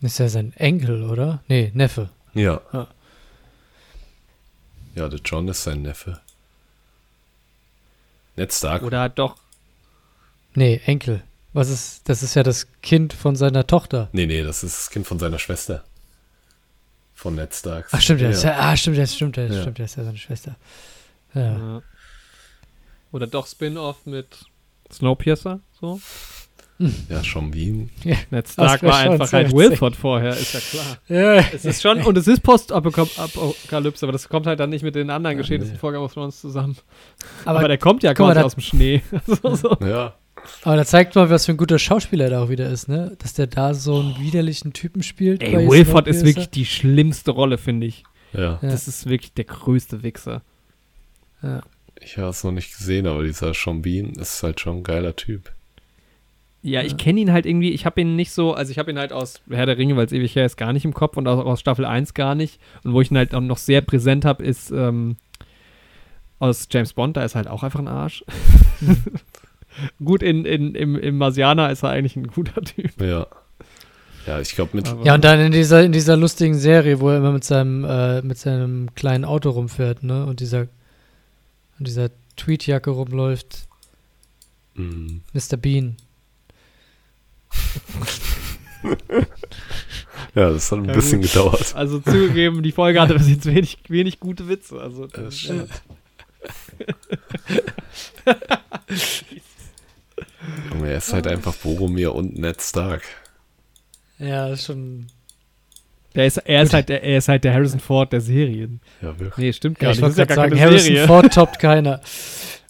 Ist 0.00 0.18
ja 0.18 0.28
sein 0.28 0.52
Enkel, 0.56 1.02
oder? 1.04 1.42
Nee, 1.48 1.70
Neffe. 1.74 2.10
Ja. 2.34 2.60
Ja. 2.72 2.86
Ja, 4.94 5.08
der 5.08 5.20
John 5.24 5.48
ist 5.48 5.64
sein 5.64 5.82
Neffe. 5.82 6.20
Ned 8.36 8.52
Stark. 8.52 8.82
Oder 8.82 9.08
doch. 9.08 9.36
Nee, 10.54 10.80
Enkel. 10.86 11.22
Was 11.54 11.70
ist, 11.70 12.08
das 12.08 12.22
ist 12.24 12.34
ja 12.34 12.42
das 12.42 12.66
Kind 12.82 13.12
von 13.12 13.36
seiner 13.36 13.66
Tochter. 13.66 14.08
Nee, 14.12 14.26
nee, 14.26 14.42
das 14.42 14.64
ist 14.64 14.76
das 14.76 14.90
Kind 14.90 15.06
von 15.06 15.20
seiner 15.20 15.38
Schwester. 15.38 15.84
Von 17.14 17.36
Ned 17.36 17.54
Stark. 17.54 17.86
Ach, 17.92 18.00
stimmt, 18.00 18.20
ja. 18.20 18.30
Ist 18.30 18.42
ja 18.42 18.58
ah, 18.58 18.76
stimmt, 18.76 18.98
das 18.98 19.14
stimmt, 19.14 19.36
das 19.36 19.54
Ja. 19.54 19.62
stimmt, 19.62 19.78
das 19.78 19.92
ist 19.92 19.96
ja 19.96 20.04
seine 20.04 20.18
Schwester. 20.18 20.56
Ja. 21.32 21.56
Ja. 21.56 21.82
Oder 23.12 23.28
doch 23.28 23.46
Spin-off 23.46 24.04
mit 24.04 24.26
Snowpiercer. 24.92 25.60
So. 25.80 26.00
Ja, 27.08 27.22
schon 27.22 27.52
Bean. 27.52 27.88
Ned 28.30 28.48
Stark 28.48 28.82
war 28.82 28.98
einfach 28.98 29.32
halt 29.32 29.52
witzig. 29.52 29.58
Wilford 29.58 29.94
vorher, 29.94 30.32
ist 30.32 30.54
ja 30.54 30.60
klar. 30.60 30.98
Ja. 31.06 31.44
Es 31.52 31.64
ist 31.64 31.80
schon, 31.80 32.02
und 32.02 32.18
es 32.18 32.26
ist 32.26 32.42
Postapokalypse, 32.42 34.04
aber 34.04 34.12
das 34.12 34.28
kommt 34.28 34.48
halt 34.48 34.58
dann 34.58 34.70
nicht 34.70 34.82
mit 34.82 34.96
den 34.96 35.08
anderen 35.10 35.36
Geschehnissen 35.36 35.74
nee. 35.74 35.78
vor 35.78 35.92
Game 35.92 36.02
of 36.02 36.12
Thrones 36.12 36.40
zusammen. 36.40 36.76
Aber, 37.44 37.60
Aber, 37.60 37.68
der 37.68 37.78
kommt 37.78 38.02
ja 38.02 38.12
quasi 38.12 38.40
aus 38.40 38.54
dem 38.54 38.62
Schnee. 38.62 39.02
so, 39.26 39.54
so. 39.54 39.76
Ja. 39.80 40.14
Aber 40.62 40.76
da 40.76 40.84
zeigt 40.84 41.14
mal, 41.14 41.30
was 41.30 41.46
für 41.46 41.52
ein 41.52 41.56
guter 41.56 41.78
Schauspieler 41.78 42.28
da 42.30 42.42
auch 42.42 42.48
wieder 42.48 42.68
ist, 42.68 42.88
ne? 42.88 43.16
Dass 43.18 43.34
der 43.34 43.46
da 43.46 43.74
so 43.74 44.00
einen 44.00 44.18
widerlichen 44.18 44.72
Typen 44.72 45.02
spielt. 45.02 45.42
Ey, 45.42 45.68
Wilford 45.68 46.08
ist 46.08 46.24
wirklich 46.24 46.50
die 46.50 46.66
schlimmste 46.66 47.30
Rolle, 47.30 47.58
finde 47.58 47.86
ich. 47.86 48.04
Ja. 48.32 48.58
Das 48.62 48.88
ist 48.88 49.08
wirklich 49.08 49.32
der 49.32 49.44
größte 49.44 50.02
Wichser. 50.02 50.42
Ja. 51.42 51.62
Ich 52.00 52.18
habe 52.18 52.28
es 52.28 52.44
noch 52.44 52.52
nicht 52.52 52.76
gesehen, 52.76 53.06
aber 53.06 53.22
dieser 53.22 53.54
Sean 53.54 53.82
Bean 53.82 54.10
ist 54.14 54.42
halt 54.42 54.60
schon 54.60 54.78
ein 54.78 54.82
geiler 54.82 55.16
Typ. 55.16 55.52
Ja, 56.62 56.82
ich 56.82 56.96
kenne 56.96 57.20
ihn 57.20 57.30
halt 57.30 57.44
irgendwie, 57.44 57.72
ich 57.72 57.84
habe 57.84 58.00
ihn 58.00 58.16
nicht 58.16 58.32
so, 58.32 58.54
also 58.54 58.70
ich 58.70 58.78
habe 58.78 58.90
ihn 58.90 58.98
halt 58.98 59.12
aus 59.12 59.42
Herr 59.50 59.66
der 59.66 59.76
Ringe, 59.76 59.96
weil 59.96 60.06
es 60.06 60.12
ewig 60.12 60.34
her 60.34 60.46
ist, 60.46 60.56
gar 60.56 60.72
nicht 60.72 60.86
im 60.86 60.94
Kopf 60.94 61.18
und 61.18 61.28
auch 61.28 61.44
aus 61.44 61.60
Staffel 61.60 61.84
1 61.84 62.14
gar 62.14 62.34
nicht. 62.34 62.58
Und 62.82 62.94
wo 62.94 63.02
ich 63.02 63.10
ihn 63.10 63.18
halt 63.18 63.34
auch 63.34 63.42
noch 63.42 63.58
sehr 63.58 63.82
präsent 63.82 64.24
habe, 64.24 64.42
ist 64.42 64.70
ähm, 64.70 65.16
aus 66.38 66.66
James 66.70 66.94
Bond, 66.94 67.18
da 67.18 67.24
ist 67.24 67.34
er 67.34 67.40
halt 67.40 67.48
auch 67.48 67.62
einfach 67.62 67.80
ein 67.80 67.88
Arsch. 67.88 68.24
Gut, 70.04 70.22
in, 70.22 70.44
in, 70.44 70.74
im, 70.74 70.96
im 70.98 71.18
Marsianer 71.18 71.70
ist 71.70 71.82
er 71.82 71.90
eigentlich 71.90 72.16
ein 72.16 72.26
guter 72.28 72.62
Typ. 72.62 73.00
Ja. 73.00 73.26
Ja, 74.26 74.40
ich 74.40 74.54
glaube 74.54 74.76
mit. 74.76 74.88
Aber- 74.88 75.04
Ja, 75.04 75.14
und 75.14 75.24
dann 75.24 75.38
in 75.40 75.52
dieser, 75.52 75.82
in 75.84 75.92
dieser 75.92 76.16
lustigen 76.16 76.54
Serie, 76.58 77.00
wo 77.00 77.10
er 77.10 77.18
immer 77.18 77.32
mit 77.32 77.44
seinem, 77.44 77.84
äh, 77.84 78.22
mit 78.22 78.38
seinem 78.38 78.94
kleinen 78.94 79.24
Auto 79.24 79.50
rumfährt, 79.50 80.02
ne? 80.02 80.24
Und 80.26 80.40
dieser, 80.40 80.68
und 81.78 81.86
dieser 81.88 82.10
Tweetjacke 82.36 82.90
rumläuft. 82.90 83.66
Mm, 84.76 85.18
Mr. 85.34 85.56
Bean. 85.58 85.96
ja, 90.34 90.50
das 90.50 90.72
hat 90.72 90.78
ein 90.80 90.84
Ja, 90.86 90.94
bisschen 90.94 91.20
gut. 91.20 91.30
gedauert. 91.32 91.74
Also 91.76 91.98
zugegeben, 92.00 92.62
die 92.62 92.72
Folge 92.72 93.00
hatte 93.00 93.14
bis 93.14 93.28
jetzt 93.28 93.46
wenig, 93.46 93.78
wenig 93.88 94.20
gute 94.20 94.48
Witze. 94.48 94.80
Also, 94.80 95.06
Das 95.06 95.38
stimmt. 95.38 95.68
Junge, 100.72 100.90
er 100.90 100.98
ist 100.98 101.12
halt 101.12 101.26
einfach 101.26 101.54
Boromir 101.54 102.14
und 102.14 102.38
Ned 102.38 102.60
Stark. 102.60 103.02
Ja, 104.18 104.48
ist 104.48 104.64
schon. 104.66 105.06
der 106.14 106.26
ist, 106.26 106.36
er, 106.38 106.62
ist 106.62 106.72
halt 106.72 106.88
der, 106.88 107.02
er 107.02 107.18
ist 107.18 107.28
halt 107.28 107.44
der 107.44 107.52
Harrison 107.54 107.80
Ford 107.80 108.12
der 108.12 108.20
Serien. 108.20 108.80
Ja, 109.02 109.18
wirklich. 109.18 109.36
Nee, 109.36 109.52
stimmt 109.52 109.78
Ja, 109.80 109.88
gar 109.88 109.92
ich 109.92 110.00
nicht. 110.00 110.08
Das 110.10 110.16
wollte 110.18 110.30
ja 110.32 110.36
sagen, 110.36 110.60
Harrison 110.60 110.86
Serie. 110.94 111.06
Ford 111.06 111.32
toppt 111.32 111.58
keiner. 111.58 112.00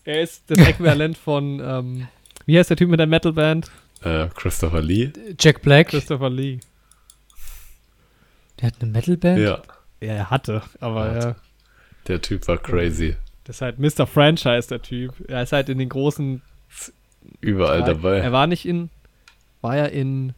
Er 0.07 0.21
ist 0.21 0.43
das 0.49 0.59
Äquivalent 0.59 1.17
von, 1.17 1.61
ähm, 1.65 2.09
wie 2.45 2.59
heißt 2.59 2.69
der 2.69 2.77
Typ 2.77 2.91
mit 2.91 3.01
der 3.01 3.07
Metalband? 3.07 3.71
Äh, 4.03 4.27
Christopher 4.35 4.83
Lee. 4.83 5.11
Jack 5.41 5.63
Black, 5.63 5.89
Christopher 5.89 6.29
Lee. 6.29 6.59
der 8.61 8.67
hat 8.67 8.75
eine 8.83 8.91
Metalband. 8.91 9.39
Ja, 9.39 9.63
Ja, 10.03 10.13
er 10.13 10.31
hatte, 10.31 10.61
aber 10.79 11.19
ja. 11.19 11.37
der 12.07 12.21
Typ 12.21 12.47
war 12.49 12.59
crazy. 12.59 13.17
Das 13.45 13.57
ist 13.57 13.63
halt 13.63 13.79
Mr. 13.79 14.07
Franchise, 14.07 14.69
der 14.69 14.83
Typ. 14.83 15.15
Er 15.27 15.43
ist 15.43 15.53
halt 15.53 15.71
in 15.71 15.79
den 15.79 15.89
großen. 15.89 16.43
Überall 17.41 17.81
Er 17.81 17.87
dabei. 17.87 18.33
war 18.33 18.47
nicht 18.47 18.67
in. 18.67 18.91
War 19.61 19.77
er 19.77 19.93
in. 19.93 20.35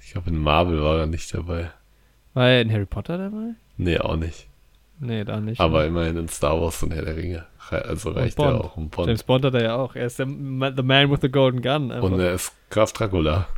Ich 0.00 0.12
glaube, 0.12 0.30
in 0.30 0.38
Marvel 0.38 0.82
war 0.82 0.98
er 1.00 1.06
nicht 1.06 1.32
dabei. 1.34 1.70
War 2.34 2.48
er 2.48 2.60
in 2.62 2.72
Harry 2.72 2.86
Potter 2.86 3.16
dabei? 3.18 3.54
Nee, 3.76 3.98
auch 3.98 4.16
nicht. 4.16 4.46
Nee, 5.00 5.24
da 5.24 5.40
nicht. 5.40 5.60
Aber 5.60 5.84
immerhin 5.86 6.16
in 6.16 6.28
Star 6.28 6.60
Wars 6.60 6.82
und 6.82 6.92
Herr 6.92 7.04
der 7.04 7.16
Ringe. 7.16 7.44
Also 7.70 8.10
Und 8.10 8.16
reicht 8.16 8.38
er 8.38 8.64
auch 8.64 8.76
um 8.76 8.88
Bond. 8.90 9.08
James 9.08 9.22
Bond 9.22 9.44
hat 9.44 9.54
er 9.54 9.62
ja 9.62 9.76
auch. 9.76 9.94
Er 9.96 10.06
ist 10.06 10.18
der 10.18 10.26
The 10.26 10.82
Man 10.82 11.10
with 11.10 11.20
the 11.22 11.28
Golden 11.30 11.62
Gun. 11.62 11.90
Einfach. 11.90 12.02
Und 12.10 12.20
er 12.20 12.34
ist 12.34 12.52
Graf 12.70 12.92
Dracula. 12.92 13.48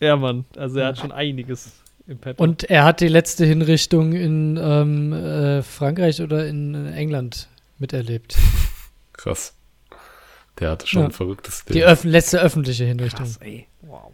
ja, 0.00 0.16
Mann. 0.16 0.44
Also 0.56 0.78
er 0.80 0.88
hat 0.88 0.98
schon 0.98 1.12
einiges 1.12 1.72
im 2.06 2.18
Petto. 2.18 2.42
Und 2.42 2.64
er 2.64 2.84
hat 2.84 3.00
die 3.00 3.08
letzte 3.08 3.46
Hinrichtung 3.46 4.12
in 4.12 4.58
ähm, 4.60 5.12
äh, 5.12 5.62
Frankreich 5.62 6.20
oder 6.20 6.46
in 6.46 6.74
England 6.92 7.48
miterlebt. 7.78 8.36
Krass. 9.14 9.54
Der 10.58 10.70
hatte 10.70 10.86
schon 10.86 11.00
Ja. 11.02 11.06
ein 11.08 11.12
verrücktes 11.12 11.64
Die 11.66 11.74
Leben. 11.74 11.86
öff 11.86 12.04
letzte 12.04 12.40
öffentliche 12.40 12.84
Hinrichtung. 12.84 13.26
Krass, 13.26 13.36
ey. 13.38 13.66
Wow. 13.82 14.12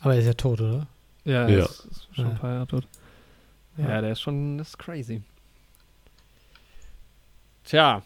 Aber 0.00 0.14
er 0.14 0.20
ist 0.20 0.26
ja 0.26 0.34
tot, 0.34 0.60
oder? 0.60 0.86
Ja, 1.24 1.46
Ja. 1.48 1.64
Ist, 1.66 1.84
ist 1.90 2.08
schon 2.14 2.24
Ja. 2.26 2.30
ein 2.32 2.38
paar 2.38 2.52
Jahre 2.54 2.66
tot. 2.66 2.86
Ja, 3.76 3.88
Ja. 3.88 4.00
der 4.00 4.12
ist 4.12 4.20
schon 4.20 4.58
das 4.58 4.68
ist 4.68 4.78
crazy. 4.78 5.22
Tja. 7.64 8.02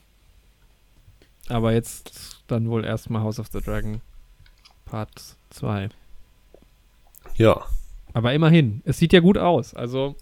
Aber 1.49 1.73
jetzt 1.73 2.43
dann 2.47 2.69
wohl 2.69 2.85
erstmal 2.85 3.23
House 3.23 3.39
of 3.39 3.49
the 3.53 3.61
Dragon 3.61 4.01
Part 4.85 5.37
2. 5.51 5.89
Ja, 7.37 7.65
Aber 8.13 8.33
immerhin, 8.33 8.81
es 8.85 8.99
sieht 8.99 9.13
ja 9.13 9.19
gut 9.21 9.37
aus. 9.37 9.75
Also, 9.75 10.15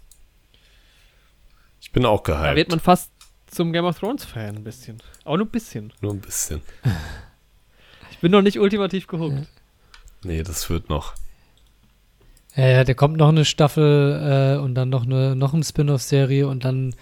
ich 1.80 1.92
bin 1.92 2.06
auch 2.06 2.22
da 2.22 2.40
gehypt. 2.40 2.56
wird 2.56 2.70
man 2.70 2.80
fast 2.80 3.11
zum 3.52 3.72
Game 3.72 3.84
of 3.84 3.98
Thrones 3.98 4.24
Fan 4.24 4.56
ein 4.56 4.64
bisschen. 4.64 4.98
Auch 5.24 5.36
nur 5.36 5.46
ein 5.46 5.50
bisschen. 5.50 5.92
Nur 6.00 6.12
ein 6.14 6.20
bisschen. 6.20 6.60
Ich 8.10 8.18
bin 8.24 8.30
noch 8.30 8.42
nicht 8.42 8.60
ultimativ 8.60 9.08
gehuckt. 9.08 9.48
Nee, 10.22 10.44
das 10.44 10.70
wird 10.70 10.88
noch. 10.88 11.14
Ja, 12.54 12.68
ja, 12.68 12.84
da 12.84 12.94
kommt 12.94 13.16
noch 13.16 13.30
eine 13.30 13.44
Staffel 13.44 14.56
äh, 14.56 14.62
und 14.62 14.76
dann 14.76 14.90
noch 14.90 15.04
eine 15.04 15.34
noch 15.34 15.54
eine 15.54 15.64
Spin-off-Serie 15.64 16.46
und 16.46 16.64
dann 16.64 16.94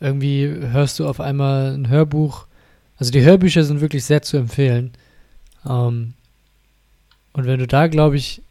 irgendwie 0.00 0.48
hörst 0.48 0.98
du 0.98 1.06
auf 1.06 1.20
einmal 1.20 1.74
ein 1.74 1.88
Hörbuch. 1.88 2.48
Also 2.96 3.12
die 3.12 3.22
Hörbücher 3.22 3.62
sind 3.62 3.80
wirklich 3.82 4.04
sehr 4.04 4.22
zu 4.22 4.36
empfehlen. 4.36 4.90
Ähm, 5.64 6.14
und 7.34 7.46
wenn 7.46 7.60
du 7.60 7.68
da, 7.68 7.86
glaube 7.86 8.16
ich, 8.16 8.42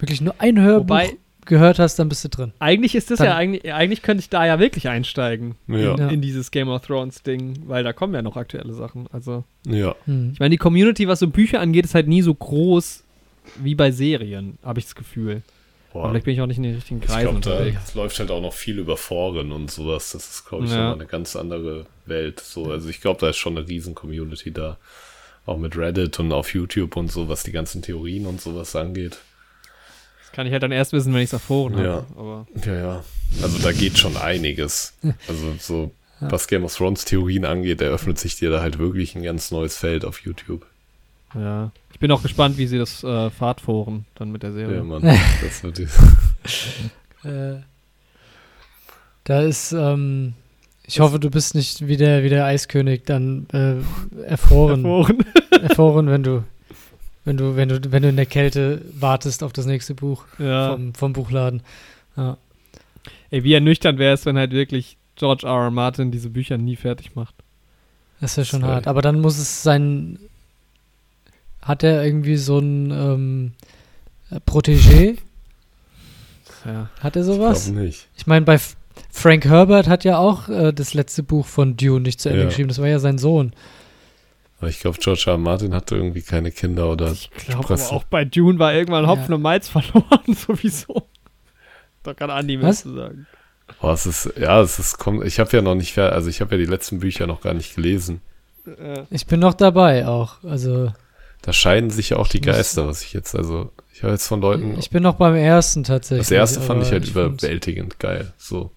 wirklich 0.00 0.20
nur 0.20 0.34
ein 0.38 0.58
Hörbuch 0.60 0.88
Wobei- 0.96 1.16
gehört 1.50 1.78
hast, 1.78 1.96
dann 1.98 2.08
bist 2.08 2.24
du 2.24 2.30
drin. 2.30 2.52
Eigentlich 2.60 2.94
ist 2.94 3.10
das 3.10 3.18
Dann- 3.18 3.26
ja 3.28 3.36
eigentlich, 3.36 3.74
eigentlich 3.74 4.00
könnte 4.00 4.22
ich 4.22 4.30
da 4.30 4.46
ja 4.46 4.58
wirklich 4.58 4.88
einsteigen 4.88 5.56
Ja. 5.68 5.94
in, 5.96 6.08
in 6.08 6.20
dieses 6.22 6.50
Game 6.50 6.70
of 6.70 6.80
Thrones 6.86 7.22
Ding, 7.22 7.64
weil 7.66 7.84
da 7.84 7.92
kommen 7.92 8.14
ja 8.14 8.22
noch 8.22 8.36
aktuelle 8.38 8.72
Sachen. 8.72 9.06
Also 9.12 9.44
Ja. 9.66 9.94
Hm. 10.06 10.30
ich 10.32 10.40
meine, 10.40 10.50
die 10.50 10.56
Community, 10.56 11.06
was 11.06 11.18
so 11.18 11.28
Bücher 11.28 11.60
angeht, 11.60 11.84
ist 11.84 11.94
halt 11.94 12.08
nie 12.08 12.22
so 12.22 12.32
groß 12.34 13.04
wie 13.62 13.74
bei 13.74 13.90
Serien, 13.90 14.56
habe 14.64 14.78
ich 14.78 14.86
das 14.86 14.94
Gefühl. 14.94 15.42
Aber 15.92 16.02
Boah. 16.04 16.10
vielleicht 16.10 16.24
bin 16.26 16.34
ich 16.34 16.40
auch 16.40 16.46
nicht 16.46 16.58
in 16.58 16.62
den 16.62 16.74
richtigen 16.76 17.00
Ich 17.00 17.06
Kreisen 17.08 17.20
glaube, 17.22 17.40
da 17.40 17.50
unterwegs. 17.52 17.80
es 17.88 17.94
läuft 17.94 18.18
halt 18.20 18.30
auch 18.30 18.40
noch 18.40 18.52
viel 18.52 18.78
über 18.78 18.96
Foren 18.96 19.50
und 19.50 19.70
sowas. 19.72 20.12
Das 20.12 20.30
ist, 20.30 20.48
glaube 20.48 20.66
ich, 20.66 20.70
Ja. 20.70 20.92
eine 20.94 21.04
ganz 21.06 21.34
andere 21.34 21.86
Welt. 22.06 22.38
So, 22.38 22.70
also 22.70 22.88
ich 22.88 23.00
glaube, 23.00 23.20
da 23.20 23.28
ist 23.30 23.38
schon 23.38 23.58
eine 23.58 23.66
riesen 23.66 23.94
Community 23.96 24.52
da. 24.52 24.76
Auch 25.46 25.58
mit 25.58 25.76
Reddit 25.76 26.20
und 26.20 26.32
auf 26.32 26.54
YouTube 26.54 26.96
und 26.96 27.10
so, 27.10 27.28
was 27.28 27.42
die 27.42 27.50
ganzen 27.50 27.82
Theorien 27.82 28.26
und 28.26 28.40
sowas 28.40 28.76
angeht. 28.76 29.18
Das 30.30 30.36
kann 30.36 30.46
ich 30.46 30.52
halt 30.52 30.62
dann 30.62 30.72
erst 30.72 30.92
wissen, 30.92 31.12
wenn 31.12 31.20
ich 31.20 31.26
es 31.28 31.32
erfahren 31.32 31.74
habe. 31.74 31.84
Ja. 31.84 32.06
Aber 32.16 32.46
Ja, 32.64 32.74
ja. 32.76 33.04
Also 33.42 33.58
da 33.58 33.72
geht 33.72 33.98
schon 33.98 34.16
einiges. 34.16 34.94
Also 35.28 35.54
so, 35.58 35.90
Ja. 36.20 36.30
was 36.30 36.46
Game 36.48 36.64
of 36.64 36.74
Thrones 36.76 37.04
Theorien 37.04 37.44
angeht, 37.44 37.80
eröffnet 37.80 38.18
sich 38.18 38.36
dir 38.36 38.50
da 38.50 38.60
halt 38.60 38.78
wirklich 38.78 39.14
ein 39.16 39.22
ganz 39.22 39.50
neues 39.50 39.76
Feld 39.76 40.04
auf 40.04 40.20
YouTube. 40.20 40.66
ja. 41.34 41.72
Ich 41.92 41.98
bin 42.00 42.12
auch 42.12 42.22
gespannt, 42.22 42.56
wie 42.56 42.66
sie 42.66 42.78
das 42.78 43.04
äh, 43.04 43.28
fortfahren 43.28 44.06
dann 44.14 44.32
mit 44.32 44.42
der 44.42 44.52
Serie. 44.52 44.76
Ja, 44.78 44.82
Mann. 44.84 45.02
Das 45.42 45.62
wird 45.62 45.76
die, 45.78 45.88
Äh, 47.28 47.60
da 49.24 49.42
ist, 49.42 49.72
ähm, 49.72 50.32
ich 50.84 51.00
hoffe, 51.00 51.18
du 51.20 51.28
bist 51.30 51.54
nicht 51.54 51.86
wie 51.86 51.96
der, 51.98 52.22
wie 52.24 52.30
der 52.30 52.46
Eiskönig 52.46 53.02
dann 53.04 53.46
äh, 53.52 53.74
erfroren, 54.24 54.84
Erfahren. 54.86 55.24
erfroren, 55.62 56.06
wenn 56.08 56.22
du, 56.22 56.42
wenn 57.24 57.36
du, 57.36 57.56
wenn 57.56 57.68
du, 57.68 57.92
wenn 57.92 58.02
du 58.02 58.08
in 58.08 58.16
der 58.16 58.26
Kälte 58.26 58.82
wartest 58.92 59.42
auf 59.42 59.52
das 59.52 59.66
nächste 59.66 59.94
Buch 59.94 60.24
ja. 60.38 60.72
vom, 60.72 60.94
vom 60.94 61.12
Buchladen. 61.12 61.62
Ja. 62.16 62.36
Ey, 63.30 63.44
wie 63.44 63.54
ernüchternd 63.54 63.98
wäre 63.98 64.14
es, 64.14 64.26
wenn 64.26 64.36
halt 64.38 64.52
wirklich 64.52 64.96
George 65.16 65.46
R. 65.46 65.64
R. 65.64 65.70
Martin 65.70 66.10
diese 66.10 66.30
Bücher 66.30 66.58
nie 66.58 66.76
fertig 66.76 67.14
macht. 67.14 67.34
Das 68.20 68.32
ist 68.32 68.36
ja 68.36 68.44
schon 68.44 68.60
Zwei. 68.60 68.68
hart. 68.68 68.86
Aber 68.88 69.02
dann 69.02 69.20
muss 69.20 69.38
es 69.38 69.62
sein. 69.62 70.18
Hat 71.62 71.82
er 71.82 72.04
irgendwie 72.04 72.36
so 72.36 72.58
ein 72.58 72.90
ähm, 72.90 73.52
Protégé? 74.46 75.18
Ja. 76.64 76.90
Hat 77.00 77.16
er 77.16 77.22
ich 77.22 77.26
sowas? 77.26 77.66
glaube 77.66 77.80
nicht. 77.80 78.08
Ich 78.16 78.26
meine, 78.26 78.44
bei 78.44 78.54
F 78.54 78.76
Frank 79.10 79.44
Herbert 79.44 79.88
hat 79.88 80.04
ja 80.04 80.18
auch 80.18 80.48
äh, 80.48 80.72
das 80.72 80.94
letzte 80.94 81.22
Buch 81.22 81.46
von 81.46 81.76
Dune 81.76 82.00
nicht 82.00 82.20
zu 82.20 82.28
Ende 82.28 82.42
Ja. 82.42 82.48
geschrieben. 82.48 82.68
Das 82.68 82.78
war 82.78 82.88
ja 82.88 82.98
sein 82.98 83.18
Sohn. 83.18 83.52
Aber 84.60 84.68
ich 84.68 84.80
glaube, 84.80 84.98
George 85.00 85.24
R. 85.26 85.38
Martin 85.38 85.74
hatte 85.74 85.96
irgendwie 85.96 86.20
keine 86.22 86.50
Kinder 86.52 86.90
oder 86.90 87.10
Ich 87.12 87.30
glaube 87.30 87.74
auch 87.74 88.04
bei 88.04 88.24
Dune 88.26 88.58
war 88.58 88.74
irgendwann 88.74 89.06
Hopfen 89.06 89.30
Ja. 89.30 89.34
und 89.36 89.42
Malz 89.42 89.68
verloren, 89.70 90.34
sowieso. 90.34 91.08
Da 92.02 92.14
kann 92.14 92.30
Andi 92.30 92.56
mehr 92.58 92.68
Was? 92.68 92.82
zu 92.82 92.94
sagen. 92.94 93.26
Boah, 93.80 93.92
es 93.94 94.04
ist, 94.04 94.32
ja, 94.38 94.60
es 94.60 94.78
ist, 94.78 94.98
kommt, 94.98 95.24
ich 95.24 95.38
habe 95.40 95.50
ja 95.56 95.62
noch 95.62 95.74
nicht, 95.74 95.96
also 95.98 96.28
ich 96.28 96.40
habe 96.40 96.56
ja 96.56 96.58
die 96.58 96.66
letzten 96.70 96.98
Bücher 97.00 97.26
noch 97.26 97.40
gar 97.40 97.54
nicht 97.54 97.74
gelesen. 97.74 98.20
Äh, 98.66 99.04
Ich 99.10 99.26
bin 99.26 99.40
noch 99.40 99.54
dabei 99.54 100.06
auch. 100.06 100.42
Also 100.44 100.92
Da 101.42 101.52
scheiden 101.52 101.88
sich 101.90 102.10
ja 102.10 102.16
auch 102.18 102.28
die 102.28 102.38
Ich 102.38 102.42
Geister, 102.44 102.86
was 102.86 103.02
ich 103.02 103.12
jetzt, 103.14 103.34
also, 103.34 103.70
ich 103.94 104.02
habe 104.02 104.12
jetzt 104.12 104.26
von 104.26 104.40
Leuten, 104.40 104.76
ich 104.78 104.90
bin 104.90 105.02
noch 105.02 105.14
beim 105.14 105.36
ersten 105.36 105.84
tatsächlich. 105.84 106.26
das 106.28 106.32
erste 106.32 106.60
fand 106.60 106.82
ich 106.82 106.90
halt 106.90 107.04
find's- 107.08 107.10
überwältigend 107.42 107.98
geil, 107.98 108.32
so. 108.36 108.72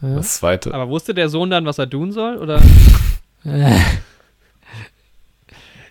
Ja. 0.00 0.14
Das 0.16 0.34
zweite, 0.38 0.72
aber 0.72 0.88
wusste 0.88 1.12
der 1.12 1.28
Sohn 1.28 1.50
dann, 1.50 1.66
was 1.66 1.78
er 1.78 1.90
tun 1.90 2.10
soll? 2.12 2.36
Oder? 2.38 2.62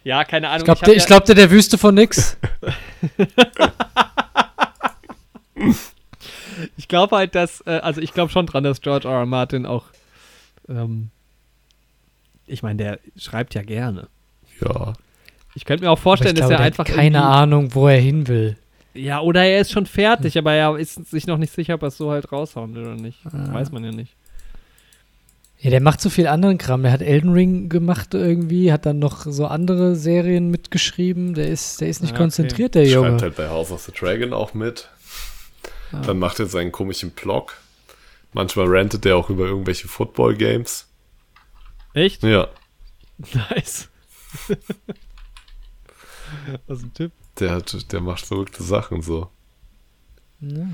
Ja, 0.04 0.24
keine 0.24 0.48
Ahnung. 0.50 0.60
Ich 0.60 0.66
glaube, 0.66 0.80
der, 0.86 0.94
ja- 0.94 0.98
ich 1.00 1.06
glaub, 1.06 1.26
der, 1.26 1.36
der 1.36 1.52
Wüste 1.52 1.78
von 1.78 1.94
nix. 1.96 2.38
Ich 6.78 6.88
glaube 6.88 7.16
halt, 7.16 7.34
dass, 7.36 7.62
äh, 7.66 7.80
also 7.82 8.02
ich 8.02 8.14
glaube 8.14 8.32
schon 8.32 8.46
dran, 8.46 8.64
dass 8.64 8.82
George 8.82 9.08
R. 9.08 9.20
R. 9.20 9.26
Martin 9.26 9.66
auch, 9.66 9.86
ähm, 10.68 11.10
ich 12.46 12.62
meine, 12.62 12.78
der 12.78 13.00
schreibt 13.16 13.56
ja 13.56 13.62
gerne. 13.64 14.08
ja, 14.64 14.94
Ich 15.56 15.66
könnte 15.66 15.84
mir 15.86 15.92
auch 15.92 15.98
vorstellen, 16.00 16.36
ich 16.36 16.40
glaube, 16.42 16.54
dass 16.54 16.60
er 16.62 16.66
einfach 16.66 16.88
hat 16.88 16.94
keine 16.96 17.24
Ahnung, 17.24 17.74
wo 17.74 17.88
er 17.88 18.00
hin 18.00 18.28
will. 18.28 18.58
Ja, 18.94 19.22
oder 19.22 19.44
er 19.44 19.62
ist 19.62 19.72
schon 19.72 19.86
fertig, 19.86 20.38
aber 20.38 20.54
er 20.54 20.76
ist 20.78 20.96
sich 21.10 21.26
noch 21.26 21.38
nicht 21.38 21.54
sicher, 21.54 21.76
ob 21.76 21.82
er 21.84 21.88
es 21.88 21.98
so 21.98 22.12
halt 22.12 22.32
raushauen 22.32 22.76
will 22.76 22.84
oder 22.84 22.96
nicht. 22.96 23.20
Das 23.24 23.34
Ah. 23.34 23.54
weiß 23.54 23.72
man 23.72 23.84
ja 23.86 23.92
nicht. 23.92 24.14
Ja, 25.62 25.70
der 25.70 25.82
macht 25.82 26.02
so 26.02 26.10
viel 26.10 26.26
anderen 26.28 26.58
Kram. 26.58 26.82
Der 26.82 26.92
hat 26.92 27.02
Elden 27.04 27.32
Ring 27.34 27.70
gemacht 27.70 28.16
irgendwie, 28.16 28.72
hat 28.74 28.86
dann 28.88 28.98
noch 28.98 29.26
so 29.28 29.46
andere 29.46 29.96
Serien 29.96 30.50
mitgeschrieben. 30.50 31.36
Der 31.36 31.48
ist, 31.50 31.82
der 31.82 31.88
ist 31.88 32.02
nicht 32.02 32.12
Ah, 32.12 32.16
okay. 32.16 32.24
konzentriert, 32.24 32.74
der 32.76 32.88
Junge. 32.88 33.10
schreibt 33.10 33.22
halt 33.22 33.36
bei 33.36 33.48
House 33.50 33.72
of 33.72 33.82
the 33.84 33.92
Dragon 33.92 34.34
auch 34.34 34.56
mit. 34.56 34.90
Ja. 35.92 36.02
Dann 36.02 36.18
macht 36.20 36.40
er 36.40 36.48
seinen 36.48 36.72
komischen 36.72 37.12
Blog. 37.12 37.58
Manchmal 38.34 38.66
rantet 38.70 39.06
er 39.06 39.18
auch 39.18 39.30
über 39.30 39.46
irgendwelche 39.46 39.88
Football-Games. 39.88 40.88
Echt? 41.94 42.24
Ja, 42.24 42.48
Nice. 43.52 43.90
Was 46.68 46.82
ein 46.82 46.94
Tipp. 46.94 47.12
der, 47.40 47.52
hat, 47.52 47.92
der 47.92 48.02
macht 48.02 48.26
verrückte 48.26 48.64
Sachen 48.64 49.02
so. 49.02 49.30
Ja. 50.40 50.66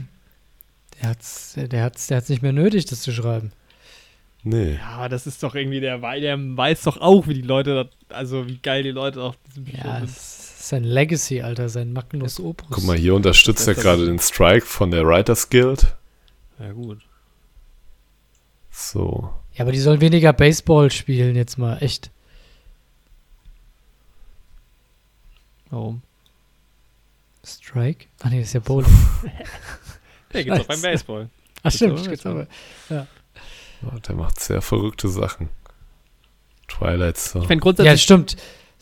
Der 1.01 1.09
hat's, 1.09 1.55
der 1.57 1.83
hat's, 1.83 2.07
der 2.07 2.17
hat's 2.17 2.29
nicht 2.29 2.41
mehr 2.41 2.53
nötig, 2.53 2.85
das 2.85 3.01
zu 3.01 3.11
schreiben. 3.11 3.51
Nee. 4.49 4.75
Ja, 4.75 4.87
aber 4.97 5.09
das 5.09 5.27
ist 5.27 5.43
doch 5.43 5.55
irgendwie 5.55 5.79
der, 5.81 6.01
Wei- 6.01 6.19
der 6.21 6.37
weiß 6.39 6.83
doch 6.83 6.97
auch, 7.01 7.27
wie 7.27 7.33
die 7.33 7.41
Leute, 7.41 7.75
das, 8.07 8.15
also 8.17 8.47
wie 8.47 8.57
geil 8.59 8.83
die 8.83 8.91
Leute 8.91 9.21
auf 9.21 9.35
diesen 9.47 9.65
Büchern 9.65 9.85
Ja, 9.85 9.95
sind. 9.99 10.03
das 10.09 10.17
ist 10.59 10.69
sein 10.69 10.83
Legacy, 10.83 11.41
Alter, 11.41 11.67
sein 11.69 11.91
Magnus 11.91 12.39
Opus. 12.39 12.67
Guck 12.69 12.83
mal, 12.85 12.95
hier 12.97 13.13
unterstützt 13.15 13.67
er 13.67 13.73
gerade 13.75 14.05
den 14.05 14.19
Strike 14.19 14.65
von 14.65 14.91
der 14.91 15.05
Writers 15.05 15.49
Guild. 15.49 15.95
Ja, 16.59 16.71
gut. 16.71 16.99
So. 18.71 19.33
Ja, 19.55 19.61
aber 19.63 19.71
die 19.71 19.79
sollen 19.79 20.01
weniger 20.01 20.33
Baseball 20.33 20.91
spielen 20.91 21.35
jetzt 21.35 21.57
mal, 21.57 21.77
echt. 21.81 22.11
Warum? 25.69 26.01
Strike? 27.45 28.05
Ach 28.23 28.29
nee, 28.29 28.39
das 28.39 28.47
ist 28.49 28.53
ja 28.53 28.59
Bowling. 28.65 28.89
Ja, 30.33 30.43
gibt's 30.43 30.59
auch 30.61 30.65
beim. 30.65 30.81
Baseball. 30.81 31.29
Ach 31.63 31.71
stimmt, 31.71 31.95
gibt's 31.95 32.07
jetzt 32.07 32.25
aber. 32.25 32.47
Ja, 33.81 33.99
Der 34.07 34.15
macht 34.15 34.39
sehr 34.39 34.61
verrückte 34.61 35.07
Sachen. 35.09 35.49
Twilight 36.67 37.17
Zone. 37.17 37.43
Ich 37.45 37.49
Ja, 37.49 37.55
grundsätzlich, 37.55 38.01
stimmt. 38.03 38.35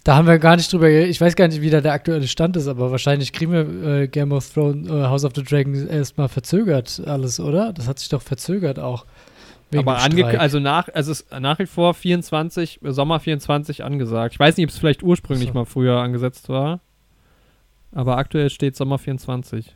Da 0.04 0.16
haben 0.16 0.28
wir 0.28 0.38
gar 0.38 0.56
nicht 0.56 0.72
drüber. 0.72 0.88
Ich 0.90 1.20
weiß 1.20 1.36
gar 1.36 1.48
nicht, 1.48 1.62
wie 1.62 1.70
da 1.72 1.82
der 1.82 1.94
aktuelle 1.94 2.28
Stand 2.28 2.56
ist, 2.58 2.68
aber 2.68 2.92
wahrscheinlich 2.92 3.34
kriegen 3.34 3.52
wir 3.52 4.02
äh, 4.02 4.08
Game 4.08 4.32
of 4.32 4.48
Thrones, 4.54 4.88
äh, 4.88 4.92
House 4.92 5.26
of 5.26 5.34
the 5.36 5.44
Dragon 5.44 5.88
erstmal 5.88 6.30
verzögert 6.30 7.02
alles, 7.06 7.40
oder? 7.40 7.74
Das 7.74 7.88
hat 7.88 7.98
sich 8.00 8.10
doch 8.10 8.22
verzögert 8.22 8.78
auch. 8.78 9.06
Aber 9.76 9.98
also 9.98 10.60
nach, 10.60 10.90
also 10.94 11.12
es 11.12 11.22
ist 11.22 11.32
nach 11.40 11.58
wie 11.60 11.66
vor 11.66 11.96
24, 11.96 12.82
äh, 12.84 12.92
Sommer 12.92 13.20
24 13.20 13.84
angesagt. 13.84 14.36
Ich 14.36 14.40
weiß 14.40 14.56
nicht, 14.58 14.66
ob 14.68 14.70
es 14.70 14.78
vielleicht 14.78 15.02
ursprünglich 15.02 15.50
So. 15.50 15.54
mal 15.56 15.66
früher 15.66 15.98
angesetzt 16.00 16.50
war. 16.50 16.82
Aber 17.92 18.18
aktuell 18.18 18.50
steht 18.52 18.76
Sommer 18.76 19.00
24. 19.00 19.76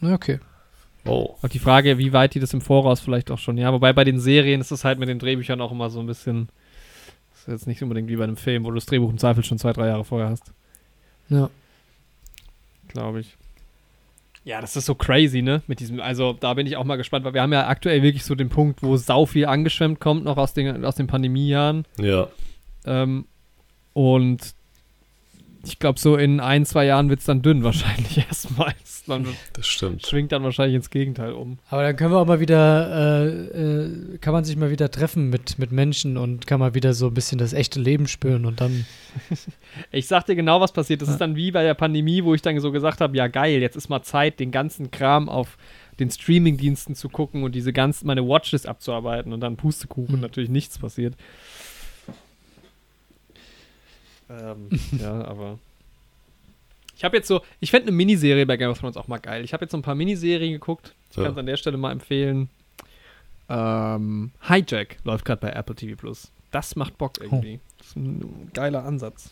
Ja, 0.00 0.14
Okay. 0.14 0.38
Oh. 1.04 1.36
Auch 1.42 1.48
die 1.48 1.58
Frage, 1.58 1.98
wie 1.98 2.12
weit 2.12 2.34
die 2.34 2.40
das 2.40 2.52
im 2.54 2.60
Voraus 2.60 3.00
vielleicht 3.00 3.30
auch 3.30 3.38
schon, 3.38 3.56
ja. 3.58 3.72
Wobei 3.72 3.92
bei 3.92 4.04
den 4.04 4.20
Serien 4.20 4.60
ist 4.60 4.70
es 4.70 4.84
halt 4.84 4.98
mit 4.98 5.08
den 5.08 5.18
Drehbüchern 5.18 5.60
auch 5.60 5.72
immer 5.72 5.90
so 5.90 6.00
ein 6.00 6.06
bisschen. 6.06 6.48
Das 7.32 7.40
ist 7.42 7.48
jetzt 7.48 7.66
nicht 7.66 7.82
unbedingt 7.82 8.08
wie 8.08 8.16
bei 8.16 8.24
einem 8.24 8.36
Film, 8.36 8.64
wo 8.64 8.68
du 8.70 8.74
das 8.74 8.86
Drehbuch 8.86 9.10
im 9.10 9.18
Zweifel 9.18 9.42
schon 9.44 9.58
zwei, 9.58 9.72
drei 9.72 9.86
Jahre 9.86 10.04
vorher 10.04 10.28
hast, 10.28 10.52
Ja. 11.30 11.48
glaube 12.88 13.20
ich. 13.20 13.36
Ja, 14.44 14.60
das 14.60 14.74
ist 14.76 14.86
so 14.86 14.94
crazy, 14.94 15.42
ne? 15.42 15.62
Mit 15.66 15.80
diesem, 15.80 16.00
also 16.00 16.32
da 16.32 16.54
bin 16.54 16.66
ich 16.66 16.76
auch 16.76 16.84
mal 16.84 16.96
gespannt, 16.96 17.24
weil 17.24 17.34
wir 17.34 17.42
haben 17.42 17.52
ja 17.52 17.66
aktuell 17.68 18.02
wirklich 18.02 18.24
so 18.24 18.34
den 18.34 18.48
Punkt, 18.48 18.82
wo 18.82 18.96
sau 18.96 19.26
viel 19.26 19.46
angeschwemmt 19.46 20.00
kommt, 20.00 20.24
noch 20.24 20.38
aus 20.38 20.54
den, 20.54 20.84
aus 20.84 20.96
den 20.96 21.06
Pandemiejahren. 21.06 21.84
Ja. 21.98 22.28
Ähm, 22.86 23.26
und 23.92 24.54
ich 25.64 25.78
glaube, 25.78 25.98
so 25.98 26.16
in 26.16 26.40
ein, 26.40 26.64
zwei 26.64 26.86
Jahren 26.86 27.08
wird 27.10 27.20
es 27.20 27.26
dann 27.26 27.42
dünn 27.42 27.62
wahrscheinlich 27.64 28.18
erstmals. 28.28 29.04
Dann 29.06 29.26
Das 29.52 29.66
stimmt. 29.66 30.06
schwingt 30.06 30.32
dann 30.32 30.42
wahrscheinlich 30.42 30.76
ins 30.76 30.90
Gegenteil 30.90 31.32
um. 31.32 31.58
Aber 31.68 31.82
dann 31.82 31.96
können 31.96 32.12
wir 32.12 32.18
auch 32.18 32.26
mal 32.26 32.40
wieder, 32.40 33.24
äh, 33.24 33.28
äh, 33.28 34.18
kann 34.18 34.32
man 34.32 34.44
sich 34.44 34.56
mal 34.56 34.70
wieder 34.70 34.90
treffen 34.90 35.30
mit, 35.30 35.58
mit 35.58 35.72
Menschen 35.72 36.16
und 36.16 36.46
kann 36.46 36.60
mal 36.60 36.74
wieder 36.74 36.94
so 36.94 37.06
ein 37.08 37.14
bisschen 37.14 37.38
das 37.38 37.52
echte 37.52 37.80
Leben 37.80 38.08
spüren 38.08 38.44
und 38.46 38.60
dann. 38.60 38.86
Ich 39.92 40.06
sag 40.08 40.26
dir 40.26 40.34
genau, 40.36 40.60
was 40.60 40.72
passiert. 40.72 41.00
Das 41.02 41.08
Ja. 41.08 41.14
ist 41.14 41.20
dann 41.20 41.36
wie 41.36 41.50
bei 41.52 41.62
der 41.62 41.74
Pandemie, 41.74 42.24
wo 42.24 42.34
ich 42.34 42.42
dann 42.42 42.58
so 42.60 42.72
gesagt 42.72 43.00
habe, 43.00 43.16
ja 43.16 43.26
geil, 43.28 43.60
jetzt 43.60 43.76
ist 43.76 43.88
mal 43.88 44.02
Zeit, 44.02 44.40
den 44.40 44.50
ganzen 44.50 44.90
Kram 44.90 45.28
auf 45.28 45.56
den 45.98 46.10
Streamingdiensten 46.10 46.94
zu 46.94 47.08
gucken 47.08 47.42
und 47.42 47.54
diese 47.54 47.72
ganzen, 47.72 48.06
meine 48.06 48.26
Watchlist 48.26 48.66
abzuarbeiten 48.66 49.32
und 49.32 49.40
dann 49.40 49.56
Pustekuchen, 49.56 50.16
Mhm. 50.16 50.20
natürlich 50.22 50.50
nichts 50.50 50.78
passiert. 50.78 51.14
Ähm, 54.30 54.68
ja, 55.00 55.24
aber 55.24 55.58
ich 56.96 57.04
habe 57.04 57.16
jetzt 57.16 57.28
so, 57.28 57.40
ich 57.60 57.70
fände 57.70 57.88
eine 57.88 57.96
Miniserie 57.96 58.46
bei 58.46 58.56
Game 58.56 58.70
of 58.70 58.78
Thrones 58.78 58.96
auch 58.96 59.08
mal 59.08 59.18
geil. 59.18 59.42
Ich 59.44 59.52
habe 59.52 59.64
jetzt 59.64 59.72
so 59.72 59.78
ein 59.78 59.82
paar 59.82 59.94
Miniserien 59.94 60.52
geguckt. 60.52 60.94
Ich 61.10 61.16
Ja. 61.16 61.24
kann 61.24 61.32
es 61.32 61.38
an 61.38 61.46
der 61.46 61.56
Stelle 61.56 61.76
mal 61.78 61.92
empfehlen. 61.92 62.48
Ähm, 63.48 64.30
Hijack 64.48 64.98
läuft 65.04 65.24
gerade 65.24 65.40
bei 65.40 65.50
Apple 65.50 65.74
TV 65.74 65.96
Plus. 65.96 66.30
Das 66.50 66.76
macht 66.76 66.98
Bock 66.98 67.20
irgendwie. 67.20 67.60
Das 67.78 67.88
ist 67.88 67.96
ein 67.96 68.50
geiler 68.54 68.84
Ansatz. 68.84 69.30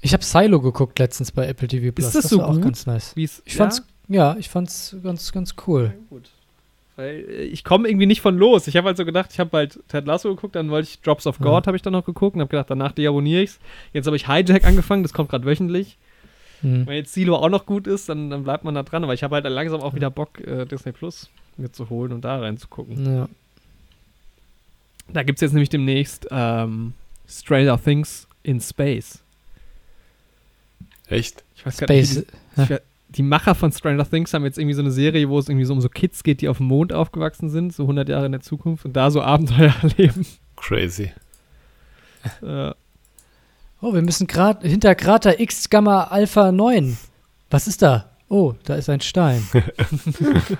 Ich 0.00 0.12
habe 0.12 0.22
Silo 0.24 0.60
geguckt 0.60 0.98
letztens 0.98 1.32
bei 1.32 1.46
Apple 1.46 1.68
TV 1.68 1.92
Plus. 1.92 2.06
Ist 2.08 2.14
das 2.14 2.28
so 2.30 2.38
war 2.38 2.48
auch 2.48 2.54
gut? 2.54 2.62
ganz 2.64 2.86
nice. 2.86 3.16
Wie's, 3.16 3.42
Ich 3.44 3.56
fand's, 3.56 3.82
ja, 4.08 4.36
ich 4.38 4.48
fand's 4.48 4.96
ganz, 5.02 5.32
ganz 5.32 5.54
cool. 5.66 5.94
Ja, 5.94 6.00
gut. 6.10 6.30
Weil 6.98 7.24
äh, 7.30 7.42
ich 7.44 7.62
komme 7.62 7.88
irgendwie 7.88 8.06
nicht 8.06 8.20
von 8.20 8.36
los. 8.36 8.66
Ich 8.66 8.76
habe 8.76 8.88
halt 8.88 8.96
so 8.96 9.04
gedacht, 9.04 9.30
ich 9.32 9.38
habe 9.38 9.56
halt 9.56 9.78
Ted 9.88 10.04
Lasso 10.06 10.28
geguckt, 10.34 10.56
dann 10.56 10.68
wollte 10.70 10.88
ich 10.88 11.00
Drops 11.00 11.26
of 11.28 11.38
Ja. 11.38 11.44
God 11.44 11.66
habe 11.68 11.76
ich 11.76 11.82
dann 11.82 11.92
noch 11.92 12.04
geguckt 12.04 12.34
und 12.34 12.40
habe 12.40 12.50
gedacht, 12.50 12.68
danach 12.70 12.90
deabonniere 12.92 13.42
ich's. 13.42 13.60
Jetzt 13.92 14.06
habe 14.06 14.16
ich 14.16 14.26
Hijack 14.26 14.64
angefangen, 14.64 15.04
das 15.04 15.12
kommt 15.12 15.30
gerade 15.30 15.44
wöchentlich. 15.46 15.96
Hm. 16.62 16.88
Wenn 16.88 16.96
jetzt 16.96 17.14
Silo 17.14 17.36
auch 17.36 17.48
noch 17.50 17.66
gut 17.66 17.86
ist, 17.86 18.08
dann, 18.08 18.30
dann 18.30 18.42
bleibt 18.42 18.64
man 18.64 18.74
da 18.74 18.82
dran. 18.82 19.04
Aber 19.04 19.14
ich 19.14 19.22
habe 19.22 19.36
halt 19.36 19.44
langsam 19.44 19.80
auch 19.80 19.94
wieder 19.94 20.10
Bock, 20.10 20.40
äh, 20.40 20.64
Disney 20.66 20.90
Plus 20.90 21.30
mir 21.56 21.70
zu 21.70 21.88
holen 21.88 22.12
und 22.12 22.22
da 22.24 22.40
reinzugucken. 22.40 23.06
Ja. 23.06 23.28
Da 25.12 25.22
gibt 25.22 25.36
es 25.38 25.40
jetzt 25.42 25.52
nämlich 25.52 25.70
demnächst 25.70 26.26
ähm, 26.32 26.94
Stranger 27.28 27.80
Things 27.82 28.26
in 28.42 28.60
Space. 28.60 29.20
Echt? 31.08 31.42
Ich 31.56 31.64
weiß 31.64 31.78
gar 31.78 31.86
nicht, 31.88 32.10
wie 32.10 32.14
Space. 32.14 32.26
die, 32.56 32.62
ich, 32.62 32.70
we- 32.70 32.82
die 33.10 33.22
Macher 33.22 33.54
von 33.54 33.72
Stranger 33.72 34.08
Things 34.08 34.34
haben 34.34 34.44
jetzt 34.44 34.58
irgendwie 34.58 34.74
so 34.74 34.82
eine 34.82 34.90
Serie, 34.90 35.28
wo 35.28 35.38
es 35.38 35.48
irgendwie 35.48 35.64
so 35.64 35.72
um 35.72 35.80
so 35.80 35.88
Kids 35.88 36.22
geht, 36.22 36.40
die 36.40 36.48
auf 36.48 36.58
dem 36.58 36.66
Mond 36.66 36.92
aufgewachsen 36.92 37.48
sind, 37.48 37.72
so 37.72 37.84
100 37.84 38.08
Jahre 38.08 38.26
in 38.26 38.32
der 38.32 38.42
Zukunft 38.42 38.84
und 38.84 38.92
da 38.94 39.10
so 39.10 39.22
Abenteuer 39.22 39.74
erleben. 39.82 40.26
Crazy. 40.56 41.12
Äh, 42.42 42.72
Oh, 43.80 43.94
wir 43.94 44.02
müssen 44.02 44.26
grad, 44.26 44.62
hinter 44.62 44.96
Krater 44.96 45.38
X 45.38 45.70
Gamma 45.70 46.04
Alpha 46.04 46.50
9. 46.50 46.98
Was 47.48 47.68
ist 47.68 47.80
da? 47.80 48.10
Oh, 48.28 48.54
da 48.64 48.74
ist 48.74 48.90
ein 48.90 49.00
Stein. 49.00 49.46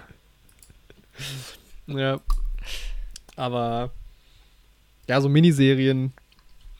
ja. 1.88 2.20
Aber 3.34 3.90
ja, 5.08 5.20
so 5.20 5.28
Miniserien 5.28 6.12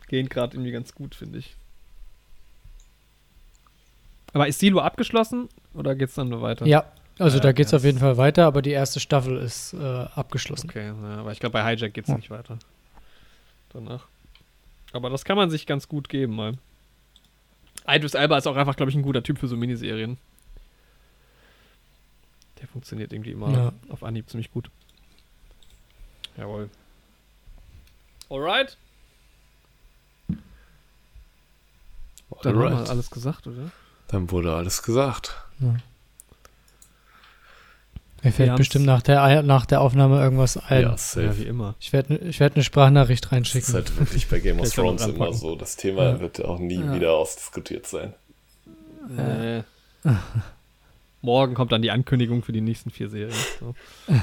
gehen 0.07 0.29
gerade 0.29 0.57
irgendwie 0.57 0.71
ganz 0.71 0.95
gut, 0.95 1.17
finde 1.17 1.41
ich. 1.41 1.57
Aber 4.33 4.47
ist 4.47 4.61
Silo 4.61 4.81
abgeschlossen 4.81 5.49
oder 5.75 5.95
geht's 5.95 6.15
dann 6.15 6.29
nur 6.29 6.43
weiter? 6.43 6.67
ja, 6.67 6.85
also 7.19 7.37
Ja, 7.39 7.43
da 7.43 7.53
geht's 7.53 7.73
ja, 7.73 7.79
auf 7.79 7.85
jeden 7.85 7.99
Fall 7.99 8.17
weiter, 8.17 8.47
aber 8.47 8.63
die 8.63 8.71
erste 8.71 9.01
Staffel 9.01 9.37
ist 9.39 9.73
äh, 9.75 9.79
abgeschlossen. 10.15 10.69
Okay, 10.71 10.87
ja, 10.87 11.17
aber 11.19 11.33
ich 11.33 11.41
glaube, 11.41 11.53
bei 11.55 11.65
Hijack 11.65 11.95
geht's 11.95 12.09
Ja. 12.09 12.17
nicht 12.17 12.31
weiter. 12.31 12.59
Danach. 13.73 14.07
Aber 14.93 15.11
das 15.11 15.25
kann 15.25 15.37
man 15.37 15.51
sich 15.51 15.67
ganz 15.67 15.89
gut 15.89 16.09
geben, 16.09 16.35
mal. 16.37 16.55
Idris 17.87 18.15
Elba 18.15 18.39
ist 18.39 18.47
auch 18.47 18.57
einfach, 18.57 18.77
glaube 18.77 18.91
ich, 18.91 18.97
ein 18.97 19.03
guter 19.03 19.23
Typ 19.23 19.39
für 19.39 19.49
so 19.49 19.57
Miniserien. 19.57 20.19
Der 22.61 22.69
funktioniert 22.69 23.13
irgendwie 23.13 23.33
immer 23.33 23.51
Ja. 23.51 23.73
auf 23.89 24.03
Anhieb 24.03 24.29
ziemlich 24.31 24.51
gut. 24.51 24.71
Jawohl. 26.37 26.69
Alright. 28.31 28.77
Dann 32.43 32.55
haben 32.55 32.61
wir 32.63 32.67
Alright. 32.69 32.91
alles 32.91 33.11
gesagt, 33.11 33.47
oder? 33.47 33.71
Dann 34.09 34.31
wurde 34.31 34.55
alles 34.55 34.83
gesagt. 34.83 35.35
Mir 38.23 38.33
fällt 38.33 38.57
bestimmt 38.57 38.85
nach 38.87 39.01
der, 39.03 39.43
nach 39.43 39.65
der 39.65 39.81
Aufnahme 39.81 40.21
irgendwas 40.21 40.57
ein. 40.57 40.83
Ja, 40.83 40.91
Ja, 40.91 40.97
safe. 40.97 41.39
wie 41.39 41.45
immer. 41.45 41.77
Ich 41.79 41.93
werde 41.93 42.17
ich 42.17 42.41
werd 42.41 42.57
eine 42.57 42.65
Sprachnachricht 42.65 43.25
Das 43.25 43.29
ist 43.29 43.33
reinschicken. 43.33 43.75
halt 43.75 43.99
wirklich 43.99 44.27
bei 44.29 44.41
Game 44.41 44.59
of 44.61 44.73
Thrones 44.75 45.07
immer 45.07 45.33
so. 45.33 45.55
Das 45.55 45.77
Thema 45.77 46.03
Ja. 46.05 46.21
wird 46.21 46.45
auch 46.45 46.59
nie 46.59 46.81
Ja. 46.81 46.95
wieder 46.95 47.13
ausdiskutiert 47.13 47.87
sein. 47.87 48.15
Äh. 49.17 49.63
Morgen 51.23 51.55
kommt 51.55 51.73
dann 51.73 51.83
die 51.83 51.91
Ankündigung 51.91 52.43
für 52.43 52.53
die 52.53 52.61
nächsten 52.61 52.91
vier 52.91 53.09
Serien. 53.09 53.35
So. 53.61 53.75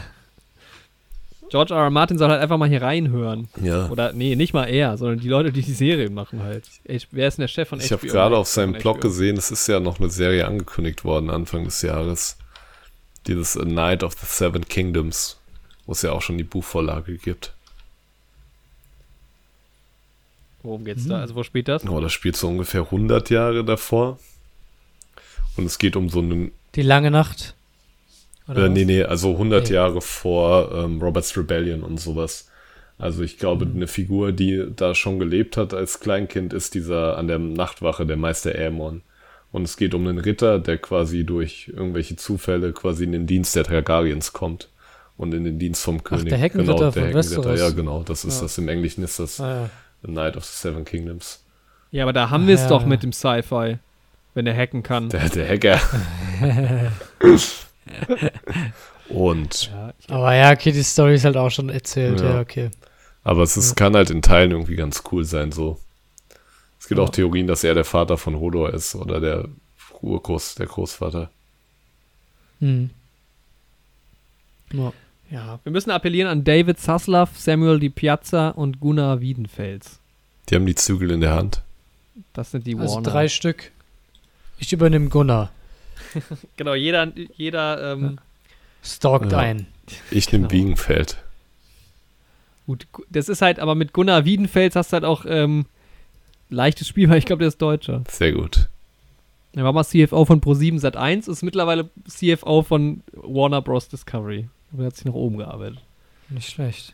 George 1.50 1.74
R. 1.74 1.84
R. 1.84 1.90
Martin 1.90 2.18
soll 2.18 2.30
halt 2.30 2.42
einfach 2.42 2.58
mal 2.58 2.68
hier 2.70 2.82
reinhören. 2.82 3.48
Ja. 3.62 3.88
Oder, 3.90 4.14
nee, 4.14 4.36
nicht 4.36 4.54
mal 4.54 4.66
er, 4.66 4.98
sondern 4.98 5.20
die 5.20 5.28
Leute, 5.30 5.52
die 5.52 5.62
die 5.62 5.74
Serien 5.74 6.14
machen 6.14 6.42
halt. 6.44 6.66
H 6.90 7.06
wer 7.12 7.28
ist 7.28 7.38
denn 7.38 7.44
der 7.44 7.48
Chef 7.48 7.70
von 7.70 7.80
Ich 7.80 7.88
HBO? 7.88 7.98
habe 7.98 8.08
gerade 8.08 8.38
auf 8.38 8.48
seinem 8.48 8.74
Blog 8.74 9.02
gesehen, 9.02 9.38
es 9.38 9.52
ist 9.52 9.68
ja 9.68 9.80
noch 9.80 10.00
eine 10.00 10.10
Serie 10.10 10.46
angekündigt 10.48 11.04
worden 11.04 11.30
Anfang 11.30 11.64
des 11.66 11.82
Jahres. 11.82 12.38
Dieses 13.28 13.58
A 13.58 13.66
Night 13.66 14.04
of 14.04 14.14
the 14.14 14.26
Seven 14.26 14.66
Kingdoms, 14.68 15.38
wo 15.86 15.92
es 15.94 16.02
ja 16.02 16.12
auch 16.12 16.22
schon 16.22 16.38
die 16.38 16.44
Buchvorlage 16.44 17.18
gibt. 17.18 17.54
Worum 20.64 20.84
geht's 20.86 21.04
Hm. 21.04 21.10
da? 21.10 21.20
Also, 21.22 21.36
wo 21.36 21.44
spielt 21.44 21.68
das? 21.68 21.86
Oh, 21.88 22.00
das 22.02 22.12
spielt 22.14 22.36
so 22.36 22.48
ungefähr 22.48 22.82
100 22.82 23.30
Jahre 23.30 23.64
davor. 23.64 24.20
Und 25.58 25.66
es 25.66 25.78
geht 25.78 25.96
um 25.96 26.10
so 26.10 26.20
einen, 26.20 26.52
Die 26.76 26.82
lange 26.82 27.12
Nacht. 27.12 27.54
Oder 28.48 28.66
äh, 28.66 28.70
nee, 28.70 28.86
nee, 28.86 29.04
also 29.04 29.32
100 29.32 29.68
Nee. 29.70 29.76
Jahre 29.76 30.02
vor 30.02 30.72
ähm, 30.74 31.02
Robert's 31.02 31.36
Rebellion 31.38 31.84
und 31.84 32.00
sowas. 32.00 32.50
Also 32.98 33.24
ich 33.24 33.38
glaube, 33.38 33.66
Mhm. 33.66 33.76
eine 33.78 33.88
Figur, 33.88 34.32
die 34.32 34.68
da 34.76 34.96
schon 34.96 35.20
gelebt 35.20 35.58
hat 35.58 35.74
als 35.74 36.00
Kleinkind, 36.00 36.54
ist 36.54 36.74
dieser 36.76 37.18
an 37.18 37.28
der 37.28 37.40
Nachtwache, 37.40 38.06
der 38.06 38.18
Meister 38.18 38.54
Aemon. 38.56 39.02
Und 39.52 39.64
es 39.64 39.78
geht 39.78 39.94
um 39.94 40.06
einen 40.08 40.18
Ritter, 40.18 40.60
der 40.60 40.78
quasi 40.78 41.24
durch 41.26 41.72
irgendwelche 41.74 42.16
Zufälle 42.18 42.72
quasi 42.74 43.04
in 43.06 43.12
den 43.14 43.26
Dienst 43.28 43.56
der 43.56 43.64
Targaryens 43.64 44.32
kommt. 44.34 44.70
Und 45.18 45.34
in 45.34 45.46
den 45.46 45.60
Dienst 45.60 45.82
vom 45.84 46.04
König. 46.04 46.28
der 46.28 46.38
Heckenritter 46.38 46.74
genau, 46.74 46.92
von 46.92 47.02
der 47.02 47.04
Heckenritter, 47.08 47.38
Westeros. 47.46 47.60
ja 47.62 47.70
genau, 47.70 48.04
das 48.04 48.26
ist 48.26 48.36
Ja. 48.38 48.42
das. 48.44 48.58
Im 48.58 48.68
Englischen 48.68 49.02
ist 49.04 49.18
das 49.18 49.40
Ah, 49.40 49.50
ja. 49.62 49.70
The 50.04 50.12
Night 50.12 50.36
of 50.36 50.44
the 50.44 50.52
Seven 50.58 50.84
Kingdoms. 50.84 51.42
Ja, 51.92 52.04
aber 52.04 52.12
da 52.12 52.30
haben 52.30 52.48
wir 52.48 52.56
es 52.56 52.64
Ja. 52.64 52.68
doch 52.70 52.86
mit 52.86 53.02
dem 53.02 53.14
Sci-Fi. 53.14 53.78
Wenn 54.34 54.46
er 54.46 54.54
hacken 54.58 54.84
kann. 54.84 55.08
Der, 55.08 55.30
der 55.30 55.48
Hacker. 55.48 55.80
Und 59.10 59.70
ja, 59.72 59.94
Aber 60.10 60.34
ja, 60.36 60.52
okay, 60.52 60.72
die 60.72 60.82
Story 60.84 61.16
ist 61.16 61.26
halt 61.26 61.38
auch 61.38 61.50
schon 61.52 61.70
erzählt. 61.70 62.20
Ja. 62.22 62.36
Ja, 62.36 62.40
okay. 62.42 62.70
Aber 63.24 63.44
es 63.44 63.58
ist, 63.58 63.70
Ja. 63.70 63.76
kann 63.76 63.96
halt 63.96 64.10
in 64.10 64.22
Teilen 64.22 64.52
irgendwie 64.52 64.76
ganz 64.76 65.04
cool 65.12 65.24
sein, 65.24 65.52
so. 65.52 65.80
Es 66.80 66.88
gibt 66.88 66.98
Ja. 67.00 67.06
auch 67.06 67.10
Theorien, 67.10 67.48
dass 67.48 67.64
er 67.64 67.74
der 67.74 67.86
Vater 67.86 68.18
von 68.18 68.40
Hodor 68.40 68.74
ist 68.74 68.96
oder 68.96 69.20
der 69.20 69.48
Urgroß, 70.02 70.56
der 70.56 70.68
Großvater. 70.68 71.30
Hm. 72.60 72.90
Ja. 74.74 74.94
ja, 75.32 75.60
wir 75.64 75.72
müssen 75.72 75.92
appellieren 75.92 76.30
an 76.30 76.44
David 76.44 76.80
Zaslav, 76.80 77.38
Samuel 77.38 77.80
Di 77.80 77.90
Piazza 77.90 78.50
und 78.50 78.80
Gunnar 78.80 79.22
Wiedenfels. 79.22 80.00
Die 80.50 80.56
haben 80.56 80.66
die 80.66 80.76
Zügel 80.76 81.12
in 81.12 81.22
der 81.22 81.34
Hand. 81.34 81.62
Das 82.34 82.52
sind 82.52 82.66
die 82.68 82.76
Also 82.78 82.96
Warner. 82.96 83.10
drei 83.10 83.28
Stück. 83.28 83.72
Ich 84.58 84.72
übernehme 84.74 85.10
Gunnar. 85.10 85.52
Genau, 86.58 86.74
jeder, 86.74 87.12
jeder 87.36 87.94
ähm, 87.94 88.20
Stalkt 88.84 89.32
Ja. 89.32 89.40
ein. 89.40 89.68
Ich 90.12 90.32
nehme 90.32 90.48
Genau. 90.48 90.50
Biegenfeld. 90.64 91.18
Gut, 92.68 92.88
gu- 92.92 93.04
das 93.10 93.30
ist 93.30 93.42
halt, 93.42 93.60
aber 93.60 93.76
mit 93.76 93.94
Gunnar 93.94 94.26
Wiedenfels 94.26 94.76
hast 94.76 94.92
du 94.92 94.94
halt 94.96 95.06
auch 95.06 95.26
ähm, 95.28 95.66
leichtes 96.50 96.88
Spiel, 96.88 97.10
weil 97.10 97.18
ich 97.20 97.26
glaube, 97.26 97.40
der 97.40 97.48
ist 97.50 97.62
Deutscher. 97.62 98.04
Sehr 98.10 98.32
gut. 98.32 98.68
Er 99.54 99.64
war 99.64 99.72
mal 99.74 99.84
CFO 99.86 100.26
von 100.26 100.42
Pro7 100.42 100.80
Sat 100.80 100.98
1, 100.98 101.28
ist 101.28 101.42
mittlerweile 101.44 101.90
CFO 102.10 102.62
von 102.64 103.02
Warner 103.14 103.62
Bros. 103.62 103.88
Discovery. 103.88 104.50
Aber 104.74 104.84
er 104.84 104.88
hat 104.88 104.96
sich 104.98 105.06
nach 105.06 105.14
oben 105.14 105.38
gearbeitet. 105.38 105.80
Nicht 106.30 106.50
schlecht. 106.50 106.94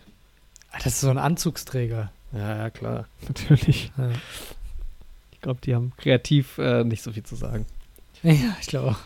Das 0.74 0.86
ist 0.88 1.02
so 1.02 1.10
ein 1.10 1.18
Anzugsträger. 1.18 2.12
Ja, 2.34 2.58
ja, 2.58 2.70
klar. 2.70 3.08
Natürlich. 3.28 3.92
Ja, 3.98 4.10
Ich 5.32 5.42
glaube, 5.42 5.60
die 5.64 5.74
haben 5.74 5.92
kreativ 5.98 6.58
äh, 6.60 6.84
nicht 6.84 7.02
so 7.02 7.12
viel 7.12 7.24
zu 7.24 7.36
sagen. 7.36 7.66
ja 8.22 8.34
ich 8.62 8.68
glaube 8.68 8.92
auch. 8.92 9.00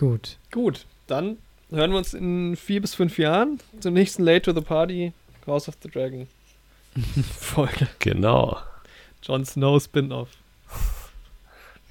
Gut. 0.00 0.38
Gut, 0.50 0.86
dann 1.08 1.36
hören 1.68 1.90
wir 1.90 1.98
uns 1.98 2.14
in 2.14 2.56
vier 2.56 2.80
bis 2.80 2.94
fünf 2.94 3.18
Jahren 3.18 3.60
zum 3.80 3.92
nächsten 3.92 4.22
Late 4.22 4.50
to 4.50 4.58
the 4.58 4.64
Party 4.64 5.12
House 5.46 5.68
of 5.68 5.74
the 5.82 5.90
Dragon 5.90 6.26
Folge. 7.38 7.86
Genau. 7.98 8.56
Jon 9.22 9.44
Snow 9.44 9.78
Spin-off. 9.82 10.30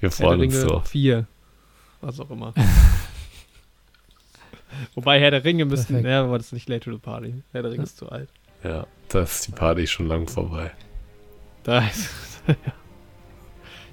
Herr 0.00 0.08
der 0.08 0.10
freuen 0.10 0.40
uns 0.40 0.60
drauf. 0.60 0.88
4. 0.88 1.24
Was 2.00 2.18
auch 2.18 2.30
immer. 2.30 2.52
Wobei 4.96 5.20
Herr 5.20 5.30
der 5.30 5.44
Ringe 5.44 5.64
müssen, 5.64 5.86
Perfekt. 5.86 6.08
ja, 6.08 6.24
aber 6.24 6.38
das 6.38 6.48
ist 6.48 6.54
nicht 6.54 6.68
Late 6.68 6.86
to 6.86 6.92
the 6.92 6.98
Party. 6.98 7.34
Herr 7.52 7.62
der 7.62 7.70
Ringe 7.70 7.84
ist 7.84 7.96
zu 7.96 8.08
alt. 8.08 8.28
Ja, 8.64 8.88
da 9.08 9.22
ist 9.22 9.46
die 9.46 9.52
Party 9.52 9.86
schon 9.86 10.08
lang 10.08 10.26
vorbei. 10.26 10.72
Da 11.62 11.86
ist, 11.86 12.10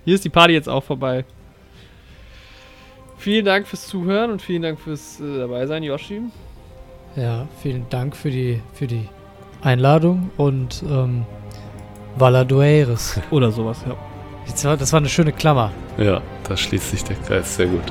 Hier 0.06 0.16
ist 0.16 0.26
die 0.26 0.30
Party 0.30 0.54
jetzt 0.54 0.70
auch 0.70 0.84
vorbei. 0.84 1.24
Vielen 3.18 3.46
Dank 3.46 3.68
fürs 3.68 3.88
Zuhören 3.88 4.32
und 4.32 4.42
vielen 4.42 4.62
Dank 4.62 4.80
fürs 4.80 5.20
äh, 5.20 5.40
Dabeisein, 5.40 5.84
Yoshi. 5.84 6.22
Ja, 7.16 7.48
vielen 7.62 7.86
Dank 7.90 8.16
für 8.16 8.30
die, 8.30 8.62
für 8.74 8.86
die 8.88 9.08
Einladung 9.64 10.30
und 10.38 10.84
ähm, 10.90 11.26
Valadueres. 12.16 13.20
Oder 13.32 13.52
sowas, 13.52 13.84
ja. 13.88 13.96
Jetzt 14.46 14.64
war- 14.66 14.78
Das 14.78 14.94
war 14.94 15.00
eine 15.00 15.10
schöne 15.10 15.32
Klammer. 15.34 15.72
Ja, 15.98 16.22
da 16.48 16.56
schließt 16.56 16.92
sich 16.92 17.04
der 17.04 17.16
Kreis 17.18 17.56
sehr 17.56 17.66
gut. 17.68 17.82